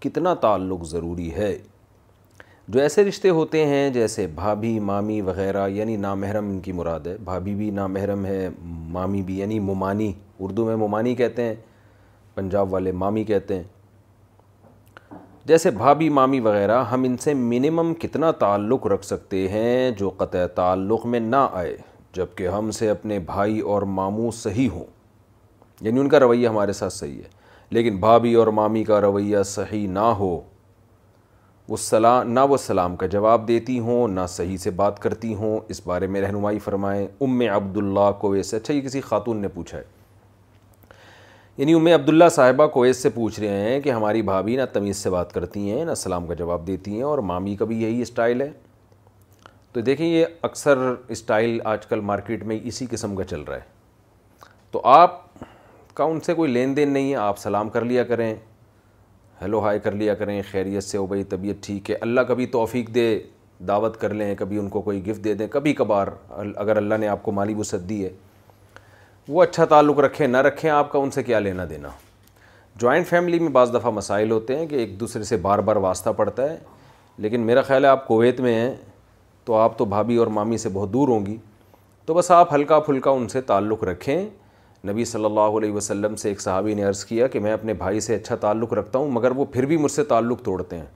کتنا 0.00 0.32
تعلق 0.40 0.84
ضروری 0.86 1.32
ہے 1.34 1.56
جو 2.72 2.80
ایسے 2.80 3.04
رشتے 3.04 3.28
ہوتے 3.36 3.64
ہیں 3.66 3.88
جیسے 3.90 4.26
بھابھی 4.34 4.78
مامی 4.88 5.20
وغیرہ 5.28 5.66
یعنی 5.68 5.96
نامحرم 5.96 6.48
ان 6.50 6.58
کی 6.60 6.72
مراد 6.80 7.06
ہے 7.06 7.16
بھابھی 7.24 7.54
بھی 7.54 7.70
نامحرم 7.78 8.24
ہے 8.26 8.48
مامی 8.96 9.22
بھی 9.26 9.38
یعنی 9.38 9.58
ممانی 9.70 10.12
اردو 10.40 10.64
میں 10.66 10.76
ممانی 10.76 11.14
کہتے 11.20 11.42
ہیں 11.44 11.54
پنجاب 12.34 12.72
والے 12.72 12.92
مامی 13.02 13.24
کہتے 13.30 13.56
ہیں 13.56 13.62
جیسے 15.46 15.70
بھابھی 15.70 16.08
مامی 16.20 16.40
وغیرہ 16.46 16.82
ہم 16.90 17.04
ان 17.04 17.16
سے 17.20 17.34
منیمم 17.34 17.92
کتنا 18.00 18.30
تعلق 18.44 18.86
رکھ 18.92 19.04
سکتے 19.04 19.46
ہیں 19.48 19.90
جو 19.98 20.10
قطع 20.16 20.46
تعلق 20.54 21.06
میں 21.12 21.20
نہ 21.20 21.46
آئے 21.62 21.76
جب 22.14 22.26
کہ 22.36 22.48
ہم 22.48 22.70
سے 22.78 22.90
اپنے 22.90 23.18
بھائی 23.26 23.58
اور 23.72 23.82
ماموں 23.98 24.30
صحیح 24.42 24.68
ہوں 24.74 24.84
یعنی 25.80 26.00
ان 26.00 26.08
کا 26.08 26.20
رویہ 26.20 26.48
ہمارے 26.48 26.72
ساتھ 26.82 26.92
صحیح 26.92 27.18
ہے 27.22 27.36
لیکن 27.72 27.96
بھابھی 28.00 28.34
اور 28.34 28.46
مامی 28.56 28.82
کا 28.84 29.00
رویہ 29.00 29.42
صحیح 29.46 29.88
نہ 29.92 30.04
ہو 30.18 30.38
وہ 31.68 31.76
سلام 31.76 32.30
نہ 32.32 32.40
وہ 32.50 32.56
سلام 32.56 32.94
کا 32.96 33.06
جواب 33.14 33.46
دیتی 33.48 33.78
ہوں 33.86 34.08
نہ 34.08 34.20
صحیح 34.28 34.56
سے 34.58 34.70
بات 34.78 34.98
کرتی 35.02 35.34
ہوں 35.34 35.58
اس 35.70 35.80
بارے 35.86 36.06
میں 36.14 36.20
رہنمائی 36.20 36.58
فرمائیں 36.64 37.06
ام 37.20 37.40
عبداللہ 37.54 38.10
کو 38.20 38.32
ایسے 38.32 38.56
اچھا 38.56 38.74
یہ 38.74 38.80
کسی 38.82 39.00
خاتون 39.00 39.40
نے 39.40 39.48
پوچھا 39.56 39.78
ہے 39.78 39.82
یعنی 41.56 41.72
ام 41.74 41.86
عبداللہ 41.94 42.28
صاحبہ 42.34 42.66
کو 42.74 42.90
سے 43.00 43.08
پوچھ 43.10 43.40
رہے 43.40 43.60
ہیں 43.70 43.80
کہ 43.80 43.90
ہماری 43.90 44.22
بھابھی 44.22 44.56
نہ 44.56 44.62
تمیز 44.72 44.96
سے 44.96 45.10
بات 45.10 45.32
کرتی 45.32 45.70
ہیں 45.70 45.84
نہ 45.84 45.94
سلام 46.04 46.26
کا 46.26 46.34
جواب 46.34 46.66
دیتی 46.66 46.94
ہیں 46.96 47.02
اور 47.02 47.18
مامی 47.32 47.54
کا 47.56 47.64
بھی 47.64 47.82
یہی 47.82 48.00
اسٹائل 48.02 48.40
ہے 48.40 48.50
تو 49.72 49.80
دیکھیں 49.88 50.06
یہ 50.06 50.26
اکثر 50.42 50.78
اسٹائل 51.08 51.58
آج 51.74 51.86
کل 51.86 52.00
مارکیٹ 52.10 52.44
میں 52.46 52.58
اسی 52.64 52.86
قسم 52.90 53.16
کا 53.16 53.24
چل 53.24 53.40
رہا 53.48 53.56
ہے 53.56 53.76
تو 54.70 54.80
آپ 54.84 55.20
کا 55.98 56.04
ان 56.04 56.20
سے 56.26 56.34
کوئی 56.34 56.50
لین 56.52 56.74
دین 56.76 56.92
نہیں 56.92 57.10
ہے 57.10 57.16
آپ 57.18 57.38
سلام 57.38 57.68
کر 57.76 57.84
لیا 57.84 58.02
کریں 58.08 58.34
ہیلو 59.40 59.60
ہائے 59.62 59.78
کر 59.84 59.92
لیا 60.02 60.14
کریں 60.20 60.40
خیریت 60.50 60.84
سے 60.84 60.98
ہو 60.98 61.06
بھائی 61.12 61.22
طبیعت 61.32 61.56
ٹھیک 61.64 61.90
ہے 61.90 61.96
اللہ 62.06 62.20
کبھی 62.28 62.46
توفیق 62.54 62.94
دے 62.94 63.04
دعوت 63.68 63.96
کر 64.00 64.14
لیں 64.20 64.34
کبھی 64.38 64.58
ان 64.58 64.68
کو 64.76 64.80
کوئی 64.82 65.04
گفٹ 65.06 65.24
دے 65.24 65.34
دیں 65.34 65.46
کبھی 65.52 65.72
کبھار 65.80 66.06
اگر 66.56 66.76
اللہ 66.84 66.98
نے 67.04 67.08
آپ 67.14 67.22
کو 67.22 67.32
مالی 67.38 67.54
وسعت 67.58 67.88
دی 67.88 68.04
ہے 68.04 68.10
وہ 69.28 69.42
اچھا 69.42 69.64
تعلق 69.74 69.98
رکھیں 70.08 70.26
نہ 70.26 70.42
رکھیں 70.50 70.70
آپ 70.70 70.92
کا 70.92 70.98
ان 70.98 71.10
سے 71.16 71.22
کیا 71.22 71.38
لینا 71.48 71.64
دینا 71.70 71.88
جوائنٹ 72.80 73.08
فیملی 73.08 73.38
میں 73.40 73.48
بعض 73.58 73.74
دفعہ 73.74 73.90
مسائل 74.00 74.30
ہوتے 74.30 74.58
ہیں 74.58 74.66
کہ 74.66 74.76
ایک 74.84 74.98
دوسرے 75.00 75.22
سے 75.30 75.36
بار 75.50 75.58
بار 75.68 75.76
واسطہ 75.90 76.10
پڑتا 76.16 76.50
ہے 76.50 76.56
لیکن 77.24 77.40
میرا 77.50 77.62
خیال 77.68 77.84
ہے 77.84 77.90
آپ 77.90 78.06
کویت 78.08 78.40
میں 78.40 78.54
ہیں 78.60 78.74
تو 79.44 79.54
آپ 79.58 79.78
تو 79.78 79.84
بھابھی 79.94 80.16
اور 80.16 80.26
مامی 80.40 80.58
سے 80.58 80.68
بہت 80.72 80.92
دور 80.92 81.08
ہوں 81.08 81.26
گی 81.26 81.36
تو 82.06 82.14
بس 82.14 82.30
آپ 82.30 82.54
ہلکا 82.54 82.78
پھلکا 82.90 83.10
ان 83.10 83.28
سے 83.28 83.40
تعلق 83.52 83.82
رکھیں 83.84 84.28
نبی 84.88 85.04
صلی 85.04 85.24
اللہ 85.24 85.56
علیہ 85.60 85.72
وسلم 85.72 86.14
سے 86.22 86.28
ایک 86.28 86.40
صحابی 86.40 86.74
نے 86.74 86.82
عرض 86.84 87.04
کیا 87.04 87.26
کہ 87.32 87.40
میں 87.46 87.52
اپنے 87.52 87.74
بھائی 87.82 88.00
سے 88.06 88.14
اچھا 88.14 88.36
تعلق 88.44 88.72
رکھتا 88.78 88.98
ہوں 88.98 89.10
مگر 89.12 89.30
وہ 89.38 89.44
پھر 89.54 89.66
بھی 89.72 89.76
مجھ 89.84 89.90
سے 89.92 90.04
تعلق 90.12 90.42
توڑتے 90.44 90.76
ہیں 90.78 90.86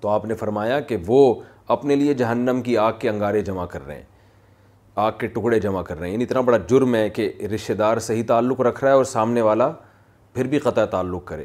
تو 0.00 0.08
آپ 0.08 0.24
نے 0.24 0.34
فرمایا 0.44 0.80
کہ 0.88 0.96
وہ 1.06 1.20
اپنے 1.76 1.96
لیے 1.96 2.14
جہنم 2.14 2.60
کی 2.62 2.76
آگ 2.78 2.92
کے 3.00 3.08
انگارے 3.10 3.40
جمع 3.42 3.64
کر 3.74 3.86
رہے 3.86 3.94
ہیں 3.94 4.12
آگ 5.04 5.12
کے 5.18 5.26
ٹکڑے 5.36 5.58
جمع 5.60 5.82
کر 5.82 5.98
رہے 5.98 6.06
ہیں 6.06 6.12
یعنی 6.12 6.24
اتنا 6.24 6.40
بڑا 6.48 6.56
جرم 6.70 6.94
ہے 6.94 7.08
کہ 7.10 7.30
رشتہ 7.54 7.72
دار 7.82 7.98
سے 8.08 8.22
اور 8.36 9.04
سامنے 9.16 9.40
والا 9.48 9.70
پھر 10.34 10.46
بھی 10.52 10.58
قطع 10.58 10.84
تعلق 10.90 11.24
کرے 11.26 11.44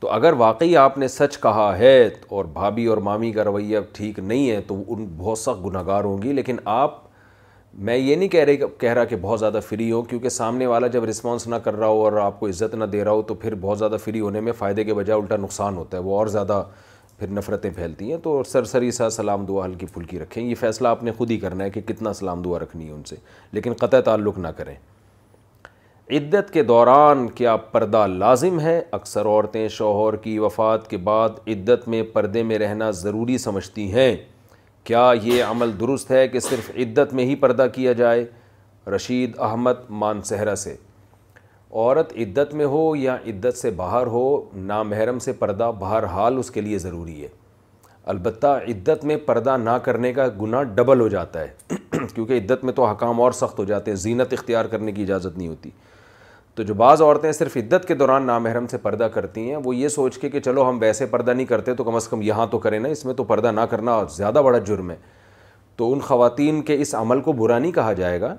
تو 0.00 0.08
اگر 0.10 0.32
واقعی 0.38 0.76
آپ 0.76 0.96
نے 0.98 1.06
سچ 1.08 1.38
کہا 1.42 1.66
ہے 1.78 1.98
اور 2.36 2.44
بھابھی 2.54 2.84
اور 2.92 2.96
مامی 3.08 3.30
کا 3.32 3.44
رویہ 3.44 3.78
ٹھیک 3.96 4.18
نہیں 4.30 4.50
ہے 4.50 4.60
تو 4.66 4.74
ان 4.94 5.04
بہت 5.18 5.38
سخت 5.38 5.64
گناہ 5.66 5.82
گار 5.86 6.04
ہوں 6.04 6.22
گی 6.22 6.32
لیکن 6.32 6.56
آپ 6.72 7.01
میں 7.78 7.96
یہ 7.96 8.16
نہیں 8.16 8.28
کہہ 8.28 8.44
رہی 8.44 8.56
کہہ 8.78 8.92
رہا 8.92 9.04
کہ 9.10 9.16
بہت 9.20 9.38
زیادہ 9.40 9.60
فری 9.68 9.90
ہو 9.90 10.00
کیونکہ 10.02 10.28
سامنے 10.28 10.66
والا 10.66 10.86
جب 10.94 11.04
رسپانس 11.04 11.46
نہ 11.48 11.56
کر 11.64 11.76
رہا 11.76 11.86
ہو 11.86 12.02
اور 12.04 12.12
آپ 12.22 12.38
کو 12.40 12.48
عزت 12.48 12.74
نہ 12.74 12.84
دے 12.92 13.04
رہا 13.04 13.12
ہو 13.12 13.22
تو 13.28 13.34
پھر 13.34 13.54
بہت 13.60 13.78
زیادہ 13.78 13.96
فری 14.04 14.20
ہونے 14.20 14.40
میں 14.40 14.52
فائدے 14.58 14.84
کے 14.84 14.94
بجائے 14.94 15.18
الٹا 15.20 15.36
نقصان 15.42 15.76
ہوتا 15.76 15.96
ہے 15.98 16.02
وہ 16.02 16.16
اور 16.18 16.26
زیادہ 16.34 16.62
پھر 17.18 17.28
نفرتیں 17.30 17.70
پھیلتی 17.74 18.10
ہیں 18.10 18.18
تو 18.22 18.42
سر 18.48 18.64
سری 18.64 18.90
سا 18.90 19.08
سلام 19.10 19.44
دعا 19.46 19.64
ہلکی 19.64 19.86
پھلکی 19.92 20.18
رکھیں 20.18 20.42
یہ 20.44 20.54
فیصلہ 20.60 20.88
آپ 20.88 21.02
نے 21.04 21.12
خود 21.18 21.30
ہی 21.30 21.36
کرنا 21.38 21.64
ہے 21.64 21.70
کہ 21.70 21.80
کتنا 21.88 22.12
سلام 22.20 22.42
دعا 22.42 22.58
رکھنی 22.60 22.86
ہے 22.86 22.92
ان 22.92 23.02
سے 23.08 23.16
لیکن 23.52 23.72
قطع 23.80 24.00
تعلق 24.04 24.38
نہ 24.38 24.48
کریں 24.56 24.74
عدت 26.16 26.52
کے 26.52 26.62
دوران 26.62 27.26
کیا 27.34 27.56
پردہ 27.72 28.06
لازم 28.08 28.60
ہے 28.60 28.80
اکثر 28.92 29.26
عورتیں 29.26 29.66
شوہر 29.68 30.16
کی 30.22 30.38
وفات 30.38 30.88
کے 30.90 30.96
بعد 31.08 31.48
عدت 31.52 31.88
میں 31.88 32.02
پردے 32.12 32.42
میں 32.42 32.58
رہنا 32.58 32.90
ضروری 33.04 33.38
سمجھتی 33.38 33.92
ہیں 33.92 34.14
کیا 34.84 35.10
یہ 35.22 35.44
عمل 35.44 35.70
درست 35.80 36.10
ہے 36.10 36.26
کہ 36.28 36.40
صرف 36.40 36.70
عدت 36.84 37.12
میں 37.14 37.24
ہی 37.24 37.34
پردہ 37.42 37.66
کیا 37.74 37.92
جائے 38.00 38.24
رشید 38.94 39.36
احمد 39.48 39.90
مان 40.00 40.22
سے 40.30 40.38
عورت 41.80 42.12
عدت 42.22 42.52
میں 42.54 42.64
ہو 42.72 42.80
یا 42.96 43.16
عدت 43.26 43.56
سے 43.58 43.70
باہر 43.76 44.06
ہو 44.14 44.22
نامحرم 44.70 45.18
سے 45.26 45.32
پردہ 45.42 45.70
بہرحال 45.78 46.04
حال 46.16 46.38
اس 46.38 46.50
کے 46.50 46.60
لیے 46.60 46.78
ضروری 46.78 47.22
ہے 47.22 47.28
البتہ 48.12 48.46
عدت 48.70 49.04
میں 49.10 49.16
پردہ 49.26 49.56
نہ 49.62 49.76
کرنے 49.84 50.12
کا 50.12 50.26
گناہ 50.40 50.62
ڈبل 50.74 51.00
ہو 51.00 51.06
جاتا 51.08 51.40
ہے 51.40 51.76
کیونکہ 52.14 52.32
عدت 52.38 52.64
میں 52.64 52.72
تو 52.80 52.86
حکام 52.86 53.20
اور 53.22 53.32
سخت 53.40 53.58
ہو 53.58 53.64
جاتے 53.64 53.90
ہیں 53.90 53.98
زینت 53.98 54.32
اختیار 54.32 54.64
کرنے 54.74 54.92
کی 54.92 55.02
اجازت 55.02 55.38
نہیں 55.38 55.48
ہوتی 55.48 55.70
تو 56.56 56.62
جو 56.68 56.74
بعض 56.74 57.02
عورتیں 57.02 57.30
صرف 57.32 57.56
عدت 57.56 57.86
کے 57.88 57.94
دوران 58.00 58.26
نامحرم 58.26 58.66
سے 58.70 58.78
پردہ 58.78 59.04
کرتی 59.12 59.40
ہیں 59.50 59.56
وہ 59.64 59.74
یہ 59.76 59.88
سوچ 59.88 60.18
کے 60.18 60.28
کہ 60.30 60.40
چلو 60.40 60.68
ہم 60.68 60.78
ویسے 60.80 61.06
پردہ 61.10 61.30
نہیں 61.30 61.46
کرتے 61.46 61.74
تو 61.74 61.84
کم 61.84 61.94
از 61.96 62.08
کم 62.08 62.22
یہاں 62.22 62.46
تو 62.50 62.58
کریں 62.64 62.78
نا 62.78 62.88
اس 62.88 63.04
میں 63.04 63.14
تو 63.14 63.24
پردہ 63.24 63.50
نہ 63.52 63.60
کرنا 63.70 64.02
زیادہ 64.16 64.42
بڑا 64.44 64.58
جرم 64.66 64.90
ہے 64.90 64.96
تو 65.76 65.92
ان 65.92 66.00
خواتین 66.08 66.60
کے 66.62 66.80
اس 66.82 66.94
عمل 66.94 67.20
کو 67.28 67.32
برا 67.32 67.58
نہیں 67.58 67.72
کہا 67.72 67.92
جائے 68.02 68.20
گا 68.20 68.34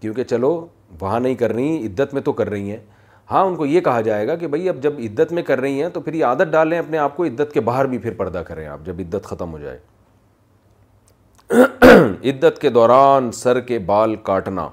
کیونکہ 0.00 0.24
چلو 0.30 0.54
وہاں 1.00 1.20
نہیں 1.20 1.34
کر 1.42 1.52
رہی 1.54 1.68
ہیں 1.76 1.86
عدت 1.86 2.14
میں 2.14 2.22
تو 2.22 2.32
کر 2.40 2.48
رہی 2.50 2.70
ہیں 2.70 2.80
ہاں 3.30 3.42
ان 3.44 3.56
کو 3.56 3.66
یہ 3.66 3.80
کہا 3.80 4.00
جائے 4.08 4.26
گا 4.28 4.34
کہ 4.36 4.46
بھائی 4.54 4.68
اب 4.68 4.80
جب 4.82 4.98
عدت 5.10 5.32
میں 5.32 5.42
کر 5.42 5.60
رہی 5.60 5.82
ہیں 5.82 5.88
تو 5.92 6.00
پھر 6.00 6.14
یہ 6.14 6.24
عادت 6.24 6.50
ڈالیں 6.52 6.78
اپنے 6.78 6.98
آپ 6.98 7.16
کو 7.16 7.24
عدت 7.24 7.52
کے 7.54 7.60
باہر 7.68 7.86
بھی 7.92 7.98
پھر 7.98 8.14
پردہ 8.16 8.42
کریں 8.46 8.66
آپ 8.66 8.84
جب 8.86 9.00
عدت 9.00 9.26
ختم 9.30 9.52
ہو 9.52 9.58
جائے 9.58 9.78
عدت 12.30 12.60
کے 12.60 12.70
دوران 12.70 13.30
سر 13.42 13.60
کے 13.70 13.78
بال 13.90 14.16
کاٹنا 14.24 14.68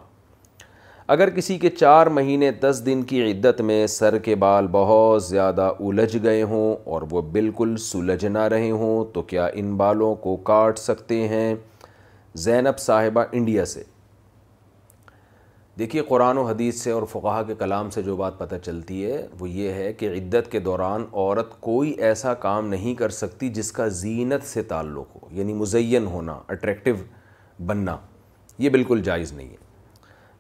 اگر 1.13 1.29
کسی 1.35 1.57
کے 1.59 1.69
چار 1.69 2.07
مہینے 2.15 2.49
دس 2.61 2.81
دن 2.85 3.01
کی 3.11 3.21
عدت 3.29 3.61
میں 3.67 3.75
سر 3.89 4.17
کے 4.25 4.33
بال 4.41 4.67
بہت 4.71 5.23
زیادہ 5.23 5.69
الجھ 5.85 6.17
گئے 6.23 6.41
ہوں 6.49 6.75
اور 6.93 7.01
وہ 7.11 7.21
بالکل 7.37 7.75
سلجھ 7.85 8.25
نہ 8.33 8.41
رہے 8.53 8.69
ہوں 8.81 9.03
تو 9.13 9.21
کیا 9.31 9.45
ان 9.61 9.73
بالوں 9.77 10.13
کو 10.25 10.35
کاٹ 10.49 10.79
سکتے 10.79 11.15
ہیں 11.27 11.55
زینب 12.43 12.79
صاحبہ 12.79 13.23
انڈیا 13.39 13.65
سے 13.71 13.83
دیکھیے 15.79 16.01
قرآن 16.07 16.37
و 16.37 16.43
حدیث 16.47 16.81
سے 16.83 16.91
اور 16.91 17.03
فقاہ 17.11 17.41
کے 17.47 17.55
کلام 17.59 17.89
سے 17.97 18.01
جو 18.09 18.15
بات 18.17 18.37
پتہ 18.39 18.55
چلتی 18.65 19.03
ہے 19.05 19.21
وہ 19.39 19.49
یہ 19.49 19.71
ہے 19.81 19.91
کہ 19.99 20.11
عدت 20.17 20.51
کے 20.51 20.59
دوران 20.69 21.05
عورت 21.13 21.59
کوئی 21.61 21.89
ایسا 22.11 22.33
کام 22.45 22.67
نہیں 22.75 22.95
کر 22.99 23.09
سکتی 23.23 23.49
جس 23.59 23.71
کا 23.79 23.87
زینت 24.05 24.45
سے 24.49 24.63
تعلق 24.75 25.15
ہو 25.21 25.27
یعنی 25.39 25.53
مزین 25.63 26.05
ہونا 26.15 26.37
اٹریکٹیو 26.47 26.95
بننا 27.65 27.97
یہ 28.65 28.69
بالکل 28.77 29.01
جائز 29.11 29.33
نہیں 29.33 29.49
ہے 29.53 29.67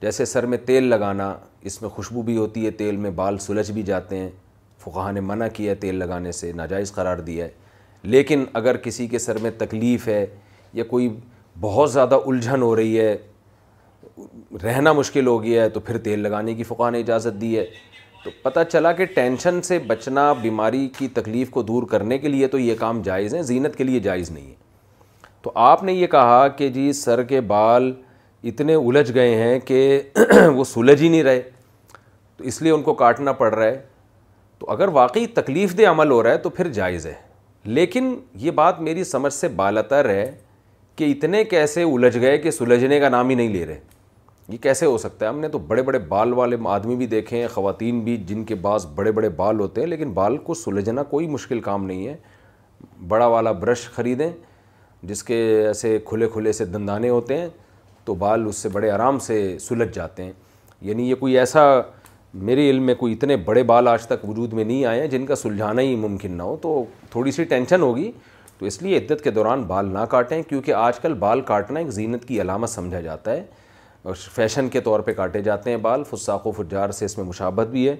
جیسے 0.01 0.25
سر 0.25 0.45
میں 0.45 0.57
تیل 0.65 0.83
لگانا 0.89 1.33
اس 1.69 1.81
میں 1.81 1.89
خوشبو 1.89 2.21
بھی 2.23 2.35
ہوتی 2.37 2.65
ہے 2.65 2.69
تیل 2.81 2.97
میں 2.97 3.09
بال 3.15 3.37
سلجھ 3.45 3.71
بھی 3.71 3.81
جاتے 3.83 4.17
ہیں 4.17 4.29
فقہ 4.83 5.11
نے 5.11 5.19
منع 5.29 5.47
کیا 5.53 5.69
ہے 5.71 5.75
تیل 5.75 5.95
لگانے 5.99 6.31
سے 6.31 6.51
ناجائز 6.55 6.91
قرار 6.93 7.17
دیا 7.29 7.45
ہے 7.45 7.49
لیکن 8.11 8.45
اگر 8.59 8.77
کسی 8.83 9.07
کے 9.07 9.19
سر 9.19 9.37
میں 9.41 9.51
تکلیف 9.57 10.07
ہے 10.07 10.25
یا 10.73 10.83
کوئی 10.93 11.09
بہت 11.61 11.91
زیادہ 11.91 12.19
الجھن 12.25 12.61
ہو 12.61 12.75
رہی 12.75 12.99
ہے 12.99 13.15
رہنا 14.63 14.93
مشکل 14.93 15.27
ہو 15.27 15.41
گیا 15.43 15.63
ہے 15.63 15.69
تو 15.69 15.79
پھر 15.79 15.97
تیل 16.03 16.19
لگانے 16.19 16.53
کی 16.55 16.63
فقہ 16.63 16.89
نے 16.91 16.99
اجازت 16.99 17.41
دی 17.41 17.57
ہے 17.57 17.65
تو 18.23 18.29
پتہ 18.43 18.59
چلا 18.71 18.91
کہ 18.93 19.05
ٹینشن 19.15 19.61
سے 19.63 19.77
بچنا 19.87 20.31
بیماری 20.41 20.87
کی 20.97 21.07
تکلیف 21.13 21.49
کو 21.49 21.61
دور 21.63 21.83
کرنے 21.91 22.17
کے 22.19 22.27
لیے 22.27 22.47
تو 22.55 22.59
یہ 22.59 22.75
کام 22.79 23.01
جائز 23.01 23.35
ہیں 23.35 23.41
زینت 23.51 23.75
کے 23.75 23.83
لیے 23.83 23.99
جائز 24.07 24.31
نہیں 24.31 24.49
ہے 24.49 24.55
تو 25.41 25.51
آپ 25.65 25.83
نے 25.83 25.93
یہ 25.93 26.07
کہا 26.11 26.47
کہ 26.57 26.69
جی 26.69 26.91
سر 26.93 27.23
کے 27.23 27.41
بال 27.51 27.91
اتنے 28.47 28.75
الجھ 28.75 29.11
گئے 29.15 29.35
ہیں 29.43 29.59
کہ 29.65 30.01
وہ 30.55 30.63
سلجھ 30.63 31.01
ہی 31.01 31.07
نہیں 31.09 31.23
رہے 31.23 31.41
تو 32.37 32.43
اس 32.47 32.61
لیے 32.61 32.71
ان 32.71 32.81
کو 32.83 32.93
کاٹنا 33.01 33.31
پڑ 33.39 33.53
رہا 33.53 33.65
ہے 33.65 33.81
تو 34.59 34.69
اگر 34.71 34.87
واقعی 34.93 35.25
تکلیف 35.33 35.77
دہ 35.77 35.87
عمل 35.89 36.11
ہو 36.11 36.21
رہا 36.23 36.31
ہے 36.31 36.37
تو 36.37 36.49
پھر 36.49 36.67
جائز 36.73 37.05
ہے 37.07 37.13
لیکن 37.65 38.15
یہ 38.39 38.51
بات 38.59 38.79
میری 38.81 39.03
سمجھ 39.03 39.33
سے 39.33 39.47
بالتر 39.55 40.09
ہے 40.09 40.31
کہ 40.95 41.11
اتنے 41.11 41.43
کیسے 41.43 41.83
الجھ 41.83 42.17
گئے 42.19 42.37
کہ 42.37 42.51
سلجھنے 42.51 42.99
کا 42.99 43.09
نام 43.09 43.29
ہی 43.29 43.35
نہیں 43.35 43.49
لے 43.53 43.65
رہے 43.65 43.79
یہ 44.51 44.57
کیسے 44.61 44.85
ہو 44.85 44.97
سکتا 44.97 45.25
ہے 45.25 45.29
ہم 45.29 45.39
نے 45.39 45.47
تو 45.49 45.57
بڑے 45.67 45.81
بڑے 45.83 45.99
بال 46.09 46.33
والے 46.33 46.55
آدمی 46.69 46.95
بھی 46.95 47.05
دیکھے 47.07 47.39
ہیں 47.41 47.47
خواتین 47.53 47.99
بھی 48.03 48.15
جن 48.27 48.43
کے 48.45 48.55
پاس 48.61 48.85
بڑے 48.95 49.11
بڑے 49.11 49.29
بال 49.35 49.59
ہوتے 49.59 49.81
ہیں 49.81 49.87
لیکن 49.87 50.11
بال 50.13 50.37
کو 50.47 50.53
سلجھنا 50.53 51.03
کوئی 51.11 51.27
مشکل 51.29 51.59
کام 51.67 51.85
نہیں 51.85 52.07
ہے 52.07 52.15
بڑا 53.07 53.27
والا 53.27 53.51
برش 53.51 53.87
خریدیں 53.95 54.29
جس 55.07 55.23
کے 55.23 55.37
ایسے 55.67 55.97
کھلے 56.05 56.27
کھلے 56.33 56.51
سے 56.53 56.65
دندانے 56.65 57.09
ہوتے 57.09 57.37
ہیں 57.37 57.47
تو 58.09 58.13
بال 58.15 58.45
اس 58.47 58.57
سے 58.61 58.69
بڑے 58.73 58.89
آرام 58.89 59.17
سے 59.19 59.35
سلجھ 59.61 59.87
جاتے 59.95 60.23
ہیں 60.23 60.31
یعنی 60.87 61.09
یہ 61.09 61.15
کوئی 61.15 61.37
ایسا 61.39 61.61
میرے 62.47 62.69
علم 62.69 62.85
میں 62.85 62.93
کوئی 62.99 63.13
اتنے 63.13 63.35
بڑے 63.45 63.63
بال 63.71 63.87
آج 63.87 64.05
تک 64.07 64.23
وجود 64.29 64.53
میں 64.59 64.63
نہیں 64.63 64.85
آئے 64.91 64.99
ہیں 65.01 65.07
جن 65.07 65.25
کا 65.25 65.35
سلجھانا 65.35 65.81
ہی 65.81 65.95
ممکن 66.07 66.31
نہ 66.37 66.43
ہو 66.43 66.55
تو 66.61 66.71
تھوڑی 67.11 67.31
سی 67.31 67.43
ٹینشن 67.51 67.81
ہوگی 67.81 68.09
تو 68.59 68.65
اس 68.65 68.81
لیے 68.81 68.97
عدت 68.97 69.23
کے 69.23 69.31
دوران 69.31 69.63
بال 69.71 69.91
نہ 69.93 70.05
کاٹیں 70.09 70.41
کیونکہ 70.49 70.73
آج 70.73 70.99
کل 70.99 71.13
بال 71.23 71.41
کاٹنا 71.51 71.79
ایک 71.79 71.89
زینت 71.99 72.25
کی 72.27 72.41
علامت 72.41 72.69
سمجھا 72.69 73.01
جاتا 73.01 73.31
ہے 73.31 73.43
اور 74.03 74.15
فیشن 74.35 74.69
کے 74.73 74.81
طور 74.87 74.99
پہ 75.09 75.13
کاٹے 75.19 75.41
جاتے 75.51 75.69
ہیں 75.71 75.77
بال 75.81 76.03
فساق 76.11 76.47
و 76.47 76.51
فجار 76.61 76.89
سے 76.99 77.05
اس 77.05 77.17
میں 77.17 77.25
مشابت 77.25 77.67
بھی 77.71 77.87
ہے 77.89 77.95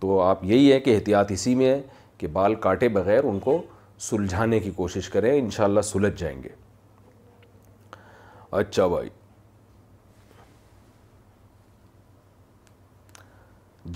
تو 0.00 0.20
آپ 0.22 0.44
یہی 0.50 0.72
ہے 0.72 0.80
کہ 0.80 0.94
احتیاط 0.96 1.32
اسی 1.32 1.54
میں 1.54 1.70
ہے 1.70 1.80
کہ 2.18 2.26
بال 2.32 2.54
کاٹے 2.68 2.88
بغیر 3.00 3.24
ان 3.30 3.38
کو 3.44 3.60
سلجھانے 4.10 4.60
کی 4.60 4.70
کوشش 4.76 5.08
کریں 5.10 5.38
انشاءاللہ 5.38 5.80
سلجھ 5.92 6.18
جائیں 6.20 6.42
گے 6.42 6.48
اچھا 8.50 8.86
بھائی 8.88 9.08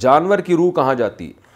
جانور 0.01 0.39
کی 0.47 0.55
روح 0.57 0.71
کہاں 0.75 0.95
جاتی 0.95 1.27
ہے 1.29 1.51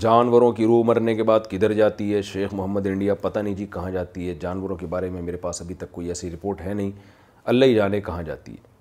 جانوروں 0.00 0.50
کی 0.52 0.64
روح 0.66 0.82
مرنے 0.86 1.14
کے 1.14 1.22
بعد 1.22 1.40
کدھر 1.50 1.72
جاتی 1.72 2.12
ہے 2.14 2.20
شیخ 2.22 2.54
محمد 2.54 2.86
انڈیا 2.86 3.14
پتہ 3.20 3.38
نہیں 3.38 3.54
جی 3.54 3.66
کہاں 3.72 3.90
جاتی 3.90 4.28
ہے 4.28 4.34
جانوروں 4.40 4.76
کے 4.76 4.86
بارے 4.90 5.10
میں 5.10 5.22
میرے 5.22 5.36
پاس 5.44 5.60
ابھی 5.62 5.74
تک 5.78 5.92
کوئی 5.92 6.08
ایسی 6.08 6.30
رپورٹ 6.30 6.60
ہے 6.60 6.72
نہیں 6.74 6.90
اللہ 7.52 7.64
ہی 7.64 7.74
جانے 7.74 8.00
کہاں 8.00 8.22
جاتی 8.22 8.52
ہے 8.52 8.72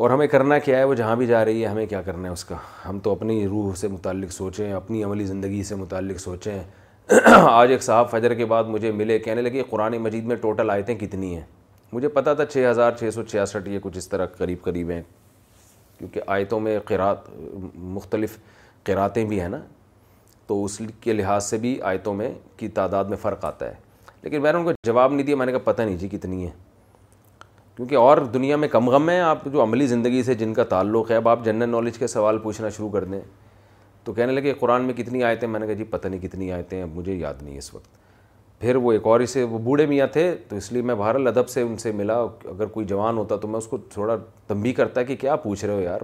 اور 0.00 0.10
ہمیں 0.10 0.26
کرنا 0.26 0.58
کیا 0.64 0.78
ہے 0.78 0.84
وہ 0.84 0.94
جہاں 0.94 1.14
بھی 1.16 1.26
جا 1.26 1.44
رہی 1.44 1.62
ہے 1.62 1.68
ہمیں 1.68 1.86
کیا 1.86 2.02
کرنا 2.02 2.28
ہے 2.28 2.32
اس 2.32 2.44
کا 2.44 2.56
ہم 2.88 2.98
تو 3.02 3.12
اپنی 3.12 3.46
روح 3.48 3.74
سے 3.76 3.88
متعلق 3.88 4.32
سوچیں 4.32 4.72
اپنی 4.72 5.02
عملی 5.04 5.24
زندگی 5.26 5.62
سے 5.68 5.74
متعلق 5.74 6.20
سوچیں 6.20 6.58
آج 7.36 7.70
ایک 7.72 7.82
صاحب 7.82 8.10
فجر 8.10 8.34
کے 8.34 8.44
بعد 8.46 8.64
مجھے 8.74 8.90
ملے 8.92 9.18
کہنے 9.18 9.42
لگے 9.42 9.62
قرآن 9.70 9.96
مجید 10.02 10.24
میں 10.26 10.36
ٹوٹل 10.40 10.70
آیتیں 10.70 10.94
کتنی 10.98 11.34
ہیں 11.34 11.44
مجھے 11.92 12.08
پتہ 12.18 12.34
تھا 12.36 12.44
چھ 12.44 12.66
ہزار 12.70 12.92
چھ 12.98 13.10
سو 13.14 13.22
چھیاسٹھ 13.22 13.68
یہ 13.68 13.78
کچھ 13.82 13.98
اس 13.98 14.08
طرح 14.08 14.26
قریب 14.36 14.62
قریب 14.62 14.90
ہیں 14.90 15.02
کیونکہ 16.00 16.20
آیتوں 16.32 16.58
میں 16.60 16.78
قرات 16.88 17.28
مختلف 17.94 18.36
قراتیں 18.84 19.24
بھی 19.28 19.40
ہیں 19.40 19.48
نا 19.48 19.58
تو 20.46 20.64
اس 20.64 20.80
کے 21.00 21.12
لحاظ 21.12 21.44
سے 21.46 21.56
بھی 21.64 21.78
آیتوں 21.90 22.14
میں 22.20 22.30
کی 22.58 22.68
تعداد 22.78 23.04
میں 23.12 23.16
فرق 23.22 23.44
آتا 23.44 23.66
ہے 23.70 23.74
لیکن 24.22 24.42
میں 24.42 24.52
نے 24.52 24.58
ان 24.58 24.64
کو 24.64 24.72
جواب 24.86 25.12
نہیں 25.12 25.26
دیا 25.26 25.36
میں 25.36 25.46
نے 25.46 25.52
کہا 25.52 25.60
پتہ 25.72 25.82
نہیں 25.82 25.96
جی 25.98 26.08
کتنی 26.12 26.44
ہے 26.44 26.50
کیونکہ 27.76 27.94
اور 27.96 28.18
دنیا 28.34 28.56
میں 28.56 28.68
کم 28.68 28.88
غم 28.90 29.08
ہیں 29.08 29.20
آپ 29.20 29.44
جو 29.52 29.62
عملی 29.62 29.86
زندگی 29.86 30.22
سے 30.22 30.34
جن 30.40 30.54
کا 30.54 30.64
تعلق 30.72 31.10
ہے 31.10 31.16
اب 31.16 31.28
آپ 31.28 31.44
جنرل 31.44 31.68
نالج 31.70 31.98
کے 31.98 32.06
سوال 32.16 32.38
پوچھنا 32.42 32.68
شروع 32.76 32.88
کر 32.90 33.04
دیں 33.12 33.20
تو 34.04 34.12
کہنے 34.12 34.32
لگے 34.40 34.52
قرآن 34.60 34.84
میں 34.84 34.94
کتنی 34.94 35.22
آیتیں 35.24 35.48
میں 35.48 35.60
نے 35.60 35.66
کہا 35.66 35.74
جی 35.74 35.84
پتہ 35.90 36.08
نہیں 36.08 36.20
کتنی 36.20 36.50
آیتیں 36.52 36.76
ہیں 36.78 36.82
اب 36.84 36.96
مجھے 36.96 37.14
یاد 37.14 37.42
نہیں 37.42 37.58
اس 37.58 37.74
وقت 37.74 37.98
پھر 38.60 38.76
وہ 38.76 38.92
ایک 38.92 39.06
اور 39.06 39.20
اسے 39.20 39.42
وہ 39.50 39.58
بوڑھے 39.64 39.84
میاں 39.86 40.06
تھے 40.12 40.34
تو 40.48 40.56
اس 40.56 40.70
لیے 40.72 40.82
میں 40.88 40.94
بہر 40.94 41.14
ادب 41.26 41.48
سے 41.48 41.62
ان 41.62 41.76
سے 41.78 41.90
ملا 41.98 42.16
اگر 42.50 42.66
کوئی 42.72 42.86
جوان 42.86 43.18
ہوتا 43.18 43.36
تو 43.42 43.48
میں 43.48 43.58
اس 43.58 43.66
کو 43.66 43.76
تھوڑا 43.92 44.16
تنبی 44.46 44.72
کرتا 44.72 45.02
کہ 45.02 45.14
کیا 45.20 45.36
پوچھ 45.36 45.64
رہے 45.64 45.74
ہو 45.74 45.80
یار 45.80 46.00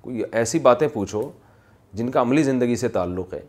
کوئی 0.00 0.22
ایسی 0.32 0.58
باتیں 0.58 0.86
پوچھو 0.92 1.30
جن 1.94 2.10
کا 2.10 2.20
عملی 2.20 2.42
زندگی 2.42 2.76
سے 2.76 2.88
تعلق 2.94 3.34
ہے 3.34 3.40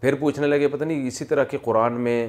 پھر 0.00 0.14
پوچھنے 0.20 0.46
لگے 0.46 0.68
پتہ 0.72 0.84
نہیں 0.84 1.06
اسی 1.06 1.24
طرح 1.24 1.44
کے 1.50 1.58
قرآن 1.62 1.92
میں 2.00 2.28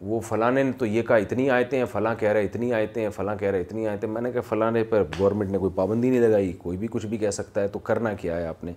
وہ 0.00 0.18
فلاں 0.28 0.50
نے 0.52 0.64
تو 0.78 0.86
یہ 0.86 1.02
کہا 1.08 1.16
اتنی 1.16 1.48
آئے 1.50 1.64
تھے 1.64 1.84
فلاں 1.92 2.14
کہہ 2.20 2.32
رہے 2.32 2.44
اتنی 2.44 2.72
آئے 2.74 2.86
تھے 2.94 3.08
فلاں 3.16 3.36
کہہ 3.36 3.50
رہے 3.50 3.60
اتنی 3.60 3.86
آئے 3.88 3.96
تھے 3.98 4.08
میں 4.08 4.22
نے 4.22 4.32
کہا 4.32 4.40
فلاں 4.48 4.70
پر 4.90 5.04
گورنمنٹ 5.18 5.50
نے 5.50 5.58
کوئی 5.58 5.72
پابندی 5.76 6.10
نہیں 6.10 6.20
لگائی 6.28 6.52
کوئی 6.62 6.76
بھی 6.78 6.88
کچھ 6.90 7.06
بھی 7.06 7.18
کہہ 7.18 7.30
سکتا 7.42 7.62
ہے 7.62 7.68
تو 7.68 7.78
کرنا 7.90 8.12
کیا 8.20 8.36
ہے 8.36 8.46
آپ 8.46 8.62
نے 8.64 8.72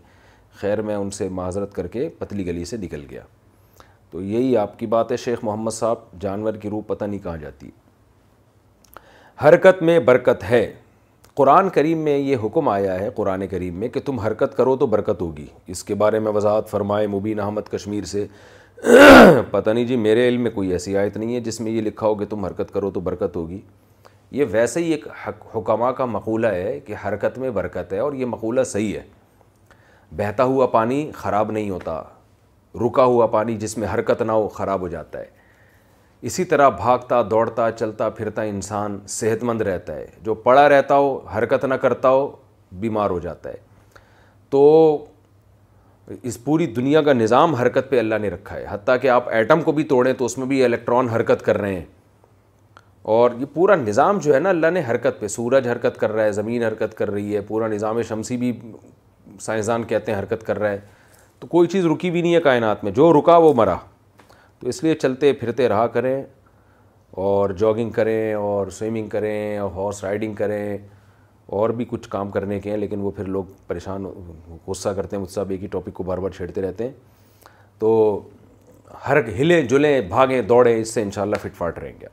خیر 0.61 0.81
میں 0.81 0.95
ان 0.95 1.11
سے 1.19 1.29
معذرت 1.41 1.73
کر 1.73 1.88
کے 1.97 2.07
پتلی 2.19 2.47
گلی 2.47 2.65
سے 2.65 2.77
نکل 2.77 3.06
گیا 3.09 3.21
تو 4.11 4.21
یہی 4.23 4.56
آپ 4.57 4.77
کی 4.79 4.85
بات 4.91 5.11
ہے 5.11 5.17
شیخ 5.17 5.39
محمد 5.44 5.71
صاحب 5.71 5.97
جانور 6.21 6.53
کی 6.61 6.69
روح 6.69 6.81
پتہ 6.88 7.06
نہیں 7.06 7.19
کہاں 7.23 7.38
جاتی 7.38 7.69
حرکت 9.47 9.81
میں 9.89 10.00
برکت 10.07 10.44
ہے 10.50 10.65
قرآن 11.35 11.69
کریم 11.73 11.97
میں 12.03 12.17
یہ 12.17 12.38
حکم 12.44 12.69
آیا 12.69 13.00
ہے 13.00 13.09
قرآن 13.15 13.47
کریم 13.47 13.75
میں 13.79 13.88
کہ 13.89 14.00
تم 14.06 14.19
حرکت 14.19 14.56
کرو 14.57 14.75
تو 14.77 14.85
برکت 14.94 15.21
ہوگی 15.21 15.45
اس 15.75 15.83
کے 15.83 15.95
بارے 16.01 16.19
میں 16.19 16.31
وضاحت 16.35 16.69
فرمائے 16.69 17.06
مبین 17.07 17.39
احمد 17.39 17.69
کشمیر 17.71 18.03
سے 18.13 18.25
پتہ 19.51 19.69
نہیں 19.69 19.83
جی 19.85 19.95
میرے 20.07 20.27
علم 20.27 20.41
میں 20.41 20.51
کوئی 20.51 20.71
ایسی 20.71 20.97
آیت 20.97 21.17
نہیں 21.17 21.35
ہے 21.35 21.39
جس 21.44 21.59
میں 21.61 21.71
یہ 21.71 21.81
لکھا 21.81 22.07
ہو 22.07 22.15
کہ 22.15 22.25
تم 22.29 22.45
حرکت 22.45 22.73
کرو 22.73 22.91
تو 22.91 23.00
برکت 23.07 23.35
ہوگی 23.35 23.59
یہ 24.38 24.45
ویسے 24.51 24.83
ہی 24.83 24.91
ایک 24.91 25.07
حکمہ 25.56 25.89
کا 25.97 26.06
مقولہ 26.06 26.47
ہے 26.53 26.79
کہ 26.85 26.95
حرکت 27.07 27.38
میں 27.39 27.50
برکت 27.51 27.94
ہے 27.94 27.99
اور 27.99 28.13
یہ 28.13 28.25
مقولہ 28.35 28.63
صحیح 28.73 28.95
ہے 28.95 29.01
بہتا 30.18 30.44
ہوا 30.44 30.66
پانی 30.68 31.06
خراب 31.16 31.51
نہیں 31.51 31.69
ہوتا 31.69 32.01
رکا 32.78 33.04
ہوا 33.04 33.26
پانی 33.28 33.56
جس 33.59 33.78
میں 33.78 33.88
حرکت 33.94 34.21
نہ 34.21 34.31
ہو 34.31 34.47
خراب 34.54 34.81
ہو 34.81 34.88
جاتا 34.88 35.19
ہے 35.19 35.38
اسی 36.30 36.44
طرح 36.45 36.69
بھاگتا 36.69 37.21
دوڑتا 37.31 37.69
چلتا 37.71 38.09
پھرتا 38.18 38.42
انسان 38.54 38.97
صحت 39.09 39.44
مند 39.44 39.61
رہتا 39.61 39.95
ہے 39.95 40.06
جو 40.23 40.33
پڑا 40.47 40.68
رہتا 40.69 40.95
ہو 40.97 41.18
حرکت 41.38 41.66
نہ 41.66 41.73
کرتا 41.83 42.09
ہو 42.09 42.30
بیمار 42.80 43.09
ہو 43.09 43.19
جاتا 43.19 43.49
ہے 43.49 43.57
تو 44.49 44.64
اس 46.31 46.44
پوری 46.44 46.66
دنیا 46.76 47.02
کا 47.02 47.14
نظام 47.14 47.54
حرکت 47.56 47.90
پہ 47.90 47.99
اللہ 47.99 48.16
نے 48.21 48.30
رکھا 48.30 48.56
ہے 48.56 48.66
حتیٰ 48.69 48.95
کہ 49.02 49.09
آپ 49.09 49.30
ایٹم 49.40 49.61
کو 49.61 49.71
بھی 49.71 49.83
توڑیں 49.94 50.14
تو 50.18 50.26
اس 50.26 50.38
میں 50.38 50.45
بھی 50.47 50.64
الیکٹران 50.66 51.09
حرکت 51.09 51.45
کر 51.45 51.57
رہے 51.61 51.73
ہیں 51.76 51.85
اور 53.18 53.31
یہ 53.40 53.45
پورا 53.54 53.76
نظام 53.76 54.18
جو 54.23 54.33
ہے 54.33 54.40
نا 54.40 54.49
اللہ 54.49 54.69
نے 54.73 54.81
حرکت 54.90 55.19
پہ 55.19 55.28
سورج 55.28 55.68
حرکت 55.68 55.99
کر 55.99 56.11
رہا 56.11 56.23
ہے 56.23 56.31
زمین 56.31 56.64
حرکت 56.64 56.97
کر 56.97 57.11
رہی 57.11 57.35
ہے 57.35 57.42
پورا 57.47 57.68
نظام 57.68 58.02
شمسی 58.09 58.38
بھی 58.38 58.52
سائنسدان 59.42 59.83
کہتے 59.92 60.11
ہیں 60.11 60.19
حرکت 60.19 60.45
کر 60.45 60.59
رہا 60.59 60.71
ہے 60.71 60.80
تو 61.41 61.47
کوئی 61.47 61.67
چیز 61.67 61.85
رکی 61.85 62.09
بھی 62.11 62.21
نہیں 62.21 62.33
ہے 62.35 62.39
کائنات 62.41 62.83
میں 62.83 62.91
جو 62.91 63.11
رکا 63.19 63.35
وہ 63.43 63.53
مرا 63.57 63.75
تو 64.59 64.67
اس 64.69 64.83
لیے 64.83 64.93
چلتے 65.01 65.31
پھرتے 65.33 65.67
رہا 65.69 65.85
کریں 65.87 66.21
اور 67.25 67.49
جاگنگ 67.59 67.89
کریں 67.91 68.33
اور 68.33 68.67
سوئمنگ 68.77 69.07
کریں 69.09 69.57
اور 69.57 69.69
ہارس 69.75 70.03
رائڈنگ 70.03 70.33
کریں 70.35 70.77
اور 71.57 71.69
بھی 71.77 71.85
کچھ 71.89 72.09
کام 72.09 72.29
کرنے 72.31 72.59
کے 72.59 72.69
ہیں 72.69 72.77
لیکن 72.77 72.99
وہ 73.01 73.11
پھر 73.15 73.25
لوگ 73.25 73.43
پریشان 73.67 74.05
غصہ 74.67 74.89
کرتے 74.95 75.15
ہیں 75.15 75.21
مجھ 75.21 75.31
سے 75.31 75.41
ایک 75.49 75.61
ہی 75.61 75.67
ٹاپک 75.71 75.93
کو 75.93 76.03
بار 76.09 76.17
بار 76.25 76.29
چھیڑتے 76.35 76.61
رہتے 76.61 76.87
ہیں 76.87 77.47
تو 77.79 77.89
ہر 79.07 79.17
ہلیں 79.39 79.61
جلیں 79.69 79.99
بھاگیں 80.09 80.41
دوڑیں 80.49 80.75
اس 80.75 80.93
سے 80.93 81.01
انشاءاللہ 81.01 81.35
فٹ 81.41 81.55
فاٹ 81.57 81.79
رہیں 81.79 81.93
گے 82.01 82.07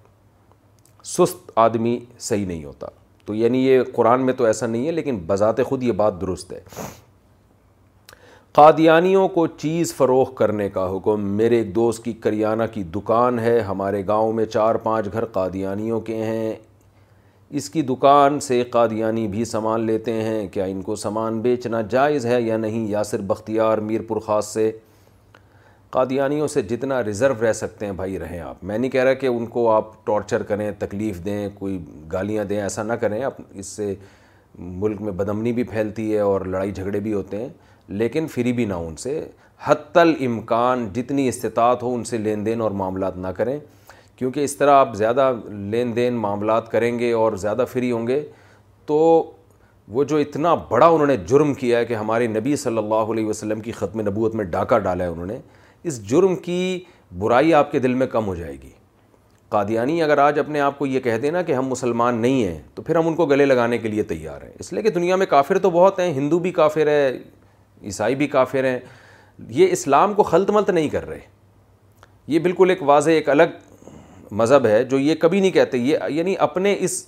سست 1.04 1.50
آدمی 1.64 1.98
صحیح 2.28 2.46
نہیں 2.46 2.64
ہوتا 2.64 2.86
تو 3.26 3.34
یعنی 3.34 3.66
یہ 3.66 3.82
قرآن 3.94 4.24
میں 4.26 4.34
تو 4.38 4.44
ایسا 4.44 4.66
نہیں 4.66 4.86
ہے 4.86 4.92
لیکن 4.92 5.18
بذات 5.26 5.64
خود 5.68 5.82
یہ 5.82 5.92
بات 6.02 6.20
درست 6.20 6.52
ہے 6.52 6.60
قادیانیوں 8.56 9.26
کو 9.28 9.46
چیز 9.46 9.92
فروغ 9.94 10.32
کرنے 10.34 10.68
کا 10.74 10.84
حکم 10.94 11.24
میرے 11.36 11.56
ایک 11.56 11.74
دوست 11.74 12.02
کی 12.04 12.12
کریانہ 12.26 12.62
کی 12.74 12.82
دکان 12.94 13.38
ہے 13.38 13.58
ہمارے 13.68 14.00
گاؤں 14.06 14.32
میں 14.32 14.44
چار 14.52 14.74
پانچ 14.84 15.12
گھر 15.12 15.24
قادیانیوں 15.32 15.98
کے 16.06 16.14
ہیں 16.24 16.54
اس 17.58 17.68
کی 17.70 17.82
دکان 17.90 18.38
سے 18.46 18.62
قادیانی 18.78 19.26
بھی 19.34 19.44
سامان 19.52 19.80
لیتے 19.86 20.12
ہیں 20.22 20.46
کیا 20.52 20.64
ان 20.72 20.80
کو 20.82 20.96
سامان 21.04 21.40
بیچنا 21.40 21.80
جائز 21.96 22.26
ہے 22.26 22.40
یا 22.42 22.56
نہیں 22.64 22.86
یاسر 22.90 23.20
بختیار 23.34 23.78
میرپور 23.90 24.20
خاص 24.26 24.52
سے 24.52 24.70
قادیانیوں 25.98 26.48
سے 26.54 26.62
جتنا 26.70 27.02
ریزرو 27.04 27.34
رہ 27.46 27.52
سکتے 27.60 27.86
ہیں 27.86 27.92
بھائی 28.00 28.18
رہیں 28.18 28.40
آپ 28.40 28.64
میں 28.64 28.78
نہیں 28.78 28.90
کہہ 28.90 29.04
رہا 29.04 29.12
کہ 29.12 29.26
ان 29.26 29.46
کو 29.56 29.70
آپ 29.72 29.94
ٹارچر 30.06 30.42
کریں 30.52 30.70
تکلیف 30.78 31.24
دیں 31.24 31.48
کوئی 31.58 31.78
گالیاں 32.12 32.44
دیں 32.54 32.62
ایسا 32.62 32.82
نہ 32.82 32.92
کریں 33.02 33.20
اس 33.24 33.66
سے 33.66 33.94
ملک 34.58 35.00
میں 35.02 35.12
بدمنی 35.22 35.52
بھی 35.52 35.62
پھیلتی 35.76 36.12
ہے 36.14 36.20
اور 36.32 36.40
لڑائی 36.54 36.70
جھگڑے 36.72 37.00
بھی 37.00 37.12
ہوتے 37.14 37.40
ہیں 37.42 37.48
لیکن 37.88 38.26
فری 38.32 38.52
بھی 38.52 38.64
نہ 38.64 38.74
ان 38.74 38.96
سے 38.98 39.20
حتی 39.64 40.00
الامکان 40.00 40.88
جتنی 40.94 41.26
استطاعت 41.28 41.82
ہو 41.82 41.92
ان 41.94 42.04
سے 42.04 42.18
لین 42.18 42.44
دین 42.46 42.60
اور 42.60 42.70
معاملات 42.70 43.16
نہ 43.16 43.26
کریں 43.36 43.58
کیونکہ 44.16 44.44
اس 44.44 44.56
طرح 44.56 44.78
آپ 44.80 44.94
زیادہ 44.96 45.32
لین 45.70 45.94
دین 45.96 46.14
معاملات 46.20 46.70
کریں 46.72 46.98
گے 46.98 47.12
اور 47.12 47.32
زیادہ 47.42 47.64
فری 47.72 47.90
ہوں 47.92 48.06
گے 48.06 48.22
تو 48.86 48.94
وہ 49.92 50.04
جو 50.04 50.16
اتنا 50.16 50.54
بڑا 50.68 50.86
انہوں 50.86 51.06
نے 51.06 51.16
جرم 51.28 51.52
کیا 51.54 51.78
ہے 51.78 51.84
کہ 51.86 51.94
ہمارے 51.94 52.26
نبی 52.26 52.56
صلی 52.56 52.78
اللہ 52.78 53.12
علیہ 53.12 53.26
وسلم 53.26 53.60
کی 53.60 53.72
ختم 53.72 54.00
نبوت 54.08 54.34
میں 54.34 54.44
ڈاکہ 54.50 54.78
ڈالا 54.84 55.04
ہے 55.04 55.08
انہوں 55.08 55.26
نے 55.26 55.38
اس 55.88 56.02
جرم 56.10 56.34
کی 56.44 56.78
برائی 57.18 57.52
آپ 57.54 57.70
کے 57.72 57.78
دل 57.78 57.94
میں 57.94 58.06
کم 58.12 58.26
ہو 58.26 58.34
جائے 58.34 58.54
گی 58.62 58.70
قادیانی 59.48 60.00
اگر 60.02 60.18
آج 60.18 60.38
اپنے 60.38 60.60
آپ 60.60 60.78
کو 60.78 60.86
یہ 60.86 61.00
کہہ 61.00 61.16
دینا 61.22 61.42
کہ 61.42 61.52
ہم 61.52 61.66
مسلمان 61.68 62.18
نہیں 62.22 62.42
ہیں 62.44 62.58
تو 62.74 62.82
پھر 62.82 62.96
ہم 62.96 63.06
ان 63.08 63.14
کو 63.14 63.26
گلے 63.26 63.44
لگانے 63.46 63.78
کے 63.78 63.88
لیے 63.88 64.02
تیار 64.12 64.40
ہیں 64.42 64.50
اس 64.60 64.72
لیے 64.72 64.82
کہ 64.82 64.90
دنیا 64.90 65.16
میں 65.16 65.26
کافر 65.30 65.58
تو 65.58 65.70
بہت 65.70 65.98
ہیں 66.00 66.12
ہندو 66.14 66.38
بھی 66.38 66.50
کافر 66.52 66.86
ہے 66.86 67.10
عیسائی 67.84 68.14
بھی 68.16 68.26
کافر 68.26 68.64
ہیں 68.64 68.78
یہ 69.56 69.68
اسلام 69.72 70.14
کو 70.14 70.22
خلط 70.22 70.50
ملت 70.50 70.70
نہیں 70.70 70.88
کر 70.88 71.06
رہے 71.08 71.18
یہ 72.26 72.38
بالکل 72.42 72.70
ایک 72.70 72.82
واضح 72.88 73.10
ایک 73.10 73.28
الگ 73.28 73.56
مذہب 74.30 74.66
ہے 74.66 74.82
جو 74.84 74.98
یہ 74.98 75.14
کبھی 75.20 75.40
نہیں 75.40 75.50
کہتے 75.52 75.78
یہ 75.78 75.96
یعنی 76.10 76.34
اپنے 76.46 76.74
اس 76.78 77.04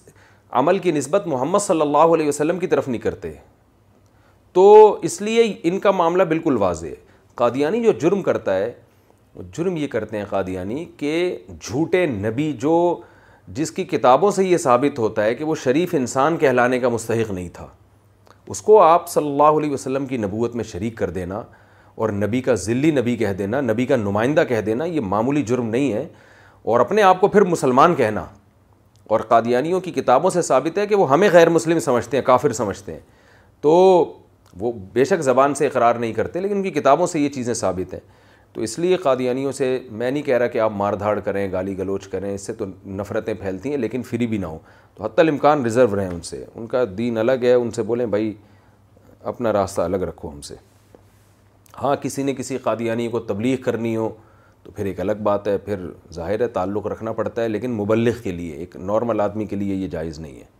عمل 0.58 0.78
کی 0.78 0.92
نسبت 0.92 1.26
محمد 1.26 1.58
صلی 1.62 1.80
اللہ 1.80 2.14
علیہ 2.14 2.28
وسلم 2.28 2.58
کی 2.58 2.66
طرف 2.66 2.88
نہیں 2.88 3.00
کرتے 3.00 3.32
تو 4.52 4.98
اس 5.04 5.20
لیے 5.22 5.52
ان 5.62 5.78
کا 5.78 5.90
معاملہ 5.90 6.22
بالکل 6.28 6.56
واضح 6.62 6.86
ہے 6.86 6.94
قادیانی 7.40 7.82
جو 7.82 7.92
جرم 8.00 8.22
کرتا 8.22 8.56
ہے 8.58 8.72
جرم 9.56 9.76
یہ 9.76 9.86
کرتے 9.88 10.16
ہیں 10.18 10.24
قادیانی 10.30 10.84
کہ 10.96 11.36
جھوٹے 11.60 12.04
نبی 12.06 12.52
جو 12.60 12.74
جس 13.56 13.70
کی 13.72 13.84
کتابوں 13.90 14.30
سے 14.30 14.44
یہ 14.44 14.56
ثابت 14.58 14.98
ہوتا 14.98 15.24
ہے 15.24 15.34
کہ 15.34 15.44
وہ 15.44 15.54
شریف 15.64 15.94
انسان 15.98 16.36
کہلانے 16.36 16.78
کا 16.80 16.88
مستحق 16.88 17.30
نہیں 17.30 17.48
تھا 17.52 17.66
اس 18.50 18.60
کو 18.62 18.80
آپ 18.82 19.08
صلی 19.08 19.26
اللہ 19.26 19.58
علیہ 19.58 19.70
وسلم 19.70 20.06
کی 20.06 20.16
نبوت 20.16 20.54
میں 20.56 20.64
شریک 20.64 20.96
کر 20.98 21.10
دینا 21.10 21.40
اور 21.96 22.08
نبی 22.12 22.40
کا 22.42 22.54
ذلی 22.66 22.90
نبی 22.98 23.16
کہہ 23.16 23.32
دینا 23.38 23.60
نبی 23.60 23.86
کا 23.86 23.96
نمائندہ 23.96 24.44
کہہ 24.48 24.60
دینا 24.66 24.84
یہ 24.84 25.00
معمولی 25.08 25.42
جرم 25.48 25.68
نہیں 25.68 25.92
ہے 25.92 26.06
اور 26.70 26.80
اپنے 26.80 27.02
آپ 27.02 27.20
کو 27.20 27.28
پھر 27.28 27.42
مسلمان 27.44 27.94
کہنا 27.94 28.24
اور 29.14 29.20
قادیانیوں 29.28 29.80
کی 29.80 29.92
کتابوں 29.92 30.30
سے 30.30 30.42
ثابت 30.42 30.78
ہے 30.78 30.86
کہ 30.86 30.94
وہ 30.96 31.10
ہمیں 31.10 31.28
غیر 31.32 31.48
مسلم 31.50 31.78
سمجھتے 31.80 32.16
ہیں 32.16 32.24
کافر 32.24 32.52
سمجھتے 32.52 32.92
ہیں 32.92 33.00
تو 33.60 33.72
وہ 34.60 34.72
بے 34.92 35.04
شک 35.04 35.20
زبان 35.22 35.54
سے 35.54 35.66
اقرار 35.66 35.94
نہیں 35.94 36.12
کرتے 36.12 36.40
لیکن 36.40 36.56
ان 36.56 36.62
کی 36.62 36.70
کتابوں 36.80 37.06
سے 37.06 37.20
یہ 37.20 37.28
چیزیں 37.34 37.54
ثابت 37.54 37.94
ہیں 37.94 38.00
تو 38.54 38.60
اس 38.62 38.78
لیے 38.78 38.96
قادیانیوں 38.96 39.52
سے 39.52 39.66
میں 39.90 40.10
نہیں 40.10 40.22
کہہ 40.22 40.36
رہا 40.38 40.46
کہ 40.52 40.60
آپ 40.60 40.70
مار 40.76 40.92
دھاڑ 41.00 41.18
کریں 41.24 41.50
گالی 41.52 41.76
گلوچ 41.78 42.06
کریں 42.08 42.32
اس 42.34 42.46
سے 42.46 42.52
تو 42.60 42.66
نفرتیں 43.00 43.32
پھیلتی 43.40 43.70
ہیں 43.70 43.76
لیکن 43.78 44.02
فری 44.10 44.26
بھی 44.26 44.38
نہ 44.38 44.46
ہوں 44.46 44.58
تو 44.94 45.04
حتی 45.04 45.20
الامکان 45.22 45.62
ریزرو 45.64 45.96
رہیں 45.96 46.08
ان 46.14 46.20
سے 46.30 46.44
ان 46.54 46.66
کا 46.66 46.84
دین 46.98 47.18
الگ 47.18 47.42
ہے 47.44 47.52
ان 47.52 47.70
سے 47.70 47.82
بولیں 47.90 48.06
بھائی 48.14 48.32
اپنا 49.32 49.52
راستہ 49.52 49.82
الگ 49.82 50.02
رکھو 50.10 50.30
ہم 50.32 50.40
سے 50.48 50.54
ہاں 51.82 51.94
کسی 52.02 52.22
نے 52.22 52.34
کسی 52.34 52.58
قادیانی 52.62 53.08
کو 53.08 53.20
تبلیغ 53.32 53.56
کرنی 53.64 53.94
ہو 53.96 54.08
تو 54.62 54.70
پھر 54.76 54.84
ایک 54.86 55.00
الگ 55.00 55.20
بات 55.22 55.48
ہے 55.48 55.58
پھر 55.64 55.86
ظاہر 56.14 56.40
ہے 56.40 56.46
تعلق 56.56 56.86
رکھنا 56.86 57.12
پڑتا 57.20 57.42
ہے 57.42 57.48
لیکن 57.48 57.72
مبلغ 57.74 58.20
کے 58.22 58.32
لیے 58.32 58.54
ایک 58.54 58.76
نارمل 58.76 59.20
آدمی 59.20 59.44
کے 59.46 59.56
لیے 59.56 59.74
یہ 59.74 59.88
جائز 59.88 60.18
نہیں 60.20 60.38
ہے 60.38 60.56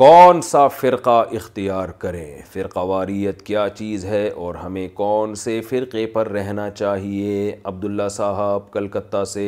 کون 0.00 0.40
سا 0.42 0.66
فرقہ 0.68 1.20
اختیار 1.36 1.88
کریں 1.98 2.40
فرقہ 2.52 2.78
واریت 2.86 3.40
کیا 3.42 3.64
چیز 3.74 4.04
ہے 4.04 4.28
اور 4.44 4.54
ہمیں 4.62 4.88
کون 4.94 5.34
سے 5.42 5.60
فرقے 5.68 6.04
پر 6.14 6.28
رہنا 6.30 6.68
چاہیے 6.70 7.54
عبداللہ 7.70 8.08
صاحب 8.16 8.70
کلکتہ 8.72 9.22
سے 9.32 9.46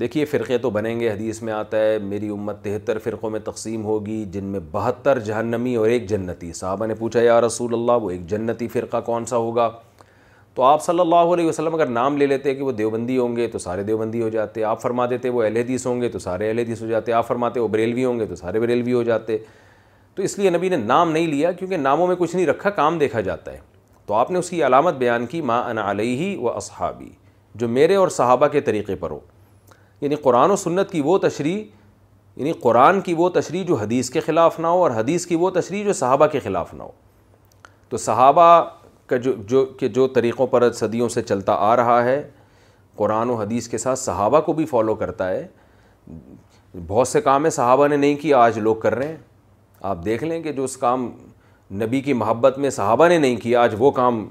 دیکھیے 0.00 0.24
فرقے 0.32 0.58
تو 0.66 0.70
بنیں 0.70 0.98
گے 1.00 1.10
حدیث 1.10 1.40
میں 1.42 1.52
آتا 1.52 1.76
ہے 1.84 1.96
میری 2.08 2.28
امت 2.36 2.62
تہتر 2.64 2.98
فرقوں 3.04 3.30
میں 3.30 3.40
تقسیم 3.44 3.84
ہوگی 3.84 4.24
جن 4.32 4.44
میں 4.56 4.60
بہتر 4.72 5.18
جہنمی 5.30 5.74
اور 5.82 5.88
ایک 5.94 6.06
جنتی 6.08 6.52
صاحبہ 6.60 6.86
نے 6.86 6.94
پوچھا 6.98 7.20
یا 7.22 7.40
رسول 7.46 7.74
اللہ 7.74 8.02
وہ 8.04 8.10
ایک 8.10 8.26
جنتی 8.30 8.68
فرقہ 8.76 9.00
کون 9.06 9.26
سا 9.26 9.36
ہوگا 9.36 9.70
تو 10.56 10.62
آپ 10.62 10.82
صلی 10.82 11.00
اللہ 11.00 11.30
علیہ 11.32 11.46
وسلم 11.48 11.74
اگر 11.74 11.86
نام 11.86 12.16
لے 12.16 12.26
لیتے 12.26 12.54
کہ 12.54 12.62
وہ 12.64 12.72
دیوبندی 12.72 13.16
ہوں 13.18 13.34
گے 13.36 13.46
تو 13.52 13.58
سارے 13.58 13.82
دیوبندی 13.84 14.20
ہو 14.22 14.28
جاتے 14.36 14.62
آپ 14.64 14.80
فرما 14.82 15.06
دیتے 15.06 15.28
وہ 15.30 15.42
اہل 15.42 15.56
حدیث 15.56 15.84
ہوں 15.86 16.00
گے 16.00 16.08
تو 16.08 16.18
سارے 16.18 16.48
اہل 16.48 16.58
حدیث 16.58 16.80
ہو 16.82 16.86
جاتے 16.88 17.12
آپ 17.12 17.26
فرماتے 17.26 17.60
وہ 17.60 17.66
بریلوی 17.68 18.04
ہوں 18.04 18.20
گے 18.20 18.26
تو 18.26 18.36
سارے 18.36 18.60
بریلوی 18.60 18.92
ہو 18.92 19.02
جاتے 19.08 19.36
تو 20.14 20.22
اس 20.22 20.38
لیے 20.38 20.50
نبی 20.50 20.68
نے 20.68 20.76
نام 20.76 21.10
نہیں 21.12 21.26
لیا 21.26 21.50
کیونکہ 21.58 21.76
ناموں 21.76 22.06
میں 22.06 22.16
کچھ 22.18 22.34
نہیں 22.36 22.46
رکھا 22.46 22.70
کام 22.78 22.96
دیکھا 22.98 23.20
جاتا 23.26 23.52
ہے 23.52 23.58
تو 24.06 24.14
آپ 24.14 24.30
نے 24.30 24.38
اس 24.38 24.50
کی 24.50 24.62
علامت 24.66 24.94
بیان 25.02 25.26
کی 25.26 25.40
ماں 25.50 25.62
انا 25.70 25.90
علیہ 25.90 26.38
و 26.38 26.48
اصحابی 26.50 27.08
جو 27.62 27.68
میرے 27.68 27.94
اور 27.96 28.08
صحابہ 28.16 28.46
کے 28.52 28.60
طریقے 28.70 28.94
پر 29.00 29.10
ہو 29.10 29.18
یعنی 30.00 30.14
قرآن 30.24 30.50
و 30.50 30.56
سنت 30.64 30.90
کی 30.92 31.00
وہ 31.04 31.18
تشریح 31.28 31.62
یعنی 32.36 32.52
قرآن 32.62 33.00
کی 33.00 33.14
وہ 33.18 33.28
تشریح 33.34 33.64
جو 33.68 33.74
حدیث 33.82 34.10
کے 34.10 34.20
خلاف 34.20 34.58
نہ 34.60 34.66
ہو 34.66 34.82
اور 34.82 34.90
حدیث 34.96 35.26
کی 35.26 35.36
وہ 35.44 35.50
تشریح 35.60 35.84
جو 35.84 35.92
صحابہ 36.02 36.26
کے 36.32 36.40
خلاف 36.44 36.74
نہ 36.74 36.82
ہو 36.82 36.90
تو 37.88 37.96
صحابہ 38.06 38.44
کا 39.08 39.16
جو 39.24 39.32
جو 39.48 39.64
کہ 39.80 39.88
جو 39.98 40.06
طریقوں 40.14 40.46
پر 40.46 40.70
صدیوں 40.74 41.08
سے 41.08 41.22
چلتا 41.22 41.52
آ 41.52 41.74
رہا 41.76 42.02
ہے 42.04 42.22
قرآن 42.96 43.30
و 43.30 43.34
حدیث 43.40 43.68
کے 43.68 43.78
ساتھ 43.78 43.98
صحابہ 43.98 44.40
کو 44.46 44.52
بھی 44.52 44.66
فالو 44.66 44.94
کرتا 45.02 45.28
ہے 45.30 45.46
بہت 46.86 47.08
سے 47.08 47.20
کام 47.20 47.44
ہیں 47.44 47.50
صحابہ 47.50 47.86
نے 47.88 47.96
نہیں 47.96 48.14
کیا 48.22 48.38
آج 48.44 48.58
لوگ 48.58 48.76
کر 48.82 48.94
رہے 48.94 49.08
ہیں 49.08 49.16
آپ 49.90 50.04
دیکھ 50.04 50.24
لیں 50.24 50.42
کہ 50.42 50.52
جو 50.52 50.64
اس 50.64 50.76
کام 50.76 51.10
نبی 51.82 52.00
کی 52.00 52.12
محبت 52.22 52.58
میں 52.58 52.70
صحابہ 52.70 53.08
نے 53.08 53.18
نہیں 53.18 53.36
کیا 53.42 53.60
آج 53.62 53.74
وہ 53.78 53.90
کام 53.90 54.26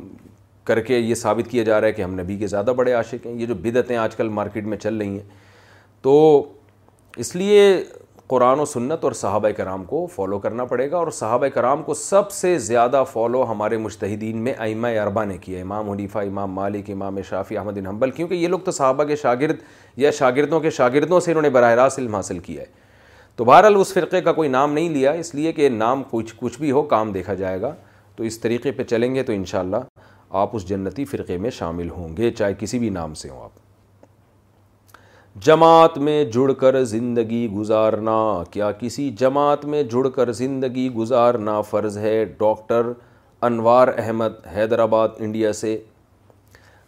کر 0.68 0.80
کے 0.82 0.98
یہ 0.98 1.16
ثابت 1.16 1.50
کیا 1.52 1.64
جا 1.64 1.80
رہا 1.80 1.88
ہے 1.88 1.94
کہ 1.94 2.02
ہم 2.02 2.20
نبی 2.20 2.38
کے 2.38 2.48
زیادہ 2.48 2.72
بڑے 2.78 2.94
عاشق 2.94 3.26
ہیں 3.26 3.34
یہ 3.34 3.46
جو 3.46 3.56
بدعتیں 3.62 3.96
آج 3.98 4.16
کل 4.16 4.30
مارکیٹ 4.40 4.66
میں 4.68 4.78
چل 4.78 4.98
رہی 4.98 5.10
ہیں 5.10 5.24
تو 6.02 6.22
اس 7.24 7.36
لیے 7.36 7.66
قرآن 8.28 8.60
و 8.60 8.66
سنت 8.66 9.04
اور 9.04 9.12
صحابہ 9.12 9.50
کرام 9.58 9.84
کو 9.90 10.06
فالو 10.14 10.38
کرنا 10.40 10.64
پڑے 10.66 10.90
گا 10.92 10.98
اور 10.98 11.08
صحابہ 11.14 11.48
کرام 11.54 11.82
کو 11.84 11.94
سب 11.94 12.32
سے 12.32 12.58
زیادہ 12.68 13.04
فالو 13.12 13.44
ہمارے 13.50 13.78
مشتحدین 13.78 14.38
میں 14.44 14.54
ائمہ 14.66 14.88
اربا 15.02 15.24
نے 15.26 15.38
کیا 15.42 15.60
امام 15.62 15.90
حنیفہ 15.90 16.20
امام 16.28 16.52
مالک 16.54 16.90
امام 16.94 17.22
شافی 17.30 17.58
احمد 17.58 17.78
ان 17.78 17.88
حنبل 17.88 18.12
کیونکہ 18.12 18.34
یہ 18.34 18.48
لوگ 18.48 18.60
تو 18.66 18.72
صحابہ 18.72 19.04
کے 19.08 19.16
شاگرد 19.16 19.58
یا 19.98 20.12
شاگردوں 20.20 20.60
کے 20.60 20.70
شاگردوں 20.78 21.20
سے 21.20 21.32
انہوں 21.32 21.42
نے 21.44 21.50
براہ 21.60 21.74
راست 21.82 22.00
علم 22.00 22.16
حاصل 22.16 22.40
کیا 22.50 22.62
ہے 22.62 22.68
تو 23.36 23.46
بہرحال 23.46 23.76
اس 23.80 23.94
فرقے 23.94 24.22
کا 24.22 24.32
کوئی 24.34 24.50
نام 24.50 24.74
نہیں 24.74 24.90
لیا 24.90 25.12
اس 25.24 25.34
لیے 25.36 25.52
کہ 25.54 25.70
نام 25.70 26.02
کچھ 26.12 26.34
کچھ 26.40 26.58
بھی 26.60 26.72
ہو 26.72 26.82
کام 26.96 27.12
دیکھا 27.12 27.34
جائے 27.44 27.60
گا 27.62 27.74
تو 28.16 28.24
اس 28.24 28.40
طریقے 28.40 28.72
پہ 28.72 28.84
چلیں 28.90 29.14
گے 29.16 29.24
تو 29.24 29.34
انشاءاللہ 29.34 29.78
آپ 30.42 30.56
اس 30.56 30.68
جنتی 30.70 31.06
فرقے 31.06 31.38
میں 31.46 31.50
شامل 31.60 31.90
ہوں 31.98 32.18
گے 32.18 32.32
چاہے 32.38 32.54
کسی 32.60 32.80
بھی 32.80 32.90
نام 33.00 33.14
سے 33.24 33.30
ہوں 33.30 33.44
آپ 33.44 33.64
جماعت 35.44 35.98
میں 35.98 36.24
جڑ 36.34 36.52
کر 36.60 36.84
زندگی 36.90 37.48
گزارنا 37.56 38.18
کیا 38.52 38.72
کسی 38.80 39.10
جماعت 39.20 39.64
میں 39.72 39.82
جڑ 39.92 40.08
کر 40.16 40.32
زندگی 40.34 40.88
گزارنا 40.98 41.60
فرض 41.70 41.98
ہے 41.98 42.24
ڈاکٹر 42.40 42.92
انوار 43.48 43.88
احمد 43.98 44.34
حیدرآباد 44.56 45.10
انڈیا 45.20 45.52
سے 45.54 45.78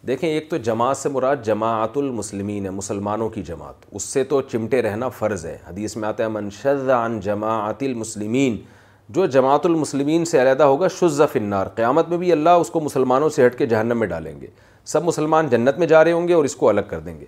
دیکھیں 0.07 0.29
ایک 0.29 0.49
تو 0.49 0.57
جماعت 0.67 0.97
سے 0.97 1.09
مراد 1.09 1.43
جماعت 1.45 1.97
المسلمین 1.97 2.65
ہے 2.65 2.69
مسلمانوں 2.69 3.27
کی 3.29 3.43
جماعت 3.47 3.85
اس 3.91 4.03
سے 4.03 4.23
تو 4.29 4.39
چمٹے 4.51 4.81
رہنا 4.81 5.09
فرض 5.17 5.45
ہے 5.45 5.57
حدیث 5.67 5.95
میں 5.97 6.07
آتا 6.09 6.25
ہے 6.25 6.69
عن 6.97 7.19
جماعت 7.23 7.83
المسلمین 7.83 8.55
جو 9.15 9.25
جماعت 9.35 9.65
المسلمین 9.65 10.25
سے 10.25 10.41
علیحدہ 10.41 10.63
ہوگا 10.63 10.87
النار 11.33 11.67
قیامت 11.75 12.09
میں 12.09 12.17
بھی 12.17 12.31
اللہ 12.31 12.61
اس 12.63 12.69
کو 12.71 12.79
مسلمانوں 12.81 13.29
سے 13.39 13.45
ہٹ 13.45 13.57
کے 13.57 13.65
جہنم 13.65 13.99
میں 13.99 14.07
ڈالیں 14.07 14.39
گے 14.41 14.47
سب 14.93 15.03
مسلمان 15.05 15.47
جنت 15.49 15.77
میں 15.79 15.87
جا 15.87 16.03
رہے 16.03 16.11
ہوں 16.11 16.27
گے 16.27 16.33
اور 16.33 16.43
اس 16.45 16.55
کو 16.55 16.69
الگ 16.69 16.81
کر 16.89 16.99
دیں 17.07 17.19
گے 17.19 17.25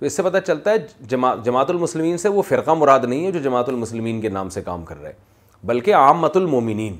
تو 0.00 0.06
اس 0.06 0.12
سے 0.16 0.22
پتہ 0.22 0.38
چلتا 0.46 0.70
ہے 0.72 0.76
جماعت 1.08 1.44
جماعت 1.44 1.70
المسلمین 1.70 2.16
سے 2.18 2.28
وہ 2.28 2.42
فرقہ 2.48 2.70
مراد 2.76 2.98
نہیں 3.04 3.24
ہے 3.26 3.30
جو 3.32 3.38
جماعت 3.44 3.68
المسلمین 3.68 4.20
کے 4.20 4.28
نام 4.28 4.48
سے 4.50 4.60
کام 4.64 4.84
کر 4.84 5.00
رہے 5.00 5.12
بلکہ 5.66 5.94
عام 5.94 6.20
مت 6.20 6.36
المومنین 6.36 6.94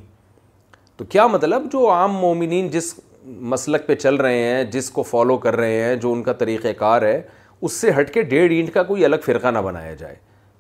تو 0.97 1.04
کیا 1.14 1.26
مطلب 1.26 1.71
جو 1.73 1.88
عام 1.90 2.14
مومنین 2.14 2.69
جس 2.71 2.92
مسلک 3.52 3.87
پہ 3.87 3.95
چل 3.95 4.14
رہے 4.16 4.42
ہیں 4.45 4.64
جس 4.73 4.90
کو 4.90 5.02
فالو 5.02 5.37
کر 5.47 5.57
رہے 5.57 5.83
ہیں 5.83 5.95
جو 6.02 6.12
ان 6.12 6.23
کا 6.23 6.33
طریقۂ 6.42 6.69
کار 6.78 7.02
ہے 7.02 7.21
اس 7.61 7.73
سے 7.80 7.90
ہٹ 7.99 8.12
کے 8.14 8.23
ڈیڑھ 8.35 8.52
اینٹ 8.52 8.73
کا 8.75 8.83
کوئی 8.90 9.04
الگ 9.04 9.25
فرقہ 9.25 9.49
نہ 9.52 9.59
بنایا 9.64 9.95
جائے 10.00 10.14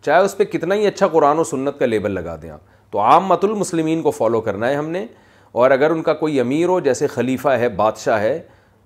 چاہے 0.04 0.22
اس 0.24 0.36
پہ 0.36 0.44
کتنا 0.52 0.74
ہی 0.74 0.86
اچھا 0.86 1.08
قرآن 1.14 1.38
و 1.38 1.44
سنت 1.44 1.78
کا 1.78 1.86
لیبل 1.86 2.12
لگا 2.20 2.36
دیں 2.42 2.50
آپ 2.50 2.92
تو 2.92 3.00
عام 3.00 3.26
مت 3.28 3.44
المسلمین 3.44 4.02
کو 4.02 4.10
فالو 4.10 4.40
کرنا 4.48 4.68
ہے 4.68 4.74
ہم 4.76 4.88
نے 4.90 5.06
اور 5.52 5.70
اگر 5.70 5.90
ان 5.90 6.02
کا 6.02 6.14
کوئی 6.24 6.40
امیر 6.40 6.68
ہو 6.68 6.78
جیسے 6.88 7.06
خلیفہ 7.14 7.48
ہے 7.58 7.68
بادشاہ 7.82 8.20
ہے 8.20 8.38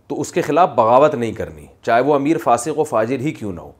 تو 0.08 0.20
اس 0.20 0.32
کے 0.32 0.42
خلاف 0.42 0.68
بغاوت 0.76 1.14
نہیں 1.14 1.32
کرنی 1.32 1.66
چاہے 1.82 2.00
وہ 2.04 2.14
امیر 2.14 2.38
فاسق 2.44 2.78
و 2.78 2.84
فاجر 2.84 3.20
ہی 3.20 3.30
کیوں 3.34 3.52
نہ 3.52 3.60
ہو 3.60 3.70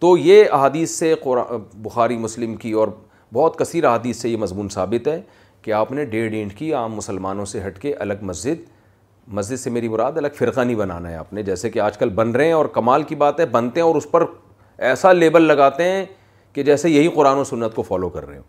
تو 0.00 0.16
یہ 0.18 0.44
احادیث 0.52 0.90
سے 0.98 1.14
قرآن 1.22 1.62
بخاری 1.82 2.16
مسلم 2.18 2.54
کی 2.64 2.72
اور 2.82 2.88
بہت 3.34 3.58
کثیر 3.58 3.84
احادیث 3.84 4.16
سے 4.22 4.28
یہ 4.28 4.36
مضمون 4.36 4.68
ثابت 4.68 5.08
ہے 5.08 5.20
کہ 5.62 5.72
آپ 5.72 5.92
نے 5.92 6.04
ڈیڑھ 6.14 6.34
اینٹ 6.34 6.54
کی 6.58 6.72
عام 6.74 6.94
مسلمانوں 6.94 7.44
سے 7.44 7.60
ہٹ 7.66 7.78
کے 7.82 7.94
الگ 7.94 8.22
مسجد 8.30 8.70
مسجد 9.34 9.56
سے 9.60 9.70
میری 9.70 9.88
مراد 9.88 10.16
الگ 10.16 10.36
فرقہ 10.38 10.60
نہیں 10.60 10.76
بنانا 10.76 11.10
ہے 11.10 11.16
آپ 11.16 11.32
نے 11.32 11.42
جیسے 11.42 11.70
کہ 11.70 11.78
آج 11.80 11.98
کل 11.98 12.08
بن 12.14 12.30
رہے 12.36 12.44
ہیں 12.46 12.52
اور 12.52 12.66
کمال 12.74 13.02
کی 13.08 13.14
بات 13.16 13.40
ہے 13.40 13.46
بنتے 13.46 13.80
ہیں 13.80 13.86
اور 13.88 13.96
اس 13.96 14.10
پر 14.10 14.24
ایسا 14.90 15.12
لیبل 15.12 15.42
لگاتے 15.42 15.84
ہیں 15.90 16.04
کہ 16.52 16.62
جیسے 16.62 16.90
یہی 16.90 17.08
قرآن 17.14 17.38
و 17.38 17.44
سنت 17.44 17.74
کو 17.74 17.82
فالو 17.82 18.08
کر 18.16 18.26
رہے 18.26 18.36
ہوں 18.36 18.42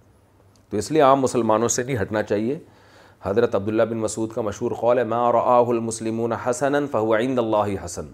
تو 0.69 0.77
اس 0.77 0.91
لیے 0.91 1.01
عام 1.01 1.21
مسلمانوں 1.21 1.67
سے 1.77 1.83
نہیں 1.83 2.01
ہٹنا 2.01 2.23
چاہیے 2.23 2.57
حضرت 3.25 3.53
عبداللہ 3.55 3.83
بن 3.89 3.97
مسعود 3.97 4.29
کا 4.31 4.41
مشہور 4.41 4.71
قول 4.79 4.97
ہے 4.97 5.03
مََََََََََ 5.03 5.67
المسلمََََََََََ 5.69 6.37
حسن 6.45 6.75
عند 7.19 7.39
اللہ 7.39 7.71
حسن 7.83 8.05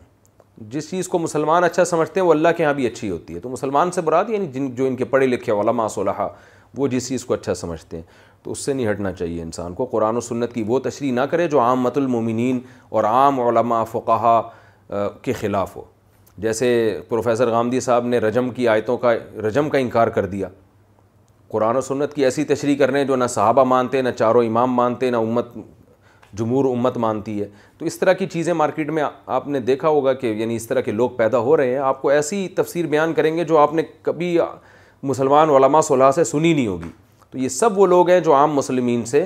جس 0.71 0.89
چیز 0.89 1.07
کو 1.07 1.19
مسلمان 1.19 1.63
اچھا 1.63 1.85
سمجھتے 1.85 2.19
ہیں 2.19 2.25
وہ 2.27 2.31
اللہ 2.33 2.47
کے 2.57 2.65
ہاں 2.65 2.73
بھی 2.79 2.85
اچھی 2.87 3.09
ہوتی 3.09 3.35
ہے 3.35 3.39
تو 3.39 3.49
مسلمان 3.49 3.91
سے 3.91 4.01
یعنی 4.27 4.45
جن 4.53 4.67
جو 4.75 4.85
ان 4.87 4.95
کے 4.95 5.05
پڑھے 5.13 5.27
لکھے 5.27 5.53
علماء 5.53 5.87
صلحہ 5.95 6.27
وہ 6.77 6.87
جس 6.87 7.07
چیز 7.09 7.25
کو 7.25 7.33
اچھا 7.33 7.53
سمجھتے 7.55 7.95
ہیں 7.97 8.03
تو 8.43 8.51
اس 8.51 8.65
سے 8.65 8.73
نہیں 8.73 8.89
ہٹنا 8.91 9.11
چاہیے 9.11 9.41
انسان 9.41 9.73
کو 9.73 9.85
قرآن 9.91 10.17
و 10.17 10.21
سنت 10.21 10.53
کی 10.53 10.63
وہ 10.67 10.79
تشریح 10.83 11.11
نہ 11.13 11.21
کرے 11.31 11.47
جو 11.53 11.59
عام 11.59 11.81
مت 11.81 11.97
المومنین 11.97 12.59
اور 12.89 13.03
عام 13.03 13.39
علماء 13.47 13.83
فقہا 13.91 14.39
کے 15.21 15.33
خلاف 15.39 15.75
ہو 15.75 15.81
جیسے 16.43 16.69
پروفیسر 17.09 17.49
غامدی 17.51 17.79
صاحب 17.89 18.05
نے 18.07 18.17
رجم 18.19 18.49
کی 18.59 18.67
آیتوں 18.67 18.97
کا 18.97 19.13
رجم 19.47 19.69
کا 19.69 19.77
انکار 19.77 20.07
کر 20.17 20.25
دیا 20.35 20.49
قرآن 21.51 21.75
و 21.75 21.81
سنت 21.81 22.13
کی 22.13 22.23
ایسی 22.25 22.43
تشریح 22.45 22.75
کر 22.77 22.89
رہے 22.91 22.99
ہیں 22.99 23.05
جو 23.07 23.15
نہ 23.15 23.27
صحابہ 23.29 23.63
مانتے 23.65 24.01
نہ 24.01 24.09
چاروں 24.17 24.43
امام 24.45 24.73
مانتے 24.75 25.09
نہ 25.11 25.17
امت 25.17 25.47
جمہور 26.39 26.65
امت 26.71 26.97
مانتی 27.05 27.39
ہے 27.41 27.47
تو 27.77 27.85
اس 27.85 27.97
طرح 27.99 28.13
کی 28.13 28.25
چیزیں 28.33 28.53
مارکیٹ 28.53 28.89
میں 28.97 29.03
آپ 29.37 29.47
نے 29.47 29.59
دیکھا 29.69 29.87
ہوگا 29.87 30.13
کہ 30.13 30.27
یعنی 30.27 30.55
اس 30.55 30.67
طرح 30.67 30.81
کے 30.81 30.91
لوگ 30.91 31.09
پیدا 31.17 31.37
ہو 31.47 31.55
رہے 31.57 31.69
ہیں 31.71 31.77
آپ 31.91 32.01
کو 32.01 32.09
ایسی 32.09 32.47
تفسیر 32.55 32.87
بیان 32.87 33.13
کریں 33.13 33.35
گے 33.37 33.43
جو 33.51 33.57
آپ 33.57 33.73
نے 33.73 33.83
کبھی 34.01 34.37
مسلمان 35.11 35.49
علماء 35.55 35.81
صلاح 35.87 36.11
سے 36.15 36.23
سنی 36.23 36.53
نہیں 36.53 36.67
ہوگی 36.67 36.89
تو 37.29 37.37
یہ 37.37 37.49
سب 37.55 37.79
وہ 37.79 37.87
لوگ 37.87 38.09
ہیں 38.09 38.19
جو 38.29 38.33
عام 38.35 38.53
مسلمین 38.55 39.03
سے 39.05 39.25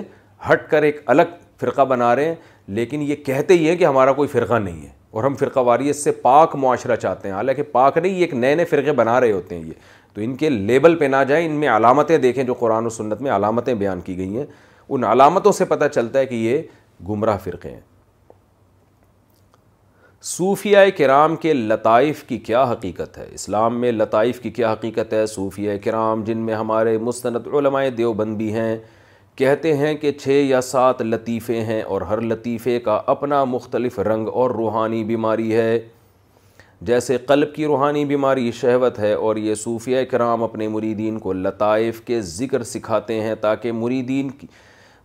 ہٹ 0.51 0.69
کر 0.71 0.81
ایک 0.83 1.01
الگ 1.09 1.37
فرقہ 1.61 1.81
بنا 1.89 2.15
رہے 2.15 2.25
ہیں 2.25 2.35
لیکن 2.79 3.01
یہ 3.07 3.15
کہتے 3.25 3.53
ہی 3.57 3.67
ہیں 3.69 3.75
کہ 3.77 3.85
ہمارا 3.85 4.11
کوئی 4.13 4.27
فرقہ 4.29 4.53
نہیں 4.59 4.81
ہے 4.81 4.89
اور 5.13 5.23
ہم 5.23 5.35
فرقہ 5.39 5.59
واریت 5.65 5.95
سے 5.95 6.11
پاک 6.21 6.55
معاشرہ 6.59 6.95
چاہتے 6.95 7.27
ہیں 7.27 7.35
حالانکہ 7.35 7.63
پاک 7.71 7.97
نہیں 7.97 8.11
یہ 8.11 8.21
ایک 8.25 8.33
نئے 8.33 8.55
نئے 8.55 8.65
فرقے 8.65 8.91
بنا 9.01 9.19
رہے 9.21 9.31
ہوتے 9.31 9.55
ہیں 9.57 9.63
یہ 9.65 9.73
تو 10.13 10.21
ان 10.21 10.35
کے 10.37 10.49
لیبل 10.49 10.95
پہ 10.97 11.05
نہ 11.09 11.15
جائیں 11.27 11.45
ان 11.45 11.51
میں 11.59 11.67
علامتیں 11.75 12.17
دیکھیں 12.25 12.43
جو 12.43 12.53
قرآن 12.53 12.85
و 12.85 12.89
سنت 12.97 13.21
میں 13.21 13.31
علامتیں 13.35 13.73
بیان 13.75 14.01
کی 14.01 14.17
گئی 14.17 14.37
ہیں 14.37 14.45
ان 14.89 15.03
علامتوں 15.03 15.51
سے 15.59 15.65
پتہ 15.65 15.85
چلتا 15.93 16.19
ہے 16.19 16.25
کہ 16.25 16.35
یہ 16.35 16.61
گمراہ 17.09 17.37
فرقے 17.43 17.69
ہیں 17.71 17.79
صوفیہ 20.31 20.77
کرام 20.97 21.35
کے 21.35 21.53
لطائف 21.53 22.23
کی 22.27 22.37
کیا 22.49 22.61
حقیقت 22.71 23.17
ہے 23.17 23.27
اسلام 23.33 23.79
میں 23.81 23.91
لطائف 23.91 24.39
کی 24.41 24.49
کیا 24.59 24.71
حقیقت 24.73 25.13
ہے 25.13 25.25
صوفیہ 25.27 25.71
کرام 25.83 26.23
جن 26.23 26.37
میں 26.49 26.53
ہمارے 26.55 26.97
مستند 27.07 27.47
علماء 27.53 27.83
دیوبند 27.97 28.37
بھی 28.37 28.51
ہیں 28.53 28.75
کہتے 29.37 29.75
ہیں 29.77 29.93
کہ 29.97 30.11
چھ 30.19 30.41
یا 30.49 30.61
سات 30.61 31.01
لطیفے 31.01 31.59
ہیں 31.65 31.81
اور 31.93 32.01
ہر 32.09 32.21
لطیفے 32.21 32.79
کا 32.87 33.01
اپنا 33.15 33.43
مختلف 33.55 33.99
رنگ 34.07 34.27
اور 34.33 34.51
روحانی 34.51 35.03
بیماری 35.03 35.53
ہے 35.55 35.77
جیسے 36.85 37.17
قلب 37.27 37.53
کی 37.55 37.65
روحانی 37.65 38.03
بیماری 38.05 38.51
شہوت 38.61 38.97
ہے 38.99 39.11
اور 39.13 39.35
یہ 39.37 39.55
صوفیہ 39.55 40.03
کرام 40.11 40.43
اپنے 40.43 40.67
مریدین 40.67 41.19
کو 41.19 41.33
لطائف 41.33 42.01
کے 42.05 42.21
ذکر 42.21 42.63
سکھاتے 42.63 43.19
ہیں 43.23 43.35
تاکہ 43.41 43.71
مریدین 43.71 44.29
کی 44.39 44.47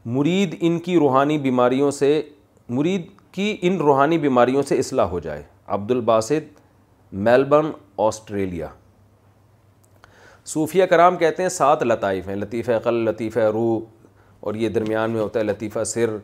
مرید 0.07 0.55
ان 0.61 0.79
کی 0.85 0.97
روحانی 0.99 1.39
بیماریوں 1.39 1.91
سے 1.91 2.21
مرید 2.69 3.07
کی 3.33 3.57
ان 3.67 3.77
روحانی 3.81 4.19
بیماریوں 4.19 4.63
سے 4.69 4.79
اصلاح 4.79 5.07
ہو 5.09 5.19
جائے 5.21 5.43
عبد 5.77 5.91
الباسط 5.91 6.59
میلبرن 7.15 7.71
آسٹریلیا 8.07 8.69
صوفیہ 10.47 10.85
کرام 10.91 11.17
کہتے 11.17 11.43
ہیں 11.43 11.49
سات 11.51 11.83
لطائف 11.83 12.29
ہیں 12.29 12.37
لطیفہ 12.37 12.79
قل 12.85 12.95
لطیفہ 13.09 13.41
روح 13.53 13.81
اور 14.47 14.55
یہ 14.55 14.69
درمیان 14.69 15.11
میں 15.11 15.21
ہوتا 15.21 15.41
ہے 15.41 15.45
لطیفہ 15.45 15.85
سر 15.87 16.17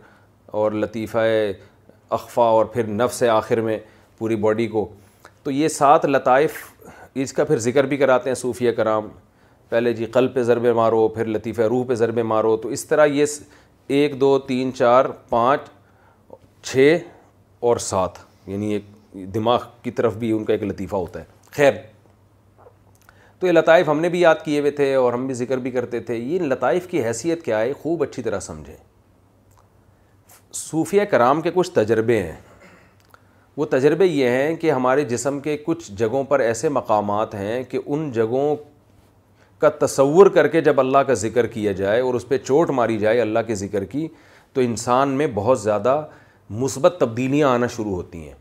اور 0.62 0.72
لطیفہ 0.72 1.24
اخفا 2.18 2.42
اور 2.46 2.64
پھر 2.72 2.86
نفس 2.88 3.22
آخر 3.32 3.60
میں 3.60 3.78
پوری 4.18 4.36
باڈی 4.36 4.66
کو 4.68 4.88
تو 5.44 5.50
یہ 5.50 5.68
سات 5.68 6.04
لطائف 6.06 6.52
اس 7.22 7.32
کا 7.32 7.44
پھر 7.44 7.58
ذکر 7.68 7.86
بھی 7.86 7.96
کراتے 7.96 8.30
ہیں 8.30 8.34
صوفیہ 8.34 8.70
کرام 8.76 9.08
پہلے 9.68 9.92
جی 9.94 10.04
قلب 10.14 10.34
پہ 10.34 10.42
ضربے 10.42 10.72
مارو 10.72 11.06
پھر 11.14 11.26
لطیفہ 11.26 11.62
روح 11.72 11.84
پہ 11.88 11.94
ضربے 11.94 12.22
مارو 12.30 12.56
تو 12.62 12.68
اس 12.76 12.84
طرح 12.86 13.06
یہ 13.06 13.24
ایک 13.96 14.20
دو 14.20 14.38
تین 14.46 14.72
چار 14.74 15.04
پانچ 15.28 15.68
چھ 16.70 16.98
اور 17.68 17.76
سات 17.90 18.18
یعنی 18.46 18.72
ایک 18.72 19.34
دماغ 19.34 19.60
کی 19.82 19.90
طرف 19.98 20.16
بھی 20.16 20.30
ان 20.32 20.44
کا 20.44 20.52
ایک 20.52 20.62
لطیفہ 20.62 20.96
ہوتا 20.96 21.20
ہے 21.20 21.24
خیر 21.56 21.72
تو 23.38 23.46
یہ 23.46 23.52
لطائف 23.52 23.88
ہم 23.88 24.00
نے 24.00 24.08
بھی 24.08 24.20
یاد 24.20 24.34
کیے 24.44 24.60
ہوئے 24.60 24.70
تھے 24.80 24.94
اور 24.94 25.12
ہم 25.12 25.26
بھی 25.26 25.34
ذکر 25.34 25.58
بھی 25.66 25.70
کرتے 25.70 26.00
تھے 26.10 26.16
یہ 26.16 26.38
لطائف 26.52 26.86
کی 26.90 27.04
حیثیت 27.04 27.44
کیا 27.44 27.60
ہے 27.60 27.72
خوب 27.82 28.02
اچھی 28.02 28.22
طرح 28.22 28.40
سمجھیں 28.40 28.76
صوفیہ 30.54 31.02
کرام 31.10 31.40
کے 31.42 31.50
کچھ 31.54 31.70
تجربے 31.74 32.22
ہیں 32.22 32.36
وہ 33.56 33.64
تجربے 33.70 34.06
یہ 34.06 34.28
ہیں 34.28 34.54
کہ 34.60 34.70
ہمارے 34.72 35.04
جسم 35.08 35.38
کے 35.40 35.56
کچھ 35.64 35.90
جگہوں 35.96 36.22
پر 36.28 36.40
ایسے 36.40 36.68
مقامات 36.68 37.34
ہیں 37.34 37.62
کہ 37.70 37.78
ان 37.86 38.10
جگہوں 38.12 38.54
کا 39.60 39.68
تصور 39.84 40.26
کر 40.34 40.46
کے 40.54 40.60
جب 40.60 40.80
اللہ 40.80 40.98
کا 41.06 41.14
ذکر 41.24 41.46
کیا 41.46 41.72
جائے 41.82 42.00
اور 42.00 42.14
اس 42.14 42.28
پہ 42.28 42.38
چوٹ 42.38 42.70
ماری 42.80 42.98
جائے 42.98 43.20
اللہ 43.20 43.38
کے 43.46 43.54
ذکر 43.54 43.84
کی 43.92 44.06
تو 44.52 44.60
انسان 44.60 45.08
میں 45.18 45.26
بہت 45.34 45.60
زیادہ 45.60 46.02
مثبت 46.62 46.96
تبدیلیاں 47.00 47.48
آنا 47.48 47.66
شروع 47.76 47.94
ہوتی 47.94 48.18
ہیں 48.26 48.32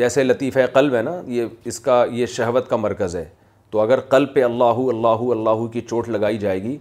جیسے 0.00 0.24
لطیفہ 0.24 0.58
قلب 0.72 0.94
ہے 0.94 1.00
نا 1.02 1.20
یہ 1.26 1.46
اس 1.72 1.80
کا 1.80 2.04
یہ 2.10 2.26
شہوت 2.36 2.68
کا 2.70 2.76
مرکز 2.76 3.16
ہے 3.16 3.24
تو 3.70 3.80
اگر 3.80 4.00
قلب 4.14 4.34
پہ 4.34 4.44
اللہ 4.44 4.78
اللہ 4.94 5.28
اللہ 5.36 5.66
کی 5.72 5.80
چوٹ 5.88 6.08
لگائی 6.08 6.38
جائے 6.38 6.62
گی 6.62 6.76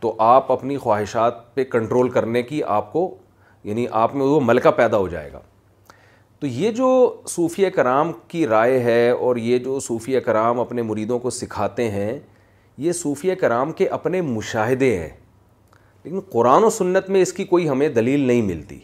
تو 0.00 0.14
آپ 0.28 0.52
اپنی 0.52 0.76
خواہشات 0.84 1.54
پہ 1.54 1.64
کنٹرول 1.72 2.08
کرنے 2.10 2.42
کی 2.42 2.62
آپ 2.76 2.92
کو 2.92 3.14
یعنی 3.64 3.86
آپ 4.04 4.14
میں 4.14 4.26
وہ 4.26 4.40
ملکہ 4.44 4.70
پیدا 4.76 4.96
ہو 4.96 5.08
جائے 5.08 5.32
گا 5.32 5.40
تو 6.42 6.46
یہ 6.48 6.70
جو 6.76 6.86
صوفیہ 7.28 7.68
کرام 7.74 8.10
کی 8.28 8.46
رائے 8.48 8.78
ہے 8.84 9.10
اور 9.10 9.36
یہ 9.36 9.58
جو 9.64 9.78
صوفیہ 9.80 10.20
کرام 10.24 10.60
اپنے 10.60 10.82
مریدوں 10.82 11.18
کو 11.18 11.30
سکھاتے 11.30 11.88
ہیں 11.90 12.18
یہ 12.86 12.92
صوفی 13.00 13.34
کرام 13.40 13.72
کے 13.80 13.86
اپنے 13.96 14.20
مشاہدے 14.30 14.90
ہیں 14.98 15.08
لیکن 16.04 16.18
قرآن 16.32 16.64
و 16.64 16.70
سنت 16.78 17.10
میں 17.16 17.22
اس 17.22 17.32
کی 17.32 17.44
کوئی 17.52 17.68
ہمیں 17.68 17.88
دلیل 17.98 18.20
نہیں 18.26 18.42
ملتی 18.46 18.78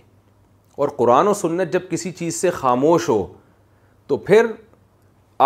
اور 0.78 0.88
قرآن 0.98 1.28
و 1.28 1.34
سنت 1.40 1.72
جب 1.72 1.90
کسی 1.90 2.12
چیز 2.20 2.40
سے 2.40 2.50
خاموش 2.60 3.08
ہو 3.08 3.20
تو 4.08 4.16
پھر 4.30 4.46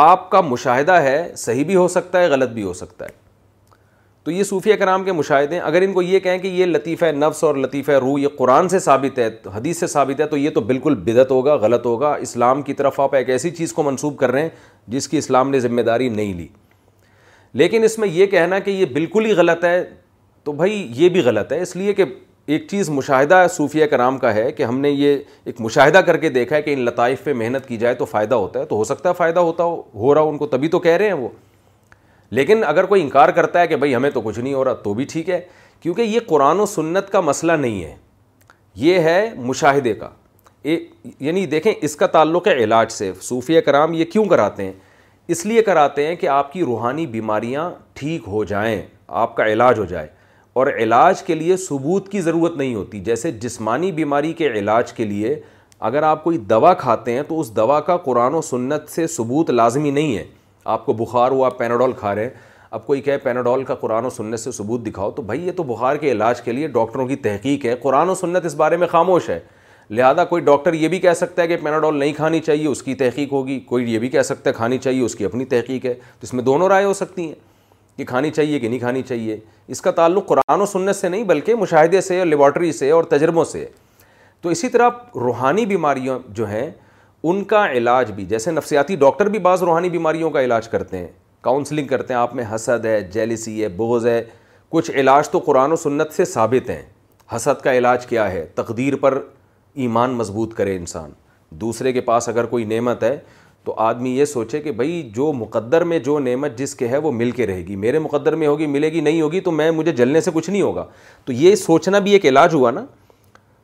آپ 0.04 0.30
کا 0.30 0.40
مشاہدہ 0.50 1.00
ہے 1.06 1.22
صحیح 1.46 1.64
بھی 1.66 1.76
ہو 1.76 1.88
سکتا 1.98 2.20
ہے 2.22 2.28
غلط 2.30 2.50
بھی 2.58 2.62
ہو 2.62 2.72
سکتا 2.84 3.04
ہے 3.06 3.20
تو 4.24 4.30
یہ 4.30 4.44
صوفیہ 4.44 4.74
کرام 4.78 5.04
کے 5.04 5.12
مشاہدے 5.12 5.54
ہیں 5.54 5.62
اگر 5.62 5.82
ان 5.82 5.92
کو 5.92 6.02
یہ 6.02 6.18
کہیں 6.24 6.38
کہ 6.38 6.48
یہ 6.48 6.66
لطیفہ 6.66 7.04
نفس 7.16 7.42
اور 7.44 7.54
لطیفہ 7.56 7.92
روح 8.00 8.18
یہ 8.20 8.28
قرآن 8.38 8.68
سے 8.68 8.78
ثابت 8.80 9.18
ہے 9.18 9.28
حدیث 9.54 9.78
سے 9.80 9.86
ثابت 9.94 10.20
ہے 10.20 10.26
تو 10.26 10.36
یہ 10.36 10.50
تو 10.54 10.60
بالکل 10.68 10.94
بدت 11.04 11.30
ہوگا 11.30 11.54
غلط 11.64 11.86
ہوگا 11.86 12.12
اسلام 12.26 12.62
کی 12.68 12.74
طرف 12.80 13.00
آپ 13.00 13.14
ایک 13.14 13.30
ایسی 13.30 13.50
چیز 13.50 13.72
کو 13.72 13.82
منسوب 13.82 14.16
کر 14.18 14.30
رہے 14.32 14.42
ہیں 14.42 14.48
جس 14.94 15.08
کی 15.08 15.18
اسلام 15.18 15.50
نے 15.50 15.60
ذمہ 15.60 15.80
داری 15.90 16.08
نہیں 16.08 16.32
لی 16.34 16.46
لیکن 17.60 17.84
اس 17.84 17.98
میں 17.98 18.08
یہ 18.08 18.26
کہنا 18.26 18.58
کہ 18.58 18.70
یہ 18.70 18.84
بالکل 18.92 19.26
ہی 19.26 19.32
غلط 19.36 19.64
ہے 19.64 19.82
تو 20.44 20.52
بھائی 20.62 20.86
یہ 20.96 21.08
بھی 21.16 21.20
غلط 21.24 21.52
ہے 21.52 21.60
اس 21.62 21.74
لیے 21.76 21.92
کہ 21.94 22.04
ایک 22.54 22.66
چیز 22.70 22.88
مشاہدہ 22.90 23.44
صوفیہ 23.56 23.86
کرام 23.90 24.18
کا 24.18 24.34
ہے 24.34 24.50
کہ 24.52 24.62
ہم 24.62 24.78
نے 24.80 24.90
یہ 24.90 25.18
ایک 25.44 25.60
مشاہدہ 25.60 25.98
کر 26.06 26.16
کے 26.24 26.28
دیکھا 26.30 26.56
ہے 26.56 26.62
کہ 26.62 26.72
ان 26.74 26.80
لطائف 26.84 27.24
پہ 27.24 27.32
محنت 27.42 27.66
کی 27.68 27.76
جائے 27.78 27.94
تو 27.94 28.04
فائدہ 28.04 28.34
ہوتا 28.34 28.60
ہے 28.60 28.64
تو 28.72 28.76
ہو 28.76 28.84
سکتا 28.84 29.08
ہے 29.08 29.14
فائدہ 29.18 29.40
ہوتا 29.50 29.64
ہو 29.64 30.14
رہا 30.14 30.20
ہو 30.20 30.28
ان 30.28 30.38
کو 30.38 30.46
تبھی 30.56 30.68
تو 30.68 30.78
کہہ 30.88 30.96
رہے 30.96 31.06
ہیں 31.06 31.12
وہ 31.14 31.28
لیکن 32.36 32.62
اگر 32.66 32.84
کوئی 32.86 33.02
انکار 33.02 33.28
کرتا 33.36 33.60
ہے 33.60 33.66
کہ 33.68 33.76
بھائی 33.76 33.94
ہمیں 33.94 34.10
تو 34.10 34.20
کچھ 34.24 34.38
نہیں 34.38 34.52
ہو 34.54 34.64
رہا 34.64 34.72
تو 34.82 34.92
بھی 34.94 35.04
ٹھیک 35.12 35.28
ہے 35.30 35.40
کیونکہ 35.80 36.02
یہ 36.02 36.20
قرآن 36.26 36.60
و 36.60 36.66
سنت 36.66 37.10
کا 37.12 37.20
مسئلہ 37.20 37.52
نہیں 37.64 37.82
ہے 37.84 37.94
یہ 38.84 38.98
ہے 39.08 39.28
مشاہدے 39.48 39.92
کا 39.94 40.08
یعنی 40.64 41.44
دیکھیں 41.54 41.72
اس 41.80 41.96
کا 41.96 42.06
تعلق 42.16 42.46
ہے 42.48 42.52
علاج 42.64 42.92
سے 42.92 43.10
صوفیہ 43.28 43.60
کرام 43.68 43.92
یہ 43.94 44.04
کیوں 44.12 44.24
کراتے 44.28 44.64
ہیں 44.64 44.72
اس 45.34 45.44
لیے 45.46 45.62
کراتے 45.62 46.06
ہیں 46.06 46.14
کہ 46.16 46.28
آپ 46.38 46.52
کی 46.52 46.62
روحانی 46.64 47.06
بیماریاں 47.06 47.70
ٹھیک 48.00 48.28
ہو 48.28 48.44
جائیں 48.54 48.82
آپ 49.24 49.36
کا 49.36 49.46
علاج 49.52 49.78
ہو 49.78 49.84
جائے 49.92 50.06
اور 50.60 50.66
علاج 50.78 51.22
کے 51.22 51.34
لیے 51.34 51.56
ثبوت 51.68 52.08
کی 52.12 52.20
ضرورت 52.20 52.56
نہیں 52.56 52.74
ہوتی 52.74 53.00
جیسے 53.10 53.30
جسمانی 53.44 53.92
بیماری 54.00 54.32
کے 54.40 54.46
علاج 54.58 54.92
کے 54.92 55.04
لیے 55.04 55.40
اگر 55.90 56.02
آپ 56.12 56.24
کوئی 56.24 56.38
دوا 56.50 56.74
کھاتے 56.82 57.12
ہیں 57.14 57.22
تو 57.28 57.40
اس 57.40 57.54
دوا 57.56 57.80
کا 57.90 57.96
قرآن 58.08 58.34
و 58.34 58.42
سنت 58.42 58.90
سے 58.94 59.06
ثبوت 59.16 59.50
لازمی 59.50 59.90
نہیں 59.90 60.16
ہے 60.16 60.24
آپ 60.64 60.84
کو 60.86 60.92
بخار 60.98 61.30
ہوا 61.30 61.48
پیناڈول 61.58 61.92
کھا 61.98 62.14
رہے 62.14 62.22
ہیں 62.22 62.30
اب 62.70 62.86
کوئی 62.86 63.00
کہے 63.02 63.16
پیناڈول 63.22 63.64
کا 63.64 63.74
قرآن 63.74 64.04
و 64.06 64.10
سنت 64.10 64.40
سے 64.40 64.50
ثبوت 64.52 64.86
دکھاؤ 64.86 65.10
تو 65.12 65.22
بھائی 65.22 65.46
یہ 65.46 65.52
تو 65.56 65.62
بخار 65.62 65.96
کے 65.96 66.10
علاج 66.12 66.40
کے 66.42 66.52
لیے 66.52 66.66
ڈاکٹروں 66.76 67.06
کی 67.06 67.16
تحقیق 67.26 67.64
ہے 67.66 67.74
قرآن 67.82 68.08
و 68.10 68.14
سنت 68.14 68.44
اس 68.46 68.54
بارے 68.54 68.76
میں 68.76 68.86
خاموش 68.90 69.28
ہے 69.30 69.38
لہٰذا 69.90 70.24
کوئی 70.24 70.42
ڈاکٹر 70.42 70.72
یہ 70.72 70.88
بھی 70.88 70.98
کہہ 71.00 71.12
سکتا 71.16 71.42
ہے 71.42 71.46
کہ 71.48 71.56
پیناڈول 71.64 71.98
نہیں 71.98 72.12
کھانی 72.16 72.40
چاہیے 72.40 72.66
اس 72.68 72.82
کی 72.82 72.94
تحقیق 72.94 73.32
ہوگی 73.32 73.58
کوئی 73.68 73.92
یہ 73.92 73.98
بھی 73.98 74.08
کہہ 74.08 74.22
سکتا 74.24 74.50
ہے 74.50 74.54
کھانی 74.54 74.78
چاہیے 74.78 75.00
اس 75.04 75.14
کی 75.14 75.24
اپنی 75.24 75.44
تحقیق 75.44 75.86
ہے 75.86 75.92
تو 75.94 76.08
اس 76.22 76.32
میں 76.34 76.42
دونوں 76.44 76.68
رائے 76.68 76.84
ہو 76.84 76.92
سکتی 76.94 77.26
ہیں 77.26 77.34
کہ 77.98 78.04
کھانی 78.08 78.30
چاہیے 78.30 78.58
کہ 78.60 78.68
نہیں 78.68 78.78
کھانی 78.78 79.02
چاہیے 79.08 79.38
اس 79.68 79.80
کا 79.82 79.90
تعلق 79.90 80.26
قرآن 80.28 80.60
و 80.60 80.66
سنت 80.66 80.96
سے 80.96 81.08
نہیں 81.08 81.24
بلکہ 81.24 81.54
مشاہدے 81.54 82.00
سے 82.00 82.18
اور 82.18 82.26
لیبارٹری 82.26 82.72
سے 82.72 82.90
اور 82.90 83.04
تجربوں 83.10 83.44
سے 83.44 83.64
تو 84.42 84.48
اسی 84.48 84.68
طرح 84.68 84.88
روحانی 85.20 85.66
بیماریوں 85.66 86.18
جو 86.34 86.46
ہیں 86.48 86.70
ان 87.24 87.42
کا 87.44 87.66
علاج 87.72 88.10
بھی 88.12 88.24
جیسے 88.26 88.50
نفسیاتی 88.52 88.94
ڈاکٹر 89.00 89.26
بھی 89.30 89.38
بعض 89.38 89.62
روحانی 89.62 89.88
بیماریوں 89.88 90.30
کا 90.30 90.40
علاج 90.44 90.68
کرتے 90.68 90.98
ہیں 90.98 91.08
کاؤنسلنگ 91.40 91.86
کرتے 91.86 92.14
ہیں 92.14 92.20
آپ 92.20 92.34
میں 92.34 92.44
حسد 92.54 92.84
ہے 92.84 93.00
جیلسی 93.12 93.62
ہے 93.62 93.68
بغض 93.76 94.06
ہے 94.06 94.22
کچھ 94.70 94.90
علاج 94.90 95.28
تو 95.30 95.38
قرآن 95.46 95.72
و 95.72 95.76
سنت 95.76 96.12
سے 96.16 96.24
ثابت 96.24 96.70
ہیں 96.70 96.82
حسد 97.34 97.62
کا 97.64 97.72
علاج 97.78 98.06
کیا 98.06 98.30
ہے 98.32 98.44
تقدیر 98.54 98.96
پر 99.00 99.18
ایمان 99.84 100.10
مضبوط 100.14 100.54
کرے 100.54 100.74
انسان 100.76 101.10
دوسرے 101.60 101.92
کے 101.92 102.00
پاس 102.00 102.28
اگر 102.28 102.46
کوئی 102.46 102.64
نعمت 102.74 103.02
ہے 103.02 103.16
تو 103.64 103.74
آدمی 103.88 104.10
یہ 104.18 104.24
سوچے 104.24 104.60
کہ 104.60 104.72
بھائی 104.72 105.02
جو 105.14 105.32
مقدر 105.38 105.84
میں 105.90 105.98
جو 106.06 106.18
نعمت 106.18 106.56
جس 106.58 106.74
کے 106.74 106.88
ہے 106.88 106.96
وہ 106.98 107.12
مل 107.12 107.30
کے 107.30 107.46
رہے 107.46 107.66
گی 107.66 107.76
میرے 107.84 107.98
مقدر 107.98 108.34
میں 108.36 108.46
ہوگی 108.46 108.66
ملے 108.66 108.90
گی 108.92 109.00
نہیں 109.00 109.20
ہوگی 109.20 109.40
تو 109.40 109.50
میں 109.50 109.70
مجھے 109.70 109.92
جلنے 109.92 110.20
سے 110.20 110.30
کچھ 110.34 110.48
نہیں 110.50 110.62
ہوگا 110.62 110.84
تو 111.24 111.32
یہ 111.32 111.54
سوچنا 111.56 111.98
بھی 112.06 112.12
ایک 112.12 112.26
علاج 112.26 112.54
ہوا 112.54 112.70
نا 112.70 112.84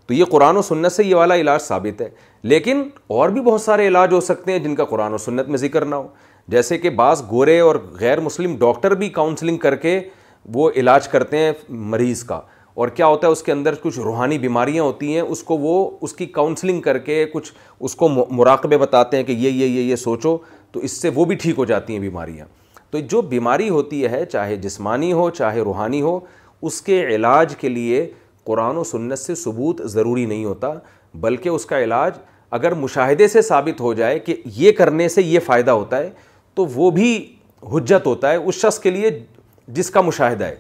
تو 0.08 0.14
یہ 0.14 0.24
قرآن 0.30 0.56
و 0.56 0.60
سنت 0.62 0.92
سے 0.92 1.04
یہ 1.04 1.14
والا 1.14 1.34
علاج 1.36 1.60
ثابت 1.62 2.00
ہے 2.00 2.08
لیکن 2.50 2.82
اور 3.14 3.28
بھی 3.30 3.40
بہت 3.48 3.60
سارے 3.60 3.86
علاج 3.86 4.12
ہو 4.12 4.20
سکتے 4.28 4.52
ہیں 4.52 4.58
جن 4.64 4.74
کا 4.74 4.84
قرآن 4.92 5.14
و 5.14 5.18
سنت 5.18 5.48
میں 5.48 5.58
ذکر 5.58 5.84
نہ 5.84 5.94
ہو 5.94 6.06
جیسے 6.52 6.76
کہ 6.78 6.90
بعض 7.00 7.22
گورے 7.30 7.58
اور 7.60 7.76
غیر 8.00 8.20
مسلم 8.28 8.56
ڈاکٹر 8.58 8.94
بھی 9.02 9.08
کاؤنسلنگ 9.18 9.56
کر 9.64 9.74
کے 9.82 9.98
وہ 10.54 10.70
علاج 10.80 11.08
کرتے 11.08 11.38
ہیں 11.38 11.52
مریض 11.94 12.22
کا 12.24 12.40
اور 12.82 12.88
کیا 12.98 13.06
ہوتا 13.06 13.26
ہے 13.26 13.32
اس 13.32 13.42
کے 13.42 13.52
اندر 13.52 13.74
کچھ 13.82 13.98
روحانی 14.04 14.38
بیماریاں 14.38 14.82
ہوتی 14.84 15.12
ہیں 15.14 15.20
اس 15.20 15.42
کو 15.44 15.56
وہ 15.58 15.74
اس 16.06 16.12
کی 16.16 16.26
کاؤنسلنگ 16.38 16.80
کر 16.80 16.98
کے 17.08 17.24
کچھ 17.32 17.52
اس 17.88 17.94
کو 18.02 18.08
مراقبے 18.08 18.78
بتاتے 18.78 19.16
ہیں 19.16 19.24
کہ 19.24 19.32
یہ 19.32 19.50
یہ 19.64 19.80
یہ 19.80 19.96
سوچو 20.04 20.36
تو 20.72 20.80
اس 20.88 20.92
سے 21.00 21.10
وہ 21.14 21.24
بھی 21.24 21.36
ٹھیک 21.42 21.58
ہو 21.58 21.64
جاتی 21.72 21.92
ہیں 21.92 22.00
بیماریاں 22.00 22.46
تو 22.90 22.98
جو 23.10 23.20
بیماری 23.36 23.68
ہوتی 23.68 24.04
ہے 24.10 24.24
چاہے 24.32 24.56
جسمانی 24.66 25.12
ہو 25.12 25.28
چاہے 25.38 25.60
روحانی 25.70 26.00
ہو 26.02 26.18
اس 26.68 26.80
کے 26.82 27.02
علاج 27.14 27.54
کے 27.58 27.68
لیے 27.68 28.06
قرآن 28.48 28.76
و 28.76 28.82
سنت 28.90 29.18
سے 29.18 29.34
ثبوت 29.34 29.80
ضروری 29.94 30.24
نہیں 30.26 30.44
ہوتا 30.44 30.72
بلکہ 31.24 31.48
اس 31.48 31.66
کا 31.72 31.80
علاج 31.84 32.14
اگر 32.58 32.74
مشاہدے 32.84 33.26
سے 33.28 33.42
ثابت 33.48 33.80
ہو 33.80 33.92
جائے 33.94 34.18
کہ 34.28 34.34
یہ 34.56 34.72
کرنے 34.76 35.08
سے 35.14 35.22
یہ 35.22 35.40
فائدہ 35.46 35.70
ہوتا 35.70 35.96
ہے 35.98 36.11
تو 36.58 36.66
وہ 36.74 36.90
بھی 36.90 37.08
حجت 37.72 38.06
ہوتا 38.06 38.30
ہے 38.30 38.37
اس 38.37 38.54
شخص 38.62 38.78
کے 38.80 38.90
لیے 38.90 39.11
جس 39.78 39.90
کا 39.90 40.00
مشاہدہ 40.00 40.44
ہے 40.44 40.56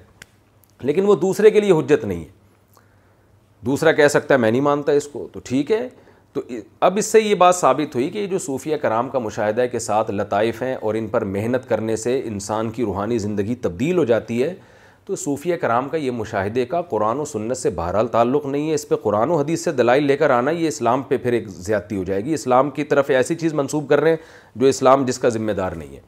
لیکن 0.88 1.04
وہ 1.06 1.14
دوسرے 1.22 1.50
کے 1.50 1.60
لیے 1.60 1.72
حجت 1.78 2.04
نہیں 2.04 2.20
ہے 2.24 2.36
دوسرا 3.66 3.92
کہہ 3.92 4.08
سکتا 4.08 4.34
ہے 4.34 4.38
میں 4.38 4.50
نہیں 4.50 4.60
مانتا 4.70 4.92
اس 5.00 5.06
کو 5.12 5.26
تو 5.32 5.40
ٹھیک 5.44 5.70
ہے 5.72 5.88
تو 6.32 6.40
اب 6.88 6.96
اس 6.98 7.06
سے 7.12 7.20
یہ 7.20 7.34
بات 7.44 7.54
ثابت 7.56 7.94
ہوئی 7.94 8.08
کہ 8.10 8.18
یہ 8.18 8.26
جو 8.32 8.38
صوفیہ 8.38 8.76
کرام 8.82 9.08
کا 9.10 9.18
مشاہدہ 9.18 9.64
کے 9.72 9.78
ساتھ 9.88 10.10
لطائف 10.10 10.62
ہیں 10.62 10.74
اور 10.74 10.94
ان 10.94 11.06
پر 11.14 11.24
محنت 11.36 11.68
کرنے 11.68 11.96
سے 12.06 12.20
انسان 12.24 12.70
کی 12.76 12.82
روحانی 12.84 13.18
زندگی 13.26 13.54
تبدیل 13.66 13.98
ہو 13.98 14.04
جاتی 14.12 14.42
ہے 14.42 14.54
تو 15.08 15.16
صوفیہ 15.16 15.56
کرام 15.60 15.88
کا 15.88 15.96
یہ 15.96 16.10
مشاہدے 16.10 16.64
کا 16.70 16.80
قرآن 16.88 17.20
و 17.20 17.24
سنت 17.24 17.56
سے 17.56 17.70
بہرحال 17.74 18.08
تعلق 18.16 18.46
نہیں 18.46 18.68
ہے 18.68 18.74
اس 18.74 18.86
پہ 18.88 18.94
قرآن 19.02 19.30
و 19.30 19.36
حدیث 19.38 19.62
سے 19.64 19.72
دلائل 19.72 20.04
لے 20.06 20.16
کر 20.16 20.30
آنا 20.30 20.50
یہ 20.50 20.68
اسلام 20.68 21.02
پہ 21.12 21.16
پھر 21.22 21.32
ایک 21.32 21.46
زیادتی 21.48 21.96
ہو 21.96 22.02
جائے 22.04 22.24
گی 22.24 22.34
اسلام 22.34 22.70
کی 22.78 22.84
طرف 22.90 23.10
ایسی 23.20 23.34
چیز 23.44 23.54
منسوب 23.60 23.88
کر 23.90 24.00
رہے 24.00 24.10
ہیں 24.10 24.16
جو 24.60 24.66
اسلام 24.66 25.04
جس 25.04 25.18
کا 25.18 25.28
ذمہ 25.36 25.52
دار 25.60 25.72
نہیں 25.82 25.94
ہے 25.96 26.00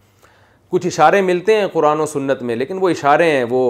کچھ 0.70 0.86
اشارے 0.86 1.20
ملتے 1.30 1.56
ہیں 1.60 1.66
قرآن 1.72 2.00
و 2.00 2.06
سنت 2.06 2.42
میں 2.48 2.56
لیکن 2.56 2.78
وہ 2.80 2.88
اشارے 2.88 3.30
ہیں 3.30 3.44
وہ 3.50 3.62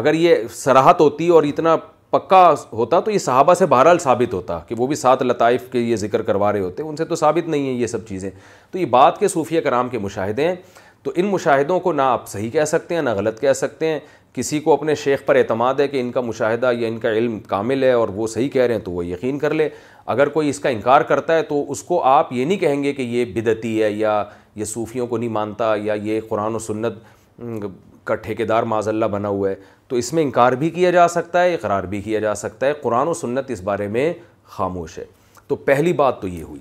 اگر 0.00 0.14
یہ 0.14 0.46
سراحت 0.54 1.00
ہوتی 1.00 1.28
اور 1.36 1.42
اتنا 1.52 1.76
پکا 2.16 2.46
ہوتا 2.72 3.00
تو 3.06 3.10
یہ 3.10 3.18
صحابہ 3.18 3.54
سے 3.54 3.66
بہرحال 3.66 3.98
ثابت 3.98 4.34
ہوتا 4.34 4.58
کہ 4.68 4.74
وہ 4.78 4.86
بھی 4.86 4.96
سات 4.96 5.22
لطائف 5.22 5.70
کے 5.72 5.78
یہ 5.80 5.94
ذکر 6.06 6.22
کروا 6.32 6.52
رہے 6.52 6.60
ہوتے 6.60 6.82
ان 6.82 6.96
سے 6.96 7.04
تو 7.04 7.14
ثابت 7.22 7.48
نہیں 7.48 7.66
ہے 7.68 7.72
یہ 7.72 7.86
سب 7.86 8.06
چیزیں 8.08 8.30
تو 8.70 8.78
یہ 8.78 8.84
بات 8.98 9.18
کے 9.20 9.28
صوفیہ 9.38 9.60
کرام 9.60 9.88
کے 9.88 9.98
مشاہدے 10.08 10.48
ہیں 10.48 10.54
تو 11.02 11.12
ان 11.16 11.26
مشاہدوں 11.30 11.78
کو 11.80 11.92
نہ 11.92 12.02
آپ 12.02 12.26
صحیح 12.28 12.50
کہہ 12.50 12.64
سکتے 12.66 12.94
ہیں 12.94 13.02
نہ 13.02 13.10
غلط 13.16 13.40
کہہ 13.40 13.52
سکتے 13.54 13.86
ہیں 13.88 13.98
کسی 14.34 14.58
کو 14.60 14.72
اپنے 14.72 14.94
شیخ 14.94 15.24
پر 15.26 15.36
اعتماد 15.36 15.74
ہے 15.80 15.86
کہ 15.88 16.00
ان 16.00 16.10
کا 16.12 16.20
مشاہدہ 16.20 16.70
یا 16.78 16.88
ان 16.88 16.98
کا 16.98 17.12
علم 17.12 17.38
کامل 17.48 17.82
ہے 17.82 17.92
اور 17.92 18.08
وہ 18.14 18.26
صحیح 18.26 18.48
کہہ 18.52 18.62
رہے 18.62 18.74
ہیں 18.74 18.80
تو 18.84 18.90
وہ 18.92 19.04
یقین 19.06 19.38
کر 19.38 19.54
لے 19.54 19.68
اگر 20.14 20.28
کوئی 20.34 20.48
اس 20.48 20.58
کا 20.60 20.68
انکار 20.68 21.00
کرتا 21.10 21.36
ہے 21.36 21.42
تو 21.42 21.64
اس 21.72 21.82
کو 21.82 22.02
آپ 22.06 22.32
یہ 22.32 22.44
نہیں 22.44 22.58
کہیں 22.58 22.82
گے 22.82 22.92
کہ 22.94 23.02
یہ 23.02 23.24
بدتی 23.34 23.82
ہے 23.82 23.90
یا 23.90 24.22
یہ 24.56 24.64
صوفیوں 24.64 25.06
کو 25.06 25.16
نہیں 25.18 25.28
مانتا 25.30 25.74
یا 25.82 25.94
یہ 26.02 26.20
قرآن 26.28 26.54
و 26.54 26.58
سنت 26.58 27.58
کا 28.04 28.14
دار 28.48 28.62
معذ 28.72 28.88
اللہ 28.88 29.06
بنا 29.12 29.28
ہوا 29.28 29.50
ہے 29.50 29.54
تو 29.88 29.96
اس 29.96 30.12
میں 30.12 30.22
انکار 30.22 30.52
بھی 30.60 30.70
کیا 30.70 30.90
جا 30.90 31.06
سکتا 31.08 31.42
ہے 31.42 31.54
اقرار 31.54 31.84
بھی 31.94 32.00
کیا 32.00 32.18
جا 32.20 32.34
سکتا 32.34 32.66
ہے 32.66 32.72
قرآن 32.82 33.08
و 33.08 33.14
سنت 33.14 33.50
اس 33.50 33.60
بارے 33.64 33.88
میں 33.96 34.12
خاموش 34.56 34.98
ہے 34.98 35.04
تو 35.48 35.56
پہلی 35.68 35.92
بات 36.02 36.20
تو 36.22 36.28
یہ 36.28 36.42
ہوئی 36.42 36.60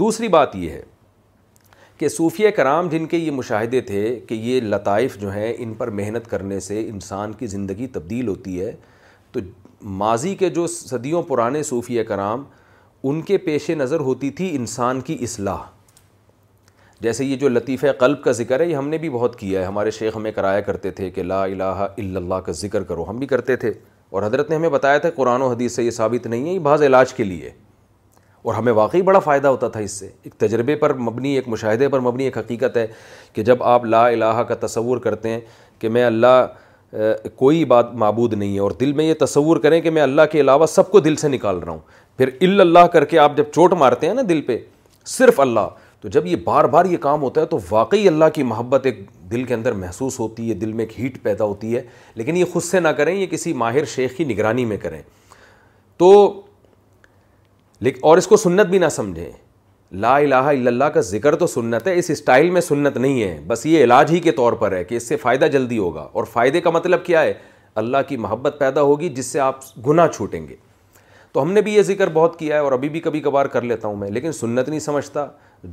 دوسری 0.00 0.28
بات 0.28 0.54
یہ 0.56 0.70
ہے 0.70 0.82
کہ 2.02 2.08
صوفیہ 2.08 2.48
کرام 2.54 2.88
جن 2.90 3.04
کے 3.06 3.16
یہ 3.16 3.30
مشاہدے 3.30 3.80
تھے 3.88 3.98
کہ 4.28 4.34
یہ 4.34 4.60
لطائف 4.60 5.16
جو 5.20 5.30
ہیں 5.32 5.52
ان 5.58 5.74
پر 5.78 5.90
محنت 5.98 6.26
کرنے 6.30 6.58
سے 6.60 6.80
انسان 6.90 7.32
کی 7.40 7.46
زندگی 7.52 7.86
تبدیل 7.96 8.28
ہوتی 8.28 8.60
ہے 8.60 8.72
تو 9.32 9.40
ماضی 10.00 10.34
کے 10.38 10.48
جو 10.56 10.66
صدیوں 10.70 11.22
پرانے 11.28 11.62
صوفیہ 11.70 12.02
کرام 12.08 12.42
ان 13.08 13.20
کے 13.28 13.38
پیش 13.46 13.68
نظر 13.84 14.00
ہوتی 14.08 14.30
تھی 14.40 14.54
انسان 14.56 15.00
کی 15.10 15.16
اصلاح 15.24 15.62
جیسے 17.02 17.24
یہ 17.24 17.36
جو 17.36 17.48
لطیفہ 17.48 17.92
قلب 18.00 18.22
کا 18.24 18.32
ذکر 18.42 18.60
ہے 18.60 18.66
یہ 18.66 18.76
ہم 18.76 18.88
نے 18.88 18.98
بھی 19.04 19.10
بہت 19.10 19.38
کیا 19.40 19.60
ہے 19.60 19.64
ہمارے 19.66 19.90
شیخ 20.00 20.16
ہمیں 20.16 20.30
کرایا 20.36 20.60
کرتے 20.70 20.90
تھے 20.98 21.10
کہ 21.10 21.22
لا 21.22 21.42
الہ 21.44 21.62
الا 21.80 22.18
اللہ 22.18 22.40
کا 22.46 22.52
ذکر 22.66 22.82
کرو 22.88 23.08
ہم 23.10 23.18
بھی 23.18 23.26
کرتے 23.36 23.56
تھے 23.64 23.72
اور 24.10 24.22
حضرت 24.22 24.50
نے 24.50 24.56
ہمیں 24.56 24.68
بتایا 24.68 24.98
تھا 25.06 25.10
قرآن 25.16 25.42
و 25.42 25.48
حدیث 25.52 25.76
سے 25.76 25.84
یہ 25.84 25.90
ثابت 26.02 26.26
نہیں 26.26 26.48
ہے 26.48 26.52
یہ 26.54 26.58
بعض 26.70 26.82
علاج 26.82 27.14
کے 27.14 27.24
لیے 27.24 27.50
اور 28.42 28.54
ہمیں 28.54 28.72
واقعی 28.72 29.02
بڑا 29.02 29.18
فائدہ 29.24 29.48
ہوتا 29.48 29.68
تھا 29.74 29.80
اس 29.80 29.90
سے 29.98 30.06
ایک 30.24 30.34
تجربے 30.40 30.74
پر 30.76 30.92
مبنی 31.08 31.34
ایک 31.34 31.48
مشاہدے 31.48 31.88
پر 31.88 32.00
مبنی 32.00 32.24
ایک 32.24 32.38
حقیقت 32.38 32.76
ہے 32.76 32.86
کہ 33.32 33.42
جب 33.48 33.62
آپ 33.72 33.84
لا 33.84 34.06
الہ 34.06 34.42
کا 34.48 34.54
تصور 34.66 34.96
کرتے 35.04 35.28
ہیں 35.28 35.40
کہ 35.78 35.88
میں 35.96 36.04
اللہ 36.04 36.44
کوئی 37.36 37.64
بات 37.64 37.92
معبود 38.04 38.32
نہیں 38.34 38.54
ہے 38.54 38.60
اور 38.60 38.70
دل 38.80 38.92
میں 38.92 39.04
یہ 39.04 39.14
تصور 39.20 39.56
کریں 39.66 39.80
کہ 39.80 39.90
میں 39.90 40.02
اللہ 40.02 40.22
کے 40.32 40.40
علاوہ 40.40 40.66
سب 40.68 40.90
کو 40.90 41.00
دل 41.00 41.16
سے 41.16 41.28
نکال 41.28 41.58
رہا 41.58 41.72
ہوں 41.72 41.78
پھر 42.18 42.28
اللہ 42.60 42.86
کر 42.92 43.04
کے 43.12 43.18
آپ 43.18 43.36
جب 43.36 43.44
چوٹ 43.54 43.72
مارتے 43.78 44.06
ہیں 44.06 44.14
نا 44.14 44.22
دل 44.28 44.40
پہ 44.46 44.58
صرف 45.18 45.40
اللہ 45.40 45.68
تو 46.00 46.08
جب 46.08 46.26
یہ 46.26 46.36
بار 46.44 46.64
بار 46.74 46.84
یہ 46.84 46.96
کام 47.00 47.22
ہوتا 47.22 47.40
ہے 47.40 47.46
تو 47.46 47.58
واقعی 47.70 48.06
اللہ 48.08 48.24
کی 48.34 48.42
محبت 48.42 48.86
ایک 48.86 49.02
دل 49.30 49.44
کے 49.44 49.54
اندر 49.54 49.72
محسوس 49.82 50.18
ہوتی 50.20 50.48
ہے 50.48 50.54
دل 50.54 50.72
میں 50.72 50.84
ایک 50.84 50.98
ہیٹ 51.00 51.22
پیدا 51.22 51.44
ہوتی 51.44 51.74
ہے 51.76 51.82
لیکن 52.14 52.36
یہ 52.36 52.44
خود 52.52 52.62
سے 52.62 52.80
نہ 52.80 52.88
کریں 52.98 53.14
یہ 53.14 53.26
کسی 53.26 53.52
ماہر 53.62 53.84
شیخ 53.94 54.16
کی 54.16 54.24
نگرانی 54.24 54.64
میں 54.72 54.76
کریں 54.82 55.00
تو 55.98 56.10
لیکن 57.82 57.98
اور 58.06 58.18
اس 58.18 58.26
کو 58.26 58.36
سنت 58.36 58.66
بھی 58.70 58.78
نہ 58.78 58.88
سمجھیں 58.92 59.30
لا 60.02 60.16
الہ 60.16 60.34
الا 60.34 60.68
اللہ 60.70 60.90
کا 60.94 61.00
ذکر 61.06 61.34
تو 61.36 61.46
سنت 61.46 61.86
ہے 61.86 61.94
اس 61.98 62.10
اسٹائل 62.10 62.50
میں 62.50 62.60
سنت 62.60 62.96
نہیں 62.96 63.22
ہے 63.22 63.38
بس 63.46 63.64
یہ 63.66 63.82
علاج 63.84 64.10
ہی 64.12 64.20
کے 64.26 64.30
طور 64.32 64.52
پر 64.60 64.72
ہے 64.72 64.82
کہ 64.84 64.94
اس 64.94 65.08
سے 65.08 65.16
فائدہ 65.22 65.44
جلدی 65.52 65.78
ہوگا 65.78 66.06
اور 66.12 66.24
فائدے 66.32 66.60
کا 66.66 66.70
مطلب 66.70 67.04
کیا 67.04 67.22
ہے 67.22 67.32
اللہ 67.82 67.96
کی 68.08 68.16
محبت 68.26 68.56
پیدا 68.58 68.82
ہوگی 68.90 69.08
جس 69.14 69.26
سے 69.26 69.40
آپ 69.40 69.58
گناہ 69.86 70.06
چھوٹیں 70.08 70.40
گے 70.48 70.54
تو 71.32 71.42
ہم 71.42 71.52
نے 71.52 71.60
بھی 71.68 71.74
یہ 71.74 71.82
ذکر 71.88 72.08
بہت 72.14 72.38
کیا 72.38 72.54
ہے 72.56 72.60
اور 72.60 72.72
ابھی 72.72 72.88
بھی 72.88 73.00
کبھی 73.00 73.20
کبھار 73.20 73.46
کر 73.56 73.62
لیتا 73.72 73.88
ہوں 73.88 73.96
میں 73.96 74.10
لیکن 74.10 74.32
سنت 74.42 74.68
نہیں 74.68 74.80
سمجھتا 74.86 75.26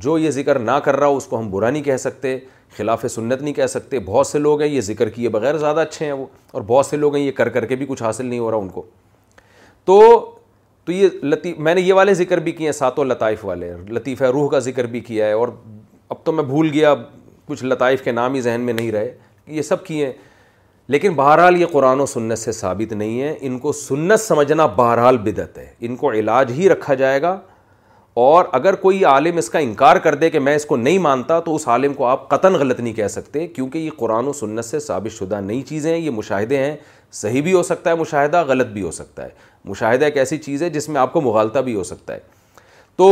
جو 0.04 0.18
یہ 0.18 0.30
ذکر 0.30 0.58
نہ 0.58 0.78
کر 0.84 0.96
رہا 1.00 1.08
اس 1.16 1.26
کو 1.26 1.38
ہم 1.38 1.50
برا 1.50 1.70
نہیں 1.70 1.82
کہہ 1.82 1.96
سکتے 2.06 2.38
خلاف 2.78 3.04
سنت 3.10 3.42
نہیں 3.42 3.54
کہہ 3.54 3.66
سکتے 3.76 3.98
بہت 4.06 4.26
سے 4.26 4.38
لوگ 4.38 4.60
ہیں 4.62 4.68
یہ 4.68 4.80
ذکر 4.90 5.08
کیے 5.18 5.28
بغیر 5.38 5.56
زیادہ 5.58 5.80
اچھے 5.80 6.06
ہیں 6.06 6.12
وہ 6.12 6.26
اور 6.52 6.62
بہت 6.66 6.86
سے 6.86 6.96
لوگ 6.96 7.14
ہیں 7.16 7.22
یہ 7.24 7.32
کر 7.42 7.48
کر 7.58 7.66
کے 7.72 7.76
بھی 7.76 7.86
کچھ 7.88 8.02
حاصل 8.02 8.26
نہیں 8.26 8.38
ہو 8.38 8.50
رہا 8.50 8.58
ان 8.58 8.68
کو 8.78 8.86
تو 9.84 10.00
تو 10.86 10.92
یہ 10.92 11.08
لطیف 11.22 11.58
میں 11.66 11.74
نے 11.74 11.80
یہ 11.80 11.92
والے 11.94 12.14
ذکر 12.14 12.38
بھی 12.40 12.52
کیے 12.52 12.66
ہیں 12.66 12.72
ساتوں 12.72 13.04
لطائف 13.04 13.44
والے 13.44 13.72
لطیفہ 13.90 14.24
روح 14.32 14.48
کا 14.50 14.58
ذکر 14.68 14.86
بھی 14.92 15.00
کیا 15.08 15.26
ہے 15.26 15.32
اور 15.32 15.48
اب 16.08 16.24
تو 16.24 16.32
میں 16.32 16.44
بھول 16.44 16.70
گیا 16.74 16.94
کچھ 17.48 17.64
لطائف 17.64 18.02
کے 18.04 18.12
نام 18.12 18.34
ہی 18.34 18.40
ذہن 18.40 18.60
میں 18.64 18.72
نہیں 18.72 18.90
رہے 18.92 19.12
یہ 19.46 19.62
سب 19.62 19.84
کیے 19.84 20.06
ہیں 20.06 20.12
لیکن 20.92 21.12
بہرحال 21.14 21.60
یہ 21.60 21.66
قرآن 21.72 22.00
و 22.00 22.06
سنت 22.06 22.38
سے 22.38 22.52
ثابت 22.52 22.92
نہیں 22.92 23.20
ہے 23.22 23.34
ان 23.50 23.58
کو 23.58 23.72
سنت 23.80 24.20
سمجھنا 24.20 24.66
بہرحال 24.76 25.18
بدت 25.24 25.58
ہے 25.58 25.66
ان 25.88 25.96
کو 25.96 26.12
علاج 26.12 26.50
ہی 26.56 26.68
رکھا 26.68 26.94
جائے 27.02 27.20
گا 27.22 27.38
اور 28.20 28.44
اگر 28.52 28.74
کوئی 28.76 29.04
عالم 29.04 29.36
اس 29.38 29.48
کا 29.50 29.58
انکار 29.58 29.96
کر 30.06 30.14
دے 30.20 30.30
کہ 30.30 30.38
میں 30.40 30.54
اس 30.56 30.64
کو 30.66 30.76
نہیں 30.76 30.98
مانتا 30.98 31.38
تو 31.40 31.54
اس 31.54 31.66
عالم 31.68 31.92
کو 31.94 32.06
آپ 32.06 32.28
قطن 32.28 32.54
غلط 32.60 32.80
نہیں 32.80 32.92
کہہ 32.92 33.08
سکتے 33.08 33.46
کیونکہ 33.46 33.78
یہ 33.78 33.90
قرآن 33.98 34.28
و 34.28 34.32
سنت 34.40 34.64
سے 34.64 34.78
ثابت 34.86 35.12
شدہ 35.18 35.40
نئی 35.40 35.60
چیزیں 35.68 35.90
ہیں 35.92 35.98
یہ 36.00 36.10
مشاہدے 36.10 36.56
ہیں 36.64 36.76
صحیح 37.12 37.42
بھی 37.42 37.52
ہو 37.52 37.62
سکتا 37.62 37.90
ہے 37.90 37.94
مشاہدہ 37.96 38.42
غلط 38.48 38.66
بھی 38.72 38.82
ہو 38.82 38.90
سکتا 38.92 39.24
ہے 39.24 39.28
مشاہدہ 39.64 40.04
ایک 40.04 40.16
ایسی 40.18 40.38
چیز 40.38 40.62
ہے 40.62 40.68
جس 40.70 40.88
میں 40.88 41.00
آپ 41.00 41.12
کو 41.12 41.20
مغالطہ 41.20 41.58
بھی 41.68 41.74
ہو 41.74 41.82
سکتا 41.84 42.14
ہے 42.14 42.18
تو 42.96 43.08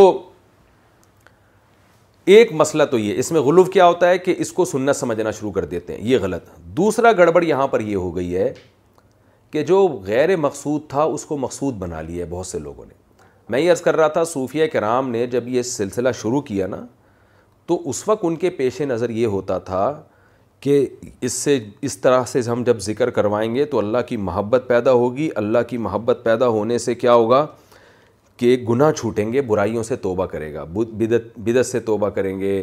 ایک 2.34 2.52
مسئلہ 2.52 2.82
تو 2.90 2.98
یہ 2.98 3.18
اس 3.18 3.30
میں 3.32 3.40
غلو 3.40 3.62
کیا 3.64 3.86
ہوتا 3.86 4.08
ہے 4.10 4.18
کہ 4.18 4.34
اس 4.38 4.52
کو 4.52 4.64
سننا 4.64 4.92
سمجھنا 4.92 5.30
شروع 5.38 5.50
کر 5.52 5.64
دیتے 5.64 5.94
ہیں 5.96 6.04
یہ 6.08 6.18
غلط 6.22 6.48
دوسرا 6.76 7.12
گڑبڑ 7.18 7.42
یہاں 7.44 7.66
پر 7.74 7.80
یہ 7.80 7.96
ہو 7.96 8.14
گئی 8.16 8.36
ہے 8.36 8.52
کہ 9.50 9.62
جو 9.64 9.86
غیر 10.06 10.34
مقصود 10.36 10.88
تھا 10.90 11.02
اس 11.12 11.24
کو 11.26 11.36
مقصود 11.38 11.74
بنا 11.78 12.00
لیا 12.02 12.24
ہے 12.24 12.30
بہت 12.30 12.46
سے 12.46 12.58
لوگوں 12.58 12.84
نے 12.86 12.94
میں 13.50 13.60
یہ 13.60 13.70
عرض 13.72 13.80
کر 13.82 13.96
رہا 13.96 14.08
تھا 14.14 14.24
صوفیہ 14.32 14.66
کرام 14.72 15.08
نے 15.10 15.26
جب 15.34 15.48
یہ 15.48 15.62
سلسلہ 15.68 16.08
شروع 16.20 16.40
کیا 16.50 16.66
نا 16.66 16.84
تو 17.66 17.80
اس 17.90 18.06
وقت 18.08 18.24
ان 18.24 18.36
کے 18.42 18.50
پیش 18.60 18.80
نظر 18.80 19.10
یہ 19.10 19.26
ہوتا 19.36 19.58
تھا 19.70 19.84
کہ 20.60 20.86
اس 21.26 21.32
سے 21.32 21.58
اس 21.88 21.96
طرح 21.98 22.24
سے 22.28 22.40
ہم 22.50 22.62
جب 22.66 22.78
ذکر 22.82 23.10
کروائیں 23.18 23.54
گے 23.54 23.64
تو 23.74 23.78
اللہ 23.78 23.98
کی 24.08 24.16
محبت 24.26 24.64
پیدا 24.68 24.92
ہوگی 24.92 25.28
اللہ 25.42 25.58
کی 25.68 25.78
محبت 25.78 26.20
پیدا 26.24 26.48
ہونے 26.56 26.78
سے 26.78 26.94
کیا 26.94 27.12
ہوگا 27.14 27.46
کہ 28.36 28.56
گناہ 28.68 28.90
چھوٹیں 28.96 29.32
گے 29.32 29.40
برائیوں 29.42 29.82
سے 29.82 29.96
توبہ 29.96 30.26
کرے 30.32 30.52
گا 30.54 30.64
بدت 30.74 31.38
بدت 31.46 31.66
سے 31.66 31.80
توبہ 31.90 32.08
کریں 32.16 32.38
گے 32.40 32.62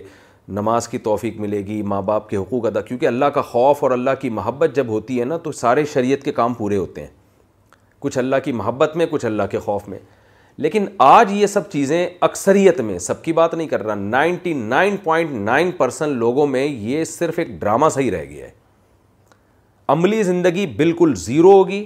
نماز 0.58 0.88
کی 0.88 0.98
توفیق 1.08 1.40
ملے 1.40 1.66
گی 1.66 1.82
ماں 1.94 2.02
باپ 2.10 2.30
کے 2.30 2.38
حقوق 2.38 2.66
ادا 2.66 2.82
کیونکہ 2.82 3.06
اللہ 3.08 3.26
کا 3.36 3.42
خوف 3.52 3.84
اور 3.84 3.92
اللہ 3.92 4.12
کی 4.22 4.30
محبت 4.30 4.76
جب 4.76 4.88
ہوتی 4.88 5.20
ہے 5.20 5.26
نا 5.26 5.38
تو 5.44 5.52
سارے 5.60 5.86
شریعت 5.94 6.24
کے 6.26 6.32
کام 6.32 6.54
پورے 6.54 6.78
ہوتے 6.78 7.02
ہیں 7.02 7.08
کچھ 8.00 8.18
اللہ 8.18 8.36
کی 8.44 8.52
محبت 8.52 8.96
میں 8.98 9.06
کچھ 9.10 9.26
اللہ 9.26 9.44
کے 9.52 9.60
خوف 9.60 9.88
میں 9.90 10.00
لیکن 10.64 10.86
آج 11.02 11.32
یہ 11.34 11.48
سب 11.48 11.70
چیزیں 11.72 12.08
اکثریت 12.26 12.80
میں 12.82 12.98
سب 13.00 13.22
کی 13.24 13.32
بات 13.34 13.54
نہیں 13.54 13.68
کر 13.68 13.84
رہا 13.86 13.96
ninety 13.96 14.54
nine 14.54 14.96
point 15.04 15.32
nine 15.32 15.72
percent 15.78 16.16
لوگوں 16.18 16.46
میں 16.48 16.66
یہ 16.66 17.04
صرف 17.06 17.40
ایک 17.40 17.48
ڈرامہ 17.60 17.90
صحیح 17.96 18.12
رہ 18.12 18.24
گیا 18.30 18.46
ہے 18.46 18.52
عملی 19.94 20.22
زندگی 20.24 20.66
بالکل 20.78 21.14
زیرو 21.26 21.52
ہوگی 21.54 21.86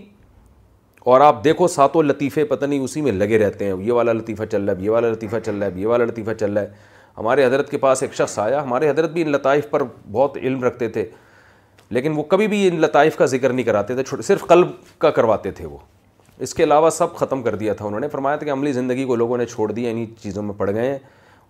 اور 1.13 1.21
آپ 1.21 1.43
دیکھو 1.43 1.67
ساتوں 1.67 2.03
لطیفے 2.03 2.45
پتہ 2.45 2.65
نہیں 2.65 2.79
اسی 2.83 3.01
میں 3.01 3.11
لگے 3.11 3.37
رہتے 3.39 3.65
ہیں 3.65 3.73
یہ 3.83 3.91
والا 3.91 4.13
لطیفہ 4.13 4.43
چل 4.51 4.69
رہا 4.69 4.77
ہے 4.79 4.85
یہ 4.85 4.89
والا 4.89 5.09
لطیفہ 5.11 5.37
چل 5.45 5.55
رہا 5.63 5.67
ہے 5.67 5.79
یہ 5.81 5.87
والا 5.87 6.03
لطیفہ 6.05 6.31
چل 6.39 6.53
رہا 6.53 6.61
ہے 6.63 6.97
ہمارے 7.17 7.45
حضرت 7.45 7.69
کے 7.69 7.77
پاس 7.77 8.01
ایک 8.03 8.13
شخص 8.15 8.37
آیا 8.39 8.61
ہمارے 8.63 8.89
حضرت 8.89 9.11
بھی 9.13 9.21
ان 9.21 9.31
لطائف 9.31 9.69
پر 9.69 9.83
بہت 10.11 10.37
علم 10.41 10.63
رکھتے 10.63 10.87
تھے 10.89 11.05
لیکن 11.97 12.17
وہ 12.17 12.23
کبھی 12.33 12.47
بھی 12.47 12.67
ان 12.67 12.79
لطائف 12.81 13.15
کا 13.17 13.25
ذکر 13.25 13.53
نہیں 13.53 13.65
کراتے 13.65 13.95
تھے 14.01 14.21
صرف 14.23 14.45
قلب 14.47 14.67
کا 15.01 15.09
کرواتے 15.11 15.51
تھے 15.59 15.65
وہ 15.65 15.77
اس 16.43 16.53
کے 16.55 16.63
علاوہ 16.63 16.89
سب 16.89 17.15
ختم 17.15 17.41
کر 17.43 17.55
دیا 17.61 17.73
تھا 17.73 17.85
انہوں 17.85 17.99
نے 17.99 18.07
فرمایا 18.09 18.35
تھا 18.37 18.45
کہ 18.45 18.51
عملی 18.51 18.71
زندگی 18.73 19.05
کو 19.05 19.15
لوگوں 19.21 19.37
نے 19.37 19.45
چھوڑ 19.45 19.71
دیا 19.71 19.89
انہیں 19.89 20.05
چیزوں 20.23 20.43
میں 20.43 20.53
پڑ 20.57 20.69
گئے 20.73 20.89
ہیں 20.91 20.97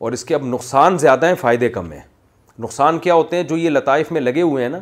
اور 0.04 0.12
اس 0.12 0.24
کے 0.26 0.36
اب 0.36 0.46
نقصان 0.46 0.98
زیادہ 0.98 1.26
ہیں 1.26 1.34
فائدے 1.42 1.70
کم 1.70 1.92
ہیں 1.92 2.00
نقصان 2.64 2.98
کیا 3.00 3.14
ہوتے 3.14 3.36
ہیں 3.36 3.44
جو 3.50 3.58
یہ 3.58 3.70
لطائف 3.70 4.12
میں 4.12 4.22
لگے 4.22 4.42
ہوئے 4.42 4.64
ہیں 4.64 4.70
نا 4.70 4.80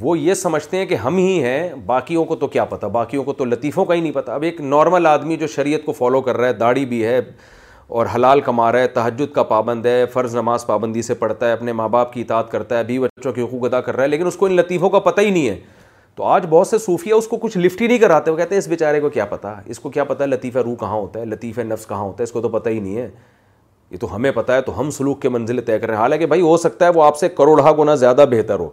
وہ 0.00 0.18
یہ 0.18 0.34
سمجھتے 0.34 0.76
ہیں 0.76 0.86
کہ 0.86 0.94
ہم 1.04 1.16
ہی 1.16 1.42
ہیں 1.44 1.72
باقیوں 1.86 2.24
کو 2.24 2.36
تو 2.36 2.46
کیا 2.48 2.64
پتہ 2.64 2.86
باقیوں 2.92 3.24
کو 3.24 3.32
تو 3.40 3.44
لطیفوں 3.44 3.84
کا 3.84 3.94
ہی 3.94 4.00
نہیں 4.00 4.12
پتہ 4.12 4.30
اب 4.30 4.42
ایک 4.50 4.60
نارمل 4.60 5.06
آدمی 5.06 5.36
جو 5.36 5.46
شریعت 5.56 5.84
کو 5.86 5.92
فالو 5.98 6.20
کر 6.28 6.36
رہا 6.36 6.48
ہے 6.48 6.52
داڑھی 6.62 6.84
بھی 6.92 7.04
ہے 7.04 7.20
اور 7.98 8.06
حلال 8.14 8.40
کما 8.40 8.70
رہا 8.72 8.80
ہے 8.80 8.86
تہجد 8.88 9.32
کا 9.34 9.42
پابند 9.42 9.86
ہے 9.86 10.04
فرض 10.12 10.34
نماز 10.36 10.66
پابندی 10.66 11.02
سے 11.02 11.14
پڑھتا 11.14 11.46
ہے 11.46 11.52
اپنے 11.52 11.72
ماں 11.80 11.88
باپ 11.94 12.12
کی 12.12 12.20
اطاعت 12.20 12.50
کرتا 12.50 12.78
ہے 12.78 12.84
بیوی 12.84 13.06
بچوں 13.20 13.32
کے 13.32 13.42
حقوق 13.42 13.64
ادا 13.64 13.80
کر 13.80 13.96
رہا 13.96 14.02
ہے 14.02 14.08
لیکن 14.08 14.26
اس 14.26 14.36
کو 14.36 14.46
ان 14.46 14.56
لطیفوں 14.56 14.90
کا 14.90 14.98
پتہ 15.10 15.20
ہی 15.20 15.30
نہیں 15.30 15.48
ہے 15.48 15.58
تو 16.16 16.22
آج 16.28 16.46
بہت 16.48 16.66
سے 16.68 16.78
صوفیہ 16.78 17.12
اس 17.14 17.26
کو 17.28 17.36
کچھ 17.42 17.56
لفٹ 17.58 17.80
ہی 17.82 17.86
نہیں 17.86 17.98
کراتے 17.98 18.30
وہ 18.30 18.36
کہتے 18.36 18.54
ہیں 18.54 18.58
اس 18.60 18.66
بیچارے 18.68 18.98
کو 19.00 19.08
کیا 19.10 19.24
پتہ 19.26 19.54
اس 19.74 19.78
کو 19.80 19.90
کیا 19.90 20.04
پتہ 20.04 20.24
لطیفہ 20.24 20.58
روح 20.64 20.74
کہاں 20.80 20.94
ہوتا 20.94 21.20
ہے 21.20 21.24
لطیفہ 21.26 21.60
نفس 21.66 21.86
کہاں 21.88 22.00
ہوتا 22.02 22.18
ہے 22.18 22.24
اس 22.24 22.32
کو 22.32 22.40
تو 22.42 22.48
پتہ 22.58 22.68
ہی 22.68 22.80
نہیں 22.80 22.96
ہے 22.96 23.08
یہ 23.90 23.96
تو 24.00 24.14
ہمیں 24.14 24.30
پتہ 24.34 24.52
ہے 24.52 24.62
تو 24.62 24.78
ہم 24.80 24.90
سلوک 24.90 25.20
کے 25.22 25.28
منزل 25.28 25.60
طے 25.64 25.78
کر 25.78 25.86
رہے 25.86 25.94
ہیں 25.96 26.02
حالانکہ 26.02 26.26
بھائی 26.26 26.40
ہو 26.42 26.56
سکتا 26.64 26.86
ہے 26.86 26.90
وہ 26.94 27.04
آپ 27.04 27.16
سے 27.18 27.28
کروڑہ 27.28 27.72
گنا 27.78 27.94
زیادہ 28.02 28.24
بہتر 28.30 28.58
ہو 28.58 28.68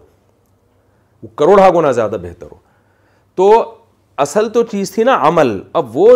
وہ 1.23 1.27
کروڑہ 1.37 1.69
گنا 1.77 1.91
زیادہ 1.91 2.15
بہتر 2.21 2.47
ہو 2.51 2.57
تو 3.35 3.51
اصل 4.23 4.49
تو 4.53 4.63
چیز 4.71 4.91
تھی 4.91 5.03
نا 5.03 5.17
عمل 5.27 5.59
اب 5.81 5.97
وہ 5.97 6.07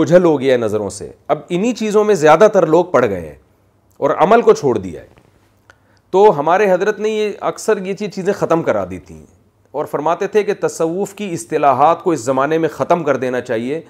اوجھل 0.00 0.24
ہو 0.24 0.38
گیا 0.40 0.52
ہے 0.52 0.58
نظروں 0.58 0.88
سے 0.90 1.10
اب 1.34 1.38
انہی 1.48 1.72
چیزوں 1.78 2.04
میں 2.04 2.14
زیادہ 2.14 2.46
تر 2.52 2.66
لوگ 2.66 2.84
پڑ 2.92 3.04
گئے 3.08 3.20
ہیں 3.20 3.34
اور 4.04 4.10
عمل 4.24 4.42
کو 4.42 4.52
چھوڑ 4.60 4.76
دیا 4.78 5.00
ہے 5.02 5.18
تو 6.10 6.26
ہمارے 6.38 6.70
حضرت 6.72 6.98
نے 7.00 7.08
یہ 7.10 7.30
اکثر 7.50 7.84
یہ 7.86 7.94
چیز 7.94 8.14
چیزیں 8.14 8.32
ختم 8.36 8.62
کرا 8.62 8.84
دی 8.90 8.98
تھیں 9.08 9.22
اور 9.72 9.84
فرماتے 9.90 10.26
تھے 10.26 10.42
کہ 10.42 10.52
تصوف 10.60 11.14
کی 11.14 11.30
اصطلاحات 11.32 12.02
کو 12.02 12.10
اس 12.12 12.20
زمانے 12.20 12.58
میں 12.58 12.68
ختم 12.72 13.04
کر 13.04 13.16
دینا 13.24 13.40
چاہیے 13.40 13.80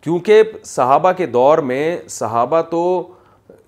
کیونکہ 0.00 0.42
صحابہ 0.64 1.12
کے 1.16 1.26
دور 1.26 1.58
میں 1.70 1.96
صحابہ 2.10 2.60
تو 2.70 2.82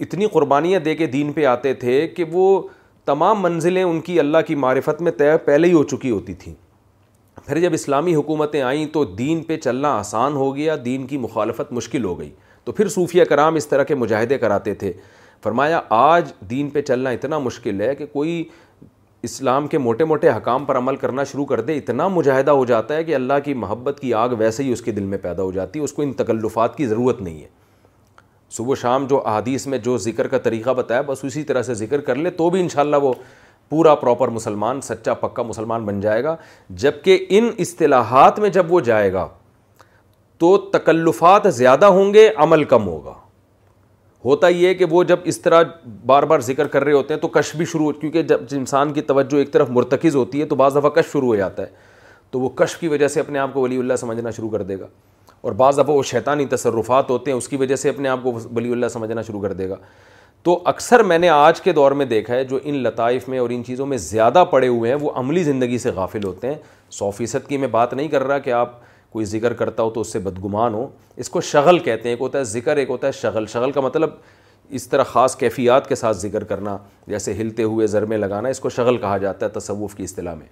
اتنی 0.00 0.26
قربانیاں 0.32 0.80
دے 0.80 0.94
کے 0.94 1.06
دین 1.06 1.32
پہ 1.32 1.44
آتے 1.52 1.72
تھے 1.74 2.06
کہ 2.16 2.24
وہ 2.32 2.60
تمام 3.06 3.40
منزلیں 3.42 3.82
ان 3.82 4.00
کی 4.00 4.18
اللہ 4.20 4.38
کی 4.46 4.54
معرفت 4.64 5.00
میں 5.02 5.12
طے 5.18 5.36
پہلے 5.44 5.68
ہی 5.68 5.72
ہو 5.72 5.82
چکی 5.92 6.10
ہوتی 6.10 6.34
تھیں 6.42 6.54
پھر 7.46 7.58
جب 7.60 7.72
اسلامی 7.74 8.14
حکومتیں 8.14 8.60
آئیں 8.62 8.86
تو 8.92 9.04
دین 9.18 9.42
پہ 9.42 9.56
چلنا 9.64 9.92
آسان 9.98 10.32
ہو 10.36 10.54
گیا 10.56 10.76
دین 10.84 11.06
کی 11.06 11.18
مخالفت 11.18 11.72
مشکل 11.72 12.04
ہو 12.04 12.18
گئی 12.18 12.30
تو 12.64 12.72
پھر 12.72 12.88
صوفیہ 12.94 13.24
کرام 13.28 13.54
اس 13.54 13.66
طرح 13.68 13.82
کے 13.84 13.94
مجاہدے 13.94 14.38
کراتے 14.38 14.74
تھے 14.82 14.92
فرمایا 15.42 15.80
آج 15.98 16.32
دین 16.50 16.70
پہ 16.70 16.82
چلنا 16.82 17.10
اتنا 17.10 17.38
مشکل 17.38 17.80
ہے 17.80 17.94
کہ 17.96 18.06
کوئی 18.12 18.42
اسلام 19.26 19.66
کے 19.66 19.78
موٹے 19.78 20.04
موٹے 20.04 20.28
حکام 20.30 20.64
پر 20.64 20.76
عمل 20.78 20.96
کرنا 20.96 21.22
شروع 21.30 21.44
کر 21.44 21.60
دے 21.60 21.76
اتنا 21.76 22.06
مجاہدہ 22.08 22.50
ہو 22.50 22.64
جاتا 22.64 22.96
ہے 22.96 23.04
کہ 23.04 23.14
اللہ 23.14 23.38
کی 23.44 23.54
محبت 23.62 23.98
کی 24.00 24.12
آگ 24.14 24.30
ویسے 24.38 24.62
ہی 24.64 24.72
اس 24.72 24.82
کے 24.82 24.92
دل 24.98 25.04
میں 25.04 25.18
پیدا 25.22 25.42
ہو 25.42 25.50
جاتی 25.52 25.78
ہے 25.78 25.84
اس 25.84 25.92
کو 25.92 26.02
ان 26.02 26.12
تکلفات 26.20 26.76
کی 26.76 26.86
ضرورت 26.86 27.20
نہیں 27.22 27.40
ہے 27.40 27.46
صبح 28.56 28.74
شام 28.80 29.06
جو 29.06 29.20
احادیث 29.28 29.66
میں 29.72 29.78
جو 29.88 29.96
ذکر 30.06 30.26
کا 30.34 30.38
طریقہ 30.46 30.70
بتایا 30.76 31.00
بس 31.06 31.24
اسی 31.24 31.42
طرح 31.44 31.62
سے 31.62 31.74
ذکر 31.80 32.00
کر 32.00 32.14
لے 32.14 32.30
تو 32.36 32.48
بھی 32.50 32.60
انشاءاللہ 32.60 32.96
وہ 33.02 33.12
پورا 33.68 33.94
پراپر 33.94 34.28
مسلمان 34.36 34.80
سچا 34.80 35.14
پکا 35.26 35.42
مسلمان 35.48 35.84
بن 35.86 36.00
جائے 36.00 36.22
گا 36.24 36.36
جب 36.84 37.02
کہ 37.04 37.18
ان 37.38 37.50
اصطلاحات 37.66 38.38
میں 38.40 38.48
جب 38.60 38.72
وہ 38.72 38.80
جائے 38.90 39.12
گا 39.12 39.28
تو 40.40 40.56
تکلفات 40.78 41.52
زیادہ 41.54 41.84
ہوں 41.98 42.14
گے 42.14 42.30
عمل 42.42 42.64
کم 42.72 42.86
ہوگا 42.88 43.12
ہوتا 44.28 44.48
یہ 44.48 44.66
ہے 44.68 44.74
کہ 44.74 44.84
وہ 44.90 45.02
جب 45.10 45.18
اس 45.30 45.38
طرح 45.40 45.62
بار 46.06 46.22
بار 46.30 46.40
ذکر 46.46 46.66
کر 46.72 46.84
رہے 46.84 46.92
ہوتے 46.92 47.14
ہیں 47.14 47.20
تو 47.20 47.28
کش 47.36 47.54
بھی 47.56 47.64
شروع 47.72 47.84
ہو 47.84 47.92
کیونکہ 48.00 48.22
جب 48.32 48.40
انسان 48.56 48.92
کی 48.92 49.00
توجہ 49.10 49.36
ایک 49.38 49.52
طرف 49.52 49.70
مرتکز 49.76 50.16
ہوتی 50.16 50.40
ہے 50.40 50.44
تو 50.50 50.54
بعض 50.62 50.76
دفعہ 50.76 50.88
کش 50.96 51.06
شروع 51.12 51.28
ہو 51.28 51.36
جاتا 51.36 51.62
ہے 51.62 51.68
تو 52.30 52.40
وہ 52.40 52.48
کش 52.56 52.76
کی 52.76 52.88
وجہ 52.94 53.08
سے 53.14 53.20
اپنے 53.20 53.38
آپ 53.38 53.52
کو 53.54 53.60
ولی 53.62 53.76
اللہ 53.84 53.96
سمجھنا 54.00 54.30
شروع 54.36 54.50
کر 54.50 54.62
دے 54.70 54.78
گا 54.80 54.86
اور 55.40 55.52
بعض 55.62 55.78
دفعہ 55.78 55.94
وہ 55.96 56.02
شیطانی 56.10 56.46
تصرفات 56.56 57.10
ہوتے 57.10 57.30
ہیں 57.30 57.38
اس 57.38 57.48
کی 57.48 57.56
وجہ 57.56 57.76
سے 57.82 57.88
اپنے 57.88 58.08
آپ 58.08 58.22
کو 58.22 58.32
ولی 58.56 58.72
اللہ 58.72 58.88
سمجھنا 58.96 59.22
شروع 59.28 59.40
کر 59.42 59.52
دے 59.60 59.68
گا 59.68 59.76
تو 60.46 60.58
اکثر 60.72 61.02
میں 61.12 61.18
نے 61.18 61.28
آج 61.38 61.60
کے 61.60 61.72
دور 61.78 61.92
میں 62.00 62.06
دیکھا 62.14 62.34
ہے 62.34 62.44
جو 62.52 62.58
ان 62.62 62.76
لطائف 62.82 63.28
میں 63.28 63.38
اور 63.38 63.50
ان 63.54 63.62
چیزوں 63.66 63.86
میں 63.86 63.96
زیادہ 64.10 64.44
پڑے 64.50 64.68
ہوئے 64.68 64.90
ہیں 64.90 64.98
وہ 65.00 65.10
عملی 65.20 65.44
زندگی 65.44 65.78
سے 65.86 65.90
غافل 65.94 66.24
ہوتے 66.24 66.48
ہیں 66.50 66.56
سو 66.98 67.10
فیصد 67.20 67.48
کی 67.48 67.56
میں 67.64 67.68
بات 67.78 67.94
نہیں 67.94 68.08
کر 68.08 68.24
رہا 68.26 68.38
کہ 68.48 68.52
آپ 68.60 68.78
کوئی 69.12 69.24
ذکر 69.26 69.52
کرتا 69.58 69.82
ہو 69.82 69.90
تو 69.90 70.00
اس 70.00 70.12
سے 70.12 70.18
بدگمان 70.20 70.74
ہو 70.74 70.86
اس 71.22 71.28
کو 71.30 71.40
شغل 71.40 71.78
کہتے 71.78 72.08
ہیں 72.08 72.14
ایک 72.16 72.20
ہوتا 72.20 72.38
ہے 72.38 72.44
ذکر 72.44 72.76
ایک 72.76 72.90
ہوتا 72.90 73.06
ہے 73.06 73.12
شغل 73.20 73.46
شغل 73.52 73.70
کا 73.72 73.80
مطلب 73.80 74.10
اس 74.78 74.88
طرح 74.88 75.02
خاص 75.12 75.36
کیفیات 75.36 75.88
کے 75.88 75.94
ساتھ 75.94 76.16
ذکر 76.16 76.44
کرنا 76.44 76.76
جیسے 77.08 77.32
ہلتے 77.34 77.62
ہوئے 77.62 77.86
زرمے 77.86 78.16
لگانا 78.16 78.48
اس 78.48 78.60
کو 78.60 78.70
شغل 78.70 78.96
کہا 79.04 79.16
جاتا 79.18 79.46
ہے 79.46 79.50
تصوف 79.60 79.94
کی 79.96 80.04
اصطلاح 80.04 80.34
میں 80.34 80.46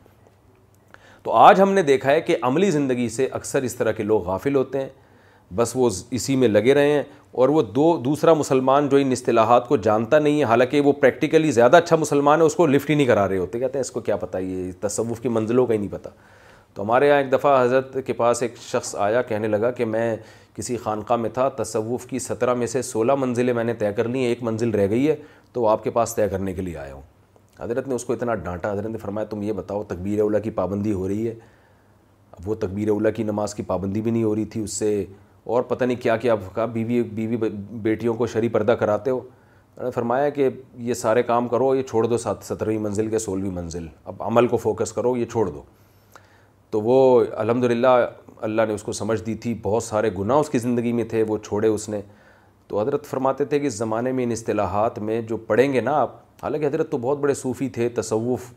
تو 1.23 1.33
آج 1.37 1.61
ہم 1.61 1.73
نے 1.73 1.83
دیکھا 1.83 2.11
ہے 2.13 2.21
کہ 2.21 2.37
عملی 2.47 2.71
زندگی 2.71 3.09
سے 3.09 3.27
اکثر 3.33 3.63
اس 3.69 3.75
طرح 3.75 3.93
کے 3.93 4.03
لوگ 4.03 4.23
غافل 4.27 4.55
ہوتے 4.57 4.81
ہیں 4.81 4.89
بس 5.55 5.73
وہ 5.75 5.89
اسی 6.11 6.37
میں 6.37 6.49
لگے 6.49 6.75
رہے 6.75 6.93
ہیں 6.93 7.03
اور 7.43 7.49
وہ 7.49 7.63
دو 7.75 7.97
دوسرا 8.05 8.33
مسلمان 8.35 8.89
جو 8.89 8.97
ان 8.97 9.13
اصطلاحات 9.13 9.69
کو 9.69 9.77
جانتا 9.87 10.19
نہیں 10.19 10.39
ہے 10.41 10.45
حالانکہ 10.45 10.81
وہ 10.81 10.93
پریکٹیکلی 11.01 11.51
زیادہ 11.59 11.77
اچھا 11.77 11.97
مسلمان 11.97 12.41
ہے 12.41 12.47
اس 12.47 12.55
کو 12.57 12.67
لفٹ 12.67 12.91
ہی 12.91 12.95
نہیں 12.95 13.07
کرا 13.07 13.29
رہے 13.29 13.39
ہوتے 13.39 13.59
کہتے 13.59 13.79
ہیں 13.79 13.85
اس 13.85 13.91
کو 13.91 14.01
کیا 14.09 14.17
پتہ 14.17 14.39
یہ 14.39 14.71
تصوف 14.81 15.21
کی 15.21 15.29
منزلوں 15.37 15.67
کا 15.67 15.73
ہی 15.73 15.79
نہیں 15.79 15.91
پتہ 15.93 16.09
تو 16.77 16.83
ہمارے 16.83 17.07
یہاں 17.09 17.19
ایک 17.19 17.31
دفعہ 17.33 17.53
حضرت 17.63 17.97
کے 18.07 18.13
پاس 18.13 18.43
ایک 18.43 18.57
شخص 18.61 18.95
آیا 19.01 19.21
کہنے 19.29 19.49
لگا 19.49 19.71
کہ 19.77 19.85
میں 19.85 20.17
کسی 20.55 20.77
خانقاہ 20.83 21.17
میں 21.17 21.29
تھا 21.35 21.49
تصوف 21.63 22.05
کی 22.07 22.19
سترہ 22.19 22.55
میں 22.55 22.67
سے 22.73 22.83
سولہ 22.83 23.13
منزلیں 23.19 23.53
میں 23.55 23.63
نے 23.65 23.75
طے 23.83 23.93
کر 23.97 24.09
لی 24.09 24.19
ہیں 24.21 24.27
ایک 24.29 24.43
منزل 24.45 24.71
رہ 24.75 24.89
گئی 24.91 25.09
ہے 25.09 25.15
تو 25.53 25.67
آپ 25.69 25.85
کے 25.85 25.91
پاس 25.91 26.15
طے 26.15 26.27
کرنے 26.29 26.55
کے 26.55 26.63
لیے 26.63 26.77
آیا 26.79 26.93
ہوں 26.95 27.03
حضرت 27.61 27.89
نے 27.89 27.95
اس 27.95 28.05
کو 28.05 28.13
اتنا 28.13 28.35
ڈانٹا 28.35 28.73
حضرت 28.73 28.87
نے 28.91 28.99
فرمایا 29.03 29.27
تم 29.29 29.43
یہ 29.43 29.53
بتاؤ 29.63 29.83
تکبیر 29.89 30.21
اولا 30.21 30.39
کی 30.39 30.51
پابندی 30.59 30.93
ہو 30.93 31.07
رہی 31.09 31.27
ہے 31.29 31.33
اب 32.33 32.49
وہ 32.49 32.55
تکبیر 32.67 32.89
اولا 32.91 33.11
کی 33.19 33.23
نماز 33.23 33.55
کی 33.55 33.63
پابندی 33.73 34.01
بھی 34.03 34.11
نہیں 34.11 34.25
ہو 34.25 34.35
رہی 34.35 34.45
تھی 34.53 34.63
اس 34.65 34.73
سے 34.79 35.05
اور 35.55 35.63
پتہ 35.73 35.85
نہیں 35.85 36.01
کیا 36.03 36.17
کیا 36.27 36.35
بیوی 36.73 37.03
بیوی 37.03 37.37
بیٹیوں 37.89 38.15
کو 38.15 38.27
شرح 38.33 38.49
پردہ 38.53 38.73
کراتے 38.81 39.11
ہو 39.11 39.21
نے 39.83 39.91
فرمایا 39.91 40.29
کہ 40.37 40.49
یہ 40.89 40.95
سارے 40.95 41.23
کام 41.33 41.49
کرو 41.49 41.75
یہ 41.75 41.83
چھوڑ 41.91 42.07
دو 42.07 42.19
سات 42.19 42.45
سترہویں 42.45 42.79
منزل 42.89 43.09
کے 43.11 43.19
سولہویں 43.29 43.51
منزل 43.63 43.87
اب 44.11 44.23
عمل 44.29 44.47
کو 44.49 44.57
فوکس 44.67 44.93
کرو 44.93 45.17
یہ 45.17 45.25
چھوڑ 45.33 45.49
دو 45.51 45.63
تو 46.71 46.81
وہ 46.83 47.23
الحمد 47.33 47.65
للہ 47.65 47.87
اللہ 48.47 48.63
نے 48.69 48.75
اس 48.75 48.83
کو 48.83 48.93
سمجھ 48.93 49.23
دی 49.25 49.35
تھی 49.43 49.55
بہت 49.63 49.83
سارے 49.83 50.11
گناہ 50.19 50.37
اس 50.39 50.49
کی 50.51 50.59
زندگی 50.59 50.93
میں 50.93 51.05
تھے 51.11 51.23
وہ 51.29 51.37
چھوڑے 51.45 51.69
اس 51.69 51.89
نے 51.89 52.01
تو 52.69 52.81
حضرت 52.81 53.07
فرماتے 53.07 53.45
تھے 53.45 53.59
کہ 53.61 53.67
اس 53.67 53.75
زمانے 53.75 54.13
میں 54.13 54.25
ان 54.25 54.31
اصطلاحات 54.33 54.99
میں 55.09 55.21
جو 55.29 55.37
پڑھیں 55.47 55.73
گے 55.73 55.81
نا 55.81 55.95
آپ 56.01 56.15
حالانکہ 56.43 56.67
حضرت 56.67 56.91
تو 56.91 56.99
بہت 57.03 57.19
بڑے 57.19 57.35
صوفی 57.35 57.69
تھے 57.77 57.89
تصوف 58.01 58.51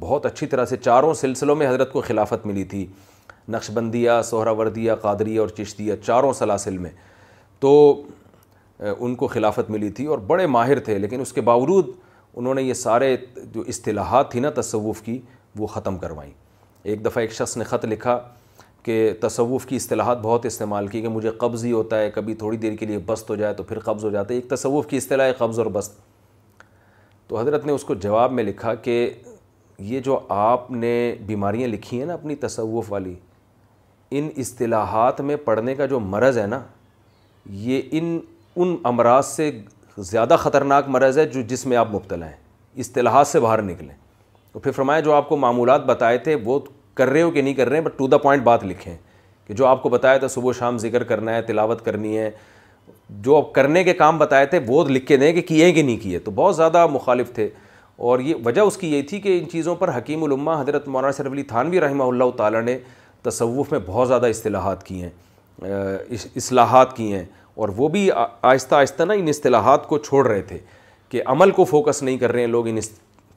بہت 0.00 0.26
اچھی 0.26 0.46
طرح 0.46 0.64
سے 0.66 0.76
چاروں 0.76 1.12
سلسلوں 1.20 1.56
میں 1.56 1.68
حضرت 1.68 1.92
کو 1.92 2.00
خلافت 2.06 2.46
ملی 2.46 2.64
تھی 2.74 2.86
نقش 3.48 3.70
بندیہ 3.74 4.10
سہرا 4.24 4.50
وردیہ 4.58 4.92
قادری 5.02 5.36
اور 5.38 5.48
چشتیہ 5.58 5.94
چاروں 6.06 6.32
سلاسل 6.38 6.78
میں 6.78 6.90
تو 7.60 7.72
ان 8.98 9.14
کو 9.22 9.26
خلافت 9.28 9.70
ملی 9.70 9.90
تھی 9.90 10.06
اور 10.06 10.18
بڑے 10.26 10.46
ماہر 10.46 10.78
تھے 10.88 10.98
لیکن 10.98 11.20
اس 11.20 11.32
کے 11.32 11.40
باوجود 11.50 11.86
انہوں 12.36 12.54
نے 12.54 12.62
یہ 12.62 12.74
سارے 12.86 13.16
جو 13.54 13.62
اصطلاحات 13.68 14.30
تھیں 14.30 14.42
نا 14.42 14.50
تصوف 14.60 15.02
کی 15.02 15.18
وہ 15.58 15.66
ختم 15.66 15.96
کروائیں 15.98 16.30
ایک 16.82 17.04
دفعہ 17.04 17.22
ایک 17.22 17.32
شخص 17.34 17.56
نے 17.56 17.64
خط 17.64 17.84
لکھا 17.84 18.18
کہ 18.82 19.12
تصوف 19.20 19.66
کی 19.66 19.76
اصطلاحات 19.76 20.18
بہت 20.22 20.46
استعمال 20.46 20.86
کی 20.88 21.00
کہ 21.02 21.08
مجھے 21.08 21.30
قبض 21.38 21.64
ہی 21.64 21.72
ہوتا 21.72 21.98
ہے 22.00 22.10
کبھی 22.10 22.34
تھوڑی 22.42 22.56
دیر 22.56 22.74
کے 22.80 22.86
لیے 22.86 22.98
بست 23.06 23.30
ہو 23.30 23.34
جائے 23.36 23.54
تو 23.54 23.62
پھر 23.62 23.78
قبض 23.84 24.04
ہو 24.04 24.10
جاتا 24.10 24.34
ہے 24.34 24.38
ایک 24.38 24.48
تصوف 24.50 24.86
کی 24.90 24.96
اصطلاح 24.96 25.26
ہے 25.26 25.32
قبض 25.38 25.58
اور 25.58 25.66
بست 25.72 25.98
تو 27.28 27.38
حضرت 27.38 27.66
نے 27.66 27.72
اس 27.72 27.84
کو 27.84 27.94
جواب 28.02 28.32
میں 28.32 28.44
لکھا 28.44 28.74
کہ 28.84 29.10
یہ 29.78 30.00
جو 30.04 30.18
آپ 30.34 30.70
نے 30.70 30.92
بیماریاں 31.26 31.68
لکھی 31.68 31.98
ہیں 31.98 32.06
نا 32.06 32.12
اپنی 32.14 32.34
تصوف 32.46 32.92
والی 32.92 33.14
ان 34.18 34.28
اصطلاحات 34.36 35.20
میں 35.20 35.36
پڑھنے 35.44 35.74
کا 35.74 35.86
جو 35.86 36.00
مرض 36.00 36.38
ہے 36.38 36.46
نا 36.46 36.60
یہ 37.66 37.80
ان 37.98 38.18
ان 38.60 38.76
امراض 38.88 39.26
سے 39.26 39.50
زیادہ 40.10 40.36
خطرناک 40.38 40.88
مرض 40.88 41.18
ہے 41.18 41.24
جو 41.28 41.42
جس 41.48 41.66
میں 41.66 41.76
آپ 41.76 41.94
مبتلا 41.94 42.26
ہیں 42.26 42.36
اصطلاحات 42.80 43.26
سے 43.26 43.40
باہر 43.40 43.62
نکلیں 43.62 43.94
تو 44.58 44.62
پھر 44.62 44.72
فرمایا 44.76 45.00
جو 45.00 45.12
آپ 45.14 45.28
کو 45.28 45.36
معمولات 45.36 45.84
بتائے 45.86 46.16
تھے 46.18 46.34
وہ 46.44 46.58
کر 46.96 47.08
رہے 47.08 47.20
ہو 47.22 47.30
کہ 47.30 47.42
نہیں 47.42 47.54
کر 47.54 47.68
رہے 47.68 47.76
ہیں 47.78 47.84
بٹ 47.84 47.96
ٹو 47.98 48.06
دا 48.08 48.16
پوائنٹ 48.18 48.42
بات 48.44 48.62
لکھیں 48.66 48.94
کہ 49.46 49.54
جو 49.54 49.66
آپ 49.66 49.82
کو 49.82 49.88
بتایا 49.88 50.16
تھا 50.18 50.28
صبح 50.28 50.48
و 50.48 50.52
شام 50.58 50.78
ذکر 50.78 51.02
کرنا 51.10 51.34
ہے 51.34 51.42
تلاوت 51.42 51.84
کرنی 51.84 52.16
ہے 52.18 52.30
جو 53.24 53.36
آپ 53.36 53.52
کرنے 53.54 53.82
کے 53.84 53.92
کام 53.94 54.16
بتائے 54.18 54.46
تھے 54.46 54.58
وہ 54.66 54.82
لکھ 54.88 55.04
کے 55.06 55.16
دیں 55.16 55.32
کہ 55.32 55.42
کیے 55.48 55.70
کہ 55.72 55.82
نہیں 55.82 55.96
کیے 56.02 56.18
تو 56.18 56.30
بہت 56.34 56.56
زیادہ 56.56 56.86
مخالف 56.92 57.30
تھے 57.34 57.48
اور 58.08 58.18
یہ 58.20 58.34
وجہ 58.44 58.60
اس 58.60 58.76
کی 58.76 58.92
یہ 58.94 59.02
تھی 59.08 59.20
کہ 59.20 59.38
ان 59.40 59.48
چیزوں 59.50 59.74
پر 59.82 59.96
حکیم 59.96 60.24
الامہ 60.24 60.58
حضرت 60.60 60.88
مولانا 60.88 61.30
علی 61.32 61.42
تھانوی 61.52 61.80
رحمہ 61.80 62.04
اللہ 62.12 62.30
تعالیٰ 62.36 62.62
نے 62.62 62.76
تصوف 63.28 63.70
میں 63.72 63.80
بہت 63.86 64.08
زیادہ 64.08 64.26
اصطلاحات 64.30 64.82
کی 64.86 65.02
ہیں 65.02 65.68
اصلاحات 66.36 66.96
کی 66.96 67.12
ہیں 67.14 67.24
اور 67.54 67.68
وہ 67.76 67.88
بھی 67.96 68.08
آہستہ 68.18 68.74
آہستہ 68.74 69.02
نا 69.02 69.14
ان 69.20 69.28
اصطلاحات 69.34 69.86
کو 69.88 69.98
چھوڑ 70.08 70.26
رہے 70.28 70.42
تھے 70.50 70.58
کہ 71.08 71.22
عمل 71.36 71.50
کو 71.58 71.64
فوکس 71.74 72.02
نہیں 72.02 72.18
کر 72.18 72.32
رہے 72.32 72.40
ہیں 72.40 72.48
لوگ 72.56 72.68
ان 72.68 72.78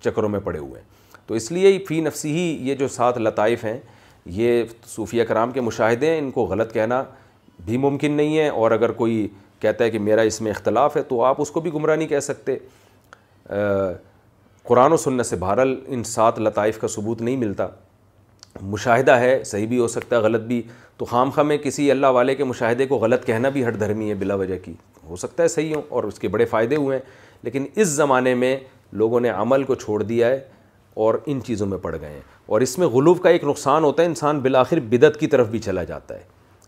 چکروں 0.04 0.30
میں 0.30 0.40
پڑے 0.44 0.58
ہوئے 0.60 0.82
ہیں 0.82 0.90
تو 1.32 1.36
اس 1.38 1.52
لیے 1.52 1.78
فی 1.88 2.00
نفسی 2.02 2.32
ہی 2.32 2.58
یہ 2.68 2.76
جو 2.76 2.88
سات 2.94 3.18
لطائف 3.18 3.64
ہیں 3.66 3.78
یہ 4.38 4.64
صوفیہ 4.96 5.24
کرام 5.26 5.52
کے 5.52 5.62
مشاہدے 5.62 6.10
ہیں 6.12 6.18
ان 6.22 6.30
کو 6.32 6.44
غلط 6.46 6.74
کہنا 6.74 7.02
بھی 7.66 7.78
ممکن 7.84 8.12
نہیں 8.18 8.38
ہے 8.38 8.48
اور 8.62 8.72
اگر 8.72 8.92
کوئی 9.02 9.28
کہتا 9.62 9.84
ہے 9.84 9.90
کہ 9.92 10.00
میرا 10.00 10.22
اس 10.32 10.40
میں 10.42 10.52
اختلاف 10.52 10.98
ہے 10.98 11.02
تو 11.12 11.24
آپ 11.26 11.40
اس 11.42 11.52
کو 11.52 11.60
بھی 11.68 11.74
گمراہ 11.74 11.96
نہیں 11.96 12.08
کہہ 12.08 12.20
سکتے 12.28 12.58
قرآن 14.68 14.94
و 14.94 14.98
سنت 15.06 15.26
سے 15.26 15.36
بہرحال 15.46 15.76
ان 15.88 16.04
سات 16.06 16.40
لطائف 16.40 16.80
کا 16.82 16.88
ثبوت 16.98 17.22
نہیں 17.22 17.38
ملتا 17.48 17.68
مشاہدہ 18.62 19.16
ہے 19.20 19.44
صحیح 19.46 19.68
بھی 19.68 19.80
ہو 19.80 19.88
سکتا 19.98 20.16
ہے 20.16 20.22
غلط 20.22 20.42
بھی 20.52 20.62
تو 20.98 21.06
خام 21.14 21.30
خواہ 21.36 21.46
میں 21.46 21.58
کسی 21.64 21.90
اللہ 21.92 22.08
والے 22.20 22.36
کے 22.36 22.44
مشاہدے 22.44 22.88
کو 22.88 22.96
غلط 23.06 23.26
کہنا 23.26 23.50
بھی 23.60 23.66
ہر 23.66 23.76
دھرمی 23.86 24.10
ہے 24.10 24.14
بلا 24.26 24.36
وجہ 24.44 24.58
کی 24.66 24.74
ہو 25.10 25.16
سکتا 25.28 25.44
ہے 25.44 25.48
صحیح 25.56 25.74
ہوں 25.76 25.82
اور 25.90 26.04
اس 26.04 26.20
کے 26.20 26.28
بڑے 26.38 26.46
فائدے 26.56 26.76
ہوئے 26.76 26.98
ہیں 26.98 27.30
لیکن 27.44 27.66
اس 27.76 27.88
زمانے 27.88 28.34
میں 28.44 28.56
لوگوں 29.04 29.20
نے 29.20 29.30
عمل 29.30 29.64
کو 29.64 29.76
چھوڑ 29.76 30.04
دیا 30.04 30.28
ہے 30.30 30.40
اور 30.94 31.16
ان 31.26 31.40
چیزوں 31.46 31.68
میں 31.68 31.78
پڑ 31.82 31.96
گئے 32.02 32.10
ہیں 32.14 32.22
اور 32.52 32.62
اس 32.62 32.78
میں 32.80 32.88
غلوف 32.94 33.20
کا 33.22 33.30
ایک 33.30 33.44
نقصان 33.48 33.84
ہوتا 33.84 34.02
ہے 34.04 34.08
انسان 34.08 34.40
بالآخر 34.40 34.80
بدت 34.90 35.20
کی 35.20 35.28
طرف 35.28 35.48
بھی 35.50 35.60
چلا 35.60 35.84
جاتا 35.84 36.16
ہے 36.16 36.24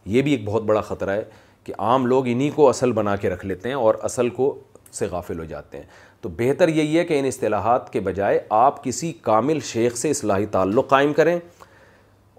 یہ 0.05 0.21
بھی 0.21 0.31
ایک 0.31 0.45
بہت 0.45 0.63
بڑا 0.63 0.81
خطرہ 0.81 1.15
ہے 1.15 1.23
کہ 1.63 1.73
عام 1.79 2.05
لوگ 2.05 2.27
انہی 2.27 2.49
کو 2.55 2.69
اصل 2.69 2.91
بنا 2.91 3.15
کے 3.15 3.29
رکھ 3.29 3.45
لیتے 3.45 3.69
ہیں 3.69 3.75
اور 3.75 3.95
اصل 4.03 4.29
کو 4.29 4.57
سے 4.91 5.05
غافل 5.11 5.39
ہو 5.39 5.43
جاتے 5.45 5.77
ہیں 5.77 5.85
تو 6.21 6.29
بہتر 6.37 6.67
یہی 6.67 6.97
ہے 6.99 7.03
کہ 7.05 7.19
ان 7.19 7.25
اصطلاحات 7.25 7.91
کے 7.93 7.99
بجائے 7.99 8.39
آپ 8.57 8.83
کسی 8.83 9.11
کامل 9.21 9.59
شیخ 9.65 9.95
سے 9.97 10.09
اصلاحی 10.09 10.45
تعلق 10.51 10.87
قائم 10.89 11.13
کریں 11.13 11.37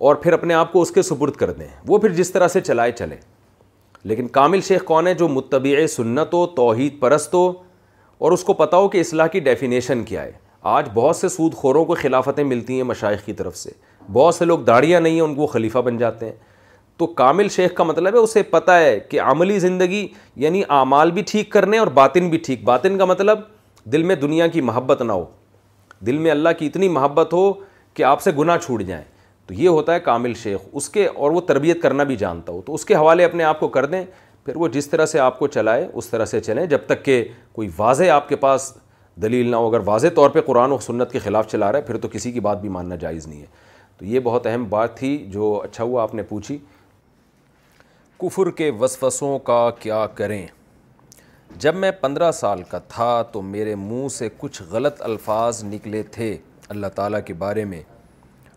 اور 0.07 0.14
پھر 0.23 0.33
اپنے 0.33 0.55
آپ 0.55 0.73
کو 0.73 0.83
اس 0.83 0.90
کے 0.90 1.03
سپرد 1.03 1.33
کر 1.37 1.51
دیں 1.53 1.66
وہ 1.88 1.99
پھر 1.99 2.12
جس 2.14 2.31
طرح 2.33 2.49
سے 2.49 2.61
چلائے 2.61 2.92
چلیں 2.92 3.16
لیکن 4.09 4.29
کامل 4.29 4.61
شیخ 4.66 4.85
کون 4.85 5.07
ہے 5.07 5.14
جو 5.14 5.29
متبع 5.29 5.87
سنت 5.97 6.35
ہو 6.35 6.47
توحید 6.57 6.99
پرست 7.01 7.35
ہو 7.35 7.47
اور 8.18 8.33
اس 8.33 8.44
کو 8.44 8.53
پتہ 8.55 8.77
ہو 8.77 8.88
کہ 8.88 9.01
اصلاح 9.01 9.27
کی 9.33 9.40
ڈیفینیشن 9.40 10.03
کیا 10.05 10.23
ہے 10.25 10.33
آج 10.72 10.88
بہت 10.94 11.16
سے 11.16 11.29
سود 11.29 11.55
خوروں 11.55 11.85
کو 11.85 11.94
خلافتیں 12.00 12.42
ملتی 12.44 12.77
ہیں 12.77 12.83
مشائق 12.83 13.24
کی 13.24 13.33
طرف 13.40 13.57
سے 13.57 13.70
بہت 14.12 14.35
سے 14.35 14.44
لوگ 14.44 14.59
داڑیاں 14.66 15.00
نہیں 15.00 15.14
ہیں 15.14 15.20
ان 15.20 15.35
کو 15.35 15.46
خلیفہ 15.46 15.79
بن 15.85 15.96
جاتے 15.98 16.27
ہیں 16.27 16.33
تو 16.98 17.07
کامل 17.18 17.48
شیخ 17.57 17.72
کا 17.77 17.85
مطلب 17.85 18.14
ہے 18.14 18.18
اسے 18.18 18.42
پتہ 18.50 18.70
ہے 18.81 18.98
کہ 19.11 19.20
عملی 19.20 19.59
زندگی 19.59 20.07
یعنی 20.44 20.62
اعمال 20.70 21.11
بھی 21.12 21.22
ٹھیک 21.27 21.50
کرنے 21.53 21.79
اور 21.79 21.87
باطن 21.98 22.29
بھی 22.31 22.38
ٹھیک 22.44 22.62
باطن 22.64 22.96
کا 22.98 23.05
مطلب 23.05 23.40
دل 23.92 24.03
میں 24.03 24.14
دنیا 24.16 24.46
کی 24.46 24.61
محبت 24.61 25.03
نہ 25.03 25.12
ہو 25.12 25.24
دل 26.07 26.18
میں 26.18 26.31
اللہ 26.31 26.48
کی 26.59 26.66
اتنی 26.66 26.88
محبت 26.94 27.33
ہو 27.33 27.53
کہ 27.94 28.03
آپ 28.12 28.22
سے 28.22 28.31
گناہ 28.38 28.57
چھوٹ 28.64 28.83
جائیں 28.87 29.05
تو 29.46 29.55
یہ 29.55 29.68
ہوتا 29.68 29.94
ہے 29.94 30.00
کامل 30.00 30.35
شیخ 30.42 30.66
اس 30.72 30.88
کے 30.90 31.07
اور 31.09 31.31
وہ 31.31 31.40
تربیت 31.48 31.83
کرنا 31.83 32.05
بھی 32.12 32.16
جانتا 32.16 32.53
ہو 32.53 32.62
تو 32.66 32.74
اس 32.74 32.85
کے 32.85 32.94
حوالے 32.94 33.24
اپنے 33.24 33.44
آپ 33.44 33.61
کو 33.61 33.68
کر 33.79 33.87
دیں 33.87 34.05
پھر 34.44 34.57
وہ 34.57 34.68
جس 34.68 34.88
طرح 34.90 35.07
سے 35.07 35.18
آپ 35.27 35.38
کو 35.38 35.46
چلائے 35.48 35.87
اس 35.92 36.07
طرح 36.11 36.24
سے 36.35 36.40
چلیں 36.40 36.64
جب 36.66 36.87
تک 36.87 37.05
کہ 37.05 37.22
کوئی 37.53 37.68
واضح 37.77 38.11
آپ 38.14 38.29
کے 38.29 38.37
پاس 38.37 38.72
دلیل 39.22 39.50
نہ 39.50 39.57
ہو 39.57 39.66
اگر 39.68 39.81
واضح 39.88 40.09
طور 40.14 40.31
پہ 40.31 40.40
قرآن 40.46 40.72
و 40.72 40.79
سنت 40.87 41.12
کے 41.12 41.18
خلاف 41.24 41.46
چلا 41.50 41.70
رہا 41.72 41.79
ہے 41.79 41.85
پھر 41.87 41.96
تو 42.05 42.09
کسی 42.12 42.31
کی 42.33 42.40
بات 42.46 42.61
بھی 42.61 42.68
ماننا 42.68 42.94
جائز 43.00 43.27
نہیں 43.27 43.40
ہے 43.40 43.46
تو 43.98 44.05
یہ 44.05 44.20
بہت 44.24 44.46
اہم 44.46 44.64
بات 44.68 44.96
تھی 44.98 45.16
جو 45.33 45.50
اچھا 45.64 45.85
ہوا 45.85 46.03
آپ 46.03 46.14
نے 46.14 46.22
پوچھی 46.29 46.57
کفر 48.22 48.50
کے 48.57 48.70
وسوسوں 48.81 49.38
کا 49.50 49.68
کیا 49.81 50.07
کریں 50.14 50.46
جب 51.62 51.74
میں 51.74 51.90
پندرہ 52.00 52.31
سال 52.33 52.62
کا 52.70 52.79
تھا 52.88 53.20
تو 53.33 53.42
میرے 53.42 53.74
منہ 53.74 54.09
سے 54.16 54.29
کچھ 54.38 54.62
غلط 54.70 55.03
الفاظ 55.05 55.62
نکلے 55.64 56.03
تھے 56.12 56.37
اللہ 56.68 56.87
تعالیٰ 56.94 57.20
کے 57.27 57.35
بارے 57.42 57.64
میں 57.64 57.83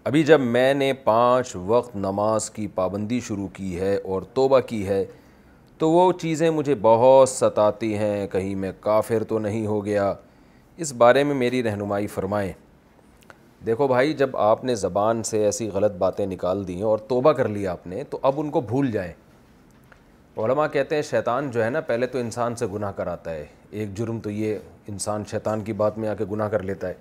ابھی 0.04 0.24
جب 0.24 0.41
میں 0.41 0.74
نے 0.74 0.91
پانچ 1.04 1.56
وقت 1.65 1.96
نماز 1.96 2.50
کی 2.52 2.67
پابندی 2.76 3.20
شروع 3.28 3.48
کی 3.54 3.80
ہے 3.80 3.96
اور 4.04 4.22
توبہ 4.34 4.60
کی 4.67 4.86
ہے 4.88 5.04
تو 5.78 5.89
وہ 5.91 6.12
چیزیں 6.22 6.50
مجھے 6.50 6.76
بہت 6.82 7.30
ستاتی 7.30 7.98
ہیں 7.98 8.26
کہیں 8.32 8.54
میں 8.56 8.72
کافر 8.82 9.24
تو 9.30 9.39
نہیں 9.39 9.65
ہو 9.67 9.84
گیا 9.86 10.13
اس 10.84 10.92
بارے 10.98 11.24
میں 11.24 11.36
میری 11.36 11.62
رہنمائی 11.63 12.08
فرمائیں 12.08 12.52
دیکھو 13.66 13.88
بھائی 13.88 14.13
جب 14.13 14.36
آپ 14.38 14.63
نے 14.66 14.74
زبان 14.76 15.22
سے 15.30 15.44
ایسی 15.46 15.70
غلط 15.74 15.92
باتیں 16.00 16.26
نکال 16.26 16.68
دیں 16.68 16.82
اور 16.90 16.98
توبہ 17.08 17.32
کر 17.38 17.48
لی 17.50 17.66
آپ 17.68 17.88
نے 17.88 18.04
تو 18.10 18.20
اب 18.28 18.34
ان 18.40 18.50
کو 18.52 18.62
بھول 18.72 18.92
جائیں 18.92 19.12
علماء 20.46 20.68
کہتے 20.74 20.96
ہیں 20.96 21.02
شیطان 21.02 21.50
جو 21.52 21.63
ہے 21.63 21.70
نا 21.70 21.82
پہلے 21.88 22.08
تو 22.08 22.20
انسان 22.20 22.56
سے 22.56 22.68
گناہ 22.74 22.92
کراتا 22.98 23.32
ہے 23.34 23.46
ایک 23.70 23.94
جرم 23.98 24.20
تو 24.24 24.30
یہ 24.30 24.58
انسان 24.88 25.24
شیطان 25.32 25.62
کی 25.63 25.74
بات 25.82 25.98
میں 25.98 26.10
آ 26.10 26.13
کے 26.16 26.26
گناہ 26.32 26.50
کر 26.50 26.63
لیتا 26.63 26.90
ہے 26.90 26.94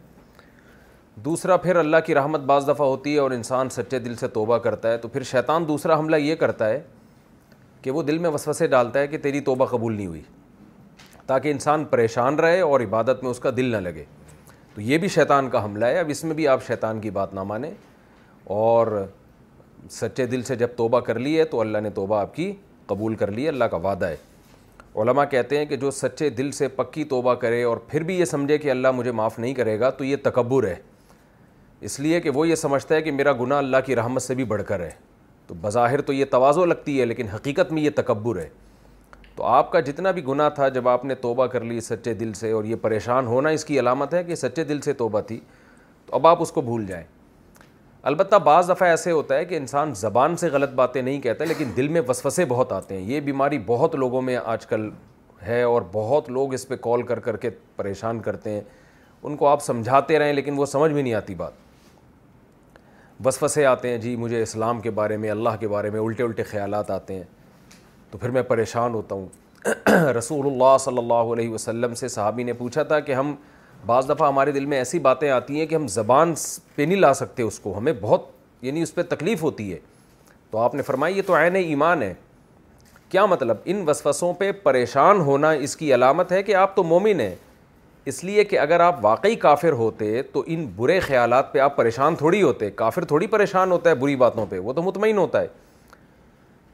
دوسرا 1.25 1.57
پھر 1.57 1.77
اللہ 1.77 1.97
کی 2.07 2.15
رحمت 2.15 2.41
بعض 2.51 2.69
دفعہ 2.69 2.87
ہوتی 2.87 3.15
ہے 3.15 3.19
اور 3.21 3.31
انسان 3.31 3.69
سچے 3.71 3.99
دل 3.99 4.15
سے 4.21 4.29
توبہ 4.29 4.59
کرتا 4.69 4.93
ہے 4.93 4.99
تو 5.03 5.09
پھر 5.09 5.23
شیطان 5.31 5.69
دوسرا 5.69 5.99
حملہ 5.99 6.17
یہ 6.17 6.35
کرتا 6.47 6.69
ہے 6.69 6.81
کہ 7.83 7.91
وہ 7.91 8.03
دل 8.03 8.19
میں 8.19 8.31
وسوسے 8.31 8.67
ڈالتا 8.67 9.01
ہے 9.01 9.07
کہ 9.09 9.19
تیری 9.23 9.41
توبہ 9.51 9.67
قبول 9.71 9.97
نہیں 9.97 10.07
ہوئی 10.07 10.23
تاکہ 11.27 11.51
انسان 11.51 11.85
پریشان 11.91 12.39
رہے 12.41 12.61
اور 12.61 12.81
عبادت 12.81 13.23
میں 13.23 13.31
اس 13.31 13.39
کا 13.41 13.51
دل 13.57 13.71
نہ 13.71 13.77
لگے 13.87 14.05
تو 14.75 14.81
یہ 14.81 14.99
بھی 14.99 15.09
شیطان 15.09 15.49
کا 15.51 15.65
حملہ 15.65 15.85
ہے 15.85 15.99
اب 15.99 16.09
اس 16.11 16.23
میں 16.25 16.35
بھی 16.37 16.47
آپ 16.49 16.67
شیطان 16.67 17.01
کی 17.01 17.11
بات 17.11 17.35
نہ 17.35 17.43
مانیں 17.51 17.71
اور 18.59 18.87
سچے 19.91 20.27
دل 20.27 20.43
سے 20.43 20.57
جب 20.57 20.69
توبہ 20.77 21.01
کر 21.09 21.19
لی 21.19 21.39
ہے 21.39 21.45
تو 21.45 21.61
اللہ 21.61 21.79
نے 21.83 21.91
توبہ 21.95 22.21
آپ 22.21 22.35
کی 22.35 22.53
قبول 22.87 23.15
کر 23.17 23.31
لی 23.33 23.45
ہے 23.45 23.49
اللہ 23.49 23.65
کا 23.71 23.77
وعدہ 23.85 24.07
ہے 24.09 24.17
علماء 25.03 25.25
کہتے 25.31 25.59
ہیں 25.59 25.65
کہ 25.67 25.77
جو 25.77 25.91
سچے 25.91 26.29
دل 26.37 26.51
سے 26.59 26.69
پکی 26.77 27.05
توبہ 27.05 27.35
کرے 27.41 27.63
اور 27.65 27.77
پھر 27.89 28.03
بھی 28.11 28.19
یہ 28.19 28.25
سمجھے 28.25 28.59
کہ 28.59 28.71
اللہ 28.71 28.91
مجھے 28.95 29.13
معاف 29.13 29.39
نہیں 29.39 29.55
کرے 29.55 29.79
گا 29.81 29.91
تو 29.99 30.05
یہ 30.05 30.17
تکبر 30.23 30.67
ہے 30.69 30.75
اس 31.87 31.99
لیے 32.01 32.21
کہ 32.21 32.31
وہ 32.35 32.47
یہ 32.49 32.55
سمجھتا 32.55 32.95
ہے 32.95 33.03
کہ 33.03 33.13
میرا 33.13 33.33
گناہ 33.41 33.59
اللہ 33.59 33.77
کی 33.87 33.97
رحمت 33.97 34.23
سے 34.23 34.35
بھی 34.35 34.45
بڑھ 34.53 34.63
کر 34.67 34.81
ہے 34.81 34.91
تو 35.47 35.55
بظاہر 35.61 36.01
تو 36.03 36.13
یہ 36.13 36.25
توازو 36.31 36.65
لگتی 36.65 36.99
ہے 37.01 37.05
لیکن 37.07 37.29
حقیقت 37.35 37.73
میں 37.73 37.83
یہ 37.83 37.91
تکبر 37.97 38.37
ہے 38.41 38.49
تو 39.37 39.43
آپ 39.45 39.71
کا 39.73 39.81
جتنا 39.87 40.11
بھی 40.17 40.25
گناہ 40.27 40.49
تھا 40.55 40.69
جب 40.75 40.89
آپ 40.89 41.05
نے 41.05 41.15
توبہ 41.21 41.47
کر 41.55 41.65
لی 41.65 41.81
سچے 41.81 42.13
دل 42.21 42.33
سے 42.35 42.51
اور 42.53 42.65
یہ 42.65 42.77
پریشان 42.83 43.27
ہونا 43.27 43.49
اس 43.57 43.65
کی 43.65 43.79
علامت 43.81 44.15
ہے 44.15 44.23
کہ 44.25 44.35
سچے 44.35 44.65
دل 44.65 44.81
سے 44.85 44.93
توبہ 45.01 45.21
تھی 45.29 45.39
تو 46.07 46.15
اب 46.17 46.27
آپ 46.27 46.43
اس 46.43 46.53
کو 46.53 46.61
بھول 46.61 46.87
جائیں 46.87 47.03
البتہ 48.11 48.37
بعض 48.45 48.71
دفعہ 48.71 48.89
ایسے 48.89 49.11
ہوتا 49.11 49.37
ہے 49.37 49.45
کہ 49.45 49.57
انسان 49.57 49.93
زبان 49.97 50.37
سے 50.37 50.49
غلط 50.53 50.71
باتیں 50.75 51.01
نہیں 51.01 51.21
کہتا 51.21 51.45
ہے 51.45 51.49
لیکن 51.49 51.71
دل 51.77 51.89
میں 51.97 52.01
وسوسے 52.09 52.45
بہت 52.49 52.73
آتے 52.73 52.97
ہیں 52.99 53.03
یہ 53.11 53.21
بیماری 53.29 53.59
بہت 53.67 53.95
لوگوں 53.97 54.23
میں 54.23 54.37
آج 54.45 54.67
کل 54.67 54.89
ہے 55.47 55.63
اور 55.63 55.83
بہت 55.93 56.31
لوگ 56.31 56.55
اس 56.55 56.67
پہ 56.69 56.77
کال 56.85 57.03
کر 57.07 57.19
کر 57.27 57.37
کے 57.45 57.51
پریشان 57.77 58.21
کرتے 58.21 58.51
ہیں 58.51 58.61
ان 59.23 59.37
کو 59.37 59.47
آپ 59.49 59.63
سمجھاتے 59.63 60.19
رہیں 60.19 60.33
لیکن 60.33 60.59
وہ 60.59 60.67
سمجھ 60.67 60.93
بھی 60.93 61.03
نہیں 61.03 61.15
آتی 61.15 61.35
بات 61.35 61.53
وسوسے 63.27 63.67
آتے 63.67 63.89
ہیں 63.91 63.99
جی 63.99 64.17
مجھے 64.17 64.43
اسلام 64.43 64.81
کے 64.81 64.91
بارے 65.01 65.17
میں 65.17 65.31
اللہ 65.31 65.57
کے 65.61 65.69
بارے 65.69 65.91
میں 65.91 66.01
الٹے 66.01 66.23
الٹے 66.23 66.43
خیالات 66.51 66.91
آتے 66.91 67.15
ہیں 67.17 67.25
تو 68.11 68.19
پھر 68.19 68.31
میں 68.31 68.43
پریشان 68.49 68.95
ہوتا 68.95 69.15
ہوں 69.15 69.27
رسول 70.19 70.47
اللہ 70.47 70.77
صلی 70.81 70.99
اللہ 70.99 71.33
علیہ 71.35 71.51
وسلم 71.51 71.95
سے 71.95 72.09
صحابی 72.09 72.43
نے 72.43 72.53
پوچھا 72.59 72.83
تھا 72.91 73.01
کہ 73.01 73.13
ہم 73.15 73.35
بعض 73.87 74.09
دفعہ 74.09 74.29
ہمارے 74.29 74.53
دل 74.53 74.67
میں 74.67 74.79
ایسی 74.79 74.99
باتیں 74.99 75.29
آتی 75.31 75.59
ہیں 75.61 75.67
کہ 75.67 75.75
ہم 75.75 75.87
زبان 75.89 76.35
پہ 76.75 76.83
نہیں 76.83 76.99
لا 77.01 77.13
سکتے 77.15 77.43
اس 77.43 77.59
کو 77.61 77.77
ہمیں 77.79 77.93
بہت 78.01 78.25
یعنی 78.63 78.83
اس 78.83 78.95
پہ 78.95 79.03
تکلیف 79.09 79.43
ہوتی 79.43 79.73
ہے 79.73 79.79
تو 80.51 80.59
آپ 80.59 80.75
نے 80.75 80.83
فرمائی 80.83 81.17
یہ 81.17 81.23
تو 81.27 81.37
عین 81.37 81.57
ایمان 81.57 82.03
ہے 82.03 82.13
کیا 83.09 83.25
مطلب 83.27 83.57
ان 83.65 83.83
وسوسوں 83.89 84.33
پہ 84.39 84.51
پریشان 84.63 85.21
ہونا 85.27 85.51
اس 85.67 85.77
کی 85.77 85.93
علامت 85.95 86.33
ہے 86.33 86.43
کہ 86.43 86.55
آپ 86.55 86.75
تو 86.77 86.83
مومن 86.85 87.21
ہیں 87.21 87.35
اس 88.11 88.23
لیے 88.25 88.45
کہ 88.45 88.59
اگر 88.59 88.81
آپ 88.81 89.05
واقعی 89.05 89.35
کافر 89.45 89.73
ہوتے 89.83 90.23
تو 90.33 90.43
ان 90.47 90.67
برے 90.77 90.99
خیالات 91.01 91.53
پہ 91.53 91.59
آپ 91.59 91.77
پریشان 91.77 92.15
تھوڑی 92.17 92.43
ہوتے 92.43 92.71
کافر 92.71 93.05
تھوڑی 93.13 93.27
پریشان 93.27 93.71
ہوتا 93.73 93.91
ہے 93.91 93.95
بری 94.03 94.17
باتوں 94.17 94.47
پہ 94.51 94.59
وہ 94.59 94.73
تو 94.73 94.83
مطمئن 94.83 95.17
ہوتا 95.19 95.41
ہے 95.43 95.47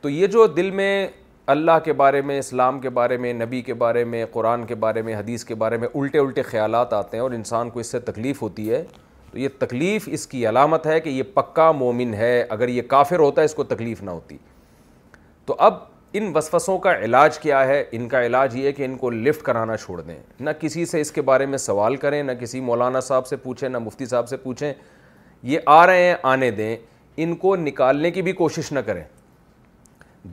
تو 0.01 0.09
یہ 0.09 0.27
جو 0.27 0.47
دل 0.57 0.71
میں 0.71 1.07
اللہ 1.53 1.79
کے 1.85 1.93
بارے 1.93 2.21
میں 2.29 2.39
اسلام 2.39 2.79
کے 2.81 2.91
بارے 2.99 3.17
میں 3.23 3.33
نبی 3.35 3.61
کے 3.63 3.75
بارے 3.81 4.03
میں 4.13 4.25
قرآن 4.33 4.65
کے 4.67 4.75
بارے 4.85 5.01
میں 5.03 5.15
حدیث 5.15 5.43
کے 5.45 5.55
بارے 5.63 5.77
میں 5.79 5.89
الٹے 6.01 6.19
الٹے 6.19 6.43
خیالات 6.43 6.93
آتے 6.99 7.17
ہیں 7.17 7.23
اور 7.23 7.31
انسان 7.39 7.71
کو 7.71 7.81
اس 7.81 7.91
سے 7.93 7.99
تکلیف 8.07 8.41
ہوتی 8.43 8.71
ہے 8.71 8.83
تو 9.31 9.39
یہ 9.39 9.49
تکلیف 9.59 10.09
اس 10.19 10.27
کی 10.27 10.47
علامت 10.49 10.87
ہے 10.87 10.99
کہ 11.01 11.11
یہ 11.11 11.23
پکا 11.35 11.71
مومن 11.83 12.15
ہے 12.21 12.33
اگر 12.57 12.69
یہ 12.77 12.83
کافر 12.95 13.19
ہوتا 13.25 13.41
ہے 13.43 13.45
اس 13.45 13.55
کو 13.55 13.65
تکلیف 13.75 14.03
نہ 14.03 14.11
ہوتی 14.11 14.39
تو 15.47 15.57
اب 15.69 15.75
ان 16.21 16.33
وسوسوں 16.35 16.79
کا 16.87 16.97
علاج 17.05 17.39
کیا 17.39 17.65
ہے 17.67 17.83
ان 17.99 18.09
کا 18.15 18.25
علاج 18.27 18.57
یہ 18.57 18.67
ہے 18.67 18.73
کہ 18.79 18.85
ان 18.85 18.97
کو 19.05 19.11
لفٹ 19.11 19.43
کرانا 19.47 19.77
چھوڑ 19.85 20.01
دیں 20.01 20.19
نہ 20.49 20.59
کسی 20.61 20.87
سے 20.87 21.01
اس 21.01 21.13
کے 21.19 21.23
بارے 21.33 21.47
میں 21.53 21.59
سوال 21.69 21.97
کریں 22.07 22.23
نہ 22.23 22.33
کسی 22.41 22.61
مولانا 22.71 23.01
صاحب 23.11 23.27
سے 23.27 23.37
پوچھیں 23.47 23.69
نہ 23.69 23.79
مفتی 23.91 24.07
صاحب 24.15 24.29
سے 24.29 24.37
پوچھیں 24.49 24.73
یہ 25.53 25.59
آ 25.79 25.87
رہے 25.87 26.03
ہیں 26.05 26.15
آنے 26.35 26.51
دیں 26.61 26.77
ان 27.25 27.35
کو 27.45 27.57
نکالنے 27.71 28.11
کی 28.11 28.23
بھی 28.29 28.33
کوشش 28.45 28.73
نہ 28.73 28.81
کریں 28.87 29.05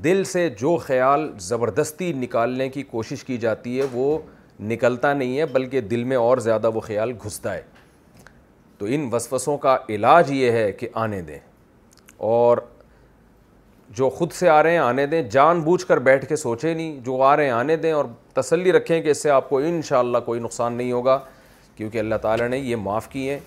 دل 0.04 0.24
سے 0.32 0.48
جو 0.58 0.76
خیال 0.82 1.32
زبردستی 1.42 2.12
نکالنے 2.14 2.68
کی 2.70 2.82
کوشش 2.90 3.24
کی 3.26 3.38
جاتی 3.38 3.78
ہے 3.80 3.86
وہ 3.92 4.18
نکلتا 4.70 5.14
نہیں 5.14 5.38
ہے 5.38 5.46
بلکہ 5.54 5.82
دل 5.82 6.04
میں 6.04 6.18
اور 6.18 6.38
زیادہ 6.48 6.70
وہ 6.74 6.80
خیال 6.82 7.12
گھستا 7.26 7.54
ہے 7.54 7.62
تو 8.78 8.86
ان 8.90 9.08
وسوسوں 9.12 9.58
کا 9.66 9.76
علاج 9.94 10.32
یہ 10.32 10.52
ہے 10.52 10.72
کہ 10.80 10.88
آنے 11.04 11.22
دیں 11.22 11.40
اور 12.28 12.58
جو 13.98 14.10
خود 14.18 14.32
سے 14.40 14.50
آ 14.50 14.62
رہے 14.64 14.72
ہیں 14.72 14.78
آنے 14.80 15.06
دیں 15.08 15.22
جان 15.32 15.62
بوجھ 15.62 15.86
کر 15.88 16.00
بیٹھ 16.08 16.26
کے 16.30 16.36
سوچے 16.36 16.74
نہیں 16.74 16.98
جو 17.06 17.22
آ 17.24 17.36
رہے 17.38 17.44
ہیں 17.46 17.52
آنے 17.52 17.76
دیں 17.76 17.92
اور 17.92 18.06
تسلی 18.34 18.72
رکھیں 18.74 19.02
کہ 19.02 19.10
اس 19.12 19.22
سے 19.24 19.30
آپ 19.32 19.50
کو 19.50 19.58
انشاءاللہ 19.60 20.18
کوئی 20.26 20.40
نقصان 20.40 20.74
نہیں 20.74 20.92
ہوگا 20.92 21.20
کیونکہ 21.76 21.98
اللہ 22.00 22.16
تعالیٰ 22.22 22.48
نے 22.50 22.58
یہ 22.58 22.76
معاف 22.84 23.08
کیے 23.10 23.32
ہیں 23.34 23.40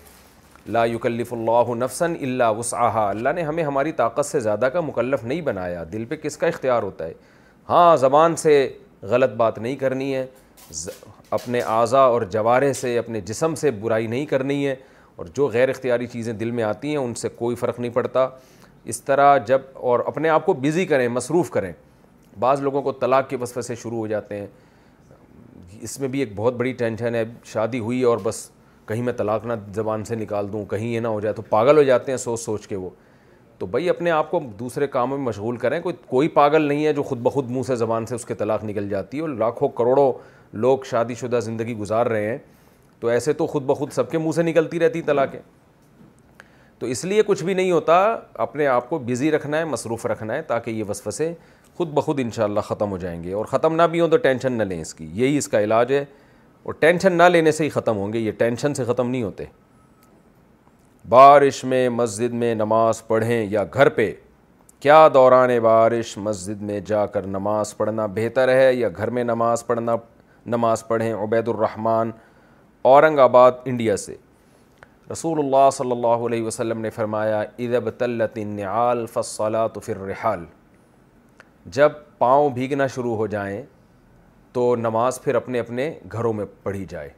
لا 0.71 0.83
یکلف 0.85 1.31
اللہ 1.33 1.73
نفسن 1.77 2.13
اللہ 2.23 2.51
وسعہا 2.57 3.09
اللہ 3.09 3.29
نے 3.35 3.41
ہمیں 3.43 3.63
ہماری 3.63 3.91
طاقت 3.91 4.25
سے 4.25 4.39
زیادہ 4.39 4.69
کا 4.73 4.81
مکلف 4.81 5.23
نہیں 5.23 5.41
بنایا 5.41 5.83
دل 5.93 6.05
پہ 6.09 6.15
کس 6.23 6.37
کا 6.37 6.47
اختیار 6.47 6.83
ہوتا 6.83 7.05
ہے 7.07 7.13
ہاں 7.69 7.95
زبان 7.97 8.35
سے 8.35 8.53
غلط 9.09 9.33
بات 9.37 9.57
نہیں 9.59 9.75
کرنی 9.75 10.13
ہے 10.15 10.25
اپنے 11.35 11.59
اعضا 11.67 11.99
اور 11.99 12.21
جوارے 12.31 12.71
سے 12.73 12.97
اپنے 12.99 13.21
جسم 13.25 13.55
سے 13.57 13.71
برائی 13.81 14.07
نہیں 14.07 14.25
کرنی 14.25 14.65
ہے 14.67 14.75
اور 15.15 15.25
جو 15.35 15.47
غیر 15.53 15.69
اختیاری 15.69 16.07
چیزیں 16.11 16.33
دل 16.33 16.51
میں 16.51 16.63
آتی 16.63 16.89
ہیں 16.89 16.97
ان 16.97 17.13
سے 17.15 17.29
کوئی 17.35 17.55
فرق 17.55 17.79
نہیں 17.79 17.91
پڑتا 17.93 18.27
اس 18.93 19.01
طرح 19.03 19.37
جب 19.47 19.61
اور 19.73 19.99
اپنے 20.05 20.29
آپ 20.29 20.45
کو 20.45 20.53
بزی 20.61 20.85
کریں 20.85 21.07
مصروف 21.07 21.49
کریں 21.49 21.71
بعض 22.39 22.61
لوگوں 22.61 22.81
کو 22.81 22.91
طلاق 23.01 23.29
کے 23.29 23.37
وصفے 23.41 23.61
سے 23.61 23.75
شروع 23.81 23.97
ہو 23.97 24.07
جاتے 24.07 24.39
ہیں 24.39 24.47
اس 25.81 25.99
میں 25.99 26.07
بھی 26.07 26.19
ایک 26.19 26.31
بہت 26.35 26.53
بڑی 26.57 26.71
ٹینشن 26.81 27.15
ہے 27.15 27.23
شادی 27.45 27.79
ہوئی 27.79 28.01
اور 28.03 28.17
بس 28.23 28.47
کہیں 28.85 29.01
میں 29.03 29.13
طلاق 29.17 29.45
نہ 29.45 29.53
زبان 29.73 30.03
سے 30.05 30.15
نکال 30.15 30.51
دوں 30.53 30.63
کہیں 30.69 30.87
یہ 30.87 30.99
نہ 30.99 31.07
ہو 31.07 31.19
جائے 31.21 31.33
تو 31.35 31.41
پاگل 31.49 31.77
ہو 31.77 31.83
جاتے 31.83 32.11
ہیں 32.11 32.17
سوچ 32.17 32.39
سوچ 32.39 32.67
کے 32.67 32.75
وہ 32.75 32.89
تو 33.59 33.65
بھائی 33.65 33.89
اپنے 33.89 34.11
آپ 34.11 34.31
کو 34.31 34.39
دوسرے 34.59 34.87
کاموں 34.87 35.17
میں 35.17 35.25
مشغول 35.25 35.57
کریں 35.57 35.79
کوئی 35.81 35.95
کوئی 36.07 36.27
پاگل 36.39 36.61
نہیں 36.67 36.85
ہے 36.85 36.93
جو 36.93 37.03
خود 37.03 37.19
بخود 37.23 37.49
منہ 37.51 37.61
سے 37.67 37.75
زبان 37.75 38.05
سے 38.05 38.15
اس 38.15 38.25
کے 38.25 38.33
طلاق 38.35 38.63
نکل 38.63 38.89
جاتی 38.89 39.17
ہے 39.17 39.21
اور 39.21 39.29
لاکھوں 39.39 39.67
کروڑوں 39.77 40.11
لوگ 40.65 40.77
شادی 40.89 41.13
شدہ 41.19 41.39
زندگی 41.43 41.75
گزار 41.77 42.05
رہے 42.07 42.29
ہیں 42.29 42.37
تو 42.99 43.07
ایسے 43.07 43.33
تو 43.33 43.47
خود 43.47 43.63
بخود 43.65 43.91
سب 43.91 44.09
کے 44.11 44.17
منہ 44.17 44.31
سے 44.35 44.43
نکلتی 44.43 44.79
رہتی 44.79 45.01
طلاقیں 45.05 45.39
تو 46.79 46.87
اس 46.89 47.03
لیے 47.05 47.21
کچھ 47.27 47.43
بھی 47.43 47.53
نہیں 47.53 47.71
ہوتا 47.71 47.95
اپنے 48.45 48.67
آپ 48.67 48.89
کو 48.89 48.99
بزی 49.05 49.31
رکھنا 49.31 49.57
ہے 49.57 49.65
مصروف 49.65 50.05
رکھنا 50.05 50.33
ہے 50.33 50.41
تاکہ 50.47 50.71
یہ 50.71 50.83
وسفسیں 50.89 51.33
خود 51.77 51.93
بخود 51.93 52.19
انشاءاللہ 52.19 52.59
ختم 52.63 52.91
ہو 52.91 52.97
جائیں 52.97 53.21
گے 53.23 53.33
اور 53.33 53.45
ختم 53.51 53.75
نہ 53.75 53.81
بھی 53.91 53.99
ہوں 53.99 54.07
تو 54.09 54.17
ٹینشن 54.27 54.53
نہ 54.57 54.63
لیں 54.63 54.81
اس 54.81 54.93
کی 54.93 55.09
یہی 55.21 55.37
اس 55.37 55.47
کا 55.47 55.61
علاج 55.63 55.91
ہے 55.93 56.03
اور 56.63 56.73
ٹینشن 56.79 57.13
نہ 57.17 57.23
لینے 57.31 57.51
سے 57.51 57.63
ہی 57.63 57.69
ختم 57.69 57.97
ہوں 57.97 58.13
گے 58.13 58.19
یہ 58.19 58.31
ٹینشن 58.37 58.73
سے 58.73 58.83
ختم 58.87 59.09
نہیں 59.09 59.23
ہوتے 59.23 59.45
بارش 61.09 61.63
میں 61.71 61.87
مسجد 61.89 62.33
میں 62.43 62.53
نماز 62.55 63.05
پڑھیں 63.07 63.45
یا 63.51 63.63
گھر 63.73 63.89
پہ 63.97 64.11
کیا 64.81 65.07
دوران 65.13 65.57
بارش 65.63 66.17
مسجد 66.17 66.61
میں 66.69 66.79
جا 66.85 67.05
کر 67.15 67.25
نماز 67.27 67.75
پڑھنا 67.77 68.05
بہتر 68.15 68.49
ہے 68.53 68.73
یا 68.73 68.89
گھر 68.95 69.09
میں 69.17 69.23
نماز 69.23 69.65
پڑھنا 69.67 69.95
نماز 70.55 70.87
پڑھیں 70.87 71.13
عبید 71.13 71.47
الرحمن 71.47 72.09
اورنگ 72.91 73.19
آباد 73.19 73.51
انڈیا 73.65 73.97
سے 73.97 74.15
رسول 75.11 75.39
اللہ 75.39 75.69
صلی 75.73 75.91
اللہ 75.91 76.25
علیہ 76.27 76.43
وسلم 76.43 76.81
نے 76.81 76.89
فرمایا 76.89 77.39
ادب 77.59 77.89
فصلاۃ 79.13 79.79
فر 79.85 79.97
رحال 80.07 80.45
جب 81.79 81.91
پاؤں 82.17 82.49
بھیگنا 82.53 82.87
شروع 82.95 83.15
ہو 83.15 83.27
جائیں 83.27 83.61
تو 84.53 84.75
نماز 84.75 85.19
پھر 85.23 85.35
اپنے 85.35 85.59
اپنے 85.59 85.93
گھروں 86.11 86.33
میں 86.33 86.45
پڑھی 86.63 86.85
جائے 86.89 87.09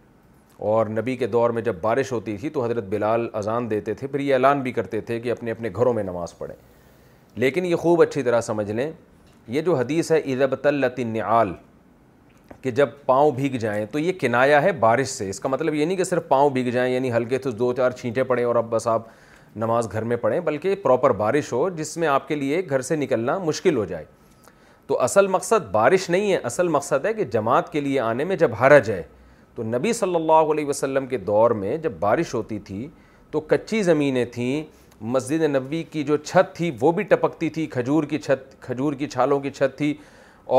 اور 0.72 0.86
نبی 0.90 1.16
کے 1.18 1.28
دور 1.28 1.50
میں 1.50 1.62
جب 1.62 1.76
بارش 1.82 2.12
ہوتی 2.12 2.36
تھی 2.38 2.50
تو 2.50 2.64
حضرت 2.66 2.84
بلال 2.90 3.28
اذان 3.38 3.70
دیتے 3.70 3.94
تھے 3.94 4.08
پھر 4.08 4.20
یہ 4.20 4.34
اعلان 4.34 4.62
بھی 4.64 4.72
کرتے 4.72 5.02
تھے 5.10 5.20
کہ 5.20 5.32
اپنے 5.32 5.52
اپنے 5.52 5.70
گھروں 5.76 5.94
میں 5.94 6.04
نماز 6.04 6.38
پڑھیں 6.38 6.56
لیکن 7.44 7.66
یہ 7.66 7.76
خوب 7.76 8.02
اچھی 8.02 8.24
طرح 8.24 8.42
سمجھ 8.42 8.70
لیں 8.72 8.92
یہ 9.56 9.62
جو 9.62 9.76
حدیث 9.78 10.12
ہے 10.12 11.02
نعال 11.06 11.54
کہ 12.62 12.72
جب 12.72 12.90
پاؤں 13.06 13.32
بھیگ 13.32 13.58
جائیں 13.60 13.86
تو 13.92 14.00
یہ 14.00 14.12
کنایا 14.20 14.62
ہے 14.64 14.72
بارش 14.82 15.08
سے 15.10 15.30
اس 15.30 15.40
کا 15.40 15.50
مطلب 15.50 15.74
یہ 15.74 15.86
نہیں 15.86 15.98
کہ 15.98 16.04
صرف 16.04 16.28
پاؤں 16.28 16.50
بھیگ 16.50 16.70
جائیں 16.72 16.94
یعنی 16.94 17.12
ہلکے 17.14 17.38
تو 17.40 17.52
دو 17.52 17.72
چار 17.78 17.92
چھینٹے 18.00 18.24
پڑیں 18.24 18.44
اور 18.44 18.56
اب 18.56 18.70
بس 18.70 18.88
آپ 18.88 19.04
نماز 19.56 19.88
گھر 19.92 20.04
میں 20.04 20.18
پڑھیں 20.22 20.40
بلکہ 20.50 20.76
پراپر 20.84 21.12
بارش 21.24 21.52
ہو 21.54 21.68
جس 21.78 21.96
میں 21.98 22.08
آپ 22.08 22.28
کے 22.28 22.36
لیے 22.36 22.62
گھر 22.70 22.82
سے 22.90 22.96
نکلنا 22.96 23.38
مشکل 23.44 23.78
ہو 23.78 23.86
جائے 23.86 24.06
تو 24.88 25.00
اصل 25.02 25.28
مقصد 25.28 25.70
بارش 25.72 26.10
نہیں 26.10 26.32
ہے 26.32 26.38
اصل 26.48 26.68
مقصد 26.78 27.06
ہے 27.06 27.14
کہ 27.14 27.24
جماعت 27.34 27.72
کے 27.72 27.80
لیے 27.82 28.00
آنے 28.00 28.24
میں 28.32 28.36
جب 28.42 28.52
حرج 28.62 28.90
ہے 28.92 29.02
تو 29.56 29.64
نبی 29.64 29.94
صلی 30.00 30.16
اللہ 30.16 30.52
علیہ 30.52 30.66
وسلم 30.66 31.06
کے 31.08 31.18
دور 31.28 31.52
میں 31.62 31.76
جب 31.84 31.92
بارش 32.00 32.34
ہوتی 32.34 32.58
تھی 32.68 32.88
تو 33.32 33.40
کچی 33.48 33.82
زمینیں 33.84 34.26
تھیں 34.32 34.64
مسجد 35.14 35.44
نبوی 35.56 35.82
کی 35.92 36.04
جو 36.04 36.18
چھت 36.18 36.56
تھی 36.56 36.72
وہ 36.82 36.92
بھی 36.98 37.04
ٹپکتی 37.04 37.50
تھی 37.56 37.66
کھجور 37.72 38.04
کی 38.10 38.18
چھت 38.20 38.62
کھجور 38.62 38.94
کی 39.00 39.08
چھالوں 39.08 39.40
کی 39.40 39.50
چھت 39.52 39.78
تھی 39.78 39.94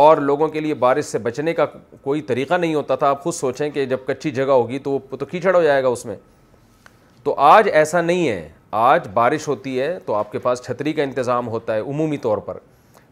اور 0.00 0.18
لوگوں 0.18 0.48
کے 0.48 0.60
لیے 0.60 0.74
بارش 0.74 1.04
سے 1.04 1.18
بچنے 1.24 1.52
کا 1.54 1.64
کوئی 2.02 2.20
طریقہ 2.30 2.54
نہیں 2.54 2.74
ہوتا 2.74 2.94
تھا 2.96 3.08
آپ 3.08 3.22
خود 3.24 3.34
سوچیں 3.34 3.68
کہ 3.70 3.84
جب 3.86 3.98
کچی 4.06 4.30
جگہ 4.38 4.52
ہوگی 4.58 4.78
تو 4.78 4.90
وہ 4.92 5.16
تو 5.16 5.26
کیچڑ 5.26 5.54
ہو 5.54 5.62
جائے 5.62 5.82
گا 5.82 5.88
اس 5.88 6.04
میں 6.06 6.16
تو 7.24 7.34
آج 7.50 7.68
ایسا 7.72 8.00
نہیں 8.00 8.28
ہے 8.28 8.48
آج 8.80 9.08
بارش 9.14 9.48
ہوتی 9.48 9.80
ہے 9.80 9.98
تو 10.06 10.14
آپ 10.14 10.32
کے 10.32 10.38
پاس 10.38 10.62
چھتری 10.64 10.92
کا 10.92 11.02
انتظام 11.02 11.48
ہوتا 11.48 11.74
ہے 11.74 11.80
عمومی 11.80 12.16
طور 12.22 12.38
پر 12.46 12.58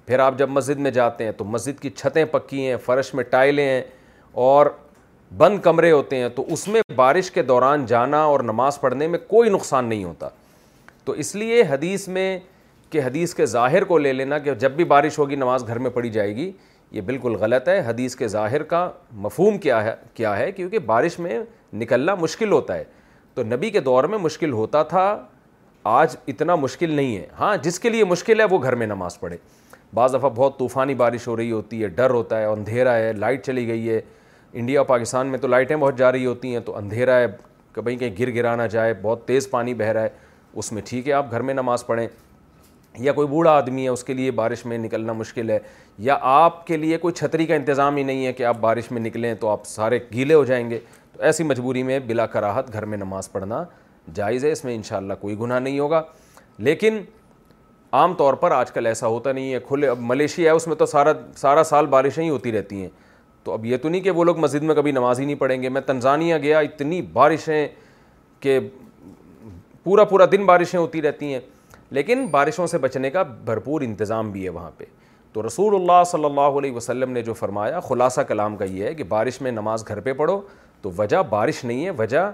پھر 0.07 0.19
آپ 0.21 0.39
جب 0.39 0.51
مسجد 0.51 0.79
میں 0.79 0.91
جاتے 0.91 1.25
ہیں 1.25 1.33
تو 1.37 1.45
مسجد 1.45 1.81
کی 1.83 1.91
چھتیں 1.91 2.25
پکی 2.31 2.67
ہیں 2.69 2.77
فرش 2.85 3.13
میں 3.15 3.25
ٹائلیں 3.31 3.65
ہیں 3.69 3.83
اور 4.47 4.67
بند 5.37 5.59
کمرے 5.63 5.91
ہوتے 5.91 6.17
ہیں 6.17 6.29
تو 6.35 6.45
اس 6.53 6.67
میں 6.69 6.81
بارش 6.97 7.31
کے 7.31 7.43
دوران 7.43 7.87
جانا 7.87 8.21
اور 8.23 8.41
نماز 8.41 8.81
پڑھنے 8.81 9.07
میں 9.09 9.19
کوئی 9.29 9.51
نقصان 9.51 9.85
نہیں 9.89 10.05
ہوتا 10.05 10.29
تو 11.05 11.13
اس 11.23 11.35
لیے 11.35 11.63
حدیث 11.71 12.07
میں 12.09 12.39
کہ 12.91 13.01
حدیث 13.07 13.35
کے 13.35 13.47
ظاہر 13.47 13.85
کو 13.85 13.99
لے 13.99 14.13
لینا 14.13 14.39
کہ 14.39 14.55
جب 14.59 14.73
بھی 14.77 14.85
بارش 14.93 15.19
ہوگی 15.19 15.37
نماز 15.37 15.67
گھر 15.67 15.79
میں 15.79 15.91
پڑھی 15.91 16.11
جائے 16.11 16.35
گی 16.37 16.51
یہ 16.93 17.01
بالکل 17.01 17.35
غلط 17.41 17.69
ہے 17.69 17.81
حدیث 17.87 18.17
کے 18.17 18.29
ظاہر 18.29 18.63
کا 18.73 18.89
مفہوم 19.23 19.59
کیا 19.59 19.83
ہے 19.85 19.95
کیا 20.15 20.37
ہے 20.39 20.51
کیونکہ 20.53 20.79
بارش 20.93 21.19
میں 21.19 21.39
نکلنا 21.81 22.15
مشکل 22.21 22.53
ہوتا 22.53 22.75
ہے 22.77 22.85
تو 23.35 23.43
نبی 23.43 23.71
کے 23.71 23.81
دور 23.81 24.05
میں 24.13 24.19
مشکل 24.19 24.53
ہوتا 24.53 24.83
تھا 24.93 25.17
آج 25.93 26.17
اتنا 26.29 26.55
مشکل 26.57 26.91
نہیں 26.95 27.17
ہے 27.17 27.27
ہاں 27.39 27.57
جس 27.63 27.81
کے 27.81 27.91
لیے 27.91 28.05
مشکل 28.05 28.41
ہے 28.41 28.45
وہ 28.51 28.63
گھر 28.63 28.75
میں 28.75 28.87
نماز 28.87 29.19
پڑھے 29.21 29.37
بعض 29.95 30.15
دفعہ 30.15 30.29
بہت 30.37 30.59
طوفانی 30.59 30.95
بارش 31.01 31.27
ہو 31.29 31.37
رہی 31.37 31.51
ہوتی 31.51 31.83
ہے 31.83 31.89
ڈر 31.99 32.11
ہوتا 32.11 32.39
ہے 32.41 32.45
اندھیرا 32.45 32.95
ہے 32.97 33.13
لائٹ 33.13 33.45
چلی 33.47 33.67
گئی 33.67 33.89
ہے 33.89 34.01
انڈیا 34.61 34.81
اور 34.81 34.87
پاکستان 34.87 35.27
میں 35.35 35.39
تو 35.39 35.49
لائٹیں 35.49 35.77
بہت 35.77 35.99
جا 35.99 36.11
رہی 36.13 36.27
ہوتی 36.27 36.53
ہیں 36.53 36.61
تو 36.67 36.77
اندھیرا 36.77 37.19
ہے 37.21 37.27
کبھی 37.73 37.97
کہیں 37.97 38.15
گر 38.19 38.31
گرانا 38.35 38.67
جائے 38.75 38.95
بہت 39.03 39.27
تیز 39.27 39.49
پانی 39.51 39.75
بہہ 39.75 39.87
رہا 39.93 40.03
ہے 40.03 40.09
اس 40.63 40.73
میں 40.73 40.83
ٹھیک 40.87 41.09
ہے 41.09 41.13
آپ 41.13 41.31
گھر 41.31 41.43
میں 41.51 41.55
نماز 41.55 41.87
پڑھیں 41.87 42.07
یا 43.05 43.13
کوئی 43.13 43.29
بوڑھا 43.29 43.51
آدمی 43.59 43.83
ہے 43.85 43.89
اس 43.89 44.05
کے 44.05 44.15
لیے 44.15 44.31
بارش 44.41 44.65
میں 44.67 44.79
نکلنا 44.79 45.13
مشکل 45.13 45.51
ہے 45.51 45.59
یا 46.09 46.17
آپ 46.33 46.67
کے 46.67 46.77
لیے 46.77 46.97
کوئی 47.07 47.15
چھتری 47.15 47.47
کا 47.47 47.55
انتظام 47.55 47.97
ہی 47.97 48.03
نہیں 48.11 48.27
ہے 48.27 48.33
کہ 48.33 48.43
آپ 48.47 48.59
بارش 48.61 48.91
میں 48.93 49.01
نکلیں 49.01 49.33
تو 49.41 49.49
آپ 49.51 49.67
سارے 49.67 49.99
گیلے 50.15 50.35
ہو 50.35 50.45
جائیں 50.51 50.69
گے 50.71 50.79
تو 51.13 51.23
ایسی 51.31 51.45
مجبوری 51.45 51.83
میں 51.89 51.99
بلا 52.07 52.27
کراہت 52.37 52.73
گھر 52.73 52.85
میں 52.93 52.99
نماز 52.99 53.33
پڑھنا 53.33 53.65
جائز 54.15 54.45
ہے 54.45 54.53
اس 54.53 54.65
میں 54.65 54.75
انشاءاللہ 54.75 55.15
کوئی 55.21 55.39
گناہ 55.39 55.59
نہیں 55.59 55.79
ہوگا 55.79 56.03
لیکن 56.69 57.01
عام 57.95 58.15
طور 58.19 58.35
پر 58.35 58.51
آج 58.51 58.71
کل 58.73 58.87
ایسا 58.87 59.07
ہوتا 59.07 59.33
نہیں 59.33 59.53
ہے 59.55 59.59
کھلے 59.67 59.89
اب 59.89 59.99
ملیشیا 60.03 60.51
ہے 60.51 60.57
اس 60.57 60.67
میں 60.67 60.77
تو 60.77 60.87
سارا 60.93 61.13
سارا 61.37 61.63
سال 61.65 61.87
بارشیں 61.95 62.23
ہی 62.23 62.29
ہوتی 62.29 62.53
رہتی 62.53 62.81
ہیں 62.81 62.89
تو 63.45 63.53
اب 63.53 63.65
یہ 63.65 63.77
تو 63.83 63.89
نہیں 63.89 64.01
کہ 64.01 64.11
وہ 64.11 64.25
لوگ 64.25 64.39
مسجد 64.45 64.63
میں 64.63 64.75
کبھی 64.75 64.93
نماز 64.93 65.19
ہی 65.21 65.25
نہیں 65.25 65.37
پڑھیں 65.43 65.63
گے 65.63 65.69
میں 65.75 65.81
تنزانیہ 65.87 66.37
گیا 66.43 66.59
اتنی 66.69 67.01
بارشیں 67.19 67.67
کہ 68.41 68.59
پورا 69.85 70.05
پورا 70.13 70.25
دن 70.33 70.47
بارشیں 70.47 70.79
ہوتی 70.79 71.03
رہتی 71.03 71.33
ہیں 71.33 71.41
لیکن 71.97 72.27
بارشوں 72.31 72.67
سے 72.73 72.79
بچنے 72.87 73.11
کا 73.17 73.23
بھرپور 73.51 73.81
انتظام 73.89 74.31
بھی 74.31 74.45
ہے 74.45 74.49
وہاں 74.57 74.71
پہ 74.79 74.85
تو 75.33 75.47
رسول 75.47 75.75
اللہ 75.75 76.03
صلی 76.11 76.25
اللہ 76.25 76.59
علیہ 76.61 76.73
وسلم 76.73 77.11
نے 77.13 77.23
جو 77.29 77.33
فرمایا 77.43 77.81
خلاصہ 77.89 78.21
کلام 78.29 78.57
کا 78.57 78.65
یہ 78.65 78.85
ہے 78.85 78.95
کہ 78.95 79.05
بارش 79.13 79.41
میں 79.43 79.51
نماز 79.53 79.87
گھر 79.89 80.01
پہ 80.07 80.13
پڑھو 80.23 80.41
تو 80.83 80.91
وجہ 80.99 81.23
بارش 81.31 81.65
نہیں 81.65 81.85
ہے 81.85 81.91
وجہ 81.99 82.31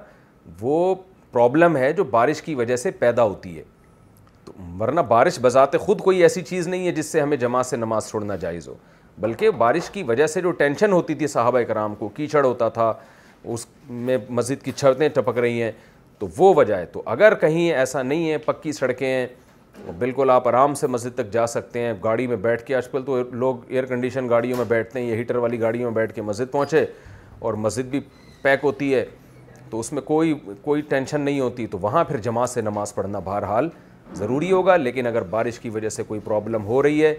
وہ 0.61 0.94
پرابلم 1.32 1.76
ہے 1.76 1.92
جو 2.00 2.04
بارش 2.18 2.42
کی 2.42 2.54
وجہ 2.62 2.76
سے 2.84 2.90
پیدا 3.04 3.22
ہوتی 3.24 3.56
ہے 3.58 3.62
ورنہ 4.80 5.01
بارش 5.09 5.38
بذات 5.42 5.76
خود 5.80 6.01
کوئی 6.01 6.22
ایسی 6.22 6.42
چیز 6.42 6.68
نہیں 6.68 6.86
ہے 6.86 6.92
جس 6.92 7.07
سے 7.12 7.20
ہمیں 7.20 7.36
جماعت 7.36 7.66
سے 7.66 7.76
نماز 7.76 8.09
چھوڑنا 8.11 8.36
جائز 8.40 8.68
ہو 8.68 8.74
بلکہ 9.20 9.51
بارش 9.59 9.90
کی 9.90 10.03
وجہ 10.09 10.26
سے 10.26 10.40
جو 10.40 10.51
ٹینشن 10.61 10.92
ہوتی 10.92 11.14
تھی 11.14 11.26
صحابہ 11.26 11.61
کرام 11.68 11.94
کو 11.94 12.09
کیچڑ 12.14 12.44
ہوتا 12.44 12.68
تھا 12.78 12.92
اس 13.44 13.66
میں 13.88 14.16
مسجد 14.28 14.64
کی 14.64 14.72
چھتیں 14.76 15.09
ٹپک 15.14 15.38
رہی 15.38 15.62
ہیں 15.62 15.70
تو 16.18 16.26
وہ 16.36 16.53
وجہ 16.57 16.74
ہے 16.76 16.86
تو 16.92 17.03
اگر 17.07 17.34
کہیں 17.40 17.70
ایسا 17.72 18.03
نہیں 18.03 18.30
ہے 18.30 18.38
پکی 18.46 18.72
سڑکیں 18.72 19.07
ہیں 19.07 19.26
بالکل 19.98 20.30
آپ 20.30 20.48
آرام 20.48 20.74
سے 20.74 20.86
مسجد 20.86 21.14
تک 21.18 21.30
جا 21.32 21.46
سکتے 21.46 21.80
ہیں 21.80 21.92
گاڑی 22.05 22.26
میں 22.26 22.36
بیٹھ 22.46 22.64
کے 22.66 22.74
آج 22.74 22.88
کل 22.92 23.03
تو 23.05 23.22
لوگ 23.32 23.59
ایئر 23.68 23.84
کنڈیشن 23.86 24.28
گاڑیوں 24.28 24.57
میں 24.57 24.64
بیٹھتے 24.68 24.98
ہیں 25.01 25.07
یا 25.09 25.16
ہیٹر 25.16 25.36
والی 25.44 25.61
گاڑیوں 25.61 25.90
میں 25.90 25.94
بیٹھ 26.01 26.12
کے 26.14 26.22
مسجد 26.22 26.51
پہنچے 26.53 26.84
اور 27.40 27.55
مسجد 27.66 27.86
بھی 27.90 28.01
پیک 28.42 28.64
ہوتی 28.64 28.94
ہے 28.94 29.05
تو 29.70 29.80
اس 29.80 29.92
میں 29.92 30.03
کوئی 30.03 30.34
کوئی 30.62 30.80
ٹینشن 30.88 31.20
نہیں 31.20 31.40
ہوتی 31.40 31.66
تو 31.74 31.78
وہاں 31.80 32.03
پھر 32.05 32.16
جماعت 32.20 32.51
سے 32.51 32.61
نماز 32.61 32.94
پڑھنا 32.94 33.18
بہرحال 33.24 33.68
ضروری 34.18 34.50
ہوگا 34.52 34.76
لیکن 34.76 35.06
اگر 35.06 35.22
بارش 35.30 35.58
کی 35.61 35.68
وجہ 35.70 35.88
سے 35.88 36.02
کوئی 36.06 36.20
پرابلم 36.24 36.64
ہو 36.66 36.82
رہی 36.82 37.04
ہے 37.04 37.14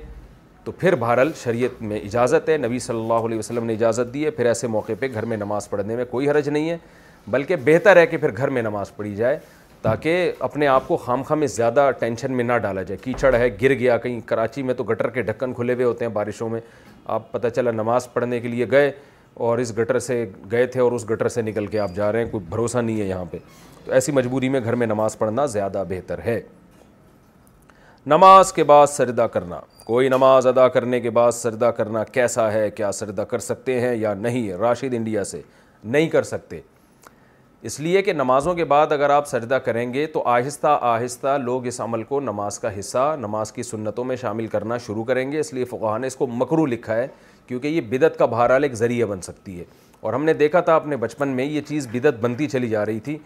تو 0.63 0.71
پھر 0.79 0.95
بہرحال 0.99 1.31
شریعت 1.43 1.81
میں 1.81 1.99
اجازت 1.99 2.49
ہے 2.49 2.57
نبی 2.57 2.79
صلی 2.79 2.99
اللہ 2.99 3.25
علیہ 3.27 3.37
وسلم 3.37 3.65
نے 3.65 3.73
اجازت 3.73 4.13
دی 4.13 4.25
ہے 4.25 4.29
پھر 4.31 4.45
ایسے 4.45 4.67
موقع 4.67 4.91
پہ 4.99 5.07
گھر 5.13 5.25
میں 5.25 5.37
نماز 5.37 5.69
پڑھنے 5.69 5.95
میں 5.95 6.05
کوئی 6.11 6.29
حرج 6.29 6.49
نہیں 6.49 6.69
ہے 6.69 6.77
بلکہ 7.31 7.55
بہتر 7.65 7.97
ہے 7.97 8.05
کہ 8.07 8.17
پھر 8.17 8.35
گھر 8.37 8.49
میں 8.49 8.61
نماز 8.61 8.95
پڑھی 8.95 9.15
جائے 9.15 9.39
تاکہ 9.81 10.31
اپنے 10.45 10.67
آپ 10.67 10.87
کو 10.87 10.97
خام 11.03 11.23
خام 11.27 11.39
میں 11.39 11.47
زیادہ 11.47 11.89
ٹینشن 11.99 12.33
میں 12.37 12.43
نہ 12.43 12.57
ڈالا 12.61 12.81
جائے 12.83 12.97
کیچڑ 13.03 13.33
ہے 13.35 13.47
گر 13.61 13.73
گیا 13.79 13.97
کہیں 13.97 14.19
کراچی 14.25 14.63
میں 14.63 14.73
تو 14.77 14.83
گٹر 14.89 15.09
کے 15.09 15.21
ڈھکن 15.31 15.53
کھلے 15.53 15.73
ہوئے 15.73 15.85
ہوتے 15.85 16.05
ہیں 16.05 16.11
بارشوں 16.13 16.49
میں 16.49 16.61
آپ 17.15 17.31
پتہ 17.31 17.47
چلا 17.55 17.71
نماز 17.71 18.11
پڑھنے 18.13 18.39
کے 18.39 18.47
لیے 18.47 18.69
گئے 18.71 18.91
اور 19.47 19.57
اس 19.59 19.77
گٹر 19.77 19.99
سے 19.99 20.25
گئے 20.51 20.65
تھے 20.67 20.81
اور 20.81 20.91
اس 20.91 21.09
گٹر 21.09 21.27
سے 21.29 21.41
نکل 21.41 21.65
کے 21.67 21.79
آپ 21.79 21.95
جا 21.95 22.11
رہے 22.11 22.23
ہیں 22.23 22.31
کوئی 22.31 22.45
بھروسہ 22.49 22.77
نہیں 22.77 23.01
ہے 23.01 23.05
یہاں 23.07 23.25
پہ 23.31 23.37
تو 23.85 23.91
ایسی 23.91 24.11
مجبوری 24.11 24.49
میں 24.49 24.59
گھر 24.63 24.75
میں 24.75 24.87
نماز 24.87 25.17
پڑھنا 25.17 25.45
زیادہ 25.57 25.83
بہتر 25.89 26.19
ہے 26.25 26.39
نماز 28.09 28.51
کے 28.53 28.63
بعد 28.63 28.87
سردہ 28.87 29.25
کرنا 29.33 29.59
کوئی 29.85 30.07
نماز 30.09 30.45
ادا 30.47 30.67
کرنے 30.67 30.99
کے 30.99 31.09
بعد 31.09 31.31
سردہ 31.35 31.65
کرنا 31.77 32.03
کیسا 32.03 32.51
ہے 32.53 32.69
کیا 32.75 32.91
سردہ 32.91 33.21
کر 33.29 33.39
سکتے 33.39 33.79
ہیں 33.81 33.93
یا 33.95 34.13
نہیں 34.19 34.47
ہے 34.47 34.55
راشد 34.57 34.93
انڈیا 34.97 35.23
سے 35.23 35.41
نہیں 35.83 36.07
کر 36.09 36.23
سکتے 36.23 36.59
اس 37.69 37.79
لیے 37.79 38.01
کہ 38.01 38.13
نمازوں 38.13 38.53
کے 38.55 38.65
بعد 38.65 38.91
اگر 38.91 39.09
آپ 39.09 39.27
سردہ 39.27 39.57
کریں 39.65 39.93
گے 39.93 40.05
تو 40.13 40.23
آہستہ 40.27 40.77
آہستہ 40.93 41.37
لوگ 41.43 41.65
اس 41.67 41.79
عمل 41.81 42.03
کو 42.03 42.19
نماز 42.19 42.57
کا 42.59 42.77
حصہ 42.79 43.15
نماز 43.19 43.51
کی 43.51 43.63
سنتوں 43.63 44.03
میں 44.03 44.15
شامل 44.21 44.47
کرنا 44.55 44.77
شروع 44.85 45.03
کریں 45.11 45.31
گے 45.31 45.39
اس 45.39 45.53
لیے 45.53 45.65
فقہ 45.75 45.97
نے 46.01 46.07
اس 46.07 46.15
کو 46.15 46.27
مکرو 46.37 46.65
لکھا 46.65 46.95
ہے 46.95 47.07
کیونکہ 47.47 47.67
یہ 47.67 47.81
بدعت 47.89 48.17
کا 48.17 48.25
بہرحال 48.33 48.63
ایک 48.63 48.73
ذریعہ 48.81 49.07
بن 49.07 49.21
سکتی 49.21 49.59
ہے 49.59 49.63
اور 50.01 50.13
ہم 50.13 50.23
نے 50.25 50.33
دیکھا 50.33 50.59
تھا 50.71 50.75
اپنے 50.75 50.97
بچپن 50.97 51.35
میں 51.35 51.45
یہ 51.45 51.61
چیز 51.67 51.87
بدعت 51.93 52.19
بنتی 52.21 52.47
چلی 52.49 52.69
جا 52.69 52.85
رہی 52.85 52.99
تھی 53.09 53.17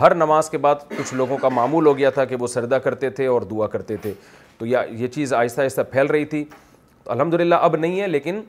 ہر 0.00 0.14
نماز 0.14 0.48
کے 0.50 0.58
بعد 0.58 0.88
کچھ 0.96 1.12
لوگوں 1.14 1.36
کا 1.38 1.48
معمول 1.52 1.86
ہو 1.86 1.96
گیا 1.98 2.10
تھا 2.10 2.24
کہ 2.24 2.36
وہ 2.40 2.46
سردہ 2.46 2.74
کرتے 2.84 3.10
تھے 3.18 3.26
اور 3.26 3.42
دعا 3.50 3.66
کرتے 3.68 3.96
تھے 4.02 4.12
تو 4.58 4.66
یا 4.66 4.82
یہ 4.98 5.06
چیز 5.14 5.32
آہستہ 5.34 5.60
آہستہ 5.60 5.80
پھیل 5.90 6.06
رہی 6.06 6.24
تھی 6.34 6.44
الحمد 7.14 7.34
للہ 7.40 7.54
اب 7.62 7.76
نہیں 7.76 8.00
ہے 8.00 8.06
لیکن 8.08 8.40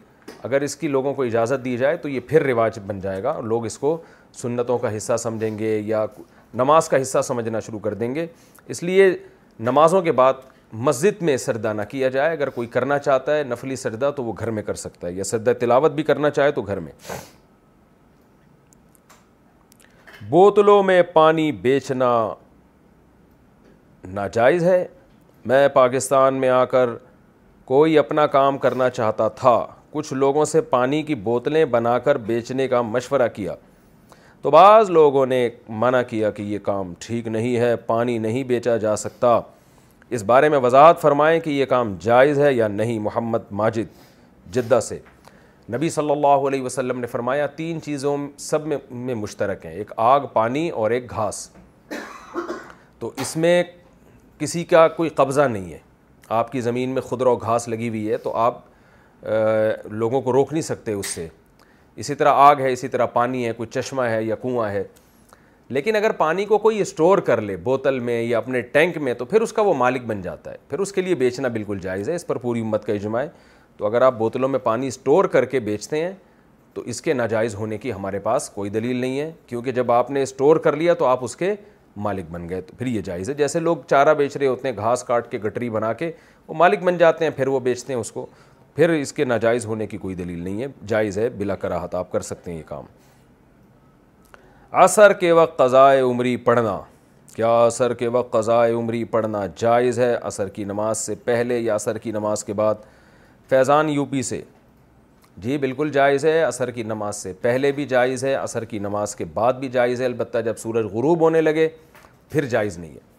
اگر 0.44 0.62
اس 0.62 0.76
کی 0.76 0.88
لوگوں 0.88 1.14
کو 1.14 1.24
اجازت 1.24 1.64
دی 1.66 1.76
جائے 1.78 1.98
تو 2.02 2.10
یہ 2.10 2.20
پھر 2.28 2.44
رواج 2.48 2.80
بن 2.88 3.00
جائے 3.00 3.24
گا 3.24 3.30
اور 3.32 3.44
لوگ 3.44 3.66
اس 3.66 3.78
کو 3.78 3.98
سنتوں 4.42 4.78
کا 4.78 4.96
حصہ 4.96 5.18
سمجھیں 5.20 5.58
گے 5.60 5.78
یا 5.86 6.06
نماز 6.54 6.90
کا 6.90 7.02
حصہ 7.02 7.22
سمجھنا 7.28 7.60
شروع 7.66 7.80
کر 7.80 7.94
دیں 7.94 8.14
گے 8.16 8.26
اس 8.74 8.84
لیے 8.84 9.10
نمازوں 9.60 10.02
کے 10.02 10.12
بعد 10.20 10.34
مسجد 10.86 11.22
میں 11.22 11.36
سردہ 11.38 11.74
نہ 11.76 11.82
کیا 11.90 12.10
جائے 12.10 12.32
اگر 12.34 12.50
کوئی 12.50 12.68
کرنا 12.76 12.98
چاہتا 13.00 13.36
ہے 13.38 13.44
نفلی 13.44 13.76
سردہ 13.76 14.12
تو 14.16 14.24
وہ 14.24 14.34
گھر 14.40 14.52
میں 14.52 14.64
کر 14.64 14.74
سکتا 14.84 15.08
ہے 15.08 15.14
یا 15.14 15.24
سردہ 15.24 15.52
تلاوت 15.60 15.92
بھی 15.96 16.04
کرنا 16.04 16.30
چاہے 16.30 16.52
تو 16.52 16.62
گھر 16.62 16.80
میں 16.80 16.92
بوتلوں 20.34 20.82
میں 20.84 21.02
پانی 21.14 21.52
بیچنا 21.62 22.06
ناجائز 24.14 24.64
ہے 24.64 24.84
میں 25.46 25.68
پاکستان 25.74 26.36
میں 26.42 26.50
آ 26.50 26.64
کر 26.72 26.90
کوئی 27.72 27.98
اپنا 27.98 28.26
کام 28.38 28.58
کرنا 28.64 28.90
چاہتا 28.90 29.28
تھا 29.42 29.54
کچھ 29.92 30.14
لوگوں 30.14 30.46
سے 30.52 30.62
پانی 30.74 31.02
کی 31.10 31.16
بوتلیں 31.30 31.64
بنا 31.76 31.98
کر 32.08 32.18
بیچنے 32.32 32.68
کا 32.68 32.82
مشورہ 32.82 33.28
کیا 33.36 33.56
تو 34.42 34.52
بعض 34.52 34.90
لوگوں 34.98 35.26
نے 35.26 35.48
منع 35.84 36.02
کیا 36.10 36.32
کہ 36.40 36.44
یہ 36.54 36.60
کام 36.64 36.94
ٹھیک 37.06 37.28
نہیں 37.38 37.56
ہے 37.66 37.76
پانی 37.96 38.18
نہیں 38.28 38.44
بیچا 38.54 38.78
جا 38.88 38.96
سکتا 39.06 39.40
اس 40.16 40.24
بارے 40.34 40.50
میں 40.56 40.60
وضاحت 40.64 41.02
فرمائیں 41.02 41.40
کہ 41.40 41.50
یہ 41.50 41.66
کام 41.76 41.96
جائز 42.04 42.40
ہے 42.40 42.54
یا 42.54 42.68
نہیں 42.80 43.00
محمد 43.10 43.52
ماجد 43.62 44.54
جدہ 44.56 44.80
سے 44.88 45.00
نبی 45.72 45.90
صلی 45.90 46.12
اللہ 46.12 46.48
علیہ 46.48 46.62
وسلم 46.62 47.00
نے 47.00 47.08
فرمایا 47.08 47.46
تین 47.56 47.82
چیزوں 47.82 48.16
سب 48.38 48.66
میں 48.92 49.16
مشترک 49.16 49.66
ہیں 49.66 49.74
ایک 49.74 49.92
آگ 49.98 50.22
پانی 50.34 50.70
اور 50.70 50.92
ایک 50.92 51.10
گھاس 51.12 51.48
تو 53.00 53.12
اس 53.22 53.36
میں 53.38 53.62
کسی 54.40 54.64
کا 54.64 54.88
کوئی 54.98 55.10
قبضہ 55.16 55.42
نہیں 55.52 55.72
ہے 55.74 55.78
آپ 56.40 56.52
کی 56.52 56.62
زمین 56.62 56.90
میں 56.94 57.02
خدر 57.10 57.26
و 57.28 57.36
گھاس 57.36 57.68
لگی 57.68 57.88
ہوئی 57.90 58.10
ہے 58.12 58.18
تو 58.18 58.34
آپ 58.36 58.58
لوگوں 59.92 60.22
کو 60.22 60.34
روک 60.34 60.52
نہیں 60.52 60.62
سکتے 60.64 60.94
اس 60.94 61.08
سے 61.16 61.28
اسی 61.96 62.16
طرح 62.16 62.34
آگ 62.36 62.60
ہے 62.62 62.72
اسی 62.74 62.88
طرح 62.88 63.06
پانی 63.14 63.46
ہے 63.46 63.52
کوئی 63.54 63.70
چشمہ 63.80 64.04
ہے 64.10 64.22
یا 64.24 64.36
کنواں 64.42 64.70
ہے 64.72 64.84
لیکن 65.70 65.96
اگر 65.96 66.12
پانی 66.18 66.46
کو 66.46 66.58
کوئی 66.58 66.82
اسٹور 66.82 67.18
کر 67.28 67.42
لے 67.42 67.56
بوتل 67.64 68.00
میں 68.10 68.22
یا 68.22 68.38
اپنے 68.38 68.62
ٹینک 68.76 68.98
میں 69.02 69.14
تو 69.18 69.26
پھر 69.26 69.42
اس 69.42 69.54
کا 69.54 69.62
وہ 69.62 69.74
مالک 69.74 70.06
بن 70.06 70.22
جاتا 70.22 70.52
ہے 70.52 70.58
پھر 70.70 70.80
اس 70.80 70.92
کے 70.94 71.02
لیے 71.02 71.16
بیچنا 71.16 71.48
بالکل 71.54 71.80
جائز 71.82 72.10
ہے 72.10 72.16
اس 72.16 72.28
پر 72.28 72.38
پوری 72.46 72.62
امت 72.62 72.86
کا 72.86 72.94
اجماع 72.94 73.22
ہے 73.22 73.28
تو 73.78 73.86
اگر 73.86 74.02
آپ 74.02 74.14
بوتلوں 74.18 74.50
میں 74.50 74.60
پانی 74.64 74.88
اسٹور 74.88 75.26
کر 75.36 75.46
کے 75.54 75.60
بیچتے 75.68 76.02
ہیں 76.04 76.12
تو 76.74 76.82
اس 76.92 77.02
کے 77.02 77.14
ناجائز 77.14 77.56
ہونے 77.56 77.78
کی 77.78 77.94
ہمارے 77.94 78.20
پاس 78.20 78.50
کوئی 78.50 78.70
دلیل 78.70 78.96
نہیں 78.98 79.20
ہے 79.20 79.32
کیونکہ 79.48 79.72
جب 79.72 79.92
آپ 79.92 80.12
نے 80.12 80.22
اسٹور 80.24 80.56
کر 80.68 80.76
لیا 80.76 80.94
تو 81.00 81.06
آپ 81.06 81.24
اس 81.24 81.36
کے 81.36 81.54
مالک 82.06 82.30
بن 82.32 82.48
گئے 82.50 82.62
تو 82.62 82.76
پھر 82.78 82.88
یہ 82.88 83.02
جائز 83.06 83.30
ہے 83.30 83.34
جیسے 83.34 83.60
لوگ 83.60 83.78
چارہ 83.90 84.14
بیچ 84.18 84.38
رہے 84.38 84.48
ہوتے 84.48 84.68
ہیں 84.68 84.76
گھاس 84.78 85.04
کاٹ 85.08 85.30
کے 85.32 85.38
گٹری 85.44 85.70
بنا 85.70 85.92
کے 85.94 86.12
وہ 86.48 86.54
مالک 86.58 86.84
بن 86.84 86.98
جاتے 86.98 87.26
ہیں 87.26 87.32
پھر 87.36 87.48
وہ 87.48 87.60
بیچتے 87.68 87.94
ہیں 87.94 88.00
اس 88.00 88.12
کو 88.12 88.26
پھر 88.76 88.90
اس 88.90 89.14
کے 89.14 89.26
ناجائز 89.26 89.66
ہونے 89.66 89.88
کی 89.88 89.98
کوئی 89.98 90.16
دلیل 90.16 90.40
نہیں 90.44 90.62
ہے 90.62 90.68
جائز 90.88 91.18
ہے 91.18 91.28
بلا 91.38 91.56
کراہت 91.64 91.96
آپ 91.96 92.12
کر 92.12 92.22
سکتے 92.30 92.52
ہیں 92.52 92.58
یہ 92.58 92.64
کام 92.68 92.86
عصر 94.84 95.14
کے 95.14 95.32
وقت 95.32 95.58
قضاء 95.58 95.92
عمری 96.10 96.36
پڑھنا 96.46 96.80
کیا 97.36 97.52
عصر 97.68 97.94
کے 98.00 98.08
وقت 98.16 98.32
قضاء 98.34 98.66
عمری 98.78 99.04
پڑھنا 99.14 99.46
جائز 99.58 100.00
ہے 100.00 100.14
عصر 100.22 100.50
کی 100.56 100.64
نماز 100.64 100.98
سے 100.98 101.16
پہلے 101.26 101.58
یا 101.60 101.76
عصر 101.76 101.98
کی 101.98 102.12
نماز 102.12 102.44
کے 102.44 102.54
بعد 102.54 102.76
فیضان 103.54 103.90
یو 103.90 104.04
پی 104.12 104.22
سے 104.24 104.40
جی 105.42 105.58
بالکل 105.64 105.90
جائز 105.94 106.24
ہے 106.26 106.42
عصر 106.44 106.70
کی 106.72 106.84
نماز 106.84 107.16
سے 107.16 107.32
پہلے 107.42 107.72
بھی 107.72 107.86
جائز 107.88 108.24
ہے 108.26 108.34
عصر 108.36 108.64
کی 108.72 108.80
نماز 108.86 109.16
کے 109.16 109.26
بعد 109.34 109.54
بھی 109.60 109.68
جائز 109.72 110.02
ہے 110.02 110.06
البتہ 110.06 110.38
جب 110.46 110.58
سورج 110.58 110.86
غروب 110.94 111.22
ہونے 111.22 111.42
لگے 111.42 111.68
پھر 112.32 112.46
جائز 112.56 112.78
نہیں 112.78 112.94
ہے 112.94 113.12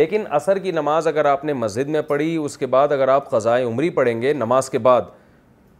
لیکن 0.00 0.24
عصر 0.36 0.58
کی 0.66 0.70
نماز 0.78 1.06
اگر 1.06 1.24
آپ 1.30 1.44
نے 1.44 1.52
مسجد 1.62 1.88
میں 1.96 2.02
پڑھی 2.12 2.34
اس 2.36 2.56
کے 2.58 2.66
بعد 2.74 2.92
اگر 2.92 3.08
آپ 3.16 3.30
قضائے 3.30 3.64
عمری 3.64 3.90
پڑھیں 3.98 4.22
گے 4.22 4.32
نماز 4.32 4.70
کے 4.70 4.78
بعد 4.88 5.10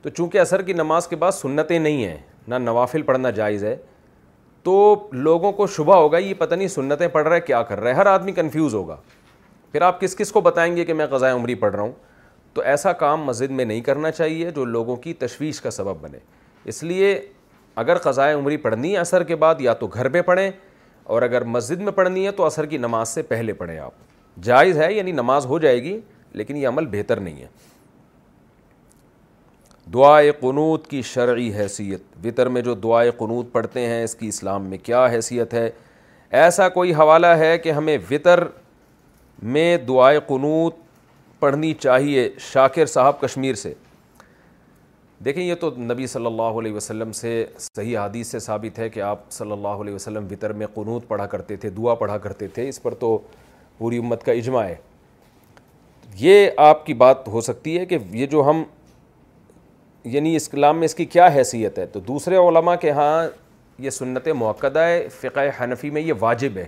تو 0.02 0.08
چونکہ 0.10 0.40
عصر 0.42 0.62
کی 0.62 0.72
نماز 0.82 1.08
کے 1.08 1.16
بعد 1.16 1.32
سنتیں 1.40 1.78
نہیں 1.78 2.04
ہیں 2.04 2.16
نہ 2.48 2.54
نوافل 2.68 3.02
پڑھنا 3.12 3.30
جائز 3.40 3.64
ہے 3.64 3.76
تو 4.62 4.74
لوگوں 5.12 5.52
کو 5.60 5.66
شبہ 5.76 5.96
ہوگا 5.96 6.18
یہ 6.18 6.34
پتہ 6.38 6.54
نہیں 6.54 6.68
سنتیں 6.68 7.08
پڑھ 7.08 7.28
رہا 7.28 7.36
ہے 7.36 7.40
کیا 7.50 7.62
کر 7.68 7.80
رہا 7.80 7.90
ہے 7.90 7.94
ہر 7.96 8.06
آدمی 8.06 8.32
کنفیوز 8.32 8.74
ہوگا 8.74 8.96
پھر 9.72 9.82
آپ 9.82 10.00
کس 10.00 10.16
کس 10.16 10.32
کو 10.32 10.40
بتائیں 10.50 10.74
گے 10.76 10.84
کہ 10.84 10.94
میں 10.94 11.06
قضائے 11.10 11.34
عمری 11.34 11.54
پڑھ 11.64 11.74
رہا 11.76 11.82
ہوں 11.82 11.92
تو 12.54 12.62
ایسا 12.68 12.92
کام 13.02 13.22
مسجد 13.24 13.50
میں 13.50 13.64
نہیں 13.64 13.80
کرنا 13.80 14.10
چاہیے 14.10 14.50
جو 14.54 14.64
لوگوں 14.64 14.96
کی 15.04 15.12
تشویش 15.18 15.60
کا 15.60 15.70
سبب 15.70 16.00
بنے 16.00 16.18
اس 16.72 16.82
لیے 16.82 17.18
اگر 17.82 17.98
قضائے 18.06 18.34
عمری 18.34 18.56
پڑھنی 18.66 18.92
ہے 18.92 18.96
عصر 19.00 19.22
کے 19.30 19.36
بعد 19.44 19.60
یا 19.60 19.72
تو 19.82 19.86
گھر 19.86 20.08
پہ 20.16 20.22
پڑھیں 20.22 20.50
اور 21.14 21.22
اگر 21.22 21.44
مسجد 21.54 21.80
میں 21.82 21.92
پڑھنی 21.92 22.24
ہے 22.26 22.30
تو 22.40 22.46
عصر 22.46 22.66
کی 22.66 22.78
نماز 22.78 23.08
سے 23.08 23.22
پہلے 23.30 23.52
پڑھیں 23.62 23.78
آپ 23.78 23.92
جائز 24.42 24.78
ہے 24.80 24.92
یعنی 24.92 25.12
نماز 25.12 25.46
ہو 25.46 25.58
جائے 25.58 25.82
گی 25.82 25.98
لیکن 26.40 26.56
یہ 26.56 26.68
عمل 26.68 26.86
بہتر 26.90 27.20
نہیں 27.20 27.40
ہے 27.42 27.46
دعائے 29.94 30.30
قنوت 30.40 30.86
کی 30.86 31.00
شرعی 31.02 31.50
حیثیت 31.54 32.02
وطر 32.24 32.48
میں 32.56 32.62
جو 32.62 32.74
دعائے 32.82 33.10
قنوت 33.18 33.52
پڑھتے 33.52 33.80
ہیں 33.86 34.02
اس 34.04 34.14
کی 34.14 34.28
اسلام 34.28 34.66
میں 34.70 34.78
کیا 34.82 35.04
حیثیت 35.12 35.54
ہے 35.54 35.68
ایسا 36.44 36.68
کوئی 36.76 36.92
حوالہ 36.94 37.26
ہے 37.38 37.56
کہ 37.58 37.72
ہمیں 37.72 37.96
وطر 38.10 38.44
میں 39.56 39.76
دعائے 39.88 40.20
قنوت 40.26 40.76
پڑھنی 41.42 41.72
چاہیے 41.74 42.28
شاکر 42.52 42.86
صاحب 42.86 43.20
کشمیر 43.20 43.54
سے 43.62 43.72
دیکھیں 45.24 45.42
یہ 45.42 45.54
تو 45.60 45.70
نبی 45.76 46.06
صلی 46.06 46.26
اللہ 46.26 46.58
علیہ 46.58 46.72
وسلم 46.72 47.12
سے 47.20 47.30
صحیح 47.58 47.96
حدیث 47.98 48.26
سے 48.30 48.38
ثابت 48.40 48.78
ہے 48.78 48.88
کہ 48.96 49.00
آپ 49.02 49.24
صلی 49.32 49.52
اللہ 49.52 49.82
علیہ 49.84 49.94
وسلم 49.94 50.26
وطر 50.30 50.52
میں 50.60 50.66
قنوط 50.74 51.06
پڑھا 51.08 51.26
کرتے 51.32 51.56
تھے 51.64 51.70
دعا 51.78 51.94
پڑھا 52.02 52.18
کرتے 52.26 52.46
تھے 52.58 52.68
اس 52.68 52.80
پر 52.82 52.94
تو 53.00 53.16
پوری 53.78 53.98
امت 53.98 54.22
کا 54.24 54.32
اجماع 54.42 54.64
ہے 54.66 54.74
یہ 56.18 56.48
آپ 56.70 56.84
کی 56.86 56.94
بات 57.02 57.26
ہو 57.36 57.40
سکتی 57.50 57.78
ہے 57.78 57.86
کہ 57.92 57.98
یہ 58.20 58.26
جو 58.36 58.44
ہم 58.50 58.62
یعنی 60.14 60.36
اس 60.36 60.48
کلام 60.48 60.78
میں 60.78 60.84
اس 60.84 60.94
کی 60.94 61.04
کیا 61.16 61.26
حیثیت 61.34 61.78
ہے 61.78 61.86
تو 61.96 62.00
دوسرے 62.12 62.36
علماء 62.48 62.74
کے 62.80 62.90
ہاں 63.00 63.12
یہ 63.86 63.90
سنت 64.02 64.28
موقع 64.44 64.76
ہے 64.78 65.06
فقہ 65.20 65.48
حنفی 65.62 65.90
میں 65.96 66.02
یہ 66.02 66.12
واجب 66.20 66.56
ہے 66.56 66.66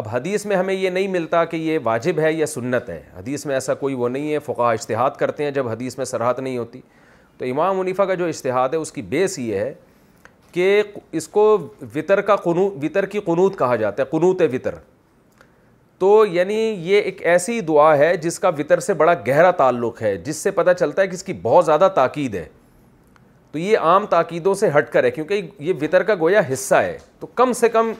اب 0.00 0.06
حدیث 0.12 0.44
میں 0.46 0.56
ہمیں 0.56 0.74
یہ 0.74 0.90
نہیں 0.90 1.08
ملتا 1.08 1.44
کہ 1.44 1.56
یہ 1.56 1.78
واجب 1.84 2.18
ہے 2.20 2.32
یا 2.32 2.46
سنت 2.46 2.88
ہے 2.88 3.00
حدیث 3.16 3.44
میں 3.46 3.54
ایسا 3.54 3.74
کوئی 3.82 3.94
وہ 3.94 4.08
نہیں 4.08 4.32
ہے 4.32 4.38
فقہ 4.44 4.62
اشتہاد 4.72 5.16
کرتے 5.18 5.44
ہیں 5.44 5.50
جب 5.50 5.68
حدیث 5.68 5.96
میں 5.96 6.04
سرحد 6.06 6.38
نہیں 6.38 6.56
ہوتی 6.58 6.80
تو 7.38 7.44
امام 7.44 7.78
منیفہ 7.78 8.02
کا 8.08 8.14
جو 8.14 8.26
اشتہاد 8.26 8.68
ہے 8.72 8.78
اس 8.78 8.92
کی 8.92 9.02
بیس 9.08 9.38
یہ 9.38 9.58
ہے 9.58 9.72
کہ 10.52 10.82
اس 11.20 11.26
کو 11.28 11.42
وطر 11.94 12.20
کا 12.20 12.36
قنو 12.36 12.64
وطر 12.82 13.06
کی 13.14 13.20
قنوت 13.26 13.58
کہا 13.58 13.76
جاتا 13.76 14.02
ہے 14.02 14.08
قنوت 14.10 14.42
وطر 14.52 14.74
تو 15.98 16.24
یعنی 16.30 16.54
یہ 16.88 17.00
ایک 17.00 17.20
ایسی 17.32 17.60
دعا 17.68 17.96
ہے 17.98 18.14
جس 18.22 18.38
کا 18.40 18.48
وطر 18.58 18.80
سے 18.88 18.94
بڑا 19.02 19.12
گہرا 19.28 19.50
تعلق 19.58 20.00
ہے 20.02 20.16
جس 20.24 20.36
سے 20.42 20.50
پتہ 20.50 20.70
چلتا 20.78 21.02
ہے 21.02 21.06
کہ 21.08 21.14
اس 21.14 21.22
کی 21.24 21.32
بہت 21.42 21.64
زیادہ 21.66 21.88
تاکید 21.94 22.34
ہے 22.34 22.44
تو 23.52 23.58
یہ 23.58 23.78
عام 23.78 24.06
تاکیدوں 24.10 24.54
سے 24.54 24.68
ہٹ 24.76 24.90
کر 24.92 25.04
ہے 25.04 25.10
کیونکہ 25.10 25.48
یہ 25.60 25.72
وطر 25.82 26.02
کا 26.02 26.14
گویا 26.20 26.40
حصہ 26.52 26.74
ہے 26.74 26.96
تو 27.20 27.26
کم 27.34 27.52
سے 27.60 27.68
کم 27.68 27.92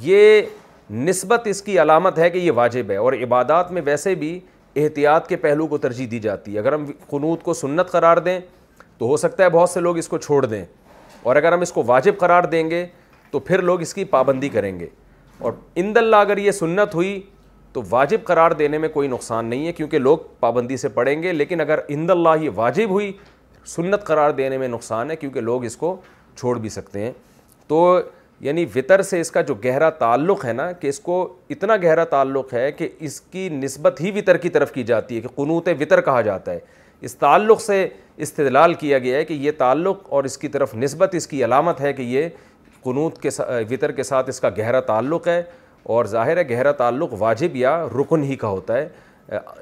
یہ 0.00 0.42
نسبت 0.90 1.46
اس 1.46 1.60
کی 1.62 1.78
علامت 1.80 2.18
ہے 2.18 2.28
کہ 2.30 2.38
یہ 2.38 2.52
واجب 2.54 2.90
ہے 2.90 2.96
اور 2.96 3.12
عبادات 3.12 3.70
میں 3.72 3.82
ویسے 3.84 4.14
بھی 4.14 4.38
احتیاط 4.76 5.26
کے 5.28 5.36
پہلو 5.36 5.66
کو 5.66 5.78
ترجیح 5.78 6.06
دی 6.10 6.18
جاتی 6.20 6.54
ہے 6.54 6.58
اگر 6.58 6.72
ہم 6.72 6.84
قنوط 7.10 7.42
کو 7.42 7.54
سنت 7.54 7.90
قرار 7.90 8.16
دیں 8.26 8.38
تو 8.98 9.06
ہو 9.06 9.16
سکتا 9.16 9.44
ہے 9.44 9.48
بہت 9.50 9.70
سے 9.70 9.80
لوگ 9.80 9.98
اس 9.98 10.08
کو 10.08 10.18
چھوڑ 10.18 10.44
دیں 10.46 10.64
اور 11.22 11.36
اگر 11.36 11.52
ہم 11.52 11.60
اس 11.60 11.72
کو 11.72 11.82
واجب 11.86 12.16
قرار 12.18 12.44
دیں 12.52 12.68
گے 12.70 12.84
تو 13.30 13.38
پھر 13.38 13.62
لوگ 13.62 13.80
اس 13.80 13.94
کی 13.94 14.04
پابندی 14.14 14.48
کریں 14.48 14.78
گے 14.80 14.86
اور 15.38 15.52
اند 15.76 15.96
اللہ 15.96 16.16
اگر 16.16 16.38
یہ 16.38 16.50
سنت 16.52 16.94
ہوئی 16.94 17.20
تو 17.72 17.82
واجب 17.88 18.22
قرار 18.24 18.50
دینے 18.60 18.78
میں 18.78 18.88
کوئی 18.88 19.08
نقصان 19.08 19.46
نہیں 19.46 19.66
ہے 19.66 19.72
کیونکہ 19.72 19.98
لوگ 19.98 20.18
پابندی 20.40 20.76
سے 20.76 20.88
پڑھیں 20.88 21.22
گے 21.22 21.32
لیکن 21.32 21.60
اگر 21.60 21.78
اند 21.88 22.10
اللہ 22.10 22.42
یہ 22.42 22.50
واجب 22.54 22.90
ہوئی 22.90 23.12
سنت 23.76 24.04
قرار 24.06 24.30
دینے 24.40 24.58
میں 24.58 24.68
نقصان 24.68 25.10
ہے 25.10 25.16
کیونکہ 25.16 25.40
لوگ 25.40 25.64
اس 25.64 25.76
کو 25.76 25.96
چھوڑ 26.36 26.58
بھی 26.58 26.68
سکتے 26.68 27.00
ہیں 27.02 27.10
تو 27.68 27.80
یعنی 28.40 28.64
وطر 28.74 29.02
سے 29.02 29.20
اس 29.20 29.30
کا 29.30 29.40
جو 29.46 29.54
گہرا 29.64 29.88
تعلق 30.00 30.44
ہے 30.44 30.52
نا 30.52 30.70
کہ 30.80 30.88
اس 30.88 30.98
کو 31.00 31.14
اتنا 31.50 31.76
گہرا 31.82 32.04
تعلق 32.10 32.52
ہے 32.54 32.70
کہ 32.72 32.88
اس 33.06 33.20
کی 33.20 33.48
نسبت 33.52 34.00
ہی 34.00 34.10
وطر 34.18 34.36
کی 34.44 34.48
طرف 34.58 34.72
کی 34.72 34.82
جاتی 34.90 35.16
ہے 35.16 35.20
کہ 35.20 35.28
قنوت 35.36 35.68
وطر 35.80 36.00
کہا 36.00 36.20
جاتا 36.28 36.52
ہے 36.52 36.58
اس 37.08 37.14
تعلق 37.16 37.60
سے 37.62 37.86
استدلال 38.26 38.74
کیا 38.74 38.98
گیا 38.98 39.16
ہے 39.18 39.24
کہ 39.24 39.34
یہ 39.34 39.52
تعلق 39.58 40.06
اور 40.12 40.24
اس 40.24 40.38
کی 40.38 40.48
طرف 40.54 40.74
نسبت 40.74 41.14
اس 41.14 41.26
کی 41.26 41.44
علامت 41.44 41.80
ہے 41.80 41.92
کہ 41.92 42.02
یہ 42.02 42.28
قنوت 42.82 43.18
کے 43.22 43.28
وطر 43.70 43.92
کے 43.92 44.02
ساتھ 44.02 44.28
اس 44.28 44.40
کا 44.40 44.48
گہرا 44.58 44.80
تعلق 44.92 45.28
ہے 45.28 45.42
اور 45.96 46.04
ظاہر 46.04 46.36
ہے 46.36 46.48
گہرا 46.48 46.72
تعلق 46.82 47.12
واجب 47.18 47.56
یا 47.56 47.82
رکن 48.00 48.22
ہی 48.24 48.36
کا 48.36 48.48
ہوتا 48.48 48.76
ہے 48.78 48.88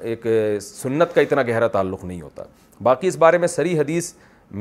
ایک 0.09 0.25
سنت 0.61 1.13
کا 1.15 1.21
اتنا 1.21 1.41
گہرا 1.47 1.67
تعلق 1.67 2.03
نہیں 2.05 2.21
ہوتا 2.21 2.43
باقی 2.83 3.07
اس 3.07 3.15
بارے 3.17 3.37
میں 3.37 3.47
سری 3.47 3.77
حدیث 3.79 4.11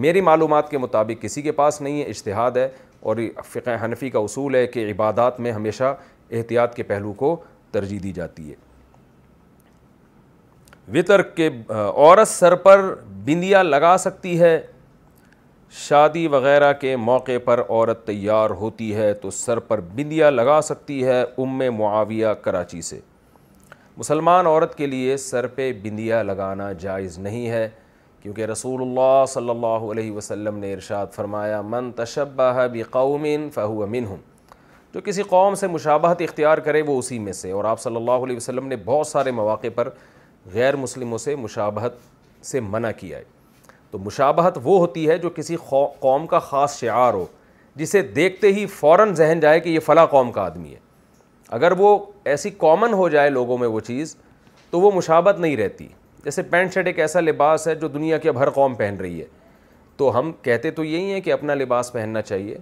میری 0.04 0.20
معلومات 0.20 0.70
کے 0.70 0.78
مطابق 0.78 1.22
کسی 1.22 1.42
کے 1.42 1.52
پاس 1.58 1.80
نہیں 1.80 1.98
ہے 2.00 2.04
اشتہاد 2.10 2.56
ہے 2.56 2.68
اور 3.08 3.16
فقہ 3.48 3.70
حنفی 3.84 4.08
کا 4.10 4.18
اصول 4.18 4.54
ہے 4.54 4.66
کہ 4.66 4.90
عبادات 4.90 5.38
میں 5.40 5.50
ہمیشہ 5.52 5.94
احتیاط 6.38 6.74
کے 6.74 6.82
پہلو 6.82 7.12
کو 7.16 7.28
ترجیح 7.72 7.98
دی 8.02 8.12
جاتی 8.12 8.48
ہے 8.50 8.54
وطر 10.96 11.22
کے 11.36 11.48
عورت 11.68 12.28
سر 12.28 12.54
پر 12.64 12.80
بندیا 13.26 13.62
لگا 13.62 13.94
سکتی 14.04 14.38
ہے 14.40 14.56
شادی 15.86 16.26
وغیرہ 16.34 16.72
کے 16.80 16.94
موقع 17.10 17.36
پر 17.44 17.60
عورت 17.68 18.04
تیار 18.06 18.50
ہوتی 18.62 18.94
ہے 18.96 19.12
تو 19.22 19.30
سر 19.38 19.58
پر 19.70 19.80
بندیا 19.94 20.30
لگا 20.30 20.60
سکتی 20.70 21.02
ہے 21.06 21.22
ام 21.22 21.58
معاویہ 21.78 22.32
کراچی 22.42 22.80
سے 22.90 23.00
مسلمان 23.96 24.46
عورت 24.46 24.76
کے 24.78 24.86
لیے 24.86 25.16
سر 25.30 25.46
پہ 25.58 25.72
بندیا 25.82 26.22
لگانا 26.22 26.72
جائز 26.86 27.18
نہیں 27.28 27.48
ہے 27.50 27.68
کیونکہ 28.26 28.44
رسول 28.50 28.80
اللہ 28.82 29.24
صلی 29.28 29.50
اللہ 29.50 29.82
علیہ 29.90 30.10
وسلم 30.12 30.56
نے 30.58 30.72
ارشاد 30.74 31.06
فرمایا 31.14 31.60
من 31.62 31.90
تشبہ 31.96 32.66
بقوم 32.72 33.26
فہو 33.54 33.86
منہم 33.90 34.16
جو 34.94 35.00
کسی 35.04 35.22
قوم 35.34 35.54
سے 35.54 35.66
مشابہت 35.66 36.22
اختیار 36.22 36.58
کرے 36.68 36.80
وہ 36.86 36.98
اسی 36.98 37.18
میں 37.18 37.32
سے 37.40 37.50
اور 37.58 37.64
آپ 37.72 37.80
صلی 37.80 37.96
اللہ 37.96 38.24
علیہ 38.24 38.36
وسلم 38.36 38.66
نے 38.68 38.76
بہت 38.84 39.06
سارے 39.06 39.30
مواقع 39.32 39.66
پر 39.74 39.88
غیر 40.54 40.76
مسلموں 40.76 41.18
سے 41.26 41.34
مشابہت 41.42 41.98
سے 42.46 42.60
منع 42.60 42.90
کیا 43.00 43.18
ہے 43.18 43.22
تو 43.90 43.98
مشابہت 44.06 44.58
وہ 44.62 44.78
ہوتی 44.78 45.08
ہے 45.08 45.18
جو 45.18 45.30
کسی 45.34 45.56
قوم 46.00 46.26
کا 46.30 46.38
خاص 46.48 46.78
شعار 46.80 47.14
ہو 47.14 47.24
جسے 47.76 48.02
دیکھتے 48.18 48.52
ہی 48.52 48.64
فوراً 48.78 49.14
ذہن 49.22 49.40
جائے 49.42 49.60
کہ 49.60 49.68
یہ 49.68 49.80
فلاں 49.86 50.06
قوم 50.16 50.32
کا 50.32 50.44
آدمی 50.44 50.72
ہے 50.74 50.78
اگر 51.60 51.78
وہ 51.78 51.96
ایسی 52.32 52.50
کامن 52.66 52.92
ہو 53.02 53.08
جائے 53.08 53.30
لوگوں 53.30 53.58
میں 53.58 53.68
وہ 53.68 53.80
چیز 53.90 54.16
تو 54.70 54.80
وہ 54.80 54.90
مشابت 54.94 55.38
نہیں 55.40 55.56
رہتی 55.56 55.88
جیسے 56.26 56.42
پینٹ 56.50 56.72
شرٹ 56.74 56.86
ایک 56.86 56.98
ایسا 57.00 57.20
لباس 57.20 57.66
ہے 57.68 57.74
جو 57.80 57.88
دنیا 57.88 58.16
کی 58.18 58.28
اب 58.28 58.38
ہر 58.38 58.50
قوم 58.50 58.74
پہن 58.74 58.96
رہی 59.00 59.20
ہے 59.20 59.26
تو 59.96 60.08
ہم 60.18 60.30
کہتے 60.42 60.70
تو 60.78 60.84
یہی 60.84 61.12
ہیں 61.12 61.20
کہ 61.24 61.32
اپنا 61.32 61.54
لباس 61.54 61.92
پہننا 61.92 62.22
چاہیے 62.22 62.56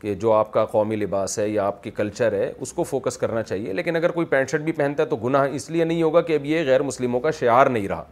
کہ 0.00 0.14
جو 0.24 0.32
آپ 0.32 0.52
کا 0.52 0.64
قومی 0.72 0.96
لباس 0.96 1.38
ہے 1.38 1.48
یا 1.48 1.66
آپ 1.66 1.82
کے 1.82 1.90
کلچر 2.00 2.32
ہے 2.38 2.50
اس 2.58 2.72
کو 2.72 2.84
فوکس 2.90 3.16
کرنا 3.18 3.42
چاہیے 3.42 3.72
لیکن 3.80 3.96
اگر 3.96 4.10
کوئی 4.16 4.26
پینٹ 4.32 4.50
شرٹ 4.50 4.60
بھی 4.64 4.72
پہنتا 4.72 5.02
ہے 5.02 5.08
تو 5.08 5.16
گناہ 5.24 5.46
اس 5.60 5.70
لیے 5.70 5.84
نہیں 5.84 6.02
ہوگا 6.02 6.20
کہ 6.30 6.34
اب 6.36 6.44
یہ 6.46 6.64
غیر 6.66 6.82
مسلموں 6.88 7.20
کا 7.20 7.30
شعار 7.40 7.66
نہیں 7.76 7.88
رہا 7.88 8.04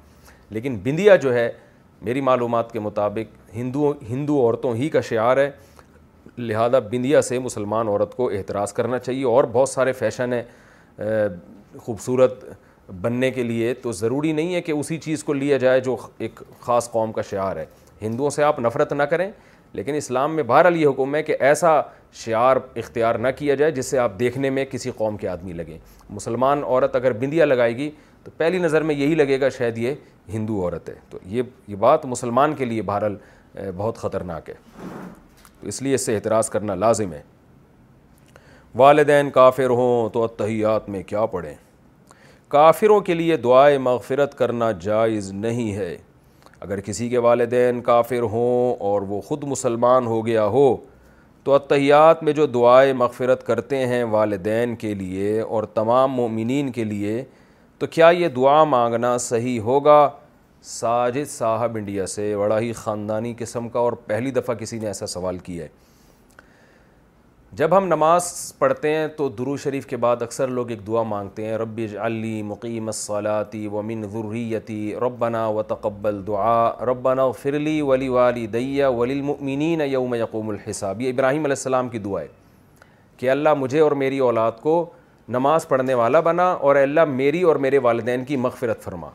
لیکن 0.51 0.79
بندیا 0.85 1.17
جو 1.27 1.35
ہے 1.35 1.49
میری 2.09 2.21
معلومات 2.31 2.73
کے 2.73 2.81
مطابق 2.87 3.55
ہندو 3.57 3.93
ہندو 4.11 4.41
عورتوں 4.47 4.75
ہی 4.77 4.89
کا 4.97 5.01
شعار 5.11 5.37
ہے 5.37 5.51
لہذا 6.39 6.79
بندیا 6.93 7.23
سے 7.23 7.39
مسلمان 7.39 7.89
عورت 7.89 8.15
کو 8.17 8.31
احتراض 8.39 8.73
کرنا 8.73 8.99
چاہیے 8.99 9.25
اور 9.35 9.45
بہت 9.53 9.69
سارے 9.69 9.93
فیشن 10.01 10.33
ہیں 10.33 10.43
خوبصورت 11.85 12.45
بننے 13.01 13.31
کے 13.31 13.43
لیے 13.43 13.73
تو 13.83 13.93
ضروری 13.93 14.33
نہیں 14.33 14.55
ہے 14.55 14.61
کہ 14.63 14.73
اسی 14.73 14.99
چیز 14.99 15.23
کو 15.25 15.33
لیا 15.33 15.57
جائے 15.59 15.81
جو 15.81 15.97
ایک 16.19 16.41
خاص 16.61 16.91
قوم 16.91 17.13
کا 17.13 17.23
شعار 17.31 17.57
ہے 17.57 17.65
ہندوؤں 18.03 18.31
سے 18.31 18.43
آپ 18.45 18.59
نفرت 18.61 18.93
نہ 18.93 19.03
کریں 19.11 19.31
لیکن 19.75 19.95
اسلام 19.95 20.35
میں 20.37 20.43
بہرحال 20.47 20.77
یہ 20.77 20.87
حکم 20.89 21.15
ہے 21.15 21.23
کہ 21.23 21.35
ایسا 21.41 21.81
شعار 22.25 22.57
اختیار 22.77 23.15
نہ 23.19 23.29
کیا 23.39 23.55
جائے 23.55 23.71
جس 23.73 23.87
سے 23.91 23.99
آپ 23.99 24.19
دیکھنے 24.19 24.51
میں 24.51 24.65
کسی 24.71 24.91
قوم 24.97 25.17
کے 25.17 25.29
آدمی 25.29 25.53
لگیں 25.53 25.77
مسلمان 26.11 26.65
عورت 26.65 26.97
اگر 26.97 27.13
بندیا 27.21 27.45
لگائے 27.45 27.77
گی 27.77 27.91
تو 28.25 28.31
پہلی 28.37 28.59
نظر 28.59 28.83
میں 28.89 28.95
یہی 28.95 29.15
لگے 29.15 29.41
گا 29.41 29.49
شاید 29.59 29.79
یہ 29.79 29.95
ہندو 30.33 30.61
عورت 30.65 30.89
ہے 30.89 30.95
تو 31.11 31.19
یہ 31.27 31.43
یہ 31.69 31.77
بات 31.77 32.05
مسلمان 32.07 32.55
کے 32.57 32.65
لیے 32.65 32.83
بہرحال 32.91 33.17
بہت 33.77 33.99
خطرناک 33.99 34.49
ہے 34.51 34.55
تو 35.61 35.69
اس 35.69 35.83
لیے 35.83 35.95
اس 35.95 36.07
سے 36.07 36.15
اعتراض 36.17 36.49
کرنا 36.51 36.75
لازم 36.75 37.13
ہے 37.13 37.23
والدین 38.77 39.31
کافر 39.31 39.71
ہوں 39.71 40.09
تو 40.13 40.23
اتحیات 40.25 40.89
میں 40.89 41.03
کیا 41.07 41.25
پڑھیں 41.33 41.55
کافروں 42.53 42.99
کے 43.01 43.15
لیے 43.15 43.37
دعائے 43.45 43.77
مغفرت 43.83 44.37
کرنا 44.39 44.71
جائز 44.81 45.31
نہیں 45.33 45.73
ہے 45.75 45.97
اگر 46.65 46.81
کسی 46.87 47.09
کے 47.09 47.19
والدین 47.27 47.81
کافر 47.83 48.23
ہوں 48.33 48.75
اور 48.89 49.03
وہ 49.09 49.21
خود 49.29 49.45
مسلمان 49.53 50.07
ہو 50.07 50.19
گیا 50.27 50.45
ہو 50.57 50.67
تو 51.45 51.55
اتحیات 51.55 52.23
میں 52.23 52.33
جو 52.41 52.47
دعائے 52.57 52.93
مغفرت 53.03 53.47
کرتے 53.47 53.77
ہیں 53.93 54.03
والدین 54.15 54.75
کے 54.83 54.93
لیے 54.95 55.41
اور 55.41 55.65
تمام 55.79 56.13
مومنین 56.17 56.71
کے 56.73 56.85
لیے 56.93 57.23
تو 57.79 57.87
کیا 57.95 58.09
یہ 58.19 58.29
دعا 58.37 58.63
مانگنا 58.75 59.17
صحیح 59.31 59.61
ہوگا 59.71 60.09
ساجد 60.79 61.29
صاحب 61.31 61.77
انڈیا 61.77 62.07
سے 62.17 62.35
بڑا 62.39 62.61
ہی 62.61 62.73
خاندانی 62.83 63.33
قسم 63.39 63.69
کا 63.69 63.79
اور 63.87 63.93
پہلی 64.13 64.31
دفعہ 64.41 64.55
کسی 64.59 64.79
نے 64.79 64.87
ایسا 64.87 65.07
سوال 65.17 65.39
کیا 65.49 65.65
ہے 65.65 65.69
جب 67.61 67.77
ہم 67.77 67.87
نماز 67.87 68.25
پڑھتے 68.59 68.91
ہیں 68.95 69.07
تو 69.17 69.29
درو 69.39 69.57
شریف 69.65 69.87
کے 69.87 69.97
بعد 70.05 70.23
اکثر 70.23 70.49
لوگ 70.59 70.71
ایک 70.71 70.87
دعا 70.87 71.03
مانگتے 71.09 71.45
ہیں 71.47 71.57
رب 71.59 71.81
علی 72.03 72.43
مقیم 72.51 72.87
الصلاتی 72.87 73.67
و 73.73 73.83
ذریتی 74.13 74.95
ربنا 75.03 75.29
ننا 75.29 75.45
و 75.47 75.63
تقبل 75.75 76.21
دعا 76.27 76.55
ربنا 76.93 77.31
فرلی 77.43 77.81
ولی 77.91 78.09
والی 78.09 78.47
ولی 78.99 79.19
المؤمنین 79.19 79.81
یوم 79.91 80.15
یقوم 80.15 80.49
الحساب 80.49 81.01
یہ 81.01 81.13
ابراہیم 81.13 81.45
علیہ 81.45 81.57
السلام 81.59 81.89
کی 81.89 81.99
دعا 82.07 82.21
ہے 82.23 82.27
کہ 83.17 83.31
اللہ 83.31 83.55
مجھے 83.59 83.81
اور 83.81 83.93
میری 84.07 84.19
اولاد 84.31 84.53
کو 84.63 84.85
نماز 85.37 85.69
پڑھنے 85.69 85.95
والا 86.03 86.21
بنا 86.31 86.51
اور 86.53 86.77
اللہ 86.77 87.05
میری 87.21 87.43
اور 87.51 87.57
میرے 87.67 87.79
والدین 87.89 88.25
کی 88.33 88.37
مغفرت 88.47 88.83
فرما 88.85 89.11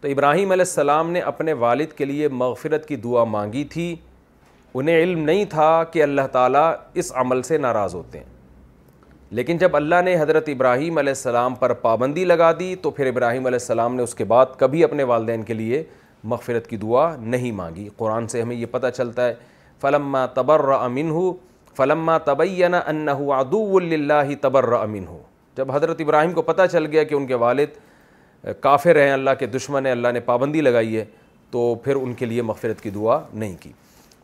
تو 0.00 0.08
ابراہیم 0.08 0.50
علیہ 0.50 0.64
السلام 0.68 1.10
نے 1.10 1.20
اپنے 1.34 1.52
والد 1.66 1.92
کے 1.96 2.04
لیے 2.04 2.28
مغفرت 2.44 2.88
کی 2.88 2.96
دعا 3.08 3.24
مانگی 3.36 3.64
تھی 3.72 3.94
انہیں 4.78 5.02
علم 5.02 5.22
نہیں 5.24 5.44
تھا 5.50 5.70
کہ 5.92 6.02
اللہ 6.02 6.26
تعالیٰ 6.32 6.70
اس 7.00 7.12
عمل 7.20 7.42
سے 7.42 7.58
ناراض 7.58 7.94
ہوتے 7.94 8.18
ہیں 8.18 8.28
لیکن 9.38 9.56
جب 9.58 9.76
اللہ 9.76 10.00
نے 10.04 10.14
حضرت 10.20 10.48
ابراہیم 10.48 10.98
علیہ 10.98 11.12
السلام 11.16 11.54
پر 11.54 11.72
پابندی 11.86 12.24
لگا 12.24 12.50
دی 12.58 12.74
تو 12.82 12.90
پھر 12.90 13.06
ابراہیم 13.06 13.46
علیہ 13.46 13.58
السلام 13.60 13.94
نے 13.96 14.02
اس 14.02 14.14
کے 14.14 14.24
بعد 14.32 14.46
کبھی 14.58 14.84
اپنے 14.84 15.02
والدین 15.10 15.42
کے 15.50 15.54
لیے 15.54 15.82
مغفرت 16.32 16.66
کی 16.70 16.76
دعا 16.76 17.08
نہیں 17.20 17.52
مانگی 17.60 17.88
قرآن 17.96 18.26
سے 18.28 18.42
ہمیں 18.42 18.56
یہ 18.56 18.66
پتہ 18.70 18.86
چلتا 18.96 19.26
ہے 19.26 19.34
فلما 19.80 20.24
تبر 20.34 20.68
امن 20.72 21.10
ہو 21.10 21.32
فلما 21.76 22.16
تبینہ 22.24 22.76
ان 22.86 23.08
ہو 23.08 23.32
ادوال 23.32 23.92
ہی 24.28 24.34
تبر 24.40 24.72
امن 24.80 25.06
ہو 25.08 25.18
جب 25.56 25.70
حضرت 25.72 26.00
ابراہیم 26.00 26.32
کو 26.32 26.42
پتہ 26.42 26.62
چل 26.72 26.86
گیا 26.92 27.04
کہ 27.04 27.14
ان 27.14 27.26
کے 27.26 27.34
والد 27.46 28.50
کافر 28.62 28.96
ہیں 29.00 29.10
اللہ 29.12 29.30
کے 29.38 29.46
دشمن 29.54 29.84
ہیں 29.86 29.92
اللہ 29.92 30.12
نے 30.14 30.20
پابندی 30.30 30.60
لگائی 30.60 30.96
ہے 30.96 31.04
تو 31.50 31.74
پھر 31.84 31.96
ان 32.02 32.14
کے 32.14 32.26
لیے 32.26 32.42
مغفرت 32.50 32.80
کی 32.80 32.90
دعا 32.90 33.20
نہیں 33.32 33.56
کی 33.60 33.72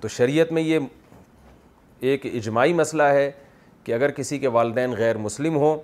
تو 0.01 0.09
شریعت 0.09 0.51
میں 0.53 0.62
یہ 0.62 0.78
ایک 2.11 2.26
اجماعی 2.32 2.72
مسئلہ 2.72 3.03
ہے 3.03 3.30
کہ 3.84 3.92
اگر 3.94 4.11
کسی 4.16 4.38
کے 4.38 4.49
والدین 4.57 4.92
غیر 4.97 5.16
مسلم 5.18 5.57
ہوں 5.57 5.76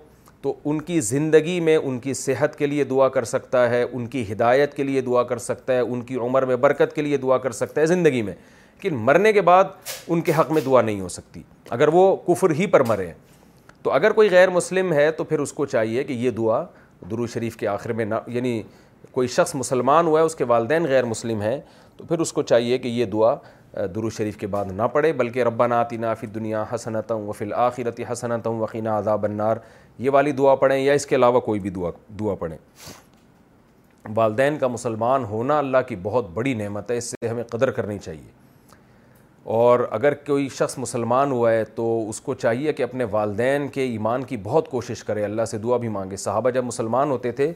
تو 0.42 0.52
ان 0.64 0.80
کی 0.82 1.00
زندگی 1.00 1.58
میں 1.60 1.76
ان 1.76 1.98
کی 2.00 2.14
صحت 2.14 2.56
کے 2.58 2.66
لیے 2.66 2.84
دعا 2.84 3.08
کر 3.08 3.24
سکتا 3.24 3.68
ہے 3.70 3.82
ان 3.82 4.06
کی 4.14 4.24
ہدایت 4.32 4.74
کے 4.76 4.82
لیے 4.84 5.00
دعا 5.00 5.22
کر 5.24 5.38
سکتا 5.38 5.72
ہے 5.72 5.80
ان 5.80 6.00
کی 6.04 6.16
عمر 6.16 6.44
میں 6.46 6.56
برکت 6.64 6.94
کے 6.94 7.02
لیے 7.02 7.16
دعا 7.16 7.38
کر 7.46 7.50
سکتا 7.62 7.80
ہے 7.80 7.86
زندگی 7.86 8.22
میں 8.22 8.32
لیکن 8.82 8.96
مرنے 9.04 9.32
کے 9.32 9.40
بعد 9.40 9.64
ان 10.08 10.20
کے 10.28 10.32
حق 10.38 10.50
میں 10.52 10.62
دعا 10.64 10.80
نہیں 10.82 11.00
ہو 11.00 11.08
سکتی 11.08 11.42
اگر 11.70 11.88
وہ 11.92 12.14
کفر 12.26 12.50
ہی 12.58 12.66
پر 12.66 12.82
مرے 12.88 13.10
تو 13.82 13.90
اگر 13.92 14.12
کوئی 14.12 14.30
غیر 14.30 14.50
مسلم 14.50 14.92
ہے 14.92 15.10
تو 15.16 15.24
پھر 15.24 15.38
اس 15.40 15.52
کو 15.52 15.66
چاہیے 15.66 16.04
کہ 16.04 16.12
یہ 16.12 16.30
دعا 16.38 16.62
درو 17.10 17.26
شریف 17.26 17.56
کے 17.56 17.66
آخر 17.68 17.92
میں 18.00 18.04
نہ 18.04 18.14
یعنی 18.34 18.60
کوئی 19.12 19.28
شخص 19.28 19.54
مسلمان 19.54 20.06
ہوا 20.06 20.20
ہے 20.20 20.24
اس 20.24 20.34
کے 20.36 20.44
والدین 20.48 20.84
غیر 20.88 21.04
مسلم 21.04 21.40
ہیں 21.42 21.58
تو 21.96 22.04
پھر 22.04 22.18
اس 22.20 22.32
کو 22.32 22.42
چاہیے 22.42 22.78
کہ 22.78 22.88
یہ 22.88 23.04
دعا 23.12 23.34
درو 23.94 24.08
شریف 24.10 24.36
کے 24.36 24.46
بعد 24.46 24.64
نہ 24.76 24.82
پڑھے 24.92 25.12
بلکہ 25.16 25.42
ربنا 25.44 25.78
آتینا 25.80 26.12
فی 26.14 26.26
دنیا 26.26 26.64
حسنت 26.74 27.12
وفی 27.26 27.44
الآخرت 27.44 28.00
حسنت 28.10 28.46
وقینہ 28.60 28.88
عذاب 28.90 29.24
النار 29.24 29.56
یہ 29.98 30.10
والی 30.12 30.32
دعا 30.38 30.54
پڑھیں 30.54 30.78
یا 30.78 30.92
اس 30.92 31.06
کے 31.06 31.16
علاوہ 31.16 31.40
کوئی 31.40 31.60
بھی 31.60 31.70
دعا 31.70 31.90
دعا 32.20 32.34
پڑھیں 32.38 32.56
والدین 34.16 34.58
کا 34.58 34.66
مسلمان 34.68 35.24
ہونا 35.24 35.58
اللہ 35.58 35.78
کی 35.88 35.96
بہت 36.02 36.28
بڑی 36.34 36.54
نعمت 36.54 36.90
ہے 36.90 36.96
اس 36.98 37.04
سے 37.10 37.28
ہمیں 37.28 37.42
قدر 37.50 37.70
کرنی 37.70 37.98
چاہیے 37.98 38.30
اور 39.58 39.80
اگر 39.90 40.14
کوئی 40.26 40.48
شخص 40.56 40.78
مسلمان 40.78 41.30
ہوا 41.32 41.52
ہے 41.52 41.64
تو 41.74 42.08
اس 42.08 42.20
کو 42.20 42.34
چاہیے 42.34 42.72
کہ 42.72 42.82
اپنے 42.82 43.04
والدین 43.10 43.68
کے 43.74 43.84
ایمان 43.90 44.22
کی 44.24 44.36
بہت 44.42 44.68
کوشش 44.70 45.02
کرے 45.04 45.24
اللہ 45.24 45.44
سے 45.50 45.58
دعا 45.58 45.76
بھی 45.84 45.88
مانگے 45.98 46.16
صحابہ 46.24 46.50
جب 46.50 46.64
مسلمان 46.64 47.10
ہوتے 47.10 47.32
تھے 47.40 47.52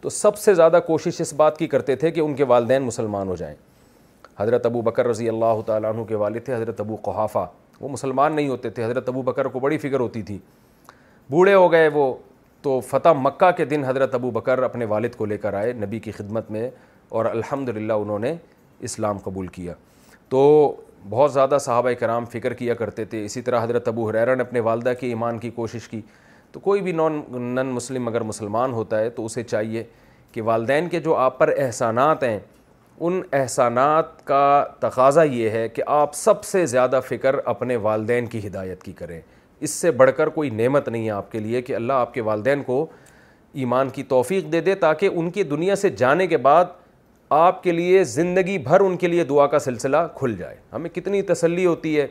تو 0.00 0.08
سب 0.20 0.38
سے 0.38 0.54
زیادہ 0.54 0.78
کوشش 0.86 1.20
اس 1.20 1.32
بات 1.34 1.58
کی 1.58 1.66
کرتے 1.68 1.96
تھے 1.96 2.10
کہ 2.10 2.20
ان 2.20 2.34
کے 2.36 2.44
والدین 2.48 2.82
مسلمان 2.82 3.28
ہو 3.28 3.36
جائیں 3.36 3.54
حضرت 4.38 4.66
ابو 4.66 4.80
بکر 4.82 5.06
رضی 5.08 5.28
اللہ 5.28 5.60
تعالیٰ 5.66 5.92
عنہ 5.94 6.02
کے 6.08 6.14
والد 6.22 6.44
تھے 6.44 6.54
حضرت 6.54 6.80
ابو 6.80 6.96
قحافہ 7.02 7.46
وہ 7.80 7.88
مسلمان 7.88 8.32
نہیں 8.36 8.48
ہوتے 8.48 8.70
تھے 8.70 8.84
حضرت 8.84 9.08
ابو 9.08 9.22
بکر 9.28 9.44
کو 9.52 9.60
بڑی 9.60 9.78
فکر 9.78 10.00
ہوتی 10.00 10.22
تھی 10.30 10.38
بوڑھے 11.30 11.54
ہو 11.54 11.70
گئے 11.72 11.86
وہ 11.92 12.12
تو 12.62 12.78
فتح 12.88 13.12
مکہ 13.18 13.50
کے 13.56 13.64
دن 13.64 13.84
حضرت 13.84 14.14
ابو 14.14 14.30
بکر 14.30 14.62
اپنے 14.62 14.84
والد 14.90 15.14
کو 15.16 15.24
لے 15.26 15.38
کر 15.38 15.54
آئے 15.54 15.72
نبی 15.72 15.98
کی 16.00 16.12
خدمت 16.12 16.50
میں 16.50 16.68
اور 17.18 17.24
الحمد 17.24 17.68
انہوں 17.78 18.18
نے 18.18 18.34
اسلام 18.88 19.18
قبول 19.24 19.46
کیا 19.56 19.72
تو 20.28 20.40
بہت 21.10 21.32
زیادہ 21.32 21.56
صحابہ 21.60 21.90
کرام 21.98 22.24
فکر 22.30 22.54
کیا 22.54 22.74
کرتے 22.74 23.04
تھے 23.04 23.24
اسی 23.24 23.40
طرح 23.42 23.62
حضرت 23.64 23.88
ابو 23.88 24.08
حریرہ 24.08 24.34
نے 24.34 24.42
اپنے 24.42 24.60
والدہ 24.68 24.92
کی 25.00 25.06
ایمان 25.06 25.38
کی 25.38 25.50
کوشش 25.58 25.88
کی 25.88 26.00
تو 26.52 26.60
کوئی 26.60 26.80
بھی 26.82 26.92
نان 27.00 27.20
نن 27.38 27.66
مسلم 27.72 28.08
اگر 28.08 28.20
مسلمان 28.32 28.72
ہوتا 28.72 28.98
ہے 29.00 29.10
تو 29.18 29.24
اسے 29.24 29.42
چاہیے 29.42 29.84
کہ 30.32 30.42
والدین 30.42 30.88
کے 30.88 31.00
جو 31.00 31.14
آپ 31.16 31.38
پر 31.38 31.52
احسانات 31.58 32.22
ہیں 32.22 32.38
ان 32.98 33.20
احسانات 33.38 34.24
کا 34.26 34.64
تقاضا 34.80 35.22
یہ 35.22 35.48
ہے 35.50 35.68
کہ 35.68 35.82
آپ 35.86 36.14
سب 36.14 36.44
سے 36.44 36.64
زیادہ 36.66 37.00
فکر 37.08 37.34
اپنے 37.44 37.76
والدین 37.82 38.26
کی 38.26 38.46
ہدایت 38.46 38.82
کی 38.82 38.92
کریں 38.98 39.20
اس 39.60 39.70
سے 39.70 39.90
بڑھ 39.90 40.10
کر 40.16 40.28
کوئی 40.28 40.50
نعمت 40.50 40.88
نہیں 40.88 41.04
ہے 41.06 41.10
آپ 41.10 41.30
کے 41.32 41.38
لیے 41.40 41.62
کہ 41.62 41.74
اللہ 41.76 41.92
آپ 41.92 42.14
کے 42.14 42.20
والدین 42.20 42.62
کو 42.62 42.84
ایمان 43.64 43.88
کی 43.90 44.02
توفیق 44.04 44.50
دے 44.52 44.60
دے 44.60 44.74
تاکہ 44.74 45.10
ان 45.16 45.30
کی 45.30 45.42
دنیا 45.42 45.76
سے 45.76 45.90
جانے 45.96 46.26
کے 46.26 46.36
بعد 46.36 46.64
آپ 47.36 47.62
کے 47.62 47.72
لیے 47.72 48.02
زندگی 48.04 48.56
بھر 48.66 48.80
ان 48.80 48.96
کے 48.96 49.08
لیے 49.08 49.24
دعا 49.24 49.46
کا 49.54 49.58
سلسلہ 49.58 49.96
کھل 50.16 50.34
جائے 50.38 50.56
ہمیں 50.72 50.88
کتنی 50.94 51.22
تسلی 51.32 51.66
ہوتی 51.66 51.98
ہے 52.00 52.06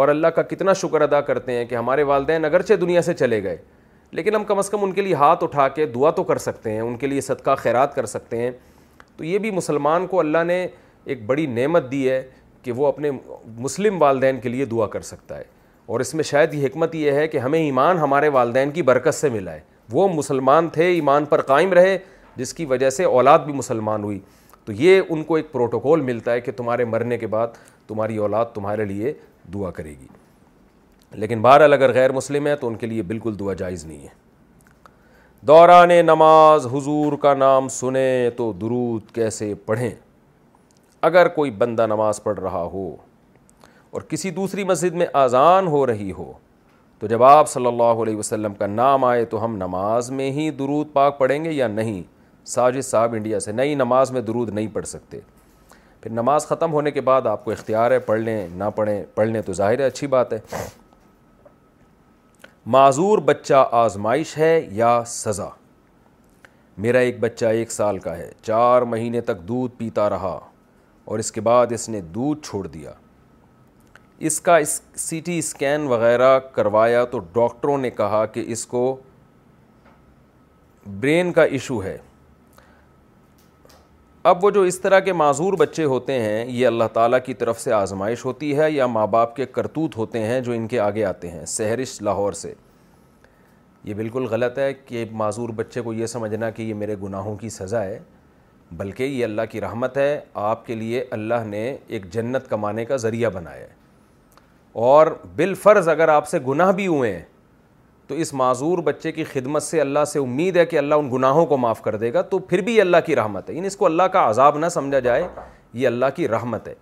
اور 0.00 0.08
اللہ 0.08 0.26
کا 0.36 0.42
کتنا 0.42 0.72
شکر 0.82 1.00
ادا 1.00 1.20
کرتے 1.28 1.52
ہیں 1.56 1.64
کہ 1.66 1.74
ہمارے 1.74 2.02
والدین 2.10 2.44
اگرچہ 2.44 2.74
دنیا 2.80 3.02
سے 3.02 3.14
چلے 3.14 3.42
گئے 3.42 3.56
لیکن 4.18 4.34
ہم 4.34 4.44
کم 4.44 4.58
از 4.58 4.70
کم 4.70 4.84
ان 4.84 4.92
کے 4.92 5.02
لیے 5.02 5.14
ہاتھ 5.14 5.44
اٹھا 5.44 5.68
کے 5.68 5.86
دعا 5.94 6.10
تو 6.16 6.22
کر 6.24 6.38
سکتے 6.38 6.70
ہیں 6.72 6.80
ان 6.80 6.96
کے 6.98 7.06
لیے 7.06 7.20
صدقہ 7.20 7.54
خیرات 7.58 7.94
کر 7.94 8.06
سکتے 8.06 8.36
ہیں 8.38 8.50
تو 9.18 9.24
یہ 9.24 9.38
بھی 9.38 9.50
مسلمان 9.50 10.06
کو 10.06 10.18
اللہ 10.20 10.42
نے 10.46 10.66
ایک 11.10 11.24
بڑی 11.26 11.44
نعمت 11.52 11.90
دی 11.92 12.08
ہے 12.10 12.22
کہ 12.62 12.72
وہ 12.76 12.86
اپنے 12.86 13.10
مسلم 13.60 14.00
والدین 14.02 14.38
کے 14.40 14.48
لیے 14.48 14.64
دعا 14.72 14.86
کر 14.88 15.00
سکتا 15.08 15.38
ہے 15.38 15.44
اور 15.86 16.00
اس 16.00 16.14
میں 16.14 16.24
شاید 16.24 16.54
یہ 16.54 16.66
حکمت 16.66 16.94
یہ 16.94 17.10
ہے 17.18 17.26
کہ 17.28 17.38
ہمیں 17.38 17.58
ایمان 17.58 17.98
ہمارے 17.98 18.28
والدین 18.36 18.70
کی 18.70 18.82
برکت 18.90 19.14
سے 19.14 19.28
ملا 19.30 19.54
ہے 19.54 19.60
وہ 19.92 20.08
مسلمان 20.14 20.68
تھے 20.72 20.86
ایمان 20.94 21.24
پر 21.24 21.42
قائم 21.50 21.72
رہے 21.72 21.96
جس 22.36 22.54
کی 22.54 22.64
وجہ 22.72 22.90
سے 22.90 23.04
اولاد 23.04 23.38
بھی 23.44 23.52
مسلمان 23.52 24.04
ہوئی 24.04 24.18
تو 24.64 24.72
یہ 24.82 25.00
ان 25.08 25.22
کو 25.24 25.36
ایک 25.36 25.50
پروٹوکول 25.52 26.00
ملتا 26.10 26.32
ہے 26.32 26.40
کہ 26.40 26.52
تمہارے 26.56 26.84
مرنے 26.84 27.18
کے 27.18 27.26
بعد 27.26 27.58
تمہاری 27.88 28.16
اولاد 28.26 28.46
تمہارے 28.54 28.84
لیے 28.84 29.12
دعا 29.54 29.70
کرے 29.80 29.94
گی 30.00 30.06
لیکن 31.20 31.42
بہرحال 31.42 31.72
اگر 31.72 31.92
غیر 31.94 32.12
مسلم 32.12 32.46
ہے 32.46 32.56
تو 32.60 32.68
ان 32.68 32.74
کے 32.78 32.86
لیے 32.86 33.02
بالکل 33.12 33.38
دعا 33.38 33.52
جائز 33.58 33.84
نہیں 33.86 34.02
ہے 34.02 34.26
دوران 35.46 35.90
نماز 36.04 36.66
حضور 36.72 37.12
کا 37.22 37.32
نام 37.34 37.68
سنیں 37.70 38.28
تو 38.36 38.50
درود 38.60 39.10
کیسے 39.14 39.52
پڑھیں 39.66 39.90
اگر 41.08 41.28
کوئی 41.34 41.50
بندہ 41.58 41.86
نماز 41.88 42.22
پڑھ 42.22 42.40
رہا 42.40 42.62
ہو 42.72 42.90
اور 43.90 44.00
کسی 44.08 44.30
دوسری 44.30 44.64
مسجد 44.64 44.94
میں 44.94 45.06
آزان 45.20 45.66
ہو 45.66 45.86
رہی 45.86 46.10
ہو 46.16 46.30
تو 47.00 47.06
جب 47.06 47.22
آپ 47.22 47.48
صلی 47.50 47.66
اللہ 47.66 48.02
علیہ 48.02 48.16
وسلم 48.16 48.54
کا 48.54 48.66
نام 48.66 49.04
آئے 49.04 49.24
تو 49.34 49.44
ہم 49.44 49.56
نماز 49.56 50.10
میں 50.10 50.30
ہی 50.38 50.48
درود 50.58 50.86
پاک 50.92 51.18
پڑھیں 51.18 51.44
گے 51.44 51.52
یا 51.52 51.68
نہیں 51.76 52.02
ساجد 52.54 52.84
صاحب 52.84 53.12
انڈیا 53.14 53.40
سے 53.40 53.52
نئی 53.52 53.74
نماز 53.74 54.10
میں 54.12 54.20
درود 54.20 54.50
نہیں 54.54 54.68
پڑھ 54.72 54.86
سکتے 54.86 55.20
پھر 56.00 56.10
نماز 56.10 56.46
ختم 56.46 56.72
ہونے 56.72 56.90
کے 56.90 57.00
بعد 57.00 57.26
آپ 57.26 57.44
کو 57.44 57.50
اختیار 57.50 57.90
ہے 57.90 57.98
پڑھ 58.10 58.20
لیں 58.20 58.46
نہ 58.56 58.64
پڑھیں 58.76 59.02
پڑھ 59.14 59.28
لیں 59.28 59.42
تو 59.46 59.52
ظاہر 59.52 59.78
ہے 59.78 59.84
اچھی 59.84 60.06
بات 60.16 60.32
ہے 60.32 60.38
معذور 62.74 63.18
بچہ 63.26 63.64
آزمائش 63.72 64.36
ہے 64.38 64.50
یا 64.78 64.88
سزا 65.06 65.46
میرا 66.84 66.98
ایک 67.06 67.20
بچہ 67.20 67.44
ایک 67.60 67.70
سال 67.72 67.98
کا 67.98 68.16
ہے 68.16 68.30
چار 68.46 68.82
مہینے 68.94 69.20
تک 69.28 69.40
دودھ 69.48 69.74
پیتا 69.78 70.08
رہا 70.10 70.38
اور 71.10 71.18
اس 71.18 71.32
کے 71.32 71.40
بعد 71.46 71.72
اس 71.72 71.88
نے 71.88 72.00
دودھ 72.18 72.40
چھوڑ 72.46 72.66
دیا 72.66 72.92
اس 74.30 74.40
کا 74.48 74.56
اس 74.64 74.80
سی 75.06 75.20
ٹی 75.28 75.38
اسکین 75.38 75.86
وغیرہ 75.92 76.38
کروایا 76.58 77.04
تو 77.12 77.18
ڈاکٹروں 77.38 77.78
نے 77.78 77.90
کہا 78.02 78.24
کہ 78.34 78.44
اس 78.52 78.66
کو 78.74 78.84
برین 81.00 81.32
کا 81.32 81.42
ایشو 81.56 81.82
ہے 81.84 81.96
اب 84.26 84.44
وہ 84.44 84.50
جو 84.50 84.62
اس 84.68 84.78
طرح 84.80 85.00
کے 85.00 85.12
معذور 85.12 85.52
بچے 85.58 85.84
ہوتے 85.90 86.12
ہیں 86.20 86.44
یہ 86.46 86.66
اللہ 86.66 86.84
تعالیٰ 86.92 87.18
کی 87.26 87.34
طرف 87.40 87.60
سے 87.60 87.72
آزمائش 87.72 88.24
ہوتی 88.24 88.56
ہے 88.58 88.70
یا 88.70 88.86
ماں 88.86 89.06
باپ 89.06 89.36
کے 89.36 89.46
کرتوت 89.46 89.96
ہوتے 89.96 90.22
ہیں 90.22 90.40
جو 90.40 90.52
ان 90.52 90.66
کے 90.68 90.80
آگے 90.80 91.04
آتے 91.04 91.30
ہیں 91.30 91.44
سہرش 91.46 92.00
لاہور 92.02 92.32
سے 92.40 92.52
یہ 93.84 93.94
بالکل 93.94 94.24
غلط 94.30 94.58
ہے 94.58 94.72
کہ 94.86 95.04
معذور 95.18 95.48
بچے 95.56 95.80
کو 95.82 95.92
یہ 95.92 96.06
سمجھنا 96.14 96.50
کہ 96.56 96.62
یہ 96.62 96.74
میرے 96.74 96.96
گناہوں 97.02 97.36
کی 97.40 97.48
سزا 97.58 97.84
ہے 97.84 97.98
بلکہ 98.76 99.02
یہ 99.02 99.24
اللہ 99.24 99.42
کی 99.50 99.60
رحمت 99.60 99.96
ہے 99.96 100.20
آپ 100.50 100.66
کے 100.66 100.74
لیے 100.76 101.04
اللہ 101.10 101.44
نے 101.46 101.66
ایک 101.86 102.12
جنت 102.12 102.48
کمانے 102.50 102.84
کا 102.84 102.96
ذریعہ 103.06 103.30
بنایا 103.34 103.60
ہے 103.60 103.76
اور 104.90 105.06
بالفرض 105.36 105.88
اگر 105.88 106.08
آپ 106.08 106.28
سے 106.28 106.38
گناہ 106.48 106.72
بھی 106.80 106.86
ہوئے 106.86 107.14
ہیں 107.14 107.22
تو 108.08 108.14
اس 108.24 108.32
معذور 108.34 108.78
بچے 108.84 109.10
کی 109.12 109.24
خدمت 109.32 109.62
سے 109.62 109.80
اللہ 109.80 110.04
سے 110.12 110.18
امید 110.18 110.56
ہے 110.56 110.64
کہ 110.66 110.76
اللہ 110.78 110.94
ان 110.94 111.10
گناہوں 111.12 111.44
کو 111.46 111.56
معاف 111.58 111.80
کر 111.82 111.96
دے 111.96 112.12
گا 112.12 112.20
تو 112.30 112.38
پھر 112.38 112.60
بھی 112.64 112.74
یہ 112.76 112.80
اللہ 112.80 112.96
کی 113.06 113.16
رحمت 113.16 113.50
ہے 113.50 113.54
یعنی 113.54 113.66
اس 113.66 113.76
کو 113.76 113.86
اللہ 113.86 114.02
کا 114.12 114.28
عذاب 114.28 114.58
نہ 114.58 114.66
سمجھا 114.74 114.98
جائے 115.08 115.26
یہ 115.72 115.86
اللہ 115.86 116.06
کی 116.16 116.28
رحمت 116.28 116.68
ہے 116.68 116.74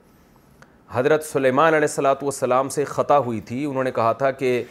حضرت 0.93 1.25
سلیمان 1.27 1.73
علیہ 1.75 1.87
السلاۃ 1.89 2.23
والسلام 2.23 2.69
سے 2.75 2.85
خطا 2.85 3.19
ہوئی 3.19 3.41
تھی 3.49 3.65
انہوں 3.65 3.85
نے 3.85 3.91
کہا 3.95 4.13
تھا 4.21 4.31
کہ 4.31 4.63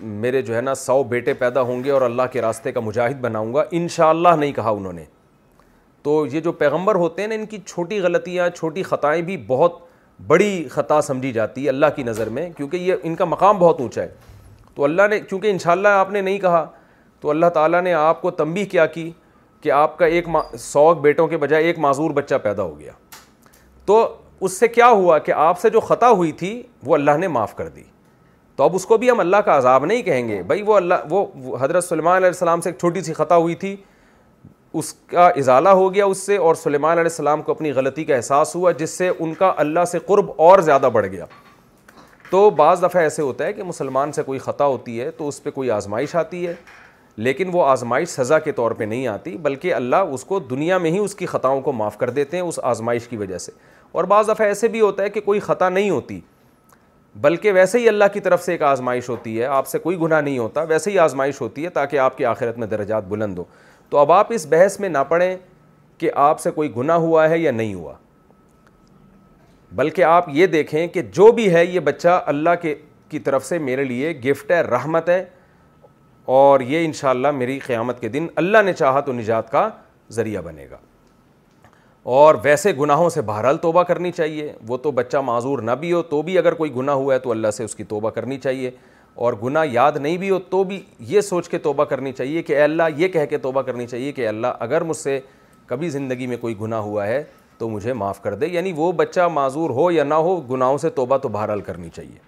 میرے 0.00 0.42
جو 0.42 0.56
ہے 0.56 0.60
نا 0.60 0.74
سو 0.74 1.02
بیٹے 1.08 1.34
پیدا 1.34 1.60
ہوں 1.70 1.84
گے 1.84 1.90
اور 1.90 2.02
اللہ 2.02 2.22
کے 2.32 2.42
راستے 2.42 2.72
کا 2.72 2.80
مجاہد 2.80 3.20
بناؤں 3.20 3.54
گا 3.54 3.62
ان 3.70 3.88
شاء 3.96 4.08
اللہ 4.08 4.36
نہیں 4.38 4.52
کہا 4.52 4.70
انہوں 4.78 4.92
نے 4.92 5.04
تو 6.02 6.24
یہ 6.32 6.40
جو 6.40 6.52
پیغمبر 6.64 6.94
ہوتے 6.94 7.22
ہیں 7.22 7.28
نا 7.28 7.34
ان 7.34 7.46
کی 7.46 7.58
چھوٹی 7.66 8.00
غلطیاں 8.00 8.48
چھوٹی 8.56 8.82
خطائیں 8.82 9.20
بھی 9.22 9.36
بہت 9.46 9.78
بڑی 10.26 10.64
خطا 10.70 11.00
سمجھی 11.02 11.32
جاتی 11.32 11.64
ہے 11.64 11.68
اللہ 11.68 11.86
کی 11.96 12.02
نظر 12.02 12.28
میں 12.38 12.48
کیونکہ 12.56 12.76
یہ 12.76 12.94
ان 13.02 13.14
کا 13.14 13.24
مقام 13.24 13.58
بہت 13.58 13.80
اونچا 13.80 14.02
ہے 14.02 14.08
تو 14.76 14.84
اللہ 14.84 15.06
نے 15.10 15.18
چونکہ 15.30 15.50
انشاءاللہ 15.50 15.88
آپ 15.98 16.10
نے 16.12 16.20
نہیں 16.20 16.38
کہا 16.38 16.64
تو 17.20 17.28
اللہ 17.30 17.46
تعالیٰ 17.54 17.80
نے 17.82 17.92
آپ 17.94 18.20
کو 18.22 18.30
تنبیہ 18.40 18.64
کیا 18.70 18.84
کی 18.96 19.10
کہ 19.62 19.70
آپ 19.72 19.96
کا 19.98 20.06
ایک 20.16 20.26
سو 20.60 20.92
بیٹوں 21.02 21.26
کے 21.28 21.36
بجائے 21.44 21.64
ایک 21.66 21.78
معذور 21.84 22.10
بچہ 22.18 22.34
پیدا 22.42 22.62
ہو 22.62 22.78
گیا 22.80 22.92
تو 23.86 24.04
اس 24.46 24.58
سے 24.60 24.68
کیا 24.68 24.88
ہوا 24.88 25.18
کہ 25.28 25.32
آپ 25.46 25.60
سے 25.60 25.70
جو 25.76 25.80
خطا 25.80 26.10
ہوئی 26.10 26.32
تھی 26.42 26.60
وہ 26.86 26.94
اللہ 26.94 27.16
نے 27.20 27.28
معاف 27.38 27.54
کر 27.56 27.68
دی 27.76 27.82
تو 28.56 28.62
اب 28.64 28.74
اس 28.76 28.84
کو 28.86 28.96
بھی 28.98 29.10
ہم 29.10 29.20
اللہ 29.20 29.36
کا 29.44 29.56
عذاب 29.56 29.84
نہیں 29.86 30.02
کہیں 30.02 30.28
گے 30.28 30.42
بھائی 30.50 30.62
وہ 30.66 30.74
اللہ 30.76 31.08
وہ 31.10 31.24
حضرت 31.60 31.84
سلیمان 31.84 32.16
علیہ 32.16 32.26
السلام 32.26 32.60
سے 32.66 32.70
ایک 32.70 32.78
چھوٹی 32.80 33.00
سی 33.08 33.12
خطا 33.14 33.36
ہوئی 33.36 33.54
تھی 33.64 33.74
اس 34.80 34.92
کا 35.10 35.26
ازالہ 35.28 35.68
ہو 35.80 35.92
گیا 35.94 36.04
اس 36.04 36.18
سے 36.26 36.36
اور 36.46 36.54
سلیمان 36.62 36.92
علیہ 36.98 37.10
السلام 37.10 37.42
کو 37.42 37.52
اپنی 37.52 37.72
غلطی 37.80 38.04
کا 38.04 38.14
احساس 38.14 38.54
ہوا 38.56 38.70
جس 38.78 38.96
سے 38.98 39.10
ان 39.18 39.34
کا 39.34 39.52
اللہ 39.66 39.84
سے 39.92 39.98
قرب 40.06 40.30
اور 40.48 40.58
زیادہ 40.70 40.88
بڑھ 40.92 41.06
گیا 41.12 41.24
تو 42.30 42.48
بعض 42.56 42.82
دفعہ 42.84 43.00
ایسے 43.02 43.22
ہوتا 43.22 43.44
ہے 43.46 43.52
کہ 43.52 43.62
مسلمان 43.62 44.12
سے 44.12 44.22
کوئی 44.22 44.38
خطا 44.38 44.64
ہوتی 44.66 45.00
ہے 45.00 45.10
تو 45.16 45.26
اس 45.28 45.42
پہ 45.42 45.50
کوئی 45.54 45.70
آزمائش 45.70 46.14
آتی 46.16 46.46
ہے 46.46 46.54
لیکن 47.16 47.50
وہ 47.52 47.64
آزمائش 47.64 48.08
سزا 48.08 48.38
کے 48.38 48.52
طور 48.52 48.70
پہ 48.78 48.84
نہیں 48.84 49.06
آتی 49.08 49.36
بلکہ 49.42 49.74
اللہ 49.74 50.10
اس 50.14 50.24
کو 50.24 50.38
دنیا 50.48 50.78
میں 50.78 50.90
ہی 50.90 50.98
اس 50.98 51.14
کی 51.14 51.26
خطاؤں 51.26 51.60
کو 51.68 51.72
معاف 51.72 51.96
کر 51.98 52.10
دیتے 52.16 52.36
ہیں 52.36 52.44
اس 52.44 52.58
آزمائش 52.72 53.06
کی 53.08 53.16
وجہ 53.16 53.38
سے 53.38 53.52
اور 53.92 54.04
بعض 54.14 54.28
دفعہ 54.30 54.46
ایسے 54.46 54.68
بھی 54.68 54.80
ہوتا 54.80 55.02
ہے 55.02 55.10
کہ 55.10 55.20
کوئی 55.24 55.40
خطا 55.40 55.68
نہیں 55.68 55.90
ہوتی 55.90 56.20
بلکہ 57.28 57.52
ویسے 57.54 57.78
ہی 57.78 57.88
اللہ 57.88 58.04
کی 58.12 58.20
طرف 58.20 58.42
سے 58.44 58.52
ایک 58.52 58.62
آزمائش 58.62 59.08
ہوتی 59.08 59.38
ہے 59.40 59.44
آپ 59.60 59.66
سے 59.66 59.78
کوئی 59.86 59.96
گناہ 60.00 60.20
نہیں 60.20 60.38
ہوتا 60.38 60.62
ویسے 60.68 60.90
ہی 60.90 60.98
آزمائش 60.98 61.40
ہوتی 61.40 61.64
ہے 61.64 61.68
تاکہ 61.78 61.98
آپ 61.98 62.16
کے 62.18 62.24
آخرت 62.26 62.58
میں 62.58 62.66
درجات 62.66 63.04
بلند 63.08 63.38
ہو 63.38 63.44
تو 63.90 63.98
اب 63.98 64.12
آپ 64.12 64.32
اس 64.34 64.46
بحث 64.50 64.78
میں 64.80 64.88
نہ 64.88 64.98
پڑھیں 65.08 65.36
کہ 65.98 66.10
آپ 66.26 66.40
سے 66.40 66.50
کوئی 66.50 66.74
گناہ 66.76 66.96
ہوا 67.06 67.28
ہے 67.30 67.38
یا 67.38 67.50
نہیں 67.50 67.74
ہوا 67.74 67.94
بلکہ 69.76 70.04
آپ 70.04 70.28
یہ 70.34 70.46
دیکھیں 70.46 70.86
کہ 70.92 71.02
جو 71.12 71.30
بھی 71.36 71.52
ہے 71.54 71.64
یہ 71.64 71.80
بچہ 71.84 72.20
اللہ 72.26 72.50
کے 72.60 72.74
کی 73.08 73.18
طرف 73.26 73.44
سے 73.46 73.58
میرے 73.64 73.84
لیے 73.84 74.12
گفٹ 74.24 74.50
ہے 74.50 74.60
رحمت 74.60 75.08
ہے 75.08 75.24
اور 76.36 76.60
یہ 76.68 76.84
انشاءاللہ 76.84 77.30
میری 77.30 77.58
قیامت 77.66 78.00
کے 78.00 78.08
دن 78.14 78.26
اللہ 78.42 78.62
نے 78.64 78.72
چاہا 78.72 79.00
تو 79.08 79.12
نجات 79.12 79.50
کا 79.50 79.68
ذریعہ 80.12 80.42
بنے 80.42 80.66
گا 80.70 80.76
اور 82.16 82.34
ویسے 82.44 82.72
گناہوں 82.80 83.10
سے 83.10 83.22
بہرحال 83.28 83.56
توبہ 83.62 83.82
کرنی 83.82 84.12
چاہیے 84.12 84.52
وہ 84.68 84.76
تو 84.82 84.90
بچہ 85.00 85.18
معذور 85.26 85.58
نہ 85.62 85.70
بھی 85.80 85.92
ہو 85.92 86.02
تو 86.10 86.22
بھی 86.22 86.38
اگر 86.38 86.54
کوئی 86.62 86.74
گناہ 86.76 86.94
ہوا 86.94 87.14
ہے 87.14 87.18
تو 87.18 87.30
اللہ 87.30 87.50
سے 87.56 87.64
اس 87.64 87.74
کی 87.76 87.84
توبہ 87.92 88.10
کرنی 88.18 88.38
چاہیے 88.38 88.70
اور 89.24 89.32
گناہ 89.42 89.64
یاد 89.72 89.92
نہیں 90.00 90.16
بھی 90.24 90.30
ہو 90.30 90.38
تو 90.50 90.62
بھی 90.72 90.80
یہ 91.08 91.20
سوچ 91.30 91.48
کے 91.48 91.58
توبہ 91.68 91.84
کرنی 91.92 92.12
چاہیے 92.12 92.42
کہ 92.42 92.56
اے 92.56 92.62
اللہ 92.62 92.82
یہ 92.96 93.08
کہہ 93.16 93.26
کے 93.30 93.38
توبہ 93.46 93.62
کرنی 93.70 93.86
چاہیے 93.86 94.12
کہ 94.12 94.28
اللہ 94.28 94.56
اگر 94.68 94.82
مجھ 94.90 94.96
سے 94.96 95.18
کبھی 95.66 95.88
زندگی 95.90 96.26
میں 96.26 96.36
کوئی 96.40 96.54
گناہ 96.60 96.80
ہوا 96.90 97.06
ہے 97.06 97.22
تو 97.58 97.68
مجھے 97.70 97.92
معاف 97.92 98.22
کر 98.22 98.34
دے 98.34 98.46
یعنی 98.52 98.72
وہ 98.76 98.90
بچہ 98.96 99.28
معذور 99.32 99.70
ہو 99.78 99.90
یا 99.90 100.04
نہ 100.04 100.14
ہو 100.26 100.36
گناہوں 100.50 100.78
سے 100.78 100.90
توبہ 101.00 101.16
تو 101.18 101.28
بہرحال 101.36 101.60
کرنی 101.68 101.88
چاہیے 101.94 102.24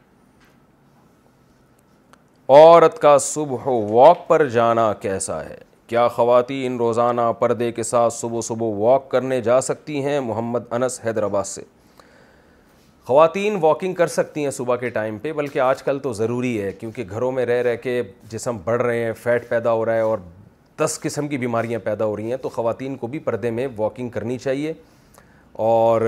عورت 2.58 2.98
کا 3.02 3.16
صبح 3.20 3.66
واک 3.90 4.26
پر 4.28 4.46
جانا 4.48 4.92
کیسا 5.00 5.44
ہے 5.48 5.56
کیا 5.86 6.06
خواتین 6.14 6.76
روزانہ 6.78 7.20
پردے 7.38 7.70
کے 7.72 7.82
ساتھ 7.82 8.12
صبح 8.14 8.40
صبح 8.46 8.74
واک 8.78 9.08
کرنے 9.10 9.40
جا 9.40 9.60
سکتی 9.60 10.02
ہیں 10.04 10.18
محمد 10.20 10.72
انس 10.72 11.00
حیدرآباد 11.04 11.44
سے 11.46 11.62
خواتین 13.06 13.56
واکنگ 13.60 13.94
کر 13.98 14.06
سکتی 14.14 14.42
ہیں 14.44 14.50
صبح 14.50 14.76
کے 14.76 14.88
ٹائم 14.94 15.18
پہ 15.18 15.32
بلکہ 15.32 15.58
آج 15.60 15.82
کل 15.82 15.98
تو 16.02 16.12
ضروری 16.12 16.60
ہے 16.62 16.72
کیونکہ 16.80 17.04
گھروں 17.10 17.30
میں 17.32 17.44
رہ 17.46 17.62
رہ 17.62 17.76
کے 17.82 18.02
جسم 18.30 18.56
بڑھ 18.64 18.82
رہے 18.82 19.04
ہیں 19.04 19.12
فیٹ 19.22 19.48
پیدا 19.48 19.72
ہو 19.72 19.84
رہا 19.86 19.94
ہے 19.94 20.00
اور 20.00 20.18
دس 20.80 20.98
قسم 21.02 21.28
کی 21.28 21.38
بیماریاں 21.44 21.78
پیدا 21.84 22.04
ہو 22.04 22.16
رہی 22.16 22.30
ہیں 22.30 22.36
تو 22.42 22.48
خواتین 22.56 22.96
کو 22.96 23.06
بھی 23.14 23.18
پردے 23.18 23.50
میں 23.50 23.66
واکنگ 23.76 24.08
کرنی 24.16 24.36
چاہیے 24.38 24.72
اور 25.66 26.00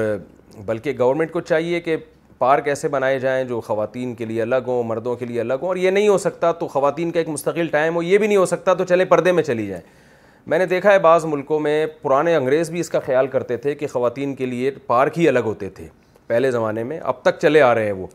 بلکہ 0.66 0.92
گورنمنٹ 0.98 1.30
کو 1.32 1.40
چاہیے 1.40 1.80
کہ 1.80 1.96
پارک 2.38 2.68
ایسے 2.68 2.88
بنائے 2.88 3.18
جائیں 3.20 3.44
جو 3.44 3.60
خواتین 3.60 4.14
کے 4.14 4.24
لیے 4.24 4.42
الگ 4.42 4.64
ہوں 4.68 4.82
مردوں 4.88 5.14
کے 5.16 5.26
لیے 5.26 5.40
الگ 5.40 5.54
ہوں 5.60 5.68
اور 5.68 5.76
یہ 5.76 5.90
نہیں 5.90 6.08
ہو 6.08 6.18
سکتا 6.18 6.50
تو 6.60 6.66
خواتین 6.68 7.10
کا 7.12 7.18
ایک 7.20 7.28
مستقل 7.28 7.68
ٹائم 7.68 7.96
ہو 7.96 8.02
یہ 8.02 8.18
بھی 8.18 8.26
نہیں 8.26 8.36
ہو 8.36 8.44
سکتا 8.46 8.74
تو 8.74 8.84
چلے 8.88 9.04
پردے 9.04 9.32
میں 9.32 9.42
چلی 9.42 9.66
جائیں 9.66 9.82
میں 10.50 10.58
نے 10.58 10.66
دیکھا 10.66 10.92
ہے 10.92 10.98
بعض 11.06 11.24
ملکوں 11.28 11.60
میں 11.60 11.84
پرانے 12.02 12.34
انگریز 12.36 12.70
بھی 12.70 12.80
اس 12.80 12.88
کا 12.90 13.00
خیال 13.06 13.26
کرتے 13.32 13.56
تھے 13.64 13.74
کہ 13.74 13.86
خواتین 13.92 14.34
کے 14.34 14.46
لیے 14.46 14.70
پارک 14.86 15.18
ہی 15.18 15.28
الگ 15.28 15.40
ہوتے 15.50 15.68
تھے 15.78 15.86
پہلے 16.26 16.50
زمانے 16.50 16.84
میں 16.84 16.98
اب 17.02 17.22
تک 17.22 17.40
چلے 17.42 17.62
آ 17.62 17.74
رہے 17.74 17.84
ہیں 17.86 17.92
وہ 17.92 18.06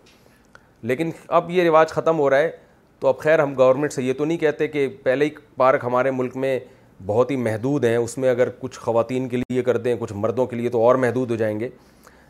لیکن 0.88 1.09
اب 1.39 1.51
یہ 1.51 1.67
رواج 1.69 1.89
ختم 1.93 2.19
ہو 2.19 2.29
رہا 2.29 2.38
ہے 2.38 2.51
تو 2.99 3.07
اب 3.07 3.17
خیر 3.19 3.39
ہم 3.41 3.53
گورنمنٹ 3.57 3.93
سے 3.93 4.03
یہ 4.03 4.13
تو 4.17 4.25
نہیں 4.25 4.38
کہتے 4.38 4.67
کہ 4.67 4.88
پہلے 5.03 5.25
ہی 5.25 5.29
پارک 5.57 5.83
ہمارے 5.86 6.11
ملک 6.11 6.36
میں 6.38 6.59
بہت 7.05 7.31
ہی 7.31 7.35
محدود 7.35 7.83
ہیں 7.85 7.95
اس 7.97 8.17
میں 8.17 8.29
اگر 8.29 8.49
کچھ 8.59 8.77
خواتین 8.79 9.27
کے 9.29 9.37
لیے 9.37 9.61
کر 9.63 9.77
دیں 9.77 9.95
کچھ 9.99 10.13
مردوں 10.15 10.45
کے 10.47 10.55
لیے 10.55 10.69
تو 10.69 10.81
اور 10.87 10.95
محدود 10.95 11.31
ہو 11.31 11.35
جائیں 11.35 11.59
گے 11.59 11.67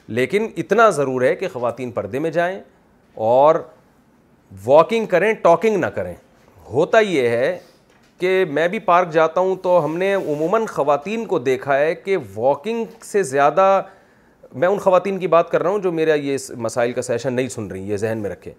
لیکن 0.07 0.47
اتنا 0.57 0.89
ضرور 0.89 1.21
ہے 1.21 1.35
کہ 1.35 1.47
خواتین 1.53 1.91
پردے 1.91 2.19
میں 2.19 2.29
جائیں 2.31 2.59
اور 3.25 3.55
واکنگ 4.65 5.05
کریں 5.09 5.31
ٹاکنگ 5.41 5.77
نہ 5.79 5.85
کریں 5.95 6.13
ہوتا 6.71 6.99
یہ 6.99 7.27
ہے 7.29 7.57
کہ 8.19 8.43
میں 8.49 8.67
بھی 8.67 8.79
پارک 8.79 9.11
جاتا 9.13 9.41
ہوں 9.41 9.55
تو 9.61 9.83
ہم 9.85 9.97
نے 9.97 10.13
عموماً 10.13 10.65
خواتین 10.69 11.25
کو 11.27 11.39
دیکھا 11.39 11.77
ہے 11.79 11.93
کہ 11.95 12.17
واکنگ 12.35 12.85
سے 13.03 13.23
زیادہ 13.23 13.71
میں 14.55 14.67
ان 14.67 14.77
خواتین 14.79 15.17
کی 15.19 15.27
بات 15.27 15.49
کر 15.51 15.61
رہا 15.63 15.69
ہوں 15.69 15.79
جو 15.81 15.91
میرا 15.91 16.13
یہ 16.13 16.37
مسائل 16.65 16.91
کا 16.93 17.01
سیشن 17.01 17.33
نہیں 17.33 17.47
سن 17.49 17.67
رہی 17.71 17.89
یہ 17.91 17.97
ذہن 17.97 18.17
میں 18.21 18.29
رکھے 18.29 18.51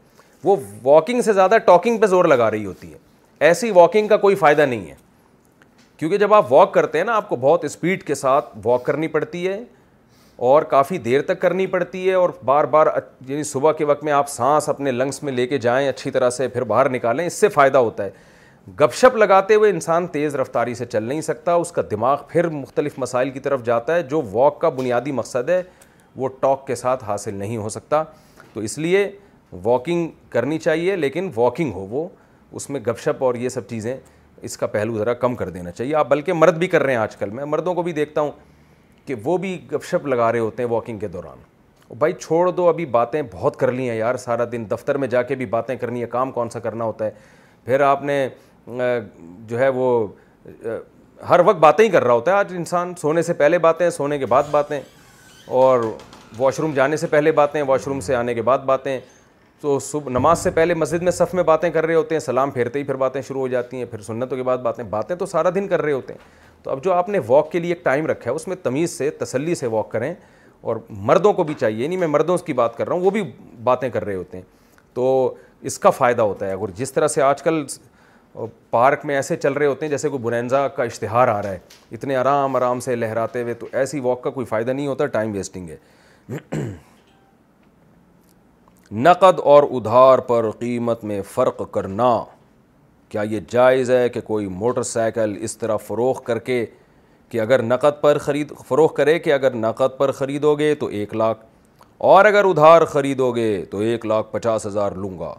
وہ 0.44 0.56
واکنگ 0.82 1.20
سے 1.24 1.32
زیادہ 1.32 1.58
ٹاکنگ 1.66 1.98
پہ 2.00 2.06
زور 2.06 2.24
لگا 2.24 2.50
رہی 2.50 2.64
ہوتی 2.66 2.92
ہے 2.92 2.98
ایسی 3.46 3.70
واکنگ 3.74 4.08
کا 4.08 4.16
کوئی 4.16 4.34
فائدہ 4.36 4.66
نہیں 4.66 4.86
ہے 4.90 4.94
کیونکہ 5.96 6.18
جب 6.18 6.32
آپ 6.34 6.52
واک 6.52 6.72
کرتے 6.74 6.98
ہیں 6.98 7.04
نا 7.04 7.14
آپ 7.16 7.28
کو 7.28 7.36
بہت 7.40 7.64
اسپیڈ 7.64 8.02
کے 8.06 8.14
ساتھ 8.14 8.48
واک 8.64 8.84
کرنی 8.86 9.08
پڑتی 9.08 9.46
ہے 9.46 9.58
اور 10.46 10.62
کافی 10.70 10.98
دیر 10.98 11.22
تک 11.26 11.40
کرنی 11.40 11.66
پڑتی 11.66 12.08
ہے 12.08 12.14
اور 12.14 12.30
بار 12.44 12.64
بار 12.74 12.86
یعنی 13.28 13.42
صبح 13.52 13.72
کے 13.78 13.84
وقت 13.84 14.02
میں 14.04 14.12
آپ 14.12 14.28
سانس 14.28 14.68
اپنے 14.68 14.90
لنگس 14.92 15.22
میں 15.22 15.32
لے 15.32 15.46
کے 15.46 15.58
جائیں 15.58 15.88
اچھی 15.88 16.10
طرح 16.10 16.30
سے 16.30 16.48
پھر 16.48 16.64
باہر 16.72 16.88
نکالیں 16.90 17.24
اس 17.26 17.34
سے 17.40 17.48
فائدہ 17.48 17.78
ہوتا 17.78 18.04
ہے 18.04 18.10
گپ 18.80 18.94
شپ 18.96 19.16
لگاتے 19.16 19.54
ہوئے 19.54 19.70
انسان 19.70 20.06
تیز 20.12 20.34
رفتاری 20.36 20.74
سے 20.74 20.84
چل 20.86 21.02
نہیں 21.02 21.20
سکتا 21.22 21.54
اس 21.54 21.70
کا 21.72 21.82
دماغ 21.90 22.22
پھر 22.28 22.48
مختلف 22.50 22.98
مسائل 22.98 23.30
کی 23.30 23.40
طرف 23.40 23.62
جاتا 23.64 23.94
ہے 23.96 24.02
جو 24.12 24.20
واک 24.32 24.60
کا 24.60 24.68
بنیادی 24.78 25.12
مقصد 25.18 25.48
ہے 25.50 25.62
وہ 26.16 26.28
ٹاک 26.40 26.66
کے 26.66 26.74
ساتھ 26.74 27.04
حاصل 27.04 27.34
نہیں 27.34 27.56
ہو 27.56 27.68
سکتا 27.68 28.02
تو 28.54 28.60
اس 28.68 28.76
لیے 28.78 29.08
واکنگ 29.62 30.08
کرنی 30.30 30.58
چاہیے 30.58 30.96
لیکن 30.96 31.30
واکنگ 31.34 31.72
ہو 31.72 31.86
وہ 31.90 32.06
اس 32.60 32.70
میں 32.70 32.80
گپ 32.86 32.98
شپ 33.04 33.24
اور 33.24 33.34
یہ 33.44 33.48
سب 33.48 33.68
چیزیں 33.68 33.94
اس 34.44 34.56
کا 34.58 34.66
پہلو 34.66 34.98
ذرا 34.98 35.12
کم 35.14 35.34
کر 35.34 35.48
دینا 35.50 35.70
چاہیے 35.72 35.94
آپ 35.96 36.08
بلکہ 36.08 36.32
مرد 36.32 36.58
بھی 36.58 36.66
کر 36.68 36.82
رہے 36.82 36.92
ہیں 36.92 37.00
آج 37.00 37.16
کل 37.16 37.30
میں 37.30 37.44
مردوں 37.44 37.74
کو 37.74 37.82
بھی 37.82 37.92
دیکھتا 37.92 38.20
ہوں 38.20 38.30
کہ 39.06 39.14
وہ 39.24 39.36
بھی 39.38 39.58
گپ 39.72 39.84
شپ 39.90 40.06
لگا 40.06 40.30
رہے 40.32 40.38
ہوتے 40.38 40.62
ہیں 40.62 40.70
واکنگ 40.70 40.98
کے 40.98 41.08
دوران 41.08 41.42
بھائی 41.98 42.12
چھوڑ 42.20 42.50
دو 42.50 42.68
ابھی 42.68 42.84
باتیں 42.98 43.20
بہت 43.32 43.56
کر 43.58 43.72
لی 43.72 43.88
ہیں 43.88 43.96
یار 43.96 44.14
سارا 44.18 44.44
دن 44.52 44.64
دفتر 44.70 44.96
میں 44.98 45.08
جا 45.08 45.22
کے 45.22 45.34
بھی 45.42 45.46
باتیں 45.46 45.74
کرنی 45.80 46.00
ہے 46.02 46.06
کام 46.10 46.30
کون 46.32 46.50
سا 46.50 46.58
کرنا 46.60 46.84
ہوتا 46.84 47.04
ہے 47.04 47.10
پھر 47.64 47.80
آپ 47.80 48.02
نے 48.04 48.28
جو 48.68 49.58
ہے 49.58 49.68
وہ 49.74 49.90
ہر 51.28 51.40
وقت 51.44 51.58
باتیں 51.58 51.84
ہی 51.84 51.90
کر 51.90 52.04
رہا 52.04 52.12
ہوتا 52.14 52.30
ہے 52.32 52.36
آج 52.36 52.52
انسان 52.56 52.92
سونے 53.00 53.22
سے 53.22 53.32
پہلے 53.34 53.58
باتیں 53.58 53.88
سونے 53.90 54.18
کے 54.18 54.26
بعد 54.32 54.42
باتیں 54.50 54.80
اور 55.58 55.82
واش 56.38 56.58
روم 56.60 56.72
جانے 56.74 56.96
سے 56.96 57.06
پہلے 57.06 57.32
باتیں 57.32 57.62
واش 57.66 57.86
روم 57.86 58.00
سے 58.08 58.14
آنے 58.14 58.34
کے 58.34 58.42
بعد 58.42 58.58
باتیں 58.66 58.98
تو 59.60 59.78
صبح 59.80 60.10
نماز 60.12 60.38
سے 60.38 60.50
پہلے 60.50 60.74
مسجد 60.74 61.02
میں 61.02 61.12
صف 61.12 61.32
میں 61.34 61.42
باتیں 61.42 61.68
کر 61.70 61.86
رہے 61.86 61.94
ہوتے 61.94 62.14
ہیں 62.14 62.20
سلام 62.20 62.50
پھیرتے 62.50 62.78
ہی 62.78 62.84
پھر 62.84 62.94
باتیں 63.02 63.20
شروع 63.28 63.40
ہو 63.40 63.46
جاتی 63.48 63.76
ہیں 63.76 63.84
پھر 63.90 64.00
سنتوں 64.06 64.36
کے 64.36 64.42
بعد 64.42 64.58
باتیں 64.62 64.82
باتیں 64.90 65.14
تو 65.16 65.26
سارا 65.26 65.50
دن 65.54 65.68
کر 65.68 65.82
رہے 65.82 65.92
ہوتے 65.92 66.12
ہیں 66.12 66.20
تو 66.62 66.70
اب 66.70 66.82
جو 66.84 66.92
آپ 66.92 67.08
نے 67.08 67.18
واک 67.26 67.50
کے 67.52 67.58
لیے 67.60 67.72
ایک 67.74 67.84
ٹائم 67.84 68.06
رکھا 68.06 68.30
ہے 68.30 68.34
اس 68.36 68.46
میں 68.48 68.56
تمیز 68.62 68.98
سے 68.98 69.10
تسلی 69.20 69.54
سے 69.54 69.66
واک 69.76 69.90
کریں 69.90 70.12
اور 70.70 70.76
مردوں 70.90 71.32
کو 71.32 71.42
بھی 71.44 71.54
چاہیے 71.54 71.74
نہیں 71.74 71.84
یعنی 71.84 71.96
میں 71.96 72.06
مردوں 72.08 72.36
کی 72.46 72.52
بات 72.52 72.76
کر 72.76 72.88
رہا 72.88 72.94
ہوں 72.94 73.02
وہ 73.04 73.10
بھی 73.10 73.22
باتیں 73.64 73.88
کر 73.90 74.04
رہے 74.04 74.14
ہوتے 74.14 74.38
ہیں 74.38 74.44
تو 74.94 75.34
اس 75.68 75.78
کا 75.78 75.90
فائدہ 75.90 76.22
ہوتا 76.22 76.46
ہے 76.46 76.52
اگر 76.52 76.70
جس 76.76 76.92
طرح 76.92 77.08
سے 77.08 77.22
آج 77.22 77.42
کل 77.42 77.64
پارک 78.70 79.04
میں 79.06 79.14
ایسے 79.16 79.36
چل 79.36 79.52
رہے 79.52 79.66
ہوتے 79.66 79.86
ہیں 79.86 79.90
جیسے 79.90 80.08
کوئی 80.08 80.22
بنینزا 80.22 80.66
کا 80.76 80.82
اشتہار 80.84 81.28
آ 81.28 81.40
رہا 81.42 81.50
ہے 81.52 81.58
اتنے 81.92 82.16
آرام 82.16 82.56
آرام 82.56 82.80
سے 82.80 82.96
لہراتے 82.96 83.42
ہوئے 83.42 83.54
تو 83.62 83.66
ایسی 83.72 84.00
واک 84.00 84.22
کا 84.22 84.30
کوئی 84.30 84.46
فائدہ 84.46 84.70
نہیں 84.70 84.86
ہوتا 84.86 85.06
ٹائم 85.16 85.32
ویسٹنگ 85.34 85.68
ہے 85.70 85.76
نقد 88.92 89.38
اور 89.44 89.62
ادھار 89.76 90.18
پر 90.26 90.48
قیمت 90.58 91.02
میں 91.04 91.20
فرق 91.34 91.62
کرنا 91.72 92.06
کیا 93.08 93.22
یہ 93.30 93.40
جائز 93.50 93.90
ہے 93.90 94.08
کہ 94.08 94.20
کوئی 94.24 94.46
موٹر 94.48 94.82
سائیکل 94.82 95.36
اس 95.44 95.56
طرح 95.58 95.76
فروخ 95.86 96.22
کر 96.24 96.38
کے 96.48 96.64
کہ 97.28 97.40
اگر 97.40 97.62
نقد 97.62 98.00
پر 98.00 98.18
خرید 98.18 98.52
فروخ 98.68 98.94
کرے 98.94 99.18
کہ 99.18 99.32
اگر 99.32 99.54
نقد 99.54 99.96
پر 99.98 100.12
خریدو 100.18 100.54
گے 100.58 100.74
تو 100.80 100.86
ایک 100.86 101.14
لاکھ 101.16 101.38
اور 102.08 102.24
اگر 102.24 102.44
ادھار 102.44 102.84
خریدو 102.92 103.30
گے 103.36 103.64
تو 103.70 103.78
ایک 103.80 104.06
لاکھ 104.06 104.26
پچاس 104.32 104.66
ہزار 104.66 104.92
لوں 104.96 105.18
گا 105.18 105.34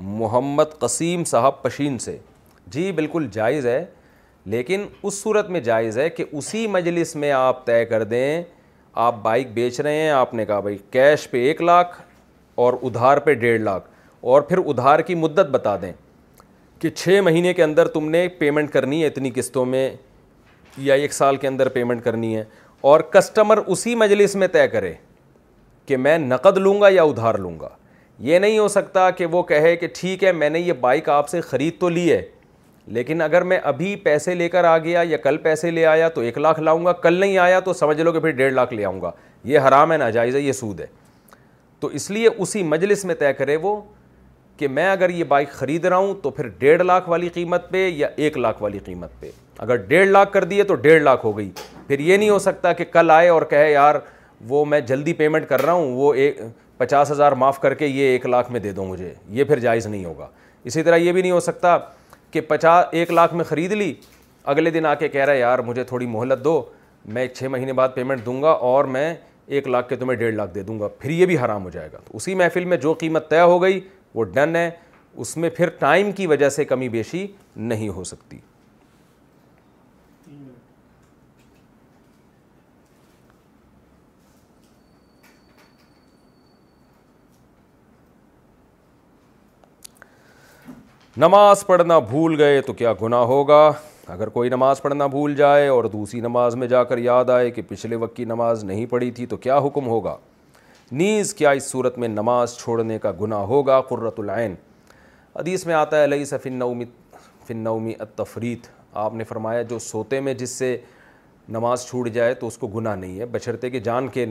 محمد 0.00 0.78
قسیم 0.78 1.24
صاحب 1.26 1.62
پشین 1.62 1.98
سے 1.98 2.16
جی 2.72 2.90
بالکل 2.92 3.26
جائز 3.32 3.66
ہے 3.66 3.84
لیکن 4.54 4.86
اس 5.02 5.20
صورت 5.22 5.48
میں 5.50 5.60
جائز 5.60 5.98
ہے 5.98 6.08
کہ 6.10 6.24
اسی 6.32 6.66
مجلس 6.70 7.14
میں 7.16 7.32
آپ 7.32 7.64
طے 7.66 7.84
کر 7.86 8.02
دیں 8.04 8.42
آپ 9.04 9.14
بائک 9.22 9.52
بیچ 9.54 9.80
رہے 9.80 9.96
ہیں 10.00 10.10
آپ 10.10 10.34
نے 10.34 10.44
کہا 10.46 10.60
بھائی 10.60 10.76
کیش 10.90 11.30
پہ 11.30 11.44
ایک 11.46 11.62
لاکھ 11.62 12.00
اور 12.64 12.74
ادھار 12.86 13.16
پہ 13.24 13.32
ڈیڑھ 13.40 13.60
لاکھ 13.62 13.88
اور 14.34 14.42
پھر 14.42 14.58
ادھار 14.68 14.98
کی 15.06 15.14
مدت 15.14 15.50
بتا 15.50 15.76
دیں 15.82 15.92
کہ 16.80 16.90
چھ 16.90 17.20
مہینے 17.24 17.52
کے 17.54 17.62
اندر 17.64 17.88
تم 17.88 18.08
نے 18.10 18.26
پیمنٹ 18.38 18.70
کرنی 18.72 19.00
ہے 19.02 19.06
اتنی 19.06 19.30
قسطوں 19.34 19.64
میں 19.66 19.88
یا 20.86 20.94
ایک 20.94 21.12
سال 21.12 21.36
کے 21.36 21.48
اندر 21.48 21.68
پیمنٹ 21.76 22.04
کرنی 22.04 22.36
ہے 22.36 22.44
اور 22.90 23.00
کسٹمر 23.12 23.58
اسی 23.66 23.94
مجلس 23.96 24.34
میں 24.36 24.48
طے 24.52 24.66
کرے 24.68 24.92
کہ 25.86 25.96
میں 25.96 26.16
نقد 26.18 26.58
لوں 26.58 26.80
گا 26.80 26.88
یا 26.92 27.02
ادھار 27.02 27.34
لوں 27.38 27.58
گا 27.60 27.68
یہ 28.28 28.38
نہیں 28.38 28.58
ہو 28.58 28.66
سکتا 28.68 29.08
کہ 29.16 29.26
وہ 29.30 29.42
کہے 29.52 29.74
کہ 29.76 29.86
ٹھیک 29.98 30.24
ہے 30.24 30.32
میں 30.32 30.50
نے 30.50 30.60
یہ 30.60 30.72
بائک 30.80 31.08
آپ 31.08 31.28
سے 31.28 31.40
خرید 31.40 31.78
تو 31.80 31.88
لی 31.88 32.10
ہے 32.10 32.20
لیکن 32.96 33.22
اگر 33.22 33.42
میں 33.42 33.58
ابھی 33.64 33.94
پیسے 34.04 34.34
لے 34.34 34.48
کر 34.48 34.64
آ 34.64 34.76
گیا 34.78 35.00
یا 35.08 35.16
کل 35.22 35.36
پیسے 35.42 35.70
لے 35.70 35.84
آیا 35.86 36.08
تو 36.14 36.20
ایک 36.20 36.38
لاکھ 36.38 36.60
لاؤں 36.60 36.84
گا 36.84 36.92
کل 37.06 37.12
نہیں 37.20 37.38
آیا 37.38 37.60
تو 37.60 37.72
سمجھ 37.72 38.00
لو 38.00 38.12
کہ 38.12 38.20
پھر 38.20 38.30
ڈیڑھ 38.30 38.52
لاکھ 38.54 38.74
لے 38.74 38.84
آؤں 38.84 39.00
گا 39.02 39.10
یہ 39.44 39.58
حرام 39.68 39.92
ہے 39.92 39.96
ناجائز 39.96 40.36
ہے 40.36 40.40
یہ 40.40 40.52
سود 40.52 40.80
ہے 40.80 40.86
تو 41.80 41.86
اس 41.98 42.10
لیے 42.10 42.28
اسی 42.36 42.62
مجلس 42.62 43.04
میں 43.04 43.14
طے 43.18 43.32
کرے 43.38 43.56
وہ 43.62 43.80
کہ 44.56 44.68
میں 44.68 44.88
اگر 44.90 45.10
یہ 45.10 45.24
بائک 45.28 45.50
خرید 45.52 45.84
رہا 45.84 45.96
ہوں 45.96 46.14
تو 46.22 46.30
پھر 46.30 46.46
ڈیڑھ 46.58 46.82
لاکھ 46.82 47.08
والی 47.08 47.28
قیمت 47.34 47.68
پہ 47.70 47.86
یا 47.94 48.08
ایک 48.16 48.38
لاکھ 48.38 48.62
والی 48.62 48.78
قیمت 48.84 49.10
پہ 49.20 49.30
اگر 49.64 49.76
ڈیڑھ 49.88 50.06
لاکھ 50.08 50.32
کر 50.32 50.44
دیے 50.44 50.64
تو 50.70 50.74
ڈیڑھ 50.86 51.02
لاکھ 51.02 51.24
ہو 51.26 51.36
گئی 51.38 51.50
پھر 51.88 52.00
یہ 52.00 52.16
نہیں 52.16 52.30
ہو 52.30 52.38
سکتا 52.38 52.72
کہ 52.72 52.84
کل 52.92 53.10
آئے 53.10 53.28
اور 53.28 53.42
کہے 53.50 53.70
یار 53.72 53.94
وہ 54.48 54.64
میں 54.66 54.80
جلدی 54.88 55.12
پیمنٹ 55.20 55.48
کر 55.48 55.62
رہا 55.64 55.72
ہوں 55.72 55.92
وہ 55.96 56.12
ایک 56.14 56.40
پچاس 56.78 57.10
ہزار 57.10 57.32
معاف 57.42 57.60
کر 57.60 57.74
کے 57.74 57.86
یہ 57.86 58.04
ایک 58.12 58.26
لاکھ 58.26 58.50
میں 58.52 58.60
دے 58.60 58.72
دو 58.72 58.84
مجھے 58.84 59.12
یہ 59.32 59.44
پھر 59.44 59.58
جائز 59.58 59.86
نہیں 59.86 60.04
ہوگا 60.04 60.28
اسی 60.64 60.82
طرح 60.82 60.96
یہ 60.96 61.12
بھی 61.12 61.22
نہیں 61.22 61.32
ہو 61.32 61.40
سکتا 61.40 61.76
کہ 62.30 62.40
پچاس 62.48 62.86
ایک 62.92 63.10
لاکھ 63.12 63.34
میں 63.34 63.44
خرید 63.48 63.72
لی 63.72 63.92
اگلے 64.52 64.70
دن 64.70 64.86
آ 64.86 64.94
کے 64.94 65.08
کہہ 65.08 65.24
رہا 65.24 65.32
ہے 65.32 65.38
یار 65.38 65.58
مجھے 65.66 65.84
تھوڑی 65.84 66.06
مہلت 66.06 66.44
دو 66.44 66.62
میں 67.14 67.26
چھ 67.34 67.44
مہینے 67.50 67.72
بعد 67.72 67.88
پیمنٹ 67.94 68.24
دوں 68.26 68.42
گا 68.42 68.50
اور 68.70 68.84
میں 68.96 69.14
ایک 69.46 69.68
لاکھ 69.68 69.88
کے 69.88 69.96
تمہیں 69.96 70.16
ڈیڑھ 70.18 70.34
لاکھ 70.34 70.54
دے 70.54 70.62
دوں 70.62 70.78
گا 70.80 70.88
پھر 70.98 71.10
یہ 71.10 71.26
بھی 71.26 71.38
حرام 71.38 71.64
ہو 71.64 71.70
جائے 71.70 71.88
گا 71.92 71.98
تو 72.04 72.16
اسی 72.16 72.34
محفل 72.34 72.64
میں 72.70 72.76
جو 72.86 72.92
قیمت 72.98 73.28
طے 73.30 73.40
ہو 73.40 73.60
گئی 73.62 73.80
وہ 74.14 74.24
ڈن 74.34 74.56
ہے 74.56 74.70
اس 75.24 75.36
میں 75.36 75.50
پھر 75.56 75.68
ٹائم 75.78 76.12
کی 76.12 76.26
وجہ 76.26 76.48
سے 76.54 76.64
کمی 76.64 76.88
بیشی 76.88 77.26
نہیں 77.56 77.88
ہو 77.96 78.04
سکتی 78.04 78.38
نماز 91.18 91.64
پڑھنا 91.66 91.98
بھول 92.08 92.40
گئے 92.40 92.60
تو 92.62 92.72
کیا 92.78 92.92
گناہ 93.02 93.20
ہوگا 93.26 93.70
اگر 94.12 94.28
کوئی 94.28 94.48
نماز 94.50 94.80
پڑھنا 94.82 95.06
بھول 95.10 95.34
جائے 95.36 95.66
اور 95.68 95.84
دوسری 95.92 96.20
نماز 96.20 96.54
میں 96.56 96.66
جا 96.68 96.82
کر 96.84 96.98
یاد 96.98 97.30
آئے 97.30 97.50
کہ 97.50 97.62
پچھلے 97.68 97.96
وقت 97.96 98.14
کی 98.16 98.24
نماز 98.24 98.62
نہیں 98.64 98.86
پڑھی 98.90 99.10
تھی 99.10 99.26
تو 99.26 99.36
کیا 99.46 99.58
حکم 99.64 99.86
ہوگا 99.88 100.16
نیز 100.92 101.32
کیا 101.34 101.50
اس 101.50 101.70
صورت 101.70 101.98
میں 101.98 102.08
نماز 102.08 102.56
چھوڑنے 102.58 102.98
کا 102.98 103.12
گناہ 103.20 103.40
ہوگا 103.52 103.80
قرۃ 103.88 104.18
العین 104.20 104.54
حدیث 105.36 105.66
میں 105.66 105.74
آتا 105.74 105.98
ہے 105.98 106.04
علیہ 106.04 106.24
سے 106.24 106.38
فن 106.42 106.52
نومی 106.58 106.84
فن 107.46 107.56
نومی 107.64 107.92
التفریت 107.98 108.66
آپ 109.04 109.14
نے 109.14 109.24
فرمایا 109.24 109.62
جو 109.70 109.78
سوتے 109.78 110.20
میں 110.20 110.34
جس 110.34 110.50
سے 110.58 110.76
نماز 111.56 111.86
چھوٹ 111.86 112.08
جائے 112.12 112.34
تو 112.34 112.46
اس 112.46 112.58
کو 112.58 112.66
گناہ 112.76 112.94
نہیں 112.96 113.18
ہے 113.18 113.26
بچرتے 113.32 113.70
کہ 113.70 113.80
جان 113.88 114.08
کے 114.14 114.26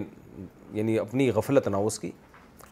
یعنی 0.74 0.98
اپنی 1.00 1.30
غفلت 1.36 1.68
نہ 1.68 1.78
اس 1.86 2.00
کی 2.00 2.12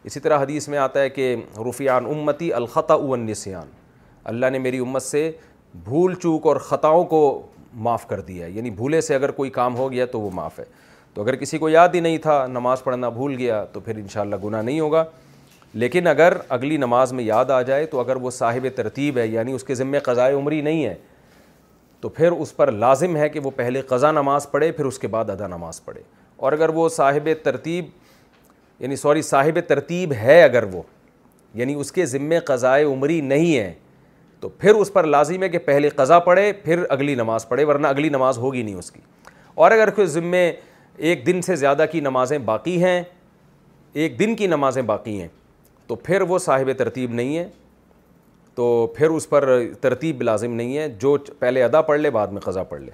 اسی 0.04 0.20
طرح 0.20 0.42
حدیث 0.42 0.68
میں 0.68 0.78
آتا 0.78 1.00
ہے 1.00 1.10
کہ 1.10 1.34
رفیان 1.68 2.06
امتی 2.16 2.52
الخطا 2.52 2.94
النسیان 2.94 3.66
اللہ 4.32 4.50
نے 4.52 4.58
میری 4.58 4.78
امت 4.78 5.02
سے 5.02 5.30
بھول 5.84 6.14
چوک 6.22 6.46
اور 6.46 6.56
خطاؤں 6.68 7.04
کو 7.04 7.20
معاف 7.84 8.06
کر 8.08 8.20
دیا 8.20 8.44
ہے 8.46 8.50
یعنی 8.50 8.70
بھولے 8.70 9.00
سے 9.00 9.14
اگر 9.14 9.30
کوئی 9.38 9.50
کام 9.50 9.76
ہو 9.76 9.90
گیا 9.92 10.04
تو 10.12 10.20
وہ 10.20 10.30
معاف 10.34 10.58
ہے 10.60 10.64
تو 11.14 11.22
اگر 11.22 11.36
کسی 11.36 11.58
کو 11.58 11.68
یاد 11.68 11.94
ہی 11.94 12.00
نہیں 12.00 12.18
تھا 12.22 12.46
نماز 12.50 12.82
پڑھنا 12.84 13.08
بھول 13.08 13.34
گیا 13.38 13.64
تو 13.72 13.80
پھر 13.80 13.96
انشاءاللہ 13.96 14.36
گناہ 14.44 14.62
نہیں 14.62 14.80
ہوگا 14.80 15.04
لیکن 15.74 16.06
اگر 16.06 16.32
اگلی 16.48 16.76
نماز 16.76 17.12
میں 17.12 17.24
یاد 17.24 17.50
آ 17.50 17.60
جائے 17.62 17.86
تو 17.86 18.00
اگر 18.00 18.16
وہ 18.22 18.30
صاحب 18.30 18.66
ترتیب 18.74 19.18
ہے 19.18 19.26
یعنی 19.26 19.52
اس 19.52 19.64
کے 19.64 19.74
ذمے 19.74 19.98
قضائے 20.04 20.34
عمری 20.34 20.60
نہیں 20.62 20.84
ہے 20.84 20.94
تو 22.00 22.08
پھر 22.08 22.32
اس 22.32 22.54
پر 22.56 22.70
لازم 22.72 23.16
ہے 23.16 23.28
کہ 23.28 23.40
وہ 23.44 23.50
پہلے 23.56 23.80
قضا 23.88 24.10
نماز 24.12 24.50
پڑھے 24.50 24.70
پھر 24.72 24.84
اس 24.84 24.98
کے 24.98 25.08
بعد 25.08 25.30
ادا 25.30 25.46
نماز 25.46 25.84
پڑھے 25.84 26.02
اور 26.36 26.52
اگر 26.52 26.68
وہ 26.74 26.88
صاحب 26.88 27.28
ترتیب 27.42 27.84
یعنی 28.82 28.96
سوری 28.96 29.22
صاحب 29.22 29.58
ترتیب 29.68 30.12
ہے 30.22 30.42
اگر 30.42 30.62
وہ 30.72 30.82
یعنی 31.54 31.74
اس 31.80 31.92
کے 31.92 32.06
ذمے 32.06 32.38
قضائے 32.46 32.84
عمری 32.84 33.20
نہیں 33.20 33.56
ہے 33.56 33.72
تو 34.44 34.48
پھر 34.60 34.74
اس 34.74 34.92
پر 34.92 35.04
لازم 35.04 35.42
ہے 35.42 35.48
کہ 35.48 35.58
پہلے 35.66 35.88
قضا 35.96 36.18
پڑھے 36.24 36.52
پھر 36.64 36.82
اگلی 36.92 37.14
نماز 37.14 37.46
پڑھے 37.48 37.64
ورنہ 37.64 37.86
اگلی 37.86 38.08
نماز 38.08 38.38
ہوگی 38.38 38.62
نہیں 38.62 38.74
اس 38.78 38.90
کی 38.92 39.00
اور 39.64 39.70
اگر 39.70 39.90
کوئی 39.96 40.06
ذمے 40.06 40.50
ایک 41.10 41.24
دن 41.26 41.40
سے 41.42 41.54
زیادہ 41.56 41.84
کی 41.92 42.00
نمازیں 42.00 42.36
باقی 42.50 42.82
ہیں 42.82 43.02
ایک 44.02 44.18
دن 44.18 44.34
کی 44.36 44.46
نمازیں 44.46 44.80
باقی 44.90 45.20
ہیں 45.20 45.28
تو 45.86 45.94
پھر 45.96 46.20
وہ 46.30 46.38
صاحب 46.48 46.70
ترتیب 46.78 47.12
نہیں 47.12 47.36
ہے 47.38 47.46
تو 48.54 48.66
پھر 48.96 49.10
اس 49.10 49.28
پر 49.28 49.48
ترتیب 49.80 50.20
لازم 50.22 50.52
نہیں 50.54 50.76
ہے 50.78 50.88
جو 51.02 51.16
پہلے 51.38 51.64
ادا 51.64 51.82
پڑھ 51.90 52.00
لے 52.00 52.10
بعد 52.18 52.26
میں 52.32 52.40
قضا 52.44 52.62
پڑھ 52.74 52.82
لے 52.82 52.90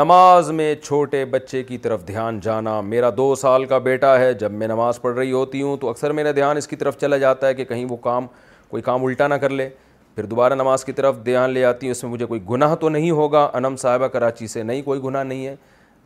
نماز 0.00 0.50
میں 0.60 0.74
چھوٹے 0.84 1.24
بچے 1.34 1.62
کی 1.62 1.78
طرف 1.78 2.06
دھیان 2.08 2.40
جانا 2.42 2.80
میرا 2.80 3.10
دو 3.16 3.34
سال 3.40 3.64
کا 3.74 3.78
بیٹا 3.90 4.18
ہے 4.20 4.32
جب 4.32 4.52
میں 4.52 4.68
نماز 4.68 5.00
پڑھ 5.00 5.16
رہی 5.16 5.32
ہوتی 5.32 5.62
ہوں 5.62 5.76
تو 5.80 5.90
اکثر 5.90 6.12
میرا 6.20 6.32
دھیان 6.36 6.56
اس 6.56 6.66
کی 6.68 6.76
طرف 6.76 6.98
چلا 7.00 7.16
جاتا 7.26 7.46
ہے 7.46 7.54
کہ 7.54 7.64
کہیں 7.64 7.84
وہ 7.88 7.96
کام 8.08 8.26
کوئی 8.72 8.82
کام 8.82 9.04
الٹا 9.04 9.26
نہ 9.28 9.34
کر 9.40 9.50
لے 9.50 9.68
پھر 10.14 10.24
دوبارہ 10.26 10.54
نماز 10.54 10.84
کی 10.84 10.92
طرف 10.92 11.16
دھیان 11.24 11.50
لے 11.50 11.64
آتی 11.64 11.86
ہے 11.86 11.90
اس 11.92 12.02
میں 12.04 12.10
مجھے 12.10 12.26
کوئی 12.26 12.40
گناہ 12.50 12.74
تو 12.80 12.88
نہیں 12.88 13.10
ہوگا 13.16 13.42
انم 13.54 13.74
صاحبہ 13.78 14.06
کراچی 14.14 14.46
سے 14.46 14.62
نہیں 14.62 14.82
کوئی 14.82 15.02
گناہ 15.02 15.22
نہیں 15.24 15.44
ہے 15.46 15.54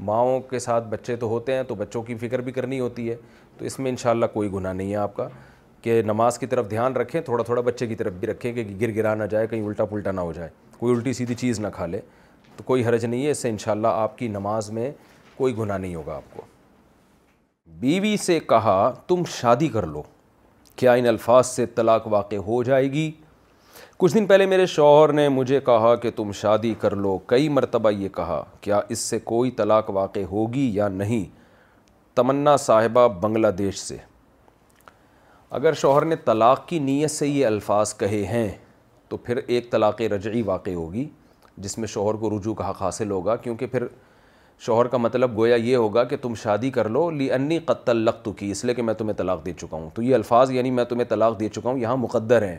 ماؤں 0.09 0.41
کے 0.51 0.59
ساتھ 0.59 0.89
بچے 0.91 1.15
تو 1.17 1.27
ہوتے 1.29 1.53
ہیں 1.57 1.63
تو 1.69 1.75
بچوں 1.75 2.03
کی 2.03 2.15
فکر 2.21 2.41
بھی 2.49 2.53
کرنی 2.53 2.81
ہوتی 2.81 3.09
ہے 3.11 3.17
تو 3.59 3.65
اس 3.65 3.79
میں 3.79 3.91
انشاءاللہ 3.91 4.27
کوئی 4.33 4.51
گناہ 4.53 4.73
نہیں 4.73 4.91
ہے 4.91 4.97
آپ 5.03 5.15
کا 5.17 5.29
کہ 5.83 6.01
نماز 6.07 6.39
کی 6.39 6.47
طرف 6.47 6.71
دھیان 6.71 6.97
رکھیں 6.97 7.21
تھوڑا 7.21 7.45
تھوڑا 7.45 7.63
بچے 7.71 7.87
کی 7.87 7.95
طرف 7.95 8.13
بھی 8.21 8.29
رکھیں 8.29 8.53
کہ 8.53 8.65
گر 8.81 8.95
گرا 8.97 9.15
نہ 9.15 9.25
جائے 9.31 9.47
کہیں 9.51 9.65
الٹا 9.67 9.85
پلٹا 9.85 10.11
نہ 10.13 10.21
ہو 10.21 10.33
جائے 10.37 10.49
کوئی 10.79 10.95
الٹی 10.95 11.13
سیدھی 11.23 11.35
چیز 11.35 11.61
نہ 11.61 11.69
کھا 11.75 11.87
لے 11.87 12.01
تو 12.57 12.63
کوئی 12.67 12.85
حرج 12.87 13.05
نہیں 13.05 13.25
ہے 13.27 13.31
اس 13.31 13.39
سے 13.43 13.49
انشاءاللہ 13.51 13.89
آپ 14.03 14.19
کی 14.19 14.29
نماز 14.39 14.71
میں 14.79 14.91
کوئی 15.37 15.57
گناہ 15.59 15.79
نہیں 15.79 15.95
ہوگا 15.95 16.17
آپ 16.17 16.35
کو 16.37 16.43
بیوی 17.81 18.17
سے 18.27 18.41
کہا 18.49 18.79
تم 19.07 19.23
شادی 19.41 19.69
کر 19.69 19.87
لو 19.87 20.03
کیا 20.77 20.93
ان 20.93 21.07
الفاظ 21.09 21.47
سے 21.47 21.65
طلاق 21.77 22.07
واقع 22.13 22.37
ہو 22.47 22.63
جائے 22.63 22.91
گی 22.93 23.11
کچھ 23.99 24.15
دن 24.15 24.27
پہلے 24.27 24.47
میرے 24.47 24.65
شوہر 24.67 25.13
نے 25.13 25.29
مجھے 25.29 25.61
کہا 25.67 25.95
کہ 26.03 26.11
تم 26.17 26.33
شادی 26.41 26.73
کر 26.81 26.97
لو 26.97 27.17
کئی 27.27 27.49
مرتبہ 27.49 27.91
یہ 27.91 28.09
کہا 28.17 28.43
کیا 28.61 28.81
اس 28.95 28.99
سے 29.11 29.19
کوئی 29.33 29.51
طلاق 29.61 29.91
واقع 29.95 30.21
ہوگی 30.31 30.71
یا 30.75 30.89
نہیں 30.89 31.25
تمنا 32.17 32.57
صاحبہ 32.57 33.07
بنگلہ 33.21 33.47
دیش 33.59 33.79
سے 33.79 33.97
اگر 35.57 35.73
شوہر 35.83 36.05
نے 36.05 36.17
طلاق 36.25 36.67
کی 36.69 36.79
نیت 36.79 37.11
سے 37.11 37.29
یہ 37.29 37.47
الفاظ 37.47 37.95
کہے 37.99 38.25
ہیں 38.27 38.49
تو 39.09 39.17
پھر 39.17 39.41
ایک 39.47 39.71
طلاق 39.73 40.01
رجعی 40.15 40.43
واقع 40.47 40.71
ہوگی 40.75 41.09
جس 41.65 41.79
میں 41.79 41.89
شوہر 41.89 42.15
کو 42.21 42.37
رجوع 42.39 42.55
کا 42.55 42.71
حق 42.71 42.83
حاصل 42.83 43.11
ہوگا 43.11 43.37
کیونکہ 43.45 43.67
پھر 43.75 43.87
شوہر 44.65 44.87
کا 44.89 44.97
مطلب 44.97 45.37
گویا 45.37 45.57
یہ 45.57 45.77
ہوگا 45.77 46.05
کہ 46.11 46.17
تم 46.23 46.35
شادی 46.43 46.71
کر 46.71 46.89
لو 46.89 47.11
لی 47.11 47.31
انی 47.33 47.59
قتل 47.65 47.97
لقت 48.05 48.29
کی 48.37 48.51
اس 48.51 48.65
لیے 48.65 48.75
کہ 48.75 48.83
میں 48.83 48.95
تمہیں 48.95 49.17
طلاق 49.17 49.45
دے 49.47 49.53
چکا 49.61 49.77
ہوں 49.77 49.89
تو 49.95 50.03
یہ 50.03 50.15
الفاظ 50.15 50.51
یعنی 50.51 50.71
میں 50.71 50.85
تمہیں 50.89 51.05
طلاق 51.09 51.39
دے 51.41 51.49
چکا 51.49 51.69
ہوں 51.71 51.79
یہاں 51.79 51.97
مقدر 51.97 52.47
ہیں 52.49 52.59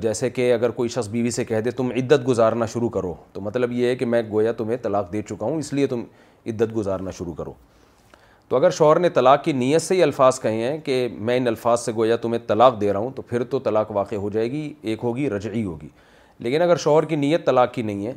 جیسے 0.00 0.30
کہ 0.30 0.52
اگر 0.52 0.70
کوئی 0.76 0.88
شخص 0.88 1.08
بیوی 1.10 1.30
سے 1.30 1.44
کہہ 1.44 1.60
دے 1.64 1.70
تم 1.76 1.88
عدت 2.02 2.26
گزارنا 2.28 2.66
شروع 2.72 2.88
کرو 2.88 3.12
تو 3.32 3.40
مطلب 3.40 3.72
یہ 3.72 3.86
ہے 3.88 3.96
کہ 3.96 4.06
میں 4.06 4.22
گویا 4.30 4.52
تمہیں 4.58 4.76
طلاق 4.82 5.12
دے 5.12 5.22
چکا 5.30 5.46
ہوں 5.46 5.58
اس 5.58 5.72
لیے 5.72 5.86
تم 5.86 6.04
عدت 6.46 6.76
گزارنا 6.76 7.10
شروع 7.18 7.34
کرو 7.38 7.52
تو 8.48 8.56
اگر 8.56 8.70
شوہر 8.70 8.98
نے 8.98 9.08
طلاق 9.14 9.42
کی 9.44 9.52
نیت 9.52 9.82
سے 9.82 9.94
ہی 9.94 10.02
الفاظ 10.02 10.40
کہے 10.40 10.68
ہیں 10.70 10.78
کہ 10.84 11.06
میں 11.28 11.36
ان 11.36 11.46
الفاظ 11.46 11.80
سے 11.84 11.92
گویا 11.96 12.16
تمہیں 12.20 12.46
طلاق 12.48 12.80
دے 12.80 12.92
رہا 12.92 12.98
ہوں 13.00 13.10
تو 13.16 13.22
پھر 13.28 13.44
تو 13.54 13.58
طلاق 13.64 13.90
واقع 13.96 14.16
ہو 14.22 14.30
جائے 14.38 14.50
گی 14.52 14.72
ایک 14.82 15.00
ہوگی 15.04 15.28
رجعی 15.30 15.64
ہوگی 15.64 15.88
لیکن 16.46 16.62
اگر 16.62 16.76
شوہر 16.86 17.04
کی 17.12 17.16
نیت 17.16 17.46
طلاق 17.46 17.72
کی 17.74 17.82
نہیں 17.82 18.06
ہے 18.06 18.12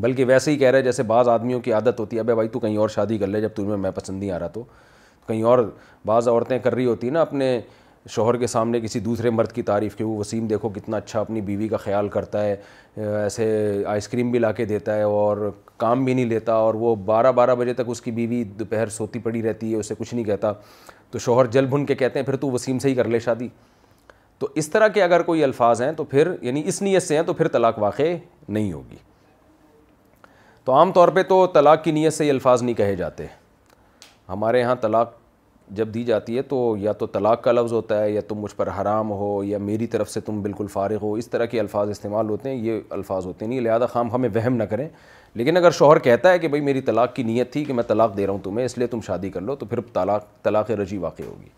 بلکہ 0.00 0.24
ویسے 0.28 0.50
ہی 0.50 0.56
کہہ 0.58 0.70
رہے 0.70 0.82
جیسے 0.82 1.02
بعض 1.06 1.28
آدمیوں 1.28 1.60
کی 1.60 1.72
عادت 1.72 2.00
ہوتی 2.00 2.16
ہے 2.16 2.20
ابے 2.20 2.34
بھائی 2.34 2.48
تو 2.48 2.58
کہیں 2.60 2.76
اور 2.76 2.88
شادی 2.88 3.18
کر 3.18 3.26
لے 3.26 3.40
جب 3.40 3.48
تمہیں 3.54 3.76
میں 3.76 3.90
پسند 3.94 4.18
نہیں 4.20 4.30
آ 4.30 4.38
رہا 4.38 4.46
تو 4.52 4.62
کہیں 5.28 5.42
اور 5.42 5.58
بعض 6.06 6.28
عورتیں 6.28 6.58
کر 6.58 6.74
رہی 6.74 6.84
ہوتی 6.86 7.06
ہیں 7.06 7.14
نا 7.14 7.20
اپنے 7.20 7.58
شوہر 8.10 8.36
کے 8.36 8.46
سامنے 8.46 8.80
کسی 8.80 9.00
دوسرے 9.00 9.30
مرد 9.30 9.52
کی 9.52 9.62
تعریف 9.62 9.96
وہ 10.00 10.16
وسیم 10.18 10.46
دیکھو 10.46 10.68
کتنا 10.74 10.96
اچھا 10.96 11.20
اپنی 11.20 11.40
بیوی 11.40 11.68
کا 11.68 11.76
خیال 11.76 12.08
کرتا 12.14 12.44
ہے 12.44 12.56
ایسے 13.16 13.82
آئس 13.88 14.08
کریم 14.08 14.30
بھی 14.30 14.38
لا 14.38 14.50
کے 14.52 14.64
دیتا 14.66 14.96
ہے 14.96 15.02
اور 15.02 15.50
کام 15.78 16.04
بھی 16.04 16.14
نہیں 16.14 16.24
لیتا 16.24 16.52
اور 16.54 16.74
وہ 16.80 16.94
بارہ 17.04 17.32
بارہ 17.32 17.54
بجے 17.58 17.74
تک 17.74 17.90
اس 17.94 18.00
کی 18.02 18.10
بیوی 18.12 18.42
دوپہر 18.58 18.88
سوتی 18.96 19.18
پڑی 19.22 19.42
رہتی 19.42 19.72
ہے 19.72 19.78
اسے 19.78 19.94
کچھ 19.98 20.14
نہیں 20.14 20.24
کہتا 20.24 20.52
تو 21.10 21.18
شوہر 21.18 21.46
جل 21.54 21.66
بھن 21.70 21.86
کے 21.86 21.94
کہتے 21.94 22.18
ہیں 22.18 22.26
پھر 22.26 22.36
تو 22.40 22.50
وسیم 22.50 22.78
سے 22.78 22.88
ہی 22.88 22.94
کر 22.94 23.08
لے 23.08 23.18
شادی 23.20 23.48
تو 24.38 24.48
اس 24.54 24.68
طرح 24.70 24.88
کے 24.94 25.02
اگر 25.02 25.22
کوئی 25.22 25.44
الفاظ 25.44 25.82
ہیں 25.82 25.92
تو 25.96 26.04
پھر 26.10 26.32
یعنی 26.42 26.62
اس 26.68 26.82
نیت 26.82 27.02
سے 27.02 27.16
ہیں 27.16 27.22
تو 27.26 27.32
پھر 27.34 27.48
طلاق 27.48 27.78
واقع 27.82 28.12
نہیں 28.48 28.72
ہوگی 28.72 28.96
تو 30.66 30.72
عام 30.72 30.90
طور 30.92 31.08
پہ 31.14 31.22
تو 31.28 31.46
طلاق 31.54 31.82
کی 31.84 31.90
نیت 31.92 32.12
سے 32.14 32.26
یہ 32.26 32.30
الفاظ 32.30 32.62
نہیں 32.62 32.74
کہے 32.74 32.94
جاتے 32.96 33.26
ہمارے 34.28 34.58
یہاں 34.60 34.74
طلاق 34.80 35.14
جب 35.78 35.88
دی 35.94 36.02
جاتی 36.04 36.36
ہے 36.36 36.42
تو 36.42 36.58
یا 36.78 36.92
تو 37.00 37.06
طلاق 37.06 37.42
کا 37.44 37.52
لفظ 37.52 37.72
ہوتا 37.72 38.00
ہے 38.02 38.10
یا 38.10 38.20
تم 38.28 38.38
مجھ 38.40 38.54
پر 38.56 38.68
حرام 38.80 39.10
ہو 39.10 39.30
یا 39.44 39.58
میری 39.58 39.86
طرف 39.94 40.10
سے 40.10 40.20
تم 40.24 40.40
بالکل 40.42 40.66
فارغ 40.72 40.96
ہو 41.02 41.12
اس 41.14 41.28
طرح 41.30 41.44
کے 41.54 41.60
الفاظ 41.60 41.90
استعمال 41.90 42.28
ہوتے 42.30 42.50
ہیں 42.50 42.56
یہ 42.64 42.80
الفاظ 42.98 43.26
ہوتے 43.26 43.46
نہیں 43.46 43.60
لہذا 43.60 43.86
خام 43.92 44.10
ہمیں 44.12 44.28
وہم 44.34 44.56
نہ 44.56 44.62
کریں 44.70 44.88
لیکن 45.34 45.56
اگر 45.56 45.70
شوہر 45.80 45.98
کہتا 46.06 46.32
ہے 46.32 46.38
کہ 46.38 46.48
بھائی 46.48 46.60
میری 46.62 46.80
طلاق 46.90 47.14
کی 47.14 47.22
نیت 47.32 47.52
تھی 47.52 47.64
کہ 47.64 47.72
میں 47.72 47.84
طلاق 47.88 48.16
دے 48.16 48.26
رہا 48.26 48.32
ہوں 48.32 48.40
تمہیں 48.44 48.64
اس 48.66 48.78
لیے 48.78 48.86
تم 48.94 49.00
شادی 49.06 49.30
کر 49.30 49.40
لو 49.40 49.56
تو 49.56 49.66
پھر 49.66 49.80
طلاق 49.92 50.26
طلاق 50.44 50.70
رجی 50.80 50.98
واقع 51.06 51.22
ہوگی 51.26 51.48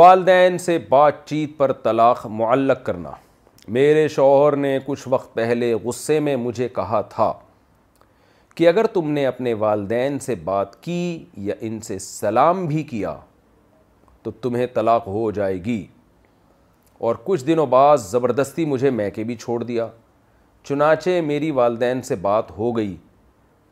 والدین 0.00 0.58
سے 0.68 0.78
بات 0.88 1.26
چیت 1.28 1.56
پر 1.58 1.72
طلاق 1.82 2.26
معلق 2.42 2.84
کرنا 2.86 3.10
میرے 3.74 4.06
شوہر 4.08 4.54
نے 4.56 4.78
کچھ 4.86 5.02
وقت 5.10 5.34
پہلے 5.34 5.72
غصے 5.82 6.18
میں 6.20 6.34
مجھے 6.44 6.66
کہا 6.74 7.00
تھا 7.08 7.32
کہ 8.56 8.66
اگر 8.68 8.86
تم 8.94 9.10
نے 9.10 9.26
اپنے 9.26 9.52
والدین 9.64 10.18
سے 10.26 10.34
بات 10.44 10.74
کی 10.82 10.96
یا 11.48 11.54
ان 11.68 11.78
سے 11.88 11.98
سلام 11.98 12.64
بھی 12.66 12.82
کیا 12.90 13.14
تو 14.22 14.30
تمہیں 14.42 14.66
طلاق 14.74 15.06
ہو 15.06 15.30
جائے 15.38 15.62
گی 15.64 15.84
اور 17.06 17.14
کچھ 17.24 17.44
دنوں 17.46 17.66
بعد 17.76 17.96
زبردستی 18.08 18.64
مجھے 18.72 18.90
میں 18.98 19.08
کے 19.18 19.24
بھی 19.24 19.34
چھوڑ 19.44 19.62
دیا 19.62 19.88
چنانچہ 20.68 21.20
میری 21.26 21.50
والدین 21.60 22.02
سے 22.10 22.16
بات 22.28 22.50
ہو 22.58 22.76
گئی 22.76 22.94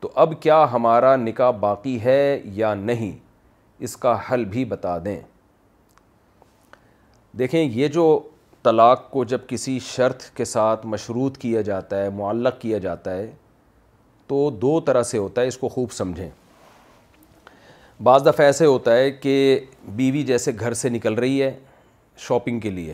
تو 0.01 0.11
اب 0.25 0.41
کیا 0.43 0.65
ہمارا 0.73 1.15
نکاح 1.27 1.51
باقی 1.61 1.99
ہے 2.05 2.41
یا 2.63 2.75
نہیں 2.91 3.11
اس 3.87 3.97
کا 4.05 4.17
حل 4.31 4.45
بھی 4.55 4.65
بتا 4.75 4.97
دیں 5.05 5.21
دیکھیں 7.39 7.63
یہ 7.63 7.89
جو 7.99 8.09
طلاق 8.69 9.03
کو 9.11 9.23
جب 9.25 9.41
کسی 9.49 9.79
شرط 9.85 10.23
کے 10.37 10.45
ساتھ 10.45 10.85
مشروط 10.93 11.37
کیا 11.43 11.61
جاتا 11.69 12.03
ہے 12.03 12.09
معلق 12.17 12.61
کیا 12.61 12.79
جاتا 12.87 13.13
ہے 13.17 13.31
تو 14.31 14.39
دو 14.63 14.81
طرح 14.87 15.03
سے 15.11 15.19
ہوتا 15.19 15.41
ہے 15.43 15.47
اس 15.49 15.57
کو 15.59 15.69
خوب 15.77 15.93
سمجھیں 15.99 16.29
بعض 18.09 18.27
دفعہ 18.27 18.47
ایسے 18.47 18.67
ہوتا 18.67 18.97
ہے 18.97 19.11
کہ 19.11 19.35
بیوی 20.01 20.23
جیسے 20.33 20.53
گھر 20.61 20.75
سے 20.81 20.89
نکل 20.89 21.15
رہی 21.25 21.41
ہے 21.43 21.51
شاپنگ 22.27 22.61
کے 22.67 22.71
لیے 22.71 22.93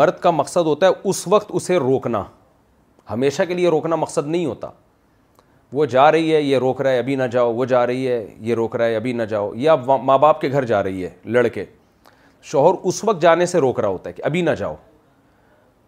مرد 0.00 0.20
کا 0.26 0.30
مقصد 0.40 0.66
ہوتا 0.72 0.88
ہے 0.88 1.08
اس 1.10 1.26
وقت 1.34 1.50
اسے 1.60 1.76
روکنا 1.88 2.22
ہمیشہ 3.10 3.42
کے 3.48 3.54
لیے 3.54 3.68
روکنا 3.76 3.96
مقصد 4.04 4.26
نہیں 4.28 4.46
ہوتا 4.46 4.70
وہ 5.72 5.84
جا 5.96 6.10
رہی 6.12 6.34
ہے 6.34 6.40
یہ 6.42 6.58
روک 6.66 6.80
رہا 6.82 6.90
ہے 6.90 6.98
ابھی 6.98 7.16
نہ 7.16 7.22
جاؤ 7.32 7.52
وہ 7.54 7.64
جا 7.74 7.86
رہی 7.86 8.06
ہے 8.08 8.24
یہ 8.50 8.54
روک 8.62 8.76
رہا 8.76 8.86
ہے 8.86 8.96
ابھی 8.96 9.12
نہ 9.12 9.22
جاؤ 9.34 9.50
یا 9.66 9.74
ماں 10.10 10.18
باپ 10.26 10.40
کے 10.40 10.52
گھر 10.52 10.64
جا 10.74 10.82
رہی 10.82 11.04
ہے 11.04 11.10
لڑکے 11.36 11.64
شوہر 12.42 12.74
اس 12.88 13.02
وقت 13.04 13.22
جانے 13.22 13.46
سے 13.46 13.58
روک 13.60 13.80
رہا 13.80 13.88
ہوتا 13.88 14.08
ہے 14.08 14.14
کہ 14.14 14.22
ابھی 14.26 14.42
نہ 14.42 14.50
جاؤ 14.58 14.74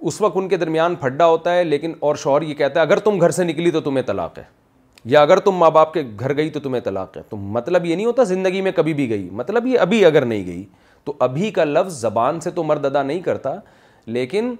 اس 0.09 0.20
وقت 0.20 0.36
ان 0.36 0.48
کے 0.48 0.57
درمیان 0.57 0.94
پھڈا 1.01 1.26
ہوتا 1.26 1.55
ہے 1.57 1.64
لیکن 1.64 1.92
اور 2.09 2.16
شوہر 2.16 2.42
یہ 2.42 2.55
کہتا 2.55 2.80
ہے 2.80 2.84
اگر 2.84 2.98
تم 3.05 3.20
گھر 3.20 3.30
سے 3.30 3.44
نکلی 3.44 3.70
تو 3.70 3.80
تمہیں 3.80 4.03
طلاق 4.07 4.38
ہے 4.38 4.42
یا 5.12 5.20
اگر 5.22 5.38
تم 5.40 5.55
ماں 5.57 5.70
باپ 5.70 5.92
کے 5.94 6.03
گھر 6.20 6.36
گئی 6.36 6.51
تو 6.51 6.61
تمہیں 6.61 6.80
طلاق 6.84 7.16
ہے 7.16 7.22
تو 7.28 7.36
مطلب 7.36 7.84
یہ 7.86 7.94
نہیں 7.96 8.07
ہوتا 8.07 8.22
زندگی 8.24 8.61
میں 8.62 8.72
کبھی 8.76 8.94
بھی 8.94 9.09
گئی 9.11 9.28
مطلب 9.32 9.66
یہ 9.66 9.78
ابھی 9.80 10.05
اگر 10.05 10.24
نہیں 10.24 10.46
گئی 10.46 10.64
تو 11.05 11.12
ابھی 11.28 11.51
کا 11.51 11.64
لفظ 11.64 12.01
زبان 12.01 12.40
سے 12.40 12.51
تو 12.55 12.62
مرد 12.64 12.84
ادا 12.86 13.03
نہیں 13.03 13.20
کرتا 13.20 13.55
لیکن 14.18 14.55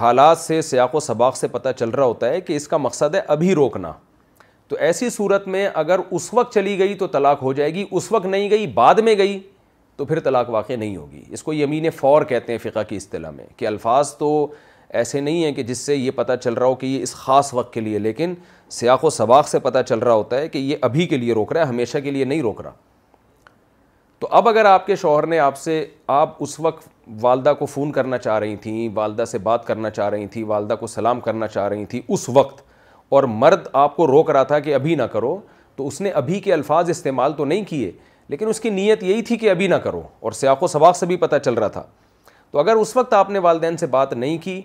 حالات 0.00 0.38
سے 0.38 0.60
سیاق 0.62 0.94
و 0.94 1.00
سباق 1.00 1.36
سے 1.36 1.48
پتہ 1.48 1.68
چل 1.78 1.88
رہا 1.90 2.04
ہوتا 2.04 2.28
ہے 2.28 2.40
کہ 2.40 2.56
اس 2.56 2.68
کا 2.68 2.76
مقصد 2.76 3.14
ہے 3.14 3.20
ابھی 3.36 3.54
روکنا 3.54 3.92
تو 4.68 4.76
ایسی 4.86 5.10
صورت 5.10 5.46
میں 5.48 5.68
اگر 5.82 5.98
اس 6.10 6.32
وقت 6.34 6.54
چلی 6.54 6.78
گئی 6.78 6.94
تو 7.02 7.06
طلاق 7.14 7.42
ہو 7.42 7.52
جائے 7.52 7.74
گی 7.74 7.84
اس 7.90 8.10
وقت 8.12 8.26
نہیں 8.26 8.50
گئی 8.50 8.66
بعد 8.74 8.94
میں 9.04 9.14
گئی 9.18 9.38
تو 9.98 10.04
پھر 10.04 10.18
طلاق 10.24 10.50
واقع 10.50 10.72
نہیں 10.78 10.96
ہوگی 10.96 11.22
اس 11.34 11.42
کو 11.42 11.52
یمین 11.54 11.88
فور 11.98 12.22
کہتے 12.32 12.52
ہیں 12.52 12.58
فقہ 12.68 12.82
کی 12.88 12.96
اصطلاح 12.96 13.30
میں 13.36 13.44
کہ 13.56 13.66
الفاظ 13.66 14.12
تو 14.16 14.28
ایسے 14.98 15.20
نہیں 15.20 15.42
ہیں 15.44 15.52
کہ 15.52 15.62
جس 15.70 15.78
سے 15.86 15.94
یہ 15.96 16.10
پتہ 16.16 16.32
چل 16.42 16.54
رہا 16.54 16.66
ہو 16.66 16.74
کہ 16.82 16.86
یہ 16.86 17.02
اس 17.02 17.14
خاص 17.14 17.52
وقت 17.54 17.72
کے 17.72 17.80
لیے 17.80 17.98
لیکن 17.98 18.34
سیاق 18.78 19.04
و 19.04 19.10
سباق 19.10 19.48
سے 19.48 19.58
پتہ 19.66 19.78
چل 19.88 19.98
رہا 19.98 20.12
ہوتا 20.12 20.36
ہے 20.40 20.48
کہ 20.48 20.58
یہ 20.58 20.76
ابھی 20.88 21.06
کے 21.06 21.16
لیے 21.16 21.34
روک 21.34 21.52
رہا 21.52 21.62
ہے 21.62 21.66
ہمیشہ 21.68 21.98
کے 22.04 22.10
لیے 22.10 22.24
نہیں 22.24 22.42
روک 22.42 22.60
رہا 22.60 22.72
تو 24.18 24.28
اب 24.36 24.48
اگر 24.48 24.64
آپ 24.64 24.86
کے 24.86 24.96
شوہر 24.96 25.26
نے 25.26 25.38
آپ 25.38 25.56
سے 25.58 25.84
آپ 26.20 26.36
اس 26.42 26.58
وقت 26.60 26.88
والدہ 27.20 27.52
کو 27.58 27.66
فون 27.66 27.92
کرنا 27.92 28.18
چاہ 28.18 28.38
رہی 28.38 28.56
تھیں 28.62 28.88
والدہ 28.94 29.24
سے 29.30 29.38
بات 29.48 29.66
کرنا 29.66 29.90
چاہ 29.90 30.08
رہی 30.08 30.26
تھیں 30.30 30.44
والدہ 30.44 30.74
کو 30.80 30.86
سلام 30.86 31.20
کرنا 31.20 31.46
چاہ 31.48 31.68
رہی 31.68 31.84
تھیں 31.90 32.00
اس 32.08 32.28
وقت 32.34 32.62
اور 33.16 33.24
مرد 33.44 33.66
آپ 33.82 33.96
کو 33.96 34.06
روک 34.06 34.30
رہا 34.30 34.42
تھا 34.52 34.58
کہ 34.60 34.74
ابھی 34.74 34.94
نہ 34.94 35.02
کرو 35.12 35.36
تو 35.76 35.86
اس 35.86 36.00
نے 36.00 36.10
ابھی 36.22 36.40
کے 36.48 36.52
الفاظ 36.52 36.90
استعمال 36.90 37.32
تو 37.36 37.44
نہیں 37.44 37.64
کیے 37.68 37.90
لیکن 38.30 38.48
اس 38.48 38.60
کی 38.60 38.70
نیت 38.70 39.02
یہی 39.02 39.22
تھی 39.22 39.36
کہ 39.38 39.50
ابھی 39.50 39.66
نہ 39.68 39.74
کرو 39.84 40.00
اور 40.20 40.32
سیاق 40.32 40.62
و 40.62 40.66
سباق 40.66 40.96
سے 40.96 41.06
بھی 41.06 41.16
پتہ 41.16 41.36
چل 41.44 41.54
رہا 41.54 41.68
تھا 41.76 41.82
تو 42.50 42.58
اگر 42.58 42.76
اس 42.76 42.96
وقت 42.96 43.12
آپ 43.14 43.30
نے 43.30 43.38
والدین 43.46 43.76
سے 43.76 43.86
بات 43.86 44.12
نہیں 44.12 44.38
کی 44.44 44.60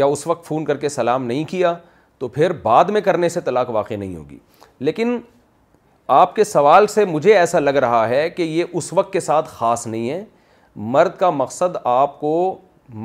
یا 0.00 0.04
اس 0.06 0.26
وقت 0.26 0.44
فون 0.46 0.64
کر 0.64 0.76
کے 0.76 0.88
سلام 0.88 1.24
نہیں 1.26 1.44
کیا 1.50 1.74
تو 2.18 2.28
پھر 2.28 2.52
بعد 2.62 2.84
میں 2.94 3.00
کرنے 3.00 3.28
سے 3.28 3.40
طلاق 3.40 3.70
واقع 3.70 3.94
نہیں 3.96 4.14
ہوگی 4.16 4.38
لیکن 4.78 5.18
آپ 6.16 6.34
کے 6.36 6.44
سوال 6.44 6.86
سے 6.86 7.04
مجھے 7.04 7.36
ایسا 7.38 7.58
لگ 7.60 7.76
رہا 7.84 8.08
ہے 8.08 8.28
کہ 8.30 8.42
یہ 8.42 8.64
اس 8.78 8.92
وقت 8.92 9.12
کے 9.12 9.20
ساتھ 9.20 9.48
خاص 9.54 9.86
نہیں 9.86 10.10
ہے 10.10 10.22
مرد 10.96 11.16
کا 11.18 11.30
مقصد 11.30 11.76
آپ 11.84 12.18
کو 12.20 12.32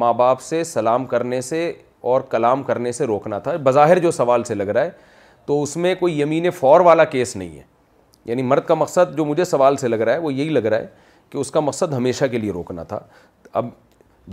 ماں 0.01 0.14
باپ 0.14 0.41
سے 0.41 0.64
سلام 0.64 1.05
کرنے 1.05 1.41
سے 1.41 1.72
اور 2.11 2.22
کلام 2.30 2.64
کرنے 2.64 2.91
سے 2.91 3.05
روکنا 3.05 3.39
تھا 3.39 3.55
بظاہر 3.64 3.99
جو 3.99 4.11
سوال 4.11 4.43
سے 4.43 4.55
لگ 4.55 4.68
رہا 4.74 4.82
ہے 4.86 4.91
تو 5.45 5.61
اس 5.64 5.76
میں 5.78 5.93
کوئی 5.99 6.20
یمین 6.22 6.49
فور 6.59 6.80
والا 6.86 7.03
کیس 7.03 7.36
نہیں 7.36 7.57
ہے 7.57 7.61
یعنی 8.26 8.41
مرد 8.41 8.65
کا 8.67 8.74
مقصد 8.76 9.15
جو 9.17 9.26
مجھے 9.26 9.45
سوال 9.45 9.76
سے 9.78 9.88
لگ 9.88 9.95
رہا 10.01 10.13
ہے 10.13 10.17
وہ 10.19 10.34
یہی 10.34 10.49
لگ 10.49 10.65
رہا 10.65 10.78
ہے 10.80 10.88
کہ 11.30 11.38
اس 11.38 11.51
کا 11.51 11.59
مقصد 11.59 11.93
ہمیشہ 11.93 12.26
کے 12.32 12.38
لیے 12.38 12.51
روکنا 12.51 12.84
تھا 12.91 12.99
اب 13.61 13.65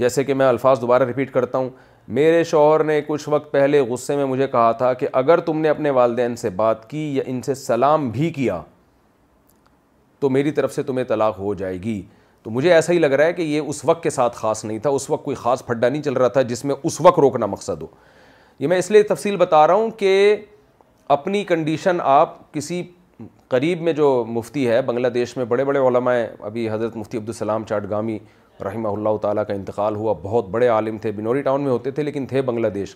جیسے 0.01 0.25
کہ 0.25 0.35
میں 0.35 0.47
الفاظ 0.47 0.81
دوبارہ 0.81 1.05
ریپیٹ 1.05 1.33
کرتا 1.33 1.59
ہوں 1.59 1.71
میرے 2.19 2.43
شوہر 2.45 2.85
نے 2.85 3.01
کچھ 3.07 3.29
وقت 3.29 3.51
پہلے 3.53 3.81
غصے 3.89 4.17
میں 4.17 4.25
مجھے 4.27 4.47
کہا 4.49 4.71
تھا 4.79 4.93
کہ 5.01 5.09
اگر 5.21 5.41
تم 5.47 5.61
نے 5.61 5.69
اپنے 5.69 5.91
والدین 5.99 6.37
سے 6.37 6.51
بات 6.61 6.89
کی 6.91 7.11
یا 7.17 7.23
ان 7.27 7.43
سے 7.43 7.55
سلام 7.55 8.09
بھی 8.11 8.31
کیا 8.31 8.61
تو 10.21 10.31
میری 10.31 10.51
طرف 10.53 10.75
سے 10.75 10.83
تمہیں 10.83 11.05
طلاق 11.09 11.39
ہو 11.39 11.53
جائے 11.55 11.77
گی 11.83 12.01
تو 12.43 12.51
مجھے 12.51 12.73
ایسا 12.75 12.93
ہی 12.93 12.99
لگ 12.99 13.13
رہا 13.17 13.25
ہے 13.27 13.33
کہ 13.33 13.43
یہ 13.43 13.61
اس 13.61 13.85
وقت 13.85 14.03
کے 14.03 14.11
ساتھ 14.11 14.37
خاص 14.37 14.65
نہیں 14.65 14.79
تھا 14.83 14.91
اس 14.91 15.09
وقت 15.11 15.25
کوئی 15.25 15.35
خاص 15.37 15.65
پھڈا 15.67 15.89
نہیں 15.89 16.03
چل 16.03 16.15
رہا 16.17 16.29
تھا 16.37 16.43
جس 16.53 16.65
میں 16.65 16.75
اس 16.83 17.01
وقت 17.01 17.19
روکنا 17.21 17.47
مقصد 17.47 17.83
ہو 17.83 17.87
یہ 18.59 18.69
میں 18.69 18.79
اس 18.79 18.91
لیے 18.91 19.03
تفصیل 19.09 19.37
بتا 19.37 19.67
رہا 19.67 19.75
ہوں 19.75 19.91
کہ 19.99 20.35
اپنی 21.17 21.45
کنڈیشن 21.45 21.97
آپ 22.05 22.53
کسی 22.55 22.83
قریب 23.51 23.81
میں 23.83 23.93
جو 23.93 24.07
مفتی 24.29 24.67
ہے 24.69 24.81
بنگلہ 24.87 25.09
دیش 25.15 25.37
میں 25.37 25.45
بڑے 25.53 25.65
بڑے 25.65 25.79
علماء 25.87 26.15
ابھی 26.47 26.69
حضرت 26.71 26.97
مفتی 26.97 27.19
عبدالسلام 27.19 27.65
چاٹگامی 27.69 28.19
رحمہ 28.65 28.89
اللہ 28.89 29.17
تعالیٰ 29.23 29.45
کا 29.47 29.55
انتقال 29.55 29.97
ہوا 29.97 30.13
بہت 30.23 30.49
بڑے 30.51 30.67
عالم 30.75 30.99
تھے 31.03 31.13
بنوری 31.13 31.43
ٹاؤن 31.43 31.63
میں 31.63 31.71
ہوتے 31.71 31.91
تھے 31.91 32.03
لیکن 32.03 32.27
تھے 32.33 32.43
بنگلہ 32.51 32.67
دیش 32.75 32.95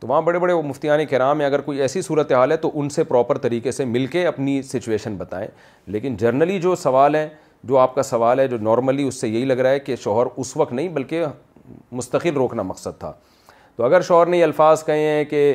تو 0.00 0.06
وہاں 0.08 0.20
بڑے 0.22 0.38
بڑے 0.38 0.54
مفتیان 0.66 1.04
کرام 1.10 1.40
ہیں 1.40 1.46
اگر 1.46 1.60
کوئی 1.68 1.80
ایسی 1.82 2.02
صورتحال 2.02 2.52
ہے 2.52 2.56
تو 2.66 2.70
ان 2.80 2.88
سے 2.90 3.04
پراپر 3.04 3.38
طریقے 3.46 3.72
سے 3.72 3.84
مل 3.84 4.06
کے 4.16 4.26
اپنی 4.26 4.60
سچویشن 4.72 5.16
بتائیں 5.18 5.46
لیکن 5.96 6.16
جرنلی 6.20 6.58
جو 6.68 6.74
سوال 6.82 7.14
ہے 7.14 7.26
جو 7.68 7.78
آپ 7.78 7.94
کا 7.94 8.02
سوال 8.02 8.40
ہے 8.40 8.46
جو 8.48 8.56
نارملی 8.62 9.06
اس 9.08 9.20
سے 9.20 9.28
یہی 9.28 9.44
لگ 9.44 9.60
رہا 9.62 9.70
ہے 9.70 9.78
کہ 9.80 9.96
شوہر 10.02 10.26
اس 10.36 10.56
وقت 10.56 10.72
نہیں 10.72 10.88
بلکہ 11.00 11.24
مستقل 11.92 12.34
روکنا 12.34 12.62
مقصد 12.74 12.98
تھا 13.00 13.12
تو 13.76 13.84
اگر 13.84 14.00
شوہر 14.12 14.26
نے 14.26 14.38
یہ 14.38 14.44
الفاظ 14.44 14.84
کہے 14.84 15.08
ہیں 15.08 15.24
کہ 15.30 15.52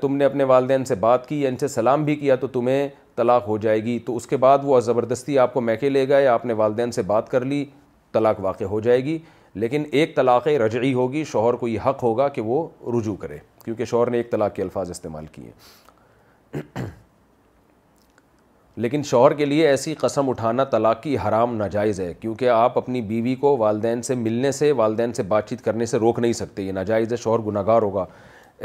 تم 0.00 0.16
نے 0.16 0.24
اپنے 0.24 0.44
والدین 0.50 0.84
سے 0.84 0.94
بات 1.00 1.28
کی 1.28 1.40
یا 1.42 1.48
ان 1.48 1.56
سے 1.60 1.68
سلام 1.68 2.04
بھی 2.04 2.14
کیا 2.16 2.36
تو 2.40 2.46
تمہیں 2.52 2.88
طلاق 3.16 3.46
ہو 3.48 3.56
جائے 3.64 3.82
گی 3.84 3.98
تو 4.06 4.16
اس 4.16 4.26
کے 4.26 4.36
بعد 4.44 4.58
وہ 4.64 4.80
زبردستی 4.80 5.38
آپ 5.38 5.52
کو 5.54 5.60
میکے 5.60 5.88
لے 5.88 6.06
گئے 6.08 6.26
آپ 6.26 6.44
نے 6.46 6.52
والدین 6.62 6.90
سے 6.92 7.02
بات 7.12 7.28
کر 7.30 7.44
لی 7.44 7.64
طلاق 8.12 8.40
واقع 8.40 8.64
ہو 8.74 8.80
جائے 8.80 9.04
گی 9.04 9.18
لیکن 9.62 9.82
ایک 9.98 10.14
طلاق 10.16 10.46
رجعی 10.66 10.92
ہوگی 10.94 11.22
شوہر 11.32 11.54
کو 11.56 11.68
یہ 11.68 11.86
حق 11.86 12.02
ہوگا 12.02 12.28
کہ 12.36 12.42
وہ 12.42 12.66
رجوع 12.98 13.14
کرے 13.20 13.38
کیونکہ 13.64 13.84
شوہر 13.90 14.10
نے 14.10 14.16
ایک 14.16 14.30
طلاق 14.30 14.54
کے 14.54 14.62
الفاظ 14.62 14.90
استعمال 14.90 15.26
کیے 15.32 15.44
ہیں 15.50 16.86
لیکن 18.84 19.02
شوہر 19.10 19.32
کے 19.34 19.44
لیے 19.44 19.66
ایسی 19.68 19.94
قسم 19.98 20.28
اٹھانا 20.30 20.64
طلاق 20.70 21.02
کی 21.02 21.16
حرام 21.26 21.54
ناجائز 21.56 22.00
ہے 22.00 22.12
کیونکہ 22.20 22.48
آپ 22.54 22.78
اپنی 22.78 23.00
بیوی 23.12 23.34
کو 23.40 23.56
والدین 23.58 24.02
سے 24.10 24.14
ملنے 24.24 24.52
سے 24.52 24.72
والدین 24.82 25.12
سے 25.12 25.22
بات 25.34 25.48
چیت 25.50 25.62
کرنے 25.64 25.86
سے 25.94 25.98
روک 25.98 26.18
نہیں 26.18 26.32
سکتے 26.42 26.62
یہ 26.62 26.72
ناجائز 26.72 27.12
ہے 27.12 27.16
شوہر 27.24 27.46
گناہ 27.46 27.66
گار 27.66 27.82
ہوگا 27.82 28.04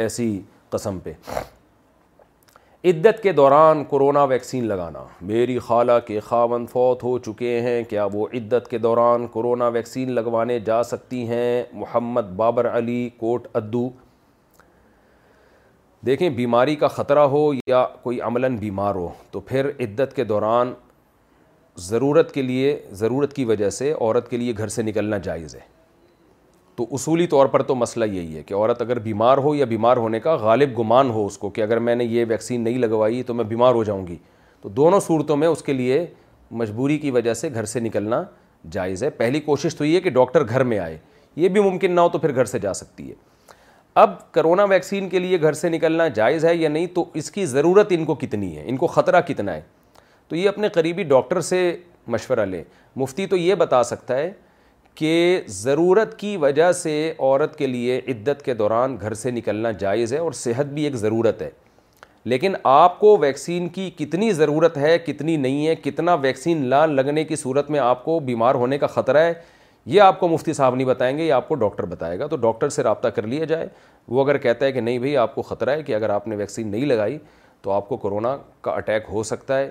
ایسی 0.06 0.30
قسم 0.70 1.00
پہ 1.04 1.14
عدت 2.88 3.22
کے 3.24 3.32
دوران 3.38 3.84
کرونا 3.90 4.24
ویکسین 4.32 4.66
لگانا 4.68 5.00
میری 5.30 5.58
خالہ 5.68 5.92
کے 6.08 6.20
خاون 6.28 6.66
فوت 6.72 7.02
ہو 7.04 7.18
چکے 7.26 7.60
ہیں 7.62 7.82
کیا 7.90 8.06
وہ 8.14 8.28
عدت 8.38 8.68
کے 8.70 8.78
دوران 8.84 9.26
کرونا 9.34 9.68
ویکسین 9.78 10.12
لگوانے 10.16 10.58
جا 10.66 10.82
سکتی 10.92 11.28
ہیں 11.28 11.64
محمد 11.74 12.30
بابر 12.42 12.70
علی 12.78 13.10
کوٹ 13.18 13.48
ادو 13.54 13.88
دیکھیں 16.06 16.30
بیماری 16.38 16.76
کا 16.82 16.88
خطرہ 16.88 17.26
ہو 17.36 17.46
یا 17.70 17.84
کوئی 18.04 18.22
عملاً 18.28 18.56
بیمار 18.60 18.96
ہو 18.96 19.08
تو 19.32 19.40
پھر 19.52 19.70
عدت 19.80 20.16
کے 20.16 20.24
دوران 20.32 20.74
ضرورت 21.88 22.32
کے 22.34 22.42
لیے 22.42 22.78
ضرورت 23.02 23.34
کی 23.36 23.46
وجہ 23.46 23.70
سے 23.82 23.92
عورت 23.92 24.30
کے 24.30 24.38
لیے 24.38 24.54
گھر 24.58 24.68
سے 24.78 24.82
نکلنا 24.82 25.18
جائز 25.28 25.56
ہے 25.56 25.68
تو 26.80 26.86
اصولی 26.96 27.26
طور 27.28 27.46
پر 27.54 27.62
تو 27.70 27.76
مسئلہ 27.76 28.06
یہی 28.12 28.38
ہے 28.38 28.42
کہ 28.48 28.54
عورت 28.54 28.82
اگر 28.82 29.00
بیمار 29.06 29.38
ہو 29.46 29.54
یا 29.56 29.66
بیمار 29.70 29.98
ہونے 29.98 30.20
کا 30.20 30.34
غالب 30.42 30.78
گمان 30.78 31.10
ہو 31.12 31.26
اس 31.28 31.38
کو 31.38 31.50
کہ 31.56 31.62
اگر 31.62 31.80
میں 31.88 31.96
نے 31.96 32.04
یہ 32.06 32.26
ویکسین 32.28 32.62
نہیں 32.64 32.78
لگوائی 32.80 33.22
تو 33.24 33.34
میں 33.34 33.44
بیمار 33.46 33.74
ہو 33.76 33.84
جاؤں 33.84 34.06
گی 34.08 34.16
تو 34.62 34.70
دونوں 34.78 35.00
صورتوں 35.08 35.38
میں 35.38 35.48
اس 35.48 35.62
کے 35.64 35.74
لیے 35.74 36.06
مجبوری 36.62 36.98
کی 36.98 37.12
وجہ 37.12 37.34
سے 37.40 37.50
گھر 37.54 37.66
سے 37.74 37.80
نکلنا 37.80 38.22
جائز 38.72 39.04
ہے 39.04 39.10
پہلی 39.20 39.40
کوشش 39.40 39.76
تو 39.76 39.86
یہ 39.86 39.96
ہے 39.96 40.02
کہ 40.02 40.10
ڈاکٹر 40.20 40.48
گھر 40.48 40.64
میں 40.72 40.80
آئے 40.80 40.98
یہ 41.36 41.50
بھی 41.50 41.62
ممکن 41.62 41.96
نہ 41.96 42.02
ہو 42.02 42.10
تو 42.10 42.20
پھر 42.20 42.36
گھر 42.36 42.46
سے 42.54 42.60
جا 42.60 42.74
سکتی 42.82 43.10
ہے 43.10 43.16
اب 44.04 44.14
کرونا 44.34 44.64
ویکسین 44.74 45.10
کے 45.10 45.20
لیے 45.20 45.42
گھر 45.42 45.54
سے 45.64 45.70
نکلنا 45.70 46.08
جائز 46.22 46.46
ہے 46.46 46.56
یا 46.56 46.70
نہیں 46.70 46.88
تو 46.94 47.06
اس 47.14 47.32
کی 47.32 47.46
ضرورت 47.56 47.92
ان 47.98 48.06
کو 48.06 48.16
کتنی 48.24 48.56
ہے 48.58 48.64
ان 48.70 48.78
کو 48.78 48.88
خطرہ 48.96 49.22
کتنا 49.28 49.56
ہے 49.56 49.62
تو 50.28 50.36
یہ 50.36 50.50
اپنے 50.50 50.70
قریبی 50.74 51.04
ڈاکٹر 51.14 51.42
سے 51.52 51.62
مشورہ 52.18 52.46
لیں 52.46 52.64
مفتی 52.96 53.28
تو 53.28 53.38
یہ 53.38 53.56
بتا 53.66 53.84
سکتا 53.94 54.18
ہے 54.18 54.32
کہ 55.00 55.20
ضرورت 55.64 56.18
کی 56.20 56.36
وجہ 56.38 56.72
سے 56.78 56.92
عورت 57.20 57.56
کے 57.58 57.68
لیے 57.68 57.98
عدت 58.12 58.42
کے 58.46 58.54
دوران 58.62 58.96
گھر 59.02 59.14
سے 59.20 59.32
نکلنا 59.32 59.70
جائز 59.84 60.14
ہے 60.14 60.18
اور 60.20 60.32
صحت 60.40 60.74
بھی 60.74 60.84
ایک 60.84 60.96
ضرورت 61.04 61.42
ہے 61.42 61.50
لیکن 62.32 62.56
آپ 62.72 63.00
کو 63.00 63.16
ویکسین 63.18 63.68
کی 63.78 63.90
کتنی 63.98 64.32
ضرورت 64.40 64.78
ہے 64.78 64.98
کتنی 65.06 65.36
نہیں 65.46 65.68
ہے 65.68 65.76
کتنا 65.84 66.14
ویکسین 66.26 66.66
لا 66.70 66.86
لگنے 66.86 67.24
کی 67.26 67.36
صورت 67.44 67.70
میں 67.72 67.80
آپ 67.80 68.04
کو 68.06 68.20
بیمار 68.32 68.56
ہونے 68.62 68.78
کا 68.78 68.88
خطرہ 68.96 69.22
ہے 69.26 69.34
یہ 69.94 70.02
آپ 70.02 70.20
کو 70.20 70.28
مفتی 70.28 70.54
صاحب 70.54 70.76
نہیں 70.76 70.88
بتائیں 70.88 71.18
گے 71.18 71.26
یہ 71.26 71.34
آپ 71.34 71.48
کو 71.50 71.56
ڈاکٹر 71.64 71.86
بتائے 71.96 72.20
گا 72.20 72.28
تو 72.28 72.36
ڈاکٹر 72.48 72.70
سے 72.80 72.84
رابطہ 72.84 73.08
کر 73.18 73.28
لیا 73.28 73.46
جائے 73.54 73.68
وہ 74.08 74.24
اگر 74.24 74.38
کہتا 74.48 74.66
ہے 74.66 74.72
کہ 74.72 74.82
نہیں 74.82 74.98
بھائی 75.00 75.16
آپ 75.18 75.36
کو 75.36 75.42
خطرہ 75.54 75.78
ہے 75.78 75.84
کہ 75.84 75.96
اگر 75.96 76.10
آپ 76.10 76.28
نے 76.28 76.36
ویکسین 76.36 76.68
نہیں 76.72 76.86
لگائی 76.86 77.18
تو 77.62 77.72
آپ 77.72 77.88
کو 77.90 77.98
کرونا 78.08 78.38
کا 78.62 78.72
اٹیک 78.72 79.06
ہو 79.12 79.24
سکتا 79.34 79.60
ہے 79.60 79.70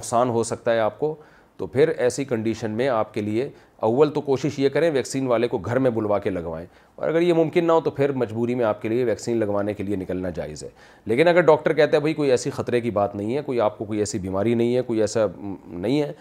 نقصان 0.00 0.28
ہو 0.30 0.42
سکتا 0.54 0.72
ہے 0.74 0.80
آپ 0.80 0.98
کو 0.98 1.14
تو 1.56 1.66
پھر 1.66 1.88
ایسی 2.04 2.24
کنڈیشن 2.24 2.70
میں 2.76 2.88
آپ 2.88 3.12
کے 3.14 3.20
لیے 3.22 3.48
اول 3.86 4.10
تو 4.14 4.20
کوشش 4.20 4.58
یہ 4.58 4.68
کریں 4.68 4.90
ویکسین 4.94 5.26
والے 5.26 5.48
کو 5.48 5.58
گھر 5.58 5.78
میں 5.78 5.90
بلوا 5.90 6.18
کے 6.18 6.30
لگوائیں 6.30 6.66
اور 6.96 7.06
اگر 7.08 7.20
یہ 7.20 7.32
ممکن 7.34 7.64
نہ 7.66 7.72
ہو 7.72 7.80
تو 7.80 7.90
پھر 7.90 8.12
مجبوری 8.22 8.54
میں 8.54 8.64
آپ 8.64 8.82
کے 8.82 8.88
لیے 8.88 9.04
ویکسین 9.04 9.36
لگوانے 9.40 9.74
کے 9.74 9.82
لیے 9.82 9.96
نکلنا 9.96 10.30
جائز 10.34 10.62
ہے 10.64 10.68
لیکن 11.06 11.28
اگر 11.28 11.40
ڈاکٹر 11.50 11.72
کہتا 11.74 11.96
ہے 11.96 12.00
بھائی 12.00 12.14
کوئی 12.14 12.30
ایسی 12.30 12.50
خطرے 12.56 12.80
کی 12.80 12.90
بات 12.98 13.14
نہیں 13.16 13.36
ہے 13.36 13.42
کوئی 13.46 13.60
آپ 13.60 13.78
کو 13.78 13.84
کوئی 13.84 13.98
ایسی 13.98 14.18
بیماری 14.18 14.54
نہیں 14.54 14.74
ہے 14.76 14.82
کوئی 14.88 15.00
ایسا 15.00 15.24
نہیں 15.66 16.00
ہے 16.02 16.12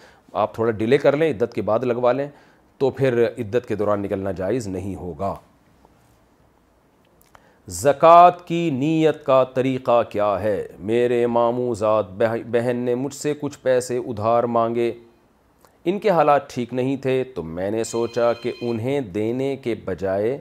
آپ 0.44 0.54
تھوڑا 0.56 0.72
ڈیلے 0.72 0.98
کر 0.98 1.18
لیں 1.18 1.30
عدت 1.32 1.54
کے 1.54 1.62
بعد 1.72 1.84
لگوا 1.84 2.12
لیں 2.14 2.28
تو 2.80 2.90
پھر 3.00 3.26
عدت 3.28 3.68
کے 3.68 3.76
دوران 3.76 4.02
نکلنا 4.02 4.32
جائز 4.40 4.68
نہیں 4.68 4.96
ہوگا 4.96 5.34
زکوٰۃ 7.82 8.46
کی 8.46 8.70
نیت 8.74 9.24
کا 9.26 9.44
طریقہ 9.56 10.02
کیا 10.10 10.32
ہے 10.44 10.58
میرے 10.92 11.26
ماموں 11.28 11.74
ذات 11.80 12.12
بہن 12.52 12.78
نے 12.86 12.96
مجھ 13.04 13.14
سے 13.16 13.34
کچھ 13.42 13.58
پیسے 13.64 13.98
ادھار 13.98 14.44
مانگے 14.56 14.92
ان 15.88 16.00
کے 16.00 16.10
حالات 16.10 16.50
ٹھیک 16.54 16.74
نہیں 16.74 16.96
تھے 17.02 17.24
تو 17.36 17.44
میں 17.44 17.70
نے 17.72 17.84
سوچا 17.84 18.32
کہ 18.42 18.52
انہیں 18.62 19.02
دینے 19.14 19.56
کے 19.64 19.76
بجائے 19.86 20.38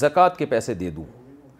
زکوٰۃ 0.00 0.36
کے 0.38 0.46
پیسے 0.46 0.74
دے 0.74 0.90
دوں 0.90 1.04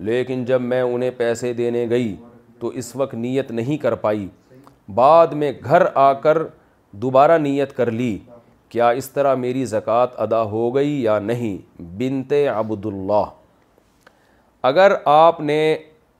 لیکن 0.04 0.44
جب 0.44 0.60
میں 0.62 0.80
انہیں 0.82 1.10
پیسے 1.16 1.52
دینے 1.54 1.84
گئی 1.90 2.14
تو 2.60 2.68
اس 2.82 2.94
وقت 2.96 3.14
نیت 3.14 3.50
نہیں 3.50 3.76
کر 3.82 3.94
پائی 4.06 4.26
بعد 4.94 5.26
میں 5.42 5.52
گھر 5.64 5.82
آ 5.94 6.12
کر 6.22 6.38
دوبارہ 7.02 7.38
نیت 7.38 7.76
کر 7.76 7.90
لی 7.90 8.16
کیا 8.68 8.88
اس 9.00 9.10
طرح 9.10 9.34
میری 9.42 9.64
زکوٰۃ 9.64 10.14
ادا 10.24 10.42
ہو 10.50 10.74
گئی 10.74 11.00
یا 11.02 11.18
نہیں 11.18 11.56
بنت 11.98 12.32
عبداللہ 12.54 13.24
اگر 14.72 14.92
آپ 15.04 15.40
نے 15.40 15.60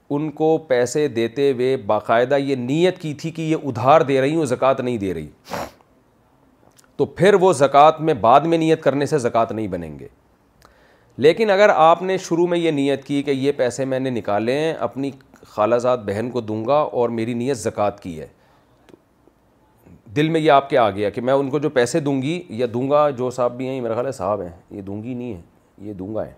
ان 0.09 0.29
کو 0.31 0.57
پیسے 0.67 1.07
دیتے 1.15 1.51
ہوئے 1.51 1.75
باقاعدہ 1.85 2.37
یہ 2.39 2.55
نیت 2.55 2.99
کی 3.01 3.13
تھی 3.21 3.31
کہ 3.31 3.41
یہ 3.41 3.67
ادھار 3.67 4.01
دے 4.11 4.19
رہی 4.21 4.35
ہوں 4.35 4.45
زکوٰۃ 4.55 4.79
نہیں 4.83 4.97
دے 4.97 5.13
رہی 5.13 5.27
تو 6.97 7.05
پھر 7.05 7.33
وہ 7.41 7.51
زکوٰۃ 7.53 7.99
میں 8.05 8.13
بعد 8.21 8.41
میں 8.51 8.57
نیت 8.57 8.81
کرنے 8.83 9.05
سے 9.05 9.17
زکوٰۃ 9.19 9.51
نہیں 9.51 9.67
بنیں 9.67 9.97
گے 9.99 10.07
لیکن 11.25 11.49
اگر 11.49 11.69
آپ 11.73 12.01
نے 12.03 12.17
شروع 12.27 12.45
میں 12.47 12.57
یہ 12.57 12.71
نیت 12.71 13.03
کی 13.03 13.21
کہ 13.23 13.31
یہ 13.31 13.51
پیسے 13.57 13.85
میں 13.91 13.99
نے 13.99 14.09
نکالے 14.09 14.57
ہیں 14.59 14.73
اپنی 14.87 15.11
خالہ 15.47 15.75
زاد 15.81 15.97
بہن 16.05 16.29
کو 16.31 16.41
دوں 16.41 16.65
گا 16.67 16.75
اور 16.79 17.09
میری 17.19 17.33
نیت 17.33 17.57
زکوٰۃ 17.57 17.99
کی 18.03 18.19
ہے 18.19 18.27
تو 18.87 18.95
دل 20.15 20.29
میں 20.29 20.39
یہ 20.41 20.51
آپ 20.51 20.69
کے 20.69 20.77
آ 20.77 20.89
گیا 20.89 21.09
کہ 21.09 21.21
میں 21.21 21.33
ان 21.33 21.49
کو 21.49 21.59
جو 21.59 21.69
پیسے 21.77 21.99
دوں 21.99 22.21
گی 22.21 22.41
یا 22.61 22.67
دوں 22.73 22.89
گا 22.89 23.09
جو 23.19 23.29
صاحب 23.37 23.55
بھی 23.57 23.67
ہیں 23.67 23.75
یہ 23.75 23.81
میرا 23.81 24.01
ہے 24.07 24.11
صاحب 24.11 24.41
ہیں 24.41 24.49
یہ 24.71 24.81
دوں 24.89 25.01
گی 25.03 25.13
نہیں 25.13 25.33
ہے 25.33 25.41
یہ 25.87 25.93
دوں 25.93 26.13
گا 26.15 26.25
ہے 26.25 26.33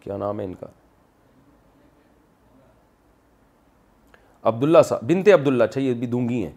کیا 0.00 0.16
نام 0.16 0.40
ہے 0.40 0.44
ان 0.44 0.54
کا 0.60 0.66
عبداللہ 4.48 4.78
صاحب 4.88 5.02
بنتے 5.10 5.32
عبداللہ 5.32 5.64
اچھا 5.64 5.80
یہ 5.80 5.94
بھی 5.98 6.06
دوں 6.06 6.28
گی 6.28 6.42
ہیں 6.44 6.52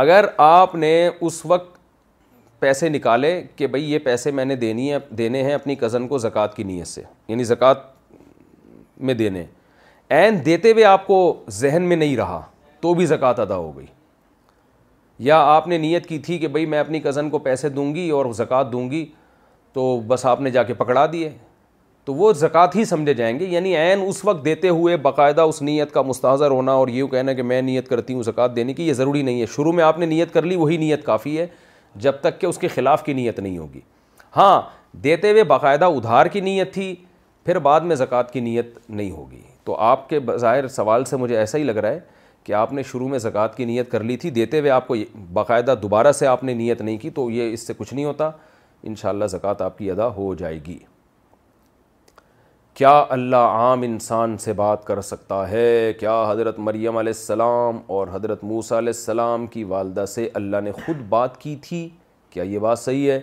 اگر 0.00 0.24
آپ 0.38 0.74
نے 0.74 0.90
اس 1.20 1.44
وقت 1.46 1.80
پیسے 2.60 2.88
نکالے 2.88 3.40
کہ 3.56 3.66
بھائی 3.66 3.90
یہ 3.92 3.98
پیسے 4.04 4.30
میں 4.30 4.44
نے 4.44 4.56
دینی 4.56 4.92
ہے 4.92 4.98
دینے 5.18 5.42
ہیں 5.42 5.52
اپنی 5.54 5.74
کزن 5.76 6.06
کو 6.08 6.18
زکوٰۃ 6.18 6.54
کی 6.56 6.62
نیت 6.64 6.86
سے 6.86 7.02
یعنی 7.28 7.44
زکوٰۃ 7.44 7.78
میں 9.06 9.14
دینے 9.14 9.44
این 10.14 10.38
دیتے 10.46 10.72
ہوئے 10.72 10.84
آپ 10.84 11.06
کو 11.06 11.16
ذہن 11.60 11.82
میں 11.88 11.96
نہیں 11.96 12.16
رہا 12.16 12.40
تو 12.80 12.94
بھی 12.94 13.06
زکوٰۃ 13.06 13.40
ادا 13.40 13.56
ہو 13.56 13.76
گئی 13.78 13.86
یا 15.28 15.40
آپ 15.54 15.66
نے 15.68 15.78
نیت 15.78 16.06
کی 16.06 16.18
تھی 16.18 16.38
کہ 16.38 16.48
بھئی 16.54 16.66
میں 16.66 16.78
اپنی 16.78 17.00
کزن 17.00 17.30
کو 17.30 17.38
پیسے 17.38 17.68
دوں 17.68 17.94
گی 17.94 18.08
اور 18.10 18.32
زکوٰۃ 18.36 18.72
دوں 18.72 18.90
گی 18.90 19.04
تو 19.72 19.98
بس 20.06 20.24
آپ 20.26 20.40
نے 20.40 20.50
جا 20.50 20.62
کے 20.62 20.74
پکڑا 20.74 21.04
دیے 21.12 21.30
تو 22.06 22.14
وہ 22.14 22.32
زکوٰۃ 22.32 22.74
ہی 22.76 22.84
سمجھے 22.84 23.12
جائیں 23.14 23.38
گے 23.38 23.44
یعنی 23.48 23.76
عین 23.76 24.00
اس 24.06 24.24
وقت 24.24 24.44
دیتے 24.44 24.68
ہوئے 24.68 24.96
باقاعدہ 25.02 25.40
اس 25.50 25.60
نیت 25.62 25.92
کا 25.92 26.02
مستحظر 26.02 26.50
ہونا 26.50 26.72
اور 26.76 26.88
یہ 26.88 27.04
کہنا 27.10 27.32
کہ 27.32 27.42
میں 27.42 27.60
نیت 27.62 27.88
کرتی 27.88 28.14
ہوں 28.14 28.22
زکوٰۃ 28.22 28.56
دینے 28.56 28.74
کی 28.74 28.86
یہ 28.88 28.92
ضروری 29.00 29.22
نہیں 29.22 29.40
ہے 29.40 29.46
شروع 29.54 29.72
میں 29.72 29.84
آپ 29.84 29.98
نے 29.98 30.06
نیت 30.06 30.32
کر 30.34 30.42
لی 30.42 30.56
وہی 30.56 30.76
نیت 30.76 31.04
کافی 31.04 31.38
ہے 31.38 31.46
جب 32.06 32.14
تک 32.20 32.40
کہ 32.40 32.46
اس 32.46 32.58
کے 32.58 32.68
خلاف 32.74 33.04
کی 33.04 33.12
نیت 33.12 33.38
نہیں 33.40 33.56
ہوگی 33.58 33.80
ہاں 34.36 34.60
دیتے 35.04 35.30
ہوئے 35.30 35.44
باقاعدہ 35.54 35.84
ادھار 35.96 36.26
کی 36.32 36.40
نیت 36.40 36.72
تھی 36.74 36.94
پھر 37.44 37.58
بعد 37.68 37.80
میں 37.90 37.96
زکوٰۃ 37.96 38.32
کی 38.32 38.40
نیت 38.40 38.78
نہیں 38.88 39.10
ہوگی 39.10 39.42
تو 39.64 39.76
آپ 39.86 40.08
کے 40.08 40.18
بظاہر 40.26 40.68
سوال 40.68 41.04
سے 41.04 41.16
مجھے 41.16 41.36
ایسا 41.38 41.58
ہی 41.58 41.62
لگ 41.64 41.76
رہا 41.82 41.90
ہے 41.90 42.00
کہ 42.44 42.52
آپ 42.60 42.72
نے 42.72 42.82
شروع 42.90 43.08
میں 43.08 43.18
زکوٰۃ 43.18 43.56
کی 43.56 43.64
نیت 43.64 43.90
کر 43.90 44.02
لی 44.02 44.16
تھی 44.24 44.30
دیتے 44.40 44.60
ہوئے 44.60 44.70
آپ 44.70 44.88
کو 44.88 44.94
باقاعدہ 45.32 45.74
دوبارہ 45.82 46.12
سے 46.12 46.26
آپ 46.26 46.44
نے 46.44 46.54
نیت 46.54 46.80
نہیں 46.82 46.96
کی 46.98 47.10
تو 47.20 47.30
یہ 47.30 47.52
اس 47.52 47.66
سے 47.66 47.72
کچھ 47.78 47.92
نہیں 47.94 48.04
ہوتا 48.04 48.30
ان 48.82 48.94
شاء 49.00 49.08
اللہ 49.08 49.26
آپ 49.58 49.78
کی 49.78 49.90
ادا 49.90 50.08
ہو 50.16 50.34
جائے 50.38 50.58
گی 50.66 50.78
کیا 52.74 52.92
اللہ 53.10 53.36
عام 53.62 53.82
انسان 53.82 54.36
سے 54.40 54.52
بات 54.58 54.84
کر 54.86 55.00
سکتا 55.02 55.40
ہے 55.50 55.92
کیا 56.00 56.12
حضرت 56.30 56.58
مریم 56.58 56.96
علیہ 56.96 57.12
السلام 57.16 57.78
اور 57.96 58.08
حضرت 58.12 58.44
موسیٰ 58.44 58.76
علیہ 58.76 58.92
السلام 58.96 59.46
کی 59.46 59.64
والدہ 59.72 60.04
سے 60.08 60.28
اللہ 60.34 60.60
نے 60.64 60.72
خود 60.86 61.00
بات 61.08 61.36
کی 61.40 61.54
تھی 61.62 61.88
کیا 62.30 62.42
یہ 62.42 62.58
بات 62.66 62.78
صحیح 62.78 63.10
ہے 63.10 63.18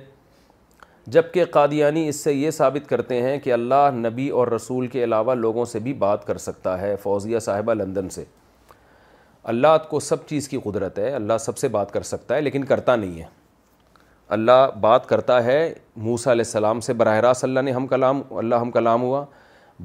جبکہ 1.15 1.45
قادیانی 1.53 2.07
اس 2.09 2.23
سے 2.23 2.33
یہ 2.33 2.51
ثابت 2.57 2.89
کرتے 2.89 3.21
ہیں 3.21 3.37
کہ 3.43 3.53
اللہ 3.53 3.89
نبی 3.93 4.27
اور 4.39 4.47
رسول 4.55 4.87
کے 4.87 5.03
علاوہ 5.03 5.35
لوگوں 5.35 5.65
سے 5.73 5.79
بھی 5.87 5.93
بات 6.05 6.27
کر 6.27 6.37
سکتا 6.45 6.79
ہے 6.81 6.95
فوزیہ 7.03 7.39
صاحبہ 7.49 7.73
لندن 7.73 8.09
سے 8.17 8.23
اللہ 9.55 9.77
کو 9.89 9.99
سب 10.11 10.25
چیز 10.29 10.49
کی 10.49 10.59
قدرت 10.63 10.99
ہے 10.99 11.11
اللہ 11.15 11.37
سب 11.39 11.57
سے 11.57 11.67
بات 11.77 11.91
کر 11.93 12.01
سکتا 12.13 12.35
ہے 12.35 12.41
لیکن 12.41 12.63
کرتا 12.73 12.95
نہیں 12.95 13.19
ہے 13.21 13.27
اللہ 14.37 14.67
بات 14.81 15.05
کرتا 15.09 15.43
ہے 15.43 15.73
موسیٰ 16.07 16.31
علیہ 16.31 16.43
السلام 16.45 16.79
سے 16.87 16.93
براہ 16.93 17.19
راست 17.19 17.43
اللہ 17.43 17.59
نے 17.59 17.71
ہم 17.71 17.85
کلام 17.87 18.21
اللہ 18.37 18.55
ہم 18.61 18.71
کلام 18.71 19.01
ہوا 19.01 19.23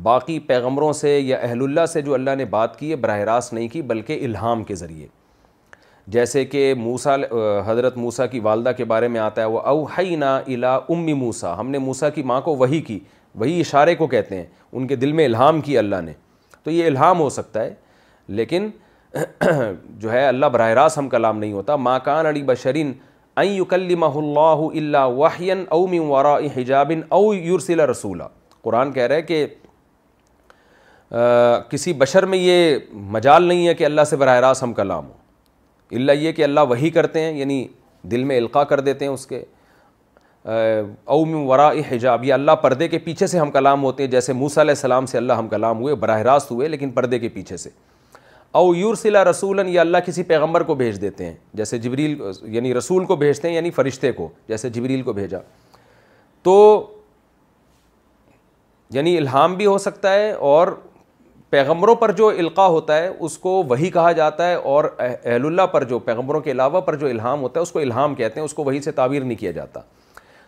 باقی 0.03 0.39
پیغمبروں 0.47 0.93
سے 0.93 1.19
یا 1.19 1.37
اہل 1.43 1.63
اللہ 1.63 1.87
سے 1.93 2.01
جو 2.03 2.15
اللہ 2.15 2.35
نے 2.39 2.45
بات 2.55 2.79
کی 2.79 2.91
ہے 2.91 2.97
براہ 2.97 3.19
راست 3.25 3.53
نہیں 3.53 3.69
کی 3.73 3.83
بلکہ 3.83 4.25
الہام 4.27 4.63
کے 4.65 4.75
ذریعے 4.75 5.07
جیسے 6.15 6.45
کہ 6.45 6.73
موسا 6.77 7.15
حضرت 7.67 7.97
موسیٰ 7.97 8.27
کی 8.31 8.41
والدہ 8.47 8.73
کے 8.77 8.85
بارے 8.85 9.09
میں 9.09 9.21
آتا 9.21 9.41
ہے 9.43 9.47
وہ 9.47 9.61
اوحئی 9.61 10.17
نا 10.17 10.37
الا 10.39 10.75
امی 10.91 11.13
موسا 11.13 11.59
ہم 11.61 11.71
نے 11.71 11.79
موسیٰ 11.79 12.09
کی 12.15 12.23
ماں 12.23 12.41
کو 12.45 12.57
وہی 12.57 12.81
کی 12.89 12.99
وہی 13.41 13.59
اشارے 13.61 13.95
کو 13.97 14.07
کہتے 14.07 14.37
ہیں 14.37 14.45
ان 14.73 14.87
کے 14.87 14.97
دل 14.97 15.13
میں 15.13 15.25
الہام 15.25 15.61
کی 15.61 15.79
اللہ 15.79 16.01
نے 16.05 16.13
تو 16.65 16.71
یہ 16.71 16.87
الہام 16.87 17.21
ہو 17.21 17.29
سکتا 17.31 17.63
ہے 17.65 17.73
لیکن 18.39 18.69
جو 19.99 20.13
ہے 20.13 20.27
اللہ 20.27 20.47
براہ 20.53 20.71
راست 20.75 20.99
ہم 20.99 21.09
کلام 21.09 21.39
نہیں 21.39 21.53
ہوتا 21.53 21.77
ماں 21.77 21.99
کان 22.05 22.27
علی 22.27 22.43
بشرین 22.43 22.93
ای 23.41 23.59
کلما 23.69 24.07
اللہ 24.15 24.67
اللہ 24.77 25.09
وحین 25.19 25.65
اومی 25.79 25.99
وراء 25.99 26.39
حجابن 26.57 27.01
او 27.09 27.23
یورسلہ 27.35 27.83
رسولہ 27.91 28.25
قرآن 28.63 28.93
کہہ 28.93 29.03
رہا 29.07 29.15
ہے 29.17 29.23
کہ 29.23 29.47
کسی 31.71 31.93
بشر 31.99 32.23
میں 32.27 32.39
یہ 32.39 32.77
مجال 33.13 33.43
نہیں 33.43 33.67
ہے 33.69 33.75
کہ 33.75 33.85
اللہ 33.85 34.05
سے 34.11 34.17
براہ 34.17 34.39
راست 34.41 34.63
ہم 34.63 34.73
کلام 34.75 35.05
ہوں 35.07 35.97
اللہ 35.97 36.13
یہ 36.13 36.33
کہ 36.33 36.45
اللہ 36.45 36.61
وہی 36.69 36.91
کرتے 36.91 37.21
ہیں 37.21 37.33
یعنی 37.39 37.67
دل 38.11 38.25
میں 38.25 38.37
القاع 38.37 38.63
کر 38.71 38.81
دیتے 38.89 39.05
ہیں 39.05 39.13
اس 39.13 39.27
کے 39.27 39.45
اوم 41.17 41.35
ورا 41.49 41.69
حجاب 41.91 42.25
یہ 42.25 42.33
اللہ 42.35 42.53
پردے 42.63 42.89
کے 42.89 42.99
پیچھے 43.05 43.27
سے 43.27 43.39
ہم 43.39 43.51
کلام 43.51 43.83
ہوتے 43.85 44.03
ہیں 44.03 44.11
جیسے 44.11 44.33
موسیٰ 44.33 44.63
علیہ 44.63 44.73
السلام 44.73 45.07
سے 45.13 45.19
اللہ 45.19 45.33
ہم 45.39 45.49
کلام 45.49 45.79
ہوئے 45.83 45.95
براہ 46.05 46.23
راست 46.23 46.51
ہوئے 46.51 46.69
لیکن 46.69 46.91
پردے 46.99 47.19
کے 47.19 47.29
پیچھے 47.35 47.57
سے 47.57 47.71
او 48.61 48.95
سیلا 48.95 49.23
رسول 49.25 49.61
یا 49.69 49.81
اللہ 49.81 49.99
کسی 50.07 50.23
پیغمبر 50.23 50.63
کو 50.63 50.75
بھیج 50.81 51.01
دیتے 51.01 51.27
ہیں 51.27 51.35
جیسے 51.61 51.79
جبریل 51.87 52.21
یعنی 52.55 52.75
رسول 52.75 53.05
کو 53.05 53.17
بھیجتے 53.23 53.49
ہیں 53.49 53.55
یعنی 53.55 53.71
فرشتے 53.79 54.13
کو 54.13 54.29
جیسے 54.49 54.71
جبریل 54.71 55.03
کو 55.03 55.13
بھیجا 55.13 55.39
تو 56.43 56.91
یعنی 58.95 59.17
الہام 59.19 59.55
بھی 59.57 59.67
ہو 59.67 59.77
سکتا 59.79 60.13
ہے 60.15 60.31
اور 60.51 60.69
پیغمبروں 61.55 61.95
پر 61.95 62.11
جو 62.19 62.29
القاع 62.29 62.67
ہوتا 62.69 62.97
ہے 63.01 63.09
اس 63.27 63.37
کو 63.39 63.51
وہی 63.69 63.89
کہا 63.97 64.13
جاتا 64.13 64.47
ہے 64.49 64.55
اور 64.71 64.85
اہل 64.99 65.45
اللہ 65.47 65.67
پر 65.73 65.85
جو 65.91 65.99
پیغمبروں 66.07 66.41
کے 66.47 66.51
علاوہ 66.51 66.81
پر 66.87 66.95
جو 67.03 67.07
الہام 67.07 67.41
ہوتا 67.43 67.61
ہے 67.61 67.63
اس 67.63 67.71
کو 67.73 67.79
الہام 67.81 68.15
کہتے 68.15 68.41
ہیں 68.41 68.45
اس 68.45 68.55
کو 68.55 68.65
وہی 68.65 68.81
سے 68.83 68.93
تعبیر 68.93 69.23
نہیں 69.25 69.39
کیا 69.39 69.51
جاتا 69.59 69.81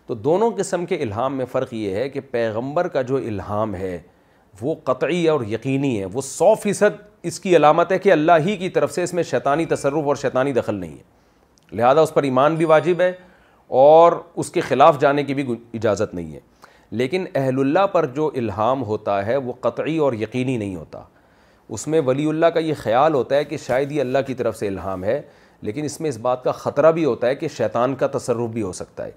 تو 0.07 0.15
دونوں 0.15 0.51
قسم 0.57 0.87
کے 0.87 0.97
الہام 1.03 1.37
میں 1.37 1.45
فرق 1.53 1.75
یہ 1.75 1.95
ہے 1.97 2.09
کہ 2.09 2.21
پیغمبر 2.31 2.89
کا 2.97 3.03
جو 3.11 3.17
الہام 3.17 3.75
ہے 3.85 3.99
وہ 4.63 4.75
قطعی 4.91 5.27
اور 5.37 5.45
یقینی 5.49 5.99
ہے 6.01 6.05
وہ 6.13 6.21
سو 6.31 6.53
فیصد 6.63 6.99
اس 7.31 7.41
کی 7.41 7.57
علامت 7.57 7.93
ہے 7.93 7.99
کہ 8.07 8.13
اللہ 8.13 8.43
ہی 8.47 8.57
کی 8.57 8.69
طرف 8.79 8.93
سے 8.95 9.03
اس 9.03 9.15
میں 9.15 9.23
شیطانی 9.31 9.65
تصرف 9.75 10.07
اور 10.13 10.17
شیطانی 10.23 10.53
دخل 10.59 10.75
نہیں 10.81 10.97
ہے 10.97 11.77
لہذا 11.77 12.01
اس 12.01 12.15
پر 12.15 12.23
ایمان 12.33 12.55
بھی 12.57 12.65
واجب 12.75 13.01
ہے 13.01 13.13
اور 13.87 14.21
اس 14.43 14.51
کے 14.57 14.61
خلاف 14.75 15.01
جانے 15.01 15.25
کی 15.31 15.35
بھی 15.35 15.45
اجازت 15.75 16.15
نہیں 16.15 16.35
ہے 16.35 16.41
لیکن 16.99 17.25
اہل 17.35 17.59
اللہ 17.61 17.87
پر 17.93 18.07
جو 18.19 18.31
الہام 18.43 18.83
ہوتا 18.91 19.15
ہے 19.27 19.37
وہ 19.47 19.53
قطعی 19.61 19.97
اور 20.05 20.13
یقینی 20.21 20.57
نہیں 20.57 20.77
ہوتا 20.77 21.03
اس 21.77 21.87
میں 21.93 22.01
ولی 22.07 22.29
اللہ 22.29 22.47
کا 22.55 22.61
یہ 22.61 22.75
خیال 22.83 23.15
ہوتا 23.15 23.37
ہے 23.37 23.45
کہ 23.45 23.57
شاید 23.65 23.93
یہ 23.93 24.01
اللہ 24.01 24.19
کی 24.27 24.35
طرف 24.35 24.57
سے 24.59 24.69
الہام 24.69 25.05
ہے 25.05 25.21
لیکن 25.69 25.85
اس 25.85 26.01
میں 26.01 26.09
اس 26.11 26.19
بات 26.29 26.45
کا 26.45 26.53
خطرہ 26.63 26.93
بھی 26.99 27.05
ہوتا 27.05 27.27
ہے 27.27 27.35
کہ 27.43 27.49
شیطان 27.57 27.95
کا 28.03 28.07
تصرف 28.15 28.49
بھی 28.53 28.63
ہو 28.63 28.73
سکتا 28.81 29.05
ہے 29.07 29.11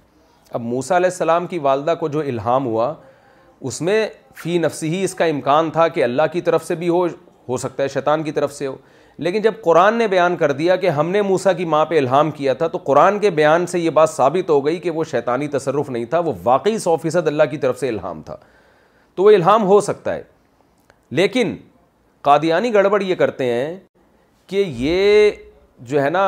اب 0.58 0.62
موسیٰ 0.62 0.98
علیہ 0.98 1.10
السلام 1.12 1.48
کی 1.48 1.60
والدہ 1.70 1.94
کو 2.00 2.08
جو 2.16 2.20
الہام 2.34 2.66
ہوا 2.66 2.94
اس 3.70 3.82
میں 3.88 3.98
فی 4.44 4.58
نفسی 4.66 4.90
ہی 4.96 5.04
اس 5.04 5.14
کا 5.22 5.26
امکان 5.36 5.70
تھا 5.78 5.88
کہ 5.96 6.04
اللہ 6.04 6.30
کی 6.34 6.42
طرف 6.50 6.66
سے 6.66 6.76
بھی 6.84 6.90
ہو 6.96 7.06
ہو 7.50 7.58
سکتا 7.66 7.84
ہے 7.84 7.88
شیطان 7.98 8.24
کی 8.24 8.32
طرف 8.40 8.54
سے 8.54 8.68
ہو 8.68 8.76
لیکن 9.24 9.42
جب 9.42 9.54
قرآن 9.64 9.96
نے 9.98 10.08
بیان 10.08 10.36
کر 10.38 10.52
دیا 10.58 10.76
کہ 10.82 10.90
ہم 10.98 11.10
نے 11.12 11.22
موسا 11.22 11.52
کی 11.54 11.64
ماں 11.72 11.86
پہ 11.86 11.98
الہام 11.98 12.30
کیا 12.32 12.54
تھا 12.60 12.68
تو 12.68 12.78
قرآن 12.84 13.18
کے 13.20 13.30
بیان 13.40 13.66
سے 13.68 13.80
یہ 13.80 13.90
بات 13.98 14.10
ثابت 14.10 14.50
ہو 14.50 14.66
گئی 14.66 14.78
کہ 14.80 14.92
وہ 14.92 15.04
شیطانی 15.12 15.48
تصرف 15.56 15.90
نہیں 15.90 16.06
تھا 16.10 16.20
وہ 16.28 16.34
واقعی 16.44 16.78
سو 16.80 16.96
فیصد 17.02 17.28
اللہ 17.28 17.44
کی 17.52 17.58
طرف 17.66 17.80
سے 17.80 17.90
الہام 17.90 18.22
تھا 18.26 18.36
تو 19.16 19.24
وہ 19.24 19.32
الہام 19.36 19.66
ہو 19.68 19.80
سکتا 19.88 20.14
ہے 20.16 20.22
لیکن 21.20 21.56
قادیانی 22.30 22.74
گڑبڑ 22.74 23.02
یہ 23.04 23.16
کرتے 23.22 23.46
ہیں 23.52 23.76
کہ 24.48 24.64
یہ 24.76 25.32
جو 25.90 26.02
ہے 26.04 26.10
نا 26.10 26.24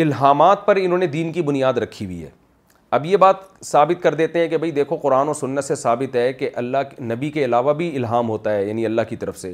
الحامات 0.00 0.66
پر 0.66 0.76
انہوں 0.82 0.98
نے 0.98 1.06
دین 1.16 1.32
کی 1.32 1.42
بنیاد 1.42 1.78
رکھی 1.84 2.06
ہوئی 2.06 2.22
ہے 2.24 2.30
اب 2.96 3.06
یہ 3.06 3.16
بات 3.24 3.36
ثابت 3.70 4.02
کر 4.02 4.14
دیتے 4.20 4.40
ہیں 4.40 4.48
کہ 4.48 4.56
بھائی 4.58 4.70
دیکھو 4.72 4.96
قرآن 5.02 5.28
و 5.28 5.34
سنت 5.40 5.64
سے 5.64 5.74
ثابت 5.86 6.16
ہے 6.16 6.32
کہ 6.32 6.50
اللہ 6.62 7.00
نبی 7.12 7.30
کے 7.30 7.44
علاوہ 7.44 7.72
بھی 7.80 7.94
الہام 7.96 8.28
ہوتا 8.28 8.54
ہے 8.54 8.64
یعنی 8.66 8.86
اللہ 8.86 9.02
کی 9.08 9.16
طرف 9.24 9.38
سے 9.38 9.52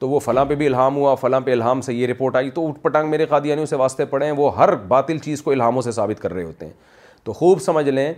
تو 0.00 0.08
وہ 0.08 0.18
فلاں 0.20 0.44
پہ 0.46 0.54
بھی 0.54 0.66
الہام 0.66 0.96
ہوا 0.96 1.14
فلاں 1.20 1.40
پہ 1.44 1.52
الہام 1.52 1.80
سے 1.80 1.94
یہ 1.94 2.06
رپورٹ 2.06 2.36
آئی 2.36 2.50
تو 2.54 2.66
اٹھ 2.68 2.78
پٹانگ 2.80 3.10
میرے 3.10 3.26
قادیانیوں 3.26 3.66
سے 3.66 3.76
واسطے 3.76 4.04
پڑے 4.06 4.24
ہیں 4.26 4.32
وہ 4.36 4.54
ہر 4.56 4.74
باطل 4.88 5.18
چیز 5.24 5.42
کو 5.42 5.50
الہاموں 5.50 5.82
سے 5.82 5.90
ثابت 5.92 6.20
کر 6.22 6.32
رہے 6.32 6.42
ہوتے 6.42 6.66
ہیں 6.66 6.72
تو 7.24 7.32
خوب 7.32 7.60
سمجھ 7.62 7.88
لیں 7.88 8.12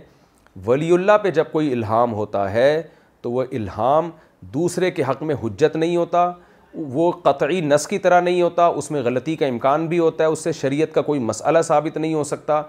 ولی 0.65 0.91
اللہ 0.93 1.17
پہ 1.23 1.31
جب 1.31 1.51
کوئی 1.51 1.71
الہام 1.73 2.13
ہوتا 2.13 2.51
ہے 2.53 2.81
تو 3.21 3.31
وہ 3.31 3.43
الہام 3.51 4.09
دوسرے 4.53 4.91
کے 4.91 5.03
حق 5.09 5.21
میں 5.23 5.35
حجت 5.43 5.75
نہیں 5.75 5.95
ہوتا 5.95 6.31
وہ 6.93 7.11
قطعی 7.23 7.61
نس 7.65 7.87
کی 7.87 7.97
طرح 7.99 8.21
نہیں 8.21 8.41
ہوتا 8.41 8.65
اس 8.79 8.89
میں 8.91 9.01
غلطی 9.03 9.35
کا 9.35 9.45
امکان 9.45 9.87
بھی 9.87 9.99
ہوتا 9.99 10.23
ہے 10.23 10.29
اس 10.29 10.43
سے 10.43 10.51
شریعت 10.53 10.93
کا 10.93 11.01
کوئی 11.01 11.19
مسئلہ 11.19 11.61
ثابت 11.67 11.97
نہیں 11.97 12.13
ہو 12.13 12.23
سکتا 12.33 12.61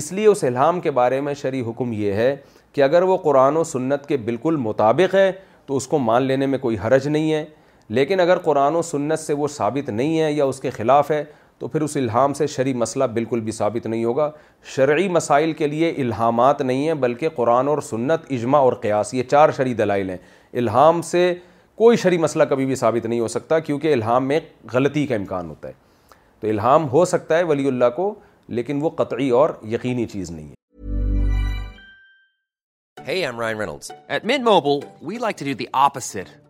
اس 0.00 0.10
لیے 0.12 0.26
اس 0.26 0.42
الہام 0.44 0.80
کے 0.80 0.90
بارے 0.90 1.20
میں 1.20 1.34
شرعی 1.42 1.60
حکم 1.68 1.92
یہ 1.92 2.12
ہے 2.12 2.34
کہ 2.74 2.82
اگر 2.82 3.02
وہ 3.10 3.16
قرآن 3.18 3.56
و 3.56 3.62
سنت 3.64 4.06
کے 4.06 4.16
بالکل 4.24 4.56
مطابق 4.60 5.14
ہے 5.14 5.30
تو 5.66 5.76
اس 5.76 5.86
کو 5.88 5.98
مان 5.98 6.22
لینے 6.22 6.46
میں 6.46 6.58
کوئی 6.58 6.76
حرج 6.84 7.08
نہیں 7.08 7.32
ہے 7.32 7.44
لیکن 7.94 8.20
اگر 8.20 8.38
قرآن 8.44 8.74
و 8.74 8.82
سنت 8.82 9.18
سے 9.20 9.32
وہ 9.32 9.48
ثابت 9.56 9.88
نہیں 9.90 10.18
ہے 10.20 10.32
یا 10.32 10.44
اس 10.44 10.60
کے 10.60 10.70
خلاف 10.70 11.10
ہے 11.10 11.22
تو 11.58 11.68
پھر 11.68 11.80
اس 11.82 11.96
الہام 11.96 12.32
سے 12.34 12.46
شرعی 12.54 12.72
مسئلہ 12.74 13.04
بالکل 13.14 13.40
بھی 13.40 13.52
ثابت 13.52 13.86
نہیں 13.86 14.04
ہوگا 14.04 14.30
شرعی 14.74 15.08
مسائل 15.08 15.52
کے 15.58 15.66
لیے 15.66 15.90
الہامات 16.02 16.60
نہیں 16.62 16.86
ہیں 16.86 16.94
بلکہ 17.04 17.28
قرآن 17.36 17.68
اور 17.68 17.78
سنت 17.90 18.24
اجماع 18.32 18.60
اور 18.60 18.72
قیاس 18.82 19.12
یہ 19.14 19.22
چار 19.30 19.50
شرعی 19.56 19.74
دلائل 19.74 20.10
ہیں 20.10 20.16
الہام 20.60 21.00
سے 21.10 21.32
کوئی 21.80 21.96
شرعی 22.02 22.18
مسئلہ 22.18 22.44
کبھی 22.50 22.66
بھی 22.66 22.74
ثابت 22.76 23.06
نہیں 23.06 23.20
ہو 23.20 23.28
سکتا 23.28 23.58
کیونکہ 23.58 23.92
الہام 23.92 24.28
میں 24.28 24.38
غلطی 24.72 25.06
کا 25.06 25.14
امکان 25.14 25.48
ہوتا 25.50 25.68
ہے 25.68 25.72
تو 26.40 26.48
الہام 26.48 26.88
ہو 26.90 27.04
سکتا 27.10 27.38
ہے 27.38 27.42
ولی 27.48 27.66
اللہ 27.68 27.90
کو 27.96 28.14
لیکن 28.58 28.78
وہ 28.82 28.90
قطعی 28.96 29.28
اور 29.40 29.50
یقینی 29.74 30.06
چیز 30.06 30.30
نہیں 30.30 30.50
ہے 30.50 31.24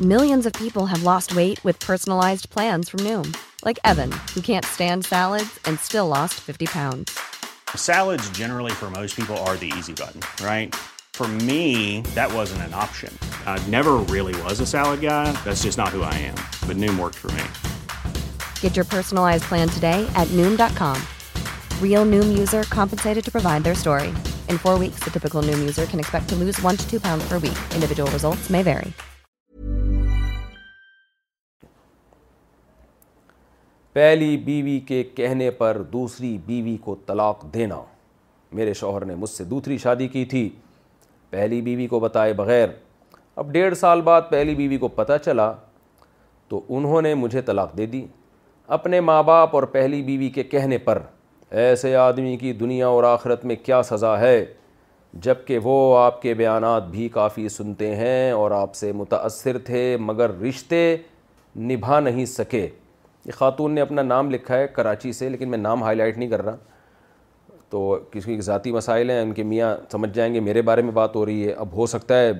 No 0.00 0.16
and 0.32 0.46
people 0.58 1.08
way 1.34 1.46
with 1.66 1.84
beside 1.86 2.40
from 2.90 3.24
new 16.78 16.94
like 28.92 29.15
پہلی 33.96 34.36
بیوی 34.44 34.78
کے 34.86 35.02
کہنے 35.16 35.50
پر 35.58 35.80
دوسری 35.92 36.36
بیوی 36.46 36.76
کو 36.84 36.94
طلاق 37.06 37.44
دینا 37.54 37.80
میرے 38.56 38.72
شوہر 38.80 39.04
نے 39.04 39.14
مجھ 39.18 39.28
سے 39.30 39.44
دوسری 39.52 39.78
شادی 39.84 40.08
کی 40.08 40.24
تھی 40.32 40.48
پہلی 41.30 41.60
بیوی 41.68 41.86
کو 41.92 42.00
بتائے 42.00 42.32
بغیر 42.42 42.66
اب 43.36 43.52
ڈیڑھ 43.52 43.76
سال 43.80 44.00
بعد 44.10 44.22
پہلی 44.30 44.54
بیوی 44.54 44.76
کو 44.78 44.88
پتہ 44.98 45.12
چلا 45.24 45.50
تو 46.48 46.60
انہوں 46.78 47.02
نے 47.02 47.14
مجھے 47.22 47.40
طلاق 47.46 47.76
دے 47.78 47.86
دی 47.96 48.04
اپنے 48.78 49.00
ماں 49.00 49.22
باپ 49.32 49.54
اور 49.56 49.62
پہلی 49.78 50.02
بیوی 50.10 50.28
کے 50.34 50.42
کہنے 50.44 50.78
پر 50.88 51.02
ایسے 51.64 51.94
آدمی 52.04 52.36
کی 52.40 52.52
دنیا 52.62 52.88
اور 52.88 53.04
آخرت 53.14 53.44
میں 53.44 53.56
کیا 53.62 53.82
سزا 53.90 54.18
ہے 54.20 54.36
جب 55.28 55.44
کہ 55.46 55.58
وہ 55.62 55.78
آپ 55.98 56.20
کے 56.22 56.34
بیانات 56.42 56.88
بھی 56.90 57.08
کافی 57.12 57.48
سنتے 57.58 57.94
ہیں 57.96 58.30
اور 58.32 58.50
آپ 58.62 58.74
سے 58.82 58.92
متاثر 59.02 59.58
تھے 59.66 59.96
مگر 60.00 60.40
رشتے 60.48 60.96
نبھا 61.70 62.00
نہیں 62.00 62.24
سکے 62.40 62.68
یہ 63.26 63.32
خاتون 63.38 63.72
نے 63.74 63.80
اپنا 63.80 64.02
نام 64.02 64.30
لکھا 64.30 64.56
ہے 64.58 64.66
کراچی 64.72 65.12
سے 65.12 65.28
لیکن 65.28 65.48
میں 65.50 65.58
نام 65.58 65.82
ہائی 65.82 65.96
لائٹ 65.96 66.18
نہیں 66.18 66.28
کر 66.28 66.42
رہا 66.44 66.56
تو 67.70 67.98
کسی 68.10 68.40
ذاتی 68.48 68.72
مسائل 68.72 69.10
ہیں 69.10 69.20
ان 69.22 69.32
کے 69.34 69.42
میاں 69.42 69.74
سمجھ 69.92 70.10
جائیں 70.14 70.32
گے 70.34 70.40
میرے 70.40 70.62
بارے 70.68 70.82
میں 70.82 70.92
بات 70.98 71.16
ہو 71.16 71.24
رہی 71.26 71.46
ہے 71.46 71.52
اب 71.52 71.74
ہو 71.76 71.86
سکتا 71.92 72.18
ہے 72.20 72.30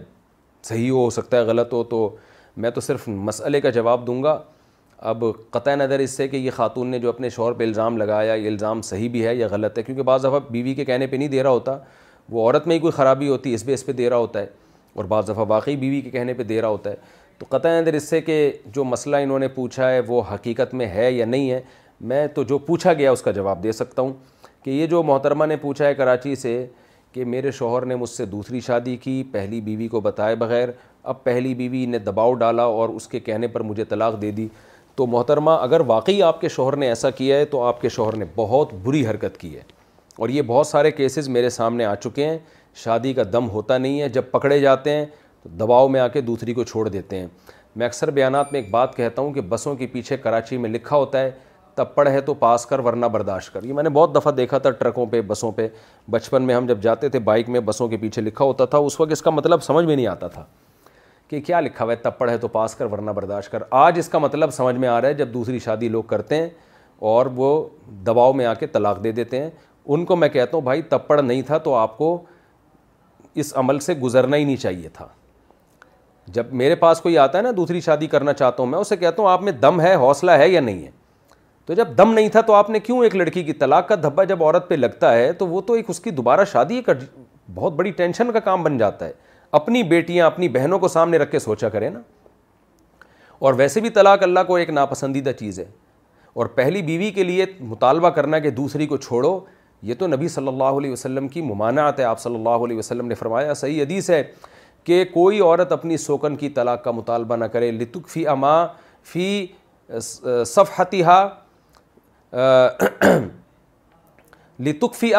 صحیح 0.64 0.90
ہو 0.90 1.02
ہو 1.04 1.08
سکتا 1.10 1.36
ہے 1.36 1.42
غلط 1.46 1.72
ہو 1.72 1.82
تو 1.90 2.08
میں 2.64 2.70
تو 2.70 2.80
صرف 2.80 3.08
مسئلے 3.08 3.60
کا 3.60 3.70
جواب 3.70 4.06
دوں 4.06 4.22
گا 4.22 4.38
اب 5.08 5.24
قطع 5.52 5.74
نظر 5.74 5.98
اس 5.98 6.10
سے 6.16 6.28
کہ 6.28 6.36
یہ 6.36 6.50
خاتون 6.56 6.88
نے 6.88 6.98
جو 6.98 7.08
اپنے 7.08 7.30
شوہر 7.30 7.52
پہ 7.52 7.64
الزام 7.64 7.96
لگایا 7.96 8.34
یہ 8.34 8.48
الزام 8.48 8.82
صحیح 8.90 9.08
بھی 9.10 9.26
ہے 9.26 9.34
یا 9.36 9.46
غلط 9.50 9.78
ہے 9.78 9.82
کیونکہ 9.82 10.02
بعض 10.10 10.24
دفعہ 10.24 10.38
بیوی 10.50 10.74
کے 10.74 10.84
کہنے 10.84 11.06
پہ 11.06 11.16
نہیں 11.16 11.28
دے 11.28 11.42
رہا 11.42 11.50
ہوتا 11.50 11.76
وہ 12.32 12.42
عورت 12.46 12.66
میں 12.66 12.74
ہی 12.76 12.80
کوئی 12.80 12.92
خرابی 12.96 13.28
ہوتی 13.28 13.50
ہے 13.50 13.54
اس 13.54 13.64
پہ 13.66 13.74
اس 13.74 13.84
پہ 13.86 13.92
دے 14.02 14.08
رہا 14.10 14.16
ہوتا 14.16 14.40
ہے 14.40 14.46
اور 14.96 15.04
بعض 15.04 15.28
دفعہ 15.28 15.44
واقعی 15.48 15.76
بیوی 15.76 16.00
کے 16.00 16.10
کہنے 16.10 16.34
پہ 16.34 16.42
دے 16.42 16.60
رہا 16.62 16.68
ہوتا 16.68 16.90
ہے 16.90 16.96
تو 17.38 17.46
قطع 17.50 17.68
اندر 17.78 17.92
اس 17.94 18.08
سے 18.10 18.20
کہ 18.22 18.36
جو 18.74 18.84
مسئلہ 18.84 19.16
انہوں 19.22 19.38
نے 19.38 19.48
پوچھا 19.54 19.90
ہے 19.90 20.00
وہ 20.06 20.22
حقیقت 20.32 20.72
میں 20.74 20.86
ہے 20.88 21.10
یا 21.12 21.24
نہیں 21.26 21.50
ہے 21.50 21.60
میں 22.12 22.26
تو 22.34 22.42
جو 22.52 22.58
پوچھا 22.66 22.92
گیا 22.92 23.10
اس 23.10 23.22
کا 23.22 23.30
جواب 23.32 23.62
دے 23.62 23.72
سکتا 23.72 24.02
ہوں 24.02 24.12
کہ 24.64 24.70
یہ 24.70 24.86
جو 24.86 25.02
محترمہ 25.02 25.44
نے 25.46 25.56
پوچھا 25.60 25.84
ہے 25.86 25.94
کراچی 25.94 26.34
سے 26.36 26.52
کہ 27.12 27.24
میرے 27.24 27.50
شوہر 27.58 27.84
نے 27.86 27.94
مجھ 27.96 28.08
سے 28.10 28.24
دوسری 28.26 28.60
شادی 28.60 28.96
کی 29.02 29.22
پہلی 29.32 29.60
بیوی 29.68 29.88
کو 29.88 30.00
بتائے 30.00 30.34
بغیر 30.36 30.68
اب 31.12 31.22
پہلی 31.24 31.54
بیوی 31.54 31.84
نے 31.86 31.98
دباؤ 31.98 32.32
ڈالا 32.34 32.62
اور 32.78 32.88
اس 32.88 33.06
کے 33.08 33.20
کہنے 33.20 33.46
پر 33.48 33.60
مجھے 33.62 33.84
طلاق 33.88 34.20
دے 34.22 34.30
دی 34.30 34.46
تو 34.96 35.06
محترمہ 35.06 35.50
اگر 35.60 35.80
واقعی 35.86 36.22
آپ 36.22 36.40
کے 36.40 36.48
شوہر 36.48 36.76
نے 36.76 36.88
ایسا 36.88 37.10
کیا 37.20 37.36
ہے 37.38 37.44
تو 37.54 37.62
آپ 37.62 37.80
کے 37.80 37.88
شوہر 37.88 38.16
نے 38.16 38.24
بہت 38.36 38.72
بری 38.82 39.06
حرکت 39.06 39.36
کی 39.40 39.54
ہے 39.54 39.62
اور 40.18 40.28
یہ 40.28 40.42
بہت 40.46 40.66
سارے 40.66 40.90
کیسز 40.90 41.28
میرے 41.28 41.48
سامنے 41.50 41.84
آ 41.84 41.94
چکے 41.94 42.24
ہیں 42.28 42.38
شادی 42.84 43.12
کا 43.14 43.22
دم 43.32 43.48
ہوتا 43.50 43.78
نہیں 43.78 44.00
ہے 44.00 44.08
جب 44.08 44.24
پکڑے 44.32 44.58
جاتے 44.60 44.90
ہیں 44.94 45.04
دباؤ 45.60 45.88
میں 45.88 46.00
آ 46.00 46.06
کے 46.08 46.20
دوسری 46.20 46.54
کو 46.54 46.64
چھوڑ 46.64 46.88
دیتے 46.88 47.18
ہیں 47.18 47.26
میں 47.76 47.86
اکثر 47.86 48.10
بیانات 48.10 48.52
میں 48.52 48.60
ایک 48.60 48.70
بات 48.70 48.94
کہتا 48.96 49.22
ہوں 49.22 49.32
کہ 49.32 49.40
بسوں 49.48 49.74
کے 49.76 49.86
پیچھے 49.92 50.16
کراچی 50.16 50.56
میں 50.58 50.70
لکھا 50.70 50.96
ہوتا 50.96 51.20
ہے 51.20 51.30
تپڑ 51.74 52.06
ہے 52.08 52.20
تو 52.26 52.34
پاس 52.34 52.64
کر 52.66 52.78
ورنہ 52.84 53.06
برداشت 53.12 53.52
کر 53.52 53.64
یہ 53.64 53.72
میں 53.74 53.82
نے 53.82 53.88
بہت 53.92 54.14
دفعہ 54.14 54.32
دیکھا 54.32 54.58
تھا 54.58 54.70
ٹرکوں 54.70 55.06
پہ 55.10 55.20
بسوں 55.26 55.50
پہ 55.56 55.66
بچپن 56.10 56.42
میں 56.46 56.54
ہم 56.54 56.66
جب 56.66 56.80
جاتے 56.82 57.08
تھے 57.08 57.18
بائک 57.18 57.48
میں 57.48 57.60
بسوں 57.64 57.88
کے 57.88 57.96
پیچھے 57.96 58.22
لکھا 58.22 58.44
ہوتا 58.44 58.64
تھا 58.64 58.78
اس 58.78 58.98
وقت 59.00 59.12
اس 59.12 59.22
کا 59.22 59.30
مطلب 59.30 59.62
سمجھ 59.62 59.84
میں 59.86 59.96
نہیں 59.96 60.06
آتا 60.06 60.28
تھا 60.28 60.44
کہ 61.28 61.40
کیا 61.46 61.60
لکھا 61.60 61.84
ہوا 61.84 61.92
ہے 61.92 61.96
تپڑ 62.02 62.30
ہے 62.30 62.38
تو 62.38 62.48
پاس 62.48 62.74
کر 62.76 62.84
ورنہ 62.92 63.10
برداشت 63.14 63.50
کر 63.52 63.62
آج 63.70 63.98
اس 63.98 64.08
کا 64.08 64.18
مطلب 64.18 64.50
سمجھ 64.52 64.76
میں 64.76 64.88
آ 64.88 65.00
رہا 65.00 65.08
ہے 65.08 65.14
جب 65.14 65.32
دوسری 65.34 65.58
شادی 65.64 65.88
لوگ 65.88 66.02
کرتے 66.08 66.36
ہیں 66.40 66.48
اور 67.12 67.26
وہ 67.36 67.52
دباؤ 68.06 68.32
میں 68.32 68.46
آ 68.46 68.54
کے 68.60 68.66
طلاق 68.66 69.02
دے 69.04 69.12
دیتے 69.12 69.40
ہیں 69.42 69.50
ان 69.84 70.04
کو 70.04 70.16
میں 70.16 70.28
کہتا 70.28 70.56
ہوں 70.56 70.64
بھائی 70.64 70.82
تپڑ 70.90 71.20
نہیں 71.22 71.42
تھا 71.46 71.58
تو 71.66 71.74
آپ 71.74 71.98
کو 71.98 72.16
اس 73.42 73.52
عمل 73.56 73.78
سے 73.80 73.94
گزرنا 74.02 74.36
ہی 74.36 74.44
نہیں 74.44 74.56
چاہیے 74.56 74.88
تھا 74.92 75.06
جب 76.34 76.52
میرے 76.60 76.74
پاس 76.74 77.00
کوئی 77.00 77.18
آتا 77.18 77.38
ہے 77.38 77.42
نا 77.42 77.50
دوسری 77.56 77.80
شادی 77.80 78.06
کرنا 78.06 78.32
چاہتا 78.32 78.62
ہوں 78.62 78.70
میں 78.70 78.78
اسے 78.78 78.96
کہتا 78.96 79.22
ہوں 79.22 79.30
آپ 79.30 79.42
میں 79.42 79.52
دم 79.62 79.80
ہے 79.80 79.94
حوصلہ 79.94 80.30
ہے 80.38 80.48
یا 80.48 80.60
نہیں 80.60 80.82
ہے 80.84 80.90
تو 81.66 81.74
جب 81.74 81.96
دم 81.98 82.12
نہیں 82.12 82.28
تھا 82.32 82.40
تو 82.46 82.52
آپ 82.54 82.70
نے 82.70 82.80
کیوں 82.80 83.02
ایک 83.04 83.14
لڑکی 83.16 83.42
کی 83.44 83.52
طلاق 83.52 83.88
کا 83.88 83.94
دھبا 84.02 84.24
جب 84.24 84.42
عورت 84.44 84.68
پہ 84.68 84.74
لگتا 84.74 85.12
ہے 85.14 85.32
تو 85.38 85.46
وہ 85.48 85.60
تو 85.66 85.72
ایک 85.74 85.90
اس 85.90 86.00
کی 86.00 86.10
دوبارہ 86.10 86.44
شادی 86.52 86.80
کا 86.86 86.92
بہت 87.54 87.72
بڑی 87.76 87.90
ٹینشن 87.96 88.32
کا 88.32 88.40
کام 88.40 88.62
بن 88.62 88.78
جاتا 88.78 89.06
ہے 89.06 89.12
اپنی 89.58 89.82
بیٹیاں 89.92 90.26
اپنی 90.26 90.48
بہنوں 90.54 90.78
کو 90.78 90.88
سامنے 90.88 91.18
رکھ 91.18 91.30
کے 91.32 91.38
سوچا 91.38 91.68
کرے 91.68 91.88
نا 91.90 92.00
اور 93.38 93.54
ویسے 93.56 93.80
بھی 93.80 93.90
طلاق 93.90 94.22
اللہ 94.22 94.40
کو 94.46 94.54
ایک 94.56 94.70
ناپسندیدہ 94.70 95.30
چیز 95.38 95.58
ہے 95.60 95.64
اور 96.34 96.46
پہلی 96.54 96.82
بیوی 96.82 97.10
کے 97.10 97.24
لیے 97.24 97.44
مطالبہ 97.68 98.08
کرنا 98.18 98.38
کہ 98.38 98.50
دوسری 98.50 98.86
کو 98.86 98.96
چھوڑو 98.96 99.38
یہ 99.88 99.94
تو 99.98 100.06
نبی 100.06 100.28
صلی 100.28 100.48
اللہ 100.48 100.78
علیہ 100.78 100.92
وسلم 100.92 101.28
کی 101.28 101.40
ممانعت 101.42 101.98
ہے 102.00 102.04
آپ 102.04 102.20
صلی 102.20 102.34
اللہ 102.34 102.64
علیہ 102.64 102.76
وسلم 102.78 103.06
نے 103.08 103.14
فرمایا 103.14 103.54
صحیح 103.54 103.82
حدیث 103.82 104.10
ہے 104.10 104.22
کہ 104.86 105.04
کوئی 105.12 105.40
عورت 105.40 105.72
اپنی 105.72 105.96
سوکن 105.96 106.34
کی 106.36 106.48
طلاق 106.56 106.82
کا 106.82 106.90
مطالبہ 106.90 107.36
نہ 107.36 107.44
کرے 107.52 107.70
لطف 107.78 108.10
فی 108.10 108.26
اما 108.32 108.56
فی 109.12 109.30
صفحتہا 110.54 111.16
حا 112.32 112.68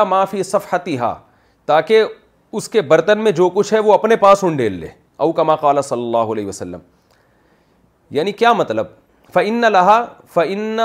اما 0.01 0.23
فی 0.31 0.43
صفحتہا 0.51 0.99
ہا 1.09 1.13
تاکہ 1.71 2.03
اس 2.57 2.69
کے 2.69 2.81
برتن 2.93 3.23
میں 3.23 3.31
جو 3.41 3.49
کچھ 3.55 3.73
ہے 3.73 3.79
وہ 3.87 3.93
اپنے 3.93 4.15
پاس 4.15 4.43
انڈیل 4.43 4.79
لے 4.79 4.87
او 5.25 5.31
کما 5.39 5.55
قال 5.65 5.81
صلی 5.81 6.01
اللہ 6.05 6.31
علیہ 6.37 6.45
وسلم 6.47 6.79
یعنی 8.17 8.31
کیا 8.43 8.53
مطلب 8.63 8.87
فعن 9.33 9.61
لہا 9.71 10.03
فعن 10.33 10.79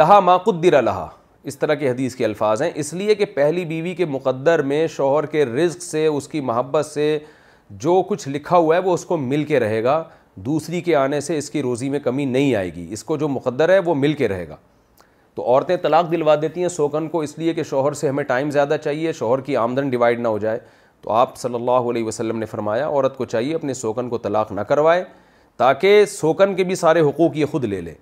لہا 0.00 0.18
ما 0.30 0.36
قدر 0.50 0.80
لہا 0.82 1.08
اس 1.50 1.58
طرح 1.58 1.74
کے 1.82 1.90
حدیث 1.90 2.14
کے 2.16 2.24
الفاظ 2.24 2.62
ہیں 2.62 2.70
اس 2.82 2.92
لیے 2.94 3.14
کہ 3.14 3.24
پہلی 3.34 3.64
بیوی 3.64 3.94
کے 3.94 4.06
مقدر 4.16 4.62
میں 4.72 4.86
شوہر 4.96 5.26
کے 5.34 5.44
رزق 5.46 5.82
سے 5.82 6.06
اس 6.06 6.28
کی 6.28 6.40
محبت 6.52 6.86
سے 6.86 7.12
جو 7.82 8.02
کچھ 8.08 8.28
لکھا 8.28 8.56
ہوا 8.56 8.76
ہے 8.76 8.80
وہ 8.82 8.94
اس 8.94 9.04
کو 9.06 9.16
مل 9.16 9.44
کے 9.44 9.58
رہے 9.60 9.82
گا 9.84 10.02
دوسری 10.46 10.80
کے 10.80 10.94
آنے 10.96 11.20
سے 11.20 11.36
اس 11.38 11.50
کی 11.50 11.62
روزی 11.62 11.88
میں 11.90 11.98
کمی 12.00 12.24
نہیں 12.24 12.54
آئے 12.54 12.70
گی 12.74 12.86
اس 12.92 13.04
کو 13.04 13.16
جو 13.16 13.28
مقدر 13.28 13.68
ہے 13.68 13.78
وہ 13.84 13.94
مل 13.94 14.12
کے 14.14 14.28
رہے 14.28 14.48
گا 14.48 14.56
تو 15.34 15.44
عورتیں 15.46 15.76
طلاق 15.82 16.10
دلوا 16.12 16.34
دیتی 16.42 16.60
ہیں 16.60 16.68
سوکن 16.68 17.08
کو 17.08 17.20
اس 17.22 17.38
لیے 17.38 17.52
کہ 17.54 17.62
شوہر 17.62 17.92
سے 17.94 18.08
ہمیں 18.08 18.24
ٹائم 18.24 18.50
زیادہ 18.50 18.76
چاہیے 18.84 19.12
شوہر 19.18 19.40
کی 19.40 19.56
آمدن 19.56 19.88
ڈیوائڈ 19.90 20.20
نہ 20.20 20.28
ہو 20.28 20.38
جائے 20.38 20.58
تو 21.00 21.10
آپ 21.12 21.36
صلی 21.36 21.54
اللہ 21.54 21.90
علیہ 21.90 22.04
وسلم 22.04 22.38
نے 22.38 22.46
فرمایا 22.46 22.88
عورت 22.88 23.16
کو 23.16 23.24
چاہیے 23.24 23.54
اپنے 23.54 23.74
سوکن 23.74 24.08
کو 24.08 24.18
طلاق 24.18 24.52
نہ 24.52 24.60
کروائے 24.70 25.04
تاکہ 25.58 26.04
سوکن 26.08 26.54
کے 26.54 26.64
بھی 26.64 26.74
سارے 26.74 27.00
حقوق 27.08 27.36
یہ 27.36 27.46
خود 27.50 27.64
لے 27.64 27.80
لے 27.80 27.94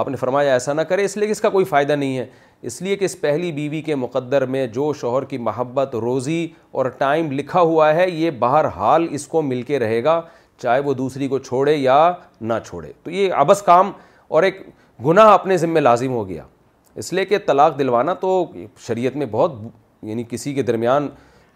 آپ 0.00 0.08
نے 0.08 0.16
فرمایا 0.16 0.52
ایسا 0.52 0.72
نہ 0.72 0.80
کرے 0.88 1.04
اس 1.04 1.16
لیے 1.16 1.26
کہ 1.26 1.32
اس 1.32 1.40
کا 1.40 1.48
کوئی 1.50 1.64
فائدہ 1.64 1.92
نہیں 1.92 2.16
ہے 2.18 2.26
اس 2.68 2.80
لیے 2.82 2.96
کہ 2.96 3.04
اس 3.04 3.20
پہلی 3.20 3.50
بیوی 3.52 3.80
کے 3.82 3.94
مقدر 3.94 4.44
میں 4.46 4.66
جو 4.74 4.92
شوہر 5.00 5.24
کی 5.28 5.38
محبت 5.46 5.94
روزی 6.02 6.46
اور 6.72 6.86
ٹائم 6.98 7.30
لکھا 7.32 7.60
ہوا 7.60 7.92
ہے 7.94 8.08
یہ 8.10 8.30
بہرحال 8.38 9.06
اس 9.14 9.26
کو 9.28 9.42
مل 9.42 9.62
کے 9.66 9.78
رہے 9.78 10.02
گا 10.04 10.20
چاہے 10.62 10.80
وہ 10.80 10.94
دوسری 10.94 11.28
کو 11.28 11.38
چھوڑے 11.38 11.74
یا 11.74 11.96
نہ 12.40 12.54
چھوڑے 12.66 12.92
تو 13.02 13.10
یہ 13.10 13.32
ابس 13.36 13.62
کام 13.66 13.90
اور 14.34 14.42
ایک 14.42 14.62
گناہ 15.06 15.32
اپنے 15.32 15.56
ذمے 15.56 15.80
لازم 15.80 16.12
ہو 16.12 16.26
گیا 16.28 16.42
اس 17.02 17.12
لیے 17.12 17.24
کہ 17.24 17.38
طلاق 17.46 17.78
دلوانا 17.78 18.14
تو 18.20 18.44
شریعت 18.86 19.16
میں 19.16 19.26
بہت 19.30 19.52
یعنی 20.06 20.24
کسی 20.28 20.54
کے 20.54 20.62
درمیان 20.62 21.08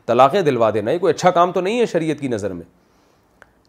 طلاقیں 0.07 0.41
دلوا 0.43 0.71
دینا 0.75 0.91
یہ 0.91 0.99
کوئی 0.99 1.13
اچھا 1.15 1.31
کام 1.31 1.53
تو 1.53 1.61
نہیں 1.61 1.81
ہے 1.81 1.87
شریعت 1.93 2.21
کی 2.21 2.29
نظر 2.29 2.53
میں 2.53 2.65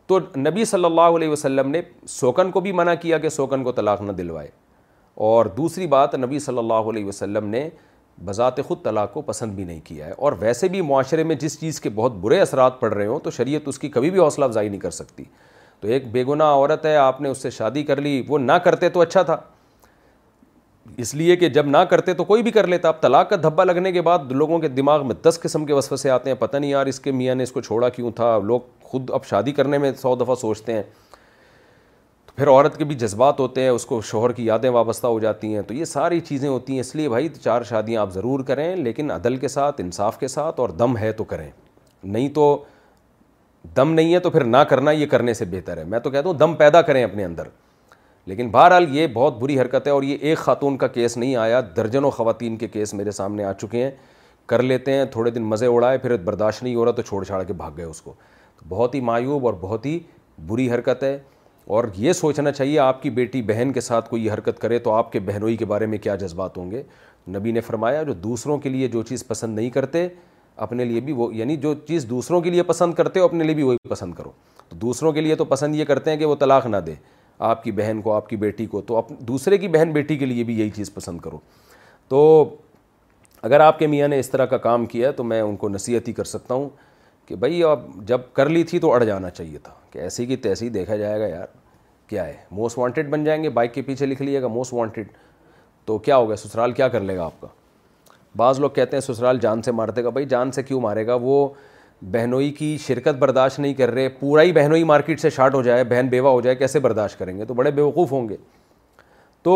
تو 0.07 0.19
نبی 0.38 0.65
صلی 0.65 0.85
اللہ 0.85 1.15
علیہ 1.15 1.30
وسلم 1.30 1.69
نے 1.72 1.81
سوکن 2.07 2.51
کو 2.51 2.59
بھی 2.61 2.72
منع 2.81 2.93
کیا 3.01 3.18
کہ 3.19 3.30
سوکن 3.30 3.64
کو 3.64 3.72
طلاق 3.72 4.01
نہ 4.01 4.11
دلوائے 4.18 4.49
اور 5.26 5.45
دوسری 5.57 5.85
بات 5.88 6.15
نبی 6.15 6.39
صلی 6.39 6.57
اللہ 6.57 6.88
علیہ 6.89 7.06
وسلم 7.06 7.45
نے 7.49 7.68
بذات 8.26 8.57
خود 8.68 8.81
طلاق 8.84 9.14
کو 9.14 9.22
پسند 9.22 9.52
بھی 9.56 9.64
نہیں 9.64 9.80
کیا 9.84 10.06
ہے 10.06 10.11
اور 10.26 10.34
ویسے 10.39 10.68
بھی 10.76 10.81
معاشرے 10.89 11.23
میں 11.31 11.35
جس 11.41 11.60
چیز 11.60 11.80
کے 11.81 11.89
بہت 11.95 12.14
برے 12.22 12.39
اثرات 12.41 12.80
پڑ 12.80 12.91
رہے 12.94 13.06
ہوں 13.07 13.19
تو 13.23 13.31
شریعت 13.38 13.68
اس 13.68 13.80
کی 13.80 13.89
کبھی 13.95 14.10
بھی 14.11 14.19
حوصلہ 14.19 14.45
افزائی 14.45 14.69
نہیں 14.69 14.80
کر 14.80 14.91
سکتی 14.91 15.23
تو 15.80 15.88
ایک 15.88 16.11
بے 16.11 16.23
گناہ 16.26 16.48
عورت 16.53 16.85
ہے 16.85 16.95
آپ 16.98 17.22
نے 17.22 17.30
اس 17.30 17.38
سے 17.41 17.49
شادی 17.57 17.84
کر 17.84 18.02
لی 18.02 18.22
وہ 18.27 18.39
نہ 18.39 18.52
کرتے 18.64 18.89
تو 18.89 19.02
اچھا 19.02 19.22
تھا 19.31 19.38
اس 21.03 21.14
لیے 21.15 21.35
کہ 21.35 21.49
جب 21.56 21.65
نہ 21.68 21.77
کرتے 21.89 22.14
تو 22.14 22.23
کوئی 22.23 22.44
بھی 22.44 22.52
کر 22.52 22.68
لیتا 22.68 22.89
اب 22.89 23.02
طلاق 23.02 23.30
کا 23.30 23.35
دھبا 23.44 23.64
لگنے 23.64 23.91
کے 23.91 24.02
بعد 24.02 24.31
لوگوں 24.31 24.60
کے 24.60 24.68
دماغ 24.68 25.07
میں 25.07 25.15
دس 25.27 25.39
قسم 25.44 25.65
کے 25.65 25.73
وسوسے 25.73 26.02
سے 26.02 26.10
آتے 26.10 26.30
ہیں 26.30 26.38
پتہ 26.39 26.57
نہیں 26.57 26.69
یار 26.72 26.85
اس 26.91 26.99
کے 26.99 27.11
میاں 27.11 27.35
نے 27.35 27.44
اس 27.44 27.52
کو 27.52 27.61
چھوڑا 27.61 27.89
کیوں 27.98 28.11
تھا 28.15 28.38
لوگ 28.44 28.60
خود 28.89 29.11
اب 29.14 29.26
شادی 29.30 29.52
کرنے 29.52 29.77
میں 29.84 29.91
سو 30.02 30.15
دفعہ 30.15 30.35
سوچتے 30.41 30.73
ہیں 30.73 30.84
پھر 32.38 32.47
عورت 32.49 32.76
کے 32.77 32.84
بھی 32.85 32.95
جذبات 32.95 33.39
ہوتے 33.39 33.61
ہیں 33.61 33.69
اس 33.69 33.85
کو 33.85 33.99
شوہر 34.05 34.31
کی 34.34 34.45
یادیں 34.45 34.69
وابستہ 34.69 35.07
ہو 35.07 35.19
جاتی 35.19 35.53
ہیں 35.55 35.61
تو 35.68 35.73
یہ 35.73 35.85
ساری 35.85 36.19
چیزیں 36.26 36.47
ہوتی 36.49 36.73
ہیں 36.73 36.80
اس 36.80 36.95
لیے 36.95 37.07
بھائی 37.09 37.30
چار 37.43 37.61
شادیاں 37.69 38.01
آپ 38.01 38.11
ضرور 38.14 38.39
کریں 38.47 38.76
لیکن 38.76 39.09
عدل 39.11 39.38
کے 39.38 39.47
ساتھ 39.47 39.80
انصاف 39.81 40.18
کے 40.19 40.27
ساتھ 40.27 40.59
اور 40.59 40.69
دم 40.80 40.97
ہے 40.97 41.11
تو 41.11 41.23
کریں 41.31 41.49
نہیں 42.03 42.27
تو 42.34 42.43
دم 43.77 43.93
نہیں 43.93 44.14
ہے 44.14 44.19
تو 44.19 44.30
پھر 44.30 44.43
نہ 44.43 44.57
کرنا 44.69 44.91
یہ 44.91 45.05
کرنے 45.11 45.34
سے 45.34 45.45
بہتر 45.51 45.77
ہے 45.77 45.84
میں 45.84 45.99
تو 45.99 46.09
کہتا 46.09 46.30
ہوں 46.30 46.38
دم 46.38 46.53
پیدا 46.55 46.81
کریں 46.91 47.03
اپنے 47.03 47.26
اندر 47.26 47.47
لیکن 48.26 48.49
بہرحال 48.51 48.85
یہ 48.97 49.07
بہت 49.14 49.38
بری 49.39 49.59
حرکت 49.61 49.88
ہے 49.88 49.91
اور 49.91 50.03
یہ 50.03 50.18
ایک 50.22 50.38
خاتون 50.38 50.77
کا 50.77 50.88
کیس 50.88 51.15
نہیں 51.18 51.35
آیا 51.35 51.61
درجنوں 51.77 52.11
خواتین 52.18 52.57
کے 52.57 52.68
کیس 52.68 52.93
میرے 52.99 53.11
سامنے 53.22 53.43
آ 53.45 53.53
چکے 53.61 53.84
ہیں 53.84 53.91
کر 54.51 54.61
لیتے 54.64 54.93
ہیں 54.97 55.05
تھوڑے 55.11 55.31
دن 55.31 55.43
مزے 55.43 55.65
اڑائے 55.68 55.97
پھر 55.97 56.15
برداشت 56.26 56.64
نہیں 56.64 56.76
ہو 56.76 56.85
رہا 56.85 56.91
تو 56.91 57.01
چھوڑ 57.01 57.23
چھاڑ 57.23 57.41
کے 57.43 57.53
بھاگ 57.61 57.72
گئے 57.77 57.85
اس 57.85 58.01
کو 58.01 58.14
بہت 58.69 58.95
ہی 58.95 59.01
معیوب 59.11 59.45
اور 59.45 59.53
بہت 59.61 59.85
ہی 59.85 59.97
بری 60.47 60.69
حرکت 60.73 61.03
ہے 61.03 61.18
اور 61.68 61.84
یہ 61.98 62.14
سوچنا 62.14 62.52
چاہیے 62.52 62.77
آپ 62.80 63.02
کی 63.02 63.10
بیٹی 63.10 63.41
بہن 63.48 63.72
کے 63.73 63.81
ساتھ 63.81 64.10
کوئی 64.10 64.30
حرکت 64.30 64.60
کرے 64.60 64.77
تو 64.80 64.91
آپ 64.94 65.11
کے 65.11 65.19
بہنوئی 65.30 65.56
کے 65.57 65.65
بارے 65.72 65.85
میں 65.85 65.98
کیا 66.02 66.15
جذبات 66.15 66.57
ہوں 66.57 66.69
گے 66.72 66.81
نبی 67.35 67.52
نے 67.52 67.61
فرمایا 67.61 68.03
جو 68.03 68.14
دوسروں 68.27 68.57
کے 68.65 68.69
لیے 68.69 68.88
جو 68.89 69.02
چیز 69.10 69.26
پسند 69.27 69.56
نہیں 69.56 69.69
کرتے 69.69 70.07
اپنے 70.65 70.85
لیے 70.85 70.99
بھی 71.07 71.14
وہ 71.14 71.34
یعنی 71.35 71.56
جو 71.65 71.73
چیز 71.88 72.06
دوسروں 72.10 72.39
کے 72.41 72.49
لیے 72.49 72.64
پسند 72.72 72.94
کرتے 72.94 73.19
ہو 73.19 73.26
اپنے 73.26 73.44
لیے 73.44 73.56
بھی 73.56 73.64
وہی 73.64 73.77
پسند 73.89 74.14
کرو 74.15 74.31
تو 74.69 74.76
دوسروں 74.81 75.11
کے 75.14 75.22
لیے 75.22 75.35
تو 75.35 75.45
پسند 75.45 75.76
یہ 75.76 75.85
کرتے 75.85 76.11
ہیں 76.11 76.18
کہ 76.18 76.26
وہ 76.26 76.35
طلاق 76.39 76.65
نہ 76.68 76.77
دے 76.85 76.94
آپ 77.49 77.64
کی 77.64 77.72
بہن 77.80 78.02
کو 78.03 78.14
آپ 78.14 78.30
کی 78.30 78.35
بیٹی 78.45 78.65
کو 78.65 78.81
تو 78.88 78.98
اپ 78.98 79.10
دوسرے 79.27 79.57
کی 79.57 79.68
بہن 79.76 79.91
بیٹی 79.94 80.18
کے 80.18 80.26
لیے 80.26 80.44
بھی 80.44 80.60
یہی 80.60 80.69
چیز 80.76 80.94
پسند 80.94 81.19
کرو 81.22 81.39
تو 82.10 82.53
اگر 83.49 83.60
آپ 83.60 83.80
کے 83.80 83.88
میاں 83.88 84.07
نے 84.07 84.19
اس 84.19 84.30
طرح 84.30 84.45
کا 84.53 84.57
کام 84.57 84.85
کیا 84.95 85.11
تو 85.18 85.23
میں 85.23 85.41
ان 85.41 85.56
کو 85.56 85.69
نصیحت 85.69 86.07
ہی 86.07 86.14
کر 86.14 86.23
سکتا 86.35 86.53
ہوں 86.53 86.69
کہ 87.27 87.35
بھائی 87.35 87.63
اب 87.63 87.79
جب 88.07 88.21
کر 88.33 88.49
لی 88.49 88.63
تھی 88.63 88.79
تو 88.79 88.91
اڑ 88.93 89.03
جانا 89.03 89.29
چاہیے 89.29 89.57
تھا 89.63 89.73
کہ 89.91 89.99
ایسی 89.99 90.25
کی 90.25 90.35
تیسی 90.43 90.69
دیکھا 90.69 90.95
جائے 90.97 91.19
گا 91.19 91.25
یار 91.27 91.47
کیا 92.09 92.25
ہے 92.27 92.33
موسٹ 92.59 92.77
وانٹیڈ 92.77 93.09
بن 93.11 93.23
جائیں 93.23 93.41
گے 93.43 93.49
بائک 93.57 93.73
کے 93.73 93.81
پیچھے 93.87 94.05
لکھ 94.05 94.21
لیے 94.21 94.41
گا 94.41 94.47
موسٹ 94.47 94.73
وانٹیڈ 94.73 95.07
تو 95.85 95.97
کیا 96.05 96.17
ہوگا 96.17 96.35
سسرال 96.35 96.71
کیا 96.73 96.87
کر 96.93 97.01
لے 97.01 97.17
گا 97.17 97.25
آپ 97.25 97.41
کا 97.41 97.47
بعض 98.37 98.59
لوگ 98.59 98.69
کہتے 98.75 98.97
ہیں 98.97 99.01
سسرال 99.01 99.39
جان 99.41 99.61
سے 99.61 99.71
مارتے 99.71 100.03
گا 100.03 100.09
بھائی 100.09 100.25
جان 100.35 100.51
سے 100.51 100.63
کیوں 100.63 100.79
مارے 100.81 101.05
گا 101.07 101.17
وہ 101.21 101.45
بہنوئی 102.11 102.51
کی 102.57 102.75
شرکت 102.87 103.17
برداشت 103.19 103.59
نہیں 103.59 103.73
کر 103.73 103.91
رہے 103.91 104.09
پورا 104.19 104.41
ہی 104.41 104.51
بہنوئی 104.53 104.83
مارکیٹ 104.83 105.19
سے 105.19 105.29
شارٹ 105.35 105.53
ہو 105.53 105.61
جائے 105.63 105.83
بہن 105.91 106.07
بیوہ 106.09 106.29
ہو 106.31 106.41
جائے 106.41 106.55
کیسے 106.55 106.79
برداشت 106.79 107.19
کریں 107.19 107.37
گے 107.37 107.45
تو 107.45 107.53
بڑے 107.53 107.71
بیوقوف 107.71 108.11
ہوں 108.11 108.27
گے 108.29 108.35
تو 109.43 109.55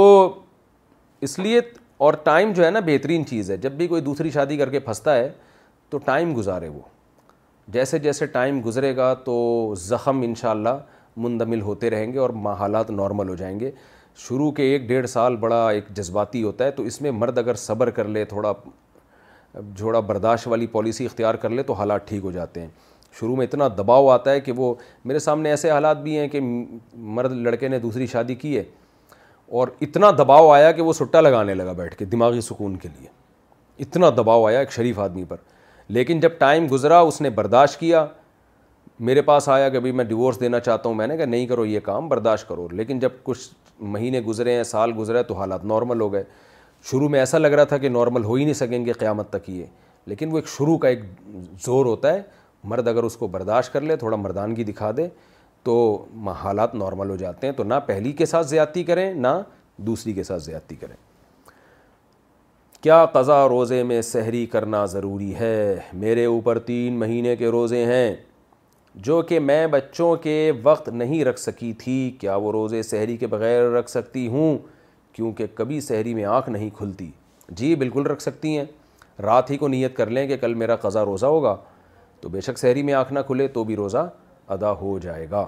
اس 1.27 1.37
لیے 1.39 1.59
اور 2.05 2.13
ٹائم 2.23 2.51
جو 2.55 2.65
ہے 2.65 2.69
نا 2.71 2.79
بہترین 2.85 3.25
چیز 3.25 3.51
ہے 3.51 3.57
جب 3.67 3.71
بھی 3.77 3.87
کوئی 3.87 4.01
دوسری 4.01 4.29
شادی 4.31 4.57
کر 4.57 4.69
کے 4.69 4.79
پھنستا 4.79 5.15
ہے 5.15 5.29
تو 5.89 5.97
ٹائم 6.05 6.35
گزارے 6.37 6.67
وہ 6.67 6.81
جیسے 7.73 7.97
جیسے 7.99 8.25
ٹائم 8.25 8.59
گزرے 8.65 8.95
گا 8.97 9.13
تو 9.25 9.73
زخم 9.81 10.21
انشاءاللہ 10.25 10.77
مندمل 11.17 11.61
ہوتے 11.61 11.89
رہیں 11.89 12.11
گے 12.13 12.19
اور 12.19 12.29
حالات 12.59 12.89
نارمل 12.91 13.29
ہو 13.29 13.35
جائیں 13.35 13.59
گے 13.59 13.71
شروع 14.27 14.51
کے 14.51 14.63
ایک 14.71 14.87
ڈیڑھ 14.87 15.07
سال 15.09 15.35
بڑا 15.39 15.67
ایک 15.69 15.89
جذباتی 15.95 16.43
ہوتا 16.43 16.65
ہے 16.65 16.71
تو 16.71 16.83
اس 16.85 17.01
میں 17.01 17.11
مرد 17.11 17.37
اگر 17.37 17.55
صبر 17.57 17.89
کر 17.97 18.07
لے 18.07 18.23
تھوڑا 18.25 18.53
جھوڑا 19.75 19.99
برداشت 19.99 20.47
والی 20.47 20.67
پالیسی 20.71 21.05
اختیار 21.05 21.35
کر 21.35 21.49
لے 21.49 21.63
تو 21.63 21.73
حالات 21.73 22.07
ٹھیک 22.07 22.23
ہو 22.23 22.31
جاتے 22.31 22.61
ہیں 22.61 22.67
شروع 23.19 23.35
میں 23.35 23.45
اتنا 23.45 23.67
دباؤ 23.77 24.07
آتا 24.09 24.31
ہے 24.31 24.39
کہ 24.41 24.51
وہ 24.55 24.73
میرے 25.05 25.19
سامنے 25.19 25.49
ایسے 25.49 25.69
حالات 25.71 25.97
بھی 26.03 26.17
ہیں 26.17 26.27
کہ 26.27 26.39
مرد 26.93 27.31
لڑکے 27.45 27.67
نے 27.67 27.79
دوسری 27.79 28.05
شادی 28.07 28.35
کی 28.35 28.57
ہے 28.57 28.63
اور 29.59 29.67
اتنا 29.81 30.11
دباؤ 30.17 30.49
آیا 30.51 30.71
کہ 30.71 30.81
وہ 30.81 30.93
سٹا 30.93 31.21
لگانے 31.21 31.53
لگا 31.53 31.71
بیٹھ 31.77 31.95
کے 31.97 32.05
دماغی 32.05 32.41
سکون 32.41 32.75
کے 32.81 32.89
لیے 32.99 33.07
اتنا 33.83 34.09
دباؤ 34.17 34.45
آیا 34.47 34.59
ایک 34.59 34.71
شریف 34.71 34.99
آدمی 34.99 35.23
پر 35.27 35.37
لیکن 35.93 36.19
جب 36.19 36.37
ٹائم 36.39 36.65
گزرا 36.71 36.99
اس 37.07 37.19
نے 37.21 37.29
برداشت 37.35 37.79
کیا 37.79 38.05
میرے 39.07 39.21
پاس 39.29 39.47
آیا 39.49 39.67
کہ 39.69 39.79
بھائی 39.79 39.91
میں 39.93 40.03
ڈیورس 40.05 40.39
دینا 40.39 40.59
چاہتا 40.59 40.87
ہوں 40.89 40.95
میں 40.95 41.07
نے 41.07 41.15
کہا 41.17 41.25
نہیں 41.33 41.47
کرو 41.47 41.65
یہ 41.65 41.79
کام 41.83 42.07
برداشت 42.09 42.47
کرو 42.49 42.67
لیکن 42.71 42.99
جب 42.99 43.09
کچھ 43.23 43.39
مہینے 43.95 44.19
گزرے 44.27 44.53
ہیں 44.55 44.63
سال 44.69 44.91
گزرے 44.97 45.23
تو 45.29 45.33
حالات 45.37 45.65
نارمل 45.73 46.01
ہو 46.01 46.11
گئے 46.13 46.23
شروع 46.91 47.09
میں 47.09 47.19
ایسا 47.19 47.37
لگ 47.37 47.53
رہا 47.57 47.63
تھا 47.73 47.77
کہ 47.77 47.89
نارمل 47.89 48.23
ہو 48.23 48.33
ہی 48.33 48.43
نہیں 48.43 48.53
سکیں 48.61 48.85
گے 48.85 48.93
قیامت 48.99 49.29
تک 49.29 49.49
یہ 49.49 49.65
لیکن 50.13 50.31
وہ 50.31 50.37
ایک 50.37 50.47
شروع 50.57 50.77
کا 50.77 50.87
ایک 50.87 50.99
زور 51.65 51.85
ہوتا 51.85 52.13
ہے 52.13 52.21
مرد 52.73 52.87
اگر 52.87 53.03
اس 53.03 53.15
کو 53.17 53.27
برداشت 53.35 53.73
کر 53.73 53.81
لے 53.81 53.95
تھوڑا 54.05 54.17
مردانگی 54.17 54.63
دکھا 54.71 54.91
دے 54.97 55.07
تو 55.63 55.77
حالات 56.43 56.75
نارمل 56.75 57.09
ہو 57.09 57.15
جاتے 57.25 57.47
ہیں 57.47 57.53
تو 57.57 57.63
نہ 57.63 57.85
پہلی 57.85 58.11
کے 58.11 58.25
ساتھ 58.35 58.47
زیادتی 58.47 58.83
کریں 58.83 59.11
نہ 59.13 59.37
دوسری 59.87 60.13
کے 60.13 60.23
ساتھ 60.23 60.43
زیادتی 60.43 60.75
کریں 60.75 60.95
کیا 62.83 63.03
قضا 63.13 63.47
روزے 63.47 63.81
میں 63.83 64.01
سحری 64.01 64.45
کرنا 64.51 64.85
ضروری 64.93 65.33
ہے 65.39 65.55
میرے 66.03 66.23
اوپر 66.25 66.59
تین 66.67 66.97
مہینے 66.99 67.35
کے 67.37 67.47
روزے 67.51 67.83
ہیں 67.85 68.13
جو 69.07 69.21
کہ 69.29 69.39
میں 69.39 69.65
بچوں 69.71 70.15
کے 70.23 70.51
وقت 70.63 70.87
نہیں 70.89 71.23
رکھ 71.25 71.39
سکی 71.39 71.71
تھی 71.83 71.97
کیا 72.21 72.35
وہ 72.35 72.51
روزے 72.51 72.81
سحری 72.83 73.17
کے 73.17 73.27
بغیر 73.33 73.61
رکھ 73.77 73.89
سکتی 73.89 74.27
ہوں 74.27 74.57
کیونکہ 75.15 75.45
کبھی 75.55 75.79
سحری 75.89 76.13
میں 76.13 76.25
آنکھ 76.25 76.49
نہیں 76.49 76.69
کھلتی 76.77 77.09
جی 77.59 77.73
بالکل 77.83 78.05
رکھ 78.11 78.21
سکتی 78.21 78.57
ہیں 78.57 78.65
رات 79.23 79.51
ہی 79.51 79.57
کو 79.57 79.67
نیت 79.67 79.95
کر 79.97 80.09
لیں 80.09 80.27
کہ 80.27 80.37
کل 80.41 80.53
میرا 80.63 80.75
قضا 80.87 81.05
روزہ 81.05 81.25
ہوگا 81.37 81.55
تو 82.21 82.29
بے 82.29 82.41
شک 82.47 82.59
سحری 82.59 82.83
میں 82.83 82.93
آنکھ 82.93 83.13
نہ 83.13 83.19
کھلے 83.27 83.47
تو 83.57 83.63
بھی 83.63 83.75
روزہ 83.75 84.07
ادا 84.57 84.71
ہو 84.81 84.97
جائے 85.01 85.27
گا 85.31 85.45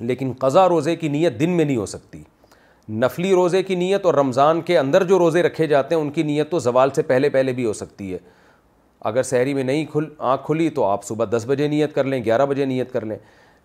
لیکن 0.00 0.32
قضا 0.40 0.68
روزے 0.68 0.96
کی 0.96 1.08
نیت 1.18 1.40
دن 1.40 1.50
میں 1.56 1.64
نہیں 1.64 1.76
ہو 1.76 1.86
سکتی 1.96 2.22
نفلی 2.98 3.32
روزے 3.34 3.62
کی 3.62 3.74
نیت 3.74 4.06
اور 4.06 4.14
رمضان 4.14 4.60
کے 4.66 4.78
اندر 4.78 5.02
جو 5.06 5.18
روزے 5.18 5.42
رکھے 5.42 5.66
جاتے 5.66 5.94
ہیں 5.94 6.00
ان 6.02 6.10
کی 6.12 6.22
نیت 6.22 6.50
تو 6.50 6.58
زوال 6.58 6.90
سے 6.94 7.02
پہلے 7.08 7.28
پہلے 7.30 7.52
بھی 7.52 7.64
ہو 7.66 7.72
سکتی 7.72 8.12
ہے 8.12 8.18
اگر 9.10 9.22
سحری 9.22 9.52
میں 9.54 9.62
نہیں 9.64 9.84
کھل 9.92 10.04
آنکھ 10.30 10.46
کھلی 10.46 10.68
تو 10.74 10.84
آپ 10.84 11.04
صبح 11.04 11.24
دس 11.36 11.44
بجے 11.48 11.68
نیت 11.68 11.94
کر 11.94 12.04
لیں 12.04 12.22
گیارہ 12.24 12.46
بجے 12.46 12.64
نیت 12.64 12.92
کر 12.92 13.04
لیں 13.06 13.16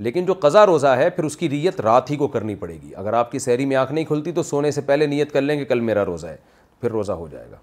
لیکن 0.06 0.26
جو 0.26 0.34
قضا 0.40 0.66
روزہ 0.66 0.88
ہے 0.98 1.10
پھر 1.10 1.24
اس 1.24 1.38
کی 1.38 1.48
نیت 1.48 1.80
رات 1.82 2.12
ہی 2.12 2.16
کو 2.18 2.28
کرنی 2.28 2.56
پڑے 2.56 2.78
گی 2.82 2.94
اگر 2.96 3.14
آپ 3.14 3.32
کی 3.32 3.40
سحری 3.40 3.66
میں 3.66 3.76
آنکھ 3.76 3.94
نہیں 3.94 4.06
کھلتی 4.06 4.32
تو 4.32 4.44
سونے 4.44 4.72
سے 4.72 4.82
پہلے 4.86 5.06
نیت 5.08 5.32
کر 5.34 5.42
لیں 5.42 5.58
کہ 5.60 5.66
کل 5.66 5.80
میرا 5.80 6.04
روزہ 6.06 6.28
ہے 6.28 6.36
پھر 6.82 6.92
روزہ 6.92 7.12
ہو 7.12 7.28
جائے 7.32 7.48
گا 7.52 7.58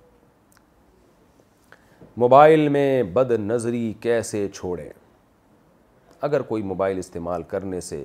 موبائل 2.22 2.68
میں 2.68 3.02
بد 3.12 3.32
نظری 3.40 3.92
کیسے 4.00 4.46
چھوڑیں 4.54 4.88
اگر 6.20 6.42
کوئی 6.50 6.62
موبائل 6.62 6.98
استعمال 6.98 7.42
کرنے 7.48 7.80
سے 7.80 8.04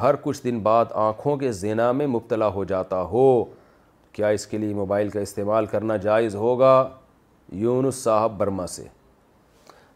ہر 0.00 0.14
کچھ 0.22 0.42
دن 0.44 0.58
بعد 0.62 0.84
آنکھوں 0.92 1.36
کے 1.38 1.50
زنا 1.52 1.90
میں 1.92 2.06
مبتلا 2.06 2.46
ہو 2.54 2.64
جاتا 2.68 3.00
ہو 3.10 3.22
کیا 4.12 4.28
اس 4.36 4.46
کے 4.46 4.58
لیے 4.58 4.74
موبائل 4.74 5.08
کا 5.08 5.20
استعمال 5.20 5.66
کرنا 5.66 5.96
جائز 6.06 6.34
ہوگا 6.36 6.74
یونس 7.52 7.94
صاحب 8.02 8.36
برما 8.38 8.66
سے 8.66 8.82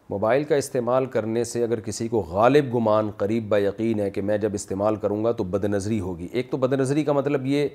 موبائل 0.09 0.43
کا 0.43 0.55
استعمال 0.55 1.05
کرنے 1.15 1.43
سے 1.43 1.63
اگر 1.63 1.79
کسی 1.79 2.07
کو 2.07 2.19
غالب 2.29 2.73
گمان 2.75 3.09
قریب 3.17 3.49
با 3.49 3.57
یقین 3.59 3.99
ہے 3.99 4.09
کہ 4.11 4.21
میں 4.27 4.37
جب 4.37 4.53
استعمال 4.53 4.95
کروں 5.03 5.23
گا 5.23 5.31
تو 5.31 5.43
بد 5.51 5.65
نظری 5.65 5.99
ہوگی 5.99 6.27
ایک 6.31 6.51
تو 6.51 6.57
بد 6.57 6.73
نظری 6.79 7.03
کا 7.03 7.13
مطلب 7.13 7.45
یہ 7.45 7.67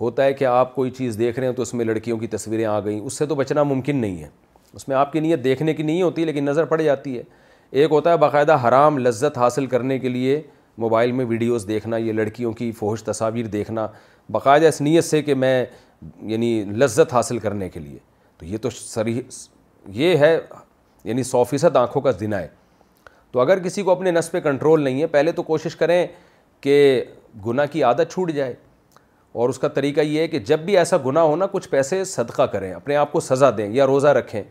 ہوتا 0.00 0.24
ہے 0.24 0.32
کہ 0.34 0.44
آپ 0.44 0.74
کوئی 0.74 0.90
چیز 0.98 1.18
دیکھ 1.18 1.38
رہے 1.38 1.46
ہیں 1.48 1.54
تو 1.54 1.62
اس 1.62 1.74
میں 1.74 1.84
لڑکیوں 1.84 2.18
کی 2.18 2.26
تصویریں 2.36 2.64
آ 2.64 2.78
گئیں 2.84 3.00
اس 3.00 3.18
سے 3.18 3.26
تو 3.26 3.34
بچنا 3.34 3.62
ممکن 3.62 3.96
نہیں 3.96 4.22
ہے 4.22 4.28
اس 4.74 4.88
میں 4.88 4.96
آپ 4.96 5.12
کی 5.12 5.20
نیت 5.20 5.44
دیکھنے 5.44 5.74
کی 5.74 5.82
نہیں 5.82 6.02
ہوتی 6.02 6.24
لیکن 6.24 6.44
نظر 6.44 6.64
پڑ 6.72 6.80
جاتی 6.82 7.16
ہے 7.16 7.22
ایک 7.80 7.90
ہوتا 7.92 8.12
ہے 8.12 8.16
باقاعدہ 8.18 8.56
حرام 8.66 8.98
لذت 8.98 9.38
حاصل 9.38 9.66
کرنے 9.66 9.98
کے 9.98 10.08
لیے 10.08 10.40
موبائل 10.78 11.12
میں 11.12 11.24
ویڈیوز 11.28 11.66
دیکھنا 11.68 11.96
یہ 11.96 12.12
لڑکیوں 12.12 12.52
کی 12.52 12.70
فوہش 12.78 13.02
تصاویر 13.04 13.46
دیکھنا 13.52 13.86
باقاعدہ 14.32 14.64
اس 14.66 14.80
نیت 14.80 15.04
سے 15.04 15.20
کہ 15.22 15.34
میں 15.34 15.64
یعنی 16.32 16.62
لذت 16.82 17.12
حاصل 17.14 17.38
کرنے 17.38 17.68
کے 17.68 17.80
لیے 17.80 17.98
تو 18.38 18.46
یہ 18.46 18.58
تو 18.62 18.70
سریح 18.70 19.20
یہ 19.94 20.16
ہے 20.18 20.38
یعنی 21.04 21.22
سو 21.22 21.42
فیصد 21.50 21.76
آنکھوں 21.76 22.02
کا 22.02 22.10
دن 22.20 22.32
ہے 22.34 22.46
تو 23.32 23.40
اگر 23.40 23.58
کسی 23.62 23.82
کو 23.82 23.90
اپنے 23.90 24.10
نس 24.10 24.30
پہ 24.30 24.40
کنٹرول 24.40 24.82
نہیں 24.82 25.00
ہے 25.02 25.06
پہلے 25.06 25.32
تو 25.32 25.42
کوشش 25.42 25.76
کریں 25.76 26.06
کہ 26.60 27.02
گناہ 27.46 27.66
کی 27.72 27.82
عادت 27.84 28.12
چھوٹ 28.12 28.30
جائے 28.32 28.54
اور 29.40 29.48
اس 29.48 29.58
کا 29.58 29.68
طریقہ 29.68 30.00
یہ 30.00 30.20
ہے 30.20 30.28
کہ 30.28 30.38
جب 30.50 30.58
بھی 30.64 30.76
ایسا 30.78 30.96
گناہ 31.06 31.22
ہونا 31.24 31.46
کچھ 31.52 31.68
پیسے 31.70 32.02
صدقہ 32.14 32.42
کریں 32.52 32.72
اپنے 32.72 32.96
آپ 32.96 33.12
کو 33.12 33.20
سزا 33.20 33.50
دیں 33.56 33.68
یا 33.72 33.86
روزہ 33.86 34.08
رکھیں 34.18 34.42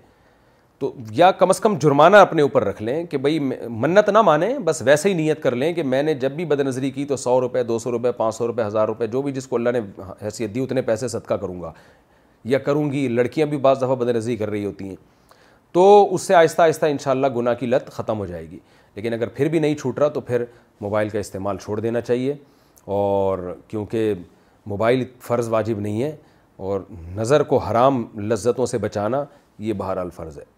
تو 0.80 0.92
یا 1.16 1.30
کم 1.40 1.50
از 1.50 1.60
کم 1.62 1.78
جرمانہ 1.82 2.18
اپنے 2.18 2.42
اوپر 2.42 2.64
رکھ 2.64 2.82
لیں 2.84 3.04
کہ 3.10 3.18
بھائی 3.18 3.40
منت 3.40 4.10
نہ 4.10 4.22
مانیں 4.22 4.58
بس 4.66 4.82
ویسے 4.86 5.10
ہی 5.10 5.14
نیت 5.14 5.42
کر 5.44 5.56
لیں 5.56 5.72
کہ 5.74 5.84
میں 5.84 6.02
نے 6.04 6.14
جب 6.24 6.32
بھی 6.32 6.46
بد 6.46 6.60
نظری 6.66 6.90
کی 6.92 7.06
تو 7.06 7.16
سو 7.18 7.40
روپے 7.42 7.62
دو 7.64 7.78
سو 7.80 7.92
روپے 7.92 8.12
پانچ 8.18 8.36
سو 8.36 8.48
روپے 8.48 8.64
ہزار 8.64 8.88
روپے 8.88 9.06
جو 9.08 9.22
بھی 9.22 9.32
جس 9.34 9.48
کو 9.48 9.56
اللہ 9.56 9.70
نے 9.70 9.80
حیثیت 10.24 10.54
دی 10.56 10.60
اتنے 10.64 10.82
پیسے 10.90 11.08
صدقہ 11.08 11.34
کروں 11.42 11.62
گا 11.62 11.72
یا 12.54 12.58
کروں 12.68 12.92
گی 12.92 13.08
لڑکیاں 13.08 13.48
بھی 13.54 13.58
بعض 13.68 13.78
دفعہ 13.82 13.96
بد 14.04 14.10
نظری 14.16 14.36
کر 14.38 14.50
رہی 14.50 14.66
ہوتی 14.66 14.88
ہیں 14.90 14.96
تو 15.74 16.08
اس 16.16 16.22
سے 16.28 16.36
آہستہ 16.36 16.62
آہستہ 16.62 16.86
ان 16.86 16.98
شاء 17.04 17.12
اللہ 17.12 17.28
گناہ 17.38 17.54
کی 17.60 17.66
لت 17.66 17.90
ختم 17.94 18.20
ہو 18.20 18.26
جائے 18.26 18.50
گی 18.52 18.60
لیکن 18.96 19.14
اگر 19.14 19.28
پھر 19.36 19.48
بھی 19.56 19.60
نہیں 19.60 19.76
چھوٹ 19.76 20.00
رہا 20.00 20.08
تو 20.08 20.22
پھر 20.30 20.44
موبائل 20.82 21.10
کا 21.10 21.20
استعمال 21.20 21.58
چھوڑ 21.64 21.80
دینا 21.80 22.02
چاہیے 22.02 22.36
اور 23.00 23.40
کیونکہ 23.68 24.14
موبائل 24.70 25.04
فرض 25.28 25.50
واجب 25.50 25.80
نہیں 25.80 26.02
ہے 26.04 26.16
اور 26.68 26.82
نظر 27.16 27.44
کو 27.54 27.58
حرام 27.70 28.06
لذتوں 28.32 28.66
سے 28.66 28.78
بچانا 28.88 29.24
یہ 29.68 29.74
بہرحال 29.78 30.10
فرض 30.16 30.38
ہے 30.40 30.56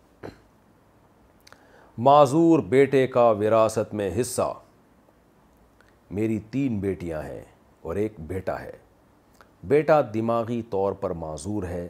معذور 2.07 2.59
بیٹے 2.69 3.05
کا 3.13 3.21
وراثت 3.39 3.93
میں 3.99 4.09
حصہ 4.19 4.41
میری 6.15 6.37
تین 6.51 6.77
بیٹیاں 6.79 7.21
ہیں 7.21 7.41
اور 7.85 7.95
ایک 8.03 8.13
بیٹا 8.27 8.59
ہے 8.59 8.71
بیٹا 9.67 9.99
دماغی 10.13 10.61
طور 10.69 10.93
پر 11.01 11.11
معذور 11.23 11.63
ہے 11.69 11.87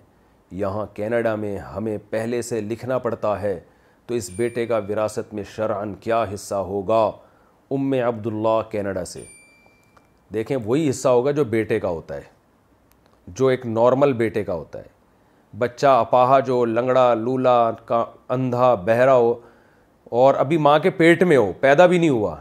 یہاں 0.61 0.86
کینیڈا 0.95 1.34
میں 1.44 1.57
ہمیں 1.76 1.98
پہلے 2.10 2.41
سے 2.48 2.61
لکھنا 2.61 2.98
پڑتا 2.99 3.41
ہے 3.41 3.60
تو 4.07 4.14
اس 4.15 4.30
بیٹے 4.36 4.65
کا 4.68 4.80
وراثت 4.90 5.34
میں 5.34 5.44
شرعن 5.56 5.94
کیا 6.07 6.23
حصہ 6.34 6.56
ہوگا 6.72 7.03
ام 7.76 7.94
عبداللہ 8.07 8.61
کینیڈا 8.72 9.03
سے 9.14 9.23
دیکھیں 10.34 10.56
وہی 10.65 10.90
حصہ 10.90 11.07
ہوگا 11.18 11.31
جو 11.31 11.44
بیٹے 11.56 11.80
کا 11.80 11.90
ہوتا 11.90 12.15
ہے 12.15 12.22
جو 13.38 13.48
ایک 13.48 13.65
نارمل 13.77 14.14
بیٹے 14.23 14.44
کا 14.44 14.53
ہوتا 14.53 14.80
ہے 14.80 15.57
بچہ 15.57 15.95
اپاہا 15.99 16.40
جو 16.52 16.64
لنگڑا 16.65 17.14
لولا 17.14 17.60
کا 17.86 18.03
اندھا 18.38 18.73
بہرا 18.88 19.15
ہو 19.15 19.34
اور 20.10 20.34
ابھی 20.40 20.57
ماں 20.57 20.77
کے 20.80 20.90
پیٹ 20.90 21.23
میں 21.23 21.38
ہو 21.38 21.52
پیدا 21.60 21.86
بھی 21.88 21.98
نہیں 21.98 22.10
ہوا 22.10 22.36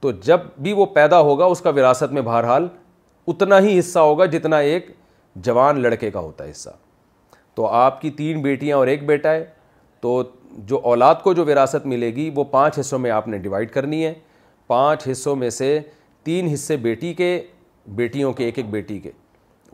تو 0.00 0.10
جب 0.22 0.40
بھی 0.66 0.72
وہ 0.72 0.86
پیدا 0.94 1.18
ہوگا 1.20 1.44
اس 1.44 1.60
کا 1.60 1.70
وراثت 1.76 2.12
میں 2.12 2.22
بہرحال 2.22 2.68
اتنا 3.28 3.58
ہی 3.60 3.78
حصہ 3.78 3.98
ہوگا 3.98 4.24
جتنا 4.34 4.58
ایک 4.68 4.86
جوان 5.46 5.80
لڑکے 5.82 6.10
کا 6.10 6.20
ہوتا 6.20 6.44
ہے 6.44 6.50
حصہ 6.50 6.70
تو 7.54 7.66
آپ 7.66 8.00
کی 8.00 8.10
تین 8.18 8.42
بیٹیاں 8.42 8.76
اور 8.76 8.86
ایک 8.86 9.04
بیٹا 9.06 9.32
ہے 9.32 9.44
تو 10.00 10.22
جو 10.68 10.80
اولاد 10.88 11.14
کو 11.22 11.32
جو 11.34 11.44
وراثت 11.46 11.86
ملے 11.86 12.14
گی 12.16 12.30
وہ 12.34 12.44
پانچ 12.50 12.78
حصوں 12.78 12.98
میں 12.98 13.10
آپ 13.10 13.28
نے 13.28 13.38
ڈیوائڈ 13.38 13.70
کرنی 13.72 14.04
ہے 14.04 14.12
پانچ 14.66 15.06
حصوں 15.10 15.36
میں 15.36 15.50
سے 15.50 15.78
تین 16.24 16.48
حصے 16.52 16.76
بیٹی 16.86 17.12
کے 17.14 17.38
بیٹیوں 18.00 18.32
کے 18.32 18.44
ایک 18.44 18.58
ایک 18.58 18.70
بیٹی 18.70 18.98
کے 19.00 19.10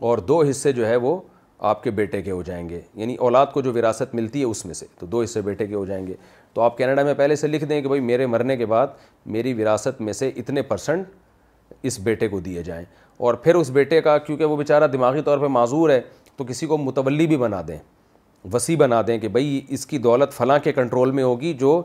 اور 0.07 0.17
دو 0.27 0.41
حصے 0.49 0.71
جو 0.73 0.87
ہے 0.87 0.95
وہ 1.05 1.19
آپ 1.59 1.83
کے 1.83 1.91
بیٹے 1.91 2.21
کے 2.21 2.31
ہو 2.31 2.41
جائیں 2.43 2.67
گے 2.69 2.79
یعنی 2.95 3.15
اولاد 3.25 3.45
کو 3.53 3.61
جو 3.61 3.73
وراثت 3.73 4.15
ملتی 4.15 4.39
ہے 4.39 4.45
اس 4.45 4.65
میں 4.65 4.73
سے 4.73 4.85
تو 4.99 5.05
دو 5.05 5.21
حصے 5.21 5.41
بیٹے 5.41 5.67
کے 5.67 5.75
ہو 5.75 5.83
جائیں 5.85 6.05
گے 6.07 6.13
تو 6.53 6.61
آپ 6.61 6.77
کینیڈا 6.77 7.03
میں 7.03 7.13
پہلے 7.17 7.35
سے 7.35 7.47
لکھ 7.47 7.63
دیں 7.65 7.81
کہ 7.81 7.87
بھائی 7.87 8.01
میرے 8.01 8.25
مرنے 8.27 8.57
کے 8.57 8.65
بعد 8.65 8.87
میری 9.35 9.53
وراثت 9.61 10.01
میں 10.01 10.13
سے 10.13 10.29
اتنے 10.35 10.61
پرسنٹ 10.61 11.07
اس 11.85 11.99
بیٹے 12.03 12.27
کو 12.27 12.39
دیے 12.39 12.63
جائیں 12.63 12.83
اور 13.17 13.33
پھر 13.43 13.55
اس 13.55 13.69
بیٹے 13.71 14.01
کا 14.01 14.17
کیونکہ 14.17 14.45
وہ 14.45 14.57
بیچارہ 14.57 14.87
دماغی 14.93 15.21
طور 15.25 15.37
پہ 15.39 15.47
معذور 15.51 15.89
ہے 15.89 15.99
تو 16.37 16.43
کسی 16.47 16.67
کو 16.67 16.77
متولی 16.77 17.27
بھی 17.27 17.37
بنا 17.37 17.61
دیں 17.67 17.77
وسیع 18.53 18.75
بنا 18.77 19.01
دیں 19.07 19.17
کہ 19.19 19.27
بھائی 19.27 19.59
اس 19.73 19.85
کی 19.87 19.97
دولت 19.97 20.33
فلاں 20.33 20.57
کے 20.63 20.71
کنٹرول 20.73 21.11
میں 21.11 21.23
ہوگی 21.23 21.53
جو 21.59 21.81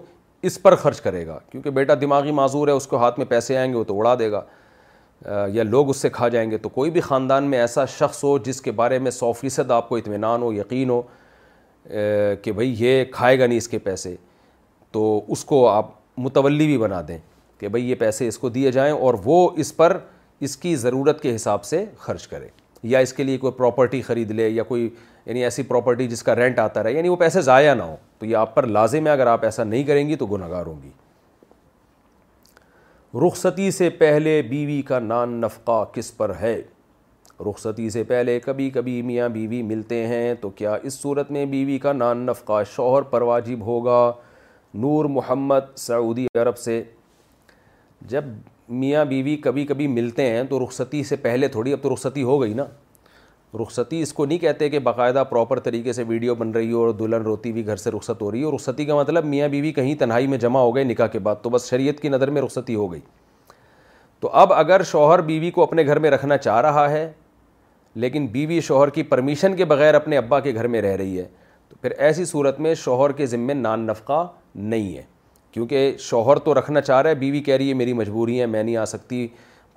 اس 0.49 0.61
پر 0.63 0.75
خرچ 0.77 1.01
کرے 1.01 1.27
گا 1.27 1.39
کیونکہ 1.51 1.71
بیٹا 1.71 1.95
دماغی 2.01 2.31
معذور 2.33 2.69
ہے 2.69 2.73
اس 2.73 2.87
کو 2.87 2.97
ہاتھ 2.99 3.19
میں 3.19 3.27
پیسے 3.29 3.57
آئیں 3.59 3.71
گے 3.73 3.79
وہ 3.79 3.85
تو 3.85 3.99
اڑا 3.99 4.15
دے 4.19 4.31
گا 4.33 4.43
یا 5.53 5.63
لوگ 5.63 5.89
اس 5.91 5.97
سے 6.03 6.09
کھا 6.11 6.29
جائیں 6.29 6.51
گے 6.51 6.59
تو 6.59 6.69
کوئی 6.69 6.91
بھی 6.91 7.01
خاندان 7.01 7.45
میں 7.51 7.59
ایسا 7.61 7.85
شخص 7.99 8.23
ہو 8.25 8.37
جس 8.45 8.61
کے 8.63 8.73
بارے 8.73 8.99
میں 8.99 9.11
سو 9.11 9.33
فیصد 9.41 9.71
آپ 9.71 9.89
کو 9.89 9.97
اطمینان 9.97 10.43
ہو 10.43 10.53
یقین 10.53 10.91
ہو 10.91 11.01
کہ 12.43 12.53
بھئی 12.57 12.75
یہ 12.79 13.05
کھائے 13.13 13.39
گا 13.39 13.47
نہیں 13.47 13.59
اس 13.59 13.69
کے 13.69 13.79
پیسے 13.79 14.15
تو 14.93 15.21
اس 15.33 15.45
کو 15.45 15.67
آپ 15.69 15.91
متولی 16.21 16.67
بھی 16.67 16.79
بنا 16.79 17.01
دیں 17.09 17.19
کہ 17.59 17.69
بھئی 17.69 17.89
یہ 17.91 17.95
پیسے 17.99 18.29
اس 18.29 18.39
کو 18.39 18.49
دیے 18.49 18.73
جائیں 18.73 18.93
اور 18.95 19.15
وہ 19.25 19.49
اس 19.57 19.77
پر 19.77 19.97
اس 20.49 20.57
کی 20.57 20.75
ضرورت 20.77 21.21
کے 21.23 21.35
حساب 21.35 21.65
سے 21.65 21.85
خرچ 21.99 22.27
کرے 22.29 22.49
یا 22.83 22.99
اس 22.99 23.13
کے 23.13 23.23
لیے 23.25 23.39
کوئی 23.39 23.53
پراپرٹی 23.57 24.01
خرید 24.03 24.31
لے 24.31 24.49
یا 24.49 24.63
کوئی 24.63 24.89
یعنی 25.27 25.43
ایسی 25.45 25.63
پراپرٹی 25.63 26.07
جس 26.09 26.23
کا 26.23 26.37
رینٹ 26.37 26.59
آتا 26.59 26.83
رہے 26.83 26.93
یعنی 26.93 27.09
وہ 27.09 27.17
پیسے 27.17 27.41
ضائع 27.43 27.75
نہ 27.75 27.83
ہوں 27.83 27.97
تو 28.19 28.27
یہ 28.27 28.37
آپ 28.37 28.55
پر 28.55 28.67
لازم 28.67 29.07
ہے 29.07 29.13
اگر 29.13 29.27
آپ 29.27 29.45
ایسا 29.45 29.65
نہیں 29.65 29.83
کریں 29.85 30.07
گی 30.09 30.17
تو 30.17 30.27
گناہ 30.27 30.49
گار 30.51 30.67
ہوں 30.67 30.81
گی 30.83 30.91
رخصتی 33.19 33.71
سے 33.71 33.89
پہلے 34.01 34.41
بیوی 34.49 34.81
کا 34.87 34.99
نان 35.01 35.31
نفقہ 35.41 35.83
کس 35.95 36.17
پر 36.17 36.33
ہے 36.41 36.61
رخصتی 37.49 37.89
سے 37.91 38.03
پہلے 38.09 38.39
کبھی 38.41 38.69
کبھی 38.71 39.01
میاں 39.03 39.29
بیوی 39.29 39.61
ملتے 39.71 40.07
ہیں 40.07 40.35
تو 40.41 40.51
کیا 40.59 40.75
اس 40.83 40.95
صورت 41.01 41.31
میں 41.31 41.45
بیوی 41.55 41.79
کا 41.83 41.93
نان 41.93 42.19
نفقہ 42.27 42.63
شوہر 42.75 43.03
پر 43.11 43.23
واجب 43.29 43.65
ہوگا 43.67 44.13
نور 44.83 45.05
محمد 45.15 45.77
سعودی 45.77 46.27
عرب 46.43 46.59
سے 46.59 46.83
جب 48.11 48.25
میاں 48.85 49.05
بیوی 49.05 49.37
کبھی 49.45 49.67
کبھی 49.67 49.87
ملتے 49.97 50.27
ہیں 50.31 50.43
تو 50.51 50.65
رخصتی 50.65 51.03
سے 51.05 51.17
پہلے 51.25 51.49
تھوڑی 51.57 51.73
اب 51.73 51.83
تو 51.83 51.93
رخصتی 51.95 52.23
ہو 52.23 52.41
گئی 52.43 52.55
نا 52.55 52.65
رخصتی 53.59 54.01
اس 54.03 54.13
کو 54.13 54.25
نہیں 54.27 54.39
کہتے 54.39 54.69
کہ 54.71 54.79
باقاعدہ 54.89 55.23
پراپر 55.31 55.59
طریقے 55.61 55.93
سے 55.93 56.03
ویڈیو 56.09 56.35
بن 56.35 56.51
رہی 56.55 56.71
ہو 56.73 56.81
اور 56.85 56.91
دلہن 56.95 57.23
روتی 57.23 57.53
بھی 57.53 57.67
گھر 57.67 57.77
سے 57.77 57.91
رخصت 57.91 58.23
ہو 58.23 58.31
رہی 58.31 58.41
ہے 58.41 58.45
اور 58.45 58.53
رخصتی 58.53 58.85
کا 58.87 58.97
مطلب 58.97 59.25
میاں 59.27 59.49
بیوی 59.49 59.73
کہیں 59.73 59.95
تنہائی 59.99 60.27
میں 60.27 60.39
جمع 60.39 60.61
ہو 60.61 60.75
گئے 60.77 60.85
نکاح 60.85 61.07
کے 61.13 61.19
بعد 61.19 61.37
تو 61.43 61.51
بس 61.51 61.69
شریعت 61.71 62.01
کی 62.03 62.09
نظر 62.09 62.31
میں 62.31 62.43
رخصتی 62.43 62.75
ہو 62.75 62.91
گئی 62.93 63.01
تو 64.21 64.29
اب 64.43 64.53
اگر 64.53 64.83
شوہر 64.91 65.21
بیوی 65.33 65.51
کو 65.51 65.63
اپنے 65.63 65.87
گھر 65.87 65.99
میں 65.99 66.11
رکھنا 66.11 66.37
چاہ 66.37 66.61
رہا 66.61 66.91
ہے 66.91 67.11
لیکن 68.03 68.27
بیوی 68.33 68.61
شوہر 68.61 68.91
کی 68.91 69.03
پرمیشن 69.03 69.57
کے 69.57 69.65
بغیر 69.65 69.95
اپنے 69.95 70.17
ابا 70.17 70.41
کے 70.41 70.55
گھر 70.55 70.67
میں 70.75 70.83
رہ 70.83 70.97
رہی 70.97 71.19
ہے 71.21 71.27
تو 71.69 71.77
پھر 71.81 71.91
ایسی 71.99 72.25
صورت 72.25 72.61
میں 72.61 72.75
شوہر 72.75 73.13
کے 73.13 73.27
ذمے 73.27 73.55
نان 73.55 73.87
نفقہ 73.87 74.27
نہیں 74.55 74.97
ہے 74.97 75.03
کیونکہ 75.53 75.93
شوہر 75.99 76.39
تو 76.39 76.55
رکھنا 76.59 76.81
چاہ 76.81 77.01
رہا 77.03 77.11
ہے 77.11 77.15
بیوی 77.25 77.41
کہہ 77.43 77.55
رہی 77.57 77.69
ہے 77.69 77.75
میری 77.75 77.93
مجبوری 77.93 78.41
ہے 78.41 78.47
میں 78.47 78.63
نہیں 78.63 78.77
آ 78.77 78.85
سکتی 78.87 79.27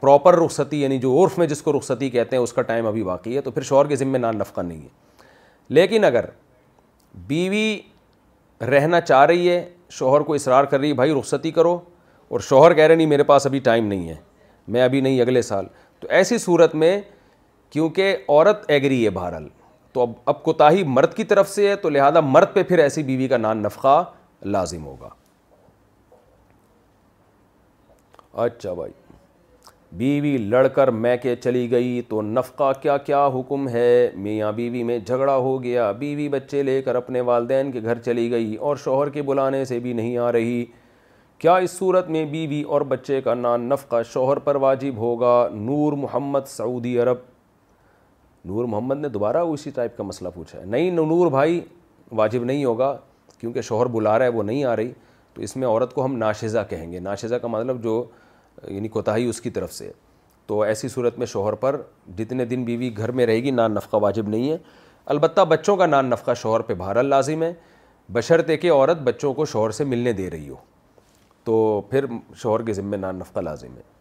پراپر 0.03 0.35
رخصتی 0.43 0.77
یعنی 0.81 0.97
جو 0.99 1.11
عرف 1.21 1.38
میں 1.38 1.45
جس 1.47 1.61
کو 1.63 1.71
رخصتی 1.77 2.09
کہتے 2.09 2.35
ہیں 2.35 2.43
اس 2.43 2.53
کا 2.53 2.61
ٹائم 2.69 2.88
ابھی 2.88 3.03
باقی 3.03 3.35
ہے 3.35 3.41
تو 3.41 3.51
پھر 3.51 3.61
شوہر 3.67 3.88
کے 3.88 3.95
ذمے 3.95 4.17
نان 4.19 4.38
نفقہ 4.38 4.61
نہیں 4.61 4.81
ہے 4.81 4.88
لیکن 5.75 6.03
اگر 6.05 6.25
بیوی 7.27 7.63
رہنا 8.71 8.99
چاہ 9.01 9.23
رہی 9.25 9.49
ہے 9.49 9.63
شوہر 9.99 10.21
کو 10.30 10.34
اصرار 10.34 10.63
کر 10.73 10.80
رہی 10.80 10.89
ہے 10.89 10.93
بھائی 10.93 11.13
رخصتی 11.19 11.51
کرو 11.57 11.77
اور 12.30 12.39
شوہر 12.49 12.73
کہہ 12.73 12.84
رہے 12.88 12.95
نہیں 12.95 13.07
میرے 13.07 13.23
پاس 13.30 13.45
ابھی 13.45 13.59
ٹائم 13.69 13.88
نہیں 13.88 14.09
ہے 14.09 14.15
میں 14.75 14.81
ابھی 14.84 15.01
نہیں 15.01 15.21
اگلے 15.21 15.41
سال 15.51 15.65
تو 15.99 16.07
ایسی 16.19 16.38
صورت 16.45 16.75
میں 16.84 16.97
کیونکہ 17.73 18.15
عورت 18.27 18.65
ایگری 18.71 19.03
ہے 19.05 19.09
بہرحال 19.21 19.47
تو 19.93 20.01
اب 20.01 20.11
اب 20.34 20.41
کوتاہی 20.43 20.84
مرد 20.97 21.13
کی 21.17 21.23
طرف 21.31 21.49
سے 21.49 21.69
ہے 21.69 21.75
تو 21.85 21.89
لہٰذا 21.89 22.19
مرد 22.35 22.53
پہ 22.53 22.63
پھر 22.73 22.80
ایسی 22.88 23.03
بیوی 23.03 23.27
کا 23.27 23.38
نان 23.38 23.61
نفقہ 23.63 24.03
لازم 24.57 24.84
ہوگا 24.85 25.09
اچھا 28.45 28.73
بھائی 28.73 28.91
بیوی 29.97 30.37
لڑ 30.49 30.65
کر 30.75 30.87
میں 30.91 31.15
کے 31.23 31.35
چلی 31.35 31.69
گئی 31.71 32.01
تو 32.09 32.21
نفقہ 32.21 32.71
کیا 32.81 32.95
کیا 33.07 33.25
حکم 33.33 33.67
ہے 33.69 34.09
میاں 34.17 34.51
بیوی 34.51 34.81
میں 34.83 34.97
جھگڑا 34.99 35.35
ہو 35.35 35.51
گیا 35.63 35.91
بیوی 35.99 36.27
بچے 36.35 36.61
لے 36.63 36.81
کر 36.81 36.95
اپنے 36.95 37.21
والدین 37.25 37.71
کے 37.71 37.81
گھر 37.83 37.99
چلی 38.05 38.29
گئی 38.31 38.55
اور 38.55 38.75
شوہر 38.83 39.09
کے 39.17 39.21
بلانے 39.23 39.63
سے 39.65 39.77
بھی 39.79 39.93
نہیں 39.93 40.17
آ 40.17 40.31
رہی 40.31 40.63
کیا 41.39 41.55
اس 41.55 41.71
صورت 41.71 42.09
میں 42.15 42.23
بیوی 42.31 42.61
اور 42.67 42.81
بچے 42.93 43.21
کا 43.21 43.33
نان 43.33 43.69
نفقہ 43.69 44.01
شوہر 44.13 44.39
پر 44.47 44.55
واجب 44.65 44.97
ہوگا 44.97 45.35
نور 45.55 45.93
محمد 46.03 46.47
سعودی 46.47 46.97
عرب 47.01 47.17
نور 48.45 48.65
محمد 48.65 48.99
نے 49.01 49.09
دوبارہ 49.09 49.37
اسی 49.51 49.69
ٹائپ 49.75 49.97
کا 49.97 50.03
مسئلہ 50.03 50.29
پوچھا 50.35 50.59
ہے 50.59 50.65
نہیں 50.65 50.91
نور 50.91 51.31
بھائی 51.31 51.59
واجب 52.15 52.43
نہیں 52.45 52.65
ہوگا 52.65 52.95
کیونکہ 53.39 53.61
شوہر 53.61 53.85
بلا 53.93 54.17
رہا 54.17 54.25
ہے 54.25 54.31
وہ 54.31 54.43
نہیں 54.43 54.63
آ 54.63 54.75
رہی 54.75 54.91
تو 55.33 55.41
اس 55.41 55.55
میں 55.57 55.67
عورت 55.67 55.93
کو 55.93 56.05
ہم 56.05 56.15
ناشزہ 56.17 56.65
کہیں 56.69 56.91
گے 56.91 56.99
ناشزہ 56.99 57.35
کا 57.41 57.47
مطلب 57.47 57.83
جو 57.83 58.03
یعنی 58.67 58.88
کوتاہی 58.88 59.25
اس 59.30 59.41
کی 59.41 59.49
طرف 59.49 59.73
سے 59.73 59.91
تو 60.47 60.61
ایسی 60.61 60.88
صورت 60.89 61.17
میں 61.19 61.25
شوہر 61.27 61.53
پر 61.63 61.81
جتنے 62.17 62.45
دن 62.45 62.63
بیوی 62.65 62.95
گھر 62.97 63.11
میں 63.17 63.25
رہے 63.25 63.43
گی 63.43 63.51
نان 63.51 63.73
نفقہ 63.73 63.97
واجب 64.01 64.30
نہیں 64.30 64.49
ہے 64.51 64.57
البتہ 65.13 65.41
بچوں 65.49 65.75
کا 65.77 65.85
نان 65.85 66.09
نفقہ 66.09 66.34
شوہر 66.41 66.61
پہ 66.69 66.73
بھار 66.81 67.01
لازم 67.03 67.43
ہے 67.43 68.55
کہ 68.61 68.71
عورت 68.71 69.01
بچوں 69.03 69.34
کو 69.34 69.45
شوہر 69.45 69.71
سے 69.77 69.84
ملنے 69.85 70.11
دے 70.13 70.30
رہی 70.30 70.49
ہو 70.49 70.55
تو 71.43 71.81
پھر 71.89 72.05
شوہر 72.41 72.61
کے 72.65 72.73
ذمہ 72.73 72.95
نان 72.95 73.15
نفقہ 73.19 73.39
لازم 73.39 73.75
ہے 73.77 73.91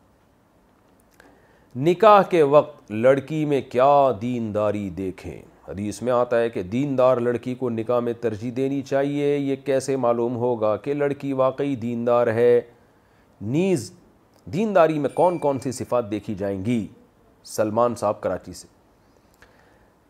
نکاح 1.90 2.20
کے 2.30 2.42
وقت 2.42 2.90
لڑکی 2.92 3.44
میں 3.52 3.60
کیا 3.70 3.92
دینداری 4.22 4.88
دیکھیں 4.96 5.36
حدیث 5.68 6.00
میں 6.02 6.12
آتا 6.12 6.40
ہے 6.40 6.48
کہ 6.50 6.62
دیندار 6.72 7.16
لڑکی 7.26 7.54
کو 7.54 7.70
نکاح 7.70 8.00
میں 8.08 8.12
ترجیح 8.20 8.50
دینی 8.56 8.80
چاہیے 8.88 9.36
یہ 9.36 9.56
کیسے 9.64 9.96
معلوم 10.04 10.36
ہوگا 10.36 10.76
کہ 10.84 10.94
لڑکی 10.94 11.32
واقعی 11.40 11.74
دیندار 11.82 12.26
ہے 12.34 12.60
نیز 13.40 13.90
دینداری 14.52 14.98
میں 14.98 15.08
کون 15.14 15.36
کون 15.38 15.58
سی 15.60 15.72
صفات 15.72 16.10
دیکھی 16.10 16.34
جائیں 16.38 16.64
گی 16.64 16.86
سلمان 17.46 17.94
صاحب 17.98 18.20
کراچی 18.20 18.52
سے 18.52 18.66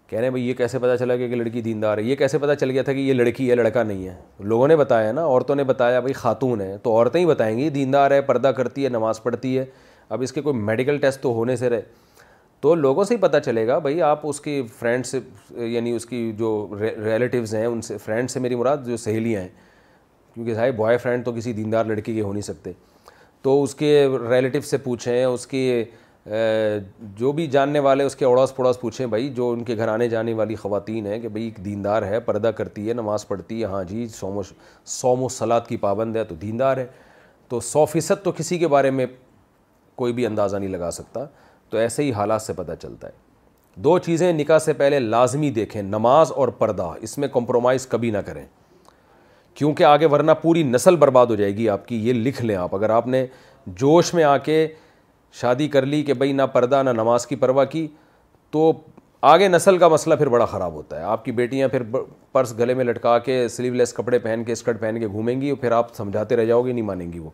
کہہ 0.08 0.18
رہے 0.18 0.24
ہیں 0.26 0.30
بھائی 0.30 0.48
یہ 0.48 0.54
کیسے 0.54 0.78
پتا 0.78 0.96
چلا 0.98 1.14
گیا 1.16 1.28
کہ 1.28 1.34
لڑکی 1.34 1.60
دیندار 1.62 1.98
ہے 1.98 2.02
یہ 2.02 2.16
کیسے 2.16 2.38
پتا 2.38 2.54
چل 2.56 2.70
گیا 2.70 2.82
تھا 2.82 2.92
کہ 2.92 2.98
یہ 2.98 3.12
لڑکی 3.14 3.48
ہے 3.50 3.54
لڑکا 3.54 3.82
نہیں 3.82 4.06
ہے 4.08 4.14
لوگوں 4.38 4.68
نے 4.68 4.76
بتایا 4.76 5.12
نا 5.12 5.24
عورتوں 5.24 5.54
نے 5.56 5.64
بتایا 5.64 6.00
بھائی 6.00 6.12
خاتون 6.14 6.60
ہے 6.60 6.76
تو 6.82 6.90
عورتیں 6.96 7.20
ہی 7.20 7.26
بتائیں 7.26 7.56
گی 7.58 7.68
دیندار 7.70 8.10
ہے 8.10 8.20
پردہ 8.30 8.48
کرتی 8.56 8.84
ہے 8.84 8.88
نماز 8.88 9.22
پڑھتی 9.22 9.56
ہے 9.58 9.64
اب 10.08 10.22
اس 10.22 10.32
کے 10.32 10.40
کوئی 10.42 10.56
میڈیکل 10.62 10.98
ٹیسٹ 11.00 11.20
تو 11.22 11.32
ہونے 11.34 11.56
سے 11.56 11.70
رہے 11.70 11.82
تو 12.60 12.74
لوگوں 12.74 13.04
سے 13.04 13.14
ہی 13.14 13.20
پتا 13.20 13.40
چلے 13.40 13.66
گا 13.66 13.78
بھئی 13.84 14.02
آپ 14.02 14.20
اس 14.28 14.40
کی 14.40 14.60
فرینڈ 14.78 15.06
سے 15.06 15.20
یعنی 15.68 15.90
اس 15.92 16.06
کی 16.06 16.30
جو 16.38 16.66
ریلیٹیوز 16.80 17.54
ہیں 17.54 17.64
ان 17.66 17.80
سے 17.82 17.98
فرینڈ 18.04 18.30
سے 18.30 18.40
میری 18.40 18.54
مراد 18.56 18.86
جو 18.86 18.96
سہیلیاں 18.96 19.40
ہیں 19.42 19.48
کیونکہ 20.34 20.54
بھائی 20.54 20.72
بوائے 20.72 20.98
فرینڈ 20.98 21.24
تو 21.24 21.32
کسی 21.36 21.52
دیندار 21.52 21.84
لڑکی 21.84 22.14
کے 22.14 22.20
ہو 22.20 22.32
نہیں 22.32 22.42
سکتے 22.42 22.72
تو 23.42 23.62
اس 23.62 23.74
کے 23.74 24.06
ریلیٹو 24.28 24.60
سے 24.70 24.78
پوچھیں 24.78 25.24
اس 25.24 25.46
کی 25.46 25.66
جو 27.18 27.30
بھی 27.36 27.46
جاننے 27.50 27.78
والے 27.84 28.04
اس 28.04 28.14
کے 28.16 28.24
اڑوس 28.24 28.54
پڑوس 28.56 28.78
پوچھیں 28.80 29.06
بھائی 29.14 29.28
جو 29.34 29.48
ان 29.50 29.62
کے 29.64 29.76
گھر 29.76 29.88
آنے 29.88 30.08
جانے 30.08 30.34
والی 30.40 30.54
خواتین 30.56 31.06
ہیں 31.06 31.18
کہ 31.20 31.28
بھائی 31.28 31.44
ایک 31.44 31.64
دیندار 31.64 32.02
ہے 32.08 32.20
پردہ 32.26 32.48
کرتی 32.56 32.88
ہے 32.88 32.94
نماز 32.94 33.26
پڑھتی 33.28 33.60
ہے 33.60 33.66
ہاں 33.72 33.82
جی 33.88 34.06
سوم 34.18 34.36
و 34.38 34.42
سوم 34.98 35.22
و 35.22 35.28
سلاد 35.38 35.60
کی 35.68 35.76
پابند 35.86 36.16
ہے 36.16 36.24
تو 36.24 36.34
دیندار 36.42 36.76
ہے 36.76 36.86
تو 37.48 37.60
سو 37.70 37.84
فیصد 37.92 38.22
تو 38.24 38.32
کسی 38.36 38.58
کے 38.58 38.68
بارے 38.76 38.90
میں 38.90 39.06
کوئی 39.96 40.12
بھی 40.18 40.26
اندازہ 40.26 40.56
نہیں 40.56 40.70
لگا 40.70 40.90
سکتا 40.90 41.24
تو 41.70 41.78
ایسے 41.78 42.02
ہی 42.02 42.12
حالات 42.12 42.42
سے 42.42 42.52
پتہ 42.56 42.72
چلتا 42.82 43.08
ہے 43.08 43.20
دو 43.84 43.98
چیزیں 43.98 44.32
نکاح 44.32 44.58
سے 44.64 44.72
پہلے 44.84 44.98
لازمی 45.00 45.50
دیکھیں 45.50 45.80
نماز 45.82 46.32
اور 46.36 46.48
پردہ 46.58 46.90
اس 47.00 47.18
میں 47.18 47.28
کمپرومائز 47.32 47.86
کبھی 47.88 48.10
نہ 48.10 48.18
کریں 48.26 48.44
کیونکہ 49.54 49.84
آگے 49.84 50.06
ورنہ 50.10 50.32
پوری 50.42 50.62
نسل 50.62 50.96
برباد 50.96 51.26
ہو 51.26 51.34
جائے 51.36 51.56
گی 51.56 51.68
آپ 51.68 51.86
کی 51.88 51.96
یہ 52.06 52.12
لکھ 52.12 52.42
لیں 52.42 52.56
آپ 52.56 52.74
اگر 52.74 52.90
آپ 52.90 53.06
نے 53.06 53.24
جوش 53.80 54.12
میں 54.14 54.24
آ 54.24 54.36
کے 54.46 54.66
شادی 55.40 55.68
کر 55.68 55.86
لی 55.86 56.02
کہ 56.02 56.14
بھئی 56.14 56.32
نہ 56.32 56.42
پردہ 56.52 56.82
نہ 56.82 56.90
نماز 56.96 57.26
کی 57.26 57.36
پرواہ 57.36 57.64
کی 57.70 57.86
تو 58.50 58.72
آگے 59.32 59.48
نسل 59.48 59.78
کا 59.78 59.88
مسئلہ 59.88 60.14
پھر 60.14 60.28
بڑا 60.28 60.44
خراب 60.46 60.72
ہوتا 60.74 60.98
ہے 60.98 61.02
آپ 61.06 61.24
کی 61.24 61.32
بیٹیاں 61.32 61.68
پھر 61.68 61.82
پرس 62.32 62.54
گلے 62.58 62.74
میں 62.74 62.84
لٹکا 62.84 63.18
کے 63.26 63.46
سلیو 63.48 63.74
لیس 63.74 63.92
کپڑے 63.94 64.18
پہن 64.18 64.42
کے 64.46 64.52
اسکرٹ 64.52 64.80
پہن 64.80 64.98
کے 65.00 65.06
گھومیں 65.08 65.40
گی 65.40 65.50
اور 65.50 65.58
پھر 65.60 65.72
آپ 65.72 65.94
سمجھاتے 65.96 66.36
رہ 66.36 66.44
جاؤ 66.44 66.62
گے 66.66 66.72
نہیں 66.72 66.84
مانیں 66.84 67.12
گی 67.12 67.18
وہ 67.18 67.30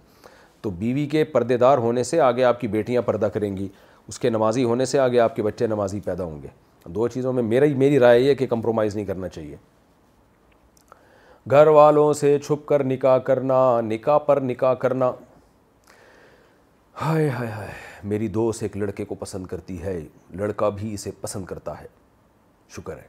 تو 0.63 0.71
بیوی 0.79 1.07
کے 1.11 1.25
پردے 1.33 1.57
دار 1.57 1.79
ہونے 1.79 2.03
سے 2.05 2.21
آگے 2.21 2.45
آپ 2.45 2.61
کی 2.61 2.69
بیٹیاں 2.69 3.03
پردہ 3.07 3.27
کریں 3.35 3.57
گی 3.57 3.69
اس 4.09 4.19
کے 4.19 4.31
نمازی 4.31 4.65
ہونے 4.65 4.85
سے 4.85 4.99
آگے 4.99 5.21
آپ 5.21 5.37
کے 5.37 5.43
بچے 5.43 5.67
نمازی 5.67 6.01
پیدا 6.05 6.25
ہوں 6.25 6.43
گے 6.43 6.49
دو 6.95 7.09
چیزوں 7.09 7.33
میں 7.33 7.43
میرا 7.43 7.65
ہی 7.65 7.75
میری 7.79 7.99
رائے 7.99 8.21
یہ 8.21 8.35
کہ 8.35 8.47
کمپرومائز 8.47 8.95
نہیں 8.95 9.05
کرنا 9.07 9.29
چاہیے 9.29 9.57
گھر 11.51 11.67
والوں 11.67 12.13
سے 12.13 12.37
چھپ 12.39 12.65
کر 12.69 12.83
نکاح 12.85 13.17
کرنا 13.27 13.59
نکاح 13.85 14.17
پر 14.27 14.41
نکاح 14.41 14.73
کرنا 14.83 15.11
ہائے 17.01 17.29
ہائے 17.31 17.51
ہائے 17.51 17.71
میری 18.09 18.27
دوست 18.37 18.63
ایک 18.63 18.77
لڑکے 18.77 19.05
کو 19.05 19.15
پسند 19.21 19.47
کرتی 19.47 19.81
ہے 19.83 19.99
لڑکا 20.39 20.69
بھی 20.79 20.93
اسے 20.95 21.11
پسند 21.21 21.45
کرتا 21.47 21.81
ہے 21.81 21.87
شکر 22.77 22.97
ہے 22.97 23.07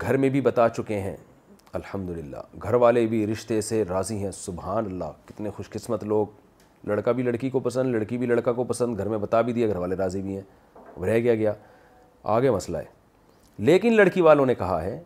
گھر 0.00 0.16
میں 0.24 0.28
بھی 0.30 0.40
بتا 0.50 0.68
چکے 0.76 1.00
ہیں 1.00 1.16
الحمدللہ 1.80 2.42
گھر 2.62 2.74
والے 2.84 3.06
بھی 3.14 3.26
رشتے 3.32 3.60
سے 3.70 3.82
راضی 3.88 4.16
ہیں 4.24 4.30
سبحان 4.44 4.86
اللہ 4.86 5.12
کتنے 5.28 5.50
خوش 5.56 5.70
قسمت 5.70 6.04
لوگ 6.04 6.86
لڑکا 6.88 7.12
بھی 7.12 7.22
لڑکی 7.22 7.50
کو 7.50 7.60
پسند 7.60 7.94
لڑکی 7.94 8.18
بھی 8.18 8.26
لڑکا 8.26 8.52
کو 8.52 8.64
پسند 8.64 8.98
گھر 8.98 9.08
میں 9.08 9.18
بتا 9.18 9.40
بھی 9.48 9.52
دیا 9.52 9.68
گھر 9.68 9.76
والے 9.76 9.96
راضی 9.98 10.22
بھی 10.22 10.36
ہیں 10.36 11.04
رہ 11.04 11.18
گیا 11.18 11.34
گیا 11.34 11.52
آگے 12.36 12.50
مسئلہ 12.50 12.78
ہے 12.78 12.96
لیکن 13.70 13.96
لڑکی 13.96 14.20
والوں 14.20 14.46
نے 14.46 14.54
کہا 14.54 14.82
ہے 14.82 15.00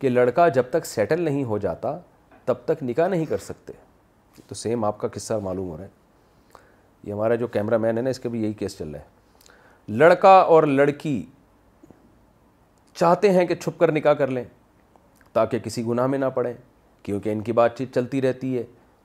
کہ 0.00 0.08
لڑکا 0.08 0.48
جب 0.56 0.64
تک 0.70 0.86
سیٹل 0.86 1.20
نہیں 1.22 1.44
ہو 1.44 1.58
جاتا 1.58 1.98
تب 2.46 2.54
تک 2.66 2.82
نکاح 2.82 3.08
نہیں 3.08 3.24
کر 3.26 3.38
سکتے 3.46 3.72
تو 4.46 4.54
سیم 4.54 4.84
آپ 4.84 4.98
کا 4.98 5.08
قصہ 5.14 5.34
معلوم 5.42 5.68
ہو 5.68 5.76
رہا 5.76 5.84
ہے 5.84 5.96
یہ 7.04 7.12
ہمارا 7.12 7.34
جو 7.34 7.46
کیمرہ 7.46 7.78
مین 7.78 7.96
ہے 7.96 8.02
نا 8.02 8.10
اس 8.10 8.20
کے 8.20 8.28
بھی 8.28 8.42
یہی 8.42 8.52
کیس 8.62 8.78
چل 8.78 8.90
رہا 8.90 9.00
ہے 9.00 9.96
لڑکا 9.98 10.34
اور 10.54 10.62
لڑکی 10.66 11.22
چاہتے 13.00 13.30
ہیں 13.32 13.44
کہ 13.46 13.54
چھپ 13.54 13.78
کر 13.80 13.92
نکاح 13.92 14.14
کر 14.14 14.28
لیں 14.36 14.44
تاکہ 15.32 15.58
کسی 15.64 15.84
گناہ 15.86 16.06
میں 16.06 16.18
نہ 16.18 16.26
پڑیں 16.34 16.52
کیونکہ 17.02 17.30
ان 17.32 17.40
کی 17.42 17.52
بات 17.60 17.76
چیت 17.78 17.94
چلتی 17.94 18.22
رہتی 18.22 18.56
ہے 18.56 18.62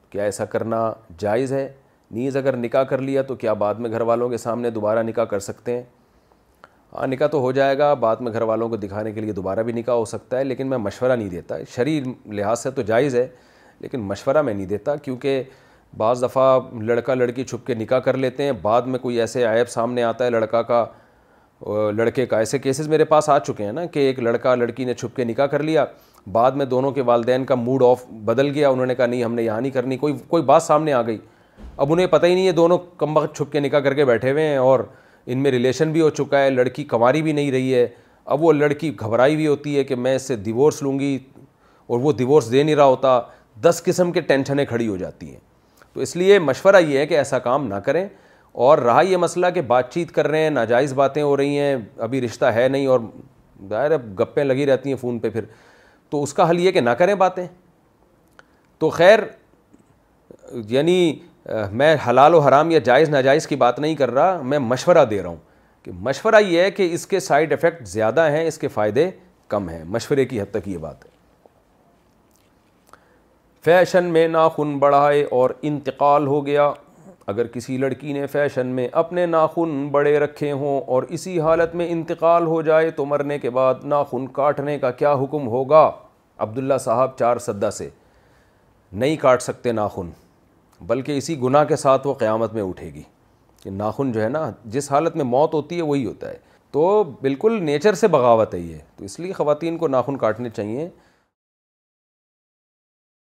کیا 0.10 0.24
ایسا 0.24 0.46
کرنا 0.46 0.92
جائز 1.20 1.54
ہے 1.54 1.68
نیز 2.12 2.38
اگر 2.38 2.56
نکاح 2.58 2.84
کر 2.90 3.02
لیا 3.02 3.22
تو 3.28 3.36
کیا 3.44 3.54
بعد 3.66 3.76
میں 3.84 3.90
گھر 3.92 4.02
والوں 4.12 4.30
کے 4.30 4.38
سامنے 4.38 4.70
دوبارہ 4.70 5.04
نکاح 5.04 5.26
کر 5.26 5.40
سکتے 5.50 5.76
ہیں 5.78 5.84
ہاں 6.96 7.06
نکاح 7.08 7.28
تو 7.32 7.40
ہو 7.42 7.52
جائے 7.52 7.78
گا 7.78 7.94
بعد 8.00 8.16
میں 8.22 8.32
گھر 8.34 8.42
والوں 8.48 8.70
کو 8.70 8.76
دکھانے 8.78 9.12
کے 9.12 9.22
لیے 9.22 9.32
دوبارہ 9.34 9.60
بھی 9.64 9.74
نکاح 9.74 9.96
ہو 9.96 10.04
سکتا 10.06 10.38
ہے 10.40 10.44
لیکن 10.44 10.68
میں 10.70 10.78
مشورہ 10.78 11.16
نہیں 11.16 11.30
دیتا 11.30 11.56
شریر 11.76 12.04
لحاظ 12.36 12.60
سے 12.64 12.72
تو 12.72 12.82
جائز 12.92 13.16
ہے 13.16 13.26
لیکن 13.82 14.02
مشورہ 14.08 14.42
میں 14.42 14.54
نہیں 14.54 14.66
دیتا 14.66 14.96
کیونکہ 14.96 15.42
بعض 15.98 16.24
دفعہ 16.24 16.60
لڑکا 16.82 17.14
لڑکی 17.14 17.44
چھپ 17.44 17.66
کے 17.68 17.74
نکاح 17.76 18.00
کر 18.06 18.18
لیتے 18.18 18.44
ہیں 18.44 18.52
بعد 18.62 18.82
میں 18.94 19.00
کوئی 19.00 19.20
ایسے 19.22 19.46
عیب 19.46 19.70
سامنے 19.70 20.04
آتا 20.04 20.26
ہے 20.26 20.30
لڑکا 20.30 20.62
کا 20.70 20.86
لڑکے 21.96 22.26
کا 22.26 22.38
ایسے 22.40 22.60
کیسز 22.60 22.88
میرے 22.88 23.06
پاس 23.06 23.30
آ 23.30 23.38
چکے 23.40 23.66
ہیں 23.66 23.72
نا 23.74 23.86
کہ 23.92 24.00
ایک 24.00 24.20
لڑکا 24.24 24.56
لڑکی 24.56 24.86
نے 24.86 24.94
چھپ 24.94 25.16
کے 25.16 25.24
نکاح 25.24 25.46
کر 25.52 25.64
لیا 25.64 25.86
بعد 26.32 26.52
میں 26.62 26.66
دونوں 26.66 26.92
کے 26.92 27.02
والدین 27.06 27.46
کا 27.46 27.56
موڈ 27.56 27.84
آف 27.90 28.06
بدل 28.26 28.50
گیا 28.56 28.70
انہوں 28.70 28.86
نے 28.86 28.96
کہا 28.96 29.06
نہیں 29.06 29.24
ہم 29.24 29.34
نے 29.36 29.44
یہاں 29.44 29.62
نہیں 29.62 29.72
کرنی 29.72 29.98
کوئی 29.98 30.14
کوئی 30.28 30.44
بات 30.44 30.64
سامنے 30.64 30.94
آ 30.94 31.02
گئی 31.08 31.18
اب 31.78 31.92
انہیں 31.94 32.08
پتہ 32.08 32.26
ہی 32.26 32.34
نہیں 32.36 32.48
ہے 32.48 32.52
دونوں 32.62 32.78
کم 32.98 33.18
وقت 33.18 33.36
چھپ 33.38 33.52
کے 33.52 33.60
نکاح 33.60 33.80
کر 33.88 33.94
کے 33.94 34.06
بیٹھے 34.06 34.32
ہوئے 34.32 34.48
ہیں 34.48 34.58
اور 34.58 34.80
ان 35.28 35.44
میں 35.44 35.52
ریلیشن 35.52 35.92
بھی 35.92 36.02
ہو 36.02 36.10
چکا 36.10 36.40
ہے 36.44 36.50
لڑکی 36.50 36.84
کماری 36.86 37.22
بھی 37.22 37.32
نہیں 37.32 37.52
رہی 37.52 37.74
ہے 37.74 37.88
اب 38.34 38.44
وہ 38.44 38.52
لڑکی 38.54 38.92
گھبرائی 39.00 39.36
بھی 39.36 39.48
ہوتی 39.48 39.78
ہے 39.78 39.84
کہ 39.84 39.96
میں 39.96 40.16
اس 40.16 40.22
سے 40.28 40.36
ڈیورس 40.44 40.82
لوں 40.84 40.98
گی 41.00 41.18
اور 41.88 42.00
وہ 42.00 42.12
ڈیورس 42.18 42.52
دے 42.52 42.64
نہیں 42.64 42.76
رہا 42.76 42.86
ہوتا 42.86 43.20
دس 43.62 43.82
قسم 43.86 44.12
کے 44.12 44.22
ٹینشنیں 44.30 44.66
کھڑی 44.66 44.88
ہو 44.88 44.96
جاتی 44.98 45.30
ہیں 45.32 45.40
تو 45.94 46.00
اس 46.02 46.16
لیے 46.16 46.38
مشورہ 46.40 46.80
یہ 46.88 46.98
ہے 47.00 47.06
کہ 47.08 47.18
ایسا 47.18 47.40
کام 47.40 47.68
نہ 47.68 47.76
کریں 47.86 48.08
اور 48.68 48.78
رہا 48.78 49.02
یہ 49.02 49.18
مسئلہ 49.18 49.48
کہ 49.54 49.62
بات 49.68 49.92
چیت 49.94 50.12
کر 50.16 50.28
رہے 50.28 50.42
ہیں 50.44 50.50
ناجائز 50.50 50.94
باتیں 50.94 51.22
ہو 51.22 51.36
رہی 51.38 51.58
ہیں 51.60 51.76
ابھی 52.08 52.22
رشتہ 52.22 52.46
ہے 52.56 52.68
نہیں 52.68 52.86
اور 52.88 53.00
ظاہر 53.70 53.92
اب 53.92 54.04
گپیں 54.20 54.44
لگی 54.44 54.66
رہتی 54.66 54.90
ہیں 54.90 54.98
فون 55.02 55.20
پہ 55.20 55.30
پھر 55.30 55.46
تو 56.10 56.22
اس 56.24 56.34
کا 56.34 56.50
حل 56.50 56.60
یہ 56.60 56.72
کہ 56.72 56.82
نہ 56.82 56.90
کریں 57.00 57.14
باتیں 57.16 57.46
تو 58.80 58.90
خیر 58.90 59.20
یعنی 60.70 61.14
میں 61.72 61.96
حلال 62.08 62.34
و 62.34 62.40
حرام 62.40 62.70
یا 62.72 62.80
جائز 62.84 63.10
ناجائز 63.10 63.48
کی 63.48 63.56
بات 63.64 63.80
نہیں 63.80 63.96
کر 63.96 64.12
رہا 64.14 64.40
میں 64.50 64.60
مشورہ 64.60 65.04
دے 65.10 65.22
رہا 65.24 65.30
ہوں 65.30 65.38
کہ 65.84 65.92
مشورہ 66.02 66.40
یہ 66.50 66.62
ہے 66.62 66.70
کہ 66.72 66.88
اس 66.94 67.08
کے 67.08 67.20
سائڈ 67.20 67.54
افیکٹ 67.54 67.88
زیادہ 67.88 68.30
ہیں 68.32 68.46
اس 68.48 68.58
کے 68.58 68.68
فائدے 68.74 69.10
کم 69.50 69.68
ہیں 69.70 69.84
مشورے 69.96 70.26
کی 70.26 70.42
حد 70.42 70.52
تک 70.52 70.68
یہ 70.68 70.78
بات 70.78 71.04
ہے 71.06 71.12
فیشن 73.66 74.06
میں 74.14 74.28
ناخن 74.28 74.78
بڑھائے 74.78 75.24
اور 75.40 75.50
انتقال 75.72 76.28
ہو 76.28 76.46
گیا 76.46 76.72
اگر 77.32 77.48
کسی 77.48 77.78
لڑکی 77.78 78.14
نے 78.14 78.26
فیشن 78.32 78.68
میں 78.78 78.88
اپنے 79.02 79.26
ناخن 79.26 79.88
بڑے 79.92 80.18
رکھے 80.20 80.52
ہوں 80.52 80.80
اور 80.94 81.04
اسی 81.18 81.40
حالت 81.42 81.76
میں 81.76 81.88
انتقال 81.92 82.48
ہو 82.48 82.62
جائے 82.62 82.90
تو 82.96 83.06
مرنے 83.06 83.38
کے 83.40 83.50
بعد 83.60 83.84
ناخن 83.94 84.28
کاٹنے 84.40 84.78
کا 84.80 84.92
کیا 85.02 85.14
حکم 85.24 85.48
ہوگا 85.48 85.90
عبداللہ 86.46 86.78
صاحب 86.86 87.18
چار 87.18 87.38
سدہ 87.48 87.70
سے 87.74 87.90
نہیں 88.94 89.16
کاٹ 89.22 89.42
سکتے 89.42 89.72
ناخن 89.72 90.10
بلکہ 90.88 91.18
اسی 91.18 91.40
گناہ 91.42 91.64
کے 91.66 91.76
ساتھ 91.76 92.08
وہ 92.08 92.14
قیامت 92.20 92.54
میں 92.54 92.62
اٹھے 92.64 92.94
گی 92.94 93.02
کہ 93.64 93.70
ناخن 93.72 94.12
جو 94.12 94.22
ہے 94.22 94.28
نا 94.30 94.40
جس 94.74 94.92
حالت 94.92 95.16
میں 95.16 95.24
موت 95.26 95.54
ہوتی 95.54 95.78
ہے 95.78 95.82
وہی 95.92 96.06
ہوتا 96.06 96.30
ہے 96.30 96.38
تو 96.72 96.82
بالکل 97.22 97.62
نیچر 97.64 97.94
سے 98.02 98.08
بغاوت 98.16 98.54
ہے 98.54 98.60
یہ 98.60 98.78
تو 98.98 99.06
اس 99.06 99.20
لیے 99.20 99.34
خواتین 99.34 99.78
کو 99.78 99.88
ناخن 99.96 100.18
کاٹنے 100.24 100.50
چاہیے 100.56 100.88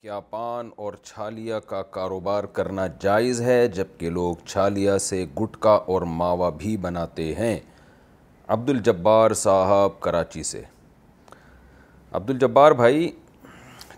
کیا 0.03 0.19
پان 0.31 0.71
اور 0.85 0.93
چھالیا 1.11 1.59
کا 1.69 1.83
کاروبار 1.99 2.45
کرنا 2.59 2.87
جائز 3.01 3.41
ہے 3.43 3.67
جب 3.77 3.99
کہ 3.99 4.11
لوگ 4.19 4.45
چھالیا 4.47 4.99
سے 5.09 5.25
گٹکا 5.41 5.73
اور 5.93 6.03
ماوا 6.23 6.51
بھی 6.65 6.77
بناتے 6.87 7.35
ہیں 7.35 7.59
عبد 8.55 8.71
الجبار 8.71 9.31
صاحب 9.45 10.01
کراچی 10.07 10.43
سے 10.53 10.63
عبد 12.19 12.31
الجبار 12.31 12.73
بھائی 12.81 13.11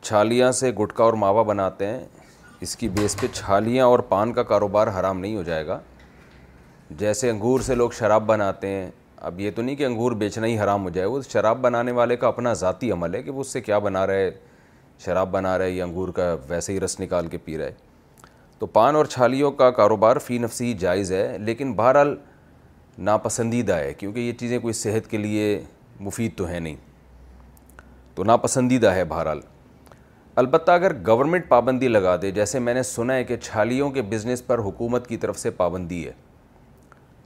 چھالیا 0.01 0.53
سے 0.61 0.71
گٹکا 0.83 1.05
اور 1.05 1.13
ماوا 1.27 1.43
بناتے 1.53 1.87
ہیں 1.87 2.05
اس 2.63 2.75
کی 2.77 2.89
بیس 2.89 3.17
پہ 3.21 3.27
چھالیاں 3.33 3.87
اور 3.87 3.99
پان 4.09 4.33
کا 4.33 4.43
کاروبار 4.53 4.87
حرام 4.99 5.19
نہیں 5.21 5.37
ہو 5.37 5.43
جائے 5.47 5.67
گا 5.67 5.79
جیسے 6.99 7.31
انگور 7.31 7.61
سے 7.61 7.75
لوگ 7.75 7.91
شراب 7.99 8.27
بناتے 8.27 8.69
ہیں 8.69 8.89
اب 9.29 9.41
یہ 9.41 9.51
تو 9.57 9.63
نہیں 9.63 9.77
کہ 9.77 9.85
انگور 9.87 10.13
بیچنا 10.23 10.47
ہی 10.47 10.59
حرام 10.61 10.85
ہو 10.85 10.91
جائے 10.91 11.07
وہ 11.09 11.21
شراب 11.33 11.61
بنانے 11.63 11.93
والے 11.93 12.17
کا 12.17 12.29
اپنا 12.29 12.53
ذاتی 12.63 12.91
عمل 12.93 13.15
ہے 13.15 13.23
کہ 13.23 13.31
وہ 13.31 13.41
اس 13.41 13.53
سے 13.53 13.61
کیا 13.61 13.79
بنا 13.89 14.07
رہے 14.07 14.31
شراب 15.05 15.31
بنا 15.33 15.57
رہے 15.59 15.71
یا 15.71 15.85
انگور 15.85 16.09
کا 16.17 16.35
ویسے 16.49 16.73
ہی 16.73 16.81
رس 16.81 16.99
نکال 17.01 17.27
کے 17.31 17.39
پی 17.45 17.57
رہے 17.59 17.73
تو 18.59 18.67
پان 18.77 18.97
اور 18.97 19.05
چھالیوں 19.15 19.51
کا 19.53 19.71
کاروبار 19.81 20.17
فی 20.27 20.39
نفسی 20.39 20.73
جائز 20.81 21.13
ہے 21.13 21.37
لیکن 21.41 21.73
بہرحال 21.77 22.15
ناپسندیدہ 23.11 23.75
ہے 23.77 23.93
کیونکہ 23.95 24.21
یہ 24.21 24.33
چیزیں 24.41 24.59
کوئی 24.59 24.73
صحت 24.75 25.11
کے 25.11 25.17
لیے 25.19 25.61
مفید 26.01 26.37
تو 26.37 26.47
ہیں 26.47 26.61
نہیں 26.61 26.77
تو 28.15 28.25
ناپسندیدہ 28.25 28.93
ہے 28.95 29.05
بہرحال 29.05 29.41
البتہ 30.41 30.71
اگر 30.71 30.93
گورنمنٹ 31.07 31.49
پابندی 31.49 31.89
لگا 31.89 32.15
دے 32.23 32.31
جیسے 32.31 32.59
میں 32.61 32.73
نے 32.75 32.83
سنا 32.83 33.15
ہے 33.15 33.23
کہ 33.25 33.37
چھالیوں 33.43 33.91
کے 33.91 34.03
بزنس 34.09 34.47
پر 34.47 34.59
حکومت 34.65 35.07
کی 35.09 35.17
طرف 35.19 35.39
سے 35.39 35.51
پابندی 35.61 36.05
ہے 36.07 36.11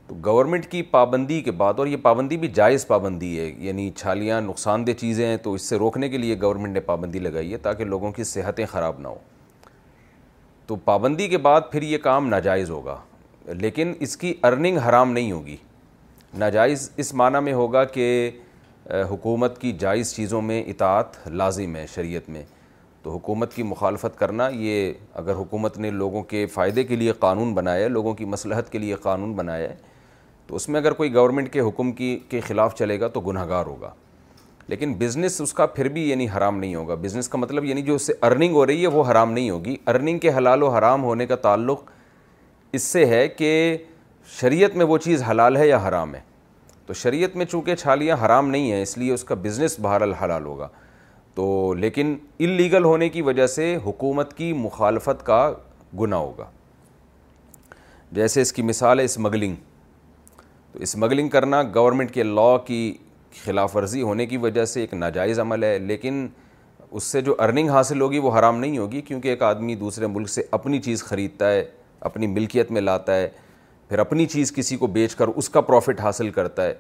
تو 0.07 0.15
گورنمنٹ 0.25 0.67
کی 0.71 0.83
پابندی 0.93 1.41
کے 1.43 1.51
بعد 1.63 1.79
اور 1.79 1.87
یہ 1.87 1.97
پابندی 2.03 2.37
بھی 2.45 2.49
جائز 2.59 2.87
پابندی 2.87 3.39
ہے 3.39 3.51
یعنی 3.65 3.91
چھالیاں 3.97 4.41
نقصان 4.41 4.87
دہ 4.87 4.91
چیزیں 5.01 5.27
ہیں 5.27 5.37
تو 5.43 5.53
اس 5.55 5.63
سے 5.69 5.77
روکنے 5.79 6.09
کے 6.09 6.19
لیے 6.19 6.37
گورنمنٹ 6.43 6.73
نے 6.75 6.81
پابندی 6.91 7.19
لگائی 7.19 7.53
ہے 7.53 7.59
تاکہ 7.67 7.85
لوگوں 7.85 8.13
کی 8.13 8.25
صحتیں 8.35 8.65
خراب 8.73 8.99
نہ 9.01 9.09
ہوں 9.09 9.59
تو 10.67 10.77
پابندی 10.85 11.29
کے 11.29 11.39
بعد 11.49 11.71
پھر 11.73 11.83
یہ 11.83 11.99
کام 12.03 12.29
ناجائز 12.29 12.71
ہوگا 12.71 12.97
لیکن 13.63 13.93
اس 14.07 14.17
کی 14.17 14.33
ارننگ 14.43 14.79
حرام 14.89 15.13
نہیں 15.13 15.33
ہوگی 15.33 15.57
ناجائز 16.39 16.91
اس 17.05 17.13
معنی 17.23 17.41
میں 17.45 17.53
ہوگا 17.63 17.85
کہ 17.99 18.07
حکومت 19.11 19.61
کی 19.61 19.73
جائز 19.81 20.15
چیزوں 20.17 20.43
میں 20.43 20.63
اطاعت 20.67 21.17
لازم 21.29 21.77
ہے 21.77 21.87
شریعت 21.95 22.29
میں 22.31 22.43
تو 23.05 23.11
حکومت 23.17 23.55
کی 23.55 23.63
مخالفت 23.63 24.19
کرنا 24.19 24.49
یہ 24.53 24.93
اگر 25.21 25.35
حکومت 25.35 25.79
نے 25.79 25.91
لوگوں 25.91 26.23
کے 26.33 26.45
فائدے 26.55 26.83
کے 26.85 26.97
لیے 26.97 27.13
قانون 27.19 27.53
بنایا 27.55 27.85
ہے 27.85 27.89
لوگوں 27.89 28.13
کی 28.15 28.25
مصلحت 28.25 28.71
کے 28.73 28.79
لیے 28.79 28.95
قانون 29.03 29.33
بنایا 29.35 29.69
ہے 29.69 29.75
تو 30.47 30.57
اس 30.57 30.69
میں 30.69 30.81
اگر 30.81 30.93
کوئی 30.93 31.15
گورنمنٹ 31.15 31.53
کے 31.53 31.61
حکم 31.69 31.93
کی 32.01 32.19
کے 32.29 32.41
خلاف 32.49 32.75
چلے 32.79 32.99
گا 33.01 33.09
تو 33.15 33.21
گار 33.21 33.67
ہوگا 33.67 33.91
لیکن 34.69 34.93
بزنس 34.99 35.41
اس 35.41 35.53
کا 35.55 35.67
پھر 35.67 35.89
بھی 35.95 36.09
یعنی 36.09 36.27
حرام 36.37 36.59
نہیں 36.59 36.75
ہوگا 36.75 36.95
بزنس 37.03 37.29
کا 37.29 37.39
مطلب 37.39 37.65
یعنی 37.65 37.83
جو 37.83 37.95
اس 37.95 38.03
سے 38.07 38.13
ارننگ 38.27 38.55
ہو 38.55 38.67
رہی 38.67 38.83
ہے 38.83 38.87
وہ 38.97 39.05
حرام 39.11 39.33
نہیں 39.33 39.49
ہوگی 39.51 39.77
ارننگ 39.93 40.19
کے 40.27 40.31
حلال 40.37 40.63
و 40.63 40.69
حرام 40.71 41.05
ہونے 41.05 41.27
کا 41.27 41.37
تعلق 41.47 41.81
اس 42.79 42.83
سے 42.83 43.05
ہے 43.07 43.27
کہ 43.29 43.49
شریعت 44.41 44.77
میں 44.77 44.87
وہ 44.87 44.99
چیز 45.07 45.23
حلال 45.31 45.57
ہے 45.57 45.67
یا 45.69 45.79
حرام 45.89 46.15
ہے 46.15 46.21
تو 46.87 46.93
شریعت 47.03 47.35
میں 47.37 47.47
چونکہ 47.47 47.75
چھالیاں 47.77 48.17
حرام 48.25 48.49
نہیں 48.51 48.71
ہیں 48.73 48.83
اس 48.83 48.97
لیے 48.99 49.13
اس 49.15 49.25
کا 49.25 49.35
بزنس 49.43 49.77
بہرحال 49.81 50.13
حلال 50.23 50.45
ہوگا 50.47 50.69
تو 51.41 51.73
لیکن 51.75 52.15
انلیگل 52.45 52.85
ہونے 52.85 53.09
کی 53.09 53.21
وجہ 53.23 53.47
سے 53.47 53.67
حکومت 53.85 54.33
کی 54.37 54.53
مخالفت 54.57 55.25
کا 55.27 55.37
گناہ 56.01 56.19
ہوگا 56.19 56.47
جیسے 58.19 58.41
اس 58.43 58.53
کی 58.53 58.63
مثال 58.71 58.99
ہے 59.01 59.05
اسمگلنگ 59.05 59.55
تو 60.73 60.79
اسمگلنگ 60.83 61.29
کرنا 61.37 61.63
گورنمنٹ 61.75 62.11
کے 62.15 62.23
لاء 62.23 62.57
کی 62.67 62.81
خلاف 63.45 63.77
ورزی 63.77 64.03
ہونے 64.03 64.27
کی 64.27 64.37
وجہ 64.45 64.65
سے 64.73 64.81
ایک 64.81 64.95
ناجائز 64.95 65.41
عمل 65.47 65.65
ہے 65.65 65.79
لیکن 65.79 66.27
اس 66.91 67.05
سے 67.13 67.21
جو 67.31 67.35
ارننگ 67.43 67.71
حاصل 67.71 68.01
ہوگی 68.01 68.19
وہ 68.19 68.37
حرام 68.39 68.59
نہیں 68.59 68.79
ہوگی 68.79 69.01
کیونکہ 69.09 69.29
ایک 69.29 69.43
آدمی 69.51 69.75
دوسرے 69.87 70.07
ملک 70.07 70.29
سے 70.31 70.43
اپنی 70.61 70.81
چیز 70.83 71.05
خریدتا 71.05 71.51
ہے 71.53 71.65
اپنی 72.11 72.27
ملکیت 72.37 72.71
میں 72.77 72.81
لاتا 72.81 73.17
ہے 73.21 73.29
پھر 73.89 73.99
اپنی 73.99 74.27
چیز 74.37 74.53
کسی 74.57 74.77
کو 74.77 74.87
بیچ 74.99 75.15
کر 75.15 75.29
اس 75.37 75.49
کا 75.57 75.61
پروفٹ 75.71 76.01
حاصل 76.01 76.31
کرتا 76.41 76.67
ہے 76.67 76.75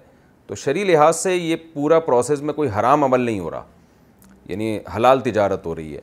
تو 0.46 0.54
شرعی 0.64 0.84
لحاظ 0.92 1.16
سے 1.16 1.36
یہ 1.36 1.56
پورا 1.72 2.00
پروسیس 2.10 2.40
میں 2.42 2.54
کوئی 2.54 2.68
حرام 2.78 3.04
عمل 3.04 3.20
نہیں 3.20 3.38
ہو 3.40 3.50
رہا 3.50 3.64
یعنی 4.50 4.68
حلال 4.96 5.20
تجارت 5.30 5.66
ہو 5.66 5.74
رہی 5.76 5.94
ہے 5.94 6.00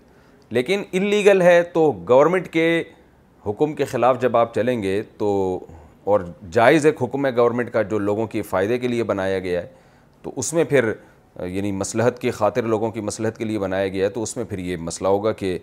لیکن 0.57 0.83
انلیگل 0.97 1.41
ہے 1.41 1.61
تو 1.73 1.91
گورنمنٹ 2.09 2.47
کے 2.53 2.67
حکم 3.45 3.73
کے 3.79 3.85
خلاف 3.93 4.19
جب 4.21 4.37
آپ 4.37 4.53
چلیں 4.55 4.81
گے 4.83 5.01
تو 5.17 5.29
اور 6.11 6.19
جائز 6.57 6.85
ایک 6.85 7.01
حکم 7.03 7.25
ہے 7.25 7.35
گورنمنٹ 7.35 7.71
کا 7.71 7.81
جو 7.93 7.97
لوگوں 8.09 8.27
کی 8.35 8.41
فائدے 8.53 8.77
کے 8.83 8.87
لیے 8.87 9.03
بنایا 9.13 9.39
گیا 9.47 9.61
ہے 9.61 9.67
تو 10.23 10.31
اس 10.43 10.53
میں 10.53 10.63
پھر 10.73 10.91
یعنی 11.53 11.71
مصلحت 11.79 12.19
کی 12.21 12.31
خاطر 12.37 12.63
لوگوں 12.73 12.91
کی 12.91 13.01
مصلحت 13.09 13.37
کے 13.37 13.45
لیے 13.45 13.59
بنایا 13.59 13.87
گیا 13.95 14.05
ہے 14.05 14.09
تو 14.17 14.23
اس 14.23 14.35
میں 14.37 14.45
پھر 14.49 14.59
یہ 14.69 14.77
مسئلہ 14.89 15.07
ہوگا 15.17 15.31
کہ 15.41 15.57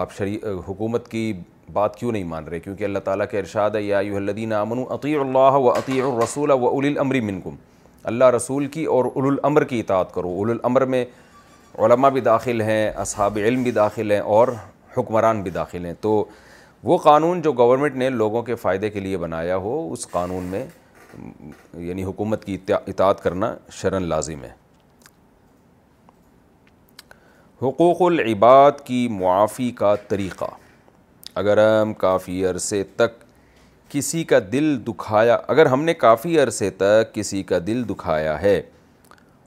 آپ 0.00 0.12
شریع 0.16 0.38
حکومت 0.68 1.08
کی 1.10 1.22
بات 1.72 1.96
کیوں 1.96 2.12
نہیں 2.12 2.24
مان 2.34 2.44
رہے 2.48 2.60
کیونکہ 2.60 2.84
اللہ 2.84 2.98
تعالیٰ 3.04 3.26
کے 3.30 3.38
ارشاد 3.38 3.70
ہے 3.74 3.82
یا 3.82 4.00
یادین 4.04 4.52
امن 4.52 4.82
عطی 4.94 5.14
اللہ 5.20 5.58
و 5.60 5.70
عطی 5.72 6.00
الرسول 6.00 6.50
و 6.50 6.66
اول 6.68 6.86
الامر 6.86 7.20
منکم 7.30 7.54
اللہ 8.12 8.30
رسول 8.36 8.66
کی 8.76 8.84
اور 8.96 9.04
الامر 9.24 9.64
کی 9.72 9.80
اطاعت 9.80 10.12
کرو 10.14 10.34
الامر 10.50 10.84
میں 10.94 11.04
علماء 11.82 12.08
بھی 12.12 12.20
داخل 12.20 12.60
ہیں 12.60 12.90
اصحاب 13.02 13.38
علم 13.44 13.62
بھی 13.62 13.70
داخل 13.76 14.10
ہیں 14.10 14.18
اور 14.34 14.48
حکمران 14.96 15.40
بھی 15.42 15.50
داخل 15.50 15.84
ہیں 15.86 15.92
تو 16.00 16.10
وہ 16.84 16.98
قانون 17.06 17.40
جو 17.42 17.52
گورنمنٹ 17.58 17.94
نے 17.96 18.08
لوگوں 18.10 18.42
کے 18.42 18.54
فائدے 18.54 18.90
کے 18.90 19.00
لیے 19.00 19.16
بنایا 19.18 19.56
ہو 19.64 19.72
اس 19.92 20.06
قانون 20.10 20.44
میں 20.52 20.64
یعنی 21.86 22.04
حکومت 22.04 22.44
کی 22.44 22.56
اطاعت 22.68 23.22
کرنا 23.22 23.54
شرن 23.78 24.02
لازم 24.08 24.42
ہے 24.44 24.50
حقوق 27.62 28.02
العباد 28.02 28.80
کی 28.84 29.06
معافی 29.10 29.70
کا 29.78 29.94
طریقہ 30.08 30.44
اگر 31.42 31.58
ہم 31.66 31.94
کافی 32.04 32.44
عرصے 32.46 32.82
تک 32.96 33.22
کسی 33.90 34.22
کا 34.32 34.38
دل 34.52 34.76
دکھایا 34.86 35.38
اگر 35.54 35.66
ہم 35.66 35.82
نے 35.84 35.94
کافی 35.94 36.38
عرصے 36.40 36.70
تک 36.76 37.14
کسی 37.14 37.42
کا 37.50 37.58
دل 37.66 37.82
دکھایا 37.88 38.40
ہے 38.42 38.60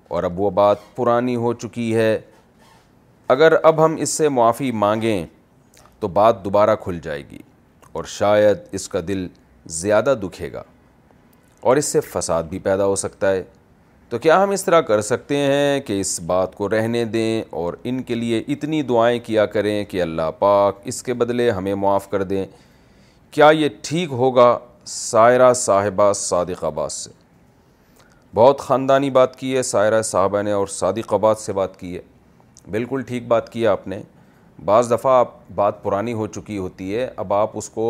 اور 0.07 0.23
اب 0.23 0.39
وہ 0.39 0.49
بات 0.57 0.95
پرانی 0.95 1.35
ہو 1.35 1.53
چکی 1.53 1.93
ہے 1.95 2.19
اگر 3.33 3.53
اب 3.69 3.83
ہم 3.85 3.95
اس 4.01 4.09
سے 4.17 4.29
معافی 4.29 4.71
مانگیں 4.83 5.25
تو 5.99 6.07
بات 6.19 6.43
دوبارہ 6.45 6.75
کھل 6.83 6.99
جائے 7.03 7.23
گی 7.31 7.37
اور 7.93 8.03
شاید 8.17 8.57
اس 8.77 8.87
کا 8.89 8.99
دل 9.07 9.27
زیادہ 9.81 10.13
دکھے 10.21 10.51
گا 10.53 10.63
اور 11.69 11.77
اس 11.77 11.85
سے 11.85 11.99
فساد 12.11 12.43
بھی 12.49 12.59
پیدا 12.67 12.85
ہو 12.85 12.95
سکتا 12.95 13.31
ہے 13.31 13.43
تو 14.09 14.17
کیا 14.25 14.41
ہم 14.43 14.49
اس 14.49 14.63
طرح 14.63 14.81
کر 14.89 15.01
سکتے 15.01 15.37
ہیں 15.37 15.79
کہ 15.87 15.99
اس 15.99 16.19
بات 16.25 16.55
کو 16.55 16.69
رہنے 16.69 17.03
دیں 17.15 17.43
اور 17.61 17.73
ان 17.89 18.01
کے 18.03 18.15
لیے 18.15 18.43
اتنی 18.53 18.81
دعائیں 18.91 19.19
کیا 19.25 19.45
کریں 19.55 19.83
کہ 19.89 20.01
اللہ 20.01 20.31
پاک 20.39 20.79
اس 20.91 21.01
کے 21.03 21.13
بدلے 21.23 21.49
ہمیں 21.51 21.73
معاف 21.85 22.09
کر 22.09 22.23
دیں 22.33 22.45
کیا 23.31 23.49
یہ 23.53 23.69
ٹھیک 23.87 24.11
ہوگا 24.21 24.57
سائرہ 24.87 25.53
صاحبہ 25.63 26.11
صادق 26.15 26.63
عباس 26.63 26.93
سے 27.03 27.09
بہت 28.35 28.59
خاندانی 28.59 29.09
بات 29.09 29.35
کی 29.39 29.55
ہے 29.55 29.61
سائرہ 29.63 30.01
صاحبہ 30.03 30.41
نے 30.43 30.51
اور 30.51 30.67
صادق 30.67 31.13
آباد 31.13 31.35
سے 31.39 31.53
بات 31.53 31.79
کی 31.79 31.93
ہے 31.95 32.01
بالکل 32.71 33.01
ٹھیک 33.07 33.27
بات 33.27 33.51
کی 33.51 33.61
ہے 33.61 33.67
آپ 33.67 33.87
نے 33.87 34.01
بعض 34.65 34.91
دفعہ 34.91 35.11
آپ 35.19 35.33
بات 35.55 35.81
پرانی 35.83 36.13
ہو 36.13 36.25
چکی 36.27 36.57
ہوتی 36.57 36.93
ہے 36.95 37.07
اب 37.23 37.33
آپ 37.33 37.51
اس 37.57 37.69
کو 37.73 37.83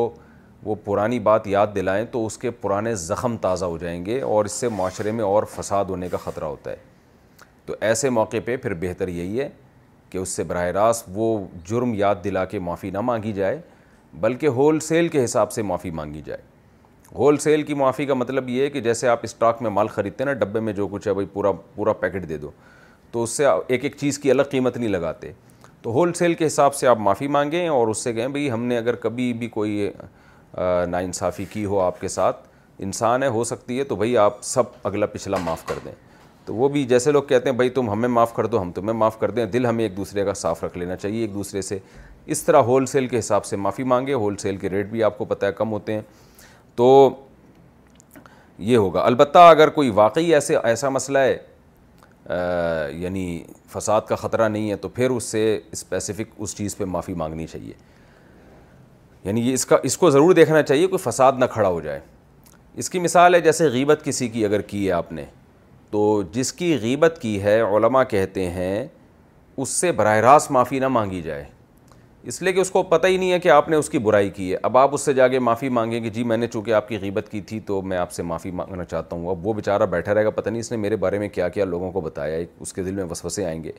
وہ 0.64 0.76
پرانی 0.84 1.20
بات 1.30 1.48
یاد 1.48 1.68
دلائیں 1.76 2.04
تو 2.12 2.26
اس 2.26 2.38
کے 2.38 2.52
پرانے 2.62 2.94
زخم 2.96 3.38
تازہ 3.42 3.66
ہو 3.66 3.78
جائیں 3.78 4.04
گے 4.06 4.20
اور 4.22 4.46
اس 4.46 4.52
سے 4.52 4.70
معاشرے 4.76 5.12
میں 5.12 5.24
اور 5.26 5.44
فساد 5.56 5.86
ہونے 5.90 6.10
کا 6.10 6.18
خطرہ 6.24 6.46
ہوتا 6.46 6.72
ہے 6.72 6.76
تو 7.66 7.76
ایسے 7.90 8.10
موقع 8.10 8.38
پہ 8.46 8.58
پھر 8.58 8.74
بہتر 8.82 9.08
یہی 9.08 9.40
ہے 9.42 9.48
کہ 10.10 10.18
اس 10.18 10.30
سے 10.36 10.44
براہ 10.52 10.68
راست 10.78 11.10
وہ 11.14 11.38
جرم 11.70 11.94
یاد 11.98 12.24
دلا 12.24 12.46
کے 12.54 12.60
معافی 12.70 12.90
نہ 12.92 13.02
مانگی 13.12 13.34
جائے 13.34 13.60
بلکہ 14.20 14.48
ہول 14.58 14.80
سیل 14.80 15.08
کے 15.10 15.24
حساب 15.24 15.52
سے 15.52 15.62
معافی 15.62 15.92
مانگی 16.02 16.22
جائے 16.26 16.42
ہول 17.16 17.38
سیل 17.40 17.64
کی 17.64 17.74
معافی 17.74 18.06
کا 18.06 18.14
مطلب 18.14 18.50
یہ 18.50 18.64
ہے 18.64 18.70
کہ 18.70 18.80
جیسے 18.82 19.08
آپ 19.08 19.20
اسٹاک 19.24 19.62
میں 19.62 19.70
مال 19.72 19.88
خریدتے 19.88 20.24
ہیں 20.24 20.34
نا 20.34 20.34
ڈبے 20.40 20.60
میں 20.60 20.74
جو 20.74 20.88
کچھ 20.92 21.08
ہے 21.08 21.14
بھائی 21.14 21.28
پورا 21.34 21.52
پورا 21.76 21.94
پیکٹ 22.00 22.28
دے 22.30 22.38
دو 22.38 22.50
تو 23.12 23.24
اس 23.24 23.32
سے 23.38 23.46
ایک 23.68 23.84
ایک 23.86 23.96
چیز 24.00 24.20
کی 24.20 24.32
الگ 24.32 24.44
قیمت 24.52 24.78
نہیں 24.78 24.90
لگاتے 24.90 25.32
تو 25.82 25.92
ہول 25.94 26.14
سیل 26.14 26.34
کے 26.34 26.46
حساب 26.48 26.76
سے 26.76 26.88
آپ 26.88 27.00
معافی 27.00 27.28
مانگیں 27.36 27.68
اور 27.70 27.88
اس 27.88 27.98
سے 28.04 28.14
کہیں 28.14 28.28
بھائی 28.28 28.50
ہم 28.52 28.64
نے 28.66 28.78
اگر 28.78 28.96
کبھی 29.06 29.32
بھی 29.40 29.48
کوئی 29.50 29.90
ناانصافی 30.90 31.46
کی 31.52 31.66
ہو 31.66 31.80
آپ 31.80 32.02
کے 32.02 32.08
ساتھ 32.08 32.46
انسان 32.84 33.24
ہے 33.24 33.28
ہو 33.38 33.44
سکتی 33.44 33.80
ہے 33.80 33.84
تو 33.84 33.96
بھائی 33.96 34.18
آپ 34.18 34.42
سب 34.44 34.64
اگلا 34.88 35.06
پچھلا 35.14 35.38
معاف 35.44 35.66
کر 35.68 35.80
دیں 35.86 35.92
تو 36.46 36.56
وہ 36.56 36.68
بھی 36.70 36.84
جیسے 36.88 37.12
لوگ 37.12 37.24
کہتے 37.30 37.50
ہیں 37.50 37.56
بھائی 37.58 37.70
تم 37.78 37.90
ہمیں 37.90 38.08
معاف 38.10 38.34
کر 38.34 38.46
دو 38.48 38.62
ہم 38.62 38.72
تمہیں 38.72 38.94
معاف 38.98 39.20
کر 39.20 39.32
دیں 39.32 39.46
دل 39.54 39.66
ہمیں 39.66 39.84
ایک 39.84 39.96
دوسرے 39.98 40.26
کا 40.26 40.34
صاف 40.42 40.64
رکھ 40.64 40.78
لینا 40.78 40.96
چاہیے 40.96 41.22
ایک 41.22 41.34
دوسرے 41.34 41.62
سے 41.62 41.78
اس 42.36 42.44
طرح 42.44 42.62
ہول 42.70 42.86
سیل 42.86 43.08
کے 43.08 43.20
حساب 43.20 43.46
سے 43.46 43.56
معافی 43.56 43.84
مانگے 43.94 44.14
ہول 44.14 44.36
سیل 44.38 44.58
کے 44.58 44.70
ریٹ 44.70 44.90
بھی 44.90 45.04
آپ 45.04 45.18
کو 45.18 45.26
پتہ 45.26 45.46
ہے 45.46 45.52
کم 45.58 45.72
ہوتے 45.72 45.94
ہیں 45.94 46.02
تو 46.78 46.90
یہ 48.58 48.78
ہوگا 48.78 49.02
البتہ 49.06 49.38
اگر 49.52 49.70
کوئی 49.70 49.90
واقعی 49.96 50.34
ایسے 50.34 50.56
ایسا 50.64 50.90
مسئلہ 50.90 51.20
ہے 51.20 51.38
یعنی 53.02 53.24
فساد 53.74 54.02
کا 54.08 54.16
خطرہ 54.16 54.48
نہیں 54.50 54.70
ہے 54.72 54.76
تو 54.86 54.90
پھر 54.90 55.10
اس 55.10 55.24
سے 55.24 55.42
اسپیسیفک 55.72 56.30
اس 56.38 56.56
چیز 56.56 56.78
پہ 56.78 56.86
معافی 56.94 57.14
مانگنی 57.22 57.48
چاہیے 57.48 57.74
یعنی 59.24 59.42
یہ 59.48 59.54
اس 59.54 59.66
کا 59.66 59.78
اس 59.84 59.98
کو 59.98 60.10
ضرور 60.10 60.34
دیکھنا 60.34 60.62
چاہیے 60.64 60.88
کوئی 60.88 61.04
فساد 61.10 61.34
نہ 61.40 61.46
کھڑا 61.54 61.68
ہو 61.68 61.80
جائے 61.82 62.00
اس 62.82 62.90
کی 62.90 63.00
مثال 63.00 63.36
ہے 63.36 63.40
جیسے 63.42 63.68
غیبت 63.72 64.02
کسی 64.06 64.28
کی 64.30 64.46
اگر 64.46 64.62
کی 64.72 64.86
ہے 64.88 64.92
آپ 64.92 65.12
نے 65.12 65.26
تو 65.92 66.04
جس 66.32 66.54
کی 66.54 66.78
غیبت 66.82 67.18
کی 67.22 67.42
ہے 67.44 67.60
علماء 67.78 68.04
کہتے 68.10 68.50
ہیں 68.52 68.88
اس 69.58 69.70
سے 69.70 69.92
براہ 70.02 70.18
راست 70.28 70.52
معافی 70.52 70.80
نہ 70.80 70.88
مانگی 70.98 71.22
جائے 71.22 71.44
اس 72.30 72.42
لیے 72.42 72.52
کہ 72.54 72.60
اس 72.60 72.70
کو 72.72 72.82
پتہ 72.84 73.08
ہی 73.08 73.18
نہیں 73.18 73.32
ہے 73.32 73.38
کہ 73.40 73.50
آپ 73.50 73.68
نے 73.70 73.76
اس 73.76 73.90
کی 73.90 73.98
برائی 74.06 74.30
کی 74.36 74.50
ہے 74.52 74.58
اب 74.68 74.78
آپ 74.78 74.94
اس 74.94 75.02
سے 75.06 75.12
جا 75.14 75.28
کے 75.34 75.40
معافی 75.48 75.68
مانگیں 75.76 76.00
کہ 76.02 76.10
جی 76.16 76.24
میں 76.32 76.38
نے 76.38 76.48
چونکہ 76.48 76.74
آپ 76.74 76.88
کی 76.88 76.98
غیبت 77.02 77.30
کی 77.32 77.40
تھی 77.52 77.60
تو 77.66 77.82
میں 77.82 77.98
آپ 77.98 78.12
سے 78.12 78.24
معافی 78.32 78.50
مانگنا 78.60 78.86
چاہتا 78.86 79.16
ہوں 79.16 79.30
اب 79.32 79.46
وہ 79.48 79.54
بیچارہ 79.54 79.86
بیٹھا 79.94 80.14
رہے 80.14 80.26
گا 80.26 80.30
پتہ 80.30 80.50
نہیں 80.50 80.60
اس 80.60 80.72
نے 80.72 80.78
میرے 80.78 80.96
بارے 81.04 81.20
میں 81.20 81.30
کیا 81.34 81.48
کیا 81.50 81.66
لوگوں 81.66 81.92
کو 81.92 82.02
بتایا 82.02 82.40
اس 82.60 82.74
کے 82.74 82.84
دل 82.84 82.96
میں 82.96 83.04
وسوسے 83.12 83.46
آئیں 83.46 83.64
گے 83.64 83.72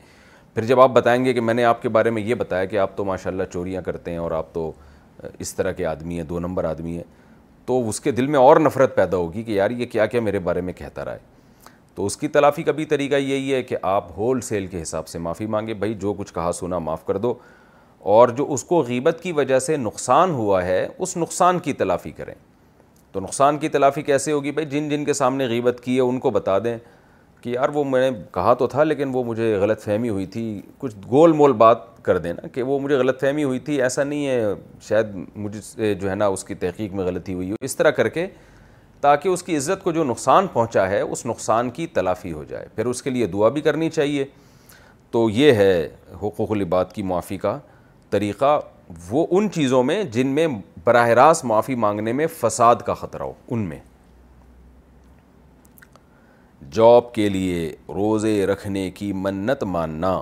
پھر 0.53 0.65
جب 0.71 0.79
آپ 0.81 0.91
بتائیں 0.93 1.23
گے 1.25 1.33
کہ 1.33 1.41
میں 1.41 1.53
نے 1.53 1.63
آپ 1.65 1.81
کے 1.81 1.89
بارے 1.97 2.09
میں 2.09 2.21
یہ 2.21 2.35
بتایا 2.35 2.65
کہ 2.71 2.77
آپ 2.85 2.95
تو 2.97 3.05
ماشاء 3.05 3.29
اللہ 3.31 3.43
چوریاں 3.51 3.81
کرتے 3.81 4.11
ہیں 4.11 4.17
اور 4.17 4.31
آپ 4.37 4.53
تو 4.53 4.71
اس 5.39 5.53
طرح 5.55 5.71
کے 5.77 5.85
آدمی 5.85 6.15
ہیں 6.17 6.23
دو 6.29 6.39
نمبر 6.39 6.63
آدمی 6.71 6.95
ہیں 6.95 7.03
تو 7.65 7.87
اس 7.89 7.99
کے 8.01 8.11
دل 8.11 8.27
میں 8.27 8.39
اور 8.39 8.59
نفرت 8.59 8.95
پیدا 8.95 9.17
ہوگی 9.17 9.43
کہ 9.43 9.51
یار 9.51 9.69
یہ 9.77 9.85
کیا 9.91 10.05
کیا 10.15 10.21
میرے 10.21 10.39
بارے 10.49 10.61
میں 10.67 10.73
کہتا 10.73 11.05
رہا 11.05 11.13
ہے 11.13 11.37
تو 11.95 12.05
اس 12.05 12.17
کی 12.17 12.27
تلافی 12.27 12.63
کا 12.63 12.71
بھی 12.71 12.85
طریقہ 12.95 13.15
یہی 13.15 13.53
ہے 13.53 13.61
کہ 13.63 13.77
آپ 13.95 14.11
ہول 14.17 14.41
سیل 14.49 14.67
کے 14.67 14.81
حساب 14.81 15.07
سے 15.07 15.19
معافی 15.25 15.45
مانگے 15.55 15.73
بھائی 15.83 15.93
جو 16.01 16.13
کچھ 16.17 16.33
کہا 16.33 16.51
سونا 16.53 16.79
معاف 16.89 17.05
کر 17.05 17.17
دو 17.27 17.33
اور 18.11 18.27
جو 18.35 18.45
اس 18.53 18.63
کو 18.63 18.81
غیبت 18.87 19.19
کی 19.23 19.31
وجہ 19.31 19.57
سے 19.59 19.75
نقصان 19.77 20.31
ہوا 20.31 20.63
ہے 20.65 20.87
اس 20.97 21.15
نقصان 21.17 21.59
کی 21.59 21.73
تلافی 21.73 22.11
کریں 22.17 22.33
تو 23.11 23.19
نقصان 23.19 23.57
کی 23.57 23.69
تلافی 23.69 24.01
کیسے 24.01 24.31
ہوگی 24.31 24.51
بھائی 24.51 24.65
جن 24.69 24.87
جن 24.89 25.05
کے 25.05 25.13
سامنے 25.13 25.47
غیبت 25.47 25.79
کی 25.83 25.95
ہے 25.95 26.01
ان 26.01 26.19
کو 26.19 26.29
بتا 26.31 26.57
دیں 26.63 26.77
کہ 27.41 27.49
یار 27.49 27.69
وہ 27.73 27.83
میں 27.83 28.09
نے 28.09 28.17
کہا 28.33 28.53
تو 28.59 28.67
تھا 28.67 28.83
لیکن 28.83 29.09
وہ 29.13 29.23
مجھے 29.23 29.53
غلط 29.61 29.81
فہمی 29.83 30.09
ہوئی 30.09 30.25
تھی 30.31 30.43
کچھ 30.77 30.95
گول 31.11 31.31
مول 31.33 31.53
بات 31.63 31.87
کر 32.05 32.17
دیں 32.17 32.33
نا 32.33 32.47
کہ 32.53 32.63
وہ 32.63 32.79
مجھے 32.79 32.95
غلط 32.95 33.19
فہمی 33.21 33.43
ہوئی 33.43 33.59
تھی 33.69 33.81
ایسا 33.81 34.03
نہیں 34.03 34.27
ہے 34.27 34.43
شاید 34.87 35.07
مجھ 35.35 35.55
سے 35.63 35.93
جو 36.01 36.09
ہے 36.09 36.15
نا 36.15 36.25
اس 36.27 36.43
کی 36.43 36.55
تحقیق 36.63 36.93
میں 36.93 37.03
غلطی 37.05 37.33
ہوئی 37.33 37.49
ہو 37.51 37.55
اس 37.65 37.75
طرح 37.77 37.89
کر 37.99 38.09
کے 38.17 38.25
تاکہ 39.01 39.29
اس 39.29 39.43
کی 39.43 39.57
عزت 39.57 39.83
کو 39.83 39.91
جو 39.91 40.03
نقصان 40.03 40.47
پہنچا 40.53 40.87
ہے 40.89 40.99
اس 41.01 41.25
نقصان 41.25 41.69
کی 41.75 41.87
تلافی 41.97 42.31
ہو 42.31 42.43
جائے 42.47 42.65
پھر 42.75 42.85
اس 42.85 43.01
کے 43.03 43.09
لیے 43.09 43.25
دعا 43.33 43.49
بھی 43.49 43.61
کرنی 43.67 43.89
چاہیے 43.89 44.25
تو 45.11 45.29
یہ 45.33 45.51
ہے 45.53 45.87
حقوق 46.23 46.51
العباد 46.51 46.85
کی 46.93 47.03
معافی 47.03 47.37
کا 47.37 47.57
طریقہ 48.11 48.59
وہ 49.09 49.25
ان 49.31 49.49
چیزوں 49.53 49.81
میں 49.83 50.01
جن 50.11 50.27
میں 50.35 50.47
براہ 50.85 51.07
راست 51.19 51.45
معافی 51.45 51.75
مانگنے 51.85 52.11
میں 52.19 52.27
فساد 52.39 52.75
کا 52.85 52.93
خطرہ 53.03 53.23
ہو 53.23 53.33
ان 53.53 53.67
میں 53.69 53.79
جاب 56.77 57.13
کے 57.13 57.27
لیے 57.29 57.71
روزے 57.95 58.45
رکھنے 58.45 58.89
کی 58.95 59.11
منت 59.25 59.63
ماننا 59.75 60.19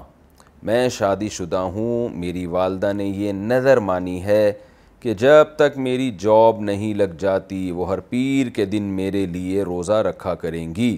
میں 0.67 0.87
شادی 0.89 1.29
شدہ 1.29 1.57
ہوں 1.75 2.09
میری 2.19 2.45
والدہ 2.55 2.91
نے 2.93 3.05
یہ 3.05 3.31
نظر 3.51 3.79
مانی 3.89 4.23
ہے 4.23 4.51
کہ 4.99 5.13
جب 5.13 5.55
تک 5.57 5.77
میری 5.87 6.09
جاب 6.19 6.59
نہیں 6.69 6.93
لگ 6.97 7.13
جاتی 7.19 7.69
وہ 7.75 7.89
ہر 7.91 7.99
پیر 8.09 8.49
کے 8.55 8.65
دن 8.65 8.83
میرے 8.99 9.25
لیے 9.35 9.63
روزہ 9.63 9.97
رکھا 10.09 10.33
کریں 10.43 10.65
گی 10.75 10.95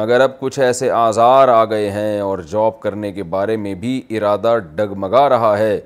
مگر 0.00 0.20
اب 0.20 0.38
کچھ 0.40 0.58
ایسے 0.60 0.90
آزار 0.90 1.48
آ 1.48 1.64
گئے 1.70 1.90
ہیں 1.90 2.20
اور 2.20 2.38
جاب 2.50 2.80
کرنے 2.80 3.12
کے 3.12 3.22
بارے 3.36 3.56
میں 3.56 3.74
بھی 3.84 4.00
ارادہ 4.16 4.56
ڈگمگا 4.74 5.28
رہا 5.28 5.56
ہے 5.58 5.78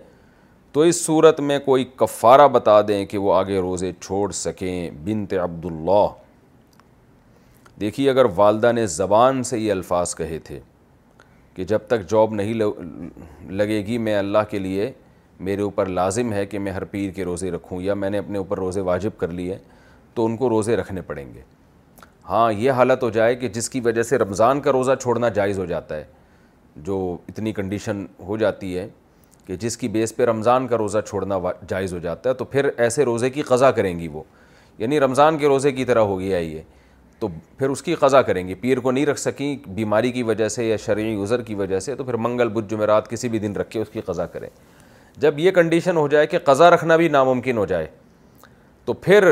تو 0.74 0.80
اس 0.80 1.04
صورت 1.04 1.40
میں 1.40 1.58
کوئی 1.64 1.84
کفارہ 1.96 2.46
بتا 2.52 2.80
دیں 2.88 3.04
کہ 3.06 3.18
وہ 3.18 3.32
آگے 3.34 3.58
روزے 3.60 3.90
چھوڑ 4.00 4.30
سکیں 4.32 4.90
بنت 5.04 5.32
عبداللہ 5.42 6.06
دیکھیے 7.80 8.08
اگر 8.10 8.24
والدہ 8.36 8.70
نے 8.72 8.86
زبان 8.86 9.42
سے 9.50 9.58
یہ 9.58 9.72
الفاظ 9.72 10.14
کہے 10.16 10.38
تھے 10.44 10.58
کہ 11.54 11.64
جب 11.72 11.78
تک 11.86 12.08
جاب 12.10 12.34
نہیں 12.34 12.54
لگے 13.54 13.84
گی 13.86 13.98
میں 14.06 14.16
اللہ 14.18 14.48
کے 14.50 14.58
لیے 14.58 14.90
میرے 15.46 15.62
اوپر 15.62 15.86
لازم 15.86 16.32
ہے 16.32 16.46
کہ 16.46 16.58
میں 16.58 16.72
ہر 16.72 16.84
پیر 16.90 17.10
کے 17.14 17.24
روزے 17.24 17.50
رکھوں 17.50 17.80
یا 17.82 17.94
میں 17.94 18.10
نے 18.10 18.18
اپنے 18.18 18.38
اوپر 18.38 18.58
روزے 18.58 18.80
واجب 18.88 19.18
کر 19.18 19.28
لیے 19.40 19.58
تو 20.14 20.24
ان 20.26 20.36
کو 20.36 20.48
روزے 20.50 20.76
رکھنے 20.76 21.00
پڑیں 21.06 21.24
گے 21.34 21.40
ہاں 22.28 22.50
یہ 22.52 22.70
حالت 22.70 23.02
ہو 23.02 23.10
جائے 23.10 23.34
کہ 23.36 23.48
جس 23.52 23.70
کی 23.70 23.80
وجہ 23.84 24.02
سے 24.02 24.18
رمضان 24.18 24.60
کا 24.60 24.72
روزہ 24.72 24.92
چھوڑنا 25.02 25.28
جائز 25.38 25.58
ہو 25.58 25.64
جاتا 25.66 25.96
ہے 25.96 26.04
جو 26.84 27.16
اتنی 27.28 27.52
کنڈیشن 27.52 28.04
ہو 28.26 28.36
جاتی 28.36 28.76
ہے 28.78 28.88
کہ 29.46 29.56
جس 29.60 29.76
کی 29.76 29.88
بیس 29.88 30.14
پہ 30.16 30.24
رمضان 30.24 30.66
کا 30.68 30.78
روزہ 30.78 30.98
چھوڑنا 31.08 31.38
جائز 31.68 31.92
ہو 31.92 31.98
جاتا 31.98 32.28
ہے 32.30 32.34
تو 32.34 32.44
پھر 32.44 32.68
ایسے 32.76 33.04
روزے 33.04 33.30
کی 33.30 33.42
قضا 33.46 33.70
کریں 33.78 33.98
گی 33.98 34.08
وہ 34.08 34.22
یعنی 34.78 35.00
رمضان 35.00 35.38
کے 35.38 35.48
روزے 35.48 35.72
کی 35.72 35.84
طرح 35.84 35.98
ہو 36.10 36.18
گیا 36.20 36.38
یہ 36.38 36.60
تو 37.18 37.28
پھر 37.58 37.68
اس 37.70 37.82
کی 37.82 37.94
قضا 37.94 38.20
کریں 38.28 38.46
گی 38.48 38.54
پیر 38.60 38.78
کو 38.80 38.90
نہیں 38.90 39.06
رکھ 39.06 39.18
سکیں 39.20 39.56
بیماری 39.74 40.10
کی 40.12 40.22
وجہ 40.22 40.48
سے 40.48 40.64
یا 40.68 40.76
شرعی 40.84 41.14
عذر 41.22 41.42
کی 41.42 41.54
وجہ 41.54 41.78
سے 41.80 41.94
تو 41.96 42.04
پھر 42.04 42.14
منگل 42.26 42.48
بدھ 42.52 42.70
جمعرات 42.70 43.10
کسی 43.10 43.28
بھی 43.28 43.38
دن 43.38 43.56
رکھے 43.56 43.80
اس 43.82 43.88
کی 43.92 44.00
قضا 44.06 44.26
کریں 44.26 44.48
جب 45.20 45.38
یہ 45.38 45.50
کنڈیشن 45.54 45.96
ہو 45.96 46.06
جائے 46.08 46.26
کہ 46.26 46.38
قضا 46.44 46.70
رکھنا 46.70 46.96
بھی 46.96 47.08
ناممکن 47.08 47.58
ہو 47.58 47.66
جائے 47.74 47.86
تو 48.84 48.92
پھر 48.92 49.28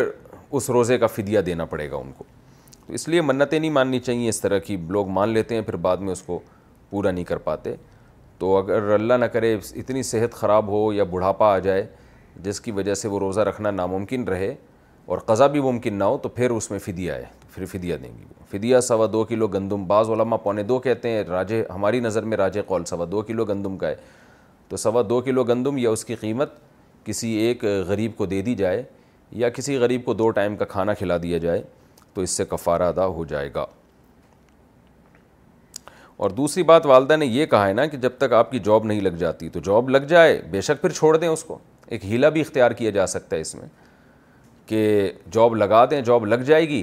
اس 0.51 0.71
روزے 0.71 0.99
کا 0.99 1.07
فدیہ 1.07 1.41
دینا 1.49 1.65
پڑے 1.65 1.91
گا 1.91 1.97
ان 1.97 2.13
کو 2.19 2.25
تو 2.87 2.93
اس 2.95 3.09
لیے 3.09 3.21
منتیں 3.21 3.59
نہیں 3.59 3.71
ماننی 3.71 3.99
چاہیے 4.01 4.29
اس 4.29 4.41
طرح 4.41 4.59
کی 4.67 4.77
لوگ 4.89 5.09
مان 5.19 5.29
لیتے 5.33 5.55
ہیں 5.55 5.63
پھر 5.63 5.77
بعد 5.87 5.97
میں 6.07 6.13
اس 6.13 6.23
کو 6.27 6.39
پورا 6.91 7.11
نہیں 7.11 7.25
کر 7.25 7.39
پاتے 7.49 7.75
تو 8.41 8.49
اگر 8.57 8.89
اللہ 8.93 9.15
نہ 9.21 9.25
کرے 9.33 9.55
اتنی 9.81 10.03
صحت 10.11 10.35
خراب 10.41 10.69
ہو 10.71 10.83
یا 10.93 11.05
بڑھاپا 11.11 11.53
آ 11.55 11.59
جائے 11.65 11.87
جس 12.43 12.61
کی 12.61 12.71
وجہ 12.73 12.95
سے 13.01 13.09
وہ 13.09 13.19
روزہ 13.21 13.41
رکھنا 13.49 13.71
ناممکن 13.71 14.23
رہے 14.29 14.55
اور 15.13 15.19
قضا 15.31 15.47
بھی 15.55 15.61
ممکن 15.61 15.95
نہ 15.99 16.05
ہو 16.13 16.17
تو 16.23 16.29
پھر 16.39 16.51
اس 16.51 16.71
میں 16.71 16.79
فدیہ 16.85 17.13
ہے 17.13 17.25
تو 17.41 17.49
پھر 17.55 17.65
فدیہ 17.73 17.97
دیں 18.03 18.09
گی 18.19 18.25
فدیہ 18.51 18.79
سوا 18.89 19.07
دو 19.13 19.25
کلو 19.29 19.47
گندم 19.57 19.85
بعض 19.87 20.11
علماء 20.11 20.37
پونے 20.43 20.63
دو 20.73 20.79
کہتے 20.87 21.09
ہیں 21.11 21.23
راجے 21.29 21.63
ہماری 21.75 22.01
نظر 22.01 22.23
میں 22.31 22.37
راجے 22.37 22.63
قول 22.67 22.85
سوا 22.93 23.07
دو 23.13 23.23
کلو 23.29 23.45
گندم 23.53 23.77
کا 23.79 23.89
ہے 23.89 23.95
تو 24.69 24.77
سوا 24.87 25.03
دو 25.09 25.21
کلو 25.27 25.45
گندم 25.53 25.79
یا 25.79 25.91
اس 25.91 26.05
کی 26.05 26.15
قیمت 26.21 26.55
کسی 27.05 27.31
ایک 27.47 27.65
غریب 27.89 28.17
کو 28.17 28.27
دے 28.33 28.41
دی 28.49 28.55
جائے 28.55 28.83
یا 29.43 29.49
کسی 29.57 29.77
غریب 29.81 30.05
کو 30.05 30.15
دو 30.15 30.31
ٹائم 30.41 30.57
کا 30.57 30.65
کھانا 30.75 30.95
کھلا 31.03 31.17
دیا 31.23 31.39
جائے 31.47 31.63
تو 32.15 32.21
اس 32.21 32.31
سے 32.37 32.45
کفارہ 32.51 32.89
ادا 32.93 33.07
ہو 33.19 33.25
جائے 33.35 33.51
گا 33.55 33.67
اور 36.23 36.31
دوسری 36.31 36.63
بات 36.69 36.87
والدہ 36.87 37.17
نے 37.17 37.27
یہ 37.27 37.47
کہا 37.51 37.67
ہے 37.69 37.73
نا 37.73 37.85
کہ 37.93 37.97
جب 37.99 38.17
تک 38.19 38.33
آپ 38.39 38.51
کی 38.51 38.59
جاب 38.65 38.85
نہیں 38.87 39.01
لگ 39.01 39.11
جاتی 39.19 39.49
تو 39.51 39.61
جاب 39.65 39.89
لگ 39.91 40.01
جائے 40.09 40.37
بے 40.51 40.61
شک 40.63 40.81
پھر 40.81 40.93
چھوڑ 40.97 41.17
دیں 41.19 41.29
اس 41.29 41.45
کو 41.45 41.57
ایک 41.89 42.05
ہیلا 42.07 42.29
بھی 42.29 42.41
اختیار 42.41 42.71
کیا 42.81 42.91
جا 42.97 43.07
سکتا 43.13 43.35
ہے 43.37 43.41
اس 43.41 43.55
میں 43.55 43.69
کہ 44.69 44.83
جاب 45.33 45.55
لگا 45.57 45.85
دیں 45.91 46.01
جاب 46.09 46.27
لگ 46.27 46.43
جائے 46.51 46.69
گی 46.69 46.83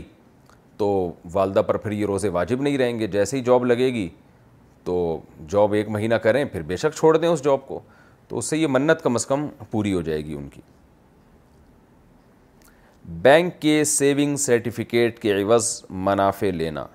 تو 0.77 0.87
والدہ 1.33 1.61
پر 1.67 1.77
پھر 1.83 1.91
یہ 1.91 2.05
روزے 2.05 2.29
واجب 2.39 2.61
نہیں 2.61 2.77
رہیں 2.77 2.99
گے 2.99 3.07
جیسے 3.17 3.37
ہی 3.37 3.41
جاب 3.51 3.65
لگے 3.65 3.93
گی 3.93 4.07
تو 4.83 4.95
جاب 5.49 5.73
ایک 5.73 5.89
مہینہ 5.97 6.15
کریں 6.25 6.43
پھر 6.51 6.61
بے 6.71 6.77
شک 6.83 6.95
چھوڑ 6.97 7.15
دیں 7.17 7.29
اس 7.29 7.43
جاب 7.45 7.65
کو 7.67 7.79
تو 8.27 8.37
اس 8.37 8.45
سے 8.49 8.57
یہ 8.57 8.67
منت 8.67 9.03
کم 9.03 9.15
از 9.15 9.25
کم 9.27 9.47
پوری 9.71 9.93
ہو 9.93 10.01
جائے 10.09 10.25
گی 10.25 10.33
ان 10.37 10.47
کی 10.53 10.61
بینک 13.27 13.61
کے 13.61 13.83
سیونگ 13.97 14.35
سرٹیفکیٹ 14.49 15.19
کے 15.19 15.41
عوض 15.41 15.69
منافع 16.09 16.51
لینا 16.55 16.85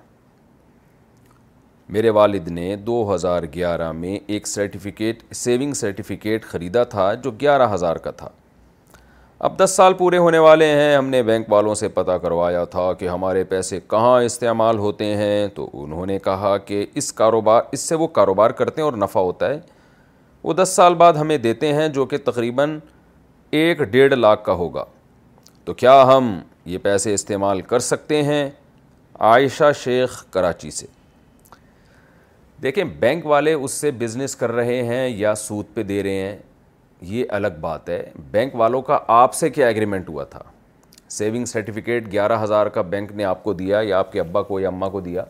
میرے 1.93 2.09
والد 2.09 2.47
نے 2.51 2.75
دو 2.85 2.93
ہزار 3.13 3.43
گیارہ 3.53 3.91
میں 3.91 4.17
ایک 4.33 4.47
سرٹیفکیٹ 4.47 5.21
سیونگ 5.35 5.73
سرٹیفکیٹ 5.79 6.45
خریدا 6.51 6.83
تھا 6.93 7.13
جو 7.23 7.31
گیارہ 7.41 7.67
ہزار 7.73 7.95
کا 8.05 8.11
تھا 8.21 8.29
اب 9.47 9.57
دس 9.59 9.73
سال 9.77 9.93
پورے 9.97 10.17
ہونے 10.17 10.37
والے 10.45 10.65
ہیں 10.75 10.95
ہم 10.95 11.09
نے 11.09 11.21
بینک 11.23 11.51
والوں 11.51 11.75
سے 11.81 11.87
پتہ 11.97 12.11
کروایا 12.21 12.63
تھا 12.75 12.91
کہ 12.99 13.07
ہمارے 13.09 13.43
پیسے 13.51 13.79
کہاں 13.89 14.15
استعمال 14.23 14.77
ہوتے 14.85 15.13
ہیں 15.17 15.47
تو 15.55 15.69
انہوں 15.83 16.05
نے 16.05 16.17
کہا 16.29 16.55
کہ 16.69 16.85
اس 17.01 17.11
کاروبار 17.19 17.61
اس 17.71 17.79
سے 17.89 17.95
وہ 18.03 18.07
کاروبار 18.17 18.51
کرتے 18.61 18.81
ہیں 18.81 18.89
اور 18.89 18.97
نفع 19.05 19.19
ہوتا 19.19 19.49
ہے 19.49 19.59
وہ 20.43 20.53
دس 20.61 20.73
سال 20.75 20.95
بعد 21.03 21.21
ہمیں 21.21 21.37
دیتے 21.47 21.73
ہیں 21.73 21.87
جو 21.99 22.05
کہ 22.13 22.17
تقریباً 22.31 22.77
ایک 23.61 23.83
ڈیڑھ 23.91 24.13
لاکھ 24.15 24.43
کا 24.45 24.53
ہوگا 24.65 24.85
تو 25.65 25.73
کیا 25.83 26.01
ہم 26.15 26.33
یہ 26.73 26.77
پیسے 26.89 27.13
استعمال 27.13 27.61
کر 27.73 27.87
سکتے 27.93 28.23
ہیں 28.31 28.49
عائشہ 29.33 29.71
شیخ 29.83 30.23
کراچی 30.31 30.71
سے 30.81 30.87
دیکھیں 32.63 32.83
بینک 32.99 33.25
والے 33.25 33.53
اس 33.53 33.71
سے 33.71 33.89
بزنس 33.99 34.35
کر 34.35 34.51
رہے 34.51 34.81
ہیں 34.85 35.07
یا 35.17 35.33
سود 35.35 35.65
پہ 35.73 35.83
دے 35.83 36.01
رہے 36.03 36.21
ہیں 36.27 36.35
یہ 37.13 37.25
الگ 37.37 37.53
بات 37.61 37.89
ہے 37.89 38.01
بینک 38.31 38.53
والوں 38.59 38.81
کا 38.81 38.99
آپ 39.15 39.33
سے 39.35 39.49
کیا 39.49 39.67
ایگریمنٹ 39.67 40.09
ہوا 40.09 40.23
تھا 40.29 40.41
سیونگ 41.11 41.45
سرٹیفکیٹ 41.45 42.11
گیارہ 42.11 42.37
ہزار 42.43 42.67
کا 42.75 42.81
بینک 42.93 43.11
نے 43.15 43.23
آپ 43.31 43.43
کو 43.43 43.53
دیا 43.53 43.79
یا 43.87 43.97
آپ 43.99 44.11
کے 44.11 44.19
ابا 44.19 44.41
کو 44.43 44.59
یا 44.59 44.67
اماں 44.67 44.89
کو 44.89 44.99
دیا 45.09 45.23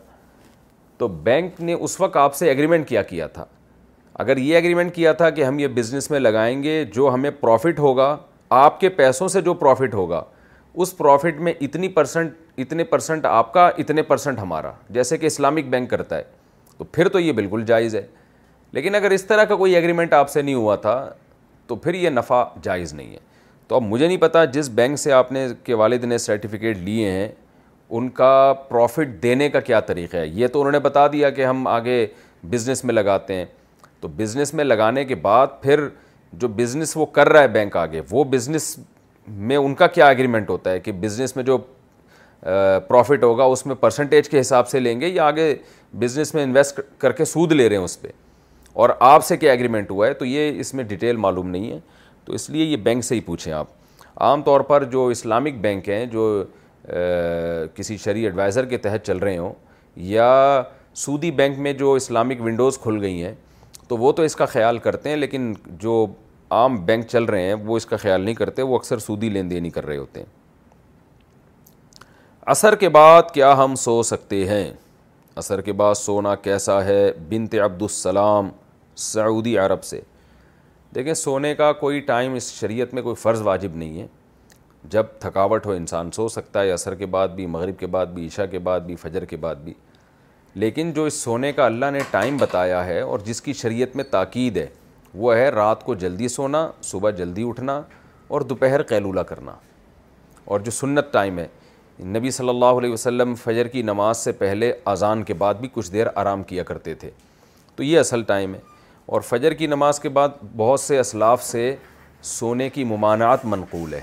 تو 0.98 1.08
بینک 1.28 1.60
نے 1.60 1.72
اس 1.72 2.00
وقت 2.00 2.16
آپ 2.16 2.34
سے 2.34 2.48
ایگریمنٹ 2.48 2.88
کیا 2.88 3.02
کیا 3.02 3.26
تھا 3.32 3.44
اگر 4.24 4.36
یہ 4.36 4.54
ایگریمنٹ 4.56 4.94
کیا 4.94 5.12
تھا 5.12 5.30
کہ 5.38 5.44
ہم 5.44 5.58
یہ 5.58 5.68
بزنس 5.78 6.10
میں 6.10 6.20
لگائیں 6.20 6.62
گے 6.62 6.84
جو 6.94 7.12
ہمیں 7.14 7.30
پروفٹ 7.40 7.78
ہوگا 7.78 8.16
آپ 8.60 8.80
کے 8.80 8.88
پیسوں 9.00 9.28
سے 9.28 9.40
جو 9.50 9.54
پروفٹ 9.64 9.94
ہوگا 9.94 10.22
اس 10.74 10.96
پروفٹ 10.98 11.40
میں 11.48 11.52
اتنی 11.60 11.88
پرسنٹ 11.98 12.32
اتنے 12.66 12.84
پرسنٹ 12.94 13.26
آپ 13.26 13.52
کا 13.54 13.68
اتنے 13.78 14.02
پرسنٹ 14.12 14.38
ہمارا 14.38 14.72
جیسے 14.98 15.18
کہ 15.18 15.26
اسلامک 15.26 15.68
بینک 15.70 15.90
کرتا 15.90 16.16
ہے 16.18 16.22
تو 16.78 16.84
پھر 16.92 17.08
تو 17.08 17.20
یہ 17.20 17.32
بالکل 17.32 17.64
جائز 17.66 17.94
ہے 17.96 18.06
لیکن 18.72 18.94
اگر 18.94 19.10
اس 19.10 19.24
طرح 19.24 19.44
کا 19.48 19.56
کوئی 19.56 19.74
ایگریمنٹ 19.76 20.12
آپ 20.12 20.30
سے 20.30 20.42
نہیں 20.42 20.54
ہوا 20.54 20.76
تھا 20.86 20.94
تو 21.66 21.76
پھر 21.76 21.94
یہ 21.94 22.10
نفع 22.10 22.42
جائز 22.62 22.92
نہیں 22.94 23.12
ہے 23.12 23.18
تو 23.68 23.76
اب 23.76 23.82
مجھے 23.82 24.06
نہیں 24.06 24.16
پتا 24.20 24.44
جس 24.54 24.68
بینک 24.74 24.98
سے 24.98 25.12
آپ 25.12 25.30
نے 25.32 25.46
کے 25.64 25.74
والد 25.74 26.04
نے 26.04 26.18
سرٹیفکیٹ 26.18 26.78
لیے 26.78 27.10
ہیں 27.10 27.28
ان 27.96 28.08
کا 28.10 28.52
پروفٹ 28.68 29.22
دینے 29.22 29.48
کا 29.50 29.60
کیا 29.60 29.80
طریقہ 29.90 30.16
ہے 30.16 30.26
یہ 30.26 30.46
تو 30.52 30.60
انہوں 30.60 30.72
نے 30.72 30.78
بتا 30.88 31.06
دیا 31.12 31.30
کہ 31.30 31.44
ہم 31.46 31.66
آگے 31.66 32.06
بزنس 32.50 32.84
میں 32.84 32.94
لگاتے 32.94 33.34
ہیں 33.34 33.44
تو 34.00 34.08
بزنس 34.16 34.52
میں 34.54 34.64
لگانے 34.64 35.04
کے 35.04 35.14
بعد 35.26 35.46
پھر 35.62 35.86
جو 36.38 36.48
بزنس 36.58 36.96
وہ 36.96 37.06
کر 37.16 37.28
رہا 37.28 37.40
ہے 37.42 37.48
بینک 37.48 37.76
آگے 37.76 38.00
وہ 38.10 38.24
بزنس 38.30 38.76
میں 39.26 39.56
ان 39.56 39.74
کا 39.74 39.86
کیا 39.86 40.08
ایگریمنٹ 40.08 40.50
ہوتا 40.50 40.70
ہے 40.70 40.80
کہ 40.80 40.92
بزنس 41.00 41.36
میں 41.36 41.44
جو 41.44 41.58
پروفٹ 42.88 43.22
ہوگا 43.24 43.44
اس 43.44 43.64
میں 43.66 43.74
پرسنٹیج 43.80 44.28
کے 44.28 44.40
حساب 44.40 44.68
سے 44.68 44.80
لیں 44.80 45.00
گے 45.00 45.08
یا 45.08 45.24
آگے 45.26 45.54
بزنس 45.98 46.32
میں 46.34 46.42
انویسٹ 46.42 46.80
کر 47.00 47.12
کے 47.20 47.24
سود 47.24 47.52
لے 47.52 47.68
رہے 47.68 47.76
ہیں 47.76 47.84
اس 47.84 48.00
پہ 48.00 48.08
اور 48.82 48.90
آپ 49.00 49.24
سے 49.24 49.36
کیا 49.36 49.52
ایگریمنٹ 49.52 49.90
ہوا 49.90 50.06
ہے 50.06 50.14
تو 50.14 50.24
یہ 50.24 50.58
اس 50.60 50.72
میں 50.74 50.84
ڈیٹیل 50.88 51.16
معلوم 51.24 51.48
نہیں 51.50 51.70
ہے 51.70 51.78
تو 52.24 52.32
اس 52.34 52.48
لیے 52.50 52.64
یہ 52.64 52.76
بینک 52.84 53.04
سے 53.04 53.14
ہی 53.14 53.20
پوچھیں 53.20 53.52
آپ 53.52 53.66
عام 54.26 54.42
طور 54.42 54.60
پر 54.70 54.84
جو 54.92 55.06
اسلامک 55.14 55.54
بینک 55.60 55.88
ہیں 55.88 56.04
جو 56.12 56.22
کسی 57.74 57.96
شرعی 58.04 58.24
ایڈوائزر 58.24 58.64
کے 58.68 58.78
تحت 58.78 59.04
چل 59.06 59.18
رہے 59.18 59.36
ہوں 59.36 59.52
یا 59.96 60.62
سودی 61.04 61.30
بینک 61.40 61.58
میں 61.58 61.72
جو 61.72 61.92
اسلامک 61.94 62.40
ونڈوز 62.44 62.78
کھل 62.82 63.00
گئی 63.02 63.24
ہیں 63.24 63.34
تو 63.88 63.96
وہ 63.98 64.12
تو 64.12 64.22
اس 64.22 64.36
کا 64.36 64.46
خیال 64.46 64.78
کرتے 64.78 65.08
ہیں 65.10 65.16
لیکن 65.16 65.52
جو 65.80 66.06
عام 66.54 66.84
بینک 66.86 67.06
چل 67.10 67.24
رہے 67.24 67.42
ہیں 67.42 67.54
وہ 67.66 67.76
اس 67.76 67.86
کا 67.86 67.96
خیال 67.96 68.20
نہیں 68.20 68.34
کرتے 68.34 68.62
وہ 68.62 68.76
اکثر 68.78 68.98
سودی 68.98 69.28
لین 69.30 69.50
دین 69.50 69.64
ہی 69.64 69.70
کر 69.70 69.86
رہے 69.86 69.96
ہوتے 69.96 70.20
ہیں 70.20 70.26
عصر 72.52 72.74
کے 72.76 72.88
بعد 72.94 73.30
کیا 73.34 73.52
ہم 73.58 73.74
سو 73.78 74.02
سکتے 74.02 74.44
ہیں 74.48 74.72
عصر 75.38 75.60
کے 75.68 75.72
بعد 75.72 75.94
سونا 75.94 76.34
کیسا 76.46 76.84
ہے 76.84 76.96
بنت 77.28 77.54
عبد 77.64 77.82
السلام 77.82 78.48
سعودی 79.04 79.56
عرب 79.58 79.84
سے 79.84 80.00
دیکھیں 80.94 81.12
سونے 81.14 81.54
کا 81.60 81.70
کوئی 81.84 82.00
ٹائم 82.10 82.34
اس 82.34 82.50
شریعت 82.58 82.92
میں 82.94 83.02
کوئی 83.02 83.14
فرض 83.22 83.40
واجب 83.46 83.76
نہیں 83.76 84.00
ہے 84.00 84.06
جب 84.96 85.06
تھکاوٹ 85.20 85.66
ہو 85.66 85.70
انسان 85.72 86.10
سو 86.16 86.28
سکتا 86.36 86.62
ہے 86.62 86.72
عصر 86.72 86.94
کے 86.94 87.06
بعد 87.16 87.28
بھی 87.36 87.46
مغرب 87.54 87.78
کے 87.78 87.86
بعد 87.96 88.06
بھی 88.14 88.26
عشاء 88.26 88.46
کے 88.50 88.58
بعد 88.68 88.80
بھی 88.86 88.96
فجر 89.06 89.24
کے 89.32 89.36
بعد 89.46 89.64
بھی 89.64 89.74
لیکن 90.54 90.92
جو 90.96 91.04
اس 91.04 91.14
سونے 91.22 91.52
کا 91.52 91.66
اللہ 91.66 91.90
نے 91.92 92.00
ٹائم 92.10 92.36
بتایا 92.40 92.84
ہے 92.86 93.00
اور 93.00 93.18
جس 93.24 93.42
کی 93.42 93.52
شریعت 93.62 93.96
میں 93.96 94.04
تاکید 94.10 94.56
ہے 94.56 94.66
وہ 95.22 95.34
ہے 95.36 95.48
رات 95.48 95.84
کو 95.84 95.94
جلدی 96.06 96.28
سونا 96.36 96.66
صبح 96.92 97.10
جلدی 97.22 97.48
اٹھنا 97.48 97.80
اور 98.28 98.40
دوپہر 98.52 98.82
قیلولہ 98.92 99.20
کرنا 99.32 99.54
اور 100.44 100.60
جو 100.60 100.70
سنت 100.70 101.12
ٹائم 101.12 101.38
ہے 101.38 101.46
نبی 102.02 102.30
صلی 102.30 102.48
اللہ 102.48 102.78
علیہ 102.78 102.92
وسلم 102.92 103.34
فجر 103.42 103.66
کی 103.72 103.82
نماز 103.82 104.18
سے 104.18 104.32
پہلے 104.38 104.72
اذان 104.92 105.22
کے 105.24 105.34
بعد 105.42 105.54
بھی 105.60 105.68
کچھ 105.72 105.90
دیر 105.92 106.06
آرام 106.14 106.42
کیا 106.42 106.62
کرتے 106.64 106.94
تھے 107.00 107.10
تو 107.76 107.82
یہ 107.82 107.98
اصل 107.98 108.22
ٹائم 108.26 108.54
ہے 108.54 108.60
اور 109.14 109.20
فجر 109.28 109.54
کی 109.54 109.66
نماز 109.66 110.00
کے 110.00 110.08
بعد 110.08 110.28
بہت 110.56 110.80
سے 110.80 110.98
اسلاف 110.98 111.44
سے 111.44 111.74
سونے 112.24 112.68
کی 112.70 112.84
ممانعات 112.84 113.44
منقول 113.44 113.94
ہے 113.94 114.00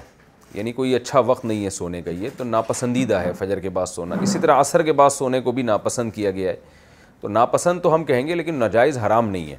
یعنی 0.53 0.72
کوئی 0.73 0.95
اچھا 0.95 1.19
وقت 1.26 1.45
نہیں 1.45 1.63
ہے 1.65 1.69
سونے 1.69 2.01
کا 2.01 2.11
یہ 2.11 2.30
تو 2.38 2.43
ناپسندیدہ 2.43 3.19
ہے 3.22 3.31
فجر 3.38 3.59
کے 3.59 3.69
بعد 3.69 3.85
سونا 3.85 4.15
اسی 4.22 4.39
طرح 4.39 4.61
عصر 4.61 4.84
کے 4.84 4.93
بعد 4.93 5.09
سونے 5.09 5.41
کو 5.41 5.51
بھی 5.51 5.63
ناپسند 5.63 6.11
کیا 6.15 6.31
گیا 6.31 6.51
ہے 6.51 6.55
تو 7.22 7.27
ناپسند 7.27 7.81
تو 7.81 7.93
ہم 7.93 8.03
کہیں 8.03 8.26
گے 8.27 8.35
لیکن 8.35 8.55
ناجائز 8.59 8.97
حرام 9.05 9.30
نہیں 9.30 9.51
ہے 9.51 9.55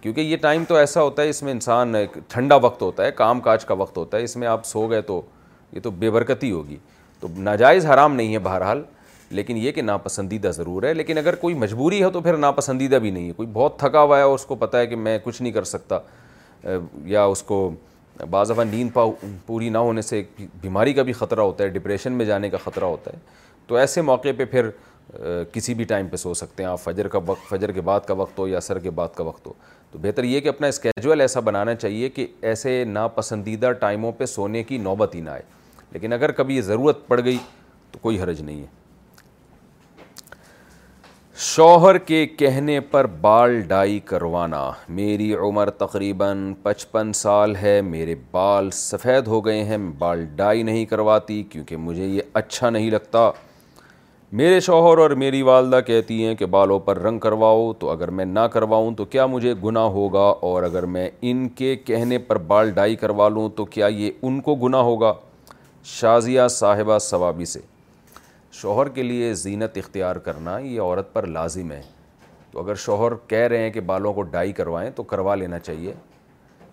کیونکہ 0.00 0.20
یہ 0.20 0.36
ٹائم 0.40 0.64
تو 0.68 0.74
ایسا 0.76 1.02
ہوتا 1.02 1.22
ہے 1.22 1.28
اس 1.28 1.42
میں 1.42 1.52
انسان 1.52 1.94
ایک 1.94 2.18
ٹھنڈا 2.30 2.54
وقت 2.62 2.82
ہوتا 2.82 3.04
ہے 3.04 3.12
کام 3.12 3.40
کاج 3.40 3.64
کا 3.64 3.74
وقت 3.78 3.96
ہوتا 3.96 4.16
ہے 4.18 4.24
اس 4.24 4.36
میں 4.36 4.48
آپ 4.48 4.66
سو 4.66 4.86
گئے 4.90 5.00
تو 5.02 5.20
یہ 5.72 5.80
تو 5.82 5.90
بے 5.90 6.10
برکتی 6.10 6.50
ہوگی 6.50 6.76
تو 7.20 7.28
ناجائز 7.36 7.86
حرام 7.86 8.14
نہیں 8.16 8.32
ہے 8.34 8.38
بہرحال 8.48 8.82
لیکن 9.38 9.56
یہ 9.56 9.72
کہ 9.72 9.82
ناپسندیدہ 9.82 10.48
ضرور 10.54 10.82
ہے 10.82 10.92
لیکن 10.94 11.18
اگر 11.18 11.34
کوئی 11.40 11.54
مجبوری 11.54 12.02
ہے 12.02 12.10
تو 12.10 12.20
پھر 12.20 12.36
ناپسندیدہ 12.36 12.96
بھی 13.02 13.10
نہیں 13.10 13.26
ہے 13.28 13.32
کوئی 13.36 13.48
بہت 13.52 13.78
تھکا 13.78 14.02
ہوا 14.02 14.18
ہے 14.18 14.22
اور 14.22 14.34
اس 14.34 14.44
کو 14.46 14.54
پتہ 14.66 14.76
ہے 14.76 14.86
کہ 14.86 14.96
میں 14.96 15.18
کچھ 15.24 15.40
نہیں 15.42 15.52
کر 15.52 15.64
سکتا 15.72 15.98
یا 17.06 17.24
اس 17.24 17.42
کو 17.50 17.68
بعض 18.30 18.50
آپ 18.50 18.60
نیند 18.70 18.98
پوری 19.46 19.68
نہ 19.70 19.78
ہونے 19.78 20.02
سے 20.02 20.22
بیماری 20.60 20.92
کا 20.94 21.02
بھی 21.02 21.12
خطرہ 21.12 21.40
ہوتا 21.40 21.64
ہے 21.64 21.68
ڈپریشن 21.78 22.12
میں 22.12 22.24
جانے 22.26 22.50
کا 22.50 22.56
خطرہ 22.64 22.84
ہوتا 22.84 23.10
ہے 23.12 23.18
تو 23.66 23.74
ایسے 23.76 24.02
موقع 24.02 24.28
پہ 24.36 24.44
پھر 24.50 24.70
کسی 25.52 25.74
بھی 25.74 25.84
ٹائم 25.90 26.08
پہ 26.08 26.16
سو 26.16 26.32
سکتے 26.34 26.62
ہیں 26.62 26.70
آپ 26.70 26.80
فجر 26.80 27.08
کا 27.08 27.18
وقت 27.26 27.48
فجر 27.50 27.72
کے 27.72 27.80
بعد 27.80 28.00
کا 28.06 28.14
وقت 28.14 28.38
ہو 28.38 28.46
یا 28.48 28.60
سر 28.60 28.78
کے 28.78 28.90
بعد 28.98 29.14
کا 29.16 29.24
وقت 29.24 29.46
ہو 29.46 29.52
تو 29.90 29.98
بہتر 30.02 30.24
یہ 30.24 30.40
کہ 30.40 30.48
اپنا 30.48 30.66
اسکیجول 30.66 31.20
ایسا 31.20 31.40
بنانا 31.40 31.74
چاہیے 31.74 32.08
کہ 32.18 32.26
ایسے 32.50 32.82
ناپسندیدہ 32.88 33.70
ٹائموں 33.80 34.12
پہ 34.18 34.26
سونے 34.26 34.62
کی 34.62 34.78
نوبت 34.78 35.14
ہی 35.14 35.20
نہ 35.20 35.30
آئے 35.30 35.42
لیکن 35.92 36.12
اگر 36.12 36.30
کبھی 36.38 36.60
ضرورت 36.60 37.06
پڑ 37.08 37.20
گئی 37.24 37.36
تو 37.92 37.98
کوئی 38.02 38.20
حرج 38.20 38.40
نہیں 38.42 38.60
ہے 38.60 38.76
شوہر 41.54 41.96
کے 42.06 42.24
کہنے 42.38 42.78
پر 42.90 43.06
بال 43.20 43.60
ڈائی 43.66 43.98
کروانا 44.04 44.70
میری 45.00 45.32
عمر 45.34 45.70
تقریباً 45.82 46.52
پچپن 46.62 47.12
سال 47.14 47.54
ہے 47.56 47.80
میرے 47.84 48.14
بال 48.30 48.70
سفید 48.72 49.26
ہو 49.26 49.44
گئے 49.44 49.62
ہیں 49.64 49.76
بال 49.98 50.24
ڈائی 50.36 50.62
نہیں 50.62 50.84
کرواتی 50.94 51.42
کیونکہ 51.50 51.76
مجھے 51.76 52.06
یہ 52.06 52.22
اچھا 52.40 52.70
نہیں 52.70 52.90
لگتا 52.90 53.30
میرے 54.38 54.58
شوہر 54.60 54.98
اور 55.02 55.10
میری 55.22 55.42
والدہ 55.42 55.80
کہتی 55.86 56.24
ہیں 56.24 56.34
کہ 56.36 56.46
بالوں 56.54 56.78
پر 56.88 56.98
رنگ 57.02 57.18
کرواؤ 57.18 57.72
تو 57.78 57.90
اگر 57.90 58.10
میں 58.18 58.24
نہ 58.24 58.40
کرواؤں 58.52 58.94
تو 58.94 59.04
کیا 59.14 59.26
مجھے 59.26 59.54
گناہ 59.64 59.86
ہوگا 59.98 60.26
اور 60.48 60.62
اگر 60.62 60.86
میں 60.96 61.08
ان 61.28 61.48
کے 61.58 61.74
کہنے 61.84 62.18
پر 62.26 62.38
بال 62.50 62.70
ڈائی 62.80 62.96
کروا 63.04 63.28
لوں 63.34 63.48
تو 63.56 63.64
کیا 63.76 63.86
یہ 63.96 64.10
ان 64.22 64.40
کو 64.48 64.54
گناہ 64.66 64.82
ہوگا 64.90 65.12
شازیہ 65.84 66.46
صاحبہ 66.50 66.96
ثوابی 67.00 67.44
سے 67.44 67.60
شوہر 68.60 68.88
کے 68.94 69.02
لیے 69.02 69.32
زینت 69.34 69.76
اختیار 69.78 70.16
کرنا 70.26 70.56
یہ 70.58 70.80
عورت 70.80 71.12
پر 71.12 71.26
لازم 71.26 71.70
ہے 71.72 71.80
تو 72.50 72.60
اگر 72.62 72.74
شوہر 72.84 73.12
کہہ 73.28 73.46
رہے 73.50 73.62
ہیں 73.62 73.70
کہ 73.70 73.80
بالوں 73.86 74.12
کو 74.14 74.22
ڈائی 74.30 74.52
کروائیں 74.52 74.90
تو 74.96 75.02
کروا 75.02 75.34
لینا 75.34 75.58
چاہیے 75.58 75.92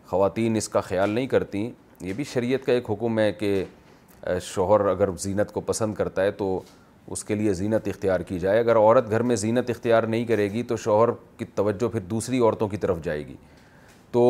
خواتین 0.07 0.56
اس 0.56 0.69
کا 0.69 0.82
خیال 0.82 1.10
نہیں 1.10 1.27
کرتیں 1.27 1.69
یہ 2.02 2.14
بھی 2.14 2.23
شریعت 2.34 2.65
کا 2.65 2.73
ایک 2.73 2.90
حکم 2.91 3.19
ہے 3.19 3.32
کہ 3.34 3.64
شوہر 4.44 4.86
اگر 4.90 5.10
زینت 5.19 5.52
کو 5.53 5.61
پسند 5.65 5.94
کرتا 5.95 6.23
ہے 6.23 6.32
تو 6.38 6.60
اس 7.11 7.23
کے 7.23 7.36
لیے 7.36 7.53
زینت 7.53 7.88
اختیار 7.88 8.19
کی 8.27 8.40
جائے 8.40 8.60
اگر 8.60 8.76
عورت 8.77 9.10
گھر 9.11 9.23
میں 9.23 9.36
زینت 9.36 9.69
اختیار 9.69 10.03
نہیں 10.03 10.26
کرے 10.26 10.49
گی 10.52 10.64
تو 10.72 10.76
شوہر 10.77 11.10
کی 11.38 11.45
توجہ 11.56 11.88
پھر 11.91 11.99
دوسری 12.10 12.40
عورتوں 12.40 12.68
کی 12.68 12.77
طرف 12.77 13.03
جائے 13.03 13.26
گی 13.27 13.36
تو 14.11 14.27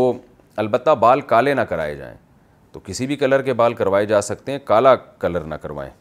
البتہ 0.56 0.96
بال 1.00 1.22
کالے 1.28 1.54
نہ 1.54 1.62
کرائے 1.70 1.96
جائیں 1.96 2.16
تو 2.76 2.80
کسی 2.86 3.06
بھی 3.08 3.16
کلر 3.16 3.42
کے 3.42 3.54
بال 3.60 3.74
کروائے 3.74 4.06
جا 4.06 4.20
سکتے 4.22 4.52
ہیں 4.52 4.60
کالا 4.66 4.94
کلر 5.20 5.44
نہ 5.48 5.56
کروائیں 5.62 5.92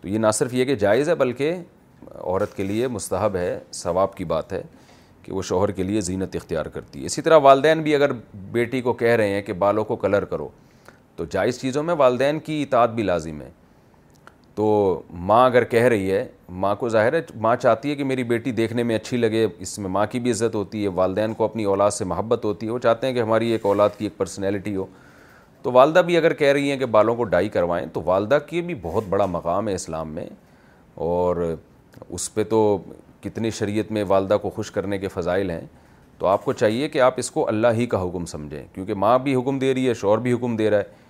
تو 0.00 0.08
یہ 0.08 0.18
نہ 0.18 0.30
صرف 0.34 0.54
یہ 0.54 0.64
کہ 0.64 0.74
جائز 0.82 1.08
ہے 1.08 1.14
بلکہ 1.14 1.54
عورت 2.18 2.56
کے 2.56 2.62
لیے 2.64 2.88
مستحب 2.88 3.36
ہے 3.36 3.58
ثواب 3.74 4.14
کی 4.16 4.24
بات 4.32 4.52
ہے 4.52 4.60
کہ 5.22 5.32
وہ 5.32 5.42
شوہر 5.50 5.70
کے 5.70 5.82
لیے 5.82 6.00
زینت 6.10 6.34
اختیار 6.36 6.66
کرتی 6.74 7.00
ہے 7.00 7.06
اسی 7.06 7.22
طرح 7.22 7.38
والدین 7.42 7.82
بھی 7.82 7.94
اگر 7.94 8.10
بیٹی 8.52 8.80
کو 8.88 8.92
کہہ 9.02 9.14
رہے 9.16 9.28
ہیں 9.34 9.42
کہ 9.42 9.52
بالوں 9.64 9.84
کو 9.84 9.96
کلر 10.04 10.24
کرو 10.34 10.48
تو 11.16 11.24
جائز 11.32 11.60
چیزوں 11.60 11.82
میں 11.82 11.94
والدین 11.98 12.40
کی 12.46 12.62
اطاعت 12.62 12.90
بھی 12.94 13.02
لازم 13.02 13.40
ہے 13.42 13.48
تو 14.54 14.66
ماں 15.26 15.44
اگر 15.46 15.64
کہہ 15.74 15.84
رہی 15.92 16.10
ہے 16.12 16.24
ماں 16.62 16.74
کو 16.80 16.88
ظاہر 16.96 17.12
ہے 17.14 17.20
ماں 17.40 17.54
چاہتی 17.62 17.90
ہے 17.90 17.94
کہ 17.96 18.04
میری 18.10 18.24
بیٹی 18.34 18.52
دیکھنے 18.58 18.82
میں 18.90 18.96
اچھی 18.96 19.16
لگے 19.16 19.46
اس 19.58 19.78
میں 19.78 19.90
ماں 19.90 20.04
کی 20.10 20.20
بھی 20.20 20.30
عزت 20.30 20.54
ہوتی 20.54 20.82
ہے 20.82 20.88
والدین 21.00 21.34
کو 21.34 21.44
اپنی 21.44 21.64
اولاد 21.64 21.90
سے 21.90 22.04
محبت 22.12 22.44
ہوتی 22.44 22.66
ہے 22.66 22.72
وہ 22.72 22.78
چاہتے 22.88 23.06
ہیں 23.06 23.14
کہ 23.14 23.22
ہماری 23.22 23.50
ایک 23.52 23.66
اولاد 23.66 23.98
کی 23.98 24.04
ایک 24.06 24.16
پرسنالٹی 24.18 24.76
ہو 24.76 24.86
تو 25.62 25.72
والدہ 25.72 25.98
بھی 26.06 26.16
اگر 26.16 26.32
کہہ 26.34 26.52
رہی 26.52 26.70
ہیں 26.70 26.76
کہ 26.78 26.86
بالوں 26.94 27.14
کو 27.16 27.24
ڈائی 27.32 27.48
کروائیں 27.48 27.86
تو 27.92 28.02
والدہ 28.04 28.38
کی 28.48 28.62
بھی 28.62 28.74
بہت 28.82 29.04
بڑا 29.08 29.26
مقام 29.26 29.68
ہے 29.68 29.74
اسلام 29.74 30.12
میں 30.14 30.24
اور 31.08 31.36
اس 32.08 32.32
پہ 32.34 32.44
تو 32.50 32.58
کتنی 33.22 33.50
شریعت 33.58 33.92
میں 33.92 34.04
والدہ 34.08 34.36
کو 34.42 34.50
خوش 34.50 34.70
کرنے 34.70 34.98
کے 34.98 35.08
فضائل 35.08 35.50
ہیں 35.50 35.60
تو 36.18 36.26
آپ 36.26 36.44
کو 36.44 36.52
چاہیے 36.52 36.88
کہ 36.88 37.00
آپ 37.00 37.14
اس 37.18 37.30
کو 37.30 37.46
اللہ 37.48 37.68
ہی 37.74 37.86
کا 37.92 38.02
حکم 38.02 38.24
سمجھیں 38.26 38.62
کیونکہ 38.72 38.94
ماں 39.04 39.18
بھی 39.18 39.34
حکم 39.34 39.58
دے 39.58 39.72
رہی 39.74 39.88
ہے 39.88 39.94
شوہر 40.00 40.18
بھی 40.26 40.32
حکم 40.32 40.56
دے 40.56 40.68
رہا 40.70 40.78
ہے 40.78 41.00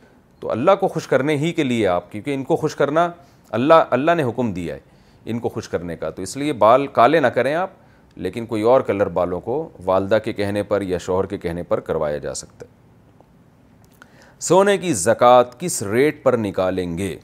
تو 0.40 0.50
اللہ 0.50 0.70
کو 0.80 0.88
خوش 0.88 1.06
کرنے 1.08 1.36
ہی 1.36 1.52
کے 1.52 1.64
لیے 1.64 1.86
آپ 1.88 2.10
کیونکہ 2.12 2.34
ان 2.34 2.44
کو 2.44 2.56
خوش 2.56 2.76
کرنا 2.76 3.10
اللہ 3.58 3.84
اللہ 3.98 4.10
نے 4.16 4.22
حکم 4.28 4.52
دیا 4.52 4.74
ہے 4.74 4.80
ان 5.30 5.38
کو 5.38 5.48
خوش 5.48 5.68
کرنے 5.68 5.96
کا 5.96 6.10
تو 6.10 6.22
اس 6.22 6.36
لیے 6.36 6.52
بال 6.64 6.86
کالے 6.98 7.20
نہ 7.20 7.26
کریں 7.36 7.54
آپ 7.54 7.70
لیکن 8.24 8.46
کوئی 8.46 8.62
اور 8.62 8.80
کلر 8.86 9.08
بالوں 9.18 9.40
کو 9.40 9.68
والدہ 9.84 10.18
کے 10.24 10.32
کہنے 10.32 10.62
پر 10.72 10.82
یا 10.82 10.98
شوہر 11.06 11.26
کے 11.26 11.38
کہنے 11.38 11.62
پر 11.68 11.80
کروایا 11.90 12.18
جا 12.26 12.34
سکتا 12.34 12.66
ہے 12.66 12.80
سونے 14.44 14.76
کی 14.78 14.92
زکوٰۃ 15.00 15.50
کس 15.58 15.82
ریٹ 15.82 16.22
پر 16.22 16.36
نکالیں 16.38 16.96
گے 16.98 17.14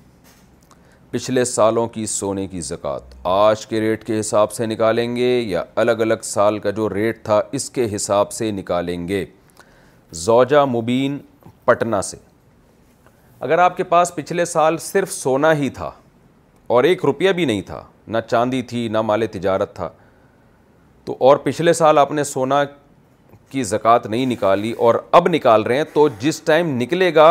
پچھلے 1.11 1.45
سالوں 1.45 1.87
کی 1.95 2.05
سونے 2.07 2.47
کی 2.49 2.61
زکوٰۃ 2.67 3.15
آج 3.31 3.67
کے 3.67 3.81
ریٹ 3.81 4.05
کے 4.07 4.19
حساب 4.19 4.53
سے 4.53 4.67
نکالیں 4.67 5.07
گے 5.17 5.31
یا 5.41 5.63
الگ 5.83 6.01
الگ 6.07 6.23
سال 6.25 6.59
کا 6.67 6.71
جو 6.77 6.89
ریٹ 6.95 7.25
تھا 7.25 7.41
اس 7.59 7.69
کے 7.79 7.87
حساب 7.95 8.33
سے 8.33 8.51
نکالیں 8.61 9.09
گے 9.09 9.25
زوجہ 10.25 10.65
مبین 10.75 11.19
پٹنہ 11.65 12.01
سے 12.11 12.17
اگر 13.49 13.59
آپ 13.65 13.77
کے 13.77 13.85
پاس 13.95 14.15
پچھلے 14.17 14.45
سال 14.55 14.79
صرف 14.93 15.13
سونا 15.13 15.53
ہی 15.59 15.71
تھا 15.81 15.91
اور 16.77 16.85
ایک 16.93 17.05
روپیہ 17.05 17.33
بھی 17.41 17.45
نہیں 17.53 17.63
تھا 17.73 17.83
نہ 18.07 18.19
چاندی 18.31 18.63
تھی 18.73 18.87
نہ 18.99 19.03
مال 19.11 19.27
تجارت 19.33 19.75
تھا 19.77 19.89
تو 21.05 21.17
اور 21.29 21.37
پچھلے 21.49 21.73
سال 21.83 21.99
آپ 21.99 22.13
نے 22.13 22.25
سونا 22.35 22.63
کی 23.51 23.63
زکوٰۃ 23.65 24.07
نہیں 24.11 24.27
نکالی 24.27 24.73
اور 24.87 24.95
اب 25.19 25.29
نکال 25.29 25.63
رہے 25.63 25.77
ہیں 25.77 25.85
تو 25.93 26.09
جس 26.21 26.41
ٹائم 26.45 26.77
نکلے 26.81 27.15
گا 27.15 27.25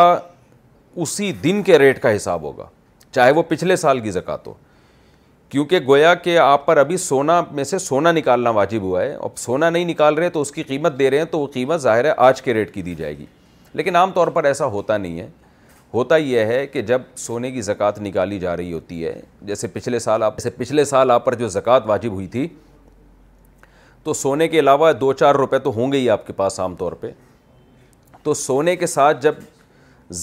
اسی 1.02 1.30
دن 1.44 1.62
کے 1.62 1.78
ریٹ 1.78 2.00
کا 2.02 2.14
حساب 2.16 2.42
ہوگا 2.42 2.66
چاہے 3.14 3.32
وہ 3.32 3.42
پچھلے 3.48 3.76
سال 3.76 4.00
کی 4.00 4.10
زکوٰۃ 4.10 4.46
ہو 4.46 4.54
کیونکہ 5.48 5.78
گویا 5.86 6.14
کہ 6.22 6.36
آپ 6.38 6.64
پر 6.66 6.76
ابھی 6.76 6.96
سونا 7.02 7.40
میں 7.54 7.64
سے 7.64 7.78
سونا 7.78 8.10
نکالنا 8.12 8.50
واجب 8.58 8.82
ہوا 8.82 9.02
ہے 9.02 9.14
اب 9.22 9.36
سونا 9.38 9.70
نہیں 9.70 9.84
نکال 9.84 10.14
رہے 10.14 10.30
تو 10.30 10.40
اس 10.40 10.50
کی 10.52 10.62
قیمت 10.62 10.98
دے 10.98 11.10
رہے 11.10 11.18
ہیں 11.18 11.24
تو 11.30 11.38
وہ 11.40 11.46
قیمت 11.52 11.80
ظاہر 11.80 12.04
ہے 12.04 12.12
آج 12.26 12.42
کے 12.42 12.54
ریٹ 12.54 12.72
کی 12.74 12.82
دی 12.88 12.94
جائے 12.94 13.16
گی 13.18 13.26
لیکن 13.74 13.96
عام 13.96 14.10
طور 14.12 14.28
پر 14.36 14.44
ایسا 14.44 14.66
ہوتا 14.74 14.96
نہیں 14.98 15.18
ہے 15.20 15.28
ہوتا 15.94 16.16
یہ 16.16 16.40
ہے 16.52 16.66
کہ 16.66 16.82
جب 16.90 17.02
سونے 17.16 17.50
کی 17.50 17.60
زکوٰۃ 17.62 17.98
نکالی 18.02 18.38
جا 18.38 18.56
رہی 18.56 18.72
ہوتی 18.72 19.04
ہے 19.04 19.20
جیسے 19.50 19.68
پچھلے 19.72 19.98
سال 19.98 20.22
آپ 20.22 20.36
جیسے 20.36 20.50
پچھلے 20.56 20.84
سال 20.84 21.10
آپ 21.10 21.24
پر 21.24 21.34
جو 21.42 21.48
زکوٰۃ 21.54 21.86
واجب 21.86 22.12
ہوئی 22.12 22.26
تھی 22.36 22.46
تو 24.04 24.12
سونے 24.14 24.48
کے 24.48 24.58
علاوہ 24.58 24.92
دو 25.00 25.12
چار 25.12 25.34
روپے 25.34 25.58
تو 25.58 25.70
ہوں 25.76 25.92
گے 25.92 25.98
ہی 25.98 26.08
آپ 26.10 26.26
کے 26.26 26.32
پاس 26.36 26.58
عام 26.60 26.74
طور 26.76 26.92
پہ 27.00 27.10
تو 28.22 28.34
سونے 28.34 28.76
کے 28.76 28.86
ساتھ 28.86 29.22
جب 29.22 29.34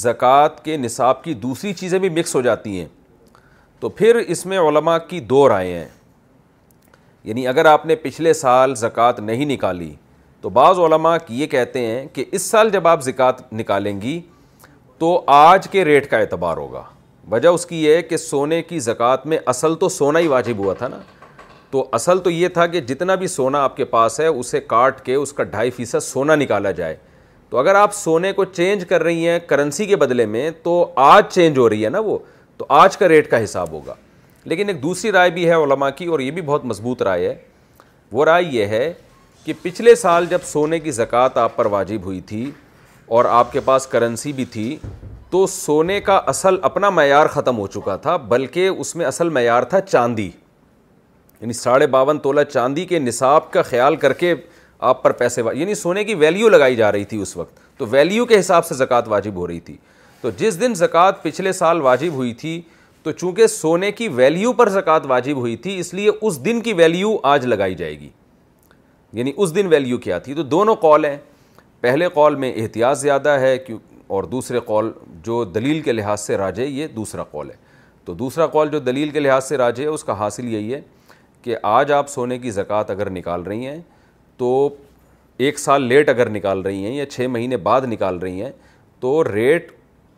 زکوٰۃ 0.01 0.63
کے 0.63 0.77
نصاب 0.77 1.23
کی 1.23 1.33
دوسری 1.33 1.73
چیزیں 1.73 1.97
بھی 1.99 2.09
مکس 2.09 2.35
ہو 2.35 2.41
جاتی 2.41 2.79
ہیں 2.79 2.87
تو 3.79 3.89
پھر 3.89 4.15
اس 4.25 4.45
میں 4.45 4.59
علماء 4.67 4.97
کی 5.09 5.19
دو 5.19 5.47
رائے 5.49 5.73
ہیں 5.77 5.87
یعنی 7.23 7.47
اگر 7.47 7.65
آپ 7.65 7.85
نے 7.85 7.95
پچھلے 8.01 8.33
سال 8.33 8.75
زکوٰۃ 8.77 9.19
نہیں 9.25 9.45
نکالی 9.53 9.93
تو 10.41 10.49
بعض 10.57 10.79
علماء 10.79 11.15
کی 11.27 11.39
یہ 11.41 11.47
کہتے 11.51 11.85
ہیں 11.85 12.05
کہ 12.13 12.25
اس 12.31 12.41
سال 12.41 12.69
جب 12.69 12.87
آپ 12.87 13.01
زکوٰۃ 13.03 13.41
نکالیں 13.59 13.99
گی 14.01 14.19
تو 14.99 15.19
آج 15.27 15.67
کے 15.71 15.85
ریٹ 15.85 16.09
کا 16.09 16.17
اعتبار 16.17 16.57
ہوگا 16.57 16.83
وجہ 17.31 17.49
اس 17.49 17.65
کی 17.65 17.83
یہ 17.83 17.95
ہے 17.95 18.01
کہ 18.01 18.17
سونے 18.17 18.61
کی 18.63 18.79
زکوٰۃ 18.79 19.25
میں 19.29 19.37
اصل 19.53 19.75
تو 19.79 19.89
سونا 19.89 20.19
ہی 20.19 20.27
واجب 20.27 20.57
ہوا 20.63 20.73
تھا 20.77 20.87
نا 20.87 20.99
تو 21.71 21.87
اصل 21.93 22.19
تو 22.23 22.29
یہ 22.29 22.47
تھا 22.53 22.65
کہ 22.67 22.81
جتنا 22.89 23.15
بھی 23.23 23.27
سونا 23.27 23.63
آپ 23.63 23.75
کے 23.77 23.85
پاس 23.95 24.19
ہے 24.19 24.27
اسے 24.27 24.59
کاٹ 24.67 25.01
کے 25.05 25.13
اس 25.15 25.33
کا 25.33 25.43
ڈھائی 25.43 25.71
فیصد 25.75 26.03
سونا 26.03 26.35
نکالا 26.35 26.71
جائے 26.81 26.95
تو 27.49 27.57
اگر 27.57 27.75
آپ 27.75 27.93
سونے 27.93 28.31
کو 28.33 28.45
چینج 28.45 28.85
کر 28.89 29.03
رہی 29.03 29.27
ہیں 29.27 29.39
کرنسی 29.47 29.85
کے 29.85 29.95
بدلے 29.95 30.25
میں 30.25 30.49
تو 30.63 30.73
آج 31.05 31.25
چینج 31.33 31.57
ہو 31.57 31.69
رہی 31.69 31.83
ہے 31.85 31.89
نا 31.89 31.99
وہ 32.05 32.17
تو 32.57 32.65
آج 32.79 32.97
کا 32.97 33.07
ریٹ 33.07 33.29
کا 33.31 33.43
حساب 33.43 33.71
ہوگا 33.71 33.93
لیکن 34.51 34.69
ایک 34.69 34.81
دوسری 34.83 35.11
رائے 35.11 35.29
بھی 35.37 35.45
ہے 35.49 35.55
علماء 35.63 35.89
کی 35.97 36.05
اور 36.05 36.19
یہ 36.19 36.31
بھی 36.31 36.41
بہت 36.41 36.65
مضبوط 36.65 37.01
رائے 37.03 37.27
ہے 37.29 37.35
وہ 38.11 38.25
رائے 38.25 38.43
یہ 38.51 38.65
ہے 38.75 38.91
کہ 39.45 39.53
پچھلے 39.61 39.95
سال 39.95 40.25
جب 40.29 40.43
سونے 40.45 40.79
کی 40.79 40.91
زکوٰۃ 40.91 41.37
آپ 41.37 41.55
پر 41.55 41.65
واجب 41.75 42.03
ہوئی 42.05 42.21
تھی 42.31 42.49
اور 43.15 43.25
آپ 43.29 43.51
کے 43.51 43.59
پاس 43.65 43.85
کرنسی 43.87 44.33
بھی 44.33 44.45
تھی 44.51 44.75
تو 45.31 45.45
سونے 45.47 45.99
کا 46.01 46.15
اصل 46.27 46.55
اپنا 46.63 46.89
معیار 46.89 47.25
ختم 47.35 47.57
ہو 47.57 47.67
چکا 47.67 47.95
تھا 48.05 48.15
بلکہ 48.33 48.67
اس 48.67 48.95
میں 48.95 49.05
اصل 49.05 49.29
معیار 49.29 49.63
تھا 49.73 49.81
چاندی 49.81 50.29
یعنی 51.41 51.53
ساڑھے 51.53 51.87
باون 51.95 52.19
تولہ 52.19 52.41
چاندی 52.51 52.85
کے 52.85 52.99
نصاب 52.99 53.51
کا 53.51 53.61
خیال 53.61 53.95
کر 54.03 54.13
کے 54.19 54.33
آپ 54.89 55.01
پر 55.03 55.11
پیسے 55.21 55.41
یعنی 55.53 55.73
سونے 55.75 56.03
کی 56.03 56.13
ویلیو 56.15 56.49
لگائی 56.49 56.75
جا 56.75 56.91
رہی 56.91 57.05
تھی 57.05 57.21
اس 57.21 57.35
وقت 57.37 57.59
تو 57.77 57.85
ویلیو 57.91 58.25
کے 58.25 58.39
حساب 58.39 58.65
سے 58.65 58.75
زکوٰۃ 58.75 59.07
واجب 59.07 59.35
ہو 59.35 59.47
رہی 59.47 59.59
تھی 59.59 59.75
تو 60.21 60.29
جس 60.37 60.59
دن 60.61 60.73
زکوٰۃ 60.75 61.21
پچھلے 61.21 61.51
سال 61.53 61.81
واجب 61.81 62.13
ہوئی 62.13 62.33
تھی 62.33 62.61
تو 63.03 63.11
چونکہ 63.11 63.47
سونے 63.47 63.91
کی 63.91 64.07
ویلیو 64.15 64.53
پر 64.59 64.69
زکوٰۃ 64.69 65.05
واجب 65.07 65.37
ہوئی 65.37 65.55
تھی 65.65 65.77
اس 65.79 65.93
لیے 65.93 66.11
اس 66.21 66.43
دن 66.45 66.61
کی 66.61 66.73
ویلیو 66.73 67.15
آج 67.31 67.45
لگائی 67.47 67.75
جائے 67.75 67.99
گی 67.99 68.09
یعنی 69.13 69.31
اس 69.35 69.55
دن 69.55 69.67
ویلیو 69.69 69.97
کیا 70.05 70.17
تھی 70.19 70.33
تو 70.33 70.43
دونوں 70.43 70.75
قول 70.81 71.05
ہیں 71.05 71.17
پہلے 71.81 72.07
قول 72.13 72.35
میں 72.35 72.53
احتیاط 72.61 72.97
زیادہ 72.97 73.29
ہے 73.39 73.57
کیوں 73.65 73.77
اور 74.15 74.23
دوسرے 74.31 74.59
قول 74.65 74.91
جو 75.23 75.43
دلیل 75.55 75.79
کے 75.81 75.91
لحاظ 75.91 76.21
سے 76.21 76.37
راجے 76.37 76.65
یہ 76.65 76.87
دوسرا 76.95 77.23
قول 77.31 77.49
ہے 77.49 77.55
تو 78.05 78.13
دوسرا 78.13 78.47
قول 78.47 78.69
جو 78.71 78.79
دلیل 78.79 79.09
کے 79.09 79.19
لحاظ 79.19 79.47
سے 79.47 79.57
راجے 79.57 79.83
ہے 79.83 79.87
اس 79.87 80.03
کا 80.03 80.13
حاصل 80.19 80.47
یہی 80.53 80.73
ہے 80.73 80.81
کہ 81.45 81.55
آج 81.69 81.91
آپ 81.91 82.07
سونے 82.09 82.37
کی 82.39 82.51
زکوٰۃ 82.51 82.83
اگر 82.89 83.09
نکال 83.09 83.41
رہی 83.47 83.65
ہیں 83.67 83.79
تو 84.37 84.47
ایک 85.45 85.59
سال 85.59 85.83
لیٹ 85.87 86.07
اگر 86.09 86.29
نکال 86.29 86.61
رہی 86.65 86.85
ہیں 86.85 86.93
یا 86.95 87.05
چھ 87.09 87.27
مہینے 87.31 87.57
بعد 87.67 87.81
نکال 87.89 88.17
رہی 88.19 88.41
ہیں 88.41 88.51
تو 88.99 89.23
ریٹ 89.31 89.71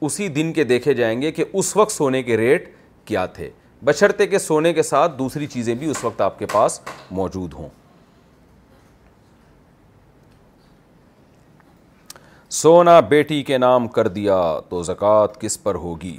اسی 0.07 0.27
دن 0.37 0.53
کے 0.53 0.63
دیکھے 0.63 0.93
جائیں 0.99 1.21
گے 1.21 1.31
کہ 1.39 1.45
اس 1.51 1.75
وقت 1.77 1.91
سونے 1.91 2.21
کے 2.23 2.37
ریٹ 2.37 2.69
کیا 3.05 3.25
تھے 3.39 3.49
بشرتے 3.85 4.27
کہ 4.27 4.37
سونے 4.39 4.73
کے 4.73 4.83
ساتھ 4.83 5.17
دوسری 5.19 5.47
چیزیں 5.55 5.73
بھی 5.81 5.89
اس 5.91 6.03
وقت 6.03 6.21
آپ 6.21 6.37
کے 6.39 6.45
پاس 6.53 6.79
موجود 7.19 7.53
ہوں 7.53 7.67
سونا 12.61 12.99
بیٹی 13.09 13.41
کے 13.47 13.57
نام 13.65 13.87
کر 13.97 14.07
دیا 14.19 14.39
تو 14.69 14.81
زکوٰۃ 14.83 15.39
کس 15.39 15.61
پر 15.63 15.75
ہوگی 15.87 16.17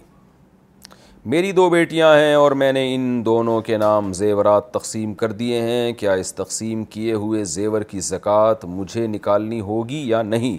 میری 1.33 1.51
دو 1.53 1.69
بیٹیاں 1.71 2.13
ہیں 2.17 2.35
اور 2.35 2.53
میں 2.61 2.71
نے 2.73 2.83
ان 2.95 3.03
دونوں 3.25 3.61
کے 3.63 3.77
نام 3.79 4.13
زیورات 4.19 4.71
تقسیم 4.73 5.13
کر 5.23 5.33
دیے 5.41 5.61
ہیں 5.63 5.93
کیا 6.01 6.13
اس 6.21 6.33
تقسیم 6.35 6.85
کیے 6.95 7.15
ہوئے 7.23 7.43
زیور 7.55 7.83
کی 7.91 8.01
زکوٰۃ 8.07 8.65
مجھے 8.69 9.07
نکالنی 9.15 9.61
ہوگی 9.61 10.01
یا 10.09 10.23
نہیں 10.23 10.57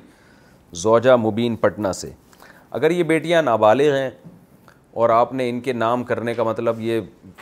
زوجہ 0.82 1.16
مبین 1.22 1.56
پٹنہ 1.64 1.92
سے 2.02 2.10
اگر 2.80 2.92
یہ 2.92 3.04
بیٹیاں 3.14 3.42
نابالغ 3.42 3.96
ہیں 3.96 4.10
اور 5.00 5.10
آپ 5.16 5.34
نے 5.42 5.50
ان 5.50 5.60
کے 5.70 5.74
نام 5.74 6.04
کرنے 6.12 6.34
کا 6.34 6.44
مطلب 6.52 6.82
یہ 6.88 7.00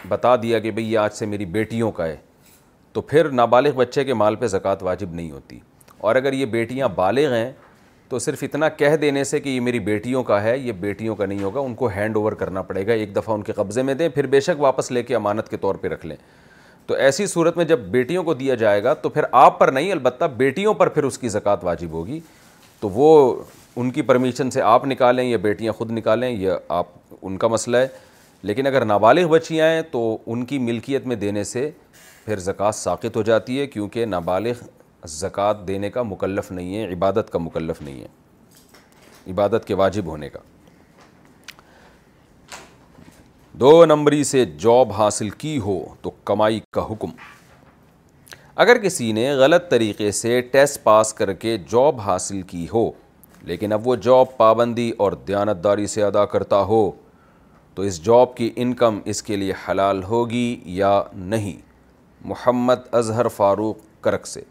بتا 0.09 0.35
دیا 0.43 0.59
کہ 0.59 0.71
بھئی 0.79 0.91
یہ 0.91 0.97
آج 0.99 1.11
سے 1.19 1.25
میری 1.33 1.45
بیٹیوں 1.59 1.91
کا 1.99 2.05
ہے 2.07 2.15
تو 2.93 3.01
پھر 3.11 3.29
نابالغ 3.41 3.75
بچے 3.83 4.03
کے 4.03 4.13
مال 4.23 4.35
پہ 4.43 4.47
زکوٰۃ 4.55 4.83
واجب 4.89 5.13
نہیں 5.13 5.31
ہوتی 5.31 5.59
اور 5.97 6.15
اگر 6.15 6.33
یہ 6.33 6.45
بیٹیاں 6.55 6.87
بالغ 6.95 7.33
ہیں 7.33 7.51
تو 8.09 8.19
صرف 8.19 8.43
اتنا 8.43 8.67
کہہ 8.77 8.95
دینے 9.01 9.23
سے 9.23 9.39
کہ 9.39 9.49
یہ 9.49 9.59
میری 9.61 9.79
بیٹیوں 9.87 10.23
کا 10.23 10.41
ہے 10.43 10.57
یہ 10.57 10.71
بیٹیوں 10.79 11.15
کا 11.15 11.25
نہیں 11.25 11.43
ہوگا 11.43 11.59
ان 11.59 11.73
کو 11.75 11.87
ہینڈ 11.95 12.15
اوور 12.17 12.31
کرنا 12.41 12.61
پڑے 12.67 12.85
گا 12.87 12.93
ایک 12.93 13.15
دفعہ 13.15 13.35
ان 13.35 13.41
کے 13.43 13.53
قبضے 13.53 13.81
میں 13.83 13.93
دیں 14.01 14.07
پھر 14.15 14.27
بے 14.35 14.39
شک 14.41 14.61
واپس 14.61 14.91
لے 14.91 15.03
کے 15.03 15.15
امانت 15.15 15.49
کے 15.49 15.57
طور 15.65 15.75
پہ 15.81 15.87
رکھ 15.93 16.05
لیں 16.05 16.15
تو 16.87 16.93
ایسی 17.07 17.25
صورت 17.27 17.57
میں 17.57 17.65
جب 17.71 17.79
بیٹیوں 17.91 18.23
کو 18.23 18.33
دیا 18.33 18.55
جائے 18.63 18.83
گا 18.83 18.93
تو 19.01 19.09
پھر 19.17 19.23
آپ 19.39 19.59
پر 19.59 19.71
نہیں 19.71 19.91
البتہ 19.91 20.25
بیٹیوں 20.37 20.73
پر 20.83 20.89
پھر 20.97 21.03
اس 21.03 21.17
کی 21.17 21.29
زکوٰۃ 21.29 21.63
واجب 21.63 21.91
ہوگی 21.91 22.19
تو 22.79 22.89
وہ 22.93 23.09
ان 23.79 23.91
کی 23.91 24.01
پرمیشن 24.01 24.51
سے 24.51 24.61
آپ 24.61 24.85
نکالیں 24.87 25.23
یا 25.23 25.37
بیٹیاں 25.41 25.73
خود 25.77 25.91
نکالیں 25.91 26.29
یا 26.29 26.57
آپ 26.77 26.87
ان 27.21 27.37
کا 27.37 27.47
مسئلہ 27.47 27.77
ہے 27.77 27.87
لیکن 28.43 28.67
اگر 28.67 28.85
نابالغ 28.85 29.27
بچی 29.29 29.61
آئیں 29.61 29.81
تو 29.91 30.17
ان 30.25 30.45
کی 30.45 30.59
ملکیت 30.59 31.05
میں 31.07 31.15
دینے 31.25 31.43
سے 31.51 31.69
پھر 32.25 32.39
زکوٰۃ 32.45 32.71
ساقط 32.75 33.15
ہو 33.17 33.21
جاتی 33.31 33.59
ہے 33.59 33.65
کیونکہ 33.67 34.05
نابالغ 34.05 34.63
زکوٰۃ 35.05 35.67
دینے 35.67 35.89
کا 35.89 36.03
مکلف 36.03 36.51
نہیں 36.51 36.75
ہے 36.75 36.91
عبادت 36.93 37.29
کا 37.31 37.39
مکلف 37.39 37.81
نہیں 37.81 38.01
ہے 38.01 39.31
عبادت 39.31 39.65
کے 39.67 39.73
واجب 39.75 40.05
ہونے 40.07 40.29
کا 40.29 40.39
دو 43.59 43.83
نمبری 43.85 44.23
سے 44.23 44.43
جاب 44.59 44.91
حاصل 44.97 45.29
کی 45.43 45.57
ہو 45.59 45.79
تو 46.01 46.09
کمائی 46.25 46.59
کا 46.73 46.85
حکم 46.91 47.11
اگر 48.63 48.77
کسی 48.83 49.11
نے 49.11 49.29
غلط 49.37 49.69
طریقے 49.69 50.11
سے 50.19 50.39
ٹیسٹ 50.51 50.83
پاس 50.83 51.13
کر 51.13 51.33
کے 51.43 51.57
جاب 51.71 51.99
حاصل 52.05 52.41
کی 52.51 52.65
ہو 52.73 52.89
لیکن 53.51 53.73
اب 53.73 53.87
وہ 53.87 53.95
جاب 54.05 54.35
پابندی 54.37 54.89
اور 55.03 55.11
دیانتداری 55.27 55.87
سے 55.87 56.03
ادا 56.03 56.25
کرتا 56.33 56.59
ہو 56.71 56.89
تو 57.75 57.83
اس 57.83 58.01
جاب 58.05 58.35
کی 58.37 58.51
انکم 58.65 58.99
اس 59.11 59.21
کے 59.23 59.35
لیے 59.37 59.53
حلال 59.67 60.03
ہوگی 60.03 60.59
یا 60.77 61.01
نہیں 61.15 61.59
محمد 62.27 62.93
اظہر 62.99 63.27
فاروق 63.37 63.77
کرک 64.03 64.27
سے 64.27 64.41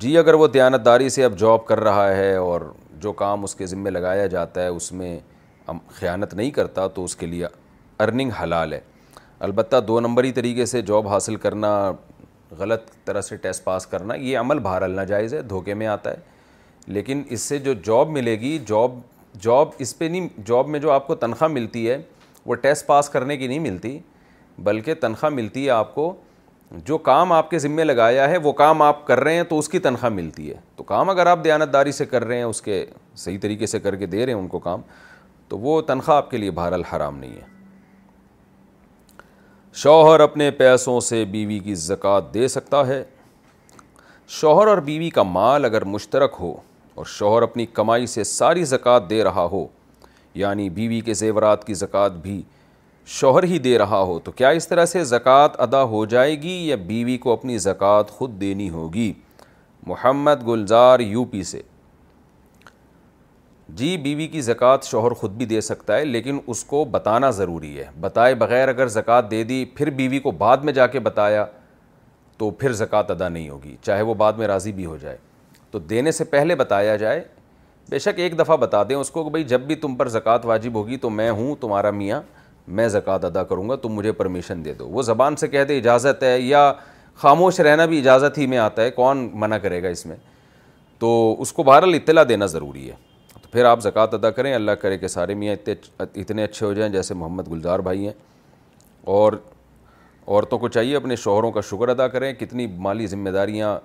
جی 0.00 0.16
اگر 0.18 0.34
وہ 0.34 0.46
دیانتداری 0.54 1.08
سے 1.08 1.22
اب 1.24 1.36
جاب 1.38 1.64
کر 1.66 1.80
رہا 1.80 2.08
ہے 2.16 2.34
اور 2.36 2.60
جو 3.00 3.12
کام 3.20 3.44
اس 3.44 3.54
کے 3.54 3.66
ذمہ 3.66 3.88
لگایا 3.88 4.26
جاتا 4.32 4.62
ہے 4.62 4.66
اس 4.68 4.90
میں 4.92 5.18
خیانت 5.98 6.34
نہیں 6.34 6.50
کرتا 6.56 6.86
تو 6.94 7.04
اس 7.04 7.14
کے 7.16 7.26
لیے 7.26 7.46
ارننگ 8.04 8.30
حلال 8.42 8.72
ہے 8.72 8.80
البتہ 9.46 9.76
دو 9.88 10.00
نمبری 10.00 10.32
طریقے 10.40 10.66
سے 10.66 10.82
جاب 10.90 11.08
حاصل 11.08 11.36
کرنا 11.44 11.70
غلط 12.58 12.90
طرح 13.04 13.20
سے 13.28 13.36
ٹیسٹ 13.46 13.64
پاس 13.64 13.86
کرنا 13.86 14.14
یہ 14.14 14.38
عمل 14.38 14.58
بہرحال 14.62 14.90
النا 14.90 15.04
جائز 15.12 15.34
ہے 15.34 15.40
دھوکے 15.54 15.74
میں 15.74 15.86
آتا 15.94 16.10
ہے 16.10 16.16
لیکن 16.96 17.22
اس 17.36 17.40
سے 17.40 17.58
جو 17.68 17.72
جاب 17.86 18.10
ملے 18.18 18.38
گی 18.40 18.56
جاب 18.68 18.98
جاب 19.48 19.68
اس 19.86 19.96
پہ 19.98 20.04
نہیں 20.10 20.28
جاب 20.48 20.68
میں 20.74 20.80
جو 20.80 20.90
آپ 20.90 21.06
کو 21.06 21.14
تنخواہ 21.24 21.50
ملتی 21.52 21.88
ہے 21.88 21.96
وہ 22.46 22.54
ٹیسٹ 22.68 22.86
پاس 22.86 23.08
کرنے 23.16 23.36
کی 23.36 23.46
نہیں 23.46 23.58
ملتی 23.70 23.98
بلکہ 24.68 24.94
تنخواہ 25.00 25.32
ملتی 25.32 25.64
ہے 25.64 25.70
آپ 25.82 25.94
کو 25.94 26.14
جو 26.86 26.96
کام 26.98 27.32
آپ 27.32 27.50
کے 27.50 27.58
ذمے 27.58 27.84
لگایا 27.84 28.28
ہے 28.30 28.36
وہ 28.42 28.52
کام 28.52 28.80
آپ 28.82 29.06
کر 29.06 29.20
رہے 29.24 29.34
ہیں 29.36 29.42
تو 29.48 29.58
اس 29.58 29.68
کی 29.68 29.78
تنخواہ 29.78 30.12
ملتی 30.12 30.48
ہے 30.50 30.54
تو 30.76 30.82
کام 30.84 31.10
اگر 31.10 31.26
آپ 31.26 31.44
دیانتداری 31.44 31.92
سے 31.92 32.06
کر 32.06 32.24
رہے 32.24 32.36
ہیں 32.36 32.44
اس 32.44 32.60
کے 32.62 32.84
صحیح 33.16 33.38
طریقے 33.42 33.66
سے 33.66 33.80
کر 33.80 33.96
کے 33.96 34.06
دے 34.06 34.24
رہے 34.26 34.32
ہیں 34.32 34.40
ان 34.40 34.48
کو 34.48 34.58
کام 34.58 34.80
تو 35.48 35.58
وہ 35.58 35.80
تنخواہ 35.88 36.16
آپ 36.16 36.30
کے 36.30 36.36
لیے 36.36 36.50
بہر 36.50 36.72
الحرام 36.72 37.18
نہیں 37.18 37.34
ہے 37.36 37.54
شوہر 39.82 40.20
اپنے 40.20 40.50
پیسوں 40.60 40.98
سے 41.08 41.24
بیوی 41.30 41.58
کی 41.64 41.74
زکوٰۃ 41.74 42.32
دے 42.34 42.48
سکتا 42.48 42.86
ہے 42.86 43.02
شوہر 44.40 44.66
اور 44.66 44.78
بیوی 44.86 45.10
کا 45.18 45.22
مال 45.22 45.64
اگر 45.64 45.84
مشترک 45.94 46.36
ہو 46.40 46.52
اور 46.94 47.04
شوہر 47.18 47.42
اپنی 47.42 47.66
کمائی 47.78 48.06
سے 48.06 48.24
ساری 48.24 48.64
زکوٰۃ 48.64 49.08
دے 49.10 49.22
رہا 49.24 49.44
ہو 49.52 49.66
یعنی 50.34 50.68
بیوی 50.70 51.00
کے 51.00 51.14
زیورات 51.14 51.66
کی 51.66 51.74
زکوٰۃ 51.74 52.20
بھی 52.22 52.42
شوہر 53.14 53.42
ہی 53.44 53.58
دے 53.64 53.76
رہا 53.78 54.00
ہو 54.06 54.18
تو 54.24 54.30
کیا 54.32 54.48
اس 54.60 54.66
طرح 54.68 54.84
سے 54.86 55.02
زکوٰۃ 55.04 55.48
ادا 55.64 55.82
ہو 55.90 56.04
جائے 56.14 56.34
گی 56.42 56.52
یا 56.68 56.76
بیوی 56.86 57.16
کو 57.18 57.32
اپنی 57.32 57.56
زکوٰۃ 57.58 58.08
خود 58.16 58.40
دینی 58.40 58.68
ہوگی 58.70 59.12
محمد 59.86 60.46
گلزار 60.46 61.00
یو 61.00 61.24
پی 61.30 61.42
سے 61.50 61.60
جی 63.78 63.96
بیوی 64.02 64.26
کی 64.28 64.40
زکوٰۃ 64.40 64.84
شوہر 64.84 65.12
خود 65.20 65.32
بھی 65.36 65.46
دے 65.46 65.60
سکتا 65.60 65.96
ہے 65.96 66.04
لیکن 66.04 66.38
اس 66.46 66.64
کو 66.64 66.84
بتانا 66.90 67.30
ضروری 67.38 67.76
ہے 67.78 67.86
بتائے 68.00 68.34
بغیر 68.42 68.68
اگر 68.68 68.88
زکوٰۃ 68.96 69.30
دے 69.30 69.42
دی 69.44 69.64
پھر 69.76 69.90
بیوی 70.00 70.18
کو 70.26 70.30
بعد 70.42 70.64
میں 70.64 70.72
جا 70.72 70.86
کے 70.96 71.00
بتایا 71.00 71.44
تو 72.38 72.50
پھر 72.50 72.72
زکوٰۃ 72.82 73.10
ادا 73.10 73.28
نہیں 73.28 73.48
ہوگی 73.50 73.76
چاہے 73.82 74.02
وہ 74.10 74.14
بعد 74.24 74.32
میں 74.38 74.46
راضی 74.46 74.72
بھی 74.72 74.86
ہو 74.86 74.96
جائے 75.00 75.16
تو 75.70 75.78
دینے 75.78 76.12
سے 76.12 76.24
پہلے 76.34 76.54
بتایا 76.56 76.96
جائے 76.96 77.22
بے 77.90 77.98
شک 77.98 78.18
ایک 78.20 78.38
دفعہ 78.38 78.56
بتا 78.56 78.82
دیں 78.88 78.96
اس 78.96 79.10
کو 79.10 79.24
کہ 79.24 79.30
بھائی 79.30 79.44
جب 79.54 79.60
بھی 79.66 79.74
تم 79.86 79.94
پر 79.96 80.08
زکوٰۃ 80.08 80.44
واجب 80.44 80.74
ہوگی 80.74 80.96
تو 81.06 81.10
میں 81.10 81.30
ہوں 81.30 81.54
تمہارا 81.60 81.90
میاں 82.02 82.20
میں 82.68 82.88
زکوٰۃ 82.88 83.24
ادا 83.24 83.42
کروں 83.44 83.68
گا 83.68 83.76
تم 83.82 83.92
مجھے 83.94 84.12
پرمیشن 84.12 84.64
دے 84.64 84.72
دو 84.74 84.88
وہ 84.88 85.02
زبان 85.02 85.36
سے 85.36 85.48
کہہ 85.48 85.64
دے 85.68 85.76
اجازت 85.78 86.22
ہے 86.22 86.38
یا 86.40 86.72
خاموش 87.22 87.60
رہنا 87.60 87.84
بھی 87.86 87.98
اجازت 87.98 88.38
ہی 88.38 88.46
میں 88.46 88.58
آتا 88.58 88.82
ہے 88.82 88.90
کون 88.90 89.28
منع 89.40 89.56
کرے 89.62 89.82
گا 89.82 89.88
اس 89.88 90.04
میں 90.06 90.16
تو 90.98 91.34
اس 91.42 91.52
کو 91.52 91.62
بہرحال 91.62 91.94
اطلاع 91.94 92.24
دینا 92.28 92.46
ضروری 92.46 92.88
ہے 92.88 92.94
تو 93.42 93.48
پھر 93.52 93.64
آپ 93.64 93.80
زکوٰۃ 93.82 94.14
ادا 94.14 94.30
کریں 94.30 94.52
اللہ 94.54 94.72
کرے 94.82 94.98
کہ 94.98 95.08
سارے 95.08 95.34
میاں 95.34 95.56
اتنے 96.14 96.44
اچھے 96.44 96.66
ہو 96.66 96.72
جائیں 96.72 96.92
جیسے 96.92 97.14
محمد 97.14 97.50
گلزار 97.50 97.78
بھائی 97.88 98.06
ہیں 98.06 98.12
اور 99.18 99.32
عورتوں 100.26 100.58
کو 100.58 100.68
چاہیے 100.68 100.96
اپنے 100.96 101.16
شوہروں 101.16 101.50
کا 101.52 101.60
شکر 101.70 101.88
ادا 101.88 102.06
کریں 102.08 102.32
کتنی 102.38 102.66
مالی 102.86 103.06
ذمہ 103.06 103.30
داریاں 103.30 103.78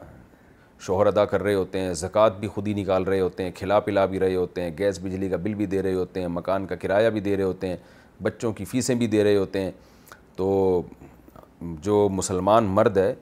شوہر 0.85 1.05
ادا 1.07 1.23
کر 1.25 1.43
رہے 1.43 1.53
ہوتے 1.53 1.79
ہیں 1.79 1.93
زکوٰۃ 1.93 2.39
بھی 2.39 2.47
خود 2.53 2.67
ہی 2.67 2.73
نکال 2.73 3.03
رہے 3.03 3.19
ہوتے 3.19 3.43
ہیں 3.43 3.51
کھلا 3.55 3.79
پلا 3.79 4.05
بھی 4.13 4.19
رہے 4.19 4.35
ہوتے 4.35 4.61
ہیں 4.61 4.71
گیس 4.77 4.99
بجلی 5.01 5.27
کا 5.29 5.37
بل 5.43 5.53
بھی 5.55 5.65
دے 5.73 5.81
رہے 5.83 5.93
ہوتے 5.93 6.21
ہیں 6.21 6.27
مکان 6.27 6.65
کا 6.67 6.75
کرایہ 6.81 7.09
بھی 7.09 7.19
دے 7.21 7.35
رہے 7.37 7.43
ہوتے 7.43 7.67
ہیں 7.67 7.75
بچوں 8.23 8.51
کی 8.53 8.65
فیسیں 8.65 8.95
بھی 8.95 9.07
دے 9.07 9.23
رہے 9.23 9.37
ہوتے 9.37 9.61
ہیں 9.63 9.71
تو 10.35 10.81
جو 11.81 12.07
مسلمان 12.11 12.65
مرد 12.75 12.97
ہے 12.97 13.13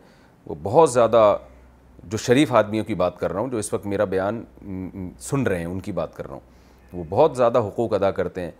وہ 0.48 0.56
بہت 0.64 0.92
زیادہ 0.94 1.38
جو 2.12 2.18
شریف 2.18 2.52
آدمیوں 2.56 2.86
کی 2.86 2.96
بات 2.96 3.20
کر 3.20 3.32
رہا 3.32 3.40
ہوں 3.42 3.50
جو 3.52 3.58
اس 3.58 3.74
وقت 3.74 3.86
میرا 3.88 4.04
بیان 4.14 4.44
سن 5.30 5.44
رہے 5.48 5.60
ہیں 5.60 5.66
ان 5.66 5.80
کی 5.88 5.92
بات 5.92 6.16
کر 6.16 6.28
رہا 6.28 6.34
ہوں 6.36 6.48
وہ 7.00 7.04
بہت 7.10 7.36
زیادہ 7.38 7.60
حقوق 7.68 7.94
ادا 7.94 8.12
کرتے 8.20 8.42
ہیں 8.42 8.52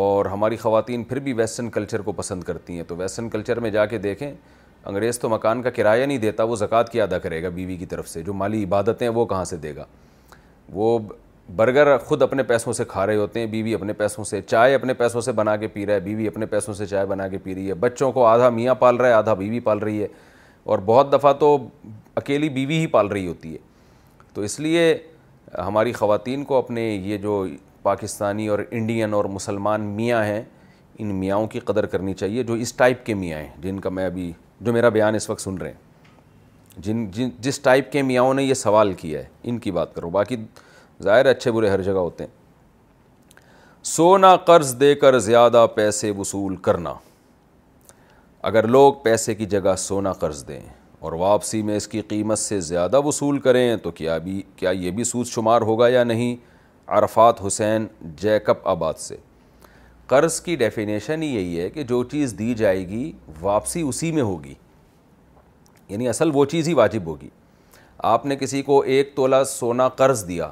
اور 0.00 0.26
ہماری 0.32 0.56
خواتین 0.56 1.02
پھر 1.04 1.18
بھی 1.20 1.32
ویسٹرن 1.38 1.70
کلچر 1.70 2.02
کو 2.02 2.12
پسند 2.16 2.44
کرتی 2.44 2.76
ہیں 2.76 2.82
تو 2.88 2.96
ویسٹرن 2.96 3.28
کلچر 3.30 3.60
میں 3.60 3.70
جا 3.70 3.84
کے 3.86 3.98
دیکھیں 4.08 4.30
انگریز 4.30 5.18
تو 5.18 5.28
مکان 5.28 5.62
کا 5.62 5.70
کرایہ 5.78 6.06
نہیں 6.06 6.18
دیتا 6.18 6.42
وہ 6.50 6.56
زکوٰۃ 6.56 6.90
کیا 6.92 7.04
ادا 7.04 7.18
کرے 7.18 7.42
گا 7.42 7.48
بیوی 7.58 7.76
کی 7.76 7.86
طرف 7.86 8.08
سے 8.08 8.22
جو 8.22 8.32
مالی 8.34 8.62
عبادتیں 8.64 9.06
ہیں 9.06 9.14
وہ 9.14 9.24
کہاں 9.26 9.44
سے 9.52 9.56
دے 9.66 9.74
گا 9.76 9.84
وہ 10.72 10.98
برگر 11.56 11.96
خود 12.04 12.22
اپنے 12.22 12.42
پیسوں 12.42 12.72
سے 12.72 12.84
کھا 12.88 13.06
رہے 13.06 13.16
ہوتے 13.16 13.40
ہیں 13.40 13.46
بیوی 13.46 13.74
اپنے 13.74 13.92
پیسوں 13.92 14.24
سے 14.24 14.40
چائے 14.42 14.74
اپنے 14.74 14.94
پیسوں 14.94 15.20
سے 15.20 15.32
بنا 15.32 15.56
کے 15.56 15.68
پی 15.68 15.84
رہا 15.86 15.94
ہے 15.94 16.00
بیوی 16.00 16.26
اپنے 16.28 16.46
پیسوں 16.46 16.74
سے 16.74 16.86
چائے 16.86 17.06
بنا 17.06 17.26
کے 17.28 17.38
پی 17.42 17.54
رہی 17.54 17.68
ہے 17.68 17.74
بچوں 17.80 18.10
کو 18.12 18.24
آدھا 18.26 18.48
میاں 18.50 18.74
پال 18.78 18.96
رہا 18.96 19.08
ہے 19.08 19.12
آدھا 19.12 19.34
بیوی 19.34 19.60
پال 19.64 19.78
رہی 19.78 20.02
ہے 20.02 20.06
اور 20.64 20.78
بہت 20.86 21.12
دفعہ 21.12 21.32
تو 21.40 21.56
اکیلی 22.16 22.48
بیوی 22.48 22.78
ہی 22.78 22.86
پال 22.86 23.06
رہی 23.08 23.26
ہوتی 23.26 23.52
ہے 23.52 23.58
تو 24.34 24.40
اس 24.42 24.58
لیے 24.60 24.94
ہماری 25.66 25.92
خواتین 25.92 26.44
کو 26.44 26.56
اپنے 26.58 26.88
یہ 27.04 27.16
جو 27.22 27.44
پاکستانی 27.82 28.46
اور 28.48 28.58
انڈین 28.70 29.14
اور 29.14 29.24
مسلمان 29.32 29.80
میاں 29.96 30.24
ہیں 30.24 30.42
ان 30.98 31.14
میاں 31.18 31.38
کی 31.52 31.60
قدر 31.64 31.86
کرنی 31.86 32.14
چاہیے 32.14 32.42
جو 32.42 32.54
اس 32.54 32.72
ٹائپ 32.74 33.04
کے 33.06 33.14
میاں 33.14 33.38
ہیں 33.40 33.48
جن 33.62 33.80
کا 33.80 33.88
میں 33.90 34.06
ابھی 34.06 34.30
جو 34.60 34.72
میرا 34.72 34.88
بیان 34.88 35.14
اس 35.14 35.30
وقت 35.30 35.40
سن 35.40 35.56
رہے 35.58 35.68
ہیں 35.70 35.82
جن 36.82 37.06
جن 37.14 37.28
جس 37.40 37.58
ٹائپ 37.60 37.90
کے 37.92 38.02
میاں 38.02 38.32
نے 38.34 38.42
یہ 38.44 38.54
سوال 38.54 38.92
کیا 38.98 39.18
ہے 39.20 39.26
ان 39.50 39.58
کی 39.58 39.70
بات 39.72 39.94
کروں 39.94 40.10
باقی 40.10 40.36
ظاہر 41.04 41.26
اچھے 41.26 41.50
برے 41.52 41.68
ہر 41.70 41.82
جگہ 41.82 41.98
ہوتے 42.06 42.24
ہیں 42.24 42.42
سونا 43.94 44.34
قرض 44.50 44.78
دے 44.80 44.94
کر 45.04 45.18
زیادہ 45.28 45.66
پیسے 45.74 46.10
وصول 46.18 46.56
کرنا 46.68 46.94
اگر 48.50 48.66
لوگ 48.76 48.92
پیسے 49.02 49.34
کی 49.34 49.46
جگہ 49.54 49.74
سونا 49.78 50.12
قرض 50.22 50.46
دیں 50.48 50.60
اور 51.06 51.12
واپسی 51.22 51.60
میں 51.68 51.76
اس 51.76 51.88
کی 51.88 52.00
قیمت 52.08 52.38
سے 52.38 52.60
زیادہ 52.70 53.00
وصول 53.04 53.38
کریں 53.46 53.66
تو 53.82 53.90
کیا 54.00 54.16
بھی 54.26 54.42
کیا 54.56 54.70
یہ 54.84 54.90
بھی 54.98 55.04
سود 55.04 55.26
شمار 55.26 55.62
ہوگا 55.70 55.88
یا 55.88 56.04
نہیں 56.04 56.34
عرفات 56.98 57.44
حسین 57.46 57.86
جیکب 58.22 58.66
آباد 58.74 58.94
سے 59.06 59.16
قرض 60.08 60.40
کی 60.46 60.56
ڈیفینیشن 60.62 61.22
ہی 61.22 61.28
یہی 61.34 61.60
ہے 61.60 61.68
کہ 61.74 61.82
جو 61.92 62.02
چیز 62.10 62.34
دی 62.38 62.54
جائے 62.54 62.88
گی 62.88 63.10
واپسی 63.40 63.82
اسی 63.92 64.10
میں 64.12 64.22
ہوگی 64.30 64.54
یعنی 65.88 66.08
اصل 66.08 66.30
وہ 66.34 66.44
چیز 66.54 66.68
ہی 66.68 66.74
واجب 66.74 67.06
ہوگی 67.06 67.28
آپ 68.14 68.26
نے 68.26 68.36
کسی 68.36 68.62
کو 68.62 68.80
ایک 68.94 69.14
تولہ 69.16 69.42
سونا 69.48 69.88
قرض 70.00 70.26
دیا 70.28 70.50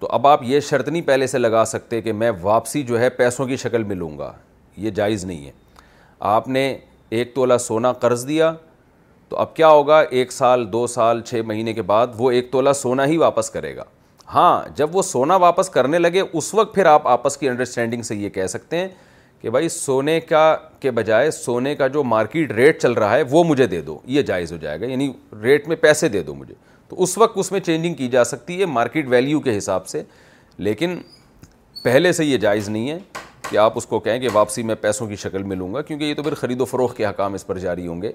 تو 0.00 0.06
اب 0.12 0.26
آپ 0.26 0.42
یہ 0.46 0.60
شرط 0.68 0.88
نہیں 0.88 1.02
پہلے 1.06 1.26
سے 1.26 1.38
لگا 1.38 1.64
سکتے 1.66 2.00
کہ 2.02 2.12
میں 2.12 2.30
واپسی 2.42 2.82
جو 2.90 2.98
ہے 3.00 3.08
پیسوں 3.10 3.46
کی 3.46 3.56
شکل 3.62 3.82
میں 3.84 3.96
لوں 3.96 4.16
گا 4.18 4.32
یہ 4.82 4.90
جائز 4.98 5.24
نہیں 5.24 5.44
ہے 5.46 5.50
آپ 6.34 6.48
نے 6.48 6.66
ایک 7.20 7.34
تولہ 7.34 7.56
سونا 7.60 7.92
قرض 8.04 8.26
دیا 8.28 8.52
تو 9.28 9.36
اب 9.38 9.54
کیا 9.56 9.68
ہوگا 9.68 10.00
ایک 10.10 10.32
سال 10.32 10.72
دو 10.72 10.86
سال 10.86 11.20
چھ 11.26 11.40
مہینے 11.46 11.72
کے 11.74 11.82
بعد 11.88 12.06
وہ 12.18 12.30
ایک 12.30 12.50
تولہ 12.52 12.72
سونا 12.74 13.06
ہی 13.06 13.16
واپس 13.16 13.50
کرے 13.50 13.74
گا 13.76 13.84
ہاں 14.34 14.62
جب 14.76 14.96
وہ 14.96 15.02
سونا 15.02 15.36
واپس 15.46 15.70
کرنے 15.70 15.98
لگے 15.98 16.20
اس 16.32 16.52
وقت 16.54 16.74
پھر 16.74 16.86
آپ 16.86 17.08
آپس 17.08 17.36
کی 17.36 17.48
انڈرسٹینڈنگ 17.48 18.02
سے 18.02 18.14
یہ 18.16 18.28
کہہ 18.30 18.46
سکتے 18.48 18.76
ہیں 18.78 18.88
کہ 19.40 19.50
بھائی 19.50 19.68
سونے 19.68 20.18
کا 20.28 20.46
کے 20.80 20.90
بجائے 20.90 21.30
سونے 21.30 21.74
کا 21.76 21.86
جو 21.88 22.02
مارکیٹ 22.04 22.52
ریٹ 22.52 22.80
چل 22.82 22.92
رہا 22.92 23.16
ہے 23.16 23.22
وہ 23.30 23.44
مجھے 23.48 23.66
دے 23.66 23.80
دو 23.82 23.98
یہ 24.16 24.22
جائز 24.30 24.52
ہو 24.52 24.56
جائے 24.60 24.80
گا 24.80 24.86
یعنی 24.86 25.10
ریٹ 25.42 25.68
میں 25.68 25.76
پیسے 25.80 26.08
دے 26.08 26.22
دو 26.22 26.34
مجھے 26.34 26.54
تو 26.90 27.02
اس 27.02 27.16
وقت 27.18 27.36
اس 27.38 27.50
میں 27.52 27.60
چینجنگ 27.60 27.94
کی 27.94 28.08
جا 28.08 28.22
سکتی 28.24 28.60
ہے 28.60 28.66
مارکیٹ 28.66 29.06
ویلیو 29.08 29.40
کے 29.40 29.56
حساب 29.56 29.86
سے 29.88 30.02
لیکن 30.66 30.98
پہلے 31.82 32.12
سے 32.12 32.24
یہ 32.24 32.36
جائز 32.44 32.68
نہیں 32.68 32.90
ہے 32.90 32.98
کہ 33.50 33.56
آپ 33.58 33.72
اس 33.78 33.86
کو 33.86 33.98
کہیں 34.06 34.18
کہ 34.20 34.28
واپسی 34.32 34.62
میں 34.70 34.74
پیسوں 34.80 35.06
کی 35.08 35.16
شکل 35.16 35.42
ملوں 35.50 35.72
گا 35.74 35.82
کیونکہ 35.82 36.04
یہ 36.04 36.14
تو 36.14 36.22
پھر 36.22 36.34
خرید 36.40 36.60
و 36.60 36.64
فروغ 36.64 36.94
کے 36.94 37.06
حکام 37.06 37.34
اس 37.34 37.46
پر 37.46 37.58
جاری 37.58 37.86
ہوں 37.86 38.02
گے 38.02 38.12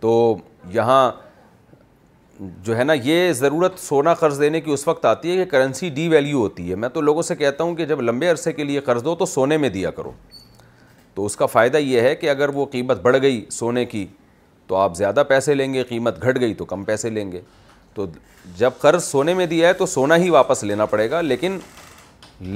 تو 0.00 0.36
یہاں 0.72 1.10
جو 2.64 2.76
ہے 2.76 2.84
نا 2.84 2.92
یہ 3.04 3.32
ضرورت 3.36 3.78
سونا 3.78 4.14
قرض 4.20 4.40
دینے 4.40 4.60
کی 4.60 4.70
اس 4.72 4.86
وقت 4.88 5.04
آتی 5.04 5.30
ہے 5.30 5.36
کہ 5.36 5.44
کرنسی 5.50 5.88
ڈی 5.94 6.06
ویلیو 6.08 6.38
ہوتی 6.40 6.68
ہے 6.70 6.74
میں 6.84 6.88
تو 6.88 7.00
لوگوں 7.00 7.22
سے 7.22 7.34
کہتا 7.36 7.64
ہوں 7.64 7.74
کہ 7.76 7.86
جب 7.86 8.00
لمبے 8.02 8.28
عرصے 8.30 8.52
کے 8.52 8.64
لیے 8.64 8.80
قرض 8.84 9.04
دو 9.04 9.14
تو 9.14 9.26
سونے 9.26 9.56
میں 9.64 9.68
دیا 9.70 9.90
کرو 9.98 10.12
تو 11.14 11.26
اس 11.26 11.36
کا 11.36 11.46
فائدہ 11.46 11.76
یہ 11.78 12.00
ہے 12.00 12.14
کہ 12.16 12.30
اگر 12.30 12.48
وہ 12.54 12.66
قیمت 12.72 13.00
بڑھ 13.02 13.16
گئی 13.22 13.44
سونے 13.52 13.84
کی 13.86 14.06
تو 14.66 14.76
آپ 14.76 14.96
زیادہ 14.96 15.22
پیسے 15.28 15.54
لیں 15.54 15.72
گے 15.74 15.82
قیمت 15.88 16.22
گھٹ 16.24 16.40
گئی 16.40 16.54
تو 16.54 16.64
کم 16.64 16.84
پیسے 16.84 17.10
لیں 17.10 17.30
گے 17.32 17.40
تو 17.94 18.06
جب 18.56 18.70
قرض 18.80 19.04
سونے 19.04 19.34
میں 19.34 19.46
دیا 19.46 19.68
ہے 19.68 19.72
تو 19.72 19.86
سونا 19.86 20.16
ہی 20.18 20.30
واپس 20.30 20.62
لینا 20.64 20.84
پڑے 20.86 21.10
گا 21.10 21.20
لیکن 21.20 21.58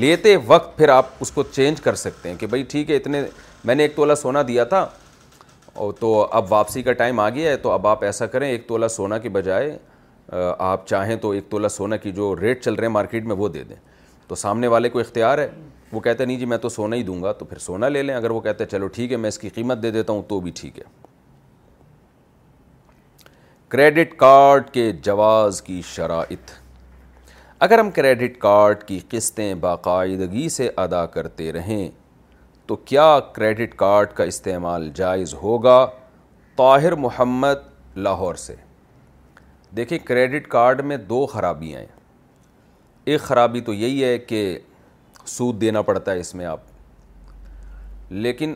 لیتے 0.02 0.36
وقت 0.47 0.77
پھر 0.77 0.89
آپ 0.89 1.06
اس 1.20 1.31
کو 1.31 1.43
چینج 1.52 1.81
کر 1.81 1.94
سکتے 2.02 2.28
ہیں 2.28 2.36
کہ 2.40 2.47
بھائی 2.52 2.62
ٹھیک 2.69 2.90
ہے 2.90 2.97
اتنے 2.97 3.23
میں 3.65 3.74
نے 3.74 3.82
ایک 3.82 3.97
تولہ 3.97 4.15
سونا 4.23 4.43
دیا 4.48 4.65
تھا 4.74 4.86
تو 5.98 6.12
اب 6.32 6.52
واپسی 6.52 6.82
کا 6.82 6.93
ٹائم 6.93 7.20
آ 7.20 7.28
گیا 7.35 7.51
ہے 7.51 7.56
تو 7.62 7.70
اب 7.70 7.86
آپ 7.86 8.05
ایسا 8.05 8.27
کریں 8.35 8.48
ایک 8.48 8.66
تولہ 8.69 8.89
سونا 8.90 9.19
کے 9.19 9.28
بجائے 9.36 9.77
آپ 10.69 10.86
چاہیں 10.89 11.15
تو 11.20 11.31
ایک 11.31 11.48
تولہ 11.51 11.69
سونا 11.69 11.97
کی 12.05 12.12
جو 12.12 12.35
ریٹ 12.40 12.62
چل 12.65 12.74
رہے 12.74 12.86
ہیں 12.86 12.93
مارکیٹ 12.93 13.24
میں 13.27 13.36
وہ 13.36 13.48
دے 13.56 13.62
دیں 13.69 13.77
تو 14.28 14.35
سامنے 14.35 14.66
والے 14.74 14.89
کو 14.90 14.98
اختیار 15.01 15.39
ہے 15.39 15.48
وہ 15.93 16.01
کہتے 16.01 16.23
ہیں 16.23 16.27
نہیں 16.27 16.39
جی 16.39 16.44
میں 16.52 16.59
تو 16.59 16.69
سونا 16.69 16.97
ہی 16.97 17.02
دوں 17.09 17.23
گا 17.23 17.32
تو 17.40 17.44
پھر 17.44 17.59
سونا 17.65 17.89
لے 17.89 18.02
لیں 18.02 18.15
اگر 18.15 18.31
وہ 18.31 18.40
کہتے 18.40 18.65
ہیں 18.65 18.70
چلو 18.70 18.86
ٹھیک 18.94 19.12
ہے 19.12 19.16
میں 19.24 19.28
اس 19.28 19.39
کی 19.39 19.48
قیمت 19.55 19.82
دے 19.82 19.90
دیتا 19.90 20.12
ہوں 20.12 20.23
تو 20.28 20.40
بھی 20.40 20.51
ٹھیک 20.61 20.78
ہے 20.78 20.82
کریڈٹ 23.75 24.13
کارڈ 24.17 24.69
کے 24.73 24.83
جواز 25.03 25.61
کی 25.67 25.81
شرائط 25.85 26.51
اگر 27.67 27.79
ہم 27.79 27.91
کریڈٹ 27.95 28.39
کارڈ 28.41 28.83
کی 28.87 28.99
قسطیں 29.11 29.55
باقاعدگی 29.63 30.49
سے 30.57 30.69
ادا 30.83 31.05
کرتے 31.15 31.51
رہیں 31.53 31.89
تو 32.67 32.77
کیا 32.91 33.09
کریڈٹ 33.35 33.75
کارڈ 33.77 34.13
کا 34.17 34.25
استعمال 34.33 34.89
جائز 34.95 35.35
ہوگا 35.43 35.79
طاہر 36.57 36.95
محمد 37.07 37.97
لاہور 38.07 38.35
سے 38.45 38.55
دیکھیں 39.77 39.99
کریڈٹ 40.07 40.47
کارڈ 40.51 40.81
میں 40.93 40.97
دو 41.11 41.25
خرابیاں 41.33 41.81
ہیں 41.81 41.87
ایک 43.11 43.21
خرابی 43.23 43.61
تو 43.71 43.75
یہی 43.75 44.05
ہے 44.05 44.17
کہ 44.29 44.41
سود 45.37 45.61
دینا 45.61 45.83
پڑتا 45.91 46.13
ہے 46.13 46.21
اس 46.21 46.35
میں 46.35 46.47
آپ 46.55 46.61
لیکن 48.13 48.55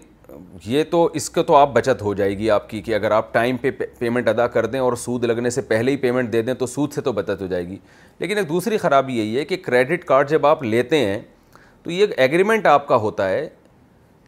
یہ 0.67 0.85
تو 0.91 1.05
اس 1.19 1.29
کے 1.31 1.43
تو 1.43 1.55
آپ 1.57 1.73
بچت 1.75 2.03
ہو 2.03 2.13
جائے 2.15 2.37
گی 2.39 2.51
آپ 2.51 2.69
کی 2.71 2.81
کہ 2.83 2.95
اگر 2.95 3.11
آپ 3.11 3.33
ٹائم 3.35 3.57
پہ 3.61 3.71
پیمنٹ 3.99 4.29
ادا 4.29 4.47
کر 4.57 4.67
دیں 4.67 4.81
اور 4.81 4.93
سود 5.05 5.25
لگنے 5.25 5.51
سے 5.51 5.61
پہلے 5.71 5.93
ہی 5.93 5.97
پیمنٹ 5.97 6.33
دے 6.33 6.43
دیں 6.43 6.55
تو 6.55 6.67
سود 6.67 6.93
سے 6.93 7.01
تو 7.01 7.13
بچت 7.13 7.43
ہو 7.43 7.47
جائے 7.47 7.67
گی 7.69 7.77
لیکن 8.19 8.39
ایک 8.39 8.49
دوسری 8.49 8.79
خرابی 8.79 9.17
یہی 9.19 9.37
ہے 9.39 9.45
کہ 9.45 9.57
کریڈٹ 9.65 10.05
کارڈ 10.05 10.29
جب 10.31 10.47
آپ 10.47 10.63
لیتے 10.63 11.05
ہیں 11.07 11.19
تو 11.83 11.91
یہ 11.91 12.07
ایگریمنٹ 12.17 12.67
آپ 12.67 12.87
کا 12.89 12.97
ہوتا 13.07 13.29
ہے 13.29 13.49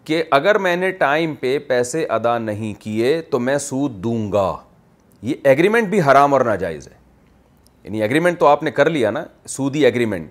کہ 0.04 0.22
اگر 0.40 0.58
میں 0.68 0.74
نے 0.76 0.90
ٹائم 1.00 1.34
پہ 1.40 1.58
پیسے 1.68 2.04
ادا 2.18 2.38
نہیں 2.38 2.72
کیے 2.82 3.20
تو 3.30 3.38
میں 3.38 3.58
سود 3.70 4.02
دوں 4.04 4.30
گا 4.32 4.52
یہ 5.22 5.34
ایگریمنٹ 5.44 5.88
بھی 5.88 6.00
حرام 6.10 6.32
اور 6.34 6.40
ناجائز 6.44 6.86
ہے 6.88 6.98
یعنی 7.84 8.02
ایگریمنٹ 8.02 8.38
تو 8.38 8.46
آپ 8.46 8.62
نے 8.62 8.70
کر 8.70 8.90
لیا 8.90 9.10
نا 9.10 9.24
سودی 9.56 9.84
ایگریمنٹ 9.84 10.30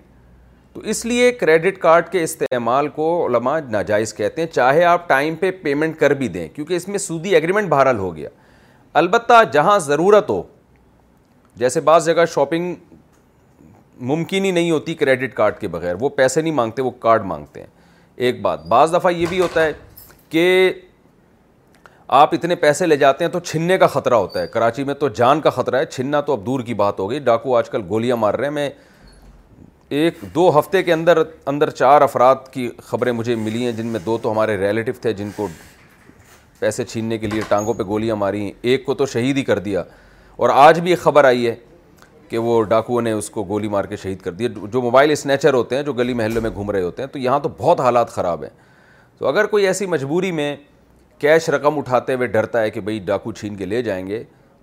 تو 0.74 0.80
اس 0.92 1.04
لیے 1.06 1.30
کریڈٹ 1.38 1.78
کارڈ 1.80 2.08
کے 2.10 2.22
استعمال 2.22 2.88
کو 2.96 3.06
علماء 3.26 3.58
ناجائز 3.68 4.12
کہتے 4.14 4.42
ہیں 4.42 4.48
چاہے 4.48 4.84
آپ 4.84 5.08
ٹائم 5.08 5.34
پہ 5.36 5.50
پیمنٹ 5.62 5.98
کر 6.00 6.10
بھی 6.20 6.28
دیں 6.34 6.46
کیونکہ 6.54 6.74
اس 6.74 6.86
میں 6.88 6.98
سودی 6.98 7.34
ایگریمنٹ 7.34 7.68
بہرحال 7.68 7.98
ہو 7.98 8.14
گیا 8.16 8.28
البتہ 9.00 9.42
جہاں 9.52 9.78
ضرورت 9.86 10.30
ہو 10.30 10.42
جیسے 11.62 11.80
بعض 11.88 12.04
جگہ 12.06 12.24
شاپنگ 12.34 12.74
ممکن 14.10 14.44
ہی 14.44 14.50
نہیں 14.50 14.70
ہوتی 14.70 14.94
کریڈٹ 15.02 15.34
کارڈ 15.34 15.58
کے 15.60 15.68
بغیر 15.68 15.94
وہ 16.00 16.08
پیسے 16.20 16.42
نہیں 16.42 16.54
مانگتے 16.54 16.82
وہ 16.82 16.90
کارڈ 17.00 17.24
مانگتے 17.32 17.60
ہیں 17.60 17.66
ایک 18.26 18.40
بات 18.42 18.66
بعض 18.68 18.94
دفعہ 18.94 19.10
یہ 19.12 19.26
بھی 19.28 19.40
ہوتا 19.40 19.64
ہے 19.64 19.72
کہ 20.30 20.72
آپ 22.18 22.34
اتنے 22.34 22.54
پیسے 22.64 22.86
لے 22.86 22.96
جاتے 22.96 23.24
ہیں 23.24 23.30
تو 23.32 23.40
چھننے 23.40 23.78
کا 23.78 23.86
خطرہ 23.86 24.14
ہوتا 24.14 24.40
ہے 24.42 24.46
کراچی 24.52 24.84
میں 24.84 24.94
تو 25.02 25.08
جان 25.20 25.40
کا 25.40 25.50
خطرہ 25.58 25.78
ہے 25.80 25.86
چھننا 25.86 26.20
تو 26.20 26.32
اب 26.32 26.46
دور 26.46 26.60
کی 26.66 26.74
بات 26.74 26.98
ہو 27.00 27.08
گئی 27.10 27.18
ڈاکو 27.28 27.56
آج 27.56 27.70
کل 27.70 27.82
گولیاں 27.88 28.16
مار 28.16 28.34
رہے 28.34 28.44
ہیں 28.46 28.52
میں 28.54 28.68
ایک 29.98 30.18
دو 30.34 30.48
ہفتے 30.58 30.82
کے 30.82 30.92
اندر 30.92 31.18
اندر 31.52 31.70
چار 31.70 32.00
افراد 32.02 32.36
کی 32.52 32.68
خبریں 32.86 33.10
مجھے 33.12 33.34
ملی 33.36 33.64
ہیں 33.64 33.70
جن 33.76 33.86
میں 33.92 34.00
دو 34.04 34.16
تو 34.22 34.32
ہمارے 34.32 34.56
ریلیٹو 34.58 34.92
تھے 35.02 35.12
جن 35.12 35.30
کو 35.36 35.46
پیسے 36.58 36.84
چھیننے 36.84 37.18
کے 37.18 37.26
لیے 37.30 37.40
ٹانگوں 37.48 37.74
پہ 37.74 37.82
گولیاں 37.86 38.16
ماری 38.16 38.42
ہیں 38.44 38.50
ایک 38.70 38.84
کو 38.86 38.94
تو 38.94 39.06
شہید 39.14 39.36
ہی 39.38 39.42
کر 39.44 39.58
دیا 39.58 39.82
اور 40.36 40.48
آج 40.52 40.78
بھی 40.80 40.90
ایک 40.90 41.00
خبر 41.02 41.24
آئی 41.24 41.46
ہے 41.48 41.54
کہ 42.28 42.38
وہ 42.38 42.62
ڈاکوؤں 42.62 43.02
نے 43.02 43.12
اس 43.12 43.30
کو 43.30 43.44
گولی 43.48 43.68
مار 43.68 43.84
کے 43.84 43.96
شہید 44.02 44.20
کر 44.22 44.32
دیا 44.32 44.48
جو 44.72 44.82
موبائل 44.82 45.10
اسنیچر 45.10 45.54
ہوتے 45.54 45.76
ہیں 45.76 45.82
جو 45.82 45.92
گلی 45.92 46.14
محلوں 46.14 46.42
میں 46.42 46.50
گھوم 46.54 46.70
رہے 46.70 46.82
ہوتے 46.82 47.02
ہیں 47.02 47.08
تو 47.12 47.18
یہاں 47.18 47.38
تو 47.42 47.48
بہت 47.58 47.80
حالات 47.80 48.10
خراب 48.14 48.42
ہیں 48.42 48.50
تو 49.18 49.28
اگر 49.28 49.46
کوئی 49.54 49.66
ایسی 49.66 49.86
مجبوری 49.86 50.32
میں 50.32 50.54
کیش 51.20 51.48
رقم 51.50 51.78
اٹھاتے 51.78 52.14
ہوئے 52.14 52.26
ڈرتا 52.36 52.62
ہے 52.62 52.70
کہ 52.70 52.80
بھئی 52.80 52.98
ڈاکو 53.06 53.32
چھین 53.40 53.56
کے 53.56 53.66
لے 53.66 53.82
جائیں 53.82 54.06
گے 54.06 54.22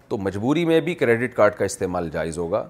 تو 0.09 0.17
مجبوری 0.17 0.65
میں 0.65 0.79
بھی 0.81 0.95
کریڈٹ 0.95 1.35
کارڈ 1.35 1.55
کا 1.55 1.65
استعمال 1.65 2.09
جائز 2.13 2.37
ہوگا 2.37 2.67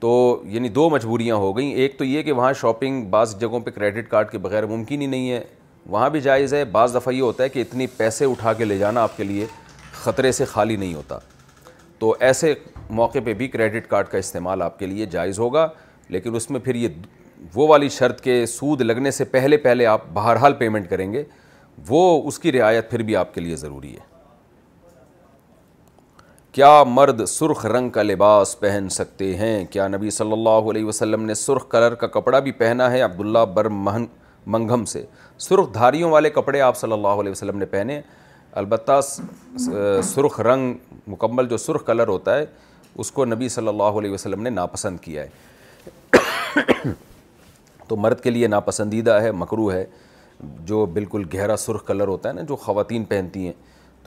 تو 0.00 0.42
یعنی 0.52 0.68
دو 0.68 0.88
مجبوریاں 0.90 1.36
ہو 1.36 1.56
گئیں 1.56 1.70
ایک 1.82 1.96
تو 1.98 2.04
یہ 2.04 2.22
کہ 2.22 2.32
وہاں 2.32 2.52
شاپنگ 2.60 3.04
بعض 3.10 3.34
جگہوں 3.40 3.60
پہ 3.64 3.70
کریڈٹ 3.70 4.08
کارڈ 4.10 4.30
کے 4.30 4.38
بغیر 4.38 4.66
ممکن 4.66 5.00
ہی 5.00 5.06
نہیں 5.06 5.30
ہے 5.30 5.40
وہاں 5.90 6.08
بھی 6.10 6.20
جائز 6.20 6.54
ہے 6.54 6.64
بعض 6.72 6.94
دفعہ 6.96 7.12
یہ 7.14 7.20
ہوتا 7.22 7.44
ہے 7.44 7.48
کہ 7.48 7.60
اتنی 7.60 7.86
پیسے 7.96 8.24
اٹھا 8.24 8.52
کے 8.52 8.64
لے 8.64 8.78
جانا 8.78 9.02
آپ 9.02 9.16
کے 9.16 9.24
لیے 9.24 9.46
خطرے 10.02 10.32
سے 10.32 10.44
خالی 10.44 10.76
نہیں 10.76 10.94
ہوتا 10.94 11.18
تو 11.98 12.14
ایسے 12.20 12.52
موقع 12.90 13.18
پہ 13.24 13.34
بھی 13.34 13.48
کریڈٹ 13.48 13.86
کارڈ 13.90 14.08
کا 14.08 14.18
استعمال 14.18 14.62
آپ 14.62 14.78
کے 14.78 14.86
لیے 14.86 15.06
جائز 15.10 15.38
ہوگا 15.38 15.66
لیکن 16.08 16.34
اس 16.36 16.48
میں 16.50 16.60
پھر 16.64 16.74
یہ 16.74 16.88
وہ 17.54 17.68
والی 17.68 17.88
شرط 17.98 18.20
کے 18.24 18.44
سود 18.46 18.80
لگنے 18.80 19.10
سے 19.10 19.24
پہلے 19.32 19.56
پہلے 19.64 19.86
آپ 19.86 20.02
بہرحال 20.14 20.52
پیمنٹ 20.58 20.90
کریں 20.90 21.12
گے 21.12 21.24
وہ 21.88 22.04
اس 22.28 22.38
کی 22.38 22.52
رعایت 22.52 22.90
پھر 22.90 23.02
بھی 23.08 23.16
آپ 23.16 23.34
کے 23.34 23.40
لیے 23.40 23.56
ضروری 23.56 23.92
ہے 23.94 24.14
کیا 26.56 26.84
مرد 26.88 27.24
سرخ 27.28 27.64
رنگ 27.66 27.90
کا 27.92 28.02
لباس 28.02 28.54
پہن 28.60 28.88
سکتے 28.90 29.34
ہیں 29.36 29.64
کیا 29.70 29.86
نبی 29.88 30.10
صلی 30.18 30.32
اللہ 30.32 30.70
علیہ 30.70 30.84
وسلم 30.84 31.22
نے 31.24 31.34
سرخ 31.34 31.66
کلر 31.70 31.94
کا 32.02 32.06
کپڑا 32.14 32.38
بھی 32.46 32.52
پہنا 32.60 32.90
ہے 32.92 33.00
عبداللہ 33.02 33.38
بر 33.54 33.68
منگم 33.68 34.04
منگھم 34.52 34.84
سے 34.94 35.02
سرخ 35.48 35.72
دھاریوں 35.74 36.10
والے 36.10 36.30
کپڑے 36.38 36.60
آپ 36.68 36.76
صلی 36.76 36.92
اللہ 36.92 37.20
علیہ 37.22 37.32
وسلم 37.32 37.58
نے 37.58 37.66
پہنے 37.74 38.00
البتہ 38.62 39.00
سرخ 40.14 40.40
رنگ 40.48 40.72
مکمل 41.12 41.48
جو 41.48 41.56
سرخ 41.66 41.84
کلر 41.86 42.08
ہوتا 42.08 42.36
ہے 42.38 42.44
اس 43.04 43.12
کو 43.18 43.24
نبی 43.24 43.48
صلی 43.58 43.68
اللہ 43.68 43.98
علیہ 44.02 44.10
وسلم 44.14 44.42
نے 44.42 44.50
ناپسند 44.50 45.00
کیا 45.04 45.24
ہے 45.24 46.90
تو 47.88 47.96
مرد 48.06 48.20
کے 48.22 48.30
لیے 48.30 48.46
ناپسندیدہ 48.56 49.20
ہے 49.22 49.32
مکرو 49.44 49.72
ہے 49.72 49.84
جو 50.72 50.84
بالکل 50.94 51.28
گہرا 51.34 51.56
سرخ 51.68 51.84
کلر 51.86 52.08
ہوتا 52.14 52.28
ہے 52.28 52.34
نا 52.34 52.42
جو 52.52 52.56
خواتین 52.66 53.04
پہنتی 53.14 53.44
ہیں 53.46 53.52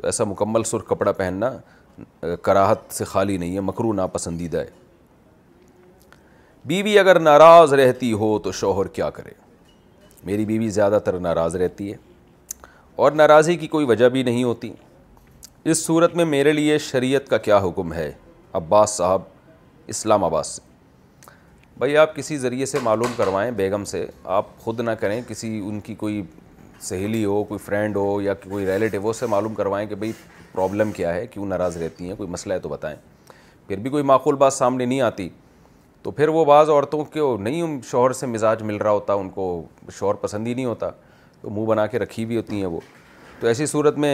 تو 0.01 0.05
ایسا 0.07 0.23
مکمل 0.23 0.63
سرخ 0.63 0.87
کپڑا 0.89 1.11
پہننا 1.11 1.57
کراہت 2.43 2.77
سے 2.93 3.05
خالی 3.05 3.37
نہیں 3.37 3.55
ہے 3.55 3.59
مکرو 3.61 3.93
ناپسندیدہ 3.93 4.57
ہے 4.57 4.77
بیوی 6.67 6.97
اگر 6.99 7.19
ناراض 7.19 7.73
رہتی 7.73 8.11
ہو 8.23 8.37
تو 8.43 8.51
شوہر 8.51 8.87
کیا 8.97 9.09
کرے 9.19 9.31
میری 10.25 10.45
بیوی 10.45 10.69
زیادہ 10.79 10.99
تر 11.05 11.19
ناراض 11.19 11.55
رہتی 11.55 11.91
ہے 11.91 11.97
اور 13.03 13.11
ناراضی 13.11 13.55
کی 13.57 13.67
کوئی 13.75 13.85
وجہ 13.85 14.09
بھی 14.15 14.23
نہیں 14.23 14.43
ہوتی 14.43 14.71
اس 15.71 15.83
صورت 15.85 16.15
میں 16.15 16.25
میرے 16.25 16.53
لیے 16.53 16.77
شریعت 16.87 17.27
کا 17.29 17.37
کیا 17.47 17.57
حکم 17.67 17.93
ہے 17.93 18.11
عباس 18.59 18.89
صاحب 18.97 19.21
اسلام 19.93 20.23
آباد 20.23 20.43
سے 20.43 20.67
بھائی 21.77 21.95
آپ 21.97 22.15
کسی 22.15 22.37
ذریعے 22.37 22.65
سے 22.65 22.77
معلوم 22.83 23.11
کروائیں 23.17 23.49
بیگم 23.55 23.83
سے 23.85 24.05
آپ 24.37 24.45
خود 24.63 24.79
نہ 24.79 24.91
کریں 24.99 25.19
کسی 25.27 25.59
ان 25.65 25.79
کی 25.83 25.95
کوئی 25.95 26.21
سہیلی 26.87 27.23
ہو 27.25 27.43
کوئی 27.43 27.57
فرینڈ 27.65 27.95
ہو 27.97 28.21
یا 28.21 28.33
کوئی 28.49 28.65
ریلیٹیو 28.65 29.01
ہو 29.01 29.13
سے 29.13 29.25
معلوم 29.29 29.53
کروائیں 29.55 29.87
کہ 29.87 29.95
بھائی 29.95 30.11
پرابلم 30.53 30.91
کیا 30.91 31.13
ہے 31.13 31.25
کیوں 31.31 31.45
ناراض 31.45 31.77
رہتی 31.77 32.07
ہیں 32.09 32.15
کوئی 32.15 32.29
مسئلہ 32.29 32.53
ہے 32.53 32.59
تو 32.59 32.69
بتائیں 32.69 32.95
پھر 33.67 33.77
بھی 33.79 33.89
کوئی 33.89 34.03
معقول 34.03 34.35
بات 34.35 34.53
سامنے 34.53 34.85
نہیں 34.85 35.01
آتی 35.01 35.27
تو 36.03 36.11
پھر 36.11 36.27
وہ 36.37 36.43
بعض 36.45 36.69
عورتوں 36.69 37.03
کے 37.13 37.21
نہیں 37.43 37.79
شوہر 37.89 38.13
سے 38.21 38.27
مزاج 38.27 38.63
مل 38.63 38.75
رہا 38.77 38.91
ہوتا 38.91 39.13
ان 39.13 39.29
کو 39.29 39.45
شوہر 39.97 40.15
پسند 40.21 40.47
ہی 40.47 40.53
نہیں 40.53 40.65
ہوتا 40.65 40.89
تو 41.41 41.49
منہ 41.49 41.65
بنا 41.65 41.85
کے 41.87 41.99
رکھی 41.99 42.23
ہوئی 42.25 42.37
ہوتی 42.37 42.59
ہیں 42.59 42.65
وہ 42.67 42.79
تو 43.39 43.47
ایسی 43.47 43.65
صورت 43.65 43.97
میں 44.05 44.13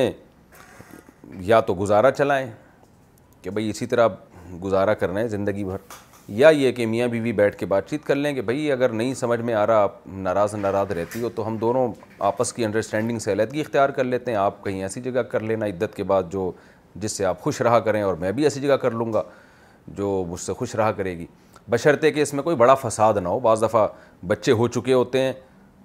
یا 1.42 1.60
تو 1.70 1.76
گزارا 1.80 2.12
چلائیں 2.12 2.48
کہ 3.42 3.50
بھئی 3.50 3.70
اسی 3.70 3.86
طرح 3.86 4.08
گزارا 4.64 4.94
کرنا 4.94 5.20
ہے 5.20 5.28
زندگی 5.28 5.64
بھر 5.64 5.78
یا 6.30 6.50
یہ 6.50 6.72
کہ 6.72 6.86
میاں 6.88 7.08
بیوی 7.08 7.32
بیٹھ 7.34 7.56
کے 7.58 7.66
بات 7.66 7.90
چیت 7.90 8.04
کر 8.04 8.16
لیں 8.16 8.34
کہ 8.34 8.42
بھائی 8.42 8.72
اگر 8.72 8.90
نہیں 8.92 9.14
سمجھ 9.16 9.40
میں 9.40 9.54
آ 9.54 9.66
رہا 9.68 9.82
آپ 9.84 9.96
ناراض 10.08 10.54
ناراض 10.56 10.92
رہتی 10.98 11.22
ہو 11.22 11.30
تو 11.36 11.46
ہم 11.48 11.58
دونوں 11.62 11.88
آپس 12.30 12.54
کی 12.54 12.66
انڈرسٹینڈنگ 12.66 13.20
سے 13.20 13.32
علیحدگی 13.32 13.62
اختیار 13.62 13.90
کر 13.98 14.04
لیتے 14.04 14.32
ہیں 14.32 14.38
آپ 14.38 14.64
کہیں 14.64 14.82
ایسی 14.84 15.02
جگہ 15.02 15.22
کر 15.32 15.40
لینا 15.40 15.66
عدت 15.66 15.96
کے 15.96 16.04
بعد 16.04 16.24
جو 16.32 16.52
جس 16.96 17.12
سے 17.18 17.26
آپ 17.26 17.42
خوش 17.42 17.62
رہا 17.62 17.80
کریں 17.80 18.02
اور 18.02 18.14
میں 18.20 18.32
بھی 18.32 18.44
ایسی 18.44 18.62
جگہ 18.62 18.76
کر 18.82 18.92
لوں 18.92 19.12
گا 19.14 19.24
جو 19.98 20.24
مجھ 20.30 20.40
سے 20.42 20.54
خوش 20.54 20.76
رہا 20.76 20.92
کرے 20.92 21.18
گی 21.18 21.26
بشرتے 21.70 22.12
کہ 22.12 22.22
اس 22.22 22.34
میں 22.34 22.44
کوئی 22.44 22.56
بڑا 22.56 22.74
فساد 22.82 23.14
نہ 23.24 23.28
ہو 23.30 23.40
بعض 23.40 23.64
دفعہ 23.64 23.88
بچے 24.28 24.52
ہو 24.52 24.68
چکے 24.68 24.94
ہوتے 24.94 25.22
ہیں 25.22 25.32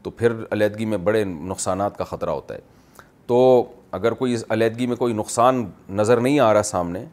تو 0.03 0.11
پھر 0.11 0.33
علیحدگی 0.53 0.85
میں 0.87 0.99
بڑے 1.05 1.25
نقصانات 1.25 1.97
کا 1.99 2.05
خطرہ 2.05 2.31
ہوتا 2.31 2.55
ہے 2.55 2.61
تو 3.27 3.65
اگر 3.93 4.13
کوئی 4.15 4.37
علیحدگی 4.49 4.87
میں 4.87 4.97
کوئی 4.97 5.15
نقصان 5.15 5.65
نظر 5.97 6.21
نہیں 6.21 6.39
آ 6.41 6.53
رہا 6.55 6.63
سامنے 6.63 7.05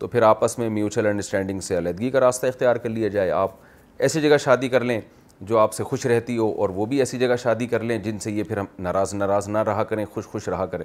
تو 0.00 0.06
پھر 0.08 0.22
آپس 0.22 0.58
میں 0.58 0.68
میوچل 0.70 1.06
انڈرسٹینڈنگ 1.06 1.60
سے 1.60 1.76
علیحدگی 1.78 2.10
کا 2.10 2.20
راستہ 2.20 2.46
اختیار 2.46 2.76
کر 2.76 2.88
لیا 2.88 3.08
جائے 3.08 3.30
آپ 3.30 3.50
ایسی 3.98 4.20
جگہ 4.20 4.36
شادی 4.44 4.68
کر 4.68 4.84
لیں 4.84 5.00
جو 5.40 5.58
آپ 5.58 5.72
سے 5.74 5.84
خوش 5.84 6.06
رہتی 6.06 6.36
ہو 6.38 6.50
اور 6.62 6.68
وہ 6.74 6.86
بھی 6.86 6.98
ایسی 6.98 7.18
جگہ 7.18 7.36
شادی 7.42 7.66
کر 7.66 7.82
لیں 7.82 7.98
جن 8.02 8.18
سے 8.18 8.30
یہ 8.32 8.42
پھر 8.44 8.58
ہم 8.58 8.64
ناراض 8.78 9.14
ناراض 9.14 9.48
نہ 9.48 9.58
رہا 9.66 9.84
کریں 9.84 10.04
خوش 10.12 10.26
خوش 10.28 10.48
رہا 10.48 10.66
کریں 10.66 10.84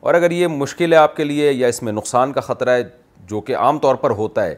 اور 0.00 0.14
اگر 0.14 0.30
یہ 0.30 0.46
مشکل 0.48 0.92
ہے 0.92 0.98
آپ 0.98 1.16
کے 1.16 1.24
لیے 1.24 1.52
یا 1.52 1.68
اس 1.68 1.82
میں 1.82 1.92
نقصان 1.92 2.32
کا 2.32 2.40
خطرہ 2.40 2.76
ہے 2.76 2.82
جو 3.30 3.40
کہ 3.40 3.56
عام 3.56 3.78
طور 3.78 3.94
پر 4.04 4.10
ہوتا 4.20 4.44
ہے 4.46 4.54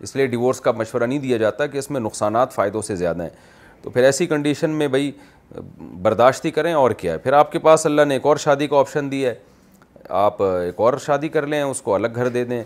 اس 0.00 0.14
لیے 0.16 0.26
ڈیورس 0.26 0.60
کا 0.60 0.72
مشورہ 0.76 1.04
نہیں 1.06 1.18
دیا 1.18 1.36
جاتا 1.38 1.66
کہ 1.66 1.78
اس 1.78 1.90
میں 1.90 2.00
نقصانات 2.00 2.52
فائدوں 2.52 2.82
سے 2.82 2.96
زیادہ 2.96 3.22
ہیں 3.22 3.30
تو 3.82 3.90
پھر 3.90 4.04
ایسی 4.04 4.26
کنڈیشن 4.26 4.70
میں 4.78 4.88
بھائی 4.88 5.10
برداشت 6.02 6.44
ہی 6.44 6.50
کریں 6.50 6.72
اور 6.74 6.90
کیا 7.00 7.12
ہے 7.12 7.18
پھر 7.18 7.32
آپ 7.32 7.52
کے 7.52 7.58
پاس 7.58 7.86
اللہ 7.86 8.04
نے 8.08 8.14
ایک 8.14 8.26
اور 8.26 8.36
شادی 8.44 8.66
کا 8.66 8.78
آپشن 8.78 9.10
دیا 9.10 9.30
ہے 9.30 9.34
آپ 10.24 10.42
ایک 10.42 10.80
اور 10.80 10.94
شادی 11.04 11.28
کر 11.28 11.46
لیں 11.46 11.62
اس 11.62 11.80
کو 11.82 11.94
الگ 11.94 12.08
گھر 12.16 12.28
دے 12.34 12.44
دیں 12.44 12.62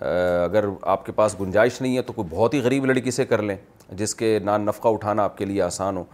اگر 0.00 0.64
آپ 0.82 1.04
کے 1.06 1.12
پاس 1.16 1.34
گنجائش 1.40 1.80
نہیں 1.80 1.96
ہے 1.96 2.02
تو 2.02 2.12
کوئی 2.12 2.26
بہت 2.34 2.54
ہی 2.54 2.60
غریب 2.62 2.84
لڑکی 2.86 3.10
سے 3.10 3.24
کر 3.26 3.42
لیں 3.42 3.56
جس 3.96 4.14
کے 4.14 4.38
نان 4.44 4.64
نفقہ 4.66 4.88
اٹھانا 4.88 5.24
آپ 5.24 5.38
کے 5.38 5.44
لیے 5.44 5.62
آسان 5.62 5.96
ہو 5.96 6.04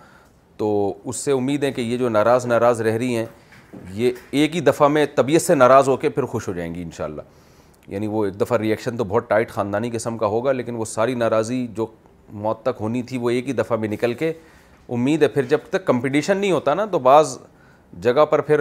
تو 0.57 0.69
اس 1.05 1.17
سے 1.25 1.33
امید 1.33 1.65
ہیں 1.65 1.71
کہ 1.73 1.81
یہ 1.81 1.97
جو 1.99 2.09
ناراض 2.09 2.47
ناراض 2.47 2.81
رہ 2.83 2.97
رہی 2.97 3.17
ہیں 3.17 3.25
یہ 3.95 4.13
ایک 4.31 4.55
ہی 4.57 4.61
دفعہ 4.61 4.89
میں 4.89 5.05
طبیعت 5.15 5.43
سے 5.43 5.55
ناراض 5.55 5.89
ہو 5.89 5.97
کے 5.97 6.09
پھر 6.09 6.25
خوش 6.33 6.49
ہو 6.49 6.53
جائیں 6.53 6.75
گی 6.75 6.83
انشاءاللہ 6.83 7.23
یعنی 7.89 8.07
وہ 8.07 8.25
ایک 8.25 8.41
دفعہ 8.41 8.59
ریئیکشن 8.59 8.97
تو 8.97 9.05
بہت 9.05 9.29
ٹائٹ 9.29 9.51
خاندانی 9.51 9.91
قسم 9.93 10.19
کا 10.19 10.27
ہوگا 10.35 10.53
لیکن 10.53 10.75
وہ 10.77 10.85
ساری 10.85 11.15
ناراضی 11.15 11.67
جو 11.77 11.87
موت 12.33 12.63
تک 12.63 12.77
ہونی 12.81 13.03
تھی 13.03 13.19
وہ 13.19 13.31
ایک 13.31 13.49
ہی 13.49 13.53
دفعہ 13.53 13.77
میں 13.79 13.89
نکل 13.89 14.15
کے 14.15 14.33
امید 14.93 15.23
ہے 15.23 15.29
پھر 15.29 15.45
جب 15.49 15.59
تک 15.71 15.85
کمپٹیشن 15.87 16.37
نہیں 16.37 16.53
ہوتا 16.53 16.75
نا 16.75 16.85
تو 16.93 16.99
بعض 16.99 17.37
جگہ 18.03 18.25
پر 18.31 18.41
پھر 18.51 18.61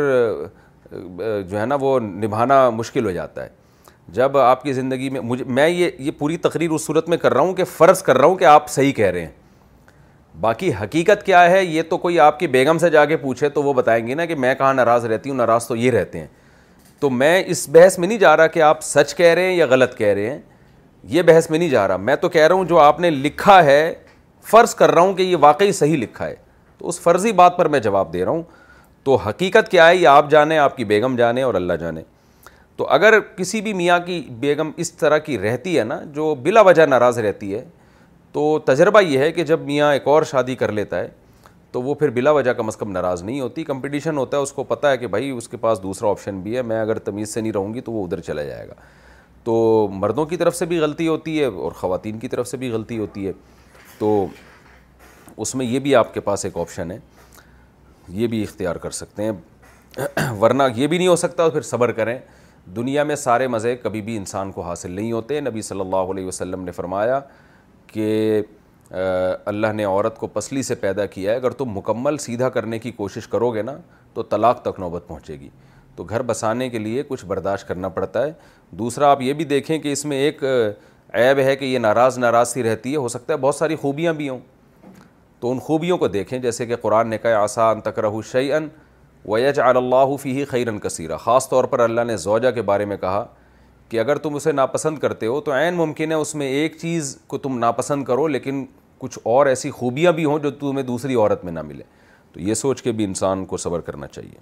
جو 0.91 1.59
ہے 1.59 1.65
نا 1.65 1.75
وہ 1.81 1.99
نبھانا 1.99 2.69
مشکل 2.73 3.05
ہو 3.05 3.11
جاتا 3.11 3.43
ہے 3.43 3.59
جب 4.13 4.37
آپ 4.37 4.63
کی 4.63 4.73
زندگی 4.73 5.09
میں 5.09 5.21
مجھے 5.21 5.43
میں 5.47 5.67
یہ 5.67 5.89
یہ 5.99 6.11
پوری 6.17 6.37
تقریر 6.37 6.69
اس 6.71 6.85
صورت 6.85 7.09
میں 7.09 7.17
کر 7.17 7.33
رہا 7.33 7.41
ہوں 7.41 7.53
کہ 7.55 7.63
فرض 7.77 8.01
کر 8.03 8.17
رہا 8.17 8.25
ہوں 8.27 8.35
کہ 8.37 8.45
آپ 8.45 8.69
صحیح 8.69 8.91
کہہ 8.93 9.09
رہے 9.11 9.21
ہیں 9.25 9.31
باقی 10.41 10.71
حقیقت 10.81 11.25
کیا 11.25 11.49
ہے 11.51 11.63
یہ 11.63 11.81
تو 11.89 11.97
کوئی 11.97 12.19
آپ 12.19 12.39
کی 12.39 12.47
بیگم 12.47 12.77
سے 12.81 12.89
جا 12.89 13.03
کے 13.05 13.17
پوچھے 13.17 13.49
تو 13.49 13.63
وہ 13.63 13.73
بتائیں 13.73 14.05
گے 14.07 14.15
نا 14.15 14.25
کہ 14.25 14.35
میں 14.35 14.53
کہاں 14.55 14.73
ناراض 14.73 15.05
رہتی 15.05 15.29
ہوں 15.29 15.37
ناراض 15.37 15.67
تو 15.67 15.75
یہ 15.75 15.91
رہتے 15.91 16.19
ہیں 16.19 16.27
تو 16.99 17.09
میں 17.09 17.41
اس 17.47 17.67
بحث 17.73 17.97
میں 17.99 18.07
نہیں 18.07 18.17
جا 18.19 18.35
رہا 18.37 18.47
کہ 18.47 18.61
آپ 18.61 18.81
سچ 18.83 19.15
کہہ 19.15 19.33
رہے 19.33 19.43
ہیں 19.49 19.55
یا 19.55 19.65
غلط 19.69 19.95
کہہ 19.97 20.13
رہے 20.13 20.29
ہیں 20.29 20.39
یہ 21.13 21.21
بحث 21.27 21.49
میں 21.49 21.59
نہیں 21.59 21.69
جا 21.69 21.87
رہا 21.87 21.97
میں 21.97 22.15
تو 22.21 22.29
کہہ 22.29 22.47
رہا 22.47 22.55
ہوں 22.55 22.65
جو 22.65 22.79
آپ 22.79 22.99
نے 22.99 23.09
لکھا 23.09 23.63
ہے 23.65 23.93
فرض 24.51 24.73
کر 24.75 24.91
رہا 24.91 25.01
ہوں 25.01 25.13
کہ 25.13 25.21
یہ 25.23 25.35
واقعی 25.41 25.71
صحیح 25.71 25.97
لکھا 25.97 26.25
ہے 26.27 26.35
تو 26.77 26.87
اس 26.89 26.99
فرضی 27.01 27.31
بات 27.39 27.57
پر 27.57 27.67
میں 27.69 27.79
جواب 27.79 28.13
دے 28.13 28.23
رہا 28.25 28.31
ہوں 28.31 28.43
تو 29.03 29.15
حقیقت 29.27 29.69
کیا 29.71 29.87
ہے 29.87 29.95
یہ 29.95 30.07
آپ 30.07 30.29
جانیں 30.29 30.57
آپ 30.57 30.75
کی 30.77 30.83
بیگم 30.85 31.15
جانیں 31.15 31.43
اور 31.43 31.53
اللہ 31.55 31.73
جانے 31.79 32.01
تو 32.77 32.87
اگر 32.95 33.19
کسی 33.37 33.61
بھی 33.61 33.73
میاں 33.73 33.99
کی 34.05 34.19
بیگم 34.39 34.69
اس 34.83 34.91
طرح 34.93 35.17
کی 35.25 35.37
رہتی 35.39 35.77
ہے 35.77 35.83
نا 35.83 35.99
جو 36.13 36.33
بلا 36.43 36.61
وجہ 36.65 36.85
ناراض 36.85 37.17
رہتی 37.19 37.53
ہے 37.53 37.63
تو 38.31 38.57
تجربہ 38.65 39.01
یہ 39.01 39.19
ہے 39.19 39.31
کہ 39.31 39.43
جب 39.43 39.59
میاں 39.65 39.91
ایک 39.93 40.07
اور 40.07 40.23
شادی 40.31 40.55
کر 40.55 40.71
لیتا 40.71 40.99
ہے 40.99 41.07
تو 41.71 41.81
وہ 41.81 41.93
پھر 41.95 42.09
بلا 42.09 42.31
وجہ 42.31 42.51
کم 42.53 42.67
از 42.67 42.75
کم 42.77 42.91
ناراض 42.91 43.23
نہیں 43.23 43.39
ہوتی 43.39 43.63
کمپٹیشن 43.63 44.17
ہوتا 44.17 44.37
ہے 44.37 44.41
اس 44.41 44.51
کو 44.53 44.63
پتہ 44.71 44.87
ہے 44.87 44.97
کہ 44.97 45.07
بھائی 45.07 45.29
اس 45.29 45.47
کے 45.49 45.57
پاس 45.57 45.83
دوسرا 45.83 46.09
آپشن 46.09 46.39
بھی 46.41 46.55
ہے 46.55 46.61
میں 46.71 46.79
اگر 46.81 46.99
تمیز 47.09 47.33
سے 47.33 47.41
نہیں 47.41 47.51
رہوں 47.53 47.73
گی 47.73 47.81
تو 47.81 47.91
وہ 47.91 48.03
ادھر 48.05 48.19
چلا 48.21 48.43
جائے 48.43 48.67
گا 48.67 48.73
تو 49.43 49.87
مردوں 49.91 50.25
کی 50.31 50.37
طرف 50.37 50.55
سے 50.55 50.65
بھی 50.71 50.79
غلطی 50.79 51.07
ہوتی 51.07 51.39
ہے 51.39 51.45
اور 51.45 51.71
خواتین 51.79 52.17
کی 52.19 52.27
طرف 52.29 52.47
سے 52.47 52.57
بھی 52.57 52.69
غلطی 52.71 52.97
ہوتی 52.97 53.27
ہے 53.27 53.31
تو 53.99 54.25
اس 55.45 55.53
میں 55.55 55.65
یہ 55.65 55.79
بھی 55.79 55.95
آپ 55.95 56.13
کے 56.13 56.19
پاس 56.21 56.45
ایک 56.45 56.57
آپشن 56.57 56.91
ہے 56.91 56.97
یہ 58.21 58.27
بھی 58.27 58.41
اختیار 58.43 58.75
کر 58.83 58.91
سکتے 58.97 59.23
ہیں 59.23 60.31
ورنہ 60.41 60.63
یہ 60.75 60.87
بھی 60.87 60.97
نہیں 60.97 61.07
ہو 61.07 61.15
سکتا 61.15 61.47
پھر 61.49 61.61
صبر 61.71 61.91
کریں 61.91 62.17
دنیا 62.75 63.03
میں 63.03 63.15
سارے 63.15 63.47
مزے 63.47 63.75
کبھی 63.81 64.01
بھی 64.01 64.15
انسان 64.17 64.51
کو 64.51 64.61
حاصل 64.61 64.91
نہیں 64.91 65.11
ہوتے 65.11 65.39
نبی 65.41 65.61
صلی 65.61 65.79
اللہ 65.81 66.11
علیہ 66.11 66.25
وسلم 66.25 66.63
نے 66.63 66.71
فرمایا 66.71 67.19
کہ 67.87 68.41
اللہ 69.45 69.73
نے 69.73 69.83
عورت 69.85 70.17
کو 70.19 70.27
پسلی 70.33 70.61
سے 70.63 70.75
پیدا 70.75 71.05
کیا 71.05 71.31
ہے 71.31 71.35
اگر 71.37 71.51
تم 71.59 71.69
مکمل 71.77 72.17
سیدھا 72.19 72.49
کرنے 72.49 72.79
کی 72.79 72.91
کوشش 72.91 73.27
کرو 73.27 73.49
گے 73.53 73.61
نا 73.61 73.75
تو 74.13 74.23
طلاق 74.23 74.61
تک 74.61 74.79
نوبت 74.79 75.07
پہنچے 75.07 75.33
گی 75.39 75.49
تو 75.95 76.03
گھر 76.03 76.21
بسانے 76.25 76.69
کے 76.69 76.79
لیے 76.79 77.03
کچھ 77.07 77.25
برداشت 77.25 77.67
کرنا 77.67 77.89
پڑتا 77.89 78.25
ہے 78.25 78.31
دوسرا 78.79 79.11
آپ 79.11 79.21
یہ 79.21 79.33
بھی 79.33 79.45
دیکھیں 79.45 79.77
کہ 79.79 79.91
اس 79.91 80.05
میں 80.05 80.17
ایک 80.25 80.43
عیب 80.43 81.37
ہے 81.43 81.55
کہ 81.55 81.65
یہ 81.65 81.79
ناراض 81.79 82.17
ناراض 82.19 82.49
سی 82.53 82.63
رہتی 82.63 82.91
ہے 82.91 82.97
ہو 82.97 83.07
سکتا 83.07 83.33
ہے 83.33 83.37
بہت 83.41 83.55
ساری 83.55 83.75
خوبیاں 83.81 84.13
بھی 84.13 84.29
ہوں 84.29 84.39
تو 85.39 85.51
ان 85.51 85.59
خوبیوں 85.59 85.97
کو 85.97 86.07
دیکھیں 86.07 86.37
جیسے 86.39 86.65
کہ 86.65 86.75
قرآن 86.81 87.07
نے 87.09 87.17
کہا 87.17 87.41
آسان 87.43 87.81
تکرہشی 87.81 88.51
ویج 89.27 89.59
اللہ 89.63 90.15
فی 90.21 90.43
خیرن 90.49 90.77
کثیرہ 90.79 91.17
خاص 91.23 91.47
طور 91.49 91.63
پر 91.71 91.79
اللہ 91.79 92.01
نے 92.07 92.15
زوجہ 92.17 92.51
کے 92.51 92.61
بارے 92.69 92.85
میں 92.85 92.95
کہا 92.97 93.25
کہ 93.89 93.99
اگر 93.99 94.17
تم 94.17 94.35
اسے 94.35 94.51
ناپسند 94.51 94.97
کرتے 94.99 95.25
ہو 95.27 95.39
تو 95.41 95.51
عین 95.53 95.73
ممکن 95.75 96.11
ہے 96.11 96.15
اس 96.15 96.33
میں 96.35 96.47
ایک 96.51 96.77
چیز 96.81 97.17
کو 97.27 97.37
تم 97.37 97.57
ناپسند 97.59 98.03
کرو 98.05 98.25
لیکن 98.27 98.65
کچھ 98.99 99.19
اور 99.23 99.45
ایسی 99.45 99.71
خوبیاں 99.71 100.11
بھی 100.19 100.25
ہوں 100.25 100.39
جو 100.39 100.51
تمہیں 100.59 100.85
دوسری 100.85 101.15
عورت 101.15 101.43
میں 101.43 101.51
نہ 101.51 101.61
ملے 101.67 101.83
تو 102.33 102.39
یہ 102.39 102.53
سوچ 102.53 102.81
کے 102.81 102.91
بھی 102.91 103.03
انسان 103.03 103.45
کو 103.45 103.57
صبر 103.57 103.79
کرنا 103.89 104.07
چاہیے 104.07 104.39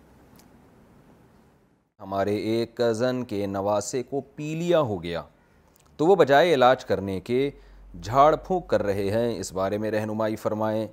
ہمارے 2.02 2.36
ایک 2.56 2.76
کزن 2.78 3.24
کے 3.28 3.46
نواسے 3.46 4.02
کو 4.10 4.22
پیلیا 4.36 4.80
ہو 4.92 5.02
گیا 5.04 5.22
تو 5.98 6.06
وہ 6.08 6.16
بجائے 6.16 6.54
علاج 6.54 6.86
کرنے 6.86 7.20
کے 7.22 7.50
جھاڑ 8.02 8.36
پھونک 8.36 8.68
کر 8.70 8.84
رہے 8.84 9.10
ہیں 9.12 9.40
اس 9.40 9.52
بارے 9.54 9.78
میں 9.78 9.92
رہنمائی 9.92 10.36
فرمائیں 10.44 10.86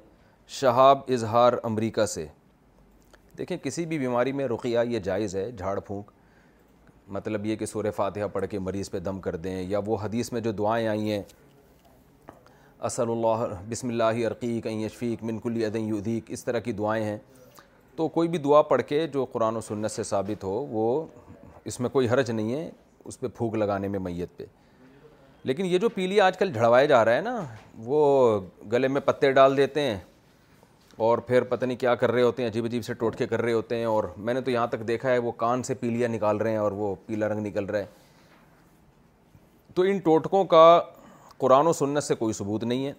شہاب 0.60 0.98
اظہار 1.12 1.52
امریکہ 1.64 2.06
سے 2.06 2.26
دیکھیں 3.38 3.56
کسی 3.62 3.84
بھی 3.86 3.98
بیماری 3.98 4.32
میں 4.32 4.46
رقیہ 4.48 4.78
یہ 4.88 4.98
جائز 5.04 5.34
ہے 5.36 5.50
جھاڑ 5.56 5.78
پھونک 5.86 6.10
مطلب 7.16 7.44
یہ 7.46 7.56
کہ 7.56 7.66
سورہ 7.66 7.90
فاتحہ 7.96 8.26
پڑھ 8.32 8.46
کے 8.50 8.58
مریض 8.58 8.90
پہ 8.90 8.98
دم 9.00 9.20
کر 9.20 9.36
دیں 9.46 9.60
یا 9.70 9.80
وہ 9.86 9.96
حدیث 10.02 10.32
میں 10.32 10.40
جو 10.40 10.52
دعائیں 10.60 10.86
آئی 10.88 11.10
ہیں 11.12 11.22
اصل 12.88 13.10
اللہ 13.10 13.44
بسم 13.68 13.88
اللہ 13.88 14.26
من 14.42 14.60
کلی 14.62 15.16
منکلی 15.22 15.62
یدیق 15.64 16.24
اس 16.36 16.44
طرح 16.44 16.58
کی 16.68 16.72
دعائیں 16.80 17.04
ہیں 17.04 17.16
تو 17.96 18.08
کوئی 18.16 18.28
بھی 18.28 18.38
دعا 18.38 18.62
پڑھ 18.70 18.82
کے 18.88 19.06
جو 19.12 19.24
قرآن 19.32 19.56
و 19.56 19.60
سنت 19.68 19.90
سے 19.90 20.02
ثابت 20.04 20.42
ہو 20.44 20.54
وہ 20.70 20.86
اس 21.70 21.78
میں 21.80 21.90
کوئی 21.90 22.08
حرج 22.08 22.30
نہیں 22.30 22.52
ہے 22.54 22.68
اس 23.04 23.20
پہ 23.20 23.26
پھوک 23.36 23.54
لگانے 23.54 23.88
میں 23.88 23.98
میت 24.00 24.36
پہ 24.36 24.44
لیکن 25.48 25.66
یہ 25.66 25.78
جو 25.78 25.88
پیلی 25.94 26.20
آج 26.20 26.36
کل 26.38 26.52
جھڑوائے 26.52 26.86
جا 26.86 27.04
رہا 27.04 27.14
ہے 27.16 27.20
نا 27.22 27.40
وہ 27.84 28.00
گلے 28.72 28.88
میں 28.88 29.00
پتے 29.06 29.30
ڈال 29.32 29.56
دیتے 29.56 29.80
ہیں 29.80 29.98
اور 31.04 31.18
پھر 31.26 31.42
پتہ 31.48 31.64
نہیں 31.64 31.76
کیا 31.78 31.94
کر 31.94 32.10
رہے 32.12 32.22
ہوتے 32.22 32.42
ہیں 32.42 32.50
عجیب 32.50 32.64
عجیب 32.64 32.84
سے 32.84 32.94
ٹوٹکے 32.98 33.26
کر 33.26 33.42
رہے 33.42 33.52
ہوتے 33.52 33.76
ہیں 33.76 33.84
اور 33.84 34.04
میں 34.16 34.34
نے 34.34 34.40
تو 34.40 34.50
یہاں 34.50 34.66
تک 34.66 34.86
دیکھا 34.88 35.10
ہے 35.10 35.18
وہ 35.18 35.32
کان 35.42 35.62
سے 35.62 35.74
پیلیاں 35.80 36.08
نکال 36.08 36.36
رہے 36.40 36.50
ہیں 36.50 36.58
اور 36.58 36.72
وہ 36.72 36.94
پیلا 37.06 37.28
رنگ 37.28 37.46
نکل 37.46 37.64
رہا 37.64 37.78
ہے 37.78 37.86
تو 39.74 39.82
ان 39.90 39.98
ٹوٹکوں 40.04 40.44
کا 40.54 40.80
قرآن 41.38 41.66
و 41.66 41.72
سنت 41.72 42.04
سے 42.04 42.14
کوئی 42.14 42.32
ثبوت 42.34 42.64
نہیں 42.64 42.86
ہے 42.86 42.92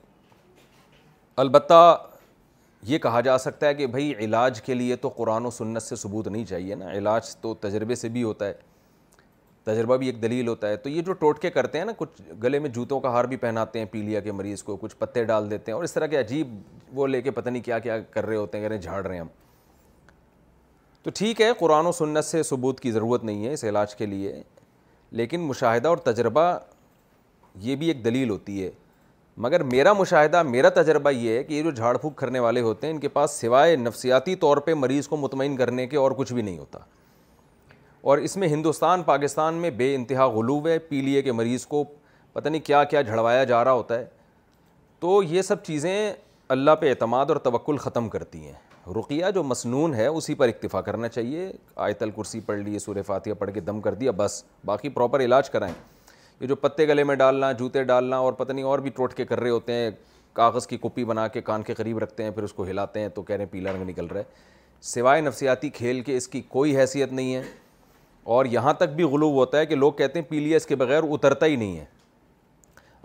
البتہ 1.42 1.98
یہ 2.88 2.98
کہا 3.00 3.22
جا 3.22 3.38
سکتا 3.38 3.68
ہے 3.68 3.74
کہ 3.76 3.88
بھائی 3.88 4.14
علاج 4.26 4.62
کے 4.62 4.74
لیے 4.74 4.96
تو 4.96 5.10
قرآن 5.16 5.46
و 5.46 5.50
سنت 5.52 5.84
سے 5.84 5.96
ثبوت 5.96 6.28
نہیں 6.28 6.46
چاہیے 6.50 6.76
نا 6.76 6.92
علاج 6.92 7.36
تو 7.42 7.54
تجربے 7.62 7.96
سے 8.06 8.10
بھی 8.10 8.24
ہوتا 8.24 8.46
ہے 8.48 8.54
تجربہ 9.68 9.96
بھی 10.02 10.06
ایک 10.08 10.22
دلیل 10.22 10.48
ہوتا 10.48 10.68
ہے 10.70 10.76
تو 10.84 10.90
یہ 10.90 11.02
جو 11.08 11.14
ٹوٹکے 11.24 11.50
کرتے 11.52 11.78
ہیں 11.78 11.86
نا 11.86 11.92
کچھ 11.98 12.22
گلے 12.44 12.60
میں 12.66 12.70
جوتوں 12.76 13.00
کا 13.00 13.10
ہار 13.12 13.26
بھی 13.32 13.38
پہناتے 13.38 13.80
ہیں 13.80 13.86
پیلیا 13.92 14.20
کے 14.28 14.32
مریض 14.32 14.62
کو 14.64 14.76
کچھ 14.84 14.96
پتے 15.00 15.24
ڈال 15.32 15.50
دیتے 15.52 15.72
ہیں 15.72 15.76
اور 15.76 15.84
اس 15.84 15.94
طرح 15.94 16.08
کے 16.14 16.20
عجیب 16.20 16.56
وہ 17.00 17.08
لے 17.08 17.22
کے 17.22 17.32
پتہ 17.40 17.50
نہیں 17.50 17.64
کیا 17.64 17.80
کیا 17.88 17.98
کر 18.12 18.26
رہے 18.26 18.36
ہوتے 18.36 18.58
ہیں 18.58 18.64
کہہ 18.64 18.68
رہے 18.70 18.76
ہیں 18.76 18.82
جھاڑ 18.84 19.06
رہے 19.06 19.14
ہیں 19.14 19.22
ہم 19.22 19.28
تو 21.04 21.12
ٹھیک 21.18 21.42
ہے 21.42 21.52
قرآن 21.60 21.86
و 21.86 21.92
سنت 22.02 22.26
سے 22.26 22.44
ثبوت 22.52 22.80
کی 22.86 22.92
ضرورت 22.92 23.24
نہیں 23.24 23.46
ہے 23.46 23.54
اس 23.54 23.64
علاج 23.72 23.96
کے 23.96 24.06
لیے 24.16 24.42
لیکن 25.22 25.42
مشاہدہ 25.48 25.88
اور 25.88 25.98
تجربہ 26.10 26.46
یہ 27.68 27.76
بھی 27.82 27.88
ایک 27.88 28.04
دلیل 28.06 28.30
ہوتی 28.30 28.64
ہے 28.64 28.70
مگر 29.46 29.64
میرا 29.74 29.94
مشاہدہ 29.94 30.42
میرا 30.44 30.70
تجربہ 30.82 31.12
یہ 31.12 31.38
ہے 31.38 31.44
کہ 31.44 31.54
یہ 31.54 31.62
جو 31.64 31.72
جھاڑ 31.84 31.96
پھونک 31.98 32.16
کرنے 32.18 32.40
والے 32.46 32.62
ہوتے 32.68 32.88
ہیں 32.88 32.94
ان 32.94 33.00
کے 33.00 33.08
پاس 33.20 33.32
سوائے 33.42 33.76
نفسیاتی 33.76 34.36
طور 34.46 34.58
پہ 34.68 34.74
مریض 34.84 35.08
کو 35.08 35.18
مطمئن 35.18 35.56
کرنے 35.58 35.86
کے 35.88 35.98
اور 35.98 36.12
کچھ 36.22 36.34
بھی 36.34 36.42
نہیں 36.42 36.58
ہوتا 36.60 36.80
اور 38.08 38.18
اس 38.18 38.36
میں 38.38 38.48
ہندوستان 38.48 39.02
پاکستان 39.04 39.54
میں 39.62 39.70
بے 39.78 39.94
انتہا 39.94 40.26
غلوب 40.34 40.68
ہے 40.68 40.78
پی 40.90 41.00
لیے 41.02 41.22
کے 41.22 41.32
مریض 41.32 41.66
کو 41.68 41.84
پتہ 42.34 42.50
نہیں 42.50 42.62
کیا 42.66 42.84
کیا 42.94 43.02
جھڑوایا 43.02 43.44
جا 43.44 43.64
رہا 43.64 43.72
ہوتا 43.72 43.98
ہے 44.00 44.06
تو 45.00 45.22
یہ 45.24 45.42
سب 45.42 45.64
چیزیں 45.64 46.14
اللہ 46.56 46.76
پہ 46.82 46.90
اعتماد 46.90 47.26
اور 47.30 47.38
توقل 47.48 47.78
ختم 47.86 48.08
کرتی 48.10 48.40
ہیں 48.46 48.94
رقیہ 49.00 49.32
جو 49.36 49.44
مسنون 49.44 49.94
ہے 49.96 50.06
اسی 50.08 50.36
پر 50.42 50.48
اکتفا 50.48 50.82
کرنا 50.82 51.08
چاہیے 51.18 51.52
آیت 51.88 52.04
الکرسی 52.04 52.40
پڑھ 52.46 52.60
لیے 52.60 52.80
سورہ 52.86 53.02
فاتحہ 53.08 53.34
پڑھ 53.40 53.52
کے 53.54 53.60
دم 53.72 53.82
کر 53.88 53.94
دیا 54.04 54.12
بس 54.24 54.42
باقی 54.66 54.90
پراپر 54.90 55.22
علاج 55.26 55.50
کرائیں 55.56 55.74
یہ 56.40 56.48
جو 56.48 56.56
پتے 56.64 56.88
گلے 56.88 57.04
میں 57.10 57.16
ڈالنا 57.26 57.52
جوتے 57.64 57.84
ڈالنا 57.92 58.18
اور 58.30 58.34
پتہ 58.42 58.52
نہیں 58.54 58.66
اور 58.76 58.80
بھی 58.80 58.90
ٹوٹ 59.02 59.14
کے 59.14 59.26
کر 59.26 59.40
رہے 59.40 59.50
ہوتے 59.50 59.74
ہیں 59.74 59.90
کاغذ 60.42 60.68
کی 60.68 60.78
کپی 60.82 61.06
بنا 61.14 61.28
کے 61.36 61.42
کان 61.52 61.64
کے 61.64 61.74
قریب 61.82 61.98
رکھتے 62.04 62.24
ہیں 62.24 62.32
پھر 62.40 62.44
اس 62.44 62.54
کو 62.54 62.66
ہلاتے 62.70 63.00
ہیں 63.00 63.10
تو 63.16 63.22
کہہ 63.22 63.36
رہے 63.36 63.44
ہیں 63.46 63.52
پیلا 63.52 63.74
رنگ 63.74 63.90
نکل 63.90 64.06
رہا 64.12 64.20
ہے 64.20 64.60
سوائے 64.96 65.22
نفسیاتی 65.22 65.70
کھیل 65.84 66.02
کے 66.10 66.18
اس 66.18 66.28
کی 66.38 66.42
کوئی 66.50 66.78
حیثیت 66.78 67.12
نہیں 67.14 67.36
ہے 67.36 67.44
اور 68.36 68.46
یہاں 68.52 68.72
تک 68.78 68.94
بھی 68.96 69.04
غلو 69.12 69.30
ہوتا 69.34 69.58
ہے 69.58 69.66
کہ 69.66 69.76
لوگ 69.76 69.92
کہتے 69.98 70.20
ہیں 70.20 70.26
پیلیا 70.30 70.58
اس 70.58 70.66
کے 70.68 70.76
بغیر 70.76 71.04
اترتا 71.14 71.46
ہی 71.46 71.56
نہیں 71.56 71.78
ہے 71.80 71.84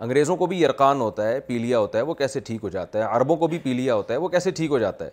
انگریزوں 0.05 0.35
کو 0.37 0.45
بھی 0.53 0.61
یرقان 0.61 1.01
ہوتا 1.01 1.27
ہے 1.27 1.39
پیلیا 1.47 1.79
ہوتا 1.79 1.97
ہے 1.97 2.03
وہ 2.03 2.13
کیسے 2.21 2.39
ٹھیک 2.47 2.63
ہو 2.63 2.69
جاتا 2.69 2.99
ہے 2.99 3.03
عربوں 3.15 3.35
کو 3.43 3.47
بھی 3.47 3.59
پیلیا 3.63 3.93
ہوتا 3.95 4.13
ہے 4.13 4.17
وہ 4.19 4.27
کیسے 4.29 4.51
ٹھیک 4.59 4.71
ہو 4.71 4.79
جاتا 4.79 5.05
ہے 5.05 5.09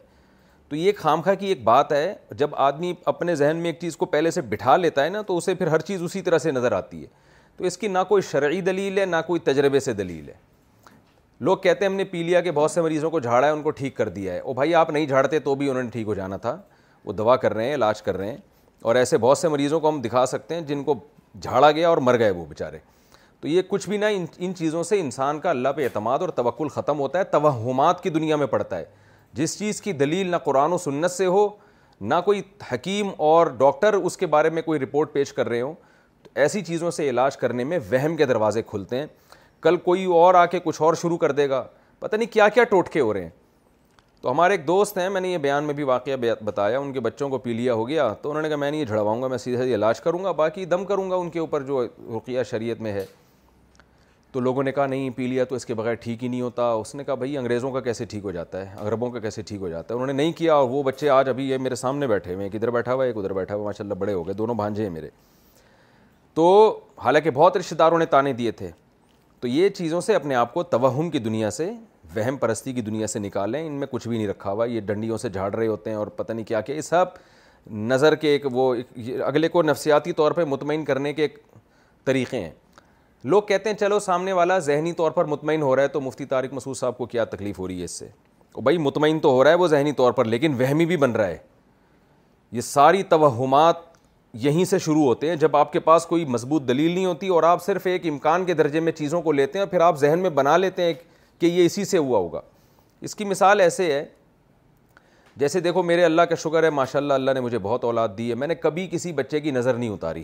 تو 0.69 0.77
یہ 0.77 0.93
خامخا 0.99 1.35
کی 1.35 1.47
ایک 1.47 1.63
بات 1.65 1.93
ہے 1.93 2.13
جب 2.39 2.55
آدمی 2.67 2.93
اپنے 3.13 3.35
ذہن 3.35 3.57
میں 3.63 3.71
ایک 3.71 3.79
چیز 3.81 3.97
کو 3.97 4.07
پہلے 4.07 4.31
سے 4.31 4.41
بٹھا 4.49 4.77
لیتا 4.77 5.05
ہے 5.05 5.09
نا 5.11 5.23
تو 5.27 5.37
اسے 5.37 5.55
پھر 5.63 5.67
ہر 5.67 5.81
چیز 5.91 6.03
اسی 6.03 6.23
طرح 6.29 6.39
سے 6.47 6.51
نظر 6.53 6.73
آتی 6.73 7.01
ہے 7.03 7.07
تو 7.57 7.65
اس 7.65 7.79
کی 7.79 7.89
نہ 7.89 7.99
کوئی 8.09 8.23
شرعی 8.33 8.61
دلیل 8.71 8.99
ہے 8.99 9.05
نہ 9.07 9.17
کوئی 9.27 9.41
تجربے 9.45 9.81
سے 9.81 9.93
دلیل 9.93 10.29
ہے 10.29 10.35
لوگ 11.49 11.57
کہتے 11.57 11.85
ہیں 11.85 11.91
ہم 11.93 11.97
نے 11.97 12.05
پیلیا 12.05 12.41
کے 12.41 12.53
بہت 12.53 12.71
سے 12.71 12.81
مریضوں 12.83 13.11
کو 13.11 13.21
جھاڑا 13.21 13.47
ہے 13.47 13.53
ان 13.53 13.63
کو 13.63 13.71
ٹھیک 13.81 13.97
کر 13.97 14.09
دیا 14.21 14.33
ہے 14.35 14.39
او 14.39 14.53
بھائی 14.55 14.75
آپ 14.75 14.91
نہیں 14.91 15.07
جھاڑتے 15.07 15.39
تو 15.49 15.55
بھی 15.63 15.71
انہوں 15.71 15.83
نے 15.83 15.91
ٹھیک 15.91 16.07
ہو 16.07 16.15
جانا 16.15 16.37
تھا 16.47 16.61
وہ 17.05 17.13
دوا 17.13 17.37
کر 17.45 17.55
رہے 17.55 17.67
ہیں 17.69 17.75
علاج 17.75 18.03
کر 18.03 18.17
رہے 18.17 18.31
ہیں 18.31 18.37
اور 18.83 18.95
ایسے 18.97 19.19
بہت 19.19 19.39
سے 19.39 19.49
مریضوں 19.49 19.81
کو 19.81 19.89
ہم 19.89 20.01
دکھا 20.03 20.25
سکتے 20.27 20.55
ہیں 20.55 20.61
جن 20.67 20.83
کو 20.85 20.95
جھاڑا 21.43 21.71
گیا 21.71 21.89
اور 21.89 21.99
مر 21.99 22.19
گئے 22.19 22.31
وہ 22.31 22.45
بےچارے 22.47 22.79
تو 23.41 23.49
یہ 23.49 23.63
کچھ 23.69 23.89
بھی 23.89 23.97
نہ 23.97 24.05
ان 24.13 24.25
ان 24.39 24.55
چیزوں 24.55 24.83
سے 24.83 24.99
انسان 25.01 25.39
کا 25.41 25.51
اللہ 25.51 25.69
پہ 25.77 25.83
اعتماد 25.85 26.19
اور 26.21 26.29
توقل 26.39 26.69
ختم 26.69 26.99
ہوتا 27.01 27.19
ہے 27.19 27.25
توہمات 27.33 28.03
کی 28.03 28.11
دنیا 28.11 28.37
میں 28.37 28.47
پڑتا 28.47 28.79
ہے 28.79 28.85
جس 29.35 29.59
چیز 29.59 29.81
کی 29.83 29.93
دلیل 29.93 30.31
نہ 30.31 30.37
قرآن 30.45 30.73
و 30.73 30.79
سنت 30.79 31.11
سے 31.11 31.27
ہو 31.27 31.49
نہ 32.01 32.15
کوئی 32.25 32.43
حکیم 32.73 33.09
اور 33.29 33.47
ڈاکٹر 33.59 33.95
اس 33.95 34.17
کے 34.17 34.27
بارے 34.35 34.51
میں 34.51 34.63
کوئی 34.63 34.81
رپورٹ 34.81 35.13
پیش 35.13 35.33
کر 35.33 35.49
رہے 35.49 35.61
ہوں 35.61 35.75
تو 36.23 36.31
ایسی 36.41 36.61
چیزوں 36.65 36.91
سے 36.91 37.09
علاج 37.11 37.37
کرنے 37.37 37.65
میں 37.65 37.79
وہم 37.91 38.17
کے 38.17 38.27
دروازے 38.27 38.63
کھلتے 38.67 38.99
ہیں 38.99 39.07
کل 39.63 39.77
کوئی 39.85 40.05
اور 40.15 40.35
آ 40.35 40.45
کے 40.51 40.59
کچھ 40.65 40.81
اور 40.83 40.95
شروع 41.03 41.17
کر 41.19 41.33
دے 41.33 41.49
گا 41.51 41.63
پتہ 42.01 42.17
نہیں 42.17 42.33
کیا 42.33 42.49
کیا 42.49 42.65
ٹوٹکے 42.65 43.01
ہو 43.01 43.13
رہے 43.15 43.23
ہیں 43.23 43.29
تو 44.23 44.31
ہمارے 44.31 44.55
ایک 44.55 44.67
دوست 44.67 44.99
ہیں 44.99 45.09
میں 45.11 45.21
نے 45.21 45.29
یہ 45.29 45.39
بیان 45.45 45.65
میں 45.65 45.75
بھی 45.75 45.83
واقعہ 45.85 46.17
بتایا 46.45 46.79
ان 46.79 46.93
کے 46.93 47.01
بچوں 47.01 47.29
کو 47.31 47.39
پی 47.45 47.53
لیا 47.53 47.73
ہو 47.75 47.87
گیا 47.89 48.13
تو 48.23 48.31
انہوں 48.31 48.43
نے 48.43 48.49
کہا 48.49 48.57
میں 48.57 48.71
نہیں 48.71 48.81
یہ 48.81 48.85
جھڑواؤں 48.85 49.23
گا 49.23 49.29
میں 49.29 49.39
سیدھا 49.39 49.59
سیدھے 49.59 49.75
علاج 49.75 50.01
کروں 50.01 50.23
گا 50.25 50.33
باقی 50.41 50.65
دم 50.65 50.85
کروں 50.85 51.11
گا 51.11 51.17
ان 51.17 51.31
کے 51.31 51.39
اوپر 51.39 51.63
جو 51.67 51.85
رقیہ 52.17 52.43
شریعت 52.51 52.81
میں 52.83 52.93
ہے 52.93 53.05
تو 54.33 54.41
لوگوں 54.41 54.63
نے 54.63 54.73
کہا 54.73 54.87
نہیں 54.87 55.09
پی 55.17 55.27
لیا 55.27 55.45
تو 55.45 55.55
اس 55.55 55.67
کے 55.67 55.75
بغیر 55.75 55.95
ٹھیک 56.01 56.23
ہی 56.25 56.29
نہیں 56.29 56.41
ہوتا 56.41 56.71
اس 56.73 56.95
نے 56.95 57.05
کہا 57.05 57.15
بھائی 57.23 57.37
انگریزوں 57.39 57.71
کا 57.73 57.81
کیسے 57.87 58.05
ٹھیک 58.11 58.25
ہو 58.25 58.31
جاتا 58.33 58.61
ہے 58.71 58.75
عربوں 58.89 59.11
کا 59.11 59.19
کیسے 59.21 59.43
ٹھیک 59.47 59.61
ہو 59.61 59.69
جاتا 59.69 59.95
ہے 59.95 60.01
انہوں 60.01 60.07
نے 60.07 60.13
نہیں 60.23 60.33
کیا 60.39 60.55
اور 60.55 60.69
وہ 60.71 60.83
بچے 60.83 61.09
آج 61.11 61.29
ابھی 61.29 61.49
یہ 61.51 61.59
میرے 61.59 61.75
سامنے 61.75 62.07
بیٹھے 62.07 62.35
ہوئے 62.35 62.47
ہیں 62.49 62.55
ادھر 62.57 62.71
بیٹھا 62.71 62.95
ہوا 62.95 63.05
ایک 63.05 63.17
ادھر 63.19 63.33
بیٹھا 63.33 63.55
ہوا 63.55 63.65
ماشاء 63.65 63.85
اللہ 63.85 63.95
بڑے 63.99 64.13
ہو 64.13 64.27
گئے 64.27 64.35
دونوں 64.35 64.55
بھانجے 64.55 64.83
ہیں 64.83 64.91
میرے 64.91 65.09
تو 66.35 66.47
حالانکہ 67.05 67.31
بہت 67.35 67.57
رشتہ 67.57 67.75
داروں 67.75 67.99
نے 67.99 68.07
تانے 68.17 68.33
دیے 68.33 68.51
تھے 68.63 68.71
تو 69.41 69.49
یہ 69.49 69.69
چیزوں 69.79 70.01
سے 70.01 70.15
اپنے 70.15 70.35
آپ 70.35 70.55
کو 70.55 70.63
توہم 70.77 71.11
کی 71.11 71.19
دنیا 71.19 71.51
سے 71.51 71.71
وہم 72.17 72.37
پرستی 72.37 72.73
کی 72.73 72.81
دنیا 72.83 73.07
سے 73.07 73.19
نکالیں 73.19 73.67
ان 73.67 73.73
میں 73.81 73.87
کچھ 73.91 74.07
بھی 74.09 74.17
نہیں 74.17 74.29
رکھا 74.29 74.53
ہوا 74.53 74.65
یہ 74.67 74.81
ڈنڈیوں 74.87 75.19
سے 75.19 75.29
جھاڑ 75.29 75.55
رہے 75.55 75.67
ہوتے 75.67 75.91
ہیں 75.91 75.97
اور 75.97 76.07
پتہ 76.17 76.33
نہیں 76.33 76.45
کیا 76.47 76.61
کہ 76.61 76.73
یہ 76.73 76.81
سب 76.81 77.07
نظر 77.77 78.15
کے 78.15 78.29
ایک 78.29 78.47
وہ 78.53 78.75
اگلے 79.27 79.49
کو 79.49 79.63
نفسیاتی 79.63 80.13
طور 80.13 80.33
پہ 80.33 80.45
مطمئن 80.49 80.85
کرنے 80.85 81.13
کے 81.13 81.23
ایک 81.23 81.39
طریقے 82.05 82.41
ہیں 82.41 82.51
لوگ 83.25 83.43
کہتے 83.49 83.71
ہیں 83.71 83.77
چلو 83.77 83.99
سامنے 84.01 84.33
والا 84.33 84.59
ذہنی 84.59 84.93
طور 85.01 85.11
پر 85.13 85.25
مطمئن 85.25 85.63
ہو 85.63 85.75
رہا 85.77 85.83
ہے 85.83 85.89
تو 85.89 86.01
مفتی 86.01 86.25
طارق 86.27 86.53
مسعود 86.55 86.77
صاحب 86.77 86.99
کو 86.99 87.07
کیا 87.07 87.25
تکلیف 87.35 87.59
ہو 87.59 87.67
رہی 87.69 87.79
ہے 87.79 87.85
اس 87.85 87.99
سے 87.99 88.07
بھائی 88.63 88.79
مطمئن 88.79 89.19
تو 89.21 89.31
ہو 89.31 89.43
رہا 89.45 89.51
ہے 89.51 89.55
وہ 89.57 89.67
ذہنی 89.69 89.93
طور 89.97 90.13
پر 90.13 90.25
لیکن 90.25 90.55
وہمی 90.61 90.87
بھی 90.87 90.97
بن 90.97 91.11
رہا 91.17 91.27
ہے 91.27 91.37
یہ 92.53 92.61
ساری 92.61 93.03
توہمات 93.11 93.79
یہیں 94.45 94.65
سے 94.65 94.79
شروع 94.79 95.05
ہوتے 95.05 95.29
ہیں 95.29 95.37
جب 95.37 95.57
آپ 95.57 95.73
کے 95.73 95.81
پاس 95.81 96.07
کوئی 96.07 96.25
مضبوط 96.25 96.63
دلیل 96.69 96.91
نہیں 96.93 97.05
ہوتی 97.07 97.29
اور 97.35 97.43
آپ 97.43 97.65
صرف 97.65 97.87
ایک 97.87 98.07
امکان 98.09 98.45
کے 98.45 98.55
درجے 98.55 98.81
میں 98.81 98.93
چیزوں 98.93 99.21
کو 99.23 99.33
لیتے 99.33 99.59
ہیں 99.59 99.65
اور 99.65 99.71
پھر 99.71 99.81
آپ 99.87 99.99
ذہن 100.01 100.19
میں 100.23 100.31
بنا 100.41 100.57
لیتے 100.57 100.83
ہیں 100.83 100.89
ایک 100.89 101.03
کہ 101.41 101.47
یہ 101.47 101.65
اسی 101.67 101.85
سے 101.91 101.99
ہوا 101.99 102.19
ہوگا 102.19 102.41
اس 103.09 103.15
کی 103.17 103.25
مثال 103.25 103.61
ایسے 103.61 103.93
ہے 103.93 104.05
جیسے 105.41 105.61
دیکھو 105.61 105.83
میرے 105.83 106.05
اللہ 106.05 106.23
کا 106.31 106.35
شکر 106.43 106.63
ہے 106.63 106.71
ماشاء 106.71 106.99
اللہ 106.99 107.13
اللہ 107.15 107.31
نے 107.35 107.41
مجھے 107.41 107.59
بہت 107.67 107.85
اولاد 107.85 108.09
دی 108.19 108.29
ہے 108.31 108.35
میں 108.43 108.47
نے 108.47 108.55
کبھی 108.55 108.87
کسی 108.93 109.13
بچے 109.21 109.41
کی 109.41 109.51
نظر 109.51 109.75
نہیں 109.75 109.89
اتاری 109.91 110.23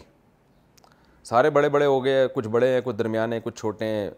سارے 1.24 1.50
بڑے 1.50 1.68
بڑے 1.68 1.86
ہو 1.86 2.02
گئے 2.04 2.26
کچھ 2.34 2.48
بڑے 2.54 2.68
ہیں 2.72 2.80
کچھ 2.84 2.96
درمیان 2.96 3.32
ہیں 3.32 3.38
کچھ 3.44 3.54
چھوٹے 3.60 3.84
ہیں 3.86 4.08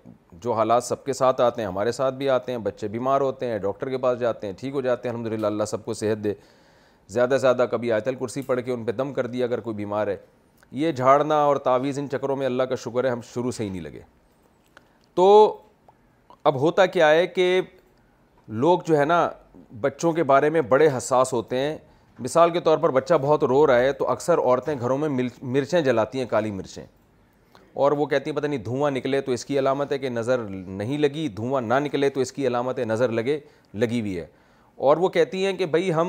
جو 0.43 0.53
حالات 0.53 0.85
سب 0.85 1.05
کے 1.05 1.13
ساتھ 1.13 1.41
آتے 1.41 1.61
ہیں 1.63 1.69
ہمارے 1.69 1.93
ساتھ 1.99 2.15
بھی 2.15 2.29
آتے 2.31 2.53
ہیں 2.53 2.59
بچے 2.67 2.89
بیمار 2.97 3.21
ہوتے 3.21 3.47
ہیں 3.51 3.59
ڈاکٹر 3.59 3.89
کے 3.91 3.99
پاس 3.99 4.19
جاتے 4.21 4.47
ہیں 4.47 4.55
ٹھیک 4.59 4.75
ہو 4.75 4.81
جاتے 4.81 5.09
ہیں 5.09 5.15
الحمد 5.15 5.33
للہ 5.33 5.47
اللہ 5.47 5.65
سب 5.69 5.85
کو 5.85 5.95
صحت 6.01 6.25
دے 6.25 6.33
زیادہ 7.15 7.31
سے 7.35 7.39
زیادہ 7.41 7.67
کبھی 7.71 7.93
آیت 7.93 8.09
کرسی 8.21 8.43
پڑھ 8.51 8.61
کے 8.65 8.73
ان 8.73 8.85
پہ 8.85 8.93
دم 8.93 9.13
کر 9.15 9.27
دیا 9.27 9.47
اگر 9.47 9.61
کوئی 9.69 9.77
بیمار 9.77 10.07
ہے 10.07 10.17
یہ 10.81 10.93
جھاڑنا 10.93 11.37
اور 11.45 11.57
تعویذ 11.71 11.99
ان 11.99 12.09
چکروں 12.13 12.37
میں 12.37 12.47
اللہ 12.47 12.63
کا 12.69 12.75
شکر 12.85 13.05
ہے 13.05 13.11
ہم 13.11 13.21
شروع 13.35 13.51
سے 13.57 13.65
ہی 13.65 13.69
نہیں 13.69 13.83
لگے 13.83 14.01
تو 15.15 15.29
اب 16.49 16.55
ہوتا 16.61 16.85
کیا 16.87 17.09
ہے 17.11 17.27
کہ 17.27 17.61
لوگ 18.65 18.81
جو 18.87 18.97
ہے 18.99 19.05
نا 19.05 19.17
بچوں 19.81 20.13
کے 20.19 20.23
بارے 20.31 20.49
میں 20.51 20.61
بڑے 20.69 20.87
حساس 20.97 21.33
ہوتے 21.33 21.57
ہیں 21.59 21.77
مثال 22.27 22.51
کے 22.51 22.61
طور 22.69 22.79
پر 22.85 22.91
بچہ 22.99 23.15
بہت 23.23 23.43
رو 23.53 23.67
رہا 23.67 23.79
ہے 23.79 23.93
تو 23.99 24.09
اکثر 24.11 24.39
عورتیں 24.39 24.75
گھروں 24.81 24.97
میں 24.99 25.09
مرچیں 25.43 25.81
جلاتی 25.89 26.19
ہیں 26.19 26.27
کالی 26.27 26.51
مرچیں 26.61 26.85
اور 27.85 27.93
وہ 28.01 28.07
کہتی 28.13 28.31
ہیں 28.31 28.37
پتہ 28.37 28.47
نہیں 28.47 28.63
دھواں 28.69 28.91
نکلے 28.91 29.21
تو 29.27 29.33
اس 29.33 29.45
کی 29.45 29.59
علامت 29.59 29.93
ہے 29.93 29.99
کہ 30.05 30.09
نظر 30.09 30.39
نہیں 30.79 30.99
لگی 30.99 31.27
دھواں 31.41 31.61
نہ 31.63 31.75
نکلے 31.85 32.11
تو 32.15 32.21
اس 32.21 32.33
کی 32.33 32.47
علامت 32.47 32.79
ہے 32.79 32.85
نظر 32.95 33.13
لگے 33.19 33.39
لگی 33.83 34.01
ہوئی 34.01 34.19
ہے 34.19 34.27
اور 34.89 34.97
وہ 35.05 35.09
کہتی 35.19 35.45
ہیں 35.47 35.53
کہ 35.57 35.67
بھائی 35.77 35.93
ہم 35.95 36.09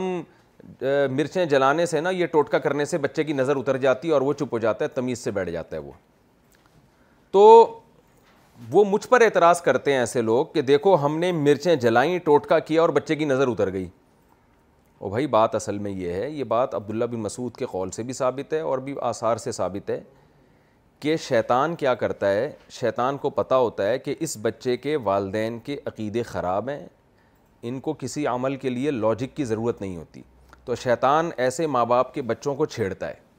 مرچیں 1.18 1.46
جلانے 1.56 1.86
سے 1.94 2.02
نا 2.06 2.10
یہ 2.20 2.26
ٹوٹکا 2.32 2.60
کرنے 2.68 2.86
سے 2.94 2.98
بچے 3.08 3.24
کی 3.24 3.34
نظر 3.44 3.56
اتر 3.64 3.78
جاتی 3.90 4.08
ہے 4.08 4.14
اور 4.14 4.22
وہ 4.30 4.34
چپ 4.40 4.54
ہو 4.54 4.60
جاتا 4.70 4.86
ہے 4.86 4.90
تمیز 5.02 5.20
سے 5.24 5.32
بیٹھ 5.40 5.50
جاتا 5.52 5.76
ہے 5.76 5.82
وہ 5.82 5.92
تو 7.32 7.46
وہ 8.72 8.84
مجھ 8.88 9.08
پر 9.08 9.22
اعتراض 9.22 9.62
کرتے 9.62 9.92
ہیں 9.92 10.00
ایسے 10.00 10.22
لوگ 10.22 10.46
کہ 10.54 10.62
دیکھو 10.62 10.96
ہم 11.06 11.18
نے 11.20 11.32
مرچیں 11.32 11.76
جلائیں 11.76 12.18
ٹوٹکا 12.24 12.58
کیا 12.70 12.82
اور 12.82 12.90
بچے 12.98 13.16
کی 13.16 13.26
نظر 13.26 13.48
اتر 13.48 13.72
گئی 13.74 13.88
او 15.00 15.10
بھائی 15.10 15.28
بات 15.36 15.54
اصل 15.56 15.78
میں 15.80 15.92
یہ 15.92 16.14
ہے 16.14 16.30
یہ 16.30 16.44
بات 16.44 16.74
عبداللہ 16.76 17.06
بن 17.12 17.20
مسعود 17.24 17.56
کے 17.58 17.66
قول 17.72 17.90
سے 17.92 18.04
بھی 18.04 18.14
ثابت 18.14 18.54
ہے 18.54 18.60
اور 18.60 18.78
بھی 18.88 18.96
آثار 19.10 19.38
سے 19.44 19.52
ثابت 19.52 19.90
ہے 19.90 20.00
کہ 21.00 21.16
شیطان 21.28 21.76
کیا 21.76 21.94
کرتا 21.96 22.32
ہے 22.34 22.52
شیطان 22.80 23.18
کو 23.18 23.30
پتہ 23.36 23.54
ہوتا 23.66 23.88
ہے 23.90 24.00
کہ 24.00 24.16
اس 24.20 24.38
بچے 24.42 24.76
کے 24.78 24.96
والدین 25.04 25.60
کے 25.64 25.78
عقیدے 25.88 26.24
خراب 26.32 26.70
ہیں 26.70 26.86
ان 27.70 27.80
کو 27.82 27.94
کسی 28.00 28.26
عمل 28.28 28.56
کے 28.56 28.70
لیے 28.70 28.92
لاجک 28.92 29.36
کی 29.36 29.46
ضرورت 29.46 29.82
نہیں 29.82 29.96
ہوتی 29.98 30.22
تو 30.66 30.76
شیطان 30.84 31.30
ایسے 31.46 31.68
ماں 31.68 31.86
باپ 31.86 32.14
کے 32.14 32.22
بچوں 32.22 32.56
کو 32.56 32.66
چھیڑتا 32.66 33.08
ہے 33.08 33.30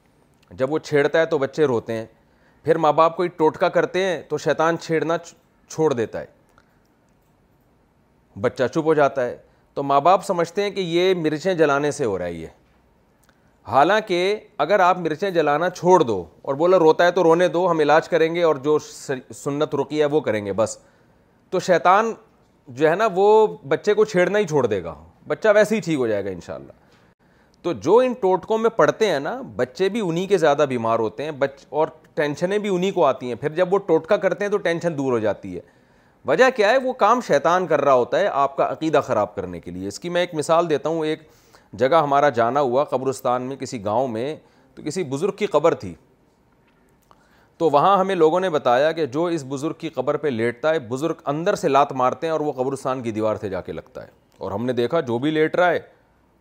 جب 0.58 0.72
وہ 0.72 0.78
چھیڑتا 0.78 1.20
ہے 1.20 1.26
تو 1.26 1.38
بچے 1.38 1.64
روتے 1.64 1.92
ہیں 1.96 2.06
پھر 2.64 2.76
ماں 2.78 2.92
باپ 2.92 3.16
کوئی 3.16 3.28
ٹوٹکا 3.36 3.68
کرتے 3.76 4.02
ہیں 4.04 4.20
تو 4.28 4.38
شیطان 4.38 4.78
چھیڑنا 4.82 5.16
چھوڑ 5.18 5.92
دیتا 5.92 6.20
ہے 6.20 6.26
بچہ 8.40 8.64
چپ 8.72 8.84
ہو 8.86 8.94
جاتا 8.94 9.24
ہے 9.26 9.36
تو 9.74 9.82
ماں 9.82 10.00
باپ 10.00 10.24
سمجھتے 10.24 10.62
ہیں 10.62 10.70
کہ 10.70 10.80
یہ 10.80 11.14
مرچیں 11.14 11.54
جلانے 11.54 11.90
سے 11.90 12.04
ہو 12.04 12.16
رہا 12.18 12.24
ہے 12.24 12.32
یہ 12.32 12.46
حالانکہ 13.70 14.38
اگر 14.58 14.80
آپ 14.80 14.98
مرچیں 14.98 15.30
جلانا 15.30 15.68
چھوڑ 15.70 16.02
دو 16.02 16.22
اور 16.42 16.54
بولا 16.60 16.78
روتا 16.78 17.04
ہے 17.06 17.10
تو 17.12 17.22
رونے 17.24 17.48
دو 17.56 17.70
ہم 17.70 17.78
علاج 17.80 18.08
کریں 18.08 18.34
گے 18.34 18.42
اور 18.42 18.56
جو 18.64 18.78
سنت 18.90 19.74
رکی 19.80 20.00
ہے 20.00 20.06
وہ 20.14 20.20
کریں 20.20 20.44
گے 20.46 20.52
بس 20.62 20.76
تو 21.50 21.60
شیطان 21.60 22.12
جو 22.68 22.88
ہے 22.90 22.94
نا 22.94 23.08
وہ 23.14 23.46
بچے 23.68 23.94
کو 23.94 24.04
چھیڑنا 24.04 24.38
ہی 24.38 24.46
چھوڑ 24.46 24.66
دے 24.66 24.82
گا 24.84 24.94
بچہ 25.28 25.48
ویسے 25.54 25.76
ہی 25.76 25.80
ٹھیک 25.84 25.98
ہو 25.98 26.06
جائے 26.06 26.24
گا 26.24 26.30
انشاءاللہ 26.30 26.72
تو 27.62 27.72
جو 27.86 27.96
ان 28.04 28.12
ٹوٹکوں 28.20 28.58
میں 28.58 28.70
پڑھتے 28.76 29.10
ہیں 29.10 29.18
نا 29.20 29.40
بچے 29.56 29.88
بھی 29.94 30.00
انہی 30.04 30.26
کے 30.26 30.38
زیادہ 30.38 30.64
بیمار 30.68 30.98
ہوتے 30.98 31.24
ہیں 31.24 31.30
بچ 31.40 31.64
اور 31.70 31.88
ٹینشنیں 32.16 32.58
بھی 32.58 32.68
انہی 32.74 32.90
کو 32.90 33.04
آتی 33.06 33.28
ہیں 33.28 33.34
پھر 33.40 33.54
جب 33.54 33.72
وہ 33.74 33.78
ٹوٹکا 33.86 34.16
کرتے 34.16 34.44
ہیں 34.44 34.50
تو 34.52 34.56
ٹینشن 34.66 34.96
دور 34.98 35.12
ہو 35.12 35.18
جاتی 35.18 35.54
ہے 35.56 35.60
وجہ 36.28 36.44
کیا 36.56 36.70
ہے 36.70 36.76
وہ 36.84 36.92
کام 37.02 37.20
شیطان 37.26 37.66
کر 37.66 37.80
رہا 37.84 37.92
ہوتا 37.92 38.18
ہے 38.20 38.26
آپ 38.28 38.56
کا 38.56 38.70
عقیدہ 38.72 39.00
خراب 39.06 39.34
کرنے 39.34 39.60
کے 39.60 39.70
لیے 39.70 39.88
اس 39.88 39.98
کی 40.00 40.08
میں 40.16 40.20
ایک 40.20 40.34
مثال 40.34 40.68
دیتا 40.70 40.88
ہوں 40.88 41.04
ایک 41.06 41.22
جگہ 41.82 42.02
ہمارا 42.02 42.28
جانا 42.40 42.60
ہوا 42.60 42.84
قبرستان 42.90 43.42
میں 43.48 43.56
کسی 43.56 43.84
گاؤں 43.84 44.08
میں 44.08 44.34
تو 44.74 44.82
کسی 44.86 45.04
بزرگ 45.14 45.36
کی 45.36 45.46
قبر 45.46 45.74
تھی 45.84 45.94
تو 47.58 47.68
وہاں 47.70 47.96
ہمیں 47.98 48.14
لوگوں 48.14 48.40
نے 48.40 48.50
بتایا 48.50 48.90
کہ 48.92 49.06
جو 49.14 49.24
اس 49.38 49.44
بزرگ 49.48 49.72
کی 49.78 49.88
قبر 49.94 50.16
پہ 50.16 50.28
لیٹتا 50.28 50.70
ہے 50.74 50.78
بزرگ 50.88 51.14
اندر 51.32 51.54
سے 51.62 51.68
لات 51.68 51.92
مارتے 52.02 52.26
ہیں 52.26 52.32
اور 52.32 52.40
وہ 52.40 52.52
قبرستان 52.56 53.02
کی 53.02 53.10
دیوار 53.18 53.36
سے 53.40 53.48
جا 53.48 53.60
کے 53.62 53.72
لگتا 53.72 54.02
ہے 54.02 54.08
اور 54.38 54.52
ہم 54.52 54.64
نے 54.66 54.72
دیکھا 54.72 55.00
جو 55.10 55.18
بھی 55.24 55.30
لیٹ 55.30 55.56
رہا 55.56 55.70
ہے 55.70 55.78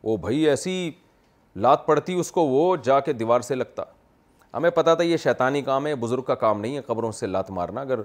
وہ 0.03 0.15
بھائی 0.17 0.37
ایسی 0.49 0.89
لات 1.65 1.85
پڑتی 1.85 2.13
اس 2.19 2.31
کو 2.31 2.45
وہ 2.47 2.75
جا 2.83 2.99
کے 2.99 3.13
دیوار 3.13 3.41
سے 3.41 3.55
لگتا 3.55 3.83
ہمیں 4.55 4.69
پتا 4.75 4.93
تھا 4.95 5.03
یہ 5.03 5.17
شیطانی 5.23 5.61
کام 5.61 5.87
ہے 5.87 5.95
بزرگ 6.03 6.21
کا 6.27 6.35
کام 6.43 6.61
نہیں 6.61 6.75
ہے 6.75 6.81
قبروں 6.85 7.11
سے 7.11 7.27
لات 7.27 7.49
مارنا 7.51 7.81
اگر 7.81 7.99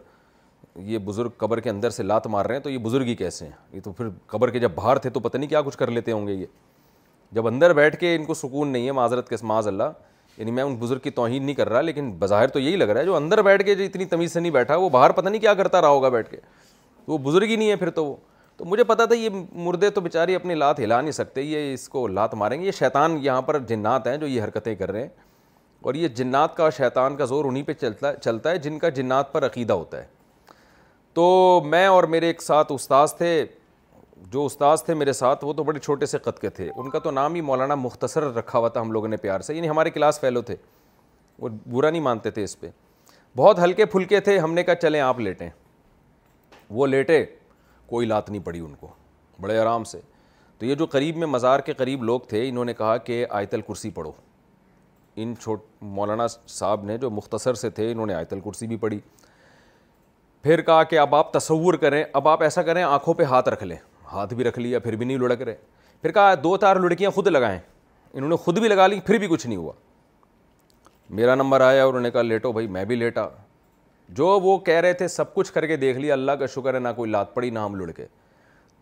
یہ 0.89 0.99
بزرگ 1.05 1.31
قبر 1.39 1.61
کے 1.61 1.71
اندر 1.71 1.91
سے 1.91 2.03
لات 2.03 2.27
مار 2.27 2.47
رہے 2.47 2.55
ہیں 2.55 2.63
تو 2.63 2.71
یہ 2.71 2.79
بزرگ 2.87 3.03
ہی 3.07 3.15
کیسے 3.17 3.45
ہیں 3.45 3.53
یہ 3.73 3.81
تو 3.85 3.93
پھر 3.93 4.09
قبر 4.33 4.51
کے 4.51 4.59
جب 4.59 4.71
باہر 4.75 4.97
تھے 5.05 5.11
تو 5.11 5.21
پتہ 5.21 5.37
نہیں 5.39 5.49
کیا 5.51 5.61
کچھ 5.67 5.77
کر 5.79 5.91
لیتے 5.91 6.13
ہوں 6.13 6.27
گے 6.27 6.33
یہ 6.33 6.47
جب 7.33 7.47
اندر 7.47 7.73
بیٹھ 7.75 7.97
کے 8.01 8.15
ان 8.17 8.25
کو 8.25 8.35
سکون 8.35 8.69
نہیں 8.73 8.87
ہے 8.87 8.93
معذرت 8.99 9.29
کے 9.29 9.37
معاذ 9.43 9.69
اللہ 9.69 9.91
یعنی 10.37 10.51
میں 10.51 10.63
ان 10.63 10.75
بزرگ 10.77 10.99
کی 11.03 11.11
توہین 11.17 11.43
نہیں 11.45 11.55
کر 11.55 11.69
رہا 11.69 11.81
لیکن 11.81 12.11
بظاہر 12.19 12.49
تو 12.49 12.59
یہی 12.61 12.77
لگ 12.77 12.85
رہا 12.89 13.01
ہے 13.01 13.05
جو 13.05 13.17
اندر 13.17 13.43
بیٹھ 13.43 13.65
کے 13.65 13.75
جو 13.75 13.85
اتنی 13.85 14.05
تمیز 14.13 14.33
سے 14.33 14.41
نہیں 14.41 14.53
بیٹھا 14.53 14.77
وہ 14.77 14.89
باہر 14.91 15.13
پتہ 15.13 15.29
نہیں 15.29 15.41
کیا 15.41 15.55
کرتا 15.55 15.81
رہا 15.81 15.89
ہوگا 15.89 16.09
بیٹھ 16.09 16.31
کے 16.31 16.37
وہ 17.07 17.19
بزرگ 17.29 17.49
ہی 17.51 17.57
نہیں 17.57 17.71
ہے 17.71 17.77
پھر 17.77 17.91
تو 18.01 18.05
وہ 18.07 18.17
تو 18.57 18.65
مجھے 18.65 18.85
پتا 18.85 19.05
تھا 19.05 19.15
یہ 19.17 19.29
مردے 19.53 19.91
تو 19.91 20.01
بیچاری 20.01 20.35
اپنی 20.35 20.55
لات 20.55 20.81
ہلا 20.81 21.01
نہیں 21.01 21.13
سکتے 21.13 21.43
یہ 21.43 21.73
اس 21.73 21.89
کو 21.89 22.07
لات 22.09 22.35
ماریں 22.43 22.61
گے 22.61 22.67
یہ 22.67 22.71
شیطان 22.79 23.17
یہاں 23.23 23.43
پر 23.43 23.59
جنات 23.69 24.07
ہیں 24.07 24.17
جو 24.17 24.27
یہ 24.27 24.43
حرکتیں 24.43 24.75
کر 24.75 24.91
رہے 24.91 25.01
ہیں 25.03 25.09
اور 25.85 25.95
یہ 25.95 26.09
جنات 26.19 26.55
کا 26.57 26.69
شیطان 26.77 27.17
کا 27.17 27.25
زور 27.31 27.45
انہی 27.45 27.63
پہ 27.63 27.73
چلتا 27.81 28.13
چلتا 28.17 28.51
ہے 28.51 28.59
جن 28.67 28.79
کا 28.79 28.89
جنات 28.99 29.33
پر 29.33 29.47
عقیدہ 29.47 29.73
ہوتا 29.73 29.99
ہے 30.01 30.07
تو 31.15 31.61
میں 31.71 31.87
اور 31.87 32.05
میرے 32.15 32.27
ایک 32.27 32.43
ساتھ 32.43 32.73
استاذ 32.73 33.15
تھے 33.15 33.31
جو 34.33 34.45
استاذ 34.47 34.83
تھے 34.85 34.95
میرے 34.95 35.13
ساتھ 35.13 35.45
وہ 35.45 35.53
تو 35.53 35.65
بڑے 35.65 35.79
چھوٹے 35.79 36.07
سے 36.07 36.19
قد 36.25 36.39
کے 36.43 36.51
تھے 36.59 36.71
ان 36.75 36.89
کا 36.91 36.99
تو 37.05 37.11
نام 37.19 37.35
ہی 37.35 37.41
مولانا 37.51 37.75
مختصر 37.83 38.33
رکھا 38.35 38.59
ہوا 38.59 38.69
تھا 38.77 38.81
ہم 38.81 38.93
لوگوں 38.93 39.09
نے 39.09 39.17
پیار 39.27 39.41
سے 39.49 39.55
یعنی 39.55 39.69
ہمارے 39.69 39.91
کلاس 39.91 40.21
فیلو 40.21 40.43
تھے 40.51 40.57
وہ 41.39 41.49
برا 41.73 41.91
نہیں 41.91 42.03
مانتے 42.09 42.31
تھے 42.31 42.45
اس 42.45 42.59
پہ 42.61 42.71
بہت 43.37 43.59
ہلکے 43.65 43.85
پھلکے 43.93 44.21
تھے 44.31 44.39
ہم 44.39 44.55
نے 44.55 44.63
کہا 44.65 44.75
چلیں 44.89 45.01
آپ 45.01 45.21
لیٹیں 45.21 45.49
وہ 46.75 46.87
لیٹے 46.87 47.25
کوئی 47.87 48.07
لات 48.07 48.31
نہیں 48.31 48.45
پڑی 48.47 48.61
ان 48.61 48.75
کو 48.81 48.89
بڑے 49.41 49.59
آرام 49.59 49.85
سے 49.85 50.01
تو 50.59 50.67
یہ 50.67 50.75
جو 50.75 50.87
قریب 50.91 51.17
میں 51.17 51.27
مزار 51.27 51.61
کے 51.67 51.73
قریب 51.77 52.05
لوگ 52.05 52.21
تھے 52.29 52.49
انہوں 52.49 52.65
نے 52.65 52.75
کہا 52.75 52.97
کہ 52.97 53.25
آیت 53.31 53.55
الکرسی 53.55 53.91
پڑھو 53.95 54.11
ان 55.23 55.35
چھوٹ 55.43 55.63
مولانا 55.83 56.27
صاحب 56.51 56.85
نے 56.85 56.97
جو 56.99 57.11
مختصر 57.11 57.55
سے 57.55 57.71
تھے 57.71 57.91
انہوں 57.93 58.07
نے 58.07 58.15
آیت 58.15 58.33
الکرسی 58.33 58.67
بھی 58.67 58.77
پڑھی 58.77 58.99
پھر 60.43 60.61
کہا 60.63 60.83
کہ 60.85 60.99
اب 60.99 61.15
آپ 61.15 61.33
تصور 61.33 61.75
کریں 61.83 62.03
اب 62.13 62.29
آپ 62.29 62.43
ایسا 62.43 62.63
کریں 62.63 62.83
آنکھوں 62.83 63.15
پہ 63.19 63.23
ہاتھ 63.31 63.49
رکھ 63.49 63.63
لیں 63.65 63.77
ہاتھ 64.13 64.35
بھی 64.35 64.45
رکھ 64.45 64.59
لیا 64.59 64.79
پھر 64.79 64.97
بھی 64.97 65.07
نہیں 65.07 65.19
لڑک 65.19 65.43
رہے 65.43 65.55
پھر 66.03 66.13
کہا 66.13 66.35
دو 66.43 66.57
تار 66.57 66.77
لڑکیاں 66.77 67.11
خود 67.11 67.27
لگائیں 67.29 67.59
انہوں 68.13 68.29
نے 68.31 68.37
خود 68.45 68.59
بھی 68.59 68.69
لگا 68.69 68.87
لی 68.87 69.01
پھر 69.07 69.19
بھی 69.19 69.27
کچھ 69.31 69.47
نہیں 69.47 69.57
ہوا 69.59 69.73
میرا 71.19 71.35
نمبر 71.35 71.61
آیا 71.61 71.83
اور 71.85 71.89
انہوں 71.93 72.03
نے 72.03 72.11
کہا 72.11 72.23
لیٹو 72.23 72.53
بھائی 72.53 72.67
میں 72.67 72.85
بھی 72.85 72.97
لیٹا 72.97 73.27
جو 74.19 74.27
وہ 74.43 74.59
کہہ 74.67 74.81
رہے 74.81 74.93
تھے 74.93 75.09
سب 75.09 75.33
کچھ 75.35 75.53
کر 75.53 75.67
کے 75.67 75.77
دیکھ 75.77 75.99
لیا 75.99 76.15
اللہ 76.15 76.33
کا 76.39 76.47
شکر 76.55 76.75
ہے 76.75 76.79
نہ 76.79 76.89
کوئی 76.97 77.11
لات 77.11 77.35
پڑی 77.35 77.51
نہ 77.51 77.59
ہم 77.59 77.77
لڑکے 77.81 78.07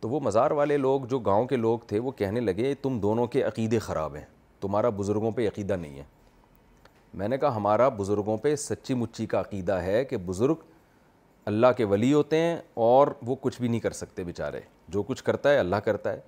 تو 0.00 0.08
وہ 0.08 0.20
مزار 0.20 0.50
والے 0.50 0.76
لوگ 0.76 1.00
جو 1.10 1.18
گاؤں 1.26 1.44
کے 1.46 1.56
لوگ 1.56 1.78
تھے 1.88 1.98
وہ 1.98 2.10
کہنے 2.16 2.40
لگے 2.40 2.74
تم 2.82 2.98
دونوں 3.00 3.26
کے 3.34 3.42
عقیدے 3.42 3.78
خراب 3.78 4.14
ہیں 4.16 4.24
تمہارا 4.60 4.88
بزرگوں 4.96 5.30
پہ 5.32 5.46
عقیدہ 5.48 5.76
نہیں 5.80 5.98
ہے 5.98 6.02
میں 7.18 7.28
نے 7.28 7.36
کہا 7.38 7.54
ہمارا 7.56 7.88
بزرگوں 7.96 8.36
پہ 8.42 8.54
سچی 8.56 8.94
مچی 8.94 9.24
کا 9.26 9.40
عقیدہ 9.40 9.72
ہے 9.82 10.04
کہ 10.04 10.16
بزرگ 10.26 10.62
اللہ 11.46 11.66
کے 11.76 11.84
ولی 11.84 12.12
ہوتے 12.12 12.36
ہیں 12.40 12.56
اور 12.88 13.08
وہ 13.26 13.34
کچھ 13.40 13.60
بھی 13.60 13.68
نہیں 13.68 13.80
کر 13.80 13.90
سکتے 13.92 14.24
بیچارے 14.24 14.60
جو 14.92 15.02
کچھ 15.06 15.22
کرتا 15.24 15.50
ہے 15.52 15.58
اللہ 15.58 15.76
کرتا 15.84 16.12
ہے 16.12 16.20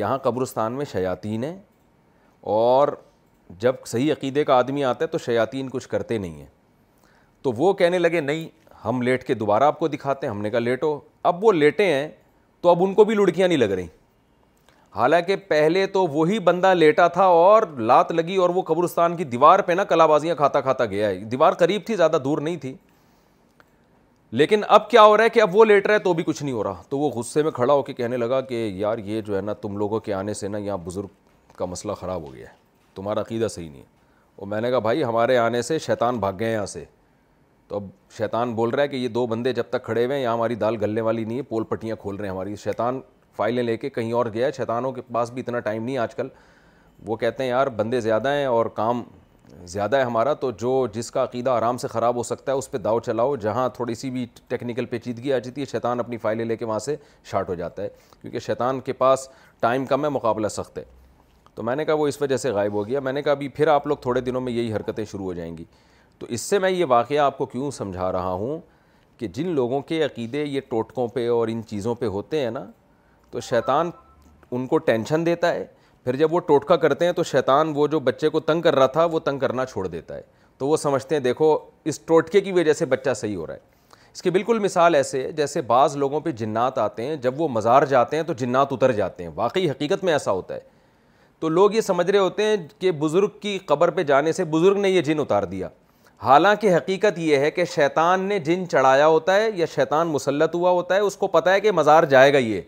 یہاں 0.00 0.18
قبرستان 0.22 0.72
میں 0.76 0.84
شیاطین 0.92 1.44
ہیں 1.44 1.56
اور 2.54 2.88
جب 3.60 3.74
صحیح 3.86 4.12
عقیدے 4.12 4.44
کا 4.44 4.54
آدمی 4.58 4.84
آتا 4.84 5.04
ہے 5.04 5.10
تو 5.10 5.18
شیاطین 5.24 5.68
کچھ 5.72 5.88
کرتے 5.88 6.18
نہیں 6.18 6.38
ہیں 6.38 6.46
تو 7.42 7.52
وہ 7.56 7.72
کہنے 7.80 7.98
لگے 7.98 8.20
نہیں 8.20 8.48
ہم 8.84 9.02
لیٹ 9.02 9.24
کے 9.26 9.34
دوبارہ 9.34 9.64
آپ 9.64 9.78
کو 9.78 9.88
دکھاتے 9.88 10.26
ہیں 10.26 10.34
ہم 10.34 10.40
نے 10.42 10.50
کہا 10.50 10.58
لیٹو 10.58 10.98
اب 11.30 11.44
وہ 11.44 11.52
لیٹے 11.52 11.84
ہیں 11.92 12.08
تو 12.60 12.68
اب 12.68 12.82
ان 12.84 12.94
کو 12.94 13.04
بھی 13.04 13.14
لڑکیاں 13.14 13.48
نہیں 13.48 13.58
لگ 13.58 13.70
رہی 13.74 13.86
حالانکہ 14.96 15.34
پہلے 15.48 15.84
تو 15.94 16.06
وہی 16.08 16.38
بندہ 16.44 16.66
لیٹا 16.74 17.06
تھا 17.14 17.24
اور 17.38 17.62
لات 17.88 18.12
لگی 18.12 18.36
اور 18.44 18.50
وہ 18.50 18.62
قبرستان 18.66 19.16
کی 19.16 19.24
دیوار 19.24 19.58
پہ 19.66 19.72
نا 19.72 19.84
کلابازیاں 19.84 20.06
بازیاں 20.08 20.34
کھاتا 20.34 20.60
کھاتا 20.60 20.84
گیا 20.92 21.08
ہے 21.08 21.16
دیوار 21.32 21.52
قریب 21.62 21.82
تھی 21.86 21.96
زیادہ 21.96 22.16
دور 22.24 22.38
نہیں 22.44 22.56
تھی 22.60 22.72
لیکن 24.40 24.62
اب 24.76 24.88
کیا 24.90 25.02
ہو 25.04 25.16
رہا 25.16 25.24
ہے 25.24 25.28
کہ 25.30 25.40
اب 25.42 25.56
وہ 25.56 25.64
لیٹ 25.64 25.86
رہا 25.86 25.94
ہے 25.94 25.98
تو 26.06 26.12
بھی 26.20 26.24
کچھ 26.26 26.42
نہیں 26.42 26.54
ہو 26.54 26.62
رہا 26.64 26.80
تو 26.88 26.98
وہ 26.98 27.10
غصے 27.14 27.42
میں 27.42 27.50
کھڑا 27.58 27.72
ہو 27.72 27.82
کے 27.82 27.92
کہنے 27.94 28.16
لگا 28.16 28.40
کہ 28.48 28.64
یار 28.74 28.98
یہ 29.04 29.20
جو 29.26 29.34
ہے 29.36 29.40
نا 29.42 29.52
تم 29.62 29.76
لوگوں 29.78 30.00
کے 30.08 30.14
آنے 30.14 30.34
سے 30.34 30.48
نا 30.48 30.58
یہاں 30.58 30.78
بزرگ 30.84 31.54
کا 31.56 31.64
مسئلہ 31.64 31.92
خراب 32.00 32.22
ہو 32.28 32.32
گیا 32.34 32.46
ہے 32.48 32.54
تمہارا 32.94 33.20
عقیدہ 33.20 33.48
صحیح 33.54 33.68
نہیں 33.70 33.80
ہے 33.80 33.86
اور 34.36 34.46
میں 34.46 34.60
نے 34.60 34.70
کہا 34.70 34.78
بھائی 34.88 35.04
ہمارے 35.04 35.36
آنے 35.38 35.60
سے 35.62 35.78
شیطان 35.86 36.18
بھاگ 36.20 36.32
گئے 36.38 36.52
یہاں 36.52 36.66
سے 36.66 36.84
تو 37.68 37.76
اب 37.76 37.84
شیطان 38.16 38.54
بول 38.54 38.70
رہا 38.70 38.82
ہے 38.82 38.88
کہ 38.88 38.96
یہ 38.96 39.08
دو 39.18 39.26
بندے 39.26 39.52
جب 39.52 39.64
تک 39.70 39.84
کھڑے 39.84 40.04
ہوئے 40.04 40.16
ہیں 40.16 40.22
یہاں 40.22 40.34
ہماری 40.34 40.54
دال 40.64 40.76
گلنے 40.82 41.00
والی 41.10 41.24
نہیں 41.24 41.36
ہے 41.38 41.42
پول 41.52 41.64
پٹیاں 41.68 41.96
کھول 42.02 42.16
رہے 42.16 42.26
ہیں 42.28 42.34
ہماری 42.34 42.56
شیطان 42.64 43.00
فائلیں 43.36 43.62
لے 43.62 43.76
کے 43.76 43.90
کہیں 43.90 44.12
اور 44.20 44.26
گیا 44.34 44.46
ہے 44.58 44.64
کے 44.94 45.02
پاس 45.12 45.30
بھی 45.32 45.42
اتنا 45.42 45.60
ٹائم 45.68 45.82
نہیں 45.84 45.98
آج 45.98 46.14
کل 46.14 46.28
وہ 47.06 47.16
کہتے 47.16 47.42
ہیں 47.42 47.50
یار 47.50 47.66
بندے 47.76 48.00
زیادہ 48.00 48.28
ہیں 48.32 48.44
اور 48.46 48.66
کام 48.80 49.02
زیادہ 49.72 49.96
ہے 49.96 50.02
ہمارا 50.02 50.32
تو 50.44 50.50
جو 50.62 50.70
جس 50.92 51.10
کا 51.10 51.22
عقیدہ 51.24 51.50
آرام 51.50 51.76
سے 51.78 51.88
خراب 51.88 52.16
ہو 52.16 52.22
سکتا 52.28 52.52
ہے 52.52 52.56
اس 52.58 52.70
پہ 52.70 52.78
داؤ 52.86 53.00
چلاؤ 53.06 53.34
جہاں 53.44 53.68
تھوڑی 53.74 53.94
سی 53.94 54.10
بھی 54.10 54.24
ٹیکنیکل 54.48 54.84
پیچیدگی 54.94 55.32
آ 55.32 55.38
جاتی 55.38 55.60
ہے 55.60 55.66
شیطان 55.72 56.00
اپنی 56.00 56.16
فائلیں 56.24 56.44
لے 56.44 56.56
کے 56.56 56.64
وہاں 56.64 56.78
سے 56.86 56.94
شارٹ 57.30 57.48
ہو 57.48 57.54
جاتا 57.60 57.82
ہے 57.82 57.88
کیونکہ 58.20 58.38
شیطان 58.46 58.80
کے 58.88 58.92
پاس 59.02 59.28
ٹائم 59.60 59.84
کم 59.92 60.04
ہے 60.04 60.08
مقابلہ 60.18 60.48
سخت 60.56 60.78
ہے 60.78 60.84
تو 61.54 61.62
میں 61.62 61.76
نے 61.76 61.84
کہا 61.84 61.94
وہ 62.00 62.06
اس 62.08 62.20
وجہ 62.22 62.36
سے 62.36 62.50
غائب 62.52 62.72
ہو 62.74 62.86
گیا 62.86 63.00
میں 63.00 63.12
نے 63.12 63.22
کہا 63.22 63.32
ابھی 63.32 63.48
پھر 63.58 63.66
آپ 63.74 63.86
لوگ 63.86 63.96
تھوڑے 64.06 64.20
دنوں 64.20 64.40
میں 64.48 64.52
یہی 64.52 64.72
حرکتیں 64.72 65.04
شروع 65.12 65.24
ہو 65.24 65.32
جائیں 65.34 65.56
گی 65.58 65.64
تو 66.18 66.26
اس 66.36 66.40
سے 66.40 66.58
میں 66.58 66.70
یہ 66.70 66.84
واقعہ 66.88 67.18
آپ 67.24 67.38
کو 67.38 67.46
کیوں 67.54 67.70
سمجھا 67.80 68.10
رہا 68.12 68.32
ہوں 68.42 68.58
کہ 69.18 69.26
جن 69.36 69.48
لوگوں 69.54 69.80
کے 69.90 70.02
عقیدے 70.04 70.44
یہ 70.44 70.60
ٹوٹکوں 70.68 71.06
پہ 71.14 71.28
اور 71.30 71.48
ان 71.48 71.62
چیزوں 71.66 71.94
پہ 72.00 72.06
ہوتے 72.16 72.40
ہیں 72.44 72.50
نا 72.50 72.66
تو 73.30 73.40
شیطان 73.40 73.90
ان 74.50 74.66
کو 74.66 74.78
ٹینشن 74.78 75.26
دیتا 75.26 75.52
ہے 75.54 75.64
پھر 76.04 76.16
جب 76.16 76.34
وہ 76.34 76.40
ٹوٹکا 76.48 76.76
کرتے 76.82 77.04
ہیں 77.04 77.12
تو 77.12 77.22
شیطان 77.24 77.72
وہ 77.74 77.86
جو 77.94 78.00
بچے 78.00 78.28
کو 78.30 78.40
تنگ 78.40 78.62
کر 78.62 78.74
رہا 78.74 78.86
تھا 78.96 79.04
وہ 79.12 79.18
تنگ 79.20 79.38
کرنا 79.38 79.64
چھوڑ 79.66 79.86
دیتا 79.86 80.16
ہے 80.16 80.22
تو 80.58 80.66
وہ 80.68 80.76
سمجھتے 80.76 81.14
ہیں 81.14 81.22
دیکھو 81.22 81.56
اس 81.84 81.98
ٹوٹکے 82.00 82.40
کی 82.40 82.52
وجہ 82.52 82.72
سے 82.72 82.84
بچہ 82.92 83.14
صحیح 83.16 83.36
ہو 83.36 83.46
رہا 83.46 83.54
ہے 83.54 83.74
اس 84.12 84.22
کی 84.22 84.30
بالکل 84.30 84.58
مثال 84.58 84.94
ایسے 84.94 85.22
ہے 85.22 85.32
جیسے 85.38 85.60
بعض 85.62 85.96
لوگوں 85.96 86.20
پہ 86.20 86.30
جنات 86.42 86.78
آتے 86.78 87.06
ہیں 87.06 87.16
جب 87.24 87.40
وہ 87.40 87.48
مزار 87.52 87.82
جاتے 87.86 88.16
ہیں 88.16 88.22
تو 88.24 88.32
جنات 88.42 88.72
اتر 88.72 88.92
جاتے 89.00 89.22
ہیں 89.24 89.30
واقعی 89.34 89.70
حقیقت 89.70 90.04
میں 90.04 90.12
ایسا 90.12 90.30
ہوتا 90.32 90.54
ہے 90.54 90.60
تو 91.40 91.48
لوگ 91.48 91.74
یہ 91.74 91.80
سمجھ 91.80 92.10
رہے 92.10 92.18
ہوتے 92.18 92.42
ہیں 92.42 92.56
کہ 92.80 92.90
بزرگ 93.00 93.28
کی 93.40 93.58
قبر 93.66 93.90
پہ 93.96 94.02
جانے 94.10 94.32
سے 94.32 94.44
بزرگ 94.54 94.78
نے 94.80 94.90
یہ 94.90 95.02
جن 95.08 95.18
اتار 95.20 95.42
دیا 95.50 95.68
حالانکہ 96.22 96.74
حقیقت 96.76 97.18
یہ 97.18 97.36
ہے 97.38 97.50
کہ 97.50 97.64
شیطان 97.74 98.20
نے 98.28 98.38
جن 98.46 98.64
چڑھایا 98.68 99.06
ہوتا 99.06 99.34
ہے 99.36 99.50
یا 99.54 99.66
شیطان 99.74 100.08
مسلط 100.08 100.54
ہوا 100.54 100.70
ہوتا 100.70 100.94
ہے 100.94 101.00
اس 101.00 101.16
کو 101.16 101.26
پتہ 101.36 101.50
ہے 101.50 101.60
کہ 101.60 101.72
مزار 101.72 102.02
جائے 102.14 102.32
گا 102.32 102.38
یہ 102.38 102.60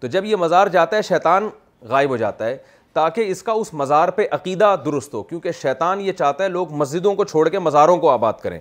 تو 0.00 0.06
جب 0.06 0.24
یہ 0.24 0.36
مزار 0.36 0.66
جاتا 0.72 0.96
ہے 0.96 1.02
شیطان 1.02 1.48
غائب 1.88 2.10
ہو 2.10 2.16
جاتا 2.16 2.46
ہے 2.46 2.56
تاکہ 2.94 3.30
اس 3.30 3.42
کا 3.42 3.52
اس 3.52 3.72
مزار 3.74 4.08
پہ 4.16 4.26
عقیدہ 4.32 4.74
درست 4.84 5.14
ہو 5.14 5.22
کیونکہ 5.22 5.52
شیطان 5.62 6.00
یہ 6.00 6.12
چاہتا 6.18 6.44
ہے 6.44 6.48
لوگ 6.48 6.72
مسجدوں 6.74 7.14
کو 7.14 7.24
چھوڑ 7.24 7.48
کے 7.48 7.58
مزاروں 7.58 7.96
کو 7.98 8.10
آباد 8.10 8.32
کریں 8.42 8.58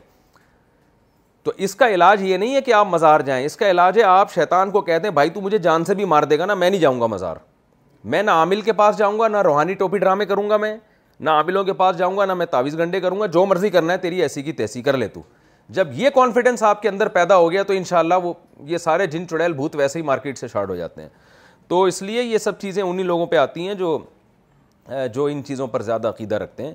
تو 1.44 1.52
اس 1.66 1.76
کا 1.76 1.90
علاج 1.94 2.22
یہ 2.24 2.38
نہیں 2.38 2.56
ہے 2.56 2.62
کہ 2.62 2.74
آپ 2.74 2.88
مزار 2.90 3.20
جائیں 3.26 3.46
اس 3.46 3.56
کا 3.58 3.70
علاج 3.72 3.98
ہے 3.98 4.04
آپ 4.04 4.34
شیطان 4.34 4.72
کو 4.72 4.82
کہتے 4.82 5.08
ہیں 5.08 5.14
بھائی 5.14 5.30
تو 5.30 5.42
مجھے 5.42 5.58
جان 5.68 5.84
سے 5.86 5.94
بھی 5.96 6.06
مار 6.14 6.24
دے 6.24 6.40
گا 6.40 6.46
نا 6.46 6.54
میں 6.54 6.70
نہیں 6.70 6.82
جاؤں 6.82 7.00
گا 7.02 7.06
مزار 7.08 7.38
میں 8.14 8.24
نہ 8.24 8.32
عامل 8.32 8.62
کے 8.62 8.74
پاس 8.74 8.98
جاؤں 8.98 9.20
گا 9.20 9.28
نہ 9.28 9.42
روحانی 9.46 9.74
ٹوپی 9.74 9.98
ڈرامے 10.00 10.26
کروں 10.26 10.50
گا 10.50 10.58
میں 10.58 10.76
نہ 11.20 11.30
عاملوں 11.30 11.64
کے 11.64 11.74
پاس 11.74 11.98
جاؤں 11.98 12.18
گا 12.18 12.26
نہ 12.26 12.34
میں 12.34 12.46
تعویز 12.46 12.78
گنڈے 12.78 13.00
کروں 13.02 13.20
گا 13.20 13.26
جو 13.34 13.46
مرضی 13.46 13.70
کرنا 13.70 13.94
ہے 13.94 13.98
تیری 13.98 14.22
ایسی 14.22 14.42
کی 14.44 14.52
تیسی 14.54 14.82
کر 14.84 14.98
لے 14.98 15.08
تو 15.08 15.22
جب 15.76 15.88
یہ 15.96 16.10
کانفیڈنس 16.16 16.64
آپ 16.64 16.82
کے 16.82 16.90
اندر 16.90 17.08
پیدا 17.18 17.38
ہو 17.38 17.52
گیا 17.52 17.64
تو 17.68 17.74
انشاءاللہ 17.74 18.14
وہ 18.24 18.34
یہ 18.70 18.78
سارے 18.78 19.06
جن 19.08 19.28
چڑیل 19.30 19.54
بھوت 19.54 19.76
ویسے 19.76 20.00
ہی 20.00 20.04
مارکیٹ 20.06 20.38
سے 20.38 20.48
شارٹ 20.48 20.70
ہو 20.70 20.76
جاتے 20.76 21.02
ہیں 21.02 21.10
تو 21.70 21.82
اس 21.84 22.02
لیے 22.02 22.22
یہ 22.24 22.38
سب 22.38 22.60
چیزیں 22.60 22.82
انہی 22.84 23.04
لوگوں 23.04 23.26
پہ 23.28 23.36
آتی 23.38 23.68
ہیں 23.68 23.74
جو 23.76 23.98
جو 25.14 25.26
ان 25.26 25.44
چیزوں 25.46 25.68
پر 25.68 25.82
زیادہ 25.82 26.08
عقیدہ 26.08 26.36
رکھتے 26.44 26.64
ہیں 26.66 26.74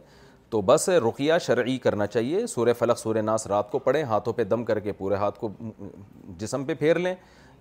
تو 0.50 0.60
بس 0.66 0.88
رقیہ 1.08 1.32
شرعی 1.40 1.76
کرنا 1.82 2.06
چاہیے 2.06 2.46
سورہ 2.46 2.72
فلق 2.78 2.98
سورہ 2.98 3.20
ناس 3.22 3.46
رات 3.46 3.70
کو 3.70 3.78
پڑھیں 3.78 4.02
ہاتھوں 4.04 4.32
پہ 4.36 4.44
دم 4.44 4.64
کر 4.70 4.78
کے 4.86 4.92
پورے 4.98 5.16
ہاتھ 5.16 5.38
کو 5.38 5.48
جسم 6.38 6.64
پہ 6.64 6.74
پھیر 6.78 6.98
لیں 6.98 7.14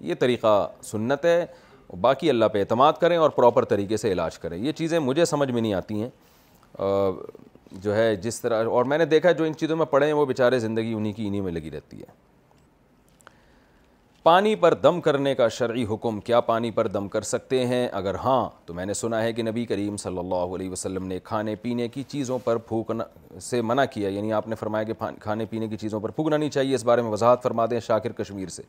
یہ 0.09 0.15
طریقہ 0.19 0.67
سنت 0.83 1.25
ہے 1.25 1.45
باقی 2.01 2.29
اللہ 2.29 2.45
پہ 2.53 2.59
اعتماد 2.59 2.93
کریں 3.01 3.15
اور 3.17 3.29
پراپر 3.35 3.65
طریقے 3.65 3.97
سے 3.97 4.11
علاج 4.11 4.37
کریں 4.39 4.57
یہ 4.57 4.71
چیزیں 4.77 4.97
مجھے 4.99 5.25
سمجھ 5.25 5.49
میں 5.51 5.61
نہیں 5.61 5.73
آتی 5.73 6.01
ہیں 6.01 6.09
جو 7.81 7.95
ہے 7.95 8.15
جس 8.21 8.39
طرح 8.41 8.65
اور 8.67 8.85
میں 8.91 8.97
نے 8.97 9.05
دیکھا 9.05 9.31
جو 9.39 9.43
ان 9.43 9.53
چیزوں 9.57 9.77
میں 9.77 9.85
پڑھیں 9.89 10.11
وہ 10.13 10.25
بیچارے 10.25 10.59
زندگی 10.59 10.93
انہی 10.97 11.11
کی 11.13 11.27
انہی 11.27 11.41
میں 11.41 11.51
لگی 11.51 11.71
رہتی 11.71 11.99
ہے 12.01 12.17
پانی 14.23 14.55
پر 14.61 14.71
دم 14.83 14.99
کرنے 15.01 15.33
کا 15.35 15.47
شرعی 15.57 15.83
حکم 15.89 16.19
کیا 16.27 16.39
پانی 16.47 16.69
پر 16.77 16.87
دم 16.87 17.07
کر 17.09 17.21
سکتے 17.27 17.65
ہیں 17.67 17.87
اگر 17.95 18.15
ہاں 18.23 18.39
تو 18.65 18.73
میں 18.73 18.85
نے 18.85 18.93
سنا 18.93 19.21
ہے 19.23 19.31
کہ 19.33 19.43
نبی 19.43 19.63
کریم 19.65 19.97
صلی 19.97 20.17
اللہ 20.19 20.55
علیہ 20.55 20.69
وسلم 20.71 21.05
نے 21.07 21.19
کھانے 21.23 21.55
پینے 21.61 21.87
کی 21.89 22.03
چیزوں 22.13 22.39
پر 22.43 22.57
پھونکنا 22.67 23.03
سے 23.41 23.61
منع 23.61 23.83
کیا 23.93 24.09
یعنی 24.09 24.33
آپ 24.33 24.47
نے 24.47 24.55
فرمایا 24.55 24.83
کہ 24.83 24.93
کھانے 25.19 25.45
پینے 25.49 25.67
کی 25.67 25.77
چیزوں 25.77 25.99
پر 25.99 26.09
پھونکنا 26.15 26.37
نہیں 26.37 26.49
چاہیے 26.49 26.75
اس 26.75 26.83
بارے 26.85 27.01
میں 27.01 27.11
وضاحت 27.11 27.43
فرما 27.43 27.65
دیں 27.71 27.79
شاکر 27.85 28.11
کشمیر 28.21 28.47
سے 28.55 28.63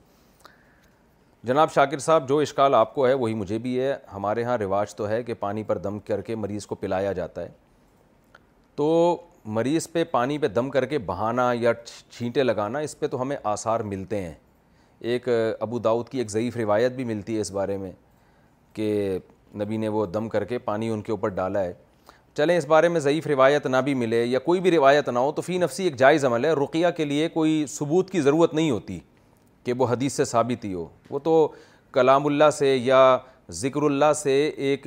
جناب 1.46 1.72
شاکر 1.74 1.98
صاحب 1.98 2.28
جو 2.28 2.38
اشکال 2.38 2.74
آپ 2.74 2.94
کو 2.94 3.06
ہے 3.06 3.14
وہی 3.14 3.34
مجھے 3.34 3.58
بھی 3.66 3.78
ہے 3.80 3.92
ہمارے 4.12 4.44
ہاں 4.44 4.56
رواج 4.58 4.94
تو 4.94 5.08
ہے 5.08 5.22
کہ 5.22 5.34
پانی 5.40 5.62
پر 5.72 5.78
دم 5.88 5.98
کر 6.06 6.20
کے 6.30 6.34
مریض 6.36 6.66
کو 6.66 6.74
پلایا 6.84 7.12
جاتا 7.12 7.42
ہے 7.42 7.48
تو 8.76 9.16
مریض 9.58 9.90
پہ 9.92 10.04
پانی 10.10 10.38
پہ 10.38 10.48
دم 10.48 10.70
کر 10.70 10.86
کے 10.86 10.98
بہانا 11.12 11.50
یا 11.60 11.72
چھینٹے 11.84 12.42
لگانا 12.42 12.78
اس 12.88 12.98
پہ 13.00 13.06
تو 13.08 13.22
ہمیں 13.22 13.36
آثار 13.54 13.80
ملتے 13.94 14.20
ہیں 14.22 14.32
ایک 15.00 15.28
ابو 15.60 15.78
داؤد 15.78 16.08
کی 16.10 16.18
ایک 16.18 16.30
ضعیف 16.30 16.56
روایت 16.56 16.92
بھی 16.92 17.04
ملتی 17.04 17.34
ہے 17.36 17.40
اس 17.40 17.50
بارے 17.52 17.76
میں 17.78 17.90
کہ 18.74 19.18
نبی 19.60 19.76
نے 19.76 19.88
وہ 19.88 20.04
دم 20.06 20.28
کر 20.28 20.44
کے 20.44 20.58
پانی 20.64 20.88
ان 20.88 21.00
کے 21.02 21.12
اوپر 21.12 21.28
ڈالا 21.34 21.60
ہے 21.64 21.72
چلیں 22.36 22.56
اس 22.56 22.66
بارے 22.66 22.88
میں 22.88 23.00
ضعیف 23.00 23.26
روایت 23.26 23.66
نہ 23.66 23.76
بھی 23.84 23.94
ملے 23.94 24.24
یا 24.24 24.38
کوئی 24.38 24.60
بھی 24.60 24.70
روایت 24.70 25.08
نہ 25.08 25.18
ہو 25.18 25.32
تو 25.36 25.42
فی 25.42 25.56
نفسی 25.58 25.84
ایک 25.84 25.96
جائز 25.98 26.24
عمل 26.24 26.44
ہے 26.44 26.50
رقیہ 26.64 26.86
کے 26.96 27.04
لیے 27.04 27.28
کوئی 27.28 27.64
ثبوت 27.68 28.10
کی 28.10 28.20
ضرورت 28.20 28.54
نہیں 28.54 28.70
ہوتی 28.70 28.98
کہ 29.64 29.72
وہ 29.78 29.86
حدیث 29.90 30.12
سے 30.16 30.24
ثابت 30.24 30.64
ہی 30.64 30.72
ہو 30.74 30.86
وہ 31.10 31.18
تو 31.24 31.48
کلام 31.92 32.26
اللہ 32.26 32.50
سے 32.58 32.76
یا 32.76 33.00
ذکر 33.60 33.82
اللہ 33.82 34.12
سے 34.16 34.34
ایک 34.66 34.86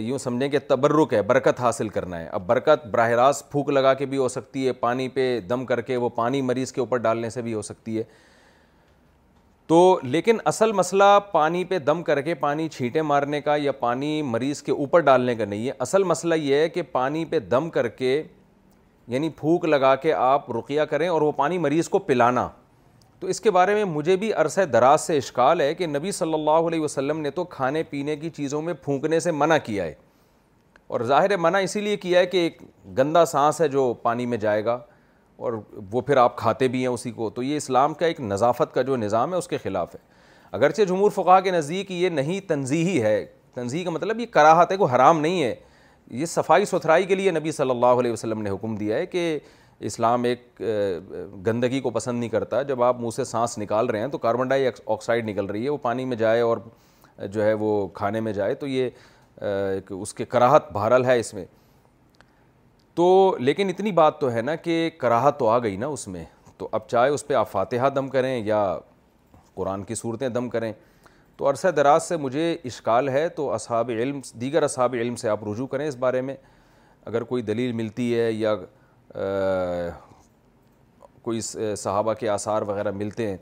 یوں 0.00 0.18
سمجھیں 0.18 0.48
کہ 0.48 0.58
تبرک 0.68 1.12
ہے 1.14 1.20
برکت 1.22 1.60
حاصل 1.60 1.88
کرنا 1.96 2.20
ہے 2.20 2.26
اب 2.32 2.46
برکت 2.46 2.86
براہ 2.90 3.08
راست 3.10 3.50
پھوک 3.52 3.68
لگا 3.70 3.94
کے 3.94 4.06
بھی 4.06 4.18
ہو 4.18 4.28
سکتی 4.28 4.66
ہے 4.66 4.72
پانی 4.72 5.08
پہ 5.14 5.38
دم 5.48 5.66
کر 5.66 5.80
کے 5.88 5.96
وہ 5.96 6.08
پانی 6.16 6.40
مریض 6.42 6.72
کے 6.72 6.80
اوپر 6.80 6.98
ڈالنے 7.08 7.30
سے 7.30 7.42
بھی 7.42 7.54
ہو 7.54 7.62
سکتی 7.62 7.98
ہے 7.98 8.02
تو 9.68 9.76
لیکن 10.02 10.38
اصل 10.44 10.72
مسئلہ 10.76 11.02
پانی 11.32 11.64
پہ 11.64 11.78
دم 11.78 12.02
کر 12.02 12.20
کے 12.22 12.34
پانی 12.40 12.68
چھینٹے 12.68 13.02
مارنے 13.02 13.40
کا 13.40 13.54
یا 13.58 13.72
پانی 13.80 14.20
مریض 14.22 14.60
کے 14.62 14.72
اوپر 14.72 15.00
ڈالنے 15.00 15.34
کا 15.34 15.44
نہیں 15.44 15.66
ہے 15.66 15.72
اصل 15.80 16.02
مسئلہ 16.04 16.34
یہ 16.34 16.56
ہے 16.62 16.68
کہ 16.68 16.82
پانی 16.92 17.24
پہ 17.30 17.38
دم 17.50 17.70
کر 17.76 17.88
کے 17.88 18.22
یعنی 19.08 19.28
پھوک 19.38 19.64
لگا 19.64 19.94
کے 20.02 20.12
آپ 20.14 20.50
رقیہ 20.56 20.82
کریں 20.90 21.08
اور 21.08 21.22
وہ 21.22 21.32
پانی 21.36 21.58
مریض 21.58 21.88
کو 21.88 21.98
پلانا 21.98 22.46
تو 23.20 23.26
اس 23.30 23.40
کے 23.40 23.50
بارے 23.50 23.74
میں 23.74 23.84
مجھے 23.84 24.16
بھی 24.16 24.32
عرصہ 24.32 24.60
دراز 24.72 25.00
سے 25.00 25.16
اشکال 25.16 25.60
ہے 25.60 25.72
کہ 25.74 25.86
نبی 25.86 26.12
صلی 26.12 26.34
اللہ 26.34 26.68
علیہ 26.70 26.80
وسلم 26.80 27.20
نے 27.20 27.30
تو 27.30 27.44
کھانے 27.56 27.82
پینے 27.90 28.16
کی 28.16 28.30
چیزوں 28.36 28.62
میں 28.62 28.74
پھونکنے 28.84 29.20
سے 29.20 29.30
منع 29.32 29.56
کیا 29.64 29.84
ہے 29.84 29.94
اور 30.88 31.00
ظاہر 31.08 31.30
ہے 31.30 31.36
منع 31.36 31.58
اسی 31.64 31.80
لیے 31.80 31.96
کیا 31.96 32.20
ہے 32.20 32.26
کہ 32.26 32.36
ایک 32.36 32.62
گندا 32.98 33.24
سانس 33.24 33.60
ہے 33.60 33.68
جو 33.68 33.92
پانی 34.02 34.26
میں 34.26 34.38
جائے 34.38 34.64
گا 34.64 34.78
اور 35.36 35.52
وہ 35.92 36.00
پھر 36.00 36.16
آپ 36.16 36.36
کھاتے 36.38 36.68
بھی 36.68 36.80
ہیں 36.80 36.86
اسی 36.88 37.10
کو 37.10 37.28
تو 37.34 37.42
یہ 37.42 37.56
اسلام 37.56 37.94
کا 37.94 38.06
ایک 38.06 38.20
نظافت 38.20 38.74
کا 38.74 38.82
جو 38.82 38.96
نظام 38.96 39.32
ہے 39.32 39.38
اس 39.38 39.48
کے 39.48 39.56
خلاف 39.62 39.94
ہے 39.94 39.98
اگرچہ 40.56 40.82
جمہور 40.88 41.10
فقہ 41.14 41.38
کے 41.44 41.50
نزدیک 41.50 41.90
یہ 41.92 42.08
نہیں 42.08 42.40
تنظیحی 42.48 43.00
ہے 43.02 43.24
تنظیح 43.54 43.84
کا 43.84 43.90
مطلب 43.90 44.20
یہ 44.20 44.26
کراہت 44.30 44.72
ہے 44.72 44.76
کو 44.76 44.84
حرام 44.86 45.20
نہیں 45.20 45.42
ہے 45.42 45.54
یہ 46.18 46.26
صفائی 46.26 46.64
ستھرائی 46.64 47.04
کے 47.06 47.14
لیے 47.14 47.30
نبی 47.30 47.52
صلی 47.52 47.70
اللہ 47.70 48.00
علیہ 48.00 48.12
وسلم 48.12 48.42
نے 48.42 48.50
حکم 48.50 48.74
دیا 48.76 48.96
ہے 48.96 49.06
کہ 49.06 49.38
اسلام 49.88 50.24
ایک 50.24 50.60
گندگی 51.46 51.80
کو 51.80 51.90
پسند 51.90 52.18
نہیں 52.18 52.28
کرتا 52.30 52.62
جب 52.62 52.82
آپ 52.82 53.00
منہ 53.00 53.10
سے 53.16 53.24
سانس 53.24 53.56
نکال 53.58 53.86
رہے 53.90 54.00
ہیں 54.00 54.08
تو 54.08 54.18
کاربن 54.18 54.48
ڈائی 54.48 54.66
آکسائڈ 54.66 55.28
نکل 55.28 55.46
رہی 55.46 55.64
ہے 55.64 55.68
وہ 55.70 55.76
پانی 55.82 56.04
میں 56.04 56.16
جائے 56.16 56.40
اور 56.40 56.58
جو 57.32 57.44
ہے 57.44 57.52
وہ 57.62 57.86
کھانے 57.94 58.20
میں 58.20 58.32
جائے 58.32 58.54
تو 58.54 58.66
یہ 58.66 58.90
اس 59.98 60.14
کے 60.14 60.24
کراہت 60.24 60.70
بھارل 60.72 61.04
ہے 61.04 61.18
اس 61.20 61.32
میں 61.34 61.44
تو 62.96 63.06
لیکن 63.40 63.68
اتنی 63.68 63.90
بات 63.92 64.18
تو 64.20 64.30
ہے 64.32 64.42
نا 64.42 64.54
کہ 64.54 64.88
کراہ 64.98 65.30
تو 65.38 65.48
آ 65.48 65.58
گئی 65.62 65.76
نا 65.76 65.86
اس 65.86 66.06
میں 66.08 66.24
تو 66.58 66.68
اب 66.72 66.88
چاہے 66.88 67.08
اس 67.10 67.26
پہ 67.26 67.34
آپ 67.34 67.50
فاتحہ 67.52 67.88
دم 67.94 68.08
کریں 68.08 68.36
یا 68.46 68.58
قرآن 69.54 69.82
کی 69.84 69.94
صورتیں 69.94 70.28
دم 70.28 70.48
کریں 70.48 70.72
تو 71.36 71.48
عرصہ 71.50 71.68
دراز 71.76 72.02
سے 72.08 72.16
مجھے 72.16 72.54
اشکال 72.64 73.08
ہے 73.08 73.28
تو 73.36 73.50
اصحاب 73.52 73.88
علم 73.98 74.20
دیگر 74.40 74.62
اصحاب 74.62 74.94
علم 75.00 75.16
سے 75.22 75.28
آپ 75.28 75.44
رجوع 75.48 75.66
کریں 75.66 75.86
اس 75.86 75.96
بارے 76.00 76.20
میں 76.20 76.34
اگر 77.04 77.24
کوئی 77.32 77.42
دلیل 77.42 77.72
ملتی 77.76 78.14
ہے 78.18 78.30
یا 78.32 78.54
کوئی 81.22 81.40
صحابہ 81.40 82.12
کے 82.20 82.28
آثار 82.28 82.62
وغیرہ 82.66 82.90
ملتے 82.94 83.28
ہیں 83.28 83.36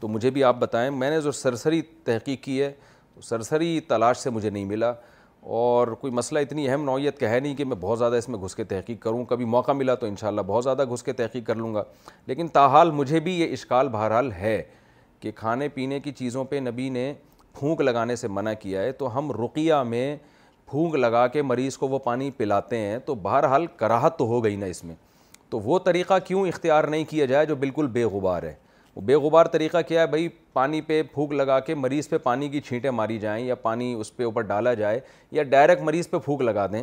تو 0.00 0.08
مجھے 0.08 0.30
بھی 0.30 0.44
آپ 0.44 0.56
بتائیں 0.58 0.90
میں 0.90 1.10
نے 1.10 1.20
جو 1.20 1.32
سرسری 1.32 1.80
تحقیق 2.04 2.42
کی 2.44 2.62
ہے 2.62 2.70
سرسری 3.28 3.78
تلاش 3.88 4.16
سے 4.18 4.30
مجھے 4.30 4.50
نہیں 4.50 4.64
ملا 4.64 4.92
اور 5.56 5.88
کوئی 6.00 6.12
مسئلہ 6.12 6.38
اتنی 6.38 6.68
اہم 6.68 6.82
نوعیت 6.84 7.18
کا 7.18 7.28
ہے 7.30 7.38
نہیں 7.40 7.54
کہ 7.56 7.64
میں 7.64 7.76
بہت 7.80 7.98
زیادہ 7.98 8.14
اس 8.16 8.28
میں 8.28 8.38
گھس 8.44 8.54
کے 8.54 8.64
تحقیق 8.72 9.00
کروں 9.02 9.24
کبھی 9.28 9.44
موقع 9.44 9.72
ملا 9.72 9.94
تو 10.00 10.06
انشاءاللہ 10.06 10.40
بہت 10.46 10.64
زیادہ 10.64 10.84
گھس 10.92 11.02
کے 11.02 11.12
تحقیق 11.20 11.46
کر 11.46 11.54
لوں 11.56 11.72
گا 11.74 11.82
لیکن 12.26 12.48
تاحال 12.56 12.90
مجھے 12.98 13.20
بھی 13.28 13.38
یہ 13.40 13.52
اشکال 13.52 13.88
بہرحال 13.92 14.30
ہے 14.40 14.60
کہ 15.20 15.30
کھانے 15.36 15.68
پینے 15.74 16.00
کی 16.00 16.12
چیزوں 16.18 16.44
پہ 16.50 16.60
نبی 16.62 16.88
نے 16.98 17.12
پھونک 17.58 17.80
لگانے 17.80 18.16
سے 18.16 18.28
منع 18.28 18.52
کیا 18.60 18.82
ہے 18.82 18.92
تو 18.98 19.16
ہم 19.16 19.32
رقیہ 19.44 19.74
میں 19.88 20.14
پھونک 20.70 20.94
لگا 20.94 21.26
کے 21.36 21.42
مریض 21.42 21.76
کو 21.78 21.88
وہ 21.88 21.98
پانی 22.04 22.30
پلاتے 22.36 22.78
ہیں 22.78 22.98
تو 23.06 23.14
بہرحال 23.22 23.66
کراہت 23.76 24.18
تو 24.18 24.26
ہو 24.28 24.42
گئی 24.44 24.56
نا 24.56 24.66
اس 24.66 24.84
میں 24.84 24.94
تو 25.50 25.60
وہ 25.60 25.78
طریقہ 25.84 26.18
کیوں 26.26 26.46
اختیار 26.48 26.84
نہیں 26.94 27.04
کیا 27.10 27.26
جائے 27.26 27.46
جو 27.46 27.56
بالکل 27.56 27.86
بے 27.92 28.04
غبار 28.04 28.42
ہے 28.42 28.54
بے 29.06 29.14
غبار 29.16 29.46
طریقہ 29.46 29.78
کیا 29.88 30.00
ہے 30.02 30.06
بھائی 30.06 30.28
پانی 30.52 30.80
پہ 30.82 31.02
پھونک 31.12 31.32
لگا 31.32 31.58
کے 31.66 31.74
مریض 31.74 32.08
پہ 32.08 32.18
پانی 32.22 32.48
کی 32.48 32.60
چھینٹیں 32.60 32.90
ماری 32.90 33.18
جائیں 33.18 33.44
یا 33.46 33.54
پانی 33.62 33.92
اس 34.00 34.14
پہ 34.16 34.24
اوپر 34.24 34.42
ڈالا 34.42 34.72
جائے 34.74 35.00
یا 35.32 35.42
ڈائریکٹ 35.42 35.82
مریض 35.84 36.08
پہ 36.10 36.18
پھونک 36.24 36.40
لگا 36.42 36.66
دیں 36.72 36.82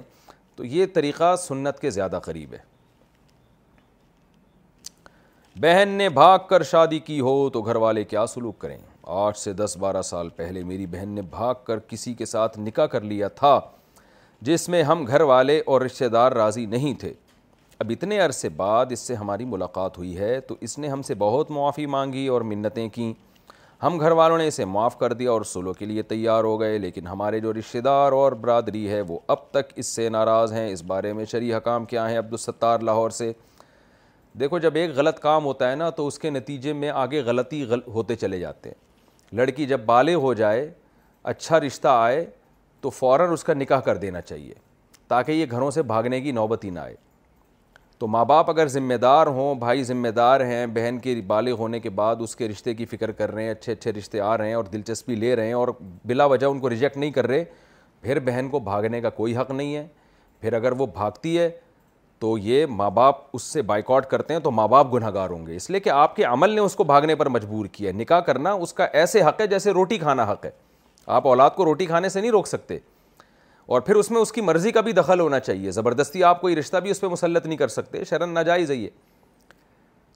تو 0.55 0.65
یہ 0.65 0.85
طریقہ 0.93 1.35
سنت 1.39 1.79
کے 1.79 1.89
زیادہ 1.89 2.19
قریب 2.25 2.53
ہے 2.53 2.59
بہن 5.61 5.89
نے 5.97 6.07
بھاگ 6.09 6.39
کر 6.49 6.63
شادی 6.71 6.99
کی 6.99 7.19
ہو 7.21 7.37
تو 7.53 7.61
گھر 7.61 7.75
والے 7.83 8.03
کیا 8.03 8.25
سلوک 8.27 8.59
کریں 8.59 8.77
آٹھ 9.17 9.37
سے 9.37 9.53
دس 9.53 9.75
بارہ 9.79 10.01
سال 10.01 10.29
پہلے 10.35 10.63
میری 10.63 10.85
بہن 10.91 11.09
نے 11.15 11.21
بھاگ 11.31 11.53
کر 11.67 11.79
کسی 11.89 12.13
کے 12.13 12.25
ساتھ 12.25 12.57
نکاح 12.59 12.85
کر 12.91 13.01
لیا 13.01 13.27
تھا 13.35 13.59
جس 14.45 14.67
میں 14.69 14.83
ہم 14.83 15.05
گھر 15.07 15.21
والے 15.21 15.61
اور 15.65 15.81
رشتہ 15.81 16.05
دار 16.13 16.31
راضی 16.31 16.65
نہیں 16.65 16.93
تھے 16.99 17.13
اب 17.81 17.89
اتنے 17.91 18.19
عرصے 18.21 18.49
بعد 18.57 18.91
اس 18.91 18.99
سے 19.07 19.15
ہماری 19.15 19.45
ملاقات 19.45 19.97
ہوئی 19.97 20.17
ہے 20.17 20.39
تو 20.47 20.55
اس 20.67 20.77
نے 20.79 20.87
ہم 20.87 21.01
سے 21.07 21.15
بہت 21.19 21.49
معافی 21.51 21.85
مانگی 21.95 22.25
اور 22.35 22.41
منتیں 22.51 22.87
کیں 22.95 23.11
ہم 23.85 23.99
گھر 23.99 24.11
والوں 24.19 24.37
نے 24.37 24.45
اسے 24.47 24.65
معاف 24.75 24.97
کر 24.99 25.13
دیا 25.13 25.31
اور 25.31 25.41
سلو 25.49 25.73
کے 25.79 25.85
لیے 25.85 26.01
تیار 26.11 26.43
ہو 26.43 26.59
گئے 26.59 26.77
لیکن 26.79 27.07
ہمارے 27.07 27.39
جو 27.39 27.53
رشتہ 27.53 27.77
دار 27.87 28.11
اور 28.11 28.31
برادری 28.41 28.87
ہے 28.89 29.01
وہ 29.07 29.17
اب 29.35 29.49
تک 29.51 29.73
اس 29.75 29.87
سے 29.95 30.07
ناراض 30.15 30.53
ہیں 30.53 30.67
اس 30.71 30.83
بارے 30.93 31.11
میں 31.13 31.25
حکام 31.55 31.85
کیا 31.85 32.09
ہیں 32.09 32.17
عبدالستار 32.19 32.79
لاہور 32.89 33.09
سے 33.19 33.31
دیکھو 34.39 34.57
جب 34.59 34.75
ایک 34.75 34.91
غلط 34.95 35.19
کام 35.19 35.45
ہوتا 35.45 35.69
ہے 35.71 35.75
نا 35.75 35.89
تو 35.97 36.07
اس 36.07 36.19
کے 36.19 36.29
نتیجے 36.29 36.73
میں 36.73 36.89
آگے 37.03 37.21
غلطی 37.25 37.63
ہوتے 37.93 38.15
چلے 38.23 38.39
جاتے 38.39 38.69
ہیں 38.69 39.35
لڑکی 39.37 39.65
جب 39.67 39.79
بالے 39.85 40.13
ہو 40.25 40.33
جائے 40.43 40.69
اچھا 41.33 41.59
رشتہ 41.59 41.87
آئے 41.91 42.25
تو 42.81 42.89
فوراً 42.89 43.31
اس 43.33 43.43
کا 43.43 43.53
نکاح 43.53 43.79
کر 43.85 43.97
دینا 43.97 44.21
چاہیے 44.21 44.53
تاکہ 45.07 45.31
یہ 45.31 45.45
گھروں 45.51 45.71
سے 45.71 45.81
بھاگنے 45.93 46.19
کی 46.21 46.31
نوبت 46.31 46.63
ہی 46.65 46.69
نہ 46.69 46.79
آئے 46.79 46.95
تو 47.99 48.07
ماں 48.07 48.23
باپ 48.25 48.49
اگر 48.49 48.67
ذمہ 48.67 48.93
دار 49.01 49.27
ہوں 49.35 49.55
بھائی 49.59 49.83
ذمہ 49.83 50.07
دار 50.15 50.41
ہیں 50.45 50.65
بہن 50.73 50.97
کے 51.03 51.19
بالغ 51.27 51.57
ہونے 51.59 51.79
کے 51.79 51.89
بعد 51.99 52.15
اس 52.21 52.35
کے 52.35 52.47
رشتے 52.47 52.73
کی 52.75 52.85
فکر 52.85 53.11
کر 53.19 53.33
رہے 53.33 53.43
ہیں 53.43 53.51
اچھے 53.51 53.71
اچھے 53.73 53.91
رشتے 53.93 54.19
آ 54.21 54.37
رہے 54.37 54.47
ہیں 54.47 54.53
اور 54.53 54.63
دلچسپی 54.73 55.15
لے 55.15 55.35
رہے 55.35 55.45
ہیں 55.45 55.53
اور 55.53 55.67
بلا 56.05 56.25
وجہ 56.33 56.45
ان 56.45 56.59
کو 56.59 56.69
ریجیکٹ 56.69 56.97
نہیں 56.97 57.11
کر 57.11 57.27
رہے 57.27 57.43
پھر 58.01 58.19
بہن 58.25 58.47
کو 58.51 58.59
بھاگنے 58.59 58.99
کا 59.01 59.09
کوئی 59.19 59.35
حق 59.37 59.51
نہیں 59.51 59.75
ہے 59.75 59.85
پھر 60.41 60.53
اگر 60.53 60.71
وہ 60.79 60.85
بھاگتی 60.93 61.37
ہے 61.37 61.49
تو 62.19 62.37
یہ 62.37 62.65
ماں 62.69 62.89
باپ 62.91 63.17
اس 63.33 63.43
سے 63.53 63.61
بائیکاٹ 63.69 64.05
کرتے 64.09 64.33
ہیں 64.33 64.39
تو 64.41 64.51
ماں 64.51 64.67
باپ 64.67 64.93
گناہ 64.93 65.13
گار 65.13 65.29
ہوں 65.29 65.45
گے 65.47 65.55
اس 65.55 65.69
لیے 65.69 65.79
کہ 65.79 65.89
آپ 65.89 66.15
کے 66.15 66.23
عمل 66.23 66.49
نے 66.55 66.61
اس 66.61 66.75
کو 66.75 66.83
بھاگنے 66.91 67.15
پر 67.15 67.29
مجبور 67.29 67.65
کیا 67.71 67.91
نکاح 67.95 68.19
کرنا 68.29 68.51
اس 68.63 68.73
کا 68.73 68.85
ایسے 69.01 69.21
حق 69.23 69.41
ہے 69.41 69.47
جیسے 69.47 69.71
روٹی 69.73 69.97
کھانا 69.99 70.29
حق 70.31 70.45
ہے 70.45 70.51
آپ 71.15 71.27
اولاد 71.27 71.49
کو 71.55 71.65
روٹی 71.65 71.85
کھانے 71.85 72.09
سے 72.09 72.21
نہیں 72.21 72.31
روک 72.31 72.47
سکتے 72.47 72.77
اور 73.67 73.81
پھر 73.81 73.95
اس 73.95 74.09
میں 74.11 74.21
اس 74.21 74.31
کی 74.31 74.41
مرضی 74.41 74.71
کا 74.71 74.81
بھی 74.81 74.91
دخل 74.93 75.19
ہونا 75.19 75.39
چاہیے 75.39 75.71
زبردستی 75.71 76.23
آپ 76.23 76.41
کوئی 76.41 76.55
رشتہ 76.55 76.77
بھی 76.83 76.89
اس 76.91 76.99
پہ 77.01 77.07
مسلط 77.07 77.45
نہیں 77.45 77.57
کر 77.57 77.67
سکتے 77.67 78.03
شرن 78.09 78.33
ناجائز 78.33 78.71
ہے 78.71 78.75
یہ 78.75 78.89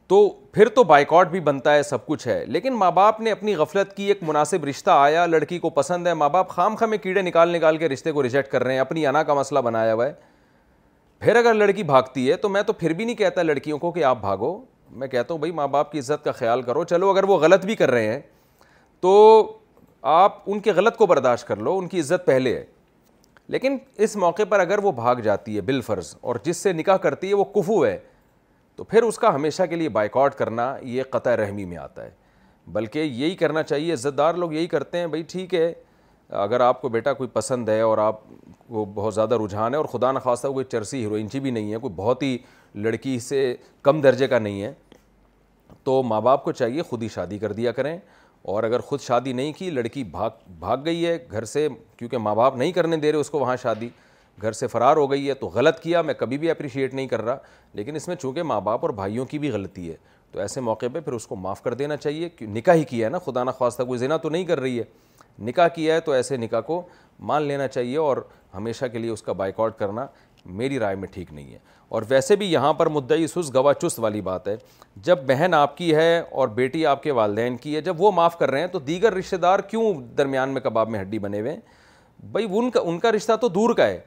تو 0.07 0.17
پھر 0.53 0.67
تو 0.75 0.83
بائیکاٹ 0.83 1.27
بھی 1.29 1.39
بنتا 1.39 1.73
ہے 1.73 1.83
سب 1.83 2.05
کچھ 2.05 2.27
ہے 2.27 2.43
لیکن 2.45 2.73
ماں 2.77 2.91
باپ 2.91 3.19
نے 3.21 3.31
اپنی 3.31 3.55
غفلت 3.55 3.95
کی 3.97 4.03
ایک 4.07 4.23
مناسب 4.27 4.65
رشتہ 4.65 4.91
آیا 4.91 5.25
لڑکی 5.25 5.59
کو 5.59 5.69
پسند 5.69 6.07
ہے 6.07 6.13
ماں 6.13 6.29
باپ 6.29 6.49
خام 6.49 6.75
خام 6.75 6.89
میں 6.89 6.97
کیڑے 6.97 7.21
نکال 7.21 7.49
نکال 7.55 7.77
کے 7.77 7.89
رشتے 7.89 8.11
کو 8.11 8.23
ریجیکٹ 8.23 8.51
کر 8.51 8.63
رہے 8.63 8.73
ہیں 8.73 8.79
اپنی 8.81 9.05
انا 9.07 9.21
کا 9.23 9.33
مسئلہ 9.33 9.59
بنایا 9.65 9.93
ہوا 9.93 10.05
ہے 10.07 10.13
پھر 11.19 11.35
اگر 11.35 11.53
لڑکی 11.53 11.83
بھاگتی 11.83 12.29
ہے 12.29 12.35
تو 12.37 12.49
میں 12.49 12.61
تو 12.67 12.73
پھر 12.73 12.93
بھی 12.93 13.05
نہیں 13.05 13.15
کہتا 13.15 13.41
لڑکیوں 13.43 13.77
کو 13.79 13.91
کہ 13.91 14.03
آپ 14.03 14.21
بھاگو 14.21 14.57
میں 14.91 15.07
کہتا 15.07 15.33
ہوں 15.33 15.39
بھائی 15.39 15.51
ماں 15.53 15.67
باپ 15.67 15.91
کی 15.91 15.99
عزت 15.99 16.23
کا 16.25 16.31
خیال 16.31 16.61
کرو 16.69 16.83
چلو 16.89 17.09
اگر 17.09 17.23
وہ 17.29 17.37
غلط 17.39 17.65
بھی 17.65 17.75
کر 17.75 17.91
رہے 17.91 18.11
ہیں 18.13 18.19
تو 19.01 19.11
آپ 20.11 20.41
ان 20.51 20.59
کے 20.59 20.71
غلط 20.75 20.97
کو 20.97 21.05
برداشت 21.05 21.47
کر 21.47 21.57
لو 21.61 21.77
ان 21.77 21.87
کی 21.87 21.99
عزت 21.99 22.25
پہلے 22.25 22.55
ہے 22.57 22.63
لیکن 23.53 23.77
اس 24.05 24.15
موقع 24.23 24.43
پر 24.49 24.59
اگر 24.59 24.79
وہ 24.83 24.91
بھاگ 24.95 25.15
جاتی 25.23 25.55
ہے 25.55 25.61
بل 25.69 25.79
فرض 25.85 26.13
اور 26.21 26.35
جس 26.45 26.57
سے 26.63 26.73
نکاح 26.73 26.97
کرتی 27.05 27.29
ہے 27.29 27.33
وہ 27.33 27.43
کفو 27.55 27.85
ہے 27.85 27.97
تو 28.75 28.83
پھر 28.91 29.03
اس 29.03 29.17
کا 29.19 29.33
ہمیشہ 29.35 29.63
کے 29.69 29.75
لیے 29.75 29.89
بائیکاٹ 29.95 30.35
کرنا 30.37 30.73
یہ 30.81 31.03
قطع 31.09 31.35
رحمی 31.37 31.65
میں 31.65 31.77
آتا 31.77 32.03
ہے 32.05 32.09
بلکہ 32.73 32.99
یہی 32.99 33.35
کرنا 33.35 33.63
چاہیے 33.63 33.93
عزت 33.93 34.17
دار 34.17 34.33
لوگ 34.43 34.53
یہی 34.53 34.67
کرتے 34.73 34.97
ہیں 34.97 35.07
بھائی 35.13 35.23
ٹھیک 35.31 35.53
ہے 35.55 35.71
اگر 36.43 36.59
آپ 36.61 36.81
کو 36.81 36.89
بیٹا 36.89 37.13
کوئی 37.21 37.29
پسند 37.33 37.69
ہے 37.69 37.79
اور 37.81 37.97
آپ 37.97 38.19
کو 38.67 38.85
بہت 38.95 39.13
زیادہ 39.13 39.37
رجحان 39.43 39.73
ہے 39.73 39.77
اور 39.77 39.85
خدا 39.93 40.11
نخواستہ 40.11 40.47
کوئی 40.47 40.65
چرسی 40.71 41.01
ہیروئنچی 41.03 41.37
جی 41.37 41.39
بھی 41.43 41.51
نہیں 41.51 41.71
ہے 41.73 41.77
کوئی 41.85 41.93
بہت 41.95 42.23
ہی 42.23 42.37
لڑکی 42.81 43.17
سے 43.29 43.39
کم 43.83 44.01
درجے 44.01 44.27
کا 44.27 44.39
نہیں 44.39 44.61
ہے 44.61 44.73
تو 45.83 46.01
ماں 46.03 46.21
باپ 46.21 46.43
کو 46.43 46.51
چاہیے 46.61 46.81
خود 46.89 47.03
ہی 47.03 47.07
شادی 47.15 47.37
کر 47.39 47.51
دیا 47.53 47.71
کریں 47.71 47.97
اور 48.51 48.63
اگر 48.63 48.79
خود 48.87 48.99
شادی 49.01 49.31
نہیں 49.33 49.51
کی 49.57 49.69
لڑکی 49.71 50.03
بھاگ 50.11 50.29
بھاگ 50.59 50.77
گئی 50.85 51.05
ہے 51.05 51.17
گھر 51.31 51.43
سے 51.45 51.67
کیونکہ 51.97 52.17
ماں 52.17 52.33
باپ 52.35 52.55
نہیں 52.57 52.71
کرنے 52.73 52.97
دے 52.97 53.11
رہے 53.11 53.19
اس 53.19 53.29
کو 53.29 53.39
وہاں 53.39 53.55
شادی 53.63 53.89
گھر 54.41 54.51
سے 54.59 54.67
فرار 54.67 54.97
ہو 54.97 55.09
گئی 55.11 55.27
ہے 55.27 55.33
تو 55.41 55.47
غلط 55.53 55.79
کیا 55.79 56.01
میں 56.01 56.13
کبھی 56.19 56.37
بھی 56.37 56.49
اپریشیٹ 56.51 56.93
نہیں 56.93 57.07
کر 57.07 57.21
رہا 57.25 57.35
لیکن 57.79 57.95
اس 57.95 58.07
میں 58.07 58.15
چونکہ 58.21 58.43
ماں 58.51 58.59
باپ 58.69 58.85
اور 58.85 58.89
بھائیوں 59.01 59.25
کی 59.33 59.39
بھی 59.39 59.49
غلطی 59.51 59.89
ہے 59.89 59.95
تو 60.31 60.39
ایسے 60.39 60.61
موقع 60.61 60.85
پہ 60.93 60.99
پھر 60.99 61.13
اس 61.13 61.27
کو 61.27 61.35
معاف 61.45 61.61
کر 61.63 61.73
دینا 61.81 61.97
چاہیے 61.97 62.29
کہ 62.35 62.47
نکاح 62.55 62.75
ہی 62.75 62.83
کیا 62.91 63.05
ہے 63.05 63.11
نا 63.11 63.19
خدا 63.25 63.43
نخواستہ 63.43 63.83
کوئی 63.87 63.99
زنا 63.99 64.17
تو 64.23 64.29
نہیں 64.29 64.45
کر 64.45 64.59
رہی 64.59 64.79
ہے 64.79 64.83
نکاح 65.47 65.67
کیا 65.75 65.95
ہے 65.95 65.99
تو 65.99 66.11
ایسے 66.11 66.37
نکاح 66.37 66.61
کو 66.71 66.81
مان 67.31 67.43
لینا 67.43 67.67
چاہیے 67.67 67.97
اور 67.97 68.17
ہمیشہ 68.55 68.85
کے 68.91 68.99
لیے 68.99 69.09
اس 69.11 69.21
کا 69.21 69.31
بائیکاٹ 69.39 69.59
آؤٹ 69.65 69.77
کرنا 69.79 70.05
میری 70.45 70.79
رائے 70.79 70.95
میں 70.95 71.07
ٹھیک 71.13 71.31
نہیں 71.33 71.53
ہے 71.53 71.57
اور 71.89 72.03
ویسے 72.09 72.35
بھی 72.35 72.51
یہاں 72.51 72.73
پر 72.73 72.87
مدعی 72.89 73.27
سس 73.27 73.53
گوا 73.53 73.73
چست 73.81 73.99
والی 73.99 74.21
بات 74.21 74.47
ہے 74.47 74.55
جب 75.05 75.23
بہن 75.27 75.53
آپ 75.53 75.77
کی 75.77 75.93
ہے 75.95 76.19
اور 76.31 76.47
بیٹی 76.55 76.85
آپ 76.85 77.03
کے 77.03 77.11
والدین 77.11 77.57
کی 77.57 77.75
ہے 77.75 77.81
جب 77.81 78.01
وہ 78.01 78.11
معاف 78.15 78.37
کر 78.39 78.51
رہے 78.51 78.59
ہیں 78.59 78.67
تو 78.71 78.79
دیگر 78.79 79.13
رشتہ 79.17 79.35
دار 79.41 79.59
کیوں 79.69 79.93
درمیان 80.17 80.49
میں 80.53 80.61
کباب 80.61 80.89
میں 80.89 80.99
ہڈی 81.01 81.19
بنے 81.19 81.39
ہوئے 81.39 81.55
بھائی 82.31 82.47
ان 82.59 82.69
کا 82.71 82.79
ان 82.83 82.99
کا 82.99 83.11
رشتہ 83.11 83.35
تو 83.41 83.47
دور 83.47 83.73
کا 83.75 83.85
ہے 83.87 83.99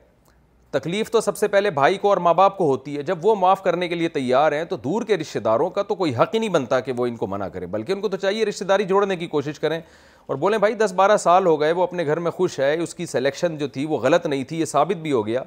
تکلیف 0.71 1.11
تو 1.11 1.21
سب 1.21 1.37
سے 1.37 1.49
پہلے 1.49 1.71
بھائی 1.71 1.97
کو 2.03 2.09
اور 2.09 2.17
ماں 2.27 2.33
باپ 2.35 2.57
کو 2.59 2.67
ہوتی 2.67 2.97
ہے 2.97 3.03
جب 3.09 3.25
وہ 3.27 3.35
معاف 3.39 3.63
کرنے 3.63 3.89
کے 3.89 3.95
لیے 3.95 4.09
تیار 4.09 4.53
ہیں 4.53 4.65
تو 4.65 4.77
دور 4.85 5.03
کے 5.07 5.17
رشتہ 5.19 5.39
داروں 5.39 5.69
کا 5.71 5.83
تو 5.89 5.95
کوئی 5.95 6.15
حق 6.17 6.35
ہی 6.35 6.39
نہیں 6.39 6.51
بنتا 6.51 6.79
کہ 6.81 6.93
وہ 6.97 7.07
ان 7.07 7.17
کو 7.17 7.27
منع 7.27 7.49
کریں 7.53 7.67
بلکہ 7.71 7.93
ان 7.93 8.01
کو 8.01 8.09
تو 8.09 8.17
چاہیے 8.17 8.45
رشتہ 8.47 8.65
داری 8.65 8.85
جوڑنے 8.85 9.17
کی 9.17 9.27
کوشش 9.27 9.61
کریں 9.61 9.81
اور 10.27 10.37
بولیں 10.37 10.59
بھائی 10.59 10.75
دس 10.75 10.93
بارہ 10.97 11.17
سال 11.17 11.47
ہو 11.47 11.61
گئے 11.61 11.73
وہ 11.73 11.83
اپنے 11.83 12.07
گھر 12.07 12.19
میں 12.21 12.31
خوش 12.31 12.59
ہے 12.61 12.75
اس 12.83 12.95
کی 12.95 13.07
سلیکشن 13.07 13.57
جو 13.59 13.69
تھی 13.69 13.85
وہ 13.87 13.99
غلط 14.03 14.27
نہیں 14.27 14.45
تھی 14.49 14.61
یہ 14.61 14.65
ثابت 14.65 14.97
بھی 15.03 15.13
ہو 15.13 15.27
گیا 15.27 15.43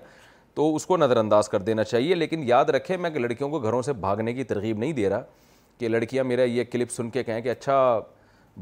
تو 0.55 0.73
اس 0.75 0.85
کو 0.85 0.97
نظر 0.97 1.17
انداز 1.17 1.47
کر 1.49 1.59
دینا 1.61 1.83
چاہیے 1.83 2.15
لیکن 2.15 2.43
یاد 2.47 2.65
رکھیں 2.75 2.95
میں 2.97 3.09
کہ 3.09 3.19
لڑکیوں 3.19 3.49
کو 3.49 3.59
گھروں 3.59 3.81
سے 3.81 3.93
بھاگنے 4.03 4.33
کی 4.33 4.43
ترغیب 4.51 4.77
نہیں 4.79 4.91
دے 4.93 5.09
رہا 5.09 5.23
کہ 5.79 5.87
لڑکیاں 5.87 6.23
میرا 6.23 6.43
یہ 6.43 6.63
کلپ 6.71 6.91
سن 6.91 7.09
کے 7.09 7.23
کہیں 7.23 7.41
کہ 7.41 7.49
اچھا 7.51 7.75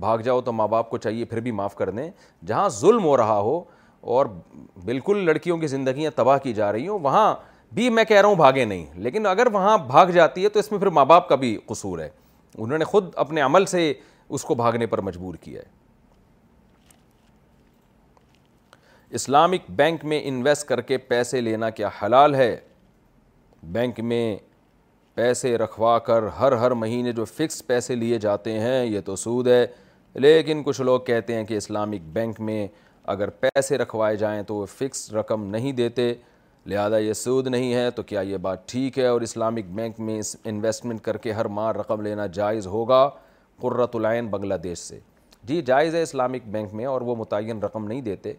بھاگ 0.06 0.20
جاؤ 0.26 0.42
تو 0.42 0.52
ماں 0.54 0.68
باپ 0.68 0.90
کو 0.90 0.98
چاہیے 0.98 1.26
پھر 1.34 1.40
بھی 1.40 1.52
معاف 1.60 1.76
کر 1.76 1.90
دیں 1.90 2.10
جہاں 2.48 2.68
ظلم 2.80 3.04
ہو 3.04 3.16
رہا 3.18 3.38
ہو 3.40 3.60
اور 4.16 4.26
بالکل 4.86 5.18
لڑکیوں 5.26 5.58
کی 5.58 5.68
زندگیاں 5.68 6.12
تباہ 6.16 6.38
کی 6.44 6.54
جا 6.54 6.72
رہی 6.72 6.88
ہوں 6.88 7.00
وہاں 7.04 7.34
بھی 7.76 7.90
میں 7.90 8.04
کہہ 8.04 8.22
رہا 8.22 8.28
ہوں 8.30 8.36
بھاگے 8.36 8.66
نہیں 8.66 8.86
لیکن 9.04 9.26
اگر 9.26 9.48
وہاں 9.54 9.78
بھاگ 9.88 10.08
جاتی 10.16 10.44
ہے 10.44 10.50
تو 10.50 10.60
اس 10.60 10.72
میں 10.72 10.80
پھر 10.80 10.88
ماں 11.00 11.06
باپ 11.14 11.30
کا 11.30 11.36
بھی 11.46 11.58
قصور 11.66 12.00
ہے 12.00 12.10
انہوں 12.58 12.78
نے 12.78 12.86
خود 12.86 13.12
اپنے 13.26 13.42
عمل 13.42 13.66
سے 13.66 13.94
اس 14.30 14.44
کو 14.46 14.56
بھاگنے 14.56 14.86
پر 14.88 15.02
مجبور 15.02 15.36
کیا 15.42 15.62
ہے 15.62 15.82
اسلامک 19.18 19.62
بینک 19.78 20.04
میں 20.12 20.20
انویسٹ 20.26 20.66
کر 20.68 20.80
کے 20.82 20.98
پیسے 21.08 21.40
لینا 21.42 21.70
کیا 21.70 21.90
حلال 22.02 22.36
ہے 22.36 22.56
بینک 23.72 24.00
میں 24.12 24.24
پیسے 25.16 25.56
رکھوا 25.58 25.98
کر 26.06 26.24
ہر 26.40 26.52
ہر 26.60 26.72
مہینے 26.84 27.12
جو 27.18 27.26
فکس 27.26 27.62
پیسے 27.68 27.96
لیے 27.96 28.18
جاتے 28.20 28.58
ہیں 28.60 28.84
یہ 28.86 29.02
تو 29.06 29.16
سود 29.24 29.48
ہے 29.48 29.66
لیکن 30.24 30.64
کچھ 30.66 30.82
لوگ 30.82 31.00
کہتے 31.08 31.36
ہیں 31.36 31.44
کہ 31.46 31.58
اسلامک 31.58 32.08
بینک 32.14 32.40
میں 32.48 32.68
اگر 33.14 33.30
پیسے 33.40 33.78
رکھوائے 33.78 34.16
جائیں 34.24 34.42
تو 34.48 34.56
وہ 34.56 34.66
فکس 34.78 35.12
رقم 35.14 35.44
نہیں 35.56 35.72
دیتے 35.82 36.14
لہذا 36.70 36.98
یہ 36.98 37.14
سود 37.22 37.48
نہیں 37.48 37.74
ہے 37.74 37.90
تو 37.96 38.04
کیا 38.14 38.22
یہ 38.30 38.38
بات 38.50 38.66
ٹھیک 38.70 38.98
ہے 39.00 39.06
اور 39.08 39.22
اسلامک 39.22 39.70
بینک 39.76 40.00
میں 40.08 40.18
اس 40.20 40.36
انویسٹمنٹ 40.44 41.02
کر 41.04 41.18
کے 41.26 41.32
ہر 41.40 41.46
ماہ 41.60 41.72
رقم 41.80 42.02
لینا 42.06 42.26
جائز 42.42 42.68
ہوگا 42.68 43.08
قرۃ 43.62 43.96
العین 44.00 44.28
بنگلہ 44.30 44.54
دیش 44.64 44.78
سے 44.88 45.00
جی 45.48 45.62
جائز 45.66 45.96
ہے 45.96 46.02
اسلامک 46.04 46.48
بینک 46.52 46.74
میں 46.74 46.86
اور 46.86 47.02
وہ 47.10 47.16
متعین 47.20 47.60
رقم 47.64 47.88
نہیں 47.88 48.02
دیتے 48.02 48.34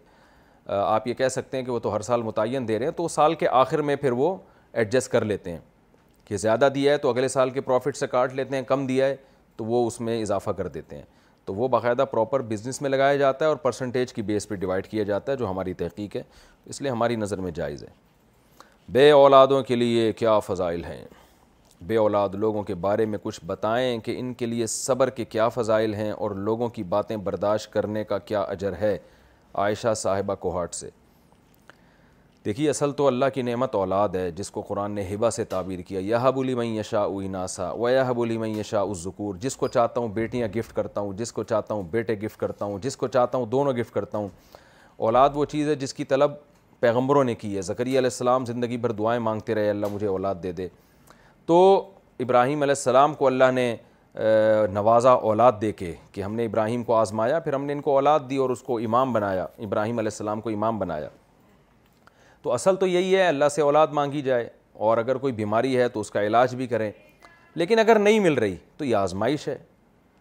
آپ 0.73 1.07
یہ 1.07 1.15
کہہ 1.15 1.28
سکتے 1.31 1.57
ہیں 1.57 1.65
کہ 1.65 1.70
وہ 1.70 1.78
تو 1.78 1.94
ہر 1.94 2.01
سال 2.02 2.23
متعین 2.23 2.68
دے 2.68 2.78
رہے 2.78 2.86
ہیں 2.86 2.93
تو 2.97 3.09
سال 3.09 3.34
کے 3.39 3.49
آخر 3.51 3.83
میں 3.83 3.97
پھر 3.97 4.12
وہ 4.17 4.36
ایڈجسٹ 4.73 5.10
کر 5.12 5.25
لیتے 5.25 5.52
ہیں 5.52 5.59
کہ 6.25 6.36
زیادہ 6.36 6.68
دیا 6.75 6.93
ہے 6.93 6.99
تو 6.99 7.10
اگلے 7.10 7.28
سال 7.28 7.51
کے 7.51 7.60
پروفٹ 7.60 7.97
سے 7.97 8.07
کاٹ 8.10 8.33
لیتے 8.34 8.57
ہیں 8.57 8.62
کم 8.67 8.86
دیا 8.86 9.07
ہے 9.07 9.17
تو 9.57 9.65
وہ 9.65 9.86
اس 9.86 10.01
میں 10.01 10.20
اضافہ 10.20 10.51
کر 10.57 10.68
دیتے 10.76 10.97
ہیں 10.97 11.02
تو 11.44 11.55
وہ 11.55 11.68
باقاعدہ 11.68 12.05
پراپر 12.10 12.43
بزنس 12.49 12.81
میں 12.83 12.91
لگایا 12.91 13.17
جاتا 13.17 13.44
ہے 13.44 13.49
اور 13.49 13.57
پرسنٹیج 13.62 14.12
کی 14.12 14.23
بیس 14.23 14.49
پہ 14.49 14.55
ڈیوائڈ 14.55 14.86
کیا 14.89 15.02
جاتا 15.05 15.33
ہے 15.33 15.36
جو 15.36 15.51
ہماری 15.51 15.75
تحقیق 15.83 16.17
ہے 16.17 16.23
اس 16.67 16.81
لیے 16.83 16.91
ہماری 16.91 17.17
نظر 17.17 17.41
میں 17.41 17.51
جائز 17.55 17.83
ہے 17.83 17.89
بے 18.93 19.10
اولادوں 19.10 19.62
کے 19.65 19.76
لیے 19.76 20.12
کیا 20.12 20.39
فضائل 20.39 20.84
ہیں 20.84 21.05
بے 21.86 21.97
اولاد 21.97 22.34
لوگوں 22.39 22.62
کے 22.62 22.75
بارے 22.84 23.05
میں 23.07 23.18
کچھ 23.23 23.41
بتائیں 23.47 23.99
کہ 24.05 24.15
ان 24.20 24.33
کے 24.34 24.47
لیے 24.47 24.67
صبر 24.67 25.10
کے 25.20 25.25
کیا 25.25 25.49
فضائل 25.55 25.94
ہیں 25.94 26.10
اور 26.12 26.31
لوگوں 26.44 26.68
کی 26.78 26.83
باتیں 26.94 27.17
برداشت 27.25 27.73
کرنے 27.73 28.05
کا 28.05 28.18
کیا 28.18 28.41
اجر 28.41 28.73
ہے 28.81 28.97
عائشہ 29.62 29.92
صاحبہ 29.97 30.34
کوہاٹ 30.41 30.74
سے 30.74 30.89
دیکھیے 32.44 32.68
اصل 32.70 32.92
تو 32.92 33.07
اللہ 33.07 33.24
کی 33.34 33.42
نعمت 33.42 33.74
اولاد 33.74 34.15
ہے 34.15 34.31
جس 34.39 34.50
کو 34.50 34.60
قرآن 34.68 34.92
نے 34.92 35.02
ہبا 35.15 35.31
سے 35.31 35.44
تعبیر 35.52 35.81
کیا 35.89 36.00
یہب 36.07 36.34
بولی 36.34 36.55
میں 36.55 36.66
او 36.99 37.18
اناسا 37.18 37.70
و 37.78 37.89
یہب 37.91 38.15
بولی 38.16 38.36
میں 38.39 38.49
ایشا 38.55 38.84
ذکور 39.05 39.34
جس 39.41 39.57
کو 39.57 39.68
چاہتا 39.68 40.00
ہوں 40.00 40.08
بیٹیاں 40.18 40.49
گفٹ 40.57 40.73
کرتا 40.76 41.00
ہوں 41.00 41.12
جس 41.18 41.33
کو 41.33 41.42
چاہتا 41.52 41.74
ہوں 41.74 41.83
بیٹے 41.91 42.15
گفٹ 42.23 42.41
کرتا 42.41 42.65
ہوں 42.65 42.78
جس 42.83 42.97
کو 42.97 43.07
چاہتا 43.08 43.39
ہوں 43.39 43.47
دونوں 43.55 43.73
گفٹ 43.81 43.94
کرتا 43.94 44.18
ہوں 44.18 44.28
اولاد 45.07 45.31
وہ 45.34 45.44
چیز 45.55 45.68
ہے 45.68 45.74
جس 45.74 45.94
کی 45.94 46.05
طلب 46.15 46.31
پیغمبروں 46.81 47.24
نے 47.24 47.34
کی 47.34 47.57
ہے 47.57 47.62
زکریہ 47.62 47.99
علیہ 47.99 48.10
السلام 48.12 48.44
زندگی 48.47 48.76
بھر 48.76 48.92
دعائیں 49.00 49.20
مانگتے 49.20 49.55
رہے 49.55 49.70
اللہ 49.70 49.86
مجھے 49.92 50.07
اولاد 50.07 50.42
دے 50.42 50.52
دے 50.60 50.68
تو 51.47 51.58
ابراہیم 52.20 52.62
علیہ 52.62 52.74
السلام 52.78 53.15
کو 53.23 53.26
اللہ 53.26 53.50
نے 53.55 53.74
نوازا 54.70 55.12
اولاد 55.28 55.52
دے 55.60 55.70
کے 55.73 55.93
کہ 56.12 56.20
ہم 56.23 56.34
نے 56.34 56.44
ابراہیم 56.47 56.83
کو 56.84 56.94
آزمایا 56.94 57.39
پھر 57.39 57.55
ہم 57.55 57.65
نے 57.65 57.73
ان 57.73 57.81
کو 57.83 57.94
اولاد 57.94 58.20
دی 58.31 58.36
اور 58.36 58.51
اس 58.51 58.62
کو 58.62 58.78
امام 58.78 59.12
بنایا 59.12 59.47
ابراہیم 59.65 59.99
علیہ 59.99 60.10
السلام 60.12 60.41
کو 60.41 60.51
امام 60.51 60.78
بنایا 60.78 61.09
تو 62.43 62.52
اصل 62.52 62.76
تو 62.76 62.86
یہی 62.86 63.17
ہے 63.17 63.26
اللہ 63.26 63.49
سے 63.55 63.62
اولاد 63.62 63.86
مانگی 63.99 64.23
جائے 64.23 64.49
اور 64.89 64.99
اگر 64.99 65.17
کوئی 65.18 65.33
بیماری 65.33 65.76
ہے 65.78 65.89
تو 65.89 66.01
اس 66.01 66.10
کا 66.10 66.23
علاج 66.26 66.55
بھی 66.57 66.67
کریں 66.67 66.91
لیکن 67.57 67.78
اگر 67.78 67.99
نہیں 67.99 68.20
مل 68.20 68.34
رہی 68.39 68.57
تو 68.76 68.84
یہ 68.84 68.97
آزمائش 68.97 69.47
ہے 69.49 69.57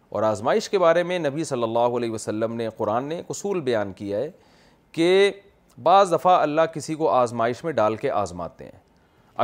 اور 0.08 0.22
آزمائش 0.22 0.68
کے 0.70 0.78
بارے 0.78 1.02
میں 1.02 1.18
نبی 1.18 1.44
صلی 1.44 1.62
اللہ 1.62 1.96
علیہ 1.98 2.10
وسلم 2.10 2.54
نے 2.56 2.68
قرآن 2.76 3.04
نے 3.08 3.22
اصول 3.30 3.60
بیان 3.60 3.92
کیا 3.96 4.18
ہے 4.18 4.30
کہ 4.92 5.30
بعض 5.82 6.12
دفعہ 6.12 6.40
اللہ 6.42 6.62
کسی 6.74 6.94
کو 6.94 7.08
آزمائش 7.10 7.62
میں 7.64 7.72
ڈال 7.72 7.96
کے 7.96 8.10
آزماتے 8.10 8.64
ہیں 8.64 8.78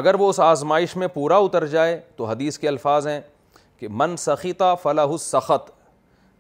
اگر 0.01 0.15
وہ 0.19 0.29
اس 0.31 0.41
آزمائش 0.41 0.97
میں 0.97 1.07
پورا 1.15 1.37
اتر 1.45 1.67
جائے 1.67 2.01
تو 2.17 2.25
حدیث 2.25 2.59
کے 2.59 2.69
الفاظ 2.69 3.07
ہیں 3.07 3.21
کہ 3.81 3.89
من 3.99 4.17
سخیتا 4.19 4.75
فلاح 4.83 5.07
و 5.13 5.17
سخت 5.19 5.71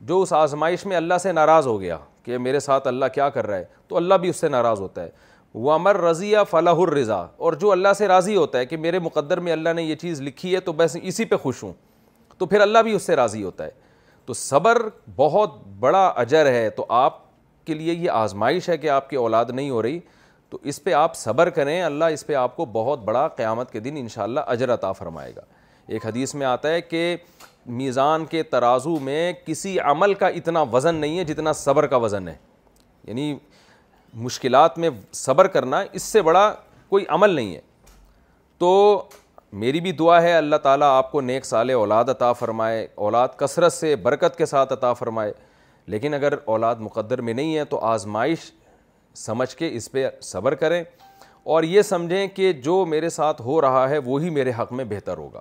جو 0.08 0.20
اس 0.22 0.32
آزمائش 0.32 0.84
میں 0.86 0.96
اللہ 0.96 1.18
سے 1.22 1.32
ناراض 1.32 1.66
ہو 1.66 1.80
گیا 1.80 1.96
کہ 2.22 2.38
میرے 2.38 2.60
ساتھ 2.60 2.86
اللہ 2.88 3.06
کیا 3.14 3.28
کر 3.36 3.46
رہا 3.46 3.56
ہے 3.56 3.64
تو 3.88 3.96
اللہ 3.96 4.14
بھی 4.20 4.28
اس 4.28 4.36
سے 4.40 4.48
ناراض 4.48 4.80
ہوتا 4.80 5.02
ہے 5.02 5.08
وہ 5.66 5.72
امر 5.72 5.96
رضی 6.00 6.32
فلاح 6.50 6.78
الرضا 6.82 7.20
اور 7.46 7.52
جو 7.60 7.70
اللہ 7.72 7.92
سے 7.98 8.08
راضی 8.08 8.34
ہوتا 8.36 8.58
ہے 8.58 8.66
کہ 8.66 8.76
میرے 8.76 8.98
مقدر 9.04 9.40
میں 9.46 9.52
اللہ 9.52 9.72
نے 9.76 9.82
یہ 9.82 9.94
چیز 10.00 10.20
لکھی 10.22 10.54
ہے 10.54 10.60
تو 10.68 10.72
بس 10.80 10.96
اسی 11.02 11.24
پہ 11.32 11.36
خوش 11.42 11.62
ہوں 11.62 11.72
تو 12.38 12.46
پھر 12.46 12.60
اللہ 12.60 12.82
بھی 12.84 12.92
اس 12.94 13.02
سے 13.06 13.16
راضی 13.16 13.42
ہوتا 13.42 13.64
ہے 13.64 13.70
تو 14.26 14.32
صبر 14.34 14.80
بہت 15.16 15.54
بڑا 15.80 16.06
اجر 16.24 16.46
ہے 16.52 16.68
تو 16.76 16.84
آپ 16.98 17.18
کے 17.66 17.74
لیے 17.74 17.92
یہ 17.94 18.10
آزمائش 18.10 18.68
ہے 18.68 18.76
کہ 18.78 18.90
آپ 18.90 19.08
کی 19.10 19.16
اولاد 19.16 19.50
نہیں 19.54 19.70
ہو 19.70 19.82
رہی 19.82 19.98
تو 20.50 20.58
اس 20.70 20.82
پہ 20.84 20.92
آپ 20.92 21.16
صبر 21.16 21.50
کریں 21.58 21.80
اللہ 21.82 22.04
اس 22.12 22.26
پہ 22.26 22.34
آپ 22.34 22.56
کو 22.56 22.64
بہت 22.72 23.02
بڑا 23.04 23.26
قیامت 23.36 23.70
کے 23.72 23.80
دن 23.80 23.96
انشاءاللہ 23.98 24.40
اجر 24.54 24.74
عطا 24.74 24.92
فرمائے 24.92 25.32
گا 25.36 25.40
ایک 25.90 26.04
حدیث 26.06 26.34
میں 26.40 26.46
آتا 26.46 26.68
ہے 26.72 26.80
کہ 26.80 27.16
میزان 27.78 28.24
کے 28.26 28.42
ترازو 28.50 28.98
میں 29.04 29.32
کسی 29.46 29.78
عمل 29.90 30.12
کا 30.14 30.26
اتنا 30.40 30.60
وزن 30.72 30.94
نہیں 30.94 31.18
ہے 31.18 31.24
جتنا 31.24 31.52
صبر 31.52 31.86
کا 31.86 31.96
وزن 32.04 32.28
ہے 32.28 32.34
یعنی 33.06 33.34
مشکلات 34.26 34.78
میں 34.78 34.90
صبر 35.22 35.46
کرنا 35.56 35.82
اس 35.98 36.02
سے 36.02 36.22
بڑا 36.28 36.52
کوئی 36.88 37.04
عمل 37.16 37.30
نہیں 37.34 37.54
ہے 37.54 37.60
تو 38.58 38.70
میری 39.62 39.80
بھی 39.80 39.92
دعا 39.98 40.22
ہے 40.22 40.32
اللہ 40.34 40.56
تعالیٰ 40.62 40.88
آپ 40.96 41.10
کو 41.12 41.20
نیک 41.20 41.44
سال 41.46 41.70
اولاد 41.70 42.08
عطا 42.08 42.32
فرمائے 42.40 42.86
اولاد 43.06 43.28
کثرت 43.36 43.72
سے 43.72 43.94
برکت 44.06 44.36
کے 44.38 44.46
ساتھ 44.46 44.72
عطا 44.72 44.92
فرمائے 45.02 45.32
لیکن 45.94 46.14
اگر 46.14 46.34
اولاد 46.54 46.76
مقدر 46.88 47.20
میں 47.28 47.34
نہیں 47.34 47.56
ہے 47.56 47.64
تو 47.72 47.78
آزمائش 47.94 48.50
سمجھ 49.26 49.54
کے 49.56 49.70
اس 49.76 49.90
پہ 49.92 50.08
صبر 50.32 50.54
کریں 50.64 50.82
اور 51.54 51.62
یہ 51.76 51.82
سمجھیں 51.92 52.26
کہ 52.34 52.52
جو 52.68 52.84
میرے 52.88 53.08
ساتھ 53.18 53.40
ہو 53.42 53.60
رہا 53.60 53.88
ہے 53.90 53.98
وہی 54.04 54.30
میرے 54.30 54.52
حق 54.58 54.72
میں 54.80 54.84
بہتر 54.88 55.16
ہوگا 55.18 55.40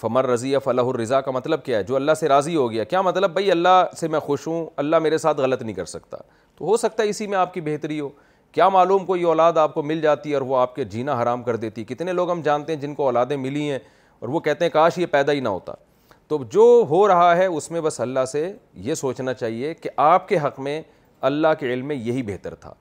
فمر 0.00 0.26
رضی 0.28 0.54
فلاح 0.64 0.86
الرضا 0.88 1.20
کا 1.20 1.30
مطلب 1.30 1.62
کیا 1.64 1.78
ہے 1.78 1.82
جو 1.82 1.96
اللہ 1.96 2.14
سے 2.20 2.28
راضی 2.28 2.54
ہو 2.56 2.70
گیا 2.70 2.84
کیا 2.84 3.00
مطلب 3.02 3.30
بھائی 3.32 3.50
اللہ 3.50 3.84
سے 3.98 4.08
میں 4.08 4.20
خوش 4.20 4.46
ہوں 4.46 4.66
اللہ 4.82 4.98
میرے 5.02 5.18
ساتھ 5.18 5.40
غلط 5.40 5.62
نہیں 5.62 5.74
کر 5.74 5.84
سکتا 5.92 6.16
تو 6.58 6.64
ہو 6.66 6.76
سکتا 6.76 7.02
ہے 7.02 7.08
اسی 7.08 7.26
میں 7.26 7.38
آپ 7.38 7.54
کی 7.54 7.60
بہتری 7.64 7.98
ہو 8.00 8.08
کیا 8.52 8.68
معلوم 8.68 9.04
کوئی 9.06 9.22
اولاد 9.24 9.52
آپ 9.58 9.74
کو 9.74 9.82
مل 9.82 10.00
جاتی 10.00 10.30
ہے 10.30 10.34
اور 10.34 10.42
وہ 10.46 10.56
آپ 10.58 10.74
کے 10.76 10.84
جینا 10.94 11.20
حرام 11.22 11.42
کر 11.42 11.56
دیتی 11.56 11.84
کتنے 11.88 12.12
لوگ 12.12 12.30
ہم 12.30 12.40
جانتے 12.44 12.74
ہیں 12.74 12.80
جن 12.80 12.94
کو 12.94 13.04
اولادیں 13.06 13.36
ملی 13.36 13.70
ہیں 13.70 13.78
اور 14.20 14.28
وہ 14.28 14.40
کہتے 14.40 14.64
ہیں 14.64 14.72
کاش 14.72 14.98
یہ 14.98 15.06
پیدا 15.10 15.32
ہی 15.32 15.40
نہ 15.40 15.48
ہوتا 15.48 15.72
تو 16.28 16.42
جو 16.50 16.66
ہو 16.90 17.06
رہا 17.08 17.36
ہے 17.36 17.46
اس 17.46 17.70
میں 17.70 17.80
بس 17.80 18.00
اللہ 18.00 18.24
سے 18.32 18.52
یہ 18.90 18.94
سوچنا 18.94 19.34
چاہیے 19.34 19.72
کہ 19.74 19.90
آپ 20.04 20.28
کے 20.28 20.38
حق 20.44 20.60
میں 20.68 20.80
اللہ 21.30 21.54
کے 21.60 21.72
علم 21.72 21.86
میں 21.88 21.96
یہی 21.96 22.22
بہتر 22.26 22.54
تھا 22.60 22.72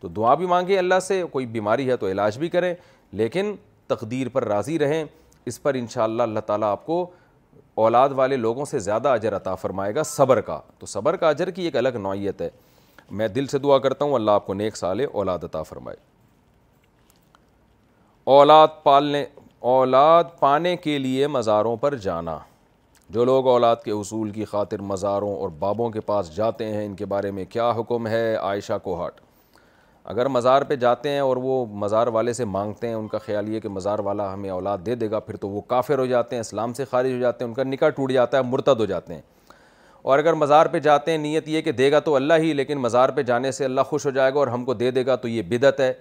تو 0.00 0.08
دعا 0.16 0.34
بھی 0.34 0.46
مانگیں 0.46 0.76
اللہ 0.78 0.98
سے 1.06 1.22
کوئی 1.32 1.46
بیماری 1.56 1.88
ہے 1.90 1.96
تو 2.02 2.08
علاج 2.08 2.38
بھی 2.38 2.48
کریں 2.48 2.74
لیکن 3.22 3.54
تقدیر 3.88 4.28
پر 4.32 4.44
راضی 4.48 4.78
رہیں 4.78 5.02
اس 5.48 5.62
پر 5.62 5.74
انشاءاللہ 5.78 6.22
اللہ 6.22 6.40
تعالیٰ 6.46 6.70
آپ 6.70 6.84
کو 6.86 7.04
اولاد 7.82 8.08
والے 8.16 8.36
لوگوں 8.36 8.64
سے 8.64 8.78
زیادہ 8.78 9.08
اجر 9.08 9.36
عطا 9.36 9.54
فرمائے 9.54 9.94
گا 9.94 10.02
صبر 10.06 10.40
کا 10.48 10.60
تو 10.78 10.86
صبر 10.86 11.16
کا 11.16 11.28
اجر 11.28 11.50
کی 11.50 11.62
ایک 11.64 11.76
الگ 11.76 11.96
نوعیت 12.02 12.42
ہے 12.42 12.48
میں 13.18 13.28
دل 13.28 13.46
سے 13.52 13.58
دعا 13.58 13.78
کرتا 13.86 14.04
ہوں 14.04 14.14
اللہ 14.14 14.30
آپ 14.30 14.46
کو 14.46 14.54
نیک 14.54 14.76
سال 14.76 15.00
اولاد 15.12 15.44
عطا 15.44 15.62
فرمائے 15.62 15.96
اولاد 18.38 18.68
پالنے 18.82 19.24
اولاد 19.70 20.24
پانے 20.40 20.76
کے 20.82 20.98
لیے 20.98 21.26
مزاروں 21.26 21.76
پر 21.76 21.94
جانا 22.06 22.38
جو 23.14 23.24
لوگ 23.24 23.46
اولاد 23.48 23.76
کے 23.84 23.90
اصول 23.90 24.30
کی 24.30 24.44
خاطر 24.44 24.80
مزاروں 24.92 25.34
اور 25.36 25.48
بابوں 25.58 25.88
کے 25.90 26.00
پاس 26.10 26.34
جاتے 26.36 26.66
ہیں 26.74 26.84
ان 26.86 26.94
کے 26.96 27.04
بارے 27.14 27.30
میں 27.38 27.44
کیا 27.50 27.70
حکم 27.78 28.06
ہے 28.06 28.34
عائشہ 28.34 28.72
کوہٹ 28.82 29.20
اگر 30.04 30.26
مزار 30.28 30.62
پہ 30.68 30.74
جاتے 30.76 31.08
ہیں 31.10 31.20
اور 31.20 31.36
وہ 31.40 31.64
مزار 31.78 32.06
والے 32.12 32.32
سے 32.32 32.44
مانگتے 32.44 32.88
ہیں 32.88 32.94
ان 32.94 33.08
کا 33.08 33.18
خیال 33.18 33.48
یہ 33.48 33.60
کہ 33.60 33.68
مزار 33.68 33.98
والا 34.04 34.32
ہمیں 34.32 34.48
اولاد 34.50 34.78
دے 34.86 34.94
دے 34.94 35.10
گا 35.10 35.18
پھر 35.20 35.36
تو 35.40 35.48
وہ 35.48 35.60
کافر 35.68 35.98
ہو 35.98 36.06
جاتے 36.06 36.36
ہیں 36.36 36.40
اسلام 36.40 36.72
سے 36.74 36.84
خارج 36.90 37.12
ہو 37.12 37.18
جاتے 37.20 37.44
ہیں 37.44 37.48
ان 37.48 37.54
کا 37.54 37.62
نکاح 37.64 37.88
ٹوٹ 37.96 38.12
جاتا 38.12 38.38
ہے 38.38 38.42
مرتد 38.50 38.80
ہو 38.80 38.84
جاتے 38.86 39.14
ہیں 39.14 39.20
اور 40.02 40.18
اگر 40.18 40.34
مزار 40.34 40.66
پہ 40.72 40.78
جاتے 40.78 41.10
ہیں 41.10 41.18
نیت 41.18 41.48
یہ 41.48 41.60
کہ 41.62 41.72
دے 41.72 41.90
گا 41.92 41.98
تو 42.04 42.14
اللہ 42.16 42.34
ہی 42.42 42.52
لیکن 42.52 42.78
مزار 42.82 43.08
پہ 43.16 43.22
جانے 43.22 43.50
سے 43.52 43.64
اللہ 43.64 43.80
خوش 43.88 44.06
ہو 44.06 44.10
جائے 44.10 44.32
گا 44.34 44.38
اور 44.38 44.48
ہم 44.48 44.64
کو 44.64 44.74
دے 44.74 44.90
دے 44.90 45.04
گا 45.06 45.16
تو 45.22 45.28
یہ 45.28 45.42
بدعت 45.48 45.80
ہے 45.80 45.92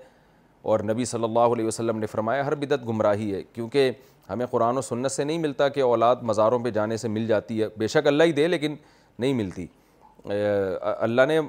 اور 0.71 0.79
نبی 0.89 1.05
صلی 1.05 1.23
اللہ 1.23 1.53
علیہ 1.55 1.65
وسلم 1.65 1.97
نے 1.99 2.05
فرمایا 2.05 2.45
ہر 2.45 2.55
بدعت 2.63 2.87
گمراہی 2.87 3.33
ہے 3.33 3.41
کیونکہ 3.53 3.91
ہمیں 4.29 4.45
قرآن 4.51 4.77
و 4.77 4.81
سنت 4.81 5.11
سے 5.11 5.23
نہیں 5.23 5.37
ملتا 5.39 5.67
کہ 5.69 5.81
اولاد 5.81 6.15
مزاروں 6.21 6.59
پہ 6.63 6.69
جانے 6.71 6.97
سے 6.97 7.07
مل 7.07 7.27
جاتی 7.27 7.61
ہے 7.61 7.67
بے 7.77 7.87
شک 7.87 8.07
اللہ 8.07 8.23
ہی 8.23 8.31
دے 8.31 8.47
لیکن 8.47 8.75
نہیں 9.19 9.33
ملتی 9.33 9.65
اللہ 10.25 11.25
نے 11.27 11.39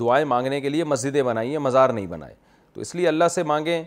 دعائیں 0.00 0.24
مانگنے 0.26 0.60
کے 0.60 0.68
لیے 0.68 0.84
مسجدیں 0.84 1.22
بنائی 1.22 1.50
ہیں 1.50 1.58
مزار 1.58 1.90
نہیں 1.90 2.06
بنائے 2.06 2.34
تو 2.72 2.80
اس 2.80 2.94
لیے 2.94 3.08
اللہ 3.08 3.28
سے 3.34 3.42
مانگیں 3.42 3.82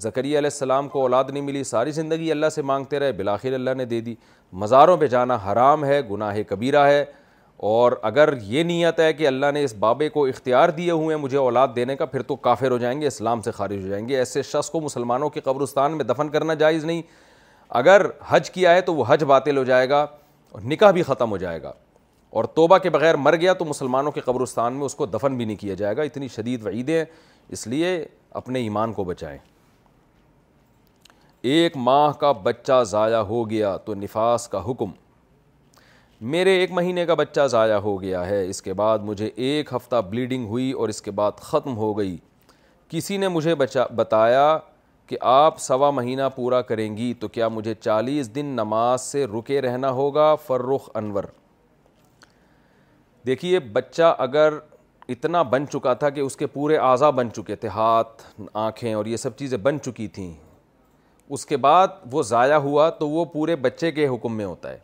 زکریہ 0.00 0.38
علیہ 0.38 0.50
السلام 0.52 0.88
کو 0.88 1.00
اولاد 1.02 1.24
نہیں 1.32 1.42
ملی 1.42 1.62
ساری 1.64 1.90
زندگی 1.92 2.30
اللہ 2.30 2.48
سے 2.54 2.62
مانگتے 2.62 2.98
رہے 2.98 3.12
بلاخر 3.16 3.52
اللہ 3.54 3.74
نے 3.76 3.84
دے 3.84 4.00
دی 4.00 4.14
مزاروں 4.62 4.96
پہ 4.96 5.06
جانا 5.08 5.36
حرام 5.50 5.84
ہے 5.84 6.00
گناہ 6.10 6.36
کبیرہ 6.48 6.84
ہے 6.86 7.04
اور 7.72 7.92
اگر 8.02 8.32
یہ 8.46 8.62
نیت 8.62 8.98
ہے 9.00 9.12
کہ 9.12 9.26
اللہ 9.26 9.50
نے 9.54 9.62
اس 9.64 9.74
بابے 9.80 10.08
کو 10.08 10.24
اختیار 10.26 10.68
دیے 10.78 10.90
ہوئے 10.90 11.16
مجھے 11.16 11.36
اولاد 11.38 11.68
دینے 11.76 11.96
کا 11.96 12.04
پھر 12.06 12.22
تو 12.22 12.36
کافر 12.36 12.70
ہو 12.70 12.78
جائیں 12.78 13.00
گے 13.00 13.06
اسلام 13.06 13.40
سے 13.42 13.50
خارج 13.50 13.82
ہو 13.82 13.88
جائیں 13.88 14.08
گے 14.08 14.16
ایسے 14.18 14.42
شخص 14.42 14.70
کو 14.70 14.80
مسلمانوں 14.80 15.28
کے 15.30 15.40
قبرستان 15.44 15.96
میں 15.96 16.04
دفن 16.04 16.28
کرنا 16.30 16.54
جائز 16.64 16.84
نہیں 16.84 17.02
اگر 17.82 18.06
حج 18.28 18.50
کیا 18.50 18.74
ہے 18.74 18.80
تو 18.90 18.94
وہ 18.94 19.04
حج 19.08 19.24
باطل 19.26 19.56
ہو 19.58 19.64
جائے 19.64 19.88
گا 19.90 20.00
اور 20.52 20.60
نکاح 20.70 20.90
بھی 20.90 21.02
ختم 21.02 21.30
ہو 21.30 21.36
جائے 21.36 21.62
گا 21.62 21.72
اور 22.36 22.44
توبہ 22.54 22.76
کے 22.82 22.90
بغیر 22.90 23.16
مر 23.16 23.34
گیا 23.40 23.52
تو 23.58 23.64
مسلمانوں 23.64 24.12
کے 24.12 24.20
قبرستان 24.20 24.72
میں 24.76 24.84
اس 24.84 24.94
کو 24.94 25.06
دفن 25.06 25.36
بھی 25.36 25.44
نہیں 25.44 25.56
کیا 25.56 25.74
جائے 25.80 25.96
گا 25.96 26.02
اتنی 26.02 26.28
شدید 26.36 26.62
وعیدیں 26.66 27.04
اس 27.56 27.66
لیے 27.66 27.90
اپنے 28.40 28.60
ایمان 28.60 28.92
کو 28.92 29.04
بچائیں 29.10 29.36
ایک 31.50 31.76
ماہ 31.88 32.12
کا 32.20 32.30
بچہ 32.44 32.82
ضائع 32.90 33.20
ہو 33.28 33.48
گیا 33.50 33.76
تو 33.84 33.94
نفاس 33.94 34.46
کا 34.54 34.62
حکم 34.70 34.90
میرے 36.32 36.56
ایک 36.60 36.72
مہینے 36.78 37.04
کا 37.06 37.14
بچہ 37.20 37.46
ضائع 37.50 37.76
ہو 37.86 38.00
گیا 38.02 38.26
ہے 38.26 38.44
اس 38.48 38.62
کے 38.62 38.72
بعد 38.82 38.98
مجھے 39.10 39.30
ایک 39.46 39.72
ہفتہ 39.76 40.00
بلیڈنگ 40.10 40.48
ہوئی 40.54 40.70
اور 40.78 40.88
اس 40.88 41.00
کے 41.02 41.10
بعد 41.20 41.38
ختم 41.50 41.76
ہو 41.76 41.92
گئی 41.98 42.16
کسی 42.96 43.16
نے 43.16 43.28
مجھے 43.36 43.54
بتایا 43.58 44.56
کہ 45.06 45.16
آپ 45.34 45.60
سوا 45.68 45.90
مہینہ 46.00 46.28
پورا 46.36 46.60
کریں 46.72 46.96
گی 46.96 47.12
تو 47.20 47.28
کیا 47.36 47.48
مجھے 47.58 47.74
چالیس 47.80 48.34
دن 48.34 48.46
نماز 48.60 49.00
سے 49.10 49.24
رکے 49.38 49.60
رہنا 49.62 49.90
ہوگا 50.02 50.34
فرخ 50.46 50.90
انور 50.96 51.24
دیکھیے 53.26 53.58
بچہ 53.72 54.14
اگر 54.18 54.54
اتنا 55.08 55.42
بن 55.52 55.66
چکا 55.72 55.92
تھا 56.00 56.08
کہ 56.10 56.20
اس 56.20 56.36
کے 56.36 56.46
پورے 56.46 56.76
اعضا 56.76 57.08
بن 57.10 57.30
چکے 57.36 57.56
تھے 57.56 57.68
ہاتھ 57.74 58.22
آنکھیں 58.62 58.92
اور 58.94 59.06
یہ 59.06 59.16
سب 59.16 59.36
چیزیں 59.36 59.56
بن 59.62 59.80
چکی 59.84 60.08
تھیں 60.16 60.32
اس 61.34 61.46
کے 61.46 61.56
بعد 61.56 61.88
وہ 62.12 62.22
ضائع 62.30 62.56
ہوا 62.66 62.88
تو 62.98 63.08
وہ 63.08 63.24
پورے 63.32 63.56
بچے 63.56 63.90
کے 63.92 64.06
حکم 64.08 64.36
میں 64.36 64.44
ہوتا 64.44 64.70
ہے 64.70 64.78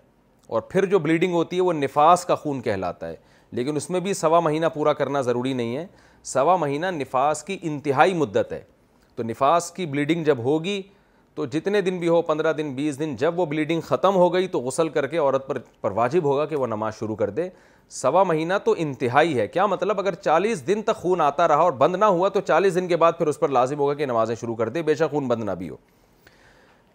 اور 0.49 0.61
پھر 0.69 0.85
جو 0.95 0.99
بلیڈنگ 0.99 1.33
ہوتی 1.33 1.57
ہے 1.57 1.61
وہ 1.63 1.73
نفاس 1.73 2.25
کا 2.27 2.35
خون 2.35 2.61
کہلاتا 2.63 3.09
ہے 3.09 3.17
لیکن 3.59 3.77
اس 3.77 3.89
میں 3.91 4.01
بھی 4.01 4.15
سوا 4.15 4.41
مہینہ 4.41 4.67
پورا 4.75 4.93
کرنا 5.03 5.21
ضروری 5.23 5.53
نہیں 5.53 5.77
ہے 5.77 5.87
سوا 6.33 6.57
مہینہ 6.65 6.87
نفاس 7.01 7.43
کی 7.45 7.59
انتہائی 7.63 8.15
مدت 8.15 8.53
ہے 8.53 8.63
تو 9.17 9.23
نفاس 9.23 9.71
کی 9.77 9.87
بلیڈنگ 9.87 10.25
جب 10.25 10.39
ہوگی 10.45 10.81
تو 11.35 11.45
جتنے 11.51 11.81
دن 11.81 11.99
بھی 11.99 12.09
ہو 12.09 12.21
پندرہ 12.23 12.53
دن 12.53 12.73
بیس 12.75 12.99
دن 12.99 13.15
جب 13.19 13.39
وہ 13.39 13.45
بلیڈنگ 13.47 13.81
ختم 13.89 14.17
ہو 14.17 14.33
گئی 14.35 14.47
تو 14.55 14.61
غسل 14.61 14.89
کر 14.95 15.07
کے 15.07 15.19
عورت 15.19 15.47
پر 15.49 15.59
پر 15.81 15.91
واجب 15.99 16.25
ہوگا 16.25 16.45
کہ 16.47 16.57
وہ 16.57 16.67
نماز 16.67 16.99
شروع 16.99 17.17
کر 17.17 17.31
دے 17.31 17.49
سوا 18.01 18.23
مہینہ 18.25 18.55
تو 18.65 18.75
انتہائی 18.79 19.39
ہے 19.39 19.47
کیا 19.49 19.67
مطلب 19.67 19.99
اگر 20.01 20.15
چالیس 20.15 20.67
دن 20.67 20.83
تک 20.87 20.97
خون 20.97 21.21
آتا 21.21 21.47
رہا 21.49 21.63
اور 21.63 21.73
بند 21.79 21.97
نہ 21.97 22.05
ہوا 22.05 22.29
تو 22.29 22.41
چالیس 22.47 22.75
دن 22.75 22.89
کے 22.89 22.97
بعد 22.97 23.13
پھر 23.19 23.27
اس 23.27 23.39
پر 23.41 23.49
لازم 23.49 23.79
ہوگا 23.79 23.95
کہ 23.95 24.07
نمازیں 24.07 24.35
شروع 24.41 24.55
کر 24.57 24.69
دے 24.69 24.83
بے 24.83 24.95
شک 24.95 25.11
خون 25.11 25.29
بند 25.29 25.45
نہ 25.45 25.51
بھی 25.59 25.69
ہو 25.71 25.77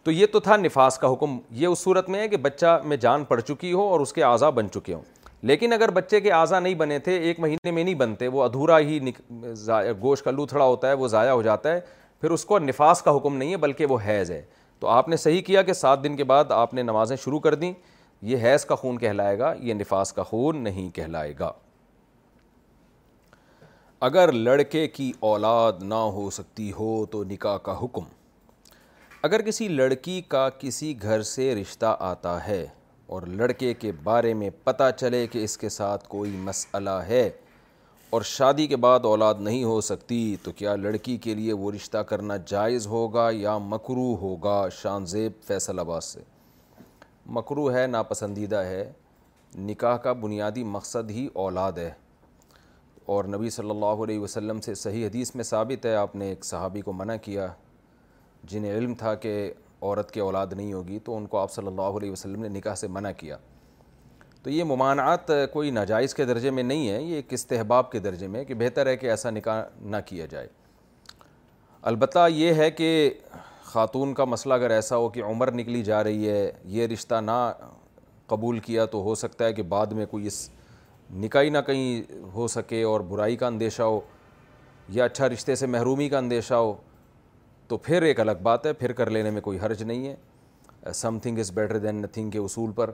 تو 0.03 0.11
یہ 0.11 0.25
تو 0.31 0.39
تھا 0.39 0.55
نفاس 0.57 0.97
کا 0.99 1.11
حکم 1.14 1.38
یہ 1.59 1.67
اس 1.67 1.80
صورت 1.80 2.09
میں 2.09 2.19
ہے 2.22 2.27
کہ 2.30 2.38
بچہ 2.38 2.80
میں 2.85 2.97
جان 3.01 3.23
پڑ 3.25 3.39
چکی 3.39 3.72
ہو 3.73 3.88
اور 3.91 3.99
اس 3.99 4.14
کے 4.14 4.23
اعضا 4.23 4.49
بن 4.59 4.69
چکے 4.72 4.93
ہوں 4.93 5.01
لیکن 5.49 5.73
اگر 5.73 5.91
بچے 5.91 6.19
کے 6.22 6.31
اعضا 6.31 6.59
نہیں 6.59 6.75
بنے 6.75 6.99
تھے 7.07 7.17
ایک 7.27 7.39
مہینے 7.39 7.72
میں 7.72 7.83
نہیں 7.83 7.95
بنتے 7.95 8.27
وہ 8.35 8.43
ادھورا 8.43 8.80
ہی 8.80 8.99
گوشت 10.01 10.23
کا 10.25 10.31
لوتھڑا 10.31 10.65
ہوتا 10.65 10.88
ہے 10.89 10.93
وہ 11.01 11.07
ضائع 11.07 11.31
ہو 11.31 11.41
جاتا 11.41 11.72
ہے 11.73 11.80
پھر 12.22 12.32
اس 12.32 12.45
کو 12.45 12.60
نفاس 12.60 13.02
کا 13.02 13.16
حکم 13.16 13.35
نہیں 13.38 13.52
ہے 13.52 13.58
بلکہ 13.58 13.85
وہ 13.90 13.98
حیض 14.06 14.32
ہے 14.32 14.42
تو 14.80 14.88
آپ 14.88 15.10
نے 15.10 15.18
صحیح 15.18 15.42
کیا 15.45 15.61
کہ 15.64 15.74
سات 15.74 16.03
دن 16.03 16.16
کے 16.18 16.24
بعد 16.32 16.52
آپ 16.52 16.74
نے 16.74 16.84
نمازیں 16.84 17.16
شروع 17.24 17.40
کر 17.40 17.56
دیں 17.56 17.72
یہ 18.32 18.44
حیض 18.48 18.66
کا 18.66 18.76
خون 18.76 18.98
کہلائے 18.98 19.38
گا 19.40 19.53
یہ 19.61 19.74
نفاس 19.74 20.14
کا 20.14 20.24
خون 20.32 20.64
نہیں 20.64 20.90
کہلائے 20.95 21.34
گا 21.40 21.52
اگر 24.08 24.32
لڑکے 24.32 24.88
کی 24.95 25.11
اولاد 25.30 25.74
نہ 25.84 26.02
ہو 26.16 26.30
سکتی 26.32 26.72
ہو 26.80 26.90
تو 27.11 27.24
نکاح 27.30 27.58
کا 27.64 27.77
حکم 27.82 28.03
اگر 29.24 29.42
کسی 29.42 29.68
لڑکی 29.68 30.22
کا 30.30 30.48
کسی 30.60 30.94
گھر 31.02 31.22
سے 31.34 31.53
رشتہ 31.61 31.95
آتا 32.10 32.35
ہے 32.48 32.66
اور 33.14 33.22
لڑکے 33.42 33.74
کے 33.80 33.92
بارے 34.03 34.34
میں 34.34 34.50
پتہ 34.64 34.90
چلے 35.00 35.26
کہ 35.32 35.44
اس 35.44 35.58
کے 35.58 35.69
ساتھ 35.69 36.08
کوئی 36.10 36.32
مسئلہ 36.44 37.00
ہے 37.08 37.30
اور 38.09 38.22
شادی 38.25 38.66
کے 38.67 38.75
بعد 38.75 39.06
اولاد 39.06 39.35
نہیں 39.42 39.64
ہو 39.64 39.80
سکتی 39.82 40.17
تو 40.43 40.51
کیا 40.56 40.75
لڑکی 40.75 41.16
کے 41.22 41.34
لیے 41.35 41.53
وہ 41.53 41.72
رشتہ 41.72 41.98
کرنا 42.09 42.35
جائز 42.48 42.85
ہوگا 42.88 43.30
یا 43.34 43.58
مکرو 43.61 44.14
ہوگا 44.22 44.61
شان 44.82 45.06
زیب 45.14 45.42
فیصل 45.48 45.80
آباد 45.80 46.01
سے 46.01 46.22
مکرو 47.38 47.72
ہے 47.74 47.85
ناپسندیدہ 47.88 48.61
ہے 48.66 48.90
نکاح 49.69 49.98
کا 50.03 50.14
بنیادی 50.22 50.64
مقصد 50.64 51.11
ہی 51.11 51.27
اولاد 51.43 51.77
ہے 51.77 51.92
اور 53.14 53.25
نبی 53.35 53.50
صلی 53.58 53.69
اللہ 53.69 54.03
علیہ 54.03 54.19
وسلم 54.19 54.61
سے 54.61 54.74
صحیح 54.75 55.06
حدیث 55.06 55.34
میں 55.35 55.43
ثابت 55.43 55.85
ہے 55.85 55.95
آپ 55.95 56.16
نے 56.16 56.27
ایک 56.30 56.45
صحابی 56.45 56.82
کو 56.82 56.93
منع 56.93 57.16
کیا 57.22 57.48
جنہیں 58.51 58.72
علم 58.77 58.93
تھا 59.00 59.14
کہ 59.25 59.35
عورت 59.82 60.11
کے 60.11 60.22
اولاد 60.22 60.53
نہیں 60.58 60.72
ہوگی 60.74 61.00
تو 61.06 61.17
ان 61.17 61.25
کو 61.27 61.38
آپ 61.40 61.51
صلی 61.53 61.67
اللہ 61.67 61.98
علیہ 62.01 62.11
وسلم 62.11 62.42
نے 62.42 62.48
نکاح 62.59 62.75
سے 62.75 62.88
منع 62.88 63.11
کیا 63.17 63.38
تو 64.45 64.51
یہ 64.51 64.64
ممانعات 64.67 65.30
کوئی 65.53 65.69
ناجائز 65.72 66.14
کے 66.15 66.25
درجے 66.25 66.49
میں 66.56 66.64
نہیں 66.64 66.90
ہے 66.90 67.01
یہ 67.01 67.15
ایک 67.15 67.32
استحباب 67.33 67.90
کے 67.91 67.99
درجے 67.99 68.27
میں 68.33 68.43
کہ 68.45 68.53
بہتر 68.57 68.88
ہے 68.88 68.95
کہ 68.98 69.09
ایسا 69.09 69.30
نکاح 69.30 69.61
نہ 69.93 69.98
کیا 70.06 70.25
جائے 70.30 70.48
البتہ 71.91 72.27
یہ 72.32 72.53
ہے 72.61 72.69
کہ 72.72 72.91
خاتون 73.65 74.14
کا 74.19 74.25
مسئلہ 74.25 74.53
اگر 74.53 74.72
ایسا 74.72 74.98
ہو 74.98 75.07
کہ 75.15 75.24
عمر 75.30 75.51
نکلی 75.51 75.82
جا 75.83 76.03
رہی 76.03 76.30
ہے 76.30 76.51
یہ 76.75 76.88
رشتہ 76.93 77.22
نہ 77.22 77.32
قبول 78.35 78.59
کیا 78.67 78.85
تو 78.93 79.01
ہو 79.03 79.15
سکتا 79.24 79.45
ہے 79.45 79.53
کہ 79.53 79.64
بعد 79.74 79.91
میں 79.99 80.06
کوئی 80.11 80.27
اس 80.27 80.38
نکاح 81.24 81.49
نہ 81.53 81.61
کہیں 81.67 82.14
ہو 82.33 82.48
سکے 82.57 82.83
اور 82.91 83.01
برائی 83.09 83.35
کا 83.38 83.48
اندیشہ 83.48 83.82
ہو 83.82 83.99
یا 84.99 85.06
اچھا 85.06 85.30
رشتے 85.30 85.56
سے 85.56 85.67
محرومی 85.77 86.09
کا 86.09 86.17
اندیشہ 86.17 86.53
ہو 86.53 86.74
تو 87.67 87.77
پھر 87.90 88.01
ایک 88.11 88.19
الگ 88.19 88.41
بات 88.43 88.65
ہے 88.65 88.74
پھر 88.83 88.91
کر 89.01 89.09
لینے 89.17 89.32
میں 89.38 89.41
کوئی 89.49 89.59
حرج 89.65 89.83
نہیں 89.83 90.07
ہے 90.07 90.93
something 91.24 91.40
is 91.40 91.51
better 91.56 91.77
than 91.88 92.01
nothing 92.01 92.30
کے 92.32 92.40
اصول 92.40 92.72
پر 92.75 92.91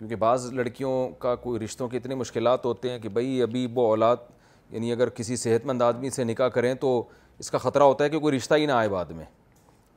کیونکہ 0.00 0.16
بعض 0.16 0.44
لڑکیوں 0.54 0.90
کا 1.20 1.34
کوئی 1.40 1.58
رشتوں 1.60 1.86
کے 1.88 1.96
اتنے 1.96 2.14
مشکلات 2.14 2.64
ہوتے 2.64 2.90
ہیں 2.90 2.98
کہ 2.98 3.08
بھائی 3.08 3.40
ابھی 3.42 3.66
وہ 3.74 3.86
اولاد 3.86 4.16
یعنی 4.70 4.92
اگر 4.92 5.08
کسی 5.14 5.36
صحت 5.36 5.64
مند 5.66 5.82
آدمی 5.82 6.10
سے 6.10 6.24
نکاح 6.24 6.48
کریں 6.54 6.72
تو 6.80 6.92
اس 7.40 7.50
کا 7.50 7.58
خطرہ 7.58 7.82
ہوتا 7.82 8.04
ہے 8.04 8.08
کہ 8.10 8.18
کوئی 8.18 8.36
رشتہ 8.36 8.54
ہی 8.54 8.64
نہ 8.66 8.72
آئے 8.72 8.88
بعد 8.88 9.10
میں 9.16 9.24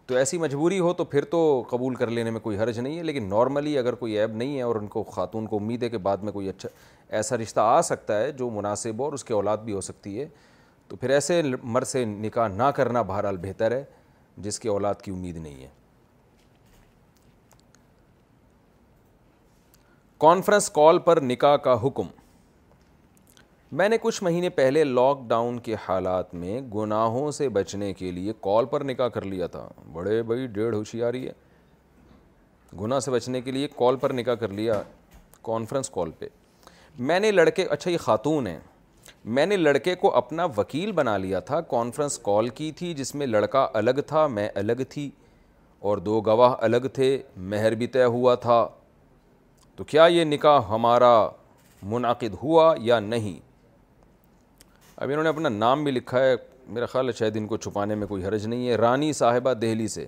تو 0.07 0.15
ایسی 0.17 0.37
مجبوری 0.37 0.79
ہو 0.79 0.91
تو 0.93 1.03
پھر 1.11 1.25
تو 1.31 1.39
قبول 1.69 1.95
کر 1.95 2.09
لینے 2.17 2.31
میں 2.31 2.39
کوئی 2.39 2.57
حرج 2.59 2.79
نہیں 2.79 2.97
ہے 2.97 3.03
لیکن 3.03 3.29
نارملی 3.29 3.77
اگر 3.77 3.95
کوئی 4.03 4.17
عیب 4.21 4.35
نہیں 4.37 4.57
ہے 4.57 4.61
اور 4.61 4.75
ان 4.75 4.87
کو 4.95 5.03
خاتون 5.11 5.47
کو 5.47 5.57
امید 5.57 5.83
ہے 5.83 5.89
کہ 5.89 5.97
بعد 6.07 6.17
میں 6.23 6.31
کوئی 6.33 6.49
اچھا 6.49 6.69
ایسا 7.17 7.37
رشتہ 7.37 7.59
آ 7.63 7.79
سکتا 7.93 8.19
ہے 8.21 8.31
جو 8.39 8.49
مناسب 8.53 9.03
اور 9.03 9.13
اس 9.13 9.23
کی 9.23 9.33
اولاد 9.33 9.57
بھی 9.65 9.73
ہو 9.73 9.81
سکتی 9.87 10.19
ہے 10.19 10.27
تو 10.87 10.95
پھر 10.95 11.09
ایسے 11.09 11.41
مرد 11.63 11.87
سے 11.87 12.03
نکاح 12.05 12.47
نہ 12.55 12.69
کرنا 12.75 13.01
بہرحال 13.13 13.37
بہتر 13.41 13.71
ہے 13.75 13.83
جس 14.47 14.59
کی 14.59 14.69
اولاد 14.69 15.01
کی 15.03 15.11
امید 15.11 15.37
نہیں 15.37 15.63
ہے 15.63 15.67
کانفرنس 20.23 20.69
کال 20.71 20.97
پر 21.05 21.19
نکاح 21.21 21.55
کا 21.63 21.73
حکم 21.83 22.07
میں 23.79 23.87
نے 23.89 23.97
کچھ 24.01 24.21
مہینے 24.23 24.49
پہلے 24.59 24.83
لاک 24.83 25.21
ڈاؤن 25.27 25.57
کے 25.63 25.75
حالات 25.87 26.33
میں 26.43 26.59
گناہوں 26.75 27.31
سے 27.37 27.47
بچنے 27.55 27.91
کے 27.93 28.11
لیے 28.11 28.33
کال 28.43 28.65
پر 28.73 28.83
نکاح 28.83 29.07
کر 29.13 29.25
لیا 29.31 29.47
تھا 29.55 29.67
بڑے 29.93 30.21
بھائی 30.29 30.45
ڈیڑھ 30.57 30.75
ہوشیاری 30.75 31.25
ہے 31.25 31.31
گناہ 32.81 32.99
سے 33.05 33.11
بچنے 33.11 33.41
کے 33.47 33.51
لیے 33.51 33.67
کال 33.79 33.95
پر 34.03 34.13
نکاح 34.13 34.35
کر 34.43 34.53
لیا 34.59 34.81
کانفرنس 35.45 35.89
کال 35.97 36.11
پہ 36.19 36.25
میں 37.09 37.19
نے 37.19 37.31
لڑکے 37.31 37.65
اچھا 37.69 37.91
یہ 37.91 37.97
خاتون 38.05 38.47
ہیں 38.47 38.59
میں 39.39 39.45
نے 39.45 39.57
لڑکے 39.57 39.95
کو 40.05 40.13
اپنا 40.17 40.45
وکیل 40.57 40.91
بنا 41.01 41.17
لیا 41.25 41.39
تھا 41.49 41.59
کانفرنس 41.75 42.17
کال 42.29 42.49
کی 42.61 42.71
تھی 42.79 42.93
جس 43.01 43.13
میں 43.15 43.27
لڑکا 43.27 43.67
الگ 43.83 43.99
تھا 44.07 44.25
میں 44.37 44.47
الگ 44.63 44.83
تھی 44.89 45.09
اور 45.89 45.97
دو 46.09 46.21
گواہ 46.31 46.55
الگ 46.69 46.87
تھے 46.93 47.17
مہر 47.53 47.75
بھی 47.83 47.87
طے 47.97 48.03
ہوا 48.05 48.35
تھا 48.47 48.65
تو 49.77 49.83
کیا 49.83 50.03
یہ 50.09 50.23
نکاح 50.23 50.67
ہمارا 50.69 51.13
منعقد 51.91 52.33
ہوا 52.41 52.73
یا 52.81 52.99
نہیں 52.99 53.39
اب 54.97 55.09
انہوں 55.09 55.23
نے 55.23 55.29
اپنا 55.29 55.49
نام 55.49 55.83
بھی 55.83 55.91
لکھا 55.91 56.19
ہے 56.23 56.33
میرا 56.73 56.85
خیال 56.85 57.07
ہے 57.07 57.11
شاید 57.19 57.37
ان 57.37 57.47
کو 57.47 57.57
چھپانے 57.57 57.95
میں 58.01 58.07
کوئی 58.07 58.25
حرج 58.25 58.45
نہیں 58.47 58.67
ہے 58.69 58.75
رانی 58.77 59.11
صاحبہ 59.13 59.53
دہلی 59.61 59.87
سے 59.95 60.05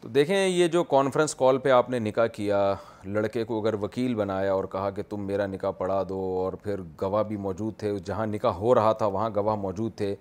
تو 0.00 0.08
دیکھیں 0.14 0.36
یہ 0.46 0.66
جو 0.68 0.82
کانفرنس 0.84 1.34
کال 1.34 1.58
پہ 1.58 1.70
آپ 1.70 1.90
نے 1.90 1.98
نکاح 1.98 2.26
کیا 2.34 2.60
لڑکے 3.04 3.44
کو 3.44 3.60
اگر 3.60 3.74
وکیل 3.82 4.14
بنایا 4.14 4.52
اور 4.52 4.64
کہا 4.72 4.90
کہ 4.96 5.02
تم 5.08 5.26
میرا 5.26 5.46
نکاح 5.46 5.70
پڑھا 5.78 6.02
دو 6.08 6.20
اور 6.44 6.52
پھر 6.62 6.80
گواہ 7.02 7.22
بھی 7.28 7.36
موجود 7.46 7.76
تھے 7.78 7.92
جہاں 8.04 8.26
نکاح 8.26 8.52
ہو 8.64 8.74
رہا 8.74 8.92
تھا 9.02 9.06
وہاں 9.16 9.30
گواہ 9.36 9.56
موجود 9.66 9.94
تھے 9.96 10.14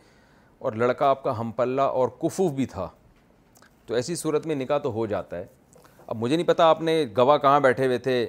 اور 0.64 0.74
لڑکا 0.84 1.10
آپ 1.10 1.24
کا 1.24 1.40
ہم 1.40 1.52
پلہ 1.56 1.82
اور 2.02 2.10
کفوف 2.24 2.52
بھی 2.56 2.66
تھا 2.76 2.88
تو 3.85 3.93
ایسی 3.95 4.16
صورت 4.16 4.45
میں 4.48 4.56
نکاح 4.56 4.77
تو 4.84 4.92
ہو 4.93 5.06
جاتا 5.16 5.38
ہے 5.38 5.45
اب 6.10 6.16
مجھے 6.20 6.36
نہیں 6.36 6.48
پتا 6.48 6.66
آپ 6.70 6.82
نے 6.82 7.04
گواہ 7.18 7.38
کہاں 7.42 7.60
بیٹھے 7.60 7.86
ہوئے 7.86 7.98
تھے 7.98 8.26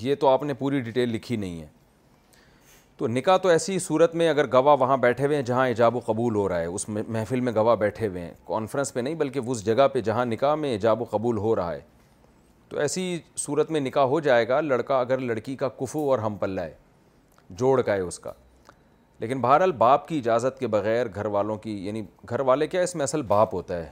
یہ 0.00 0.14
تو 0.20 0.28
آپ 0.28 0.42
نے 0.42 0.54
پوری 0.58 0.80
ڈیٹیل 0.80 1.08
لکھی 1.12 1.36
نہیں 1.36 1.60
ہے 1.62 1.66
تو 2.96 3.06
نکاح 3.08 3.36
تو 3.36 3.48
ایسی 3.48 3.78
صورت 3.78 4.14
میں 4.14 4.28
اگر 4.28 4.44
گواہ 4.52 4.76
وہاں 4.80 4.96
بیٹھے 4.96 5.24
ہوئے 5.24 5.36
ہیں 5.36 5.44
جہاں 5.46 5.66
ایجاب 5.68 5.96
و 5.96 6.00
قبول 6.06 6.36
ہو 6.36 6.48
رہا 6.48 6.60
ہے 6.60 6.66
اس 6.66 6.88
محفل 6.88 7.40
میں 7.48 7.52
گواہ 7.54 7.74
بیٹھے 7.76 8.06
ہوئے 8.06 8.20
ہیں 8.22 8.32
کانفرنس 8.46 8.92
پہ 8.94 9.00
نہیں 9.00 9.14
بلکہ 9.14 9.40
اس 9.50 9.64
جگہ 9.66 9.88
پہ 9.92 10.00
جہاں 10.08 10.24
نکاح 10.26 10.54
میں 10.62 10.70
ایجاب 10.70 11.02
و 11.02 11.04
قبول 11.10 11.38
ہو 11.38 11.54
رہا 11.56 11.72
ہے 11.74 11.80
تو 12.68 12.78
ایسی 12.80 13.18
صورت 13.38 13.70
میں 13.70 13.80
نکاح 13.80 14.04
ہو 14.14 14.20
جائے 14.20 14.48
گا 14.48 14.60
لڑکا 14.60 15.00
اگر 15.00 15.18
لڑکی 15.18 15.56
کا 15.56 15.68
کفو 15.80 16.08
اور 16.10 16.18
ہم 16.18 16.36
پلہ 16.36 16.60
ہے 16.60 16.72
جوڑ 17.58 17.80
کا 17.82 17.94
ہے 17.94 18.00
اس 18.00 18.18
کا 18.18 18.32
لیکن 19.18 19.40
بہرحال 19.40 19.72
باپ 19.72 20.08
کی 20.08 20.18
اجازت 20.18 20.58
کے 20.60 20.66
بغیر 20.68 21.06
گھر 21.14 21.26
والوں 21.36 21.56
کی 21.58 21.84
یعنی 21.86 22.02
گھر 22.28 22.40
والے 22.48 22.66
کیا 22.66 22.80
اس 22.82 22.94
میں 22.96 23.02
اصل 23.04 23.22
باپ 23.28 23.54
ہوتا 23.54 23.82
ہے 23.84 23.90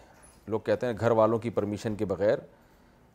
لوگ 0.50 0.60
کہتے 0.64 0.86
ہیں 0.86 0.94
گھر 1.00 1.10
والوں 1.10 1.39
کی 1.39 1.50
پرمیشن 1.50 1.94
کے 1.97 2.05
بغیر 2.05 2.39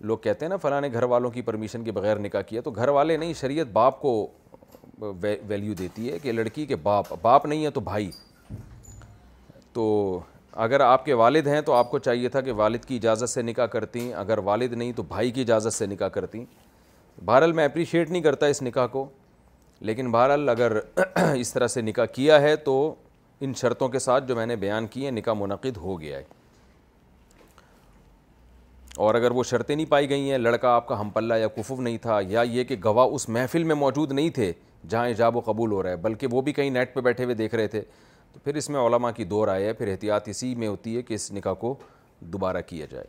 لوگ 0.09 0.17
کہتے 0.23 0.45
ہیں 0.45 0.49
نا 0.49 0.57
فلاں 0.61 0.79
نے 0.81 0.89
گھر 0.93 1.03
والوں 1.13 1.31
کی 1.31 1.41
پرمیشن 1.41 1.83
کے 1.83 1.91
بغیر 1.91 2.19
نکاح 2.19 2.41
کیا 2.47 2.61
تو 2.63 2.71
گھر 2.71 2.89
والے 2.97 3.17
نہیں 3.17 3.33
شریعت 3.39 3.67
باپ 3.73 3.99
کو 4.01 4.11
ویلیو 5.21 5.73
دیتی 5.79 6.11
ہے 6.11 6.17
کہ 6.19 6.31
لڑکی 6.31 6.65
کے 6.65 6.75
باپ 6.83 7.13
باپ 7.21 7.45
نہیں 7.45 7.65
ہے 7.65 7.69
تو 7.71 7.79
بھائی 7.81 8.09
تو 9.73 10.19
اگر 10.65 10.79
آپ 10.81 11.05
کے 11.05 11.13
والد 11.13 11.47
ہیں 11.47 11.59
تو 11.61 11.73
آپ 11.73 11.91
کو 11.91 11.99
چاہیے 11.99 12.29
تھا 12.29 12.41
کہ 12.41 12.51
والد 12.61 12.85
کی 12.85 12.95
اجازت 12.95 13.29
سے 13.29 13.41
نکاح 13.41 13.65
کرتی 13.75 14.11
اگر 14.23 14.37
والد 14.45 14.73
نہیں 14.73 14.91
تو 14.95 15.03
بھائی 15.07 15.31
کی 15.31 15.41
اجازت 15.41 15.73
سے 15.73 15.85
نکاح 15.85 16.07
کرتی 16.13 16.43
بہرحال 17.25 17.51
میں 17.51 17.65
اپریشیٹ 17.65 18.09
نہیں 18.09 18.21
کرتا 18.21 18.45
اس 18.45 18.61
نکاح 18.63 18.87
کو 18.91 19.05
لیکن 19.89 20.11
بہرحال 20.11 20.49
اگر 20.49 20.79
اس 21.35 21.53
طرح 21.53 21.67
سے 21.67 21.81
نکاح 21.81 22.05
کیا 22.15 22.41
ہے 22.41 22.55
تو 22.71 22.75
ان 23.39 23.53
شرطوں 23.57 23.89
کے 23.89 23.99
ساتھ 23.99 24.27
جو 24.27 24.35
میں 24.35 24.45
نے 24.45 24.55
بیان 24.65 24.87
کی 24.93 25.03
ہیں 25.05 25.11
نکاح 25.11 25.33
منعقد 25.39 25.77
ہو 25.81 25.99
گیا 26.01 26.17
ہے 26.17 26.23
اور 29.05 29.15
اگر 29.15 29.31
وہ 29.31 29.43
شرطیں 29.49 29.75
نہیں 29.75 29.85
پائی 29.89 30.07
گئی 30.09 30.29
ہیں 30.31 30.37
لڑکا 30.37 30.69
آپ 30.75 30.87
کا 30.87 30.99
ہم 31.01 31.09
پلہ 31.09 31.33
یا 31.39 31.47
کفو 31.57 31.75
نہیں 31.81 31.97
تھا 32.01 32.19
یا 32.27 32.41
یہ 32.53 32.63
کہ 32.71 32.75
گواہ 32.83 33.09
اس 33.15 33.27
محفل 33.29 33.63
میں 33.69 33.75
موجود 33.75 34.11
نہیں 34.11 34.29
تھے 34.37 34.51
جہاں 34.89 35.05
ایجاب 35.07 35.35
و 35.37 35.39
قبول 35.45 35.71
ہو 35.71 35.83
رہا 35.83 35.89
ہے 35.89 35.95
بلکہ 36.07 36.27
وہ 36.31 36.41
بھی 36.47 36.53
کہیں 36.53 36.69
نیٹ 36.69 36.93
پہ 36.93 37.01
بیٹھے 37.01 37.23
ہوئے 37.23 37.35
دیکھ 37.41 37.53
رہے 37.55 37.67
تھے 37.75 37.81
تو 38.33 38.39
پھر 38.43 38.55
اس 38.61 38.67
میں 38.69 38.79
علماء 38.79 39.11
کی 39.15 39.23
دور 39.25 39.47
آئے 39.53 39.65
ہے 39.65 39.71
پھر 39.73 39.91
احتیاط 39.91 40.27
اسی 40.29 40.53
میں 40.63 40.67
ہوتی 40.67 40.95
ہے 40.97 41.01
کہ 41.03 41.13
اس 41.13 41.31
نکاح 41.33 41.53
کو 41.61 41.73
دوبارہ 42.33 42.61
کیا 42.67 42.85
جائے 42.91 43.05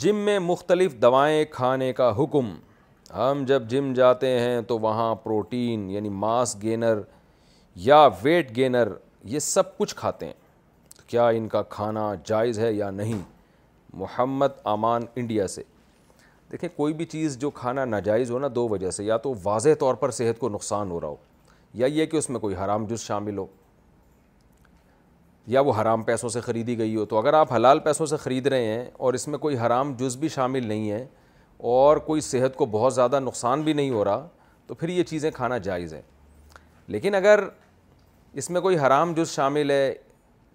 جم 0.00 0.16
میں 0.26 0.38
مختلف 0.48 1.00
دوائیں 1.02 1.44
کھانے 1.50 1.92
کا 2.02 2.12
حکم 2.18 2.52
ہم 3.14 3.44
جب 3.48 3.68
جم 3.70 3.92
جاتے 3.96 4.38
ہیں 4.40 4.60
تو 4.68 4.78
وہاں 4.78 5.14
پروٹین 5.24 5.88
یعنی 5.90 6.08
ماس 6.26 6.56
گینر 6.62 7.00
یا 7.88 8.06
ویٹ 8.22 8.54
گینر 8.56 8.92
یہ 9.34 9.38
سب 9.52 9.76
کچھ 9.78 9.94
کھاتے 9.96 10.26
ہیں 10.26 10.38
کیا 11.10 11.26
ان 11.36 11.46
کا 11.48 11.60
کھانا 11.68 12.06
جائز 12.24 12.58
ہے 12.58 12.72
یا 12.72 12.90
نہیں 12.96 13.22
محمد 14.00 14.48
امان 14.72 15.02
انڈیا 15.20 15.46
سے 15.48 15.62
دیکھیں 16.52 16.68
کوئی 16.76 16.92
بھی 17.00 17.04
چیز 17.04 17.36
جو 17.38 17.48
کھانا 17.54 17.84
ناجائز 17.84 18.30
ہو 18.30 18.38
نا 18.38 18.46
دو 18.54 18.66
وجہ 18.68 18.90
سے 18.90 19.04
یا 19.04 19.16
تو 19.22 19.32
واضح 19.42 19.74
طور 19.80 19.94
پر 20.02 20.10
صحت 20.20 20.38
کو 20.38 20.48
نقصان 20.48 20.90
ہو 20.90 21.00
رہا 21.00 21.08
ہو 21.08 21.16
یا 21.80 21.86
یہ 21.86 22.06
کہ 22.12 22.16
اس 22.16 22.30
میں 22.30 22.40
کوئی 22.40 22.54
حرام 22.56 22.84
جز 22.86 23.00
شامل 23.00 23.38
ہو 23.38 23.46
یا 25.54 25.60
وہ 25.66 25.72
حرام 25.80 26.02
پیسوں 26.02 26.28
سے 26.28 26.40
خریدی 26.40 26.76
گئی 26.78 26.94
ہو 26.96 27.04
تو 27.12 27.18
اگر 27.18 27.34
آپ 27.34 27.52
حلال 27.52 27.78
پیسوں 27.84 28.06
سے 28.06 28.16
خرید 28.24 28.46
رہے 28.52 28.66
ہیں 28.72 28.84
اور 28.98 29.14
اس 29.14 29.26
میں 29.28 29.38
کوئی 29.38 29.58
حرام 29.58 29.92
جز 29.98 30.16
بھی 30.16 30.28
شامل 30.34 30.66
نہیں 30.66 30.90
ہے 30.90 31.04
اور 31.76 31.96
کوئی 32.10 32.20
صحت 32.20 32.56
کو 32.56 32.66
بہت 32.78 32.94
زیادہ 32.94 33.20
نقصان 33.22 33.62
بھی 33.62 33.72
نہیں 33.72 33.90
ہو 33.90 34.04
رہا 34.04 34.26
تو 34.66 34.74
پھر 34.74 34.88
یہ 34.88 35.02
چیزیں 35.10 35.30
کھانا 35.34 35.58
جائز 35.68 35.94
ہیں 35.94 36.02
لیکن 36.96 37.14
اگر 37.14 37.44
اس 38.40 38.50
میں 38.50 38.60
کوئی 38.60 38.78
حرام 38.78 39.12
جز 39.14 39.28
شامل 39.34 39.70
ہے 39.70 39.92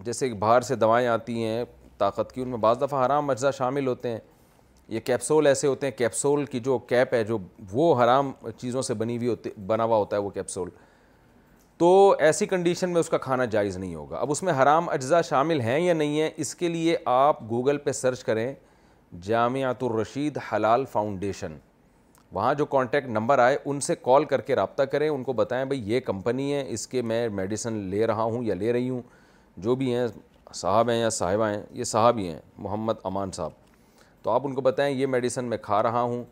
جیسے 0.04 0.30
کہ 0.30 0.36
باہر 0.40 0.62
سے 0.62 0.76
دوائیں 0.76 1.08
آتی 1.08 1.44
ہیں 1.44 1.64
طاقت 1.98 2.32
کی 2.32 2.42
ان 2.42 2.50
میں 2.50 2.58
بعض 2.60 2.82
دفعہ 2.82 3.06
حرام 3.06 3.30
اجزاء 3.30 3.52
شامل 3.58 3.88
ہوتے 3.88 4.10
ہیں 4.10 4.20
یہ 4.94 5.00
کیپسول 5.06 5.48
ایسے 5.48 5.68
ہوتے 5.68 5.88
ہیں 5.88 5.98
کیپسول 5.98 6.44
کی 6.46 6.60
جو 6.66 6.78
کیپ 6.88 7.14
ہے 7.14 7.24
جو 7.26 7.38
وہ 7.72 7.94
حرام 8.04 8.32
چیزوں 8.58 8.82
سے 8.82 8.94
بنی 8.94 9.16
ہوئی 9.18 9.28
ہوتی 9.28 9.50
بنا 9.68 9.84
ہوا 9.84 9.98
ہوتا 9.98 10.18
ہے 10.18 10.22
وہ 10.22 10.30
کیپسول 10.30 10.70
تو 11.78 12.16
ایسی 12.20 12.46
کنڈیشن 12.46 12.90
میں 12.90 13.00
اس 13.00 13.10
کا 13.10 13.18
کھانا 13.18 13.46
جائز 13.56 13.78
نہیں 13.78 13.96
ہوگا 13.96 14.18
اب 14.18 14.32
اس 14.32 14.44
میں 14.44 14.54
حرام 14.62 14.90
اجزاء 14.90 15.22
شامل 15.30 15.62
ہیں 15.62 15.80
یا 15.80 15.94
نہیں 15.94 16.20
ہیں 16.22 16.30
اس 16.44 16.54
کے 16.56 16.68
لیے 16.70 16.96
آپ 17.14 17.42
گوگل 17.50 17.78
پہ 17.84 17.92
سرچ 17.92 18.24
کریں 18.24 18.54
جامعات 19.22 19.84
الرشید 19.84 20.38
حلال 20.52 20.86
فاؤنڈیشن 20.92 21.58
وہاں 22.34 22.54
جو 22.54 22.66
کانٹیکٹ 22.66 23.08
نمبر 23.08 23.40
آئے 23.40 23.58
ان 23.66 23.80
سے 23.82 23.96
کال 24.04 24.24
کر 24.30 24.42
کے 24.42 24.56
رابطہ 24.56 24.84
کریں 24.92 25.08
ان 25.10 25.24
کو 25.24 25.34
بتائیں 25.34 25.66
بھائی 25.66 25.82
یہ 25.92 26.00
کمپنی 26.06 26.54
ہے 26.54 26.64
اس 26.74 26.88
کے 26.88 27.02
میں 27.02 27.28
میڈیسن 27.32 27.74
لے 27.90 28.06
رہا 28.08 28.24
ہوں 28.24 28.44
یا 28.44 28.56
لے 28.56 28.74
رہی 28.74 28.90
ہوں 28.90 29.02
جو 29.64 29.76
بھی 29.76 29.94
ہیں 29.96 30.06
صاحب 30.54 30.90
ہیں 30.90 31.00
یا 31.00 31.10
صاحبہ 31.10 31.48
ہیں 31.50 31.62
یہ 31.74 31.84
صاحب 31.84 32.18
ہی 32.18 32.28
ہیں 32.28 32.40
محمد 32.58 32.94
امان 33.06 33.32
صاحب 33.34 33.52
تو 34.24 34.32
آپ 34.32 34.48
ان 34.48 34.54
کو 34.56 34.62
بتائیں 34.62 34.94
یہ 34.96 35.06
میڈیسن 35.08 35.46
میں 35.50 35.58
کھا 35.62 35.82
رہا 35.84 36.02
ہوں 36.02 36.24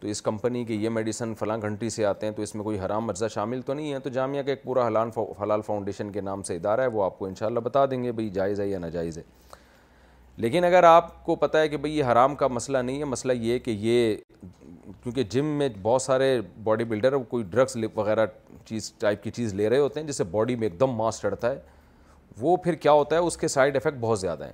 تو 0.00 0.08
اس 0.08 0.20
کمپنی 0.22 0.64
کے 0.64 0.74
یہ 0.74 0.88
میڈیسن 0.88 1.34
فلان 1.38 1.62
گھنٹی 1.62 1.88
سے 1.90 2.04
آتے 2.06 2.26
ہیں 2.26 2.32
تو 2.34 2.42
اس 2.42 2.54
میں 2.54 2.64
کوئی 2.64 2.78
حرام 2.80 3.06
مرضہ 3.06 3.26
شامل 3.34 3.60
تو 3.66 3.74
نہیں 3.74 3.92
ہے 3.92 3.98
تو 4.06 4.10
جامعہ 4.16 4.42
کا 4.42 4.50
ایک 4.52 4.62
پورا 4.64 4.86
حلان 4.86 5.10
حلال 5.42 5.60
فاؤنڈیشن 5.66 6.10
کے 6.12 6.20
نام 6.20 6.42
سے 6.48 6.56
ادارہ 6.56 6.80
ہے 6.80 6.86
وہ 6.96 7.04
آپ 7.04 7.18
کو 7.18 7.26
انشاءاللہ 7.26 7.60
بتا 7.68 7.84
دیں 7.90 8.02
گے 8.02 8.12
بھئی 8.18 8.28
جائز 8.30 8.60
ہے 8.60 8.66
یا 8.68 8.78
ناجائز 8.78 9.18
ہے 9.18 9.22
لیکن 10.44 10.64
اگر 10.64 10.84
آپ 10.84 11.24
کو 11.24 11.36
پتہ 11.46 11.58
ہے 11.58 11.68
کہ 11.68 11.76
بھئی 11.76 11.96
یہ 11.98 12.04
حرام 12.12 12.34
کا 12.36 12.46
مسئلہ 12.48 12.78
نہیں 12.78 12.98
ہے 12.98 13.04
مسئلہ 13.04 13.32
یہ 13.44 13.58
کہ 13.58 13.70
یہ 13.80 14.16
کیونکہ 15.02 15.22
جم 15.30 15.44
میں 15.58 15.68
بہت 15.82 16.02
سارے 16.02 16.40
باڈی 16.64 16.84
بلڈر 16.84 17.16
کوئی 17.28 17.44
ڈرگس 17.50 17.76
وغیرہ 17.94 18.26
چیز 18.66 18.92
ٹائپ 19.00 19.22
کی 19.22 19.30
چیز 19.30 19.54
لے 19.54 19.68
رہے 19.68 19.78
ہوتے 19.78 20.00
ہیں 20.00 20.06
جس 20.06 20.16
سے 20.16 20.24
باڈی 20.30 20.56
میں 20.56 20.68
ایک 20.68 20.78
دم 20.80 20.94
ماس 20.96 21.20
چڑھتا 21.20 21.50
ہے 21.50 21.58
وہ 22.40 22.56
پھر 22.64 22.74
کیا 22.74 22.92
ہوتا 22.92 23.16
ہے 23.16 23.20
اس 23.26 23.36
کے 23.36 23.48
سائڈ 23.48 23.76
افیکٹ 23.76 23.96
بہت 24.00 24.20
زیادہ 24.20 24.44
ہیں 24.44 24.52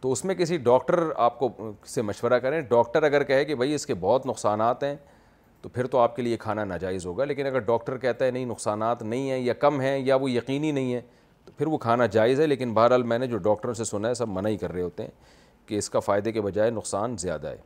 تو 0.00 0.12
اس 0.12 0.24
میں 0.24 0.34
کسی 0.34 0.56
ڈاکٹر 0.66 1.02
آپ 1.22 1.38
کو 1.38 1.48
سے 1.86 2.02
مشورہ 2.02 2.38
کریں 2.42 2.60
ڈاکٹر 2.68 3.02
اگر 3.02 3.22
کہے 3.24 3.44
کہ 3.44 3.54
بھائی 3.54 3.74
اس 3.74 3.86
کے 3.86 3.94
بہت 4.00 4.26
نقصانات 4.26 4.82
ہیں 4.84 4.94
تو 5.62 5.68
پھر 5.68 5.86
تو 5.94 5.98
آپ 5.98 6.14
کے 6.16 6.22
لیے 6.22 6.36
کھانا 6.40 6.64
ناجائز 6.64 7.06
ہوگا 7.06 7.24
لیکن 7.24 7.46
اگر 7.46 7.60
ڈاکٹر 7.60 7.96
کہتا 7.98 8.24
ہے 8.24 8.30
نہیں 8.30 8.44
نقصانات 8.46 9.02
نہیں 9.02 9.30
ہیں 9.30 9.38
یا 9.38 9.52
کم 9.64 9.80
ہیں 9.80 9.98
یا 9.98 10.16
وہ 10.20 10.30
یقینی 10.30 10.70
نہیں 10.72 10.92
ہیں 10.94 11.00
تو 11.44 11.52
پھر 11.56 11.66
وہ 11.66 11.78
کھانا 11.78 12.06
جائز 12.18 12.40
ہے 12.40 12.46
لیکن 12.46 12.72
بہرحال 12.74 13.02
میں 13.12 13.18
نے 13.18 13.26
جو 13.26 13.38
ڈاکٹروں 13.48 13.74
سے 13.74 13.84
سنا 13.84 14.08
ہے 14.08 14.14
سب 14.14 14.28
منع 14.28 14.48
ہی 14.48 14.56
کر 14.56 14.72
رہے 14.72 14.82
ہوتے 14.82 15.02
ہیں 15.02 15.10
کہ 15.68 15.78
اس 15.78 15.90
کا 15.90 16.00
فائدے 16.00 16.32
کے 16.32 16.40
بجائے 16.42 16.70
نقصان 16.70 17.16
زیادہ 17.18 17.48
ہے 17.48 17.56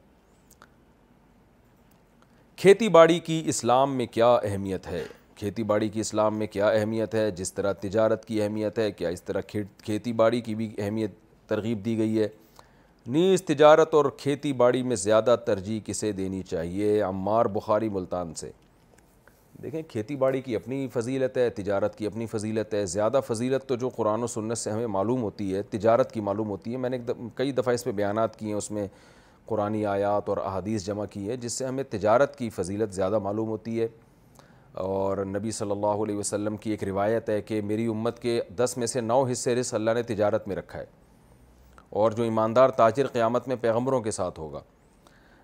کھیتی 2.56 2.88
باڑی 2.96 3.18
کی 3.20 3.42
اسلام 3.48 3.96
میں 3.96 4.06
کیا 4.12 4.32
اہمیت 4.42 4.86
ہے 4.86 5.02
کھیتی 5.36 5.62
باڑی 5.62 5.88
کی 5.88 6.00
اسلام 6.00 6.36
میں 6.38 6.46
کیا 6.46 6.68
اہمیت 6.68 7.14
ہے 7.14 7.30
جس 7.36 7.52
طرح 7.54 7.72
تجارت 7.80 8.24
کی 8.24 8.40
اہمیت 8.42 8.78
ہے 8.78 8.90
کیا 8.92 9.08
اس 9.16 9.22
طرح 9.22 9.40
کھیتی 9.84 10.12
باڑی 10.20 10.40
کی 10.40 10.54
بھی 10.54 10.68
اہمیت 10.78 11.10
ترغیب 11.48 11.84
دی 11.84 11.96
گئی 11.98 12.18
ہے 12.20 12.28
نیز 13.16 13.42
تجارت 13.46 13.94
اور 13.94 14.04
کھیتی 14.18 14.52
باڑی 14.60 14.82
میں 14.90 14.96
زیادہ 14.96 15.36
ترجیح 15.46 15.80
کسے 15.86 16.12
دینی 16.20 16.42
چاہیے 16.50 17.00
عمار 17.02 17.46
بخاری 17.54 17.88
ملتان 17.94 18.34
سے 18.34 18.50
دیکھیں 19.62 19.80
کھیتی 19.88 20.16
باڑی 20.16 20.40
کی 20.42 20.56
اپنی 20.56 20.86
فضیلت 20.92 21.36
ہے 21.36 21.48
تجارت 21.56 21.96
کی 21.98 22.06
اپنی 22.06 22.26
فضیلت 22.26 22.72
ہے 22.74 22.84
زیادہ 22.94 23.20
فضیلت 23.26 23.66
تو 23.68 23.74
جو 23.82 23.88
قرآن 23.96 24.22
و 24.22 24.26
سنت 24.26 24.58
سے 24.58 24.70
ہمیں 24.70 24.86
معلوم 24.96 25.22
ہوتی 25.22 25.54
ہے 25.54 25.62
تجارت 25.70 26.12
کی 26.12 26.20
معلوم 26.28 26.48
ہوتی 26.50 26.72
ہے 26.72 26.76
میں 26.84 26.90
نے 26.90 26.98
کئی 27.34 27.52
دفعہ 27.58 27.74
اس 27.74 27.84
پہ 27.84 27.92
بیانات 28.00 28.38
کی 28.38 28.46
ہیں 28.46 28.54
اس 28.54 28.70
میں 28.70 28.86
قرآن 29.46 29.74
آیات 29.90 30.28
اور 30.28 30.36
احادیث 30.44 30.86
جمع 30.86 31.04
کی 31.10 31.28
ہے 31.28 31.36
جس 31.36 31.52
سے 31.58 31.64
ہمیں 31.66 31.82
تجارت 31.90 32.36
کی 32.38 32.50
فضیلت 32.50 32.94
زیادہ 32.94 33.18
معلوم 33.22 33.48
ہوتی 33.48 33.80
ہے 33.80 33.88
اور 34.82 35.18
نبی 35.28 35.50
صلی 35.52 35.70
اللہ 35.70 36.02
علیہ 36.04 36.16
وسلم 36.16 36.56
کی 36.60 36.70
ایک 36.70 36.82
روایت 36.84 37.28
ہے 37.30 37.40
کہ 37.42 37.60
میری 37.64 37.86
امت 37.86 38.18
کے 38.22 38.40
دس 38.56 38.76
میں 38.76 38.86
سے 38.86 39.00
نو 39.00 39.22
حصے 39.30 39.54
رس 39.54 39.72
اللہ 39.74 39.90
نے 39.94 40.02
تجارت 40.02 40.48
میں 40.48 40.56
رکھا 40.56 40.78
ہے 40.78 40.84
اور 42.02 42.10
جو 42.12 42.22
ایماندار 42.22 42.68
تاجر 42.78 43.06
قیامت 43.12 43.46
میں 43.48 43.56
پیغمبروں 43.60 44.00
کے 44.02 44.10
ساتھ 44.10 44.38
ہوگا 44.40 44.60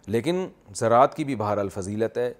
لیکن 0.07 0.47
زراعت 0.77 1.15
کی 1.17 1.25
بھی 1.25 1.35
باہر 1.37 1.59
الفضیلت 1.59 2.19
ہے 2.19 2.33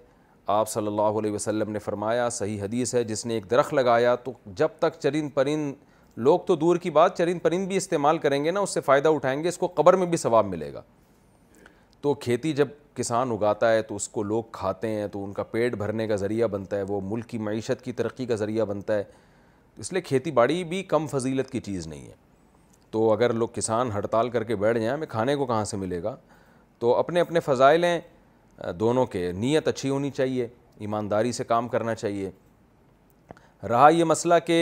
آپ 0.57 0.69
صلی 0.69 0.87
اللہ 0.87 1.17
علیہ 1.21 1.31
وسلم 1.31 1.71
نے 1.71 1.79
فرمایا 1.79 2.27
صحیح 2.39 2.61
حدیث 2.61 2.93
ہے 2.95 3.03
جس 3.09 3.25
نے 3.25 3.33
ایک 3.33 3.49
درخت 3.51 3.73
لگایا 3.73 4.15
تو 4.23 4.31
جب 4.61 4.67
تک 4.79 4.99
چرند 4.99 5.29
پرند 5.33 5.73
لوگ 6.27 6.39
تو 6.47 6.55
دور 6.55 6.77
کی 6.85 6.89
بات 6.91 7.17
چرند 7.17 7.41
پرند 7.43 7.67
بھی 7.67 7.77
استعمال 7.77 8.17
کریں 8.25 8.43
گے 8.45 8.51
نا 8.51 8.59
اس 8.59 8.69
سے 8.73 8.81
فائدہ 8.85 9.09
اٹھائیں 9.09 9.41
گے 9.43 9.49
اس 9.49 9.57
کو 9.57 9.67
قبر 9.75 9.95
میں 9.97 10.05
بھی 10.07 10.17
ثواب 10.17 10.45
ملے 10.45 10.73
گا 10.73 10.81
تو 12.01 12.13
کھیتی 12.19 12.51
جب 12.53 12.67
کسان 12.95 13.31
اگاتا 13.31 13.71
ہے 13.73 13.81
تو 13.81 13.95
اس 13.95 14.07
کو 14.09 14.23
لوگ 14.23 14.43
کھاتے 14.51 14.87
ہیں 14.89 15.07
تو 15.11 15.23
ان 15.23 15.33
کا 15.33 15.43
پیٹ 15.51 15.75
بھرنے 15.77 16.07
کا 16.07 16.15
ذریعہ 16.15 16.47
بنتا 16.51 16.77
ہے 16.77 16.83
وہ 16.87 16.99
ملک 17.09 17.25
کی 17.29 17.37
معیشت 17.37 17.83
کی 17.83 17.91
ترقی 17.99 18.25
کا 18.25 18.35
ذریعہ 18.35 18.65
بنتا 18.65 18.95
ہے 18.97 19.03
اس 19.79 19.91
لیے 19.93 20.01
کھیتی 20.01 20.31
باڑی 20.39 20.63
بھی 20.71 20.81
کم 20.93 21.05
فضیلت 21.11 21.49
کی 21.51 21.59
چیز 21.67 21.87
نہیں 21.87 22.07
ہے 22.07 22.13
تو 22.91 23.11
اگر 23.11 23.33
لوگ 23.33 23.47
کسان 23.53 23.91
ہڑتال 23.91 24.29
کر 24.29 24.43
کے 24.43 24.55
بیٹھ 24.63 24.77
جائیں 24.77 24.91
ہمیں 24.93 25.07
کھانے 25.09 25.35
کو 25.35 25.45
کہاں 25.45 25.63
سے 25.65 25.77
ملے 25.77 26.01
گا 26.03 26.15
تو 26.79 26.93
اپنے 26.97 27.19
اپنے 27.21 27.39
فضائل 27.45 27.83
ہیں 27.83 27.99
دونوں 28.79 29.05
کے 29.15 29.31
نیت 29.35 29.67
اچھی 29.67 29.89
ہونی 29.89 30.09
چاہیے 30.11 30.47
ایمانداری 30.87 31.31
سے 31.31 31.43
کام 31.43 31.67
کرنا 31.67 31.95
چاہیے 31.95 32.29
رہا 33.69 33.89
یہ 33.93 34.03
مسئلہ 34.03 34.33
کہ 34.45 34.57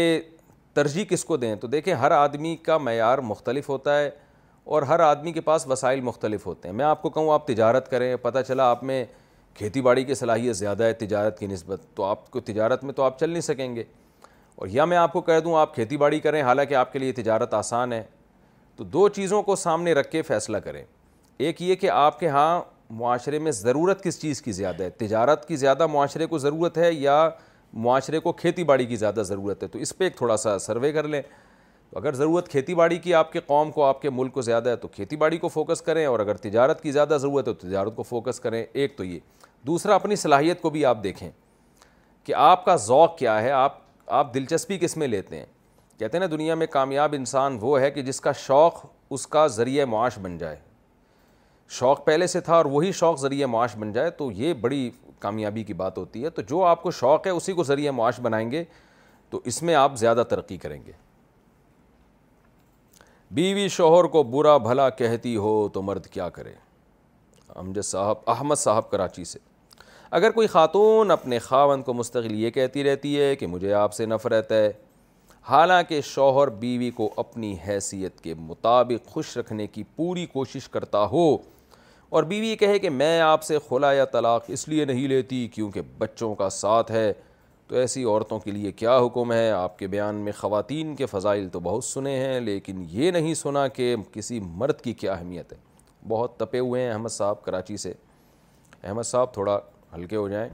ترجیح 0.74 1.06
کس 1.10 1.26
کو 1.26 1.38
دیں 1.38 1.56
تو 1.62 1.68
دیکھیں 1.68 1.94
ہر 1.94 2.12
آدمی 2.12 2.56
کا 2.64 2.78
معیار 2.78 3.18
مختلف 3.32 3.70
ہوتا 3.70 3.98
ہے 4.00 4.10
اور 4.76 4.82
ہر 4.88 5.00
آدمی 5.00 5.32
کے 5.34 5.42
پاس 5.42 5.66
وسائل 5.68 6.02
مختلف 6.08 6.46
ہوتے 6.46 6.68
ہیں 6.70 6.76
میں 6.76 6.86
آپ 6.86 7.02
کو 7.02 7.10
کہوں 7.10 7.32
آپ 7.34 7.46
تجارت 7.48 7.90
کریں 7.92 8.16
پتہ 8.22 8.40
چلا 8.48 8.70
آپ 8.72 8.84
میں 8.90 9.04
کھیتی 9.58 9.82
باڑی 9.82 10.04
کی 10.06 10.16
صلاحیت 10.16 10.56
زیادہ 10.56 10.84
ہے 10.84 10.94
تجارت 11.00 11.40
کی 11.40 11.48
نسبت 11.48 11.86
تو 11.96 12.04
آپ 12.06 12.30
کو 12.32 12.40
تجارت 12.50 12.84
میں 12.84 12.94
تو 12.94 13.04
آپ 13.04 13.18
چل 13.20 13.30
نہیں 13.30 13.42
سکیں 13.42 13.76
گے 13.76 13.84
اور 14.60 14.68
یا 14.72 14.86
میں 14.92 14.98
آپ 14.98 15.14
کو 15.14 15.22
کہہ 15.30 15.40
دوں 15.44 15.56
آپ 15.60 15.74
کھیتی 15.76 15.98
باڑی 15.98 16.20
کریں 16.20 16.42
حالانکہ 16.44 16.76
آپ 16.82 16.94
کے 16.94 17.00
لیے 17.00 17.12
تجارت 17.22 17.54
آسان 17.54 17.94
ہے 17.94 18.02
تو 18.76 18.84
دو 18.84 19.08
چیزوں 19.18 19.42
کو 19.44 19.56
سامنے 19.64 19.94
رکھ 19.94 20.12
کے 20.12 20.22
فیصلہ 20.28 20.58
کریں 20.66 20.84
ایک 21.38 21.62
یہ 21.62 21.76
کہ 21.84 21.90
آپ 21.94 22.20
کے 22.20 22.28
ہاں 22.38 22.62
معاشرے 23.00 23.40
میں 23.40 23.52
ضرورت 23.52 24.04
کس 24.04 24.22
چیز 24.22 24.42
کی 24.42 24.52
زیادہ 24.52 24.84
ہے 24.84 24.90
تجارت 25.04 25.48
کی 25.48 25.56
زیادہ 25.64 25.88
معاشرے 25.94 26.26
کو 26.28 26.38
ضرورت 26.46 26.78
ہے 26.78 26.94
یا 26.94 27.30
معاشرے 27.88 28.20
کو 28.20 28.32
کھیتی 28.34 28.64
باڑی 28.74 28.86
کی 28.86 28.96
زیادہ 28.96 29.22
ضرورت 29.26 29.64
ہے 29.64 29.68
تو 29.76 29.80
اس 29.80 29.98
پہ 29.98 30.04
ایک 30.04 30.18
تھوڑا 30.18 30.38
سا 30.48 30.58
سروے 30.60 30.92
کر 30.92 31.08
لیں 31.08 31.22
تو 31.92 31.98
اگر 32.00 32.14
ضرورت 32.16 32.50
کھیتی 32.50 32.74
باڑی 32.76 32.98
کی 33.00 33.14
آپ 33.14 33.32
کے 33.34 33.40
قوم 33.46 33.70
کو 33.72 33.84
آپ 33.84 34.02
کے 34.02 34.10
ملک 34.10 34.34
کو 34.34 34.42
زیادہ 34.42 34.70
ہے 34.70 34.76
تو 34.76 34.88
کھیتی 34.88 35.16
باڑی 35.18 35.38
کو 35.38 35.48
فوکس 35.50 35.82
کریں 35.82 36.06
اور 36.06 36.20
اگر 36.20 36.38
تجارت 36.38 36.82
کی 36.82 36.92
زیادہ 36.92 37.18
ضرورت 37.22 37.48
ہے 37.48 37.54
تو 37.54 37.68
تجارت 37.68 37.96
کو 37.96 38.04
فوکس 38.04 38.40
کریں 38.40 38.64
ایک 38.74 38.96
تو 38.98 39.04
یہ 39.04 39.20
دوسرا 39.68 39.96
اپنی 39.96 40.16
صلاحیت 40.16 40.62
کو 40.62 40.70
بھی 40.70 40.86
آپ 40.86 41.04
دیکھیں 41.04 41.30
کہ 42.24 42.34
آپ 42.38 42.66
کا 42.66 42.76
ذوق 42.86 43.18
کیا 43.18 43.42
ہے 43.42 43.52
آپ 43.52 43.78
آپ 44.20 44.34
دلچسپی 44.34 44.78
کس 44.82 44.96
میں 44.98 45.08
لیتے 45.08 45.38
ہیں 45.38 45.46
کہتے 46.00 46.18
ہیں 46.18 46.20
نا 46.28 46.32
دنیا 46.36 46.56
میں 46.56 46.68
کامیاب 46.72 47.14
انسان 47.18 47.58
وہ 47.62 47.80
ہے 47.82 47.90
کہ 47.92 48.02
جس 48.02 48.22
کا 48.22 48.32
شوق 48.46 48.86
اس 49.14 49.26
کا 49.28 49.46
ذریعہ 49.58 49.86
معاش 49.86 50.20
بن 50.22 50.38
جائے 50.38 50.60
شوق 51.80 52.06
پہلے 52.06 52.28
سے 52.28 52.40
تھا 52.42 52.56
اور 52.56 52.66
وہی 52.66 52.92
شوق 53.00 53.20
ذریعہ 53.20 53.48
معاش 53.48 53.76
بن 53.80 53.92
جائے 53.94 54.10
تو 54.18 54.30
یہ 54.36 54.54
بڑی 54.62 54.90
کامیابی 55.20 55.64
کی 55.64 55.74
بات 55.74 55.98
ہوتی 55.98 56.24
ہے 56.24 56.30
تو 56.30 56.42
جو 56.50 56.64
آپ 56.66 56.82
کو 56.84 56.92
شوق 57.02 57.26
ہے 57.28 57.32
اسی 57.32 57.54
کو 57.54 57.64
ذریعہ 57.64 57.92
معاش 57.92 58.20
بنائیں 58.24 58.50
گے 58.52 58.64
تو 59.30 59.42
اس 59.46 59.62
میں 59.64 59.76
آپ 59.76 59.96
زیادہ 59.98 60.24
ترقی 60.30 60.58
کریں 60.58 60.80
گے 60.86 60.92
بیوی 63.36 63.68
شوہر 63.70 64.04
کو 64.14 64.22
برا 64.24 64.56
بھلا 64.58 64.88
کہتی 65.00 65.36
ہو 65.38 65.50
تو 65.74 65.82
مرد 65.82 66.06
کیا 66.12 66.28
کرے 66.38 66.54
امجد 67.56 67.86
صاحب 67.86 68.30
احمد 68.32 68.56
صاحب 68.60 68.90
کراچی 68.92 69.24
سے 69.32 69.40
اگر 70.20 70.32
کوئی 70.38 70.48
خاتون 70.48 71.12
اپنے 71.12 71.40
خاون 71.40 71.82
کو 71.84 71.94
مستقل 71.94 72.34
یہ 72.40 72.50
کہتی 72.52 72.84
رہتی 72.84 73.16
ہے 73.20 73.36
کہ 73.36 73.48
مجھے 73.48 73.74
آپ 73.82 73.94
سے 73.94 74.06
نفرت 74.06 74.52
ہے 74.52 74.72
حالانکہ 75.50 76.00
شوہر 76.06 76.50
بیوی 76.64 76.90
کو 76.96 77.10
اپنی 77.26 77.56
حیثیت 77.68 78.20
کے 78.22 78.34
مطابق 78.38 79.08
خوش 79.12 79.38
رکھنے 79.38 79.68
کی 79.68 79.84
پوری 79.96 80.26
کوشش 80.34 80.70
کرتا 80.70 81.04
ہو 81.12 81.30
اور 82.10 82.24
بیوی 82.34 82.56
کہے 82.60 82.80
کہ 82.80 82.90
میں 82.90 83.20
آپ 83.22 83.44
سے 83.44 83.58
خلا 83.70 83.92
یا 83.94 84.06
طلاق 84.14 84.46
اس 84.48 84.68
لیے 84.70 84.86
نہیں 84.86 85.08
لیتی 85.08 85.48
کیونکہ 85.54 85.82
بچوں 85.98 86.34
کا 86.36 86.50
ساتھ 86.60 86.92
ہے 86.92 87.12
تو 87.70 87.76
ایسی 87.78 88.04
عورتوں 88.04 88.38
کے 88.40 88.52
لیے 88.52 88.72
کیا 88.72 88.98
حکم 89.06 89.32
ہے 89.32 89.50
آپ 89.52 89.78
کے 89.80 89.88
بیان 89.88 90.16
میں 90.26 90.32
خواتین 90.38 90.94
کے 90.96 91.06
فضائل 91.06 91.48
تو 91.54 91.60
بہت 91.64 91.84
سنے 91.84 92.12
ہیں 92.20 92.40
لیکن 92.42 92.84
یہ 92.92 93.12
نہیں 93.12 93.34
سنا 93.34 93.68
کہ 93.68 93.96
کسی 94.14 94.40
مرد 94.40 94.80
کی 94.82 94.94
کیا 95.02 95.14
اہمیت 95.14 95.52
ہے 95.54 95.58
بہت 96.10 96.36
تپے 96.40 96.60
ہوئے 96.60 96.82
ہیں 96.84 96.90
احمد 96.92 97.10
صاحب 97.12 97.44
کراچی 97.44 97.76
سے 97.78 97.92
احمد 98.84 99.04
صاحب 99.06 99.34
تھوڑا 99.34 99.58
ہلکے 99.96 100.16
ہو 100.16 100.28
جائیں 100.30 100.50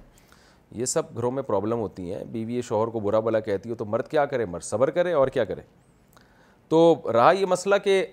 یہ 0.80 0.86
سب 0.96 1.16
گھروں 1.18 1.32
میں 1.32 1.44
پرابلم 1.44 1.80
ہوتی 1.80 2.14
ہیں 2.14 2.24
بیوی 2.32 2.62
شوہر 2.70 2.88
کو 2.92 3.00
برا 3.08 3.20
بلا 3.28 3.40
کہتی 3.48 3.70
ہو 3.70 3.76
تو 3.76 3.86
مرد 3.96 4.08
کیا 4.12 4.26
کرے 4.34 4.46
مرد 4.46 4.64
صبر 4.64 4.90
کرے 4.98 5.14
اور 5.22 5.28
کیا 5.38 5.44
کرے 5.54 5.62
تو 6.70 6.84
رہا 7.14 7.32
یہ 7.40 7.46
مسئلہ 7.46 7.76
کہ 7.84 8.06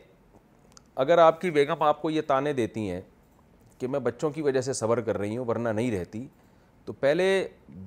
اگر 1.06 1.18
آپ 1.26 1.40
کی 1.40 1.50
بیگم 1.50 1.82
آپ 1.82 2.02
کو 2.02 2.10
یہ 2.10 2.22
تانے 2.26 2.52
دیتی 2.52 2.89
ہیں 2.90 3.00
کہ 3.78 3.86
میں 3.89 4.00
بچوں 4.00 4.31
کی 4.31 4.42
وجہ 4.42 4.60
سے 4.60 4.72
صبر 4.82 5.00
کر 5.10 5.18
رہی 5.18 5.36
ہوں 5.36 5.44
ورنہ 5.48 5.68
نہیں 5.68 5.90
رہتی 5.98 6.26
تو 6.86 6.92
پہلے 7.00 7.26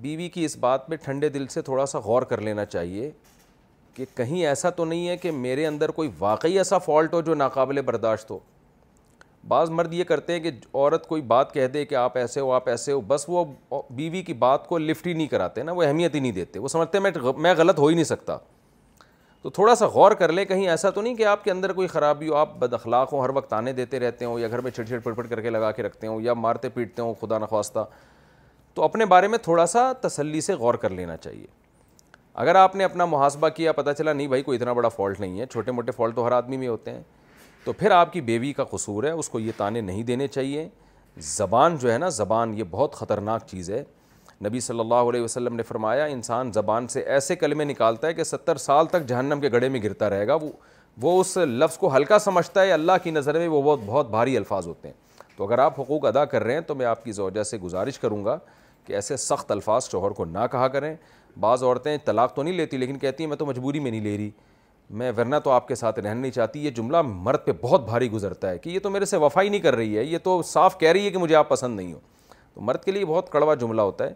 بیوی 0.02 0.28
کی 0.34 0.46
اس 0.46 0.58
بات 0.58 0.88
پہ 0.88 0.96
ٹھنڈے 1.04 1.30
دل 1.30 1.48
سے 1.50 1.62
تھوڑا 1.62 1.86
سا 1.86 2.00
غور 2.04 2.22
کر 2.32 2.42
لینا 2.42 2.66
چاہیے 2.66 3.10
کہ 3.94 4.06
کہیں 4.16 4.46
ایسا 4.46 4.70
تو 4.78 4.86
نہیں 4.86 5.08
ہے 5.08 5.16
کہ 5.18 5.32
میرے 5.32 5.66
اندر 5.68 5.92
کوئی 6.00 6.10
واقعی 6.20 6.58
ایسا 6.58 6.78
فالٹ 6.78 7.14
ہو 7.14 7.22
جو 7.30 7.34
ناقابل 7.36 7.82
برداشت 7.86 8.32
ہو 8.32 8.40
بعض 9.48 9.70
مرد 9.70 9.94
یہ 9.94 10.04
کرتے 10.04 10.34
ہیں 10.34 10.40
کہ 10.42 10.52
عورت 10.74 11.08
کوئی 11.08 11.22
بات 11.32 11.54
کہہ 11.54 11.68
دے 11.74 11.86
کہ 11.86 11.96
آپ 11.96 12.18
ایسے 12.18 12.40
ہو 12.42 12.52
آپ 12.52 12.70
ایسے 12.70 12.92
ہو 12.92 13.02
بس 13.08 13.26
وہ 13.30 13.44
بیوی 13.96 14.22
کی 14.30 14.34
بات 14.46 14.66
کو 14.68 14.78
لفٹ 14.78 15.08
ہی 15.08 15.14
نہیں 15.14 15.28
کراتے 15.34 15.64
نا 15.64 15.72
وہ 15.72 15.84
اہمیت 15.84 16.16
ہی 16.16 16.20
نہیں 16.20 16.32
دیتے 16.32 16.60
وہ 16.60 16.68
سمجھتے 16.68 17.00
میں 17.00 17.12
غلط 17.58 17.80
ہو 17.80 17.88
ہی 17.88 17.94
نہیں 17.96 18.06
سکتا 18.12 18.38
تو 19.42 19.50
تھوڑا 19.56 19.74
سا 19.76 19.88
غور 19.94 20.12
کر 20.20 20.32
لیں 20.34 20.46
کہیں 20.46 20.68
ایسا 20.70 20.90
تو 20.90 21.02
نہیں 21.02 21.16
کہ 21.16 21.26
آپ 21.32 21.44
کے 21.44 21.52
اندر 21.52 21.74
کوئی 21.74 21.88
خرابی 21.88 22.30
ہو 22.30 22.36
آپ 22.36 22.56
بد 22.60 22.74
اخلاق 22.74 23.14
ہوں 23.14 23.22
ہر 23.22 23.30
وقت 23.36 23.54
آنے 23.54 23.74
دیتے 23.80 24.00
رہتے 24.00 24.26
ہوں 24.26 24.40
یا 24.40 24.48
گھر 24.48 24.62
میں 24.62 24.72
چھڑ 24.72 24.84
چھڑ 24.86 25.00
پٹ 25.04 25.16
پٹ 25.18 25.30
کر 25.30 25.42
کے 25.42 25.50
لگا 25.50 25.72
کے 25.72 25.84
رکھتے 25.84 26.08
ہوں 26.08 26.22
یا 26.22 26.34
مارتے 26.34 26.70
پیٹتے 26.78 27.02
ہوں 27.02 27.14
خدا 27.22 27.38
نخواستہ 27.40 27.84
تو 28.76 28.84
اپنے 28.84 29.06
بارے 29.06 29.28
میں 29.28 29.38
تھوڑا 29.44 29.66
سا 29.66 29.92
تسلی 30.02 30.40
سے 30.42 30.54
غور 30.54 30.74
کر 30.84 30.90
لینا 30.90 31.16
چاہیے 31.18 31.46
اگر 32.44 32.56
آپ 32.62 32.76
نے 32.76 32.84
اپنا 32.84 33.06
محاسبہ 33.06 33.50
کیا 33.56 33.72
پتہ 33.74 33.90
چلا 33.98 34.14
نہیں 34.14 34.28
بھائی 34.28 34.42
کوئی 34.44 34.58
اتنا 34.58 34.74
بڑا 34.74 34.90
فالٹ 34.90 35.20
نہیں 35.20 35.40
ہے 35.40 35.46
چھوٹے 35.52 35.72
موٹے 35.72 35.92
فالٹ 35.98 36.16
تو 36.16 36.26
ہر 36.26 36.32
آدمی 36.32 36.58
میں 36.58 36.68
ہوتے 36.68 36.92
ہیں 36.92 37.02
تو 37.66 37.74
پھر 37.74 37.92
آپ 37.92 38.12
کی 38.14 38.22
بیوی 38.22 38.52
کا 38.54 38.64
قصور 38.72 39.04
ہے 39.04 39.12
اس 39.12 39.30
کو 39.30 39.40
یہ 39.40 39.52
تانے 39.58 39.82
نہیں 39.82 40.04
دینے 40.10 40.28
چاہیے 40.28 40.68
زبان 41.36 41.78
جو 41.82 41.92
ہے 41.92 41.98
نا 41.98 42.10
زبان 42.20 42.58
یہ 42.58 42.64
بہت 42.72 42.96
خطرناک 42.96 43.46
چیز 43.50 43.70
ہے 43.72 43.84
نبی 44.46 44.60
صلی 44.60 44.80
اللہ 44.80 45.10
علیہ 45.10 45.22
وسلم 45.22 45.56
نے 45.56 45.64
فرمایا 45.64 46.06
انسان 46.16 46.52
زبان 46.54 46.88
سے 46.96 47.02
ایسے 47.18 47.36
کلمے 47.36 47.64
نکالتا 47.66 48.08
ہے 48.08 48.14
کہ 48.14 48.24
ستر 48.24 48.58
سال 48.66 48.86
تک 48.96 49.06
جہنم 49.10 49.40
کے 49.42 49.52
گڑھے 49.52 49.70
میں 49.76 49.82
گرتا 49.84 50.10
رہے 50.10 50.28
گا 50.28 50.36
وہ 50.42 50.50
وہ 51.02 51.20
اس 51.22 51.36
لفظ 51.38 51.78
کو 51.78 51.96
ہلکا 51.96 52.20
سمجھتا 52.20 52.62
ہے 52.62 52.72
اللہ 52.72 52.98
کی 53.04 53.12
نظر 53.12 53.38
میں 53.40 53.48
وہ 53.48 53.62
بہت 53.62 53.80
بہت 53.86 54.10
بھاری 54.10 54.38
الفاظ 54.38 54.68
ہوتے 54.68 54.88
ہیں 54.88 54.94
تو 55.38 55.46
اگر 55.48 55.60
آپ 55.60 55.80
حقوق 55.80 56.06
ادا 56.06 56.26
کر 56.34 56.44
رہے 56.44 56.54
ہیں 56.54 56.62
تو 56.68 56.76
میں 56.76 56.86
آپ 56.86 57.04
کی 57.04 57.12
زوجہ 57.12 57.44
سے 57.44 57.58
گزارش 57.58 58.00
کروں 58.00 58.24
گا 58.26 58.38
کہ 58.86 58.94
ایسے 58.94 59.18
سخت 59.18 59.52
الفاظ 59.52 59.90
شوہر 59.92 60.12
کو 60.16 60.26
نہ 60.26 60.46
کہا 60.52 60.68
کریں 60.68 60.96
بعض 61.42 61.64
عورتیں 61.64 61.96
طلاق 62.06 62.34
تو 62.36 62.44
نہیں 62.44 62.54
لیتی 62.54 62.78
لیکن 62.78 62.98
کہتی 63.00 63.24
ہیں 63.24 63.30
میں 63.30 63.38
تو 63.38 63.46
مجبوری 63.46 63.80
میں 63.80 63.92
نہیں 63.92 64.02
لے 64.02 64.18
رہی 64.18 64.30
میں 65.00 65.12
ورنہ 65.18 65.36
تو 65.44 65.52
آپ 65.52 65.68
کے 65.68 65.76
ساتھ 65.76 66.00
رہنا 66.00 66.14
نہیں 66.20 66.32
چاہتی 66.32 66.66
یہ 66.66 66.72
جملہ 66.76 67.02
مرد 67.06 67.46
پہ 67.46 67.52
بہت 67.62 67.86
بھاری 67.86 68.12
گزرتا 68.12 68.50
ہے 68.50 68.58
کہ 68.58 68.70
یہ 68.70 68.80
تو 68.80 68.90
میرے 68.90 69.06
سے 69.06 69.18
وفائی 69.18 69.50
نہیں 69.50 69.62
کر 69.62 69.76
رہی 69.76 69.98
ہے 69.98 70.04
یہ 70.04 70.18
تو 70.24 70.42
صاف 70.46 70.78
کہہ 70.80 70.92
رہی 70.92 71.06
ہے 71.06 71.12
کہ 71.12 71.18
مجھے 71.18 71.36
آپ 71.36 71.50
پسند 71.50 71.76
نہیں 71.80 71.92
ہو 71.94 72.00
تو 72.54 72.62
مرد 72.62 72.84
کے 72.84 72.92
لیے 72.92 73.06
بہت 73.06 73.30
کڑوا 73.32 73.54
جملہ 73.62 73.82
ہوتا 73.82 74.04
ہے 74.10 74.14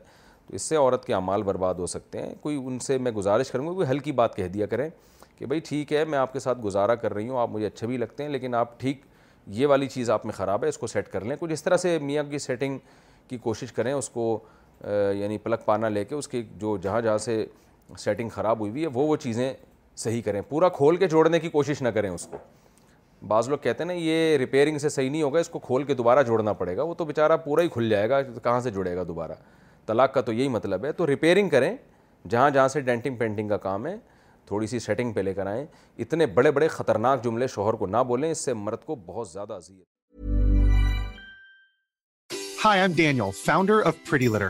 تو 0.48 0.56
اس 0.56 0.62
سے 0.62 0.76
عورت 0.76 1.06
کے 1.06 1.14
اعمال 1.14 1.44
برباد 1.44 1.76
ہو 1.80 1.88
سکتے 1.88 2.22
ہیں 2.22 2.34
کوئی 2.42 2.56
ان 2.66 2.78
سے 2.82 2.98
میں 2.98 3.12
گزارش 3.12 3.52
کروں 3.52 3.68
گا 3.68 3.74
کوئی 3.74 3.88
ہلکی 3.90 4.12
بات 4.22 4.36
کہہ 4.36 4.48
دیا 4.54 4.66
کریں 4.66 4.90
کہ 5.38 5.46
بھائی 5.46 5.60
ٹھیک 5.68 5.94
ہے 5.94 6.06
میں 6.06 6.20
آپ 6.20 6.34
کے 6.34 6.40
ساتھ 6.40 6.60
گزارا 6.64 6.96
کر 7.02 7.14
رہی 7.14 7.28
ہوں 7.30 7.40
آپ 7.40 7.50
مجھے 7.52 7.66
اچھے 7.68 7.88
بھی 7.88 7.98
لگتے 7.98 8.24
ہیں 8.24 8.30
لیکن 8.30 8.56
آپ 8.56 8.80
ٹھیک 8.80 9.02
یہ 9.58 9.68
والی 9.68 9.88
چیز 9.90 10.10
آپ 10.10 10.26
میں 10.26 10.34
خراب 10.38 10.64
ہے 10.64 10.70
اس 10.70 10.78
کو 10.78 10.88
سیٹ 10.88 11.08
کر 11.12 11.26
لیں 11.26 11.36
کچھ 11.40 11.52
اس 11.52 11.64
طرح 11.64 11.78
سے 11.78 11.98
میاں 12.02 12.24
کی 12.32 12.38
سیٹنگ 12.40 12.78
کی 13.28 13.38
کوشش 13.38 13.72
کریں 13.74 13.92
اس 13.94 14.10
کو 14.10 14.38
یعنی 14.88 15.38
پلک 15.44 15.64
پانا 15.66 15.88
لے 15.90 16.04
کے 16.06 16.16
اس 16.16 16.28
کی 16.28 16.42
جو 16.58 16.76
جہاں 16.82 17.02
جہاں 17.02 17.18
سے 17.18 17.46
سیٹنگ 17.98 18.30
خراب 18.30 18.60
ہوئی 18.60 18.72
ہوئی 18.72 18.84
ہے 18.84 18.88
وہ 18.94 19.08
وہ 19.08 19.16
چیزیں 19.16 19.54
صحیح 19.98 20.22
کریں 20.26 20.42
پورا 20.50 20.70
کھول 20.70 20.98
کے 20.98 21.08
جوڑنے 21.10 21.40
کی 21.40 21.50
کوشش 21.50 21.82
نہ 21.82 21.90
کریں 21.94 22.10
اس 22.10 22.28
کو 22.32 22.38
بعض 23.28 23.48
لوگ 23.50 23.58
کہتے 23.62 23.84
ہیں 23.84 23.88
نا 23.88 23.94
یہ 23.94 24.36
ریپیرنگ 24.40 24.78
سے 24.80 24.90
صحیح 24.90 25.10
نہیں 25.10 25.22
ہوگا 25.24 25.40
اس 25.40 25.50
کو 25.50 25.60
کھول 25.60 25.84
کے 25.84 25.94
دوبارہ 25.94 26.24
جوڑنا 26.28 26.54
پڑے 26.62 26.74
گا 26.78 26.84
وہ 26.84 26.94
تو 26.98 27.06
بیچارہ 27.06 27.38
پورا 27.46 27.62
ہی 27.62 27.68
کھل 27.74 27.90
جائے 27.90 28.10
گا 28.10 28.22
کہاں 28.22 28.60
سے 28.62 28.70
جوڑے 28.72 28.96
گا 28.96 29.04
دوبارہ 29.08 29.32
طلاق 29.86 30.14
کا 30.14 30.22
تو 30.22 30.32
یہی 30.34 30.48
مطلب 30.50 30.86
ہے 30.86 30.92
تو 30.92 31.06
ریپیئرنگ 31.08 31.50
کریں 31.50 31.76
جہاں 32.30 32.50
جہاں 32.50 32.68
سے 32.68 32.82
ڈینٹنگ 32.82 33.16
پینٹنگ 33.18 33.48
کا 33.50 33.58
کام 33.68 33.86
ہے 33.88 33.96
تھوڑی 34.48 34.68
سی 34.68 34.80
سیٹنگ 34.80 35.12
پہ 35.14 35.20
لے 35.22 35.34
کر 35.34 35.48
آئیں 35.48 35.66
اتنے 36.04 36.26
بڑے 36.36 36.52
بڑے 36.52 36.68
خطرناک 36.68 37.24
جملے 37.24 37.48
شوہر 37.54 37.74
کو 37.80 37.86
نہ 37.88 38.04
بولیں 38.08 38.30
اس 38.32 38.40
سے 38.46 38.54
مرد 38.54 38.84
کو 38.86 38.96
بہت 39.06 39.28
زیادہ 39.30 39.54
آف 39.54 39.70
آفی 43.46 44.28
litter 44.28 44.50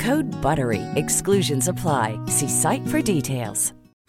Hood 0.07 0.35
bar 0.41 0.59
we 0.69 0.77
exclusions 1.01 1.69
apply 1.69 2.15
see 2.39 2.47
site 2.61 2.91
for 2.91 2.99
details 3.05 3.71